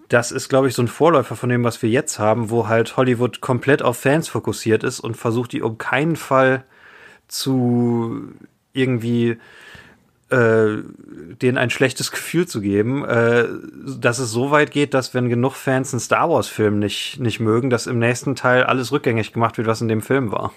Das 0.09 0.31
ist, 0.31 0.49
glaube 0.49 0.67
ich, 0.67 0.73
so 0.73 0.81
ein 0.81 0.87
Vorläufer 0.87 1.35
von 1.35 1.49
dem, 1.49 1.63
was 1.63 1.81
wir 1.81 1.89
jetzt 1.89 2.19
haben, 2.19 2.49
wo 2.49 2.67
halt 2.67 2.97
Hollywood 2.97 3.41
komplett 3.41 3.81
auf 3.81 3.97
Fans 3.97 4.29
fokussiert 4.29 4.83
ist 4.83 4.99
und 4.99 5.17
versucht, 5.17 5.53
die 5.53 5.61
um 5.61 5.77
keinen 5.77 6.15
Fall 6.15 6.63
zu 7.27 8.21
irgendwie 8.73 9.37
äh, 10.29 10.83
denen 11.41 11.57
ein 11.57 11.69
schlechtes 11.69 12.11
Gefühl 12.11 12.47
zu 12.47 12.61
geben, 12.61 13.05
äh, 13.05 13.45
dass 13.99 14.19
es 14.19 14.31
so 14.31 14.51
weit 14.51 14.71
geht, 14.71 14.93
dass 14.93 15.13
wenn 15.13 15.29
genug 15.29 15.53
Fans 15.53 15.93
einen 15.93 15.99
Star 15.99 16.29
Wars 16.29 16.47
Film 16.47 16.79
nicht 16.79 17.19
nicht 17.19 17.39
mögen, 17.39 17.69
dass 17.69 17.87
im 17.87 17.99
nächsten 17.99 18.35
Teil 18.35 18.63
alles 18.63 18.91
rückgängig 18.91 19.33
gemacht 19.33 19.57
wird, 19.57 19.67
was 19.67 19.81
in 19.81 19.87
dem 19.87 20.01
Film 20.01 20.31
war. 20.31 20.53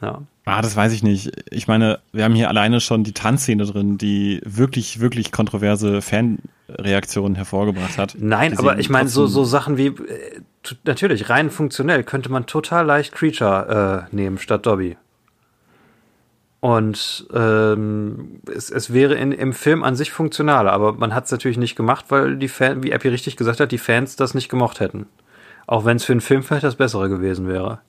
Ja. 0.00 0.22
Ah, 0.44 0.62
das 0.62 0.76
weiß 0.76 0.92
ich 0.92 1.02
nicht. 1.02 1.30
Ich 1.50 1.68
meine, 1.68 1.98
wir 2.12 2.24
haben 2.24 2.34
hier 2.34 2.48
alleine 2.48 2.80
schon 2.80 3.04
die 3.04 3.12
Tanzszene 3.12 3.66
drin, 3.66 3.98
die 3.98 4.40
wirklich, 4.44 5.00
wirklich 5.00 5.30
kontroverse 5.30 6.00
Fanreaktionen 6.00 7.34
hervorgebracht 7.34 7.98
hat. 7.98 8.16
Nein, 8.18 8.56
aber 8.58 8.78
ich 8.78 8.88
meine, 8.88 9.08
so, 9.08 9.26
so 9.26 9.44
Sachen 9.44 9.76
wie, 9.76 9.88
äh, 9.88 10.40
natürlich, 10.84 11.28
rein 11.28 11.50
funktionell 11.50 12.02
könnte 12.02 12.30
man 12.30 12.46
total 12.46 12.86
leicht 12.86 13.12
Creature 13.12 14.06
äh, 14.10 14.14
nehmen 14.14 14.38
statt 14.38 14.64
Dobby. 14.64 14.96
Und 16.60 17.28
ähm, 17.32 18.40
es, 18.52 18.70
es 18.70 18.92
wäre 18.92 19.14
in, 19.14 19.30
im 19.30 19.52
Film 19.52 19.84
an 19.84 19.94
sich 19.94 20.10
funktionaler, 20.10 20.72
aber 20.72 20.92
man 20.94 21.14
hat 21.14 21.26
es 21.26 21.30
natürlich 21.30 21.58
nicht 21.58 21.76
gemacht, 21.76 22.06
weil 22.08 22.36
die 22.36 22.48
Fans, 22.48 22.82
wie 22.82 22.90
Epi 22.90 23.08
richtig 23.08 23.36
gesagt 23.36 23.60
hat, 23.60 23.70
die 23.70 23.78
Fans 23.78 24.16
das 24.16 24.34
nicht 24.34 24.48
gemocht 24.48 24.80
hätten. 24.80 25.06
Auch 25.66 25.84
wenn 25.84 25.98
es 25.98 26.04
für 26.04 26.12
einen 26.12 26.20
Film 26.20 26.42
vielleicht 26.42 26.64
das 26.64 26.76
Bessere 26.76 27.08
gewesen 27.08 27.46
wäre. 27.46 27.80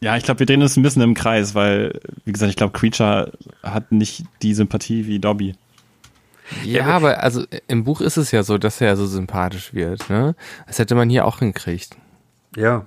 Ja, 0.00 0.16
ich 0.16 0.24
glaube, 0.24 0.40
wir 0.40 0.46
drehen 0.46 0.62
uns 0.62 0.76
ein 0.76 0.82
bisschen 0.82 1.02
im 1.02 1.14
Kreis, 1.14 1.54
weil, 1.54 2.00
wie 2.24 2.32
gesagt, 2.32 2.50
ich 2.50 2.56
glaube, 2.56 2.76
Creature 2.76 3.30
hat 3.62 3.92
nicht 3.92 4.24
die 4.42 4.54
Sympathie 4.54 5.06
wie 5.06 5.20
Dobby. 5.20 5.54
Ja, 6.64 6.86
aber 6.86 7.22
also 7.22 7.44
im 7.68 7.84
Buch 7.84 8.00
ist 8.00 8.16
es 8.16 8.30
ja 8.30 8.42
so, 8.42 8.58
dass 8.58 8.80
er 8.80 8.88
ja 8.88 8.96
so 8.96 9.06
sympathisch 9.06 9.74
wird, 9.74 10.10
ne? 10.10 10.34
Das 10.66 10.78
hätte 10.78 10.94
man 10.94 11.08
hier 11.08 11.24
auch 11.24 11.38
hinkriegt. 11.38 11.96
Ja. 12.56 12.86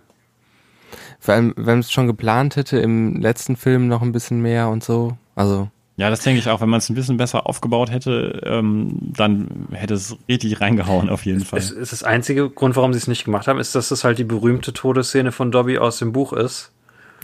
Vor 1.26 1.34
allem, 1.34 1.56
wenn 1.58 1.80
es 1.80 1.92
schon 1.92 2.06
geplant 2.06 2.56
hätte, 2.56 2.78
im 2.78 3.20
letzten 3.20 3.56
Film 3.56 3.88
noch 3.88 4.04
ein 4.04 4.12
bisschen 4.12 4.44
mehr 4.44 4.70
und 4.70 4.84
so. 4.84 5.18
Also, 5.36 5.70
Ja, 5.98 6.12
das 6.12 6.20
denke 6.20 6.38
ich 6.38 6.48
auch. 6.50 6.62
Wenn 6.62 6.70
man 6.70 6.78
es 6.78 6.88
ein 6.88 6.94
bisschen 6.94 7.18
besser 7.18 7.48
aufgebaut 7.48 7.90
hätte, 7.90 8.44
ähm, 8.46 8.96
dann 9.02 9.66
hätte 9.72 9.96
es 9.96 10.16
richtig 10.30 10.62
reingehauen, 10.62 11.10
auf 11.10 11.26
jeden 11.26 11.44
Fall. 11.44 11.58
Es 11.58 11.72
ist 11.72 11.92
das 11.92 12.04
einzige 12.04 12.48
Grund, 12.52 12.76
warum 12.76 12.94
sie 12.94 13.00
es 13.00 13.08
nicht 13.08 13.26
gemacht 13.26 13.48
haben, 13.48 13.60
ist, 13.60 13.74
dass 13.74 13.90
es 13.90 14.04
halt 14.04 14.20
die 14.20 14.24
berühmte 14.24 14.72
Todesszene 14.72 15.32
von 15.32 15.52
Dobby 15.52 15.80
aus 15.80 15.98
dem 15.98 16.12
Buch 16.12 16.32
ist. 16.32 16.72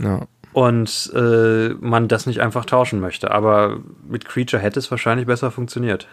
ja. 0.01 0.25
und 0.53 1.11
äh, 1.15 1.69
man 1.79 2.07
das 2.07 2.25
nicht 2.25 2.41
einfach 2.41 2.65
tauschen 2.65 3.01
möchte. 3.01 3.29
Aber 3.29 3.81
mit 4.09 4.25
Creature 4.25 4.63
hätte 4.63 4.79
es 4.79 4.89
wahrscheinlich 4.89 5.27
besser 5.27 5.51
funktioniert. 5.51 6.07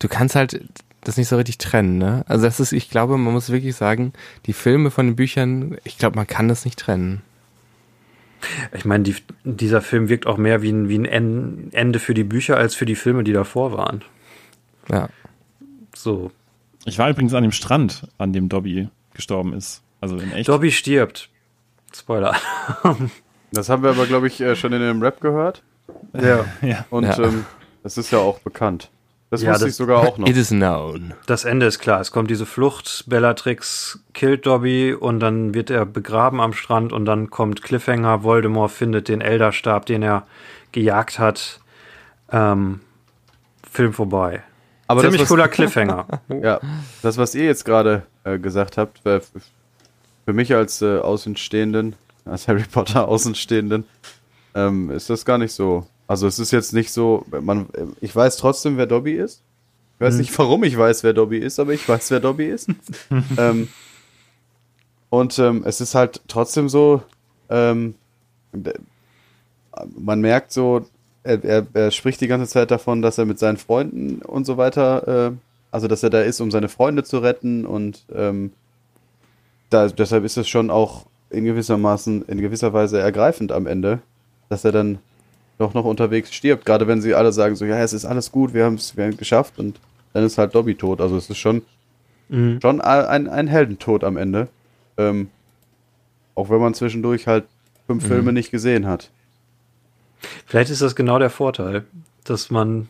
Du 0.00 0.08
kannst 0.08 0.34
halt 0.34 0.60
das 1.06 1.16
nicht 1.16 1.28
so 1.28 1.36
richtig 1.36 1.58
trennen, 1.58 1.98
ne? 1.98 2.24
Also 2.28 2.44
das 2.44 2.60
ist, 2.60 2.72
ich 2.72 2.90
glaube, 2.90 3.16
man 3.18 3.32
muss 3.32 3.50
wirklich 3.50 3.76
sagen, 3.76 4.12
die 4.46 4.52
Filme 4.52 4.90
von 4.90 5.06
den 5.06 5.16
Büchern, 5.16 5.78
ich 5.84 5.98
glaube, 5.98 6.16
man 6.16 6.26
kann 6.26 6.48
das 6.48 6.64
nicht 6.64 6.78
trennen. 6.78 7.22
Ich 8.74 8.84
meine, 8.84 9.04
die, 9.04 9.16
dieser 9.44 9.80
Film 9.82 10.08
wirkt 10.08 10.26
auch 10.26 10.36
mehr 10.36 10.62
wie 10.62 10.70
ein, 10.70 10.88
wie 10.88 10.98
ein 10.98 11.04
En- 11.04 11.68
Ende 11.72 11.98
für 11.98 12.14
die 12.14 12.24
Bücher 12.24 12.56
als 12.56 12.74
für 12.74 12.86
die 12.86 12.94
Filme, 12.94 13.24
die 13.24 13.32
davor 13.32 13.72
waren. 13.72 14.02
Ja. 14.88 15.08
So. 15.94 16.30
Ich 16.84 16.98
war 16.98 17.08
übrigens 17.10 17.34
an 17.34 17.42
dem 17.42 17.52
Strand, 17.52 18.06
an 18.18 18.32
dem 18.32 18.48
Dobby 18.48 18.88
gestorben 19.14 19.54
ist. 19.54 19.82
Also 20.00 20.18
in 20.18 20.30
echt. 20.32 20.48
Dobby 20.48 20.70
stirbt. 20.70 21.28
Spoiler. 21.94 22.34
Das 23.52 23.68
haben 23.68 23.84
wir 23.84 23.90
aber, 23.90 24.06
glaube 24.06 24.26
ich, 24.26 24.40
äh, 24.40 24.56
schon 24.56 24.72
in 24.72 24.80
dem 24.80 25.00
Rap 25.00 25.20
gehört. 25.20 25.62
ja. 26.12 26.44
Und 26.90 27.04
Ja. 27.04 27.16
ähm, 27.20 27.46
das 27.84 27.96
ist 27.96 28.10
ja 28.10 28.18
auch 28.18 28.40
bekannt. 28.40 28.90
Das 29.30 29.42
Ja, 29.42 29.50
wusste 29.52 29.64
das- 29.64 29.72
ich 29.72 29.76
sogar 29.76 29.98
auch 30.06 30.18
noch. 30.18 30.28
It 30.28 30.36
is 30.36 30.48
known. 30.50 31.14
Das 31.26 31.44
Ende 31.44 31.66
ist 31.66 31.78
klar. 31.80 32.00
Es 32.00 32.12
kommt 32.12 32.30
diese 32.30 32.46
Flucht, 32.46 33.04
Bellatrix 33.08 33.98
killt 34.14 34.46
Dobby 34.46 34.94
und 34.94 35.18
dann 35.20 35.52
wird 35.52 35.68
er 35.70 35.84
begraben 35.84 36.40
am 36.40 36.52
Strand 36.52 36.92
und 36.92 37.04
dann 37.06 37.28
kommt 37.30 37.62
Cliffhanger, 37.62 38.22
Voldemort 38.22 38.70
findet 38.70 39.08
den 39.08 39.20
Elderstab, 39.20 39.86
den 39.86 40.02
er 40.02 40.26
gejagt 40.72 41.18
hat. 41.18 41.60
Ähm, 42.30 42.80
Film 43.70 43.92
vorbei. 43.92 44.42
Aber 44.86 45.02
das, 45.02 45.10
Ziemlich 45.10 45.22
was- 45.22 45.28
cooler 45.28 45.48
Cliffhanger. 45.48 46.06
Ja, 46.28 46.60
das, 47.02 47.18
was 47.18 47.34
ihr 47.34 47.44
jetzt 47.44 47.64
gerade 47.64 48.02
äh, 48.24 48.38
gesagt 48.38 48.78
habt, 48.78 49.04
f- 49.04 49.30
für 50.24 50.32
mich 50.32 50.54
als 50.54 50.82
äh, 50.82 50.98
Außenstehenden, 50.98 51.96
als 52.24 52.46
Harry 52.48 52.64
Potter 52.70 53.08
Außenstehenden, 53.08 53.84
ähm, 54.54 54.90
ist 54.90 55.10
das 55.10 55.24
gar 55.24 55.38
nicht 55.38 55.52
so. 55.52 55.84
Also 56.06 56.26
es 56.26 56.38
ist 56.38 56.52
jetzt 56.52 56.72
nicht 56.72 56.92
so, 56.92 57.24
man, 57.40 57.66
ich 58.00 58.14
weiß 58.14 58.36
trotzdem, 58.36 58.76
wer 58.76 58.86
Dobby 58.86 59.14
ist. 59.14 59.42
Ich 59.94 60.00
weiß 60.00 60.16
nicht, 60.16 60.38
warum 60.38 60.62
ich 60.64 60.76
weiß, 60.76 61.02
wer 61.04 61.14
Dobby 61.14 61.38
ist, 61.38 61.58
aber 61.58 61.72
ich 61.72 61.88
weiß, 61.88 62.10
wer 62.10 62.20
Dobby 62.20 62.46
ist. 62.46 62.68
ähm, 63.38 63.68
und 65.08 65.38
ähm, 65.38 65.62
es 65.64 65.80
ist 65.80 65.94
halt 65.94 66.20
trotzdem 66.28 66.68
so, 66.68 67.02
ähm, 67.48 67.94
man 69.96 70.20
merkt 70.20 70.52
so, 70.52 70.86
er, 71.22 71.42
er, 71.44 71.66
er 71.72 71.90
spricht 71.90 72.20
die 72.20 72.28
ganze 72.28 72.46
Zeit 72.46 72.70
davon, 72.70 73.02
dass 73.02 73.18
er 73.18 73.24
mit 73.24 73.38
seinen 73.38 73.56
Freunden 73.56 74.22
und 74.22 74.44
so 74.44 74.56
weiter, 74.56 75.28
äh, 75.28 75.32
also 75.70 75.88
dass 75.88 76.02
er 76.02 76.10
da 76.10 76.20
ist, 76.20 76.40
um 76.40 76.50
seine 76.50 76.68
Freunde 76.68 77.02
zu 77.02 77.18
retten 77.18 77.66
und 77.66 78.04
ähm, 78.14 78.52
da, 79.70 79.88
deshalb 79.88 80.24
ist 80.24 80.36
es 80.36 80.48
schon 80.48 80.70
auch 80.70 81.06
in 81.30 81.44
gewissermaßen, 81.44 82.26
in 82.26 82.40
gewisser 82.40 82.72
Weise 82.72 83.00
ergreifend 83.00 83.50
am 83.50 83.66
Ende, 83.66 84.00
dass 84.48 84.64
er 84.64 84.72
dann 84.72 84.98
doch 85.58 85.74
noch 85.74 85.84
unterwegs 85.84 86.32
stirbt. 86.32 86.64
Gerade 86.66 86.86
wenn 86.86 87.00
sie 87.00 87.14
alle 87.14 87.32
sagen 87.32 87.56
so, 87.56 87.64
ja, 87.64 87.78
es 87.78 87.92
ist 87.92 88.04
alles 88.04 88.32
gut, 88.32 88.54
wir 88.54 88.64
haben 88.64 88.74
es 88.74 88.96
wir 88.96 89.10
geschafft 89.10 89.58
und 89.58 89.80
dann 90.12 90.24
ist 90.24 90.38
halt 90.38 90.54
Dobby 90.54 90.74
tot. 90.74 91.00
Also 91.00 91.16
es 91.16 91.28
ist 91.30 91.38
schon, 91.38 91.62
Mhm. 92.28 92.58
schon 92.60 92.80
ein, 92.80 93.28
ein 93.28 93.46
Heldentod 93.46 94.02
am 94.02 94.16
Ende. 94.16 94.48
Ähm, 94.96 95.28
auch 96.34 96.50
wenn 96.50 96.60
man 96.60 96.74
zwischendurch 96.74 97.26
halt 97.26 97.44
fünf 97.86 98.06
Filme 98.06 98.32
nicht 98.32 98.50
gesehen 98.50 98.86
hat. 98.86 99.10
Vielleicht 100.46 100.70
ist 100.70 100.82
das 100.82 100.96
genau 100.96 101.18
der 101.18 101.30
Vorteil, 101.30 101.84
dass 102.24 102.50
man, 102.50 102.88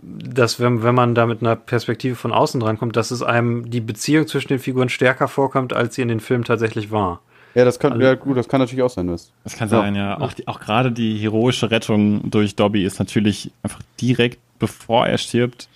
dass 0.00 0.60
wenn, 0.60 0.82
wenn 0.82 0.94
man 0.94 1.14
da 1.14 1.26
mit 1.26 1.42
einer 1.42 1.56
Perspektive 1.56 2.14
von 2.16 2.32
außen 2.32 2.60
drankommt, 2.60 2.96
dass 2.96 3.10
es 3.10 3.22
einem 3.22 3.70
die 3.70 3.80
Beziehung 3.80 4.26
zwischen 4.26 4.48
den 4.48 4.58
Figuren 4.58 4.88
stärker 4.88 5.28
vorkommt, 5.28 5.72
als 5.72 5.94
sie 5.94 6.02
in 6.02 6.08
den 6.08 6.20
Filmen 6.20 6.44
tatsächlich 6.44 6.90
war. 6.90 7.20
Ja, 7.54 7.64
das 7.64 7.78
kann, 7.78 7.92
Alle- 7.92 8.04
ja, 8.04 8.14
gut, 8.14 8.36
das 8.36 8.48
kann 8.48 8.60
natürlich 8.60 8.82
auch 8.82 8.90
sein, 8.90 9.06
das. 9.06 9.32
Das 9.44 9.56
kann 9.56 9.68
sein, 9.68 9.94
ja. 9.94 10.20
Auch, 10.20 10.32
die, 10.32 10.48
auch 10.48 10.58
gerade 10.60 10.90
die 10.90 11.18
heroische 11.18 11.70
Rettung 11.70 12.28
durch 12.30 12.56
Dobby 12.56 12.84
ist 12.84 12.98
natürlich 12.98 13.52
einfach 13.62 13.80
direkt 14.00 14.38
bevor 14.58 15.06
er 15.06 15.18
stirbt. 15.18 15.68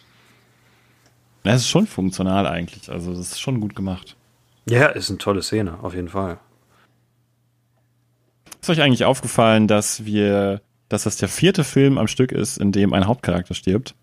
Das 1.45 1.63
ist 1.63 1.69
schon 1.69 1.87
funktional 1.87 2.47
eigentlich. 2.47 2.91
Also 2.91 3.11
das 3.13 3.21
ist 3.33 3.41
schon 3.41 3.61
gut 3.61 3.75
gemacht. 3.77 4.17
Ja, 4.69 4.87
ist 4.87 5.09
eine 5.09 5.19
tolle 5.19 5.43
Szene, 5.43 5.79
auf 5.83 5.95
jeden 5.95 6.09
Fall. 6.09 6.39
Ist 8.61 8.69
euch 8.71 8.83
eigentlich 8.83 9.05
aufgefallen, 9.05 9.69
dass 9.69 10.05
wir, 10.05 10.61
dass 10.89 11.05
das 11.05 11.17
der 11.17 11.29
vierte 11.29 11.65
Film 11.65 11.97
am 11.97 12.09
Stück 12.09 12.33
ist, 12.33 12.59
in 12.59 12.73
dem 12.73 12.93
ein 12.93 13.07
Hauptcharakter 13.07 13.55
stirbt? 13.55 13.95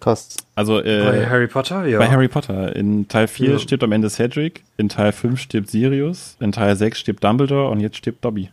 Krass. 0.00 0.36
Also 0.58 0.82
Bei 0.82 0.88
äh, 0.88 1.26
Harry 1.26 1.46
Potter, 1.46 1.86
ja. 1.86 2.00
bei 2.00 2.08
Harry 2.08 2.26
Potter. 2.26 2.74
In 2.74 3.06
Teil 3.06 3.28
4 3.28 3.50
Ja. 3.52 3.58
stirbt 3.60 3.84
am 3.84 3.92
Ende 3.92 4.10
Cedric, 4.10 4.64
in 4.76 4.88
Teil 4.88 5.12
5 5.12 5.38
stirbt 5.38 5.70
Sirius, 5.70 6.36
in 6.40 6.50
Teil 6.50 6.74
6 6.74 6.98
stirbt 6.98 7.22
Dumbledore 7.22 7.68
und 7.70 7.78
jetzt 7.78 7.96
stirbt 7.96 8.24
Dobby. 8.24 8.50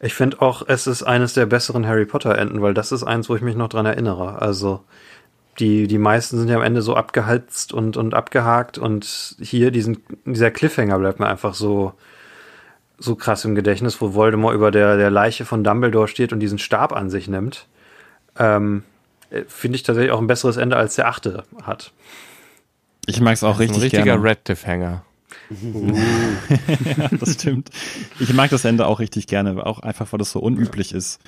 Ich 0.00 0.14
finde 0.14 0.42
auch, 0.42 0.64
es 0.66 0.88
ist 0.88 1.04
eines 1.04 1.32
der 1.32 1.46
besseren 1.46 1.86
Harry 1.86 2.06
Potter-Enden, 2.06 2.60
weil 2.60 2.74
das 2.74 2.90
ist 2.90 3.04
eins, 3.04 3.28
wo 3.28 3.36
ich 3.36 3.42
mich 3.42 3.54
noch 3.54 3.68
dran 3.68 3.86
erinnere. 3.86 4.42
Also, 4.42 4.82
die, 5.60 5.86
die 5.86 5.98
meisten 5.98 6.38
sind 6.38 6.48
ja 6.48 6.56
am 6.56 6.62
Ende 6.62 6.82
so 6.82 6.96
abgehalst 6.96 7.72
und, 7.72 7.96
und 7.96 8.12
abgehakt 8.12 8.76
und 8.76 9.36
hier 9.40 9.70
diesen, 9.70 9.98
dieser 10.24 10.50
Cliffhanger 10.50 10.98
bleibt 10.98 11.20
mir 11.20 11.28
einfach 11.28 11.54
so, 11.54 11.92
so 12.98 13.14
krass 13.14 13.44
im 13.44 13.54
Gedächtnis, 13.54 14.00
wo 14.00 14.14
Voldemort 14.14 14.56
über 14.56 14.72
der, 14.72 14.96
der 14.96 15.10
Leiche 15.12 15.44
von 15.44 15.62
Dumbledore 15.62 16.08
steht 16.08 16.32
und 16.32 16.40
diesen 16.40 16.58
Stab 16.58 16.92
an 16.92 17.10
sich 17.10 17.28
nimmt. 17.28 17.68
Ähm, 18.36 18.82
äh, 18.82 18.95
finde 19.48 19.76
ich 19.76 19.82
tatsächlich 19.82 20.12
auch 20.12 20.20
ein 20.20 20.26
besseres 20.26 20.56
Ende 20.56 20.76
als 20.76 20.96
der 20.96 21.08
achte 21.08 21.44
hat. 21.62 21.92
Ich 23.06 23.20
mag 23.20 23.34
es 23.34 23.44
auch 23.44 23.54
Ein 23.54 23.60
richtig 23.60 23.82
richtiger 23.82 24.04
gerne. 24.04 24.22
Red 24.22 24.44
Cliffhanger. 24.44 25.02
das 27.20 27.34
stimmt. 27.34 27.70
Ich 28.18 28.32
mag 28.32 28.50
das 28.50 28.64
Ende 28.64 28.86
auch 28.86 28.98
richtig 28.98 29.26
gerne, 29.26 29.64
auch 29.64 29.80
einfach, 29.80 30.12
weil 30.12 30.18
das 30.18 30.32
so 30.32 30.40
unüblich 30.40 30.92
ist. 30.92 31.20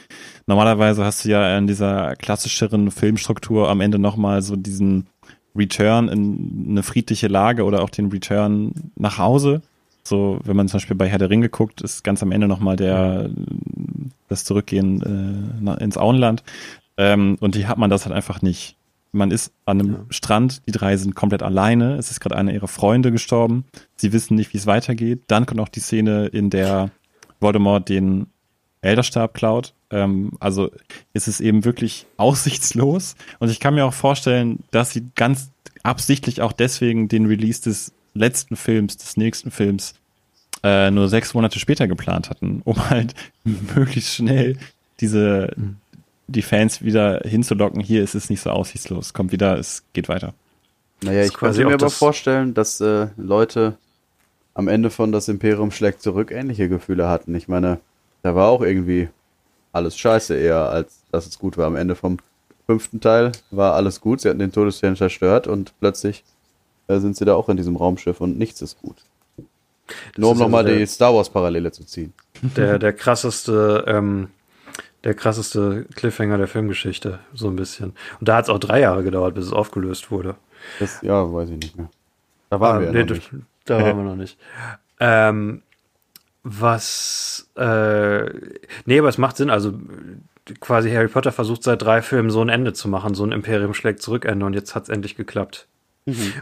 Normalerweise 0.47 1.05
hast 1.05 1.25
du 1.25 1.29
ja 1.29 1.57
in 1.57 1.67
dieser 1.67 2.17
klassischeren 2.17 2.91
Filmstruktur 2.91 3.69
am 3.69 3.81
Ende 3.81 3.99
nochmal 3.99 4.43
so 4.43 4.57
diesen 4.57 5.07
Return 5.55 6.09
in 6.09 6.67
eine 6.71 6.83
friedliche 6.83 7.29
Lage 7.29 7.65
oder 7.65 7.83
auch 7.83 7.91
den 7.91 8.11
Return 8.11 8.73
nach 8.97 9.19
Hause. 9.19 9.63
So, 10.03 10.41
wenn 10.45 10.57
man 10.57 10.69
zum 10.69 10.79
Beispiel 10.79 10.97
bei 10.97 11.09
Herr 11.09 11.19
der 11.19 11.31
Ringe 11.31 11.49
guckt, 11.49 11.83
ist 11.83 12.03
ganz 12.03 12.23
am 12.23 12.33
Ende 12.33 12.49
nochmal 12.49 12.77
der, 12.77 13.31
das 14.29 14.45
Zurückgehen 14.45 15.61
äh, 15.65 15.85
ins 15.85 15.99
Auenland. 15.99 16.43
Ähm, 16.99 17.39
und 17.41 17.55
die 17.55 17.67
hat 17.67 17.79
man 17.79 17.89
das 17.89 18.05
halt 18.05 18.15
einfach 18.15 18.43
nicht. 18.43 18.77
Man 19.13 19.31
ist 19.31 19.53
an 19.65 19.81
einem 19.81 20.07
Strand, 20.11 20.61
die 20.67 20.73
drei 20.73 20.99
sind 20.99 21.15
komplett 21.15 21.43
alleine. 21.43 21.95
Es 21.95 22.11
ist 22.11 22.21
gerade 22.21 22.37
einer 22.37 22.53
ihrer 22.53 22.69
Freunde 22.69 23.11
gestorben. 23.11 23.65
Sie 23.97 24.13
wissen 24.13 24.35
nicht, 24.35 24.53
wie 24.53 24.59
es 24.59 24.67
weitergeht. 24.67 25.23
Dann 25.29 25.47
kommt 25.47 25.61
auch 25.61 25.71
die 25.71 25.81
Szene, 25.81 26.27
in 26.27 26.51
der 26.51 26.91
Voldemort 27.41 27.89
den 27.89 28.27
Elderstab 28.83 29.33
klaut. 29.33 29.73
Ähm, 29.91 30.33
also 30.41 30.71
ist 31.15 31.29
es 31.29 31.41
eben 31.41 31.65
wirklich 31.65 32.07
aussichtslos. 32.19 33.15
Und 33.39 33.51
ich 33.51 33.61
kann 33.61 33.75
mir 33.75 33.87
auch 33.87 33.95
vorstellen, 33.95 34.65
dass 34.73 34.91
sie 34.91 35.07
ganz 35.15 35.51
absichtlich 35.85 36.43
auch 36.43 36.53
deswegen 36.53 37.09
den 37.09 37.27
Release 37.27 37.63
des 37.63 37.93
letzten 38.13 38.57
Films, 38.57 38.97
des 38.97 39.17
nächsten 39.17 39.51
Films, 39.51 39.95
äh, 40.65 40.91
nur 40.91 41.09
sechs 41.09 41.33
Monate 41.35 41.61
später 41.61 41.87
geplant 41.87 42.29
hatten, 42.29 42.63
um 42.65 42.91
halt 42.91 43.15
möglichst 43.45 44.17
schnell 44.17 44.59
diese 45.01 45.55
die 46.29 46.43
Fans 46.43 46.83
wieder 46.83 47.21
hinzulocken. 47.25 47.81
Hier 47.81 48.03
ist 48.05 48.15
es 48.15 48.31
nicht 48.31 48.41
so 48.41 48.51
aussichtslos. 48.51 49.13
Kommt 49.15 49.33
wieder, 49.33 49.59
es 49.59 49.83
geht 49.93 50.09
weiter. 50.09 50.35
Naja, 51.03 51.25
ich 51.25 51.33
könnte 51.35 51.59
mir 51.61 51.67
aber 51.67 51.77
das- 51.79 51.95
vorstellen, 51.95 52.55
dass 52.55 52.81
äh, 52.81 53.09
Leute 53.17 53.77
am 54.55 54.69
Ende 54.69 54.91
von 54.91 55.13
Das 55.13 55.29
Imperium 55.29 55.71
schlägt 55.71 56.03
zurück 56.03 56.31
ähnliche 56.31 56.69
Gefühle 56.69 57.09
hatten. 57.09 57.35
Ich 57.35 57.49
meine, 57.49 57.79
da 58.23 58.35
war 58.35 58.49
auch 58.49 58.63
irgendwie 58.63 59.09
alles 59.73 59.97
scheiße 59.97 60.35
eher, 60.37 60.71
als 60.71 61.01
dass 61.13 61.27
es 61.27 61.39
gut 61.39 61.57
war. 61.57 61.67
Am 61.67 61.77
Ende 61.77 61.95
vom 61.95 62.19
fünften 62.67 63.01
Teil 63.01 63.33
war 63.51 63.75
alles 63.75 64.01
gut. 64.01 64.21
Sie 64.21 64.29
hatten 64.29 64.41
den 64.41 64.53
Todesstern 64.53 64.97
zerstört 64.97 65.47
und 65.47 65.73
plötzlich 65.81 66.25
äh, 66.89 66.99
sind 66.99 67.17
sie 67.17 67.25
da 67.25 67.35
auch 67.35 67.49
in 67.49 67.57
diesem 67.57 67.77
Raumschiff 67.77 68.21
und 68.21 68.37
nichts 68.37 68.61
ist 68.61 68.81
gut. 68.83 68.97
Nur 70.17 70.33
um 70.33 70.39
nochmal 70.39 70.65
so 70.65 70.71
der- 70.71 70.79
die 70.79 70.87
Star 70.87 71.15
Wars 71.15 71.31
Parallele 71.31 71.71
zu 71.73 71.85
ziehen. 71.85 72.13
Der, 72.57 72.79
der 72.79 72.93
krasseste, 72.93 73.85
ähm, 73.87 74.29
der 75.05 75.15
krasseste 75.15 75.87
Cliffhanger 75.95 76.39
der 76.39 76.49
Filmgeschichte, 76.49 77.21
so 77.33 77.49
ein 77.49 77.57
bisschen. 77.57 77.95
Und 78.21 78.29
da 78.29 78.37
hat 78.37 78.45
es 78.45 78.51
auch 78.51 78.59
drei 78.59 78.81
Jahre 78.81 79.03
gedauert, 79.05 79.35
bis 79.35 79.47
es 79.47 79.53
aufgelöst 79.53 80.11
wurde. 80.11 80.35
Das, 80.81 81.01
ja, 81.03 81.33
weiß 81.33 81.51
ich 81.51 81.57
nicht 81.59 81.77
mehr. 81.77 81.89
Da 82.51 82.61
waren 82.61 82.77
Ah, 82.77 82.81
wir 82.81 82.87
ja 82.89 82.93
nee, 82.93 83.05
noch 83.05 83.11
nicht. 83.11 83.31
Da 83.65 83.81
waren 83.83 83.97
wir 83.97 84.05
noch 84.11 84.17
nicht. 84.17 84.39
Ähm, 85.01 85.63
was, 86.43 87.49
äh, 87.57 88.25
nee, 88.87 88.99
aber 88.99 89.09
es 89.09 89.19
macht 89.19 89.37
Sinn. 89.37 89.51
Also 89.51 89.75
quasi 90.61 90.91
Harry 90.91 91.09
Potter 91.09 91.31
versucht 91.33 91.63
seit 91.63 91.83
drei 91.83 92.01
Filmen 92.03 92.31
so 92.31 92.41
ein 92.41 92.49
Ende 92.49 92.73
zu 92.73 92.89
machen, 92.89 93.15
so 93.15 93.25
ein 93.25 93.33
Imperium 93.33 93.75
schlägt 93.75 94.01
zurück 94.03 94.25
Ende 94.25 94.47
und 94.47 94.55
jetzt 94.55 94.75
hat 94.75 94.85
es 94.85 94.89
endlich 94.89 95.15
geklappt. 95.15 95.69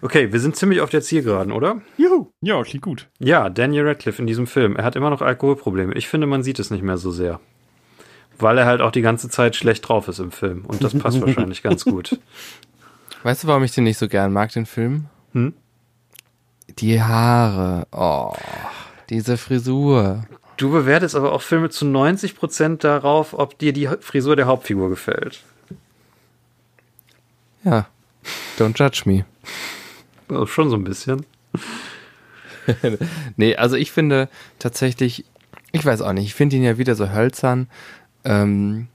Okay, 0.01 0.33
wir 0.33 0.39
sind 0.39 0.55
ziemlich 0.55 0.81
auf 0.81 0.91
der 0.91 1.03
Zielgeraden, 1.03 1.51
oder? 1.53 1.83
Juhu. 1.99 2.29
Ja, 2.41 2.63
klingt 2.63 2.85
gut. 2.85 3.09
Ja, 3.19 3.51
Daniel 3.51 3.89
Radcliffe 3.89 4.23
in 4.23 4.29
diesem 4.29 4.47
Film. 4.47 4.77
Er 4.77 4.85
hat 4.85 4.95
immer 4.95 5.11
noch 5.11 5.23
Alkoholprobleme. 5.23 5.93
Ich 5.95 6.07
finde, 6.07 6.29
man 6.29 6.45
sieht 6.45 6.61
es 6.61 6.71
nicht 6.71 6.85
mehr 6.85 6.99
so 6.99 7.11
sehr. 7.11 7.41
Weil 8.39 8.59
er 8.59 8.67
halt 8.67 8.81
auch 8.81 8.93
die 8.93 9.03
ganze 9.03 9.29
Zeit 9.29 9.57
schlecht 9.57 9.89
drauf 9.89 10.09
ist 10.09 10.19
im 10.19 10.33
Film. 10.33 10.65
Und 10.67 10.83
das 10.83 10.97
passt 10.97 11.21
wahrscheinlich 11.27 11.63
ganz 11.63 11.85
gut. 11.85 12.19
Weißt 13.23 13.45
du, 13.45 13.49
warum 13.49 13.65
ich 13.65 13.73
den 13.73 13.85
nicht 13.85 13.99
so 13.99 14.09
gern 14.09 14.33
mag, 14.33 14.53
den 14.53 14.67
Film? 14.67 15.07
Hm? 15.33 15.55
Die 16.79 17.03
Haare. 17.03 17.87
Oh, 17.93 18.35
diese 19.11 19.37
Frisur. 19.37 20.25
Du 20.57 20.71
bewertest 20.71 21.15
aber 21.15 21.33
auch 21.33 21.43
Filme 21.43 21.71
zu 21.71 21.85
90% 21.85 22.79
darauf, 22.79 23.35
ob 23.35 23.59
dir 23.59 23.73
die 23.73 23.89
Frisur 24.01 24.37
der 24.37 24.47
Hauptfigur 24.47 24.89
gefällt. 24.89 25.43
Ja. 27.65 27.87
Don't 28.59 28.79
judge 28.79 29.03
me. 29.05 29.25
Also 30.29 30.47
schon 30.47 30.71
so 30.71 30.77
ein 30.77 30.85
bisschen. 30.85 31.25
Nee, 33.37 33.55
also 33.55 33.77
ich 33.77 33.93
finde 33.93 34.29
tatsächlich, 34.59 35.25
ich 35.71 35.87
weiß 35.87 36.01
auch 36.03 36.13
nicht, 36.13 36.25
ich 36.25 36.35
finde 36.35 36.57
ihn 36.57 36.65
ja 36.65 36.79
wieder 36.79 36.97
so 36.97 37.11
hölzern. 37.11 37.69
Ähm, 38.27 38.89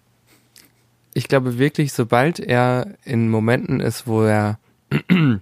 ich 1.14 1.28
glaube 1.28 1.58
wirklich, 1.58 1.94
sobald 1.94 2.40
er 2.40 2.96
in 3.04 3.30
Momenten 3.30 3.80
ist, 3.80 4.08
wo 4.08 4.24
er, 4.24 4.60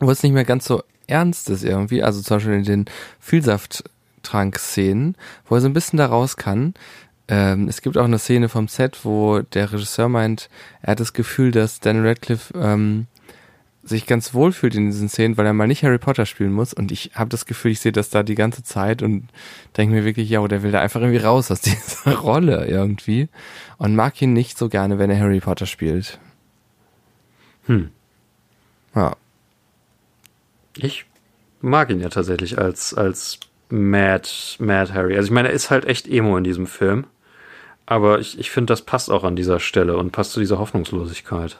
wo 0.00 0.10
es 0.10 0.22
nicht 0.22 0.32
mehr 0.32 0.44
ganz 0.44 0.66
so 0.66 0.82
ernst 1.06 1.50
ist 1.50 1.64
irgendwie, 1.64 2.02
also 2.02 2.20
zum 2.22 2.36
Beispiel 2.36 2.54
in 2.54 2.64
den 2.64 2.84
Vielsafttrank-Szenen, 3.20 5.16
wo 5.46 5.54
er 5.54 5.60
so 5.60 5.68
ein 5.68 5.74
bisschen 5.74 5.98
da 5.98 6.06
raus 6.06 6.36
kann. 6.36 6.74
Ähm, 7.26 7.68
es 7.68 7.80
gibt 7.82 7.96
auch 7.96 8.04
eine 8.04 8.18
Szene 8.18 8.48
vom 8.48 8.68
Set, 8.68 9.04
wo 9.04 9.40
der 9.40 9.72
Regisseur 9.72 10.08
meint, 10.08 10.50
er 10.82 10.92
hat 10.92 11.00
das 11.00 11.12
Gefühl, 11.12 11.52
dass 11.52 11.80
Daniel 11.80 12.08
Radcliffe 12.08 12.52
ähm, 12.56 13.06
sich 13.84 14.06
ganz 14.06 14.32
wohl 14.32 14.52
fühlt 14.52 14.74
in 14.74 14.86
diesen 14.86 15.08
Szenen, 15.08 15.36
weil 15.36 15.46
er 15.46 15.52
mal 15.52 15.66
nicht 15.66 15.84
Harry 15.84 15.98
Potter 15.98 16.26
spielen 16.26 16.52
muss. 16.52 16.72
Und 16.72 16.90
ich 16.90 17.12
habe 17.14 17.28
das 17.28 17.46
Gefühl, 17.46 17.72
ich 17.72 17.80
sehe 17.80 17.92
das 17.92 18.08
da 18.10 18.22
die 18.22 18.34
ganze 18.34 18.62
Zeit 18.62 19.02
und 19.02 19.28
denke 19.76 19.94
mir 19.94 20.04
wirklich, 20.04 20.28
ja, 20.30 20.46
der 20.48 20.62
will 20.62 20.72
da 20.72 20.80
einfach 20.80 21.00
irgendwie 21.00 21.18
raus 21.18 21.50
aus 21.50 21.60
dieser 21.62 22.16
Rolle 22.16 22.66
irgendwie. 22.66 23.28
Und 23.76 23.94
mag 23.94 24.20
ihn 24.22 24.32
nicht 24.32 24.56
so 24.56 24.68
gerne, 24.68 24.98
wenn 24.98 25.10
er 25.10 25.20
Harry 25.20 25.40
Potter 25.40 25.66
spielt. 25.66 26.18
Hm. 27.66 27.90
Ja. 28.94 29.16
Ich 30.76 31.06
mag 31.60 31.90
ihn 31.90 32.00
ja 32.00 32.08
tatsächlich 32.08 32.58
als, 32.58 32.94
als 32.94 33.40
Mad, 33.68 34.28
Mad 34.58 34.92
Harry. 34.92 35.16
Also 35.16 35.26
ich 35.26 35.32
meine, 35.32 35.48
er 35.48 35.54
ist 35.54 35.70
halt 35.70 35.84
echt 35.84 36.08
Emo 36.08 36.36
in 36.36 36.44
diesem 36.44 36.66
Film. 36.66 37.06
Aber 37.86 38.18
ich, 38.18 38.38
ich 38.38 38.50
finde, 38.50 38.72
das 38.72 38.82
passt 38.82 39.10
auch 39.10 39.24
an 39.24 39.36
dieser 39.36 39.60
Stelle 39.60 39.98
und 39.98 40.10
passt 40.12 40.32
zu 40.32 40.40
dieser 40.40 40.58
Hoffnungslosigkeit. 40.58 41.58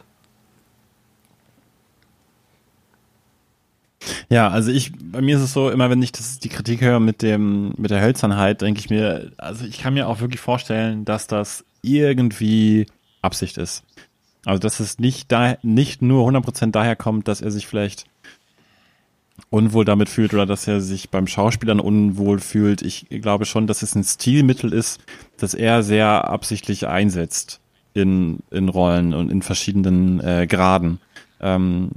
Ja, 4.28 4.48
also 4.48 4.70
ich, 4.70 4.93
bei 4.98 5.20
mir 5.20 5.36
ist 5.36 5.43
es 5.43 5.52
so, 5.52 5.70
immer 5.70 5.90
wenn 5.90 6.02
ich 6.02 6.12
das, 6.12 6.39
die 6.39 6.48
Kritik 6.48 6.81
höre 6.81 7.01
mit 7.01 7.22
dem, 7.22 7.72
mit 7.76 7.90
der 7.90 8.02
Hölzernheit, 8.02 8.62
denke 8.62 8.81
ich 8.81 8.90
mir, 8.90 9.32
also 9.39 9.64
ich 9.64 9.78
kann 9.78 9.94
mir 9.94 10.09
auch 10.09 10.20
wirklich 10.20 10.40
vorstellen, 10.40 11.05
dass 11.05 11.26
das 11.26 11.64
irgendwie 11.82 12.86
Absicht 13.22 13.59
ist. 13.59 13.85
Also, 14.44 14.59
dass 14.59 14.81
es 14.81 14.98
nicht 14.98 15.32
da, 15.32 15.56
nicht 15.62 16.02
nur 16.02 16.28
100% 16.28 16.70
daher 16.70 16.97
kommt, 16.97 17.28
dass 17.28 17.40
er 17.40 17.51
sich 17.51 17.66
vielleicht 17.66 18.06
unwohl 19.51 19.85
damit 19.85 20.09
fühlt 20.09 20.35
oder 20.35 20.47
dass 20.47 20.68
er 20.68 20.81
sich 20.81 21.10
beim 21.10 21.26
Schauspielern 21.26 21.81
unwohl 21.81 22.39
fühlt. 22.39 22.82
Ich 22.82 23.06
glaube 23.09 23.47
schon, 23.47 23.66
dass 23.66 23.82
es 23.82 23.94
ein 23.94 24.05
Stilmittel 24.05 24.72
ist, 24.72 25.01
das 25.39 25.55
er 25.55 25.82
sehr 25.82 26.28
absichtlich 26.28 26.86
einsetzt 26.86 27.60
in, 27.94 28.40
in 28.51 28.68
Rollen 28.68 29.14
und 29.14 29.31
in 29.31 29.43
verschiedenen 29.43 30.20
äh, 30.20 30.47
Graden. 30.48 31.01
Ähm, 31.40 31.90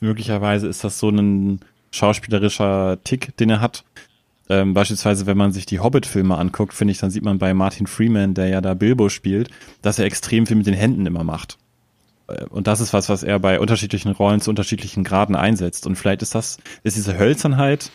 möglicherweise 0.00 0.68
ist 0.68 0.84
das 0.84 0.98
so 0.98 1.10
ein 1.10 1.60
schauspielerischer 1.90 2.98
Tick, 3.04 3.36
den 3.36 3.50
er 3.50 3.60
hat. 3.60 3.84
Ähm, 4.48 4.74
beispielsweise, 4.74 5.26
wenn 5.26 5.38
man 5.38 5.52
sich 5.52 5.64
die 5.64 5.80
Hobbit-Filme 5.80 6.36
anguckt, 6.36 6.74
finde 6.74 6.92
ich, 6.92 6.98
dann 6.98 7.10
sieht 7.10 7.24
man 7.24 7.38
bei 7.38 7.54
Martin 7.54 7.86
Freeman, 7.86 8.34
der 8.34 8.48
ja 8.48 8.60
da 8.60 8.74
Bilbo 8.74 9.08
spielt, 9.08 9.48
dass 9.80 9.98
er 9.98 10.04
extrem 10.04 10.46
viel 10.46 10.56
mit 10.56 10.66
den 10.66 10.74
Händen 10.74 11.06
immer 11.06 11.24
macht. 11.24 11.56
Äh, 12.26 12.44
Und 12.50 12.66
das 12.66 12.80
ist 12.80 12.92
was, 12.92 13.08
was 13.08 13.22
er 13.22 13.38
bei 13.38 13.58
unterschiedlichen 13.58 14.12
Rollen 14.12 14.40
zu 14.40 14.50
unterschiedlichen 14.50 15.04
Graden 15.04 15.34
einsetzt. 15.36 15.86
Und 15.86 15.96
vielleicht 15.96 16.22
ist 16.22 16.34
das, 16.34 16.58
ist 16.82 16.96
diese 16.96 17.18
Hölzernheit, 17.18 17.90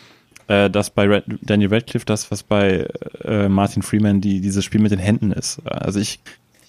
äh, 0.48 0.70
das 0.72 0.90
bei 0.90 1.06
Red, 1.06 1.26
Daniel 1.42 1.74
Radcliffe 1.74 2.06
das, 2.06 2.32
was 2.32 2.42
bei 2.42 2.88
äh, 3.24 3.48
Martin 3.48 3.84
Freeman 3.84 4.22
die, 4.22 4.42
dieses 4.42 4.66
Spiel 4.66 4.82
mit 4.82 4.92
den 4.92 5.00
Händen 5.00 5.32
ist. 5.32 5.62
Also 5.66 6.00
ich 6.00 6.20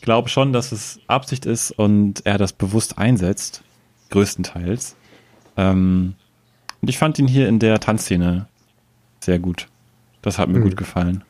glaube 0.03 0.29
schon, 0.29 0.53
dass 0.53 0.73
es 0.73 1.01
Absicht 1.07 1.47
ist 1.47 1.71
und 1.73 2.27
er 2.27 2.37
das 2.39 2.53
bewusst 2.53 2.99
einsetzt, 2.99 3.63
größtenteils. 4.11 4.97
Ähm, 5.57 6.15
und 6.83 6.89
ich 6.89 6.99
fand 6.99 7.19
ihn 7.19 7.29
hier 7.29 7.49
in 7.49 7.59
der 7.59 7.81
Tanzszene 7.81 8.47
sehr 9.21 9.39
gut. 9.39 9.67
Das 10.23 10.39
hat 10.39 10.49
mir 10.49 10.59
Mhm. 10.59 10.65
gut 10.65 10.77
gefallen. 10.77 11.25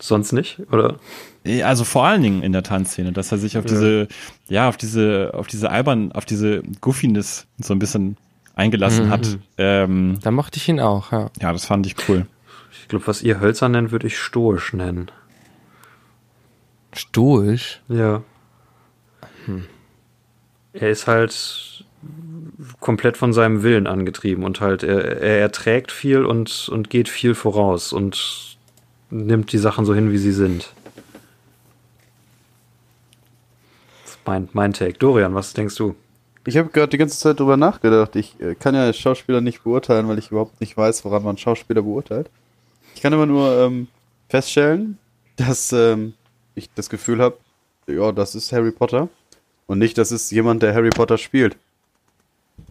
Sonst 0.00 0.32
nicht, 0.32 0.58
oder? 0.72 0.96
Eh, 1.44 1.62
Also 1.62 1.84
vor 1.84 2.04
allen 2.04 2.22
Dingen 2.22 2.42
in 2.42 2.52
der 2.52 2.62
Tanzszene, 2.62 3.12
dass 3.12 3.30
er 3.32 3.38
sich 3.38 3.56
auf 3.58 3.64
diese, 3.64 4.08
ja, 4.48 4.68
auf 4.68 4.76
diese, 4.76 5.30
auf 5.34 5.46
diese 5.46 5.70
albern, 5.70 6.12
auf 6.12 6.24
diese 6.24 6.62
Goofiness 6.80 7.46
so 7.58 7.72
ein 7.74 7.78
bisschen 7.78 8.16
eingelassen 8.56 9.06
Mhm. 9.06 9.10
hat. 9.10 9.38
Ähm, 9.58 10.18
Da 10.22 10.30
mochte 10.30 10.56
ich 10.58 10.68
ihn 10.68 10.80
auch, 10.80 11.12
ja. 11.12 11.30
ja, 11.40 11.52
das 11.52 11.64
fand 11.64 11.86
ich 11.86 11.94
cool. 12.08 12.26
Ich 12.72 12.88
glaube, 12.88 13.06
was 13.06 13.22
ihr 13.22 13.40
hölzern 13.40 13.72
nennt, 13.72 13.92
würde 13.92 14.06
ich 14.08 14.18
stoisch 14.18 14.72
nennen. 14.72 15.10
Stoisch. 16.94 17.80
Ja. 17.88 18.22
Er 20.72 20.90
ist 20.90 21.06
halt 21.06 21.83
komplett 22.80 23.16
von 23.16 23.32
seinem 23.32 23.62
Willen 23.62 23.86
angetrieben 23.86 24.44
und 24.44 24.60
halt, 24.60 24.82
er, 24.82 25.20
er 25.20 25.40
erträgt 25.40 25.92
viel 25.92 26.24
und, 26.24 26.68
und 26.70 26.90
geht 26.90 27.08
viel 27.08 27.34
voraus 27.34 27.92
und 27.92 28.56
nimmt 29.10 29.52
die 29.52 29.58
Sachen 29.58 29.84
so 29.84 29.94
hin, 29.94 30.12
wie 30.12 30.18
sie 30.18 30.32
sind. 30.32 30.72
Das 34.02 34.12
ist 34.12 34.20
mein, 34.24 34.48
mein 34.52 34.72
Take. 34.72 34.98
Dorian, 34.98 35.34
was 35.34 35.52
denkst 35.52 35.76
du? 35.76 35.94
Ich 36.46 36.56
habe 36.56 36.68
gerade 36.68 36.90
die 36.90 36.98
ganze 36.98 37.18
Zeit 37.18 37.40
drüber 37.40 37.56
nachgedacht. 37.56 38.16
Ich 38.16 38.38
äh, 38.40 38.54
kann 38.54 38.74
ja 38.74 38.92
Schauspieler 38.92 39.40
nicht 39.40 39.64
beurteilen, 39.64 40.08
weil 40.08 40.18
ich 40.18 40.30
überhaupt 40.30 40.60
nicht 40.60 40.76
weiß, 40.76 41.04
woran 41.04 41.22
man 41.22 41.38
Schauspieler 41.38 41.82
beurteilt. 41.82 42.28
Ich 42.94 43.00
kann 43.02 43.14
aber 43.14 43.26
nur 43.26 43.50
ähm, 43.58 43.88
feststellen, 44.28 44.98
dass 45.36 45.72
ähm, 45.72 46.14
ich 46.54 46.70
das 46.74 46.90
Gefühl 46.90 47.20
habe, 47.20 47.38
ja, 47.86 48.12
das 48.12 48.34
ist 48.34 48.52
Harry 48.52 48.72
Potter 48.72 49.08
und 49.66 49.78
nicht, 49.78 49.98
das 49.98 50.12
ist 50.12 50.30
jemand, 50.30 50.62
der 50.62 50.74
Harry 50.74 50.90
Potter 50.90 51.18
spielt. 51.18 51.56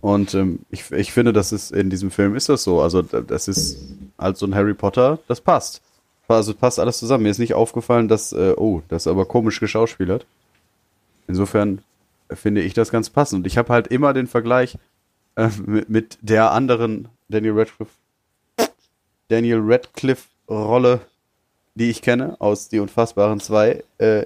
Und 0.02 0.34
ähm, 0.34 0.60
ich, 0.70 0.92
ich 0.92 1.12
finde, 1.12 1.34
das 1.34 1.52
ist 1.52 1.72
in 1.72 1.90
diesem 1.90 2.12
Film 2.12 2.36
ist 2.36 2.50
das 2.50 2.64
so. 2.64 2.82
Also 2.82 3.02
da- 3.02 3.22
das 3.22 3.48
ist 3.48 3.78
halt 4.18 4.38
so 4.38 4.46
ein 4.46 4.56
Harry 4.56 4.74
Potter, 4.74 5.20
das 5.28 5.42
passt. 5.42 5.82
Also 6.28 6.54
passt 6.54 6.80
alles 6.80 6.98
zusammen. 7.00 7.24
Mir 7.24 7.30
ist 7.30 7.38
nicht 7.40 7.54
aufgefallen, 7.54 8.08
dass, 8.08 8.34
äh, 8.34 8.54
oh, 8.58 8.82
das 8.90 9.04
ist 9.04 9.08
aber 9.08 9.26
komisch 9.26 9.60
geschauspielert. 9.60 10.26
Insofern 11.28 11.84
finde 12.32 12.62
ich 12.62 12.74
das 12.74 12.92
ganz 12.92 13.10
passend. 13.10 13.42
Und 13.42 13.48
ich 13.48 13.58
habe 13.58 13.72
halt 13.72 13.88
immer 13.88 14.14
den 14.14 14.28
Vergleich 14.28 14.78
äh, 15.36 15.50
mit, 15.66 15.90
mit 15.90 16.18
der 16.22 16.52
anderen 16.52 17.08
Daniel 17.30 17.54
Radcliffe, 17.60 17.92
Daniel 19.30 19.60
Radcliffe 19.64 20.28
Rolle, 20.50 21.02
die 21.76 21.90
ich 21.90 22.02
kenne, 22.02 22.36
aus 22.40 22.68
Die 22.70 22.80
Unfassbaren 22.80 23.40
2, 23.40 23.84
äh, 24.00 24.26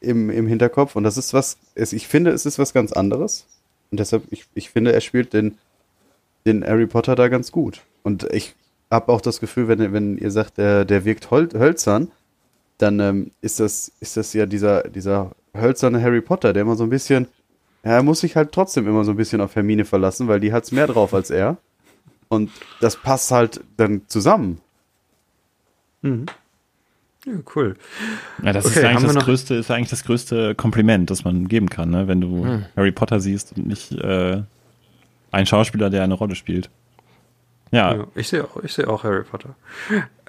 im, 0.00 0.30
im 0.30 0.46
Hinterkopf. 0.46 0.96
Und 0.96 1.04
das 1.04 1.16
ist 1.16 1.34
was, 1.34 1.58
ich 1.74 2.06
finde, 2.08 2.30
es 2.30 2.46
ist 2.46 2.58
was 2.58 2.72
ganz 2.72 2.92
anderes. 2.92 3.46
Und 3.90 4.00
deshalb, 4.00 4.24
ich, 4.30 4.46
ich 4.54 4.70
finde, 4.70 4.92
er 4.92 5.00
spielt 5.00 5.32
den, 5.32 5.58
den 6.44 6.64
Harry 6.64 6.86
Potter 6.86 7.14
da 7.14 7.28
ganz 7.28 7.52
gut. 7.52 7.82
Und 8.02 8.24
ich 8.32 8.54
habe 8.90 9.12
auch 9.12 9.20
das 9.20 9.40
Gefühl, 9.40 9.68
wenn, 9.68 9.92
wenn 9.92 10.18
ihr 10.18 10.30
sagt, 10.30 10.58
der, 10.58 10.84
der 10.84 11.04
wirkt 11.04 11.30
hol 11.30 11.48
hölzern, 11.52 12.10
dann 12.78 13.00
ähm, 13.00 13.30
ist, 13.40 13.60
das, 13.60 13.92
ist 14.00 14.16
das 14.16 14.32
ja 14.32 14.46
dieser, 14.46 14.84
dieser 14.84 15.32
hölzerne 15.54 16.02
Harry 16.02 16.20
Potter, 16.20 16.52
der 16.52 16.62
immer 16.62 16.76
so 16.76 16.84
ein 16.84 16.90
bisschen, 16.90 17.26
ja, 17.84 17.92
er 17.92 18.02
muss 18.02 18.20
sich 18.20 18.36
halt 18.36 18.52
trotzdem 18.52 18.86
immer 18.86 19.04
so 19.04 19.12
ein 19.12 19.16
bisschen 19.16 19.40
auf 19.40 19.56
Hermine 19.56 19.84
verlassen, 19.84 20.28
weil 20.28 20.40
die 20.40 20.52
hat's 20.52 20.72
mehr 20.72 20.86
drauf 20.86 21.14
als 21.14 21.30
er. 21.30 21.56
Und 22.28 22.50
das 22.80 22.96
passt 22.96 23.30
halt 23.30 23.60
dann 23.76 24.02
zusammen. 24.08 24.60
Ja, 27.26 27.32
cool. 27.56 27.74
Ja, 28.42 28.52
das 28.52 28.66
Okay, 28.66 28.78
ist 28.78 28.84
eigentlich 28.84 29.12
das 29.12 29.24
größte, 29.24 29.54
ist 29.56 29.70
eigentlich 29.70 29.90
das 29.90 30.04
größte 30.04 30.54
Kompliment, 30.54 31.10
das 31.10 31.24
man 31.24 31.48
geben 31.48 31.68
kann, 31.68 31.90
ne? 31.90 32.06
wenn 32.08 32.20
du 32.20 32.44
Hm. 32.44 32.64
Harry 32.76 32.92
Potter 32.92 33.18
siehst 33.20 33.56
und 33.56 33.66
nicht 33.66 33.92
äh, 33.92 34.42
ein 35.32 35.44
Schauspieler, 35.46 35.90
der 35.90 36.04
eine 36.04 36.14
Rolle 36.14 36.34
spielt. 36.36 36.70
Ja, 37.72 37.94
Ja, 37.96 38.04
ich 38.14 38.28
sehe 38.28 38.44
auch, 38.44 38.62
ich 38.62 38.72
sehe 38.72 38.86
auch 38.88 39.02
Harry 39.02 39.24
Potter. 39.24 39.56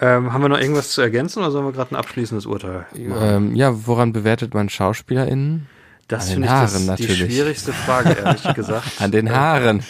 Ähm, 0.02 0.34
haben 0.34 0.42
wir 0.42 0.50
noch 0.50 0.60
irgendwas 0.60 0.90
zu 0.90 1.02
ergänzen 1.02 1.40
oder 1.40 1.52
sollen 1.52 1.66
wir 1.66 1.72
gerade 1.72 1.92
ein 1.94 1.96
abschließendes 1.98 2.48
Urteil? 2.48 2.88
Ähm, 2.96 3.56
ja, 3.56 3.86
woran 3.86 4.12
bewertet 4.12 4.56
man 4.56 4.68
SchauspielerInnen? 4.70 5.68
Das 6.08 6.24
an 6.24 6.28
den 6.28 6.34
finde 6.34 6.48
ich 6.48 6.52
Haaren 6.52 6.88
das, 6.88 6.96
die 6.98 7.04
natürlich. 7.04 7.18
schwierigste 7.34 7.74
Frage, 7.74 8.14
ehrlich 8.14 8.54
gesagt. 8.56 8.88
An 9.02 9.12
den 9.12 9.30
Haaren. 9.30 9.84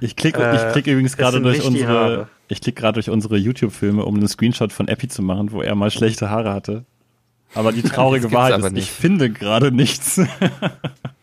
ich 0.00 0.16
klicke 0.16 0.42
Äh, 0.42 0.56
ich 0.66 0.72
klick 0.72 0.86
übrigens 0.88 1.16
gerade 1.16 1.40
durch 1.40 1.60
die 1.60 1.66
unsere, 1.66 1.88
Haare. 1.88 2.28
Ich 2.48 2.60
klicke 2.60 2.80
gerade 2.80 2.94
durch 2.94 3.10
unsere 3.10 3.36
YouTube-Filme, 3.36 4.04
um 4.04 4.14
einen 4.16 4.28
Screenshot 4.28 4.72
von 4.72 4.88
Epi 4.88 5.08
zu 5.08 5.22
machen, 5.22 5.52
wo 5.52 5.62
er 5.62 5.74
mal 5.74 5.90
schlechte 5.90 6.30
Haare 6.30 6.52
hatte. 6.52 6.84
Aber 7.54 7.72
die 7.72 7.82
traurige 7.82 8.30
Wahrheit 8.32 8.58
ist, 8.58 8.66
ich 8.66 8.72
nicht. 8.72 8.90
finde 8.90 9.30
gerade 9.30 9.72
nichts. 9.72 10.20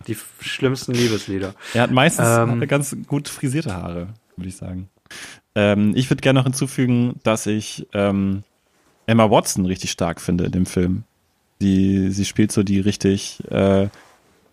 Die 0.08 0.18
schlimmsten 0.42 0.94
Liebeslieder. 0.94 1.54
Er 1.74 1.84
hat 1.84 1.92
meistens 1.92 2.28
Ähm. 2.28 2.60
hat 2.60 2.68
ganz 2.68 2.94
gut 3.08 3.30
frisierte 3.30 3.74
Haare, 3.74 4.10
würde 4.36 4.50
ich 4.50 4.58
sagen. 4.58 4.90
Ähm, 5.56 5.94
ich 5.96 6.10
würde 6.10 6.20
gerne 6.22 6.40
noch 6.40 6.46
hinzufügen, 6.46 7.22
dass 7.24 7.46
ich 7.46 7.88
ähm, 7.94 8.44
Emma 9.06 9.30
Watson 9.30 9.66
richtig 9.66 9.92
stark 9.92 10.20
finde 10.20 10.44
in 10.44 10.52
dem 10.52 10.66
Film. 10.66 11.04
Die, 11.62 12.10
sie 12.12 12.26
spielt 12.26 12.52
so 12.52 12.64
die 12.64 12.82
richtig, 12.82 13.40
äh, 13.50 13.88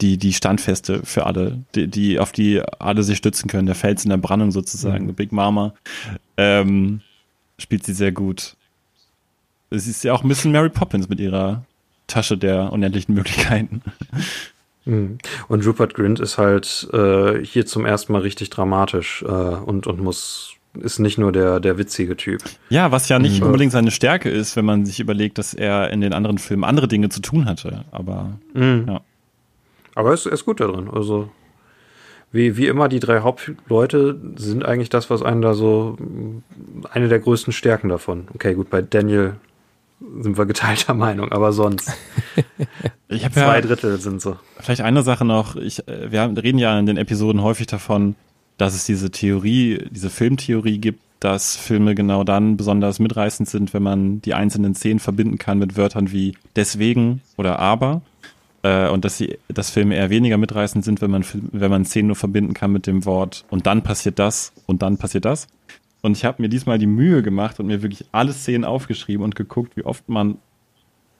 die, 0.00 0.16
die 0.18 0.32
Standfeste 0.32 1.00
für 1.04 1.26
alle, 1.26 1.58
die, 1.74 1.86
die, 1.88 2.18
auf 2.18 2.32
die 2.32 2.62
alle 2.78 3.02
sich 3.02 3.18
stützen 3.18 3.48
können, 3.48 3.66
der 3.66 3.74
Fels 3.74 4.04
in 4.04 4.10
der 4.10 4.16
Brandung 4.16 4.50
sozusagen, 4.50 5.06
the 5.06 5.12
Big 5.12 5.32
Mama. 5.32 5.74
Ähm, 6.36 7.00
spielt 7.58 7.84
sie 7.84 7.92
sehr 7.94 8.12
gut. 8.12 8.56
Es 9.70 9.86
ist 9.86 10.02
ja 10.04 10.12
auch 10.12 10.22
ein 10.22 10.28
bisschen 10.28 10.52
Mary 10.52 10.70
Poppins 10.70 11.08
mit 11.08 11.20
ihrer 11.20 11.64
Tasche 12.06 12.36
der 12.36 12.72
unendlichen 12.72 13.14
Möglichkeiten. 13.14 13.82
Mhm. 14.84 15.18
Und 15.48 15.66
Rupert 15.66 15.94
Grint 15.94 16.20
ist 16.20 16.38
halt 16.38 16.88
äh, 16.92 17.44
hier 17.44 17.66
zum 17.66 17.84
ersten 17.86 18.12
Mal 18.12 18.22
richtig 18.22 18.50
dramatisch 18.50 19.22
äh, 19.22 19.28
und, 19.30 19.86
und 19.86 20.00
muss 20.00 20.54
ist 20.74 21.00
nicht 21.00 21.18
nur 21.18 21.32
der, 21.32 21.58
der 21.58 21.78
witzige 21.78 22.16
Typ. 22.16 22.42
Ja, 22.68 22.92
was 22.92 23.08
ja 23.08 23.18
nicht 23.18 23.40
Mhm. 23.40 23.46
unbedingt 23.46 23.72
seine 23.72 23.90
Stärke 23.90 24.30
ist, 24.30 24.54
wenn 24.54 24.64
man 24.64 24.86
sich 24.86 25.00
überlegt, 25.00 25.36
dass 25.38 25.52
er 25.52 25.90
in 25.90 26.00
den 26.00 26.12
anderen 26.12 26.38
Filmen 26.38 26.62
andere 26.62 26.86
Dinge 26.86 27.08
zu 27.08 27.20
tun 27.20 27.44
hatte. 27.46 27.84
Aber 27.90 28.38
Mhm. 28.54 28.84
Ja. 28.88 29.00
Aber 29.94 30.10
er 30.10 30.14
ist, 30.14 30.26
ist 30.26 30.44
gut 30.44 30.60
da 30.60 30.66
drin. 30.66 30.88
Also 30.92 31.30
wie, 32.32 32.56
wie 32.56 32.68
immer, 32.68 32.88
die 32.88 33.00
drei 33.00 33.20
Hauptleute 33.20 34.18
sind 34.36 34.64
eigentlich 34.64 34.88
das, 34.90 35.10
was 35.10 35.22
einen 35.22 35.42
da 35.42 35.54
so 35.54 35.96
eine 36.92 37.08
der 37.08 37.18
größten 37.18 37.52
Stärken 37.52 37.88
davon. 37.88 38.28
Okay, 38.34 38.54
gut, 38.54 38.70
bei 38.70 38.82
Daniel 38.82 39.34
sind 40.20 40.38
wir 40.38 40.46
geteilter 40.46 40.94
Meinung, 40.94 41.32
aber 41.32 41.52
sonst 41.52 41.90
ich 43.08 43.24
habe 43.24 43.34
zwei 43.34 43.56
ja 43.56 43.60
Drittel 43.60 43.98
sind 44.00 44.20
so. 44.22 44.36
vielleicht 44.60 44.80
eine 44.82 45.02
Sache 45.02 45.24
noch. 45.24 45.56
Ich, 45.56 45.86
äh, 45.88 46.10
wir 46.12 46.20
haben- 46.20 46.36
reden 46.36 46.58
ja 46.58 46.78
in 46.78 46.86
den 46.86 46.96
Episoden 46.96 47.42
häufig 47.42 47.66
davon, 47.66 48.14
dass 48.58 48.74
es 48.74 48.84
diese 48.84 49.10
Theorie, 49.10 49.84
diese 49.90 50.10
Filmtheorie 50.10 50.78
gibt, 50.78 51.00
dass 51.18 51.56
Filme 51.56 51.94
genau 51.94 52.24
dann 52.24 52.56
besonders 52.56 52.98
mitreißend 52.98 53.48
sind, 53.48 53.74
wenn 53.74 53.82
man 53.82 54.22
die 54.22 54.32
einzelnen 54.34 54.74
Szenen 54.74 55.00
verbinden 55.00 55.36
kann 55.36 55.58
mit 55.58 55.76
Wörtern 55.76 56.12
wie 56.12 56.34
deswegen 56.56 57.20
oder 57.36 57.58
aber. 57.58 58.00
Äh, 58.62 58.88
und 58.88 59.04
dass 59.04 59.16
sie, 59.18 59.38
dass 59.48 59.70
Filme 59.70 59.96
eher 59.96 60.10
weniger 60.10 60.36
mitreißend 60.36 60.84
sind, 60.84 61.00
wenn 61.00 61.10
man, 61.10 61.24
wenn 61.52 61.70
man 61.70 61.84
Szenen 61.84 62.08
nur 62.08 62.16
verbinden 62.16 62.54
kann 62.54 62.72
mit 62.72 62.86
dem 62.86 63.04
Wort 63.04 63.44
und 63.50 63.66
dann 63.66 63.82
passiert 63.82 64.18
das 64.18 64.52
und 64.66 64.82
dann 64.82 64.98
passiert 64.98 65.24
das. 65.24 65.46
Und 66.02 66.16
ich 66.16 66.24
habe 66.24 66.42
mir 66.42 66.48
diesmal 66.48 66.78
die 66.78 66.86
Mühe 66.86 67.22
gemacht 67.22 67.60
und 67.60 67.66
mir 67.66 67.82
wirklich 67.82 68.04
alle 68.12 68.32
Szenen 68.32 68.64
aufgeschrieben 68.64 69.24
und 69.24 69.34
geguckt, 69.34 69.76
wie 69.76 69.84
oft 69.84 70.08
man 70.08 70.38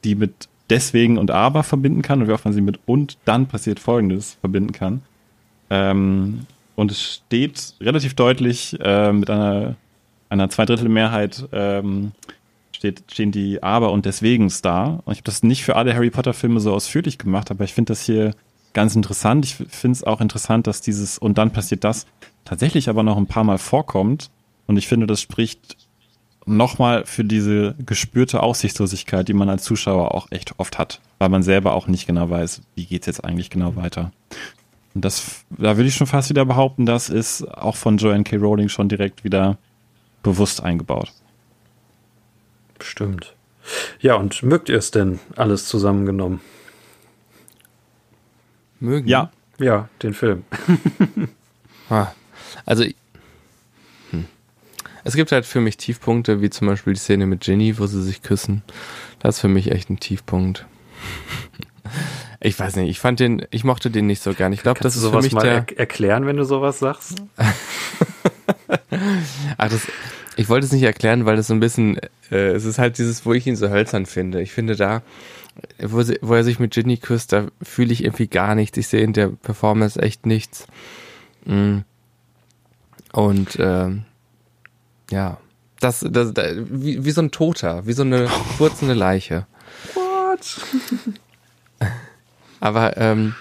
die 0.04 0.14
mit 0.14 0.48
deswegen 0.70 1.18
und 1.18 1.30
aber 1.30 1.62
verbinden 1.62 2.02
kann 2.02 2.22
und 2.22 2.28
wie 2.28 2.32
oft 2.32 2.44
man 2.44 2.54
sie 2.54 2.60
mit 2.60 2.78
und 2.86 3.18
dann 3.24 3.46
passiert 3.46 3.80
folgendes 3.80 4.34
verbinden 4.40 4.72
kann. 4.72 5.02
Ähm, 5.68 6.46
und 6.76 6.90
es 6.90 7.02
steht 7.26 7.74
relativ 7.80 8.14
deutlich 8.14 8.78
äh, 8.80 9.12
mit 9.12 9.28
einer, 9.28 9.76
einer 10.28 10.48
Zweidrittelmehrheit 10.48 11.46
ähm, 11.52 12.12
steht, 12.80 13.04
stehen 13.12 13.30
die 13.30 13.62
aber 13.62 13.92
und 13.92 14.06
deswegens 14.06 14.62
da. 14.62 15.00
Und 15.04 15.12
ich 15.12 15.18
habe 15.18 15.26
das 15.26 15.42
nicht 15.42 15.64
für 15.64 15.76
alle 15.76 15.94
Harry 15.94 16.10
Potter 16.10 16.32
Filme 16.32 16.60
so 16.60 16.72
ausführlich 16.72 17.18
gemacht, 17.18 17.50
aber 17.50 17.64
ich 17.64 17.74
finde 17.74 17.90
das 17.90 18.00
hier 18.00 18.34
ganz 18.72 18.96
interessant. 18.96 19.44
Ich 19.44 19.54
finde 19.54 19.96
es 19.96 20.02
auch 20.04 20.22
interessant, 20.22 20.66
dass 20.66 20.80
dieses 20.80 21.18
und 21.18 21.36
dann 21.36 21.52
passiert 21.52 21.84
das 21.84 22.06
tatsächlich 22.46 22.88
aber 22.88 23.02
noch 23.02 23.18
ein 23.18 23.26
paar 23.26 23.44
Mal 23.44 23.58
vorkommt. 23.58 24.30
Und 24.66 24.78
ich 24.78 24.88
finde, 24.88 25.06
das 25.06 25.20
spricht 25.20 25.76
nochmal 26.46 27.04
für 27.04 27.22
diese 27.22 27.74
gespürte 27.84 28.42
Aussichtslosigkeit, 28.42 29.28
die 29.28 29.34
man 29.34 29.50
als 29.50 29.64
Zuschauer 29.64 30.14
auch 30.14 30.28
echt 30.30 30.58
oft 30.58 30.78
hat, 30.78 31.00
weil 31.18 31.28
man 31.28 31.42
selber 31.42 31.74
auch 31.74 31.86
nicht 31.86 32.06
genau 32.06 32.30
weiß, 32.30 32.62
wie 32.76 32.86
geht's 32.86 33.06
jetzt 33.06 33.22
eigentlich 33.22 33.50
genau 33.50 33.76
weiter. 33.76 34.10
Und 34.94 35.04
das, 35.04 35.44
da 35.50 35.76
würde 35.76 35.88
ich 35.88 35.96
schon 35.96 36.06
fast 36.06 36.30
wieder 36.30 36.46
behaupten, 36.46 36.86
das 36.86 37.10
ist 37.10 37.42
auch 37.42 37.76
von 37.76 37.98
Joanne 37.98 38.24
K. 38.24 38.36
Rowling 38.36 38.70
schon 38.70 38.88
direkt 38.88 39.22
wieder 39.22 39.58
bewusst 40.22 40.62
eingebaut. 40.62 41.12
Bestimmt. 42.80 43.34
Ja, 44.00 44.14
und 44.16 44.42
mögt 44.42 44.68
ihr 44.68 44.78
es 44.78 44.90
denn 44.90 45.20
alles 45.36 45.66
zusammengenommen? 45.68 46.40
Mögen. 48.80 49.06
Ja, 49.08 49.30
Ja, 49.58 49.88
den 50.02 50.14
Film. 50.14 50.44
Ah, 51.90 52.08
Also, 52.66 52.84
hm. 54.10 54.24
es 55.04 55.14
gibt 55.14 55.32
halt 55.32 55.44
für 55.44 55.60
mich 55.60 55.76
Tiefpunkte, 55.76 56.40
wie 56.40 56.48
zum 56.50 56.68
Beispiel 56.68 56.92
die 56.94 57.00
Szene 57.00 57.26
mit 57.26 57.40
Ginny, 57.42 57.78
wo 57.78 57.86
sie 57.86 58.00
sich 58.02 58.22
küssen. 58.22 58.62
Das 59.18 59.34
ist 59.36 59.40
für 59.40 59.48
mich 59.48 59.70
echt 59.72 59.90
ein 59.90 60.00
Tiefpunkt. 60.00 60.66
Ich 62.42 62.58
weiß 62.58 62.76
nicht, 62.76 62.88
ich 62.88 62.98
fand 63.00 63.20
den, 63.20 63.46
ich 63.50 63.64
mochte 63.64 63.90
den 63.90 64.06
nicht 64.06 64.22
so 64.22 64.32
gern. 64.32 64.54
Ich 64.54 64.62
glaube, 64.62 64.80
das 64.80 64.94
Kannst 64.94 64.96
ist 64.96 65.02
du 65.02 65.08
für 65.08 65.12
sowas 65.12 65.24
mich 65.24 65.34
mal 65.34 65.42
der. 65.42 65.52
er 65.68 65.78
erklären, 65.78 66.24
wenn 66.24 66.38
du 66.38 66.44
sowas 66.44 66.78
sagst? 66.78 67.22
Ach, 67.36 67.52
das, 69.68 69.82
ich 70.40 70.48
wollte 70.48 70.64
es 70.64 70.72
nicht 70.72 70.84
erklären, 70.84 71.26
weil 71.26 71.36
das 71.36 71.48
so 71.48 71.54
ein 71.54 71.60
bisschen, 71.60 71.98
äh, 72.30 72.52
es 72.52 72.64
ist 72.64 72.78
halt 72.78 72.96
dieses, 72.96 73.26
wo 73.26 73.34
ich 73.34 73.46
ihn 73.46 73.56
so 73.56 73.68
hölzern 73.68 74.06
finde. 74.06 74.40
Ich 74.40 74.52
finde 74.52 74.74
da, 74.74 75.02
wo, 75.78 76.00
sie, 76.00 76.18
wo 76.22 76.32
er 76.32 76.44
sich 76.44 76.58
mit 76.58 76.72
Ginny 76.72 76.96
küsst, 76.96 77.34
da 77.34 77.48
fühle 77.60 77.92
ich 77.92 78.04
irgendwie 78.04 78.26
gar 78.26 78.54
nichts. 78.54 78.78
Ich 78.78 78.88
sehe 78.88 79.02
in 79.02 79.12
der 79.12 79.28
Performance 79.28 80.00
echt 80.00 80.24
nichts. 80.24 80.66
Mm. 81.44 81.80
Und 83.12 83.58
ähm, 83.60 84.04
ja, 85.10 85.36
das, 85.78 86.06
das, 86.08 86.32
da, 86.32 86.44
wie, 86.54 87.04
wie 87.04 87.10
so 87.10 87.20
ein 87.20 87.32
Toter, 87.32 87.86
wie 87.86 87.92
so 87.92 88.02
eine 88.02 88.26
furzende 88.56 88.94
Leiche. 88.94 89.46
What? 89.92 90.56
Aber 92.60 92.96
ähm, 92.96 93.34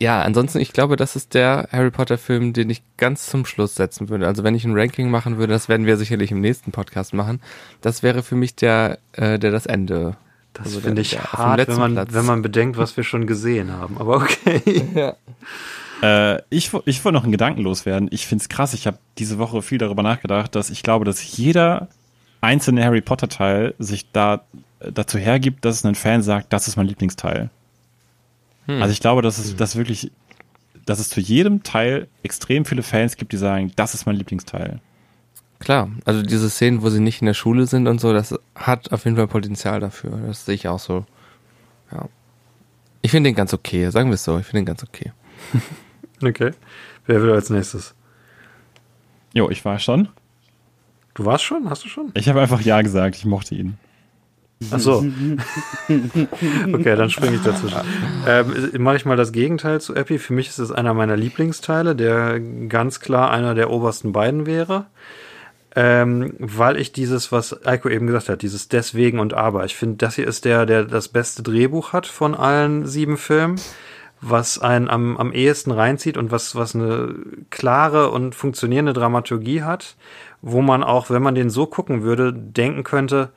ja, 0.00 0.22
ansonsten, 0.22 0.58
ich 0.58 0.72
glaube, 0.72 0.96
das 0.96 1.16
ist 1.16 1.34
der 1.34 1.68
Harry 1.72 1.90
Potter-Film, 1.90 2.52
den 2.52 2.70
ich 2.70 2.82
ganz 2.96 3.26
zum 3.26 3.44
Schluss 3.44 3.74
setzen 3.74 4.08
würde. 4.08 4.26
Also 4.26 4.44
wenn 4.44 4.54
ich 4.54 4.64
ein 4.64 4.78
Ranking 4.78 5.10
machen 5.10 5.38
würde, 5.38 5.52
das 5.52 5.68
werden 5.68 5.86
wir 5.86 5.96
sicherlich 5.96 6.30
im 6.30 6.40
nächsten 6.40 6.70
Podcast 6.70 7.14
machen. 7.14 7.40
Das 7.80 8.02
wäre 8.02 8.22
für 8.22 8.36
mich 8.36 8.54
der, 8.54 8.98
äh, 9.12 9.38
der 9.38 9.50
das 9.50 9.66
Ende. 9.66 10.16
Das 10.54 10.66
Also 10.66 10.80
finde 10.80 11.02
ich 11.02 11.10
der 11.10 11.32
hart, 11.32 11.58
wenn 11.58 11.66
letzten 11.66 11.80
man, 11.80 11.92
Platz. 11.94 12.08
wenn 12.12 12.24
man 12.26 12.42
bedenkt, 12.42 12.76
was 12.76 12.96
wir 12.96 13.04
schon 13.04 13.26
gesehen 13.26 13.72
haben. 13.72 13.98
Aber 13.98 14.16
okay. 14.16 14.62
Ja. 14.94 15.16
Äh, 16.00 16.42
ich, 16.48 16.70
ich 16.84 17.04
wollte 17.04 17.14
noch 17.14 17.24
einen 17.24 17.32
Gedanken 17.32 17.62
loswerden. 17.62 18.08
Ich 18.12 18.26
find's 18.26 18.48
krass. 18.48 18.74
Ich 18.74 18.86
habe 18.86 18.98
diese 19.18 19.38
Woche 19.38 19.62
viel 19.62 19.78
darüber 19.78 20.04
nachgedacht, 20.04 20.54
dass 20.54 20.70
ich 20.70 20.84
glaube, 20.84 21.04
dass 21.04 21.36
jeder 21.36 21.88
einzelne 22.40 22.84
Harry 22.84 23.00
Potter 23.00 23.28
Teil 23.28 23.74
sich 23.80 24.12
da 24.12 24.42
äh, 24.78 24.92
dazu 24.92 25.18
hergibt, 25.18 25.64
dass 25.64 25.84
ein 25.84 25.96
Fan 25.96 26.22
sagt, 26.22 26.52
das 26.52 26.68
ist 26.68 26.76
mein 26.76 26.86
Lieblingsteil. 26.86 27.50
Also 28.68 28.92
ich 28.92 29.00
glaube, 29.00 29.22
dass 29.22 29.38
es 29.38 29.56
dass 29.56 29.76
wirklich, 29.76 30.12
dass 30.84 30.98
es 30.98 31.08
zu 31.08 31.20
jedem 31.20 31.62
Teil 31.62 32.08
extrem 32.22 32.64
viele 32.64 32.82
Fans 32.82 33.16
gibt, 33.16 33.32
die 33.32 33.38
sagen, 33.38 33.72
das 33.76 33.94
ist 33.94 34.06
mein 34.06 34.16
Lieblingsteil. 34.16 34.80
Klar, 35.58 35.90
also 36.04 36.22
diese 36.22 36.48
Szenen, 36.50 36.82
wo 36.82 36.90
sie 36.90 37.00
nicht 37.00 37.20
in 37.20 37.26
der 37.26 37.34
Schule 37.34 37.66
sind 37.66 37.88
und 37.88 38.00
so, 38.00 38.12
das 38.12 38.34
hat 38.54 38.92
auf 38.92 39.04
jeden 39.04 39.16
Fall 39.16 39.26
Potenzial 39.26 39.80
dafür. 39.80 40.18
Das 40.26 40.44
sehe 40.44 40.54
ich 40.54 40.68
auch 40.68 40.78
so. 40.78 41.04
Ja. 41.90 42.08
Ich 43.02 43.10
finde 43.10 43.30
den 43.30 43.36
ganz 43.36 43.52
okay, 43.54 43.90
sagen 43.90 44.10
wir 44.10 44.14
es 44.14 44.24
so. 44.24 44.38
Ich 44.38 44.46
finde 44.46 44.60
den 44.60 44.66
ganz 44.66 44.82
okay. 44.82 45.12
Okay. 46.20 46.50
Wer 47.06 47.22
will 47.22 47.30
als 47.30 47.48
nächstes? 47.48 47.94
Jo, 49.32 49.50
ich 49.50 49.64
war 49.64 49.78
schon. 49.78 50.08
Du 51.14 51.24
warst 51.24 51.44
schon? 51.44 51.70
Hast 51.70 51.84
du 51.84 51.88
schon? 51.88 52.10
Ich 52.14 52.28
habe 52.28 52.40
einfach 52.40 52.60
ja 52.60 52.82
gesagt. 52.82 53.14
Ich 53.14 53.24
mochte 53.24 53.54
ihn. 53.54 53.78
Ach 54.72 54.80
so. 54.80 54.98
okay, 55.88 56.96
dann 56.96 57.10
springe 57.10 57.36
ich 57.36 57.42
dazwischen. 57.42 57.78
Ähm, 58.26 58.82
Mache 58.82 58.96
ich 58.96 59.04
mal 59.04 59.16
das 59.16 59.32
Gegenteil 59.32 59.80
zu 59.80 59.94
Epi. 59.94 60.18
Für 60.18 60.32
mich 60.32 60.48
ist 60.48 60.58
es 60.58 60.72
einer 60.72 60.94
meiner 60.94 61.16
Lieblingsteile, 61.16 61.94
der 61.94 62.40
ganz 62.40 63.00
klar 63.00 63.30
einer 63.30 63.54
der 63.54 63.70
obersten 63.70 64.12
beiden 64.12 64.46
wäre. 64.46 64.86
Ähm, 65.76 66.34
weil 66.38 66.76
ich 66.76 66.92
dieses, 66.92 67.30
was 67.30 67.64
Eiko 67.64 67.88
eben 67.88 68.08
gesagt 68.08 68.28
hat, 68.28 68.42
dieses 68.42 68.68
Deswegen 68.68 69.20
und 69.20 69.32
Aber. 69.34 69.64
Ich 69.64 69.76
finde, 69.76 69.98
das 69.98 70.16
hier 70.16 70.26
ist 70.26 70.44
der, 70.44 70.66
der 70.66 70.84
das 70.84 71.08
beste 71.08 71.42
Drehbuch 71.42 71.92
hat 71.92 72.06
von 72.06 72.34
allen 72.34 72.86
sieben 72.86 73.16
Filmen, 73.16 73.60
was 74.20 74.58
einen 74.58 74.88
am, 74.88 75.16
am 75.18 75.32
ehesten 75.32 75.70
reinzieht 75.70 76.16
und 76.16 76.32
was, 76.32 76.56
was 76.56 76.74
eine 76.74 77.14
klare 77.50 78.10
und 78.10 78.34
funktionierende 78.34 78.92
Dramaturgie 78.92 79.62
hat, 79.62 79.94
wo 80.42 80.62
man 80.62 80.82
auch, 80.82 81.10
wenn 81.10 81.22
man 81.22 81.36
den 81.36 81.50
so 81.50 81.66
gucken 81.66 82.02
würde, 82.02 82.32
denken 82.32 82.82
könnte, 82.82 83.30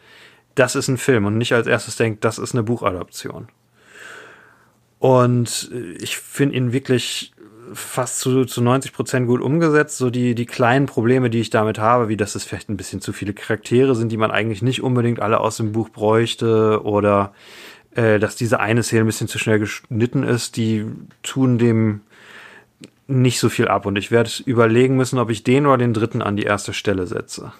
das 0.55 0.75
ist 0.75 0.87
ein 0.87 0.97
Film 0.97 1.25
und 1.25 1.37
nicht 1.37 1.53
als 1.53 1.67
erstes 1.67 1.95
denkt, 1.95 2.23
das 2.23 2.37
ist 2.37 2.53
eine 2.53 2.63
Buchadaption. 2.63 3.47
Und 4.99 5.71
äh, 5.73 5.93
ich 6.01 6.17
finde 6.17 6.55
ihn 6.55 6.73
wirklich 6.73 7.33
fast 7.73 8.19
zu, 8.19 8.45
zu 8.45 8.61
90 8.61 8.93
Prozent 8.93 9.27
gut 9.27 9.41
umgesetzt. 9.41 9.97
So 9.97 10.09
die, 10.09 10.35
die 10.35 10.45
kleinen 10.45 10.85
Probleme, 10.85 11.29
die 11.29 11.39
ich 11.39 11.49
damit 11.49 11.79
habe, 11.79 12.09
wie 12.09 12.17
dass 12.17 12.35
es 12.35 12.43
vielleicht 12.43 12.69
ein 12.69 12.77
bisschen 12.77 13.01
zu 13.01 13.13
viele 13.13 13.33
Charaktere 13.33 13.95
sind, 13.95 14.11
die 14.11 14.17
man 14.17 14.31
eigentlich 14.31 14.61
nicht 14.61 14.83
unbedingt 14.83 15.19
alle 15.19 15.39
aus 15.39 15.57
dem 15.57 15.71
Buch 15.71 15.89
bräuchte 15.89 16.83
oder 16.83 17.33
äh, 17.95 18.19
dass 18.19 18.35
diese 18.35 18.59
eine 18.59 18.83
Szene 18.83 19.03
ein 19.03 19.07
bisschen 19.07 19.27
zu 19.27 19.39
schnell 19.39 19.59
geschnitten 19.59 20.23
ist, 20.23 20.57
die 20.57 20.85
tun 21.23 21.57
dem 21.57 22.01
nicht 23.07 23.39
so 23.39 23.49
viel 23.49 23.67
ab. 23.67 23.85
Und 23.85 23.97
ich 23.97 24.11
werde 24.11 24.29
überlegen 24.45 24.95
müssen, 24.95 25.19
ob 25.19 25.29
ich 25.29 25.43
den 25.43 25.65
oder 25.65 25.77
den 25.77 25.93
dritten 25.93 26.21
an 26.21 26.35
die 26.35 26.43
erste 26.43 26.73
Stelle 26.73 27.07
setze. 27.07 27.51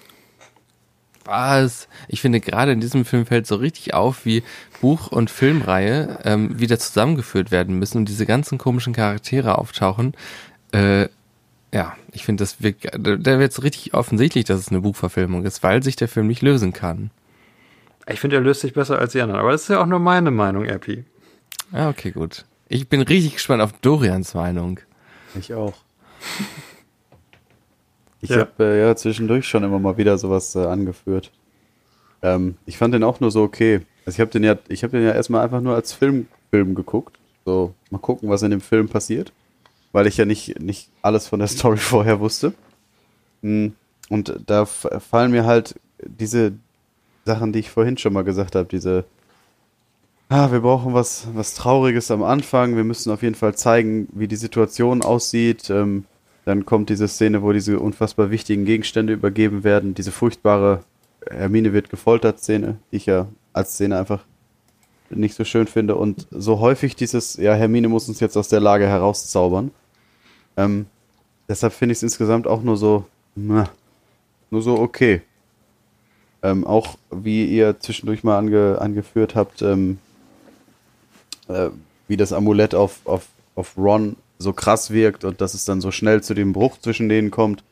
Was? 1.32 1.88
Ich 2.10 2.20
finde, 2.20 2.42
gerade 2.42 2.74
in 2.74 2.82
diesem 2.82 3.06
Film 3.06 3.26
fällt 3.26 3.48
so 3.48 3.56
richtig 3.56 3.94
auf, 3.94 4.26
wie 4.26 4.44
Buch- 4.82 5.14
und 5.14 5.30
Filmreihe 5.30 6.20
ähm, 6.26 6.60
wieder 6.60 6.78
zusammengeführt 6.78 7.52
werden 7.52 7.80
müssen 7.80 8.00
und 8.00 8.10
diese 8.10 8.26
ganzen 8.26 8.58
komischen 8.58 8.92
Charaktere 8.92 9.58
auftauchen. 9.58 10.14
Äh, 10.74 11.08
ja, 11.74 11.96
ich 12.12 12.26
finde, 12.26 12.42
das 12.42 12.62
wirkt, 12.62 12.84
da 13.00 13.16
da 13.16 13.40
wird 13.40 13.54
es 13.54 13.64
richtig 13.64 13.94
offensichtlich, 13.94 14.44
dass 14.44 14.60
es 14.60 14.68
eine 14.68 14.82
Buchverfilmung 14.82 15.46
ist, 15.46 15.64
weil 15.64 15.82
sich 15.82 15.96
der 15.96 16.10
Film 16.10 16.28
nicht 16.28 16.42
lösen 16.42 16.74
kann. 16.74 17.12
Ich 18.10 18.20
finde, 18.20 18.36
er 18.36 18.42
löst 18.42 18.60
sich 18.60 18.74
besser 18.74 19.00
als 19.00 19.14
die 19.14 19.22
anderen. 19.22 19.40
Aber 19.40 19.54
das 19.54 19.62
ist 19.62 19.68
ja 19.70 19.82
auch 19.82 19.86
nur 19.86 20.00
meine 20.00 20.32
Meinung, 20.32 20.66
Epi. 20.66 21.06
Ah, 21.72 21.88
okay, 21.88 22.12
gut. 22.12 22.44
Ich 22.68 22.90
bin 22.90 23.02
richtig 23.02 23.36
gespannt 23.36 23.62
auf 23.62 23.72
Dorians 23.80 24.34
Meinung. 24.34 24.82
Ich 25.40 25.54
auch. 25.54 25.76
Ich 28.22 28.30
Ja. 28.30 28.40
habe 28.42 28.52
äh, 28.64 28.80
ja 28.82 28.96
zwischendurch 28.96 29.48
schon 29.48 29.64
immer 29.64 29.80
mal 29.80 29.98
wieder 29.98 30.18
sowas 30.18 30.56
äh, 30.56 30.66
angeführt. 30.66 31.32
Ähm, 32.22 32.56
ich 32.66 32.78
fand 32.78 32.94
den 32.94 33.04
auch 33.04 33.20
nur 33.20 33.32
so 33.32 33.42
okay. 33.44 33.82
Also 34.06 34.18
ich 34.18 34.20
habe 34.22 34.32
den 34.32 34.44
ja, 34.44 34.56
ich 34.68 34.84
habe 34.84 34.98
den 34.98 35.06
ja 35.06 35.14
erstmal 35.14 35.44
einfach 35.44 35.62
nur 35.62 35.76
als 35.76 35.94
Film, 35.94 36.28
Film 36.52 36.76
geguckt. 36.76 37.18
So, 37.46 37.74
mal 37.90 37.98
gucken, 38.00 38.30
was 38.30 38.44
in 38.44 38.52
dem 38.52 38.62
Film 38.62 38.88
passiert. 38.90 39.32
Weil 39.92 40.08
ich 40.08 40.18
ja 40.18 40.26
nicht, 40.26 40.62
nicht 40.62 40.90
alles 41.02 41.28
von 41.28 41.40
der 41.40 41.48
Story 41.50 41.78
vorher 41.78 42.20
wusste. 42.20 42.54
Mm, 43.42 43.70
Und 44.10 44.40
da 44.46 44.66
fallen 44.66 45.32
mir 45.32 45.46
halt 45.46 45.76
diese 46.06 46.54
Sachen, 47.26 47.54
die 47.54 47.60
ich 47.60 47.70
vorhin 47.72 47.98
schon 47.98 48.14
mal 48.14 48.24
gesagt 48.24 48.56
habe, 48.56 48.68
diese 48.70 49.06
ah, 50.30 50.52
wir 50.52 50.62
brauchen 50.62 50.94
was, 50.94 51.28
was 51.34 51.54
Trauriges 51.56 52.10
am 52.12 52.24
Anfang. 52.24 52.76
Wir 52.76 52.84
müssen 52.84 53.12
auf 53.12 53.22
jeden 53.22 53.36
Fall 53.36 53.56
zeigen, 53.56 54.08
wie 54.14 54.28
die 54.28 54.36
Situation 54.38 55.02
aussieht. 55.02 55.70
Ähm, 55.70 56.06
dann 56.52 56.66
kommt 56.66 56.90
diese 56.90 57.08
Szene, 57.08 57.44
wo 57.44 57.54
diese 57.54 57.80
unfassbar 57.80 58.30
wichtigen 58.30 58.66
Gegenstände 58.66 59.14
übergeben 59.14 59.64
werden. 59.64 59.94
Diese 59.94 60.12
furchtbare 60.12 60.84
Hermine 61.30 61.72
wird 61.72 61.90
gefoltert 61.90 62.40
Szene, 62.40 62.78
die 62.92 62.98
ich 62.98 63.06
ja 63.06 63.28
als 63.54 63.76
Szene 63.76 63.98
einfach 63.98 64.26
nicht 65.10 65.34
so 65.34 65.46
schön 65.46 65.66
finde. 65.66 65.96
Und 65.96 66.28
so 66.30 66.60
häufig 66.60 66.98
dieses, 66.98 67.38
ja, 67.38 67.54
Hermine 67.54 67.88
muss 67.88 68.10
uns 68.10 68.20
jetzt 68.20 68.36
aus 68.36 68.50
der 68.50 68.60
Lage 68.60 68.86
herauszaubern. 68.86 69.72
Ähm, 70.58 70.88
deshalb 71.48 71.72
finde 71.72 71.94
ich 71.94 72.00
es 72.00 72.04
insgesamt 72.04 72.48
auch 72.48 72.64
nur 72.64 72.76
so, 72.76 73.06
na, 73.34 73.70
nur 74.50 74.62
so 74.62 74.78
okay. 74.78 75.22
Ähm, 76.44 76.68
auch 76.68 76.98
wie 77.12 77.46
ihr 77.46 77.80
zwischendurch 77.80 78.26
mal 78.26 78.38
ange, 78.38 78.78
angeführt 78.82 79.36
habt, 79.36 79.62
ähm, 79.62 80.00
äh, 81.48 81.70
wie 82.10 82.18
das 82.18 82.34
Amulett 82.34 82.76
auf, 82.76 83.00
auf, 83.06 83.28
auf 83.56 83.78
Ron 83.78 84.18
so 84.42 84.54
krass 84.54 84.92
wirkt 84.92 85.24
und 85.24 85.42
dass 85.42 85.54
es 85.54 85.66
dann 85.66 85.82
so 85.82 85.92
schnell 85.92 86.22
zu 86.22 86.34
dem 86.34 86.54
Bruch 86.54 86.78
zwischen 86.80 87.10
denen 87.10 87.32
kommt. 87.32 87.64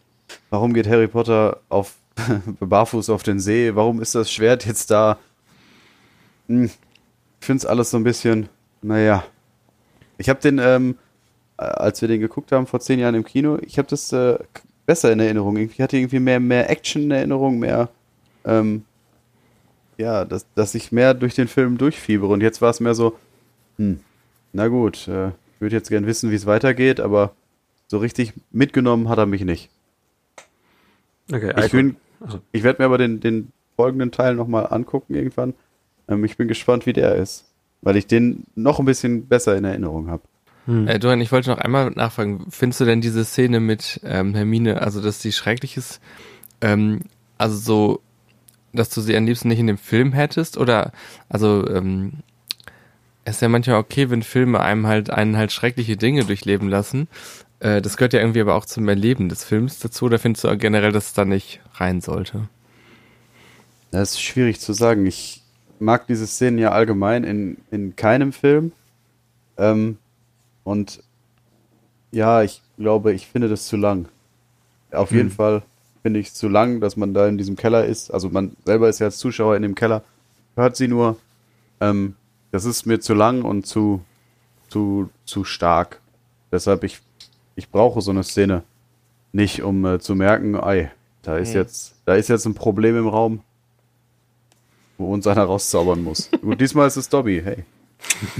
Warum 0.49 0.73
geht 0.73 0.87
Harry 0.87 1.07
Potter 1.07 1.59
auf 1.69 1.95
barfuß 2.59 3.09
auf 3.09 3.23
den 3.23 3.39
See? 3.39 3.75
Warum 3.75 4.01
ist 4.01 4.15
das 4.15 4.31
Schwert 4.31 4.65
jetzt 4.65 4.91
da? 4.91 5.17
Hm, 6.47 6.65
ich 6.65 7.45
finde 7.45 7.59
es 7.59 7.65
alles 7.65 7.91
so 7.91 7.97
ein 7.97 8.03
bisschen, 8.03 8.49
naja. 8.81 9.23
Ich 10.17 10.29
habe 10.29 10.41
den, 10.41 10.59
ähm, 10.59 10.97
äh, 11.57 11.63
als 11.63 12.01
wir 12.01 12.07
den 12.07 12.19
geguckt 12.19 12.51
haben 12.51 12.67
vor 12.67 12.79
zehn 12.79 12.99
Jahren 12.99 13.15
im 13.15 13.23
Kino, 13.23 13.57
ich 13.61 13.77
habe 13.77 13.87
das 13.87 14.11
äh, 14.11 14.37
besser 14.85 15.11
in 15.11 15.19
Erinnerung. 15.19 15.57
Ich 15.57 15.79
hatte 15.79 15.97
irgendwie 15.97 16.19
mehr, 16.19 16.39
mehr 16.39 16.69
Action 16.69 17.03
in 17.03 17.11
Erinnerung, 17.11 17.59
mehr, 17.59 17.89
ähm, 18.45 18.83
ja, 19.97 20.25
dass, 20.25 20.45
dass 20.55 20.75
ich 20.75 20.91
mehr 20.91 21.13
durch 21.13 21.35
den 21.35 21.47
Film 21.47 21.77
durchfiebere. 21.77 22.31
Und 22.31 22.41
jetzt 22.41 22.61
war 22.61 22.69
es 22.71 22.79
mehr 22.79 22.95
so, 22.95 23.17
hm, 23.77 23.99
na 24.51 24.67
gut, 24.67 25.07
äh, 25.07 25.31
ich 25.59 25.61
würde 25.61 25.75
jetzt 25.75 25.89
gern 25.89 26.05
wissen, 26.05 26.31
wie 26.31 26.35
es 26.35 26.45
weitergeht, 26.45 27.01
aber 27.01 27.33
so 27.87 27.97
richtig 27.97 28.31
mitgenommen 28.49 29.09
hat 29.09 29.17
er 29.17 29.25
mich 29.25 29.43
nicht. 29.43 29.69
Okay, 31.29 31.53
Ich, 31.65 31.71
bin, 31.73 31.97
Also. 32.21 32.39
ich 32.53 32.63
werde 32.63 32.81
mir 32.81 32.85
aber 32.85 32.97
den, 32.97 33.19
den 33.19 33.51
folgenden 33.75 34.11
Teil 34.11 34.35
nochmal 34.35 34.67
angucken 34.71 35.15
irgendwann. 35.15 35.53
Ähm, 36.07 36.23
ich 36.23 36.37
bin 36.37 36.47
gespannt, 36.47 36.85
wie 36.85 36.93
der 36.93 37.15
ist, 37.15 37.43
weil 37.81 37.97
ich 37.97 38.07
den 38.07 38.45
noch 38.55 38.79
ein 38.79 38.85
bisschen 38.85 39.27
besser 39.27 39.57
in 39.57 39.65
Erinnerung 39.65 40.09
habe. 40.09 40.23
Äh, 40.87 40.97
Dorian, 40.97 41.19
ich 41.19 41.31
wollte 41.33 41.49
noch 41.49 41.57
einmal 41.57 41.89
nachfragen, 41.91 42.45
findest 42.49 42.79
du 42.79 42.85
denn 42.85 43.01
diese 43.01 43.25
Szene 43.25 43.59
mit 43.59 43.99
ähm, 44.05 44.35
Hermine, 44.35 44.81
also 44.81 45.01
dass 45.01 45.19
die 45.19 45.33
schrecklich 45.33 45.75
ist, 45.75 45.99
ähm, 46.61 47.01
also 47.37 47.57
so, 47.57 48.01
dass 48.71 48.89
du 48.89 49.01
sie 49.01 49.17
am 49.17 49.25
liebsten 49.25 49.49
nicht 49.49 49.59
in 49.59 49.67
dem 49.67 49.77
Film 49.79 50.13
hättest? 50.13 50.57
Oder, 50.57 50.93
also, 51.27 51.67
ähm, 51.67 52.13
es 53.29 53.37
ist 53.37 53.41
ja 53.41 53.49
manchmal 53.49 53.77
okay, 53.77 54.09
wenn 54.09 54.23
Filme 54.23 54.59
einem 54.59 54.87
halt, 54.87 55.09
einen 55.09 55.37
halt 55.37 55.51
schreckliche 55.51 55.97
Dinge 55.97 56.25
durchleben 56.25 56.67
lassen. 56.67 57.07
Äh, 57.59 57.81
das 57.81 57.95
gehört 57.95 58.13
ja 58.13 58.19
irgendwie 58.19 58.41
aber 58.41 58.55
auch 58.55 58.65
zum 58.65 58.87
Erleben 58.89 59.29
des 59.29 59.43
Films 59.43 59.79
dazu. 59.79 60.05
Oder 60.05 60.19
findest 60.19 60.43
du 60.43 60.57
generell, 60.57 60.91
dass 60.91 61.07
es 61.07 61.13
da 61.13 61.25
nicht 61.25 61.61
rein 61.75 62.01
sollte? 62.01 62.49
Das 63.91 64.11
ist 64.11 64.21
schwierig 64.21 64.59
zu 64.59 64.73
sagen. 64.73 65.05
Ich 65.05 65.43
mag 65.79 66.07
diese 66.07 66.27
Szenen 66.27 66.57
ja 66.57 66.71
allgemein 66.71 67.23
in, 67.23 67.57
in 67.71 67.95
keinem 67.95 68.33
Film. 68.33 68.71
Ähm, 69.57 69.97
und 70.63 71.03
ja, 72.11 72.41
ich 72.41 72.61
glaube, 72.77 73.13
ich 73.13 73.27
finde 73.27 73.47
das 73.47 73.67
zu 73.67 73.77
lang. 73.77 74.07
Auf 74.91 75.11
jeden 75.11 75.29
Fall 75.29 75.61
finde 76.01 76.19
ich 76.19 76.27
es 76.27 76.33
zu 76.33 76.47
lang, 76.47 76.81
dass 76.81 76.97
man 76.97 77.13
da 77.13 77.27
in 77.27 77.37
diesem 77.37 77.55
Keller 77.55 77.85
ist. 77.85 78.11
Also 78.11 78.29
man 78.29 78.55
selber 78.65 78.89
ist 78.89 78.99
ja 78.99 79.05
als 79.05 79.19
Zuschauer 79.19 79.55
in 79.55 79.61
dem 79.61 79.75
Keller, 79.75 80.03
hört 80.55 80.75
sie 80.75 80.87
nur. 80.87 81.17
Ähm, 81.79 82.15
das 82.51 82.65
ist 82.65 82.85
mir 82.85 82.99
zu 82.99 83.13
lang 83.13 83.43
und 83.43 83.65
zu, 83.65 84.01
zu, 84.69 85.09
zu 85.25 85.43
stark. 85.43 86.01
Deshalb, 86.51 86.83
ich, 86.83 86.99
ich 87.55 87.69
brauche 87.69 88.01
so 88.01 88.11
eine 88.11 88.23
Szene 88.23 88.63
nicht, 89.31 89.61
um 89.61 89.85
äh, 89.85 89.99
zu 89.99 90.15
merken, 90.15 90.55
ei, 90.55 90.91
da 91.21 91.37
ist 91.37 91.53
jetzt, 91.53 91.95
da 92.05 92.15
ist 92.15 92.29
jetzt 92.29 92.45
ein 92.45 92.55
Problem 92.55 92.97
im 92.97 93.07
Raum, 93.07 93.41
wo 94.97 95.13
uns 95.13 95.27
einer 95.27 95.43
rauszaubern 95.43 96.03
muss. 96.03 96.31
Gut, 96.41 96.59
diesmal 96.59 96.87
ist 96.87 96.97
es 96.97 97.09
Dobby, 97.09 97.41
hey. 97.43 97.63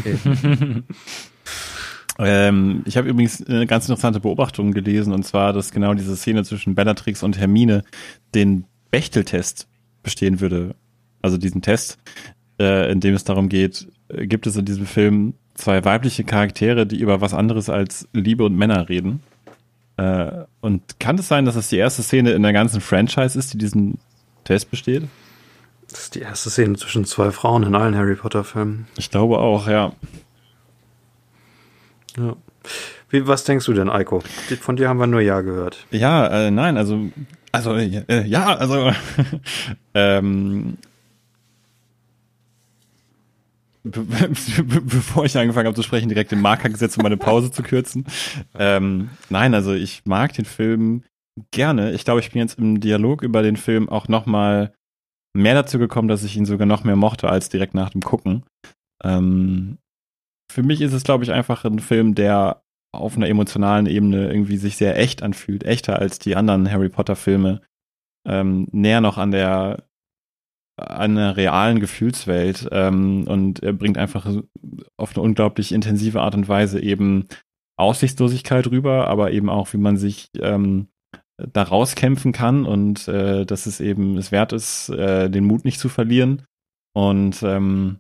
Ähm, 2.21 2.83
ich 2.85 2.97
habe 2.97 3.07
übrigens 3.07 3.41
eine 3.47 3.65
ganz 3.65 3.85
interessante 3.85 4.19
Beobachtung 4.19 4.73
gelesen, 4.73 5.13
und 5.13 5.23
zwar, 5.23 5.53
dass 5.53 5.71
genau 5.71 5.93
diese 5.93 6.17
Szene 6.17 6.43
zwischen 6.43 6.75
Bellatrix 6.75 7.23
und 7.23 7.39
Hermine 7.39 7.85
den 8.35 8.65
Bechteltest 8.91 9.69
bestehen 10.03 10.41
würde. 10.41 10.75
Also 11.21 11.37
diesen 11.37 11.61
Test, 11.61 11.97
äh, 12.59 12.91
in 12.91 12.99
dem 12.99 13.15
es 13.15 13.23
darum 13.23 13.47
geht, 13.47 13.87
gibt 14.09 14.47
es 14.47 14.55
in 14.55 14.65
diesem 14.65 14.85
Film 14.85 15.33
zwei 15.55 15.83
weibliche 15.85 16.23
Charaktere, 16.23 16.85
die 16.85 16.99
über 16.99 17.21
was 17.21 17.33
anderes 17.33 17.69
als 17.69 18.07
Liebe 18.13 18.45
und 18.45 18.55
Männer 18.55 18.89
reden. 18.89 19.21
Äh, 19.97 20.45
und 20.61 20.99
kann 20.99 21.17
es 21.17 21.27
sein, 21.27 21.45
dass 21.45 21.55
es 21.55 21.69
die 21.69 21.77
erste 21.77 22.03
Szene 22.03 22.31
in 22.31 22.43
der 22.43 22.53
ganzen 22.53 22.81
Franchise 22.81 23.37
ist, 23.37 23.53
die 23.53 23.57
diesen 23.57 23.99
Test 24.45 24.71
besteht? 24.71 25.03
Das 25.89 26.01
ist 26.01 26.15
die 26.15 26.21
erste 26.21 26.49
Szene 26.49 26.75
zwischen 26.77 27.05
zwei 27.05 27.31
Frauen 27.31 27.63
in 27.63 27.75
allen 27.75 27.95
Harry 27.95 28.15
Potter-Filmen. 28.15 28.87
Ich 28.97 29.09
glaube 29.09 29.39
auch, 29.39 29.67
ja. 29.67 29.93
Ja. 32.17 32.35
Wie, 33.09 33.27
was 33.27 33.43
denkst 33.43 33.65
du 33.65 33.73
denn, 33.73 33.89
Eiko? 33.89 34.21
Von 34.61 34.75
dir 34.75 34.87
haben 34.87 34.99
wir 34.99 35.07
nur 35.07 35.21
Ja 35.21 35.41
gehört. 35.41 35.85
Ja, 35.91 36.27
äh, 36.27 36.51
nein, 36.51 36.77
also, 36.77 37.09
also, 37.51 37.75
äh, 37.75 38.25
ja, 38.25 38.55
also, 38.55 38.91
ähm, 39.95 40.77
be 43.91 44.03
be 44.03 44.81
bevor 44.81 45.25
ich 45.25 45.37
angefangen 45.37 45.67
habe 45.67 45.75
zu 45.75 45.83
sprechen, 45.83 46.09
direkt 46.09 46.31
den 46.31 46.41
Marker 46.41 46.69
gesetzt, 46.69 46.97
um 46.97 47.03
meine 47.03 47.17
Pause 47.17 47.51
zu 47.51 47.63
kürzen. 47.63 48.05
Ähm, 48.57 49.09
nein, 49.29 49.53
also 49.53 49.73
ich 49.73 50.05
mag 50.05 50.33
den 50.33 50.45
Film 50.45 51.03
gerne. 51.51 51.91
Ich 51.93 52.05
glaube, 52.05 52.19
ich 52.19 52.31
bin 52.31 52.41
jetzt 52.41 52.59
im 52.59 52.79
Dialog 52.79 53.21
über 53.21 53.41
den 53.41 53.57
Film 53.57 53.89
auch 53.89 54.07
noch 54.07 54.25
mal 54.25 54.73
mehr 55.33 55.53
dazu 55.53 55.79
gekommen, 55.79 56.07
dass 56.07 56.23
ich 56.23 56.35
ihn 56.35 56.45
sogar 56.45 56.65
noch 56.65 56.83
mehr 56.83 56.95
mochte 56.95 57.29
als 57.29 57.49
direkt 57.49 57.73
nach 57.73 57.89
dem 57.89 58.01
Gucken. 58.01 58.43
Ähm, 59.03 59.77
für 60.51 60.63
mich 60.63 60.81
ist 60.81 60.93
es, 60.93 61.03
glaube 61.03 61.23
ich, 61.23 61.31
einfach 61.31 61.63
ein 61.65 61.79
Film, 61.79 62.15
der 62.15 62.63
auf 62.91 63.15
einer 63.15 63.27
emotionalen 63.27 63.85
Ebene 63.85 64.29
irgendwie 64.29 64.57
sich 64.57 64.75
sehr 64.77 64.97
echt 64.97 65.21
anfühlt, 65.21 65.63
echter 65.63 65.99
als 65.99 66.17
die 66.17 66.35
anderen 66.35 66.69
Harry 66.71 66.89
Potter 66.89 67.15
Filme, 67.15 67.61
ähm, 68.27 68.67
näher 68.71 69.01
noch 69.01 69.17
an 69.17 69.31
der 69.31 69.83
einer 70.79 71.37
realen 71.37 71.79
Gefühlswelt 71.79 72.67
ähm, 72.71 73.25
und 73.27 73.61
er 73.63 73.73
bringt 73.73 73.97
einfach 73.97 74.25
auf 74.97 75.15
eine 75.15 75.23
unglaublich 75.23 75.71
intensive 75.71 76.21
Art 76.21 76.35
und 76.35 76.47
Weise 76.47 76.81
eben 76.81 77.27
Aussichtslosigkeit 77.77 78.67
rüber, 78.67 79.07
aber 79.07 79.31
eben 79.31 79.49
auch, 79.49 79.73
wie 79.73 79.77
man 79.77 79.97
sich 79.97 80.29
ähm, 80.39 80.89
da 81.37 81.63
rauskämpfen 81.63 82.31
kann 82.31 82.65
und 82.65 83.07
äh, 83.07 83.45
dass 83.45 83.65
es 83.65 83.79
eben 83.79 84.17
es 84.17 84.31
wert 84.31 84.53
ist, 84.53 84.89
äh, 84.89 85.29
den 85.29 85.45
Mut 85.45 85.65
nicht 85.65 85.79
zu 85.79 85.89
verlieren 85.89 86.45
und 86.93 87.41
ähm, 87.43 87.99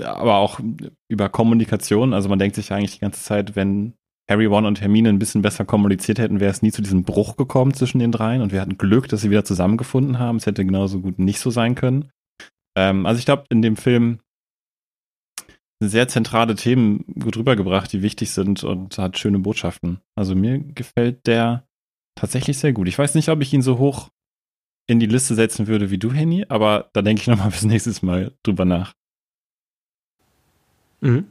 aber 0.00 0.36
auch 0.36 0.60
über 1.08 1.28
Kommunikation. 1.28 2.14
Also 2.14 2.28
man 2.28 2.38
denkt 2.38 2.56
sich 2.56 2.72
eigentlich 2.72 2.94
die 2.94 3.00
ganze 3.00 3.22
Zeit, 3.22 3.56
wenn 3.56 3.94
Harry, 4.30 4.46
Ron 4.46 4.64
und 4.64 4.80
Hermine 4.80 5.08
ein 5.08 5.18
bisschen 5.18 5.42
besser 5.42 5.64
kommuniziert 5.64 6.20
hätten, 6.20 6.38
wäre 6.38 6.52
es 6.52 6.62
nie 6.62 6.70
zu 6.70 6.82
diesem 6.82 7.02
Bruch 7.02 7.36
gekommen 7.36 7.74
zwischen 7.74 7.98
den 7.98 8.12
dreien 8.12 8.42
und 8.42 8.52
wir 8.52 8.60
hatten 8.60 8.78
Glück, 8.78 9.08
dass 9.08 9.22
sie 9.22 9.30
wieder 9.30 9.44
zusammengefunden 9.44 10.20
haben. 10.20 10.36
Es 10.36 10.46
hätte 10.46 10.64
genauso 10.64 11.00
gut 11.00 11.18
nicht 11.18 11.40
so 11.40 11.50
sein 11.50 11.74
können. 11.74 12.10
Ähm, 12.76 13.06
also 13.06 13.18
ich 13.18 13.24
glaube, 13.24 13.44
in 13.50 13.60
dem 13.60 13.76
Film 13.76 14.20
sehr 15.82 16.06
zentrale 16.06 16.54
Themen 16.54 17.04
gut 17.18 17.36
rübergebracht, 17.36 17.92
die 17.92 18.02
wichtig 18.02 18.30
sind 18.30 18.62
und 18.62 18.98
hat 18.98 19.18
schöne 19.18 19.40
Botschaften. 19.40 19.98
Also 20.14 20.36
mir 20.36 20.60
gefällt 20.60 21.26
der 21.26 21.66
tatsächlich 22.14 22.58
sehr 22.58 22.72
gut. 22.72 22.86
Ich 22.86 22.98
weiß 22.98 23.16
nicht, 23.16 23.30
ob 23.30 23.40
ich 23.40 23.52
ihn 23.52 23.62
so 23.62 23.78
hoch 23.78 24.10
in 24.86 25.00
die 25.00 25.06
Liste 25.06 25.34
setzen 25.34 25.66
würde 25.66 25.90
wie 25.90 25.98
du, 25.98 26.12
Henny, 26.12 26.46
aber 26.48 26.90
da 26.92 27.02
denke 27.02 27.22
ich 27.22 27.26
nochmal 27.26 27.50
bis 27.50 27.64
nächstes 27.64 28.02
Mal 28.02 28.32
drüber 28.44 28.64
nach. 28.64 28.94
Mhm. 31.00 31.26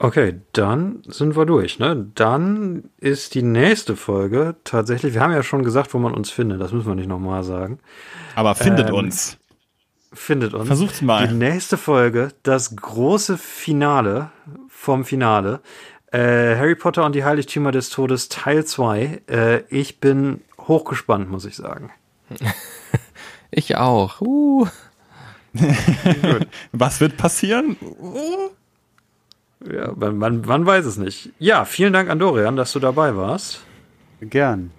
Okay, 0.00 0.40
dann 0.52 1.02
sind 1.06 1.36
wir 1.36 1.44
durch. 1.44 1.78
Ne? 1.78 2.06
Dann 2.14 2.90
ist 2.98 3.34
die 3.34 3.42
nächste 3.42 3.96
Folge 3.96 4.54
tatsächlich, 4.62 5.14
wir 5.14 5.20
haben 5.20 5.32
ja 5.32 5.42
schon 5.42 5.64
gesagt, 5.64 5.92
wo 5.92 5.98
man 5.98 6.14
uns 6.14 6.30
findet, 6.30 6.60
das 6.60 6.72
müssen 6.72 6.86
wir 6.86 6.94
nicht 6.94 7.08
nochmal 7.08 7.42
sagen. 7.42 7.80
Aber 8.36 8.54
findet 8.54 8.90
Ähm, 8.90 8.94
uns. 8.94 9.38
Findet 10.12 10.54
uns. 10.54 10.66
Versucht's 10.66 11.02
mal. 11.02 11.26
Die 11.26 11.34
nächste 11.34 11.76
Folge, 11.76 12.30
das 12.42 12.76
große 12.76 13.36
Finale 13.36 14.30
vom 14.68 15.04
Finale. 15.04 15.60
Äh, 16.12 16.56
Harry 16.56 16.76
Potter 16.76 17.04
und 17.04 17.14
die 17.14 17.24
Heiligtümer 17.24 17.72
des 17.72 17.90
Todes 17.90 18.28
Teil 18.28 18.64
2. 18.64 19.22
Äh, 19.28 19.62
ich 19.68 20.00
bin 20.00 20.40
hochgespannt, 20.60 21.30
muss 21.30 21.44
ich 21.44 21.56
sagen. 21.56 21.90
Ich 23.50 23.76
auch. 23.76 24.20
Uh. 24.20 24.66
Was 26.72 27.00
wird 27.00 27.16
passieren? 27.16 27.76
Ja, 29.64 29.92
man, 29.96 30.18
man, 30.18 30.40
man 30.42 30.66
weiß 30.66 30.84
es 30.84 30.96
nicht. 30.96 31.32
Ja, 31.38 31.64
vielen 31.64 31.92
Dank 31.92 32.10
an 32.10 32.18
Dorian, 32.18 32.56
dass 32.56 32.72
du 32.72 32.78
dabei 32.78 33.16
warst. 33.16 33.64
Gern. 34.20 34.70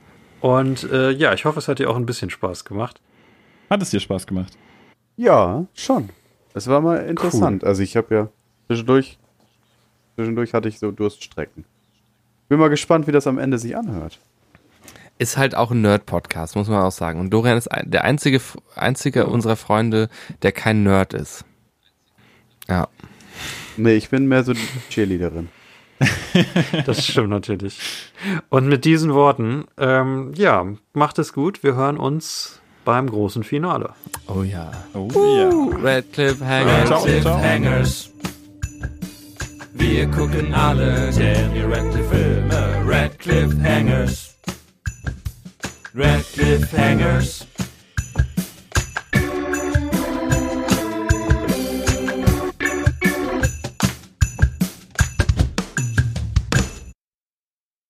Und 0.41 0.89
äh, 0.91 1.11
ja, 1.11 1.33
ich 1.33 1.45
hoffe, 1.45 1.59
es 1.59 1.67
hat 1.67 1.79
dir 1.79 1.89
auch 1.89 1.97
ein 1.97 2.05
bisschen 2.05 2.29
Spaß 2.29 2.65
gemacht. 2.65 3.01
Hat 3.69 3.81
es 3.81 3.89
dir 3.89 3.99
Spaß 3.99 4.25
gemacht? 4.25 4.57
Ja, 5.17 5.65
schon. 5.73 6.09
Es 6.53 6.67
war 6.67 6.81
mal 6.81 6.97
interessant. 6.97 7.63
Also 7.63 7.83
ich 7.83 7.97
habe 7.97 8.15
ja 8.15 8.29
zwischendurch, 8.67 9.19
zwischendurch 10.15 10.53
hatte 10.53 10.69
ich 10.69 10.79
so 10.79 10.91
Durststrecken. 10.91 11.65
Bin 12.47 12.57
mal 12.57 12.69
gespannt, 12.69 13.05
wie 13.05 13.11
das 13.11 13.27
am 13.27 13.37
Ende 13.37 13.59
sich 13.59 13.75
anhört. 13.77 14.19
Ist 15.17 15.37
halt 15.37 15.53
auch 15.55 15.71
ein 15.71 15.81
Nerd-Podcast, 15.81 16.55
muss 16.55 16.69
man 16.69 16.81
auch 16.81 16.91
sagen. 16.91 17.19
Und 17.19 17.31
Dorian 17.31 17.57
ist 17.57 17.69
der 17.83 18.05
einzige, 18.05 18.39
einzige 18.75 19.27
unserer 19.27 19.57
Freunde, 19.57 20.09
der 20.41 20.53
kein 20.53 20.83
Nerd 20.83 21.13
ist. 21.13 21.43
Ja. 22.69 22.87
Nee, 23.79 23.95
ich 23.95 24.09
bin 24.09 24.27
mehr 24.27 24.43
so 24.43 24.53
die 24.53 24.67
Cheerleaderin. 24.89 25.49
Das 26.85 27.05
stimmt 27.05 27.29
natürlich. 27.29 27.77
Und 28.49 28.67
mit 28.67 28.85
diesen 28.85 29.13
Worten, 29.13 29.65
ähm, 29.77 30.31
ja, 30.35 30.65
macht 30.93 31.19
es 31.19 31.33
gut. 31.33 31.63
Wir 31.63 31.75
hören 31.75 31.97
uns 31.97 32.61
beim 32.85 33.09
großen 33.09 33.43
Finale. 33.43 33.93
Oh 34.27 34.43
ja. 34.43 34.71
Oh 34.93 35.09
ja. 35.13 35.49
Red 35.83 36.17
Hanger. 36.41 36.85
Ciao, 36.85 37.03
Cliff 37.03 37.21
ciao. 37.21 37.37
Hangers. 37.41 38.09
Wir 39.73 40.07
gucken 40.07 40.53
alle 40.53 41.11
Daniel 41.11 41.65
Radcliffe 41.73 42.15
Filme. 42.15 42.83
Red 42.87 43.19
Cliff 43.19 43.53
Hangers. 43.61 44.35
Red 45.93 46.25
Cliff 46.33 46.77
Hangers. 46.77 47.48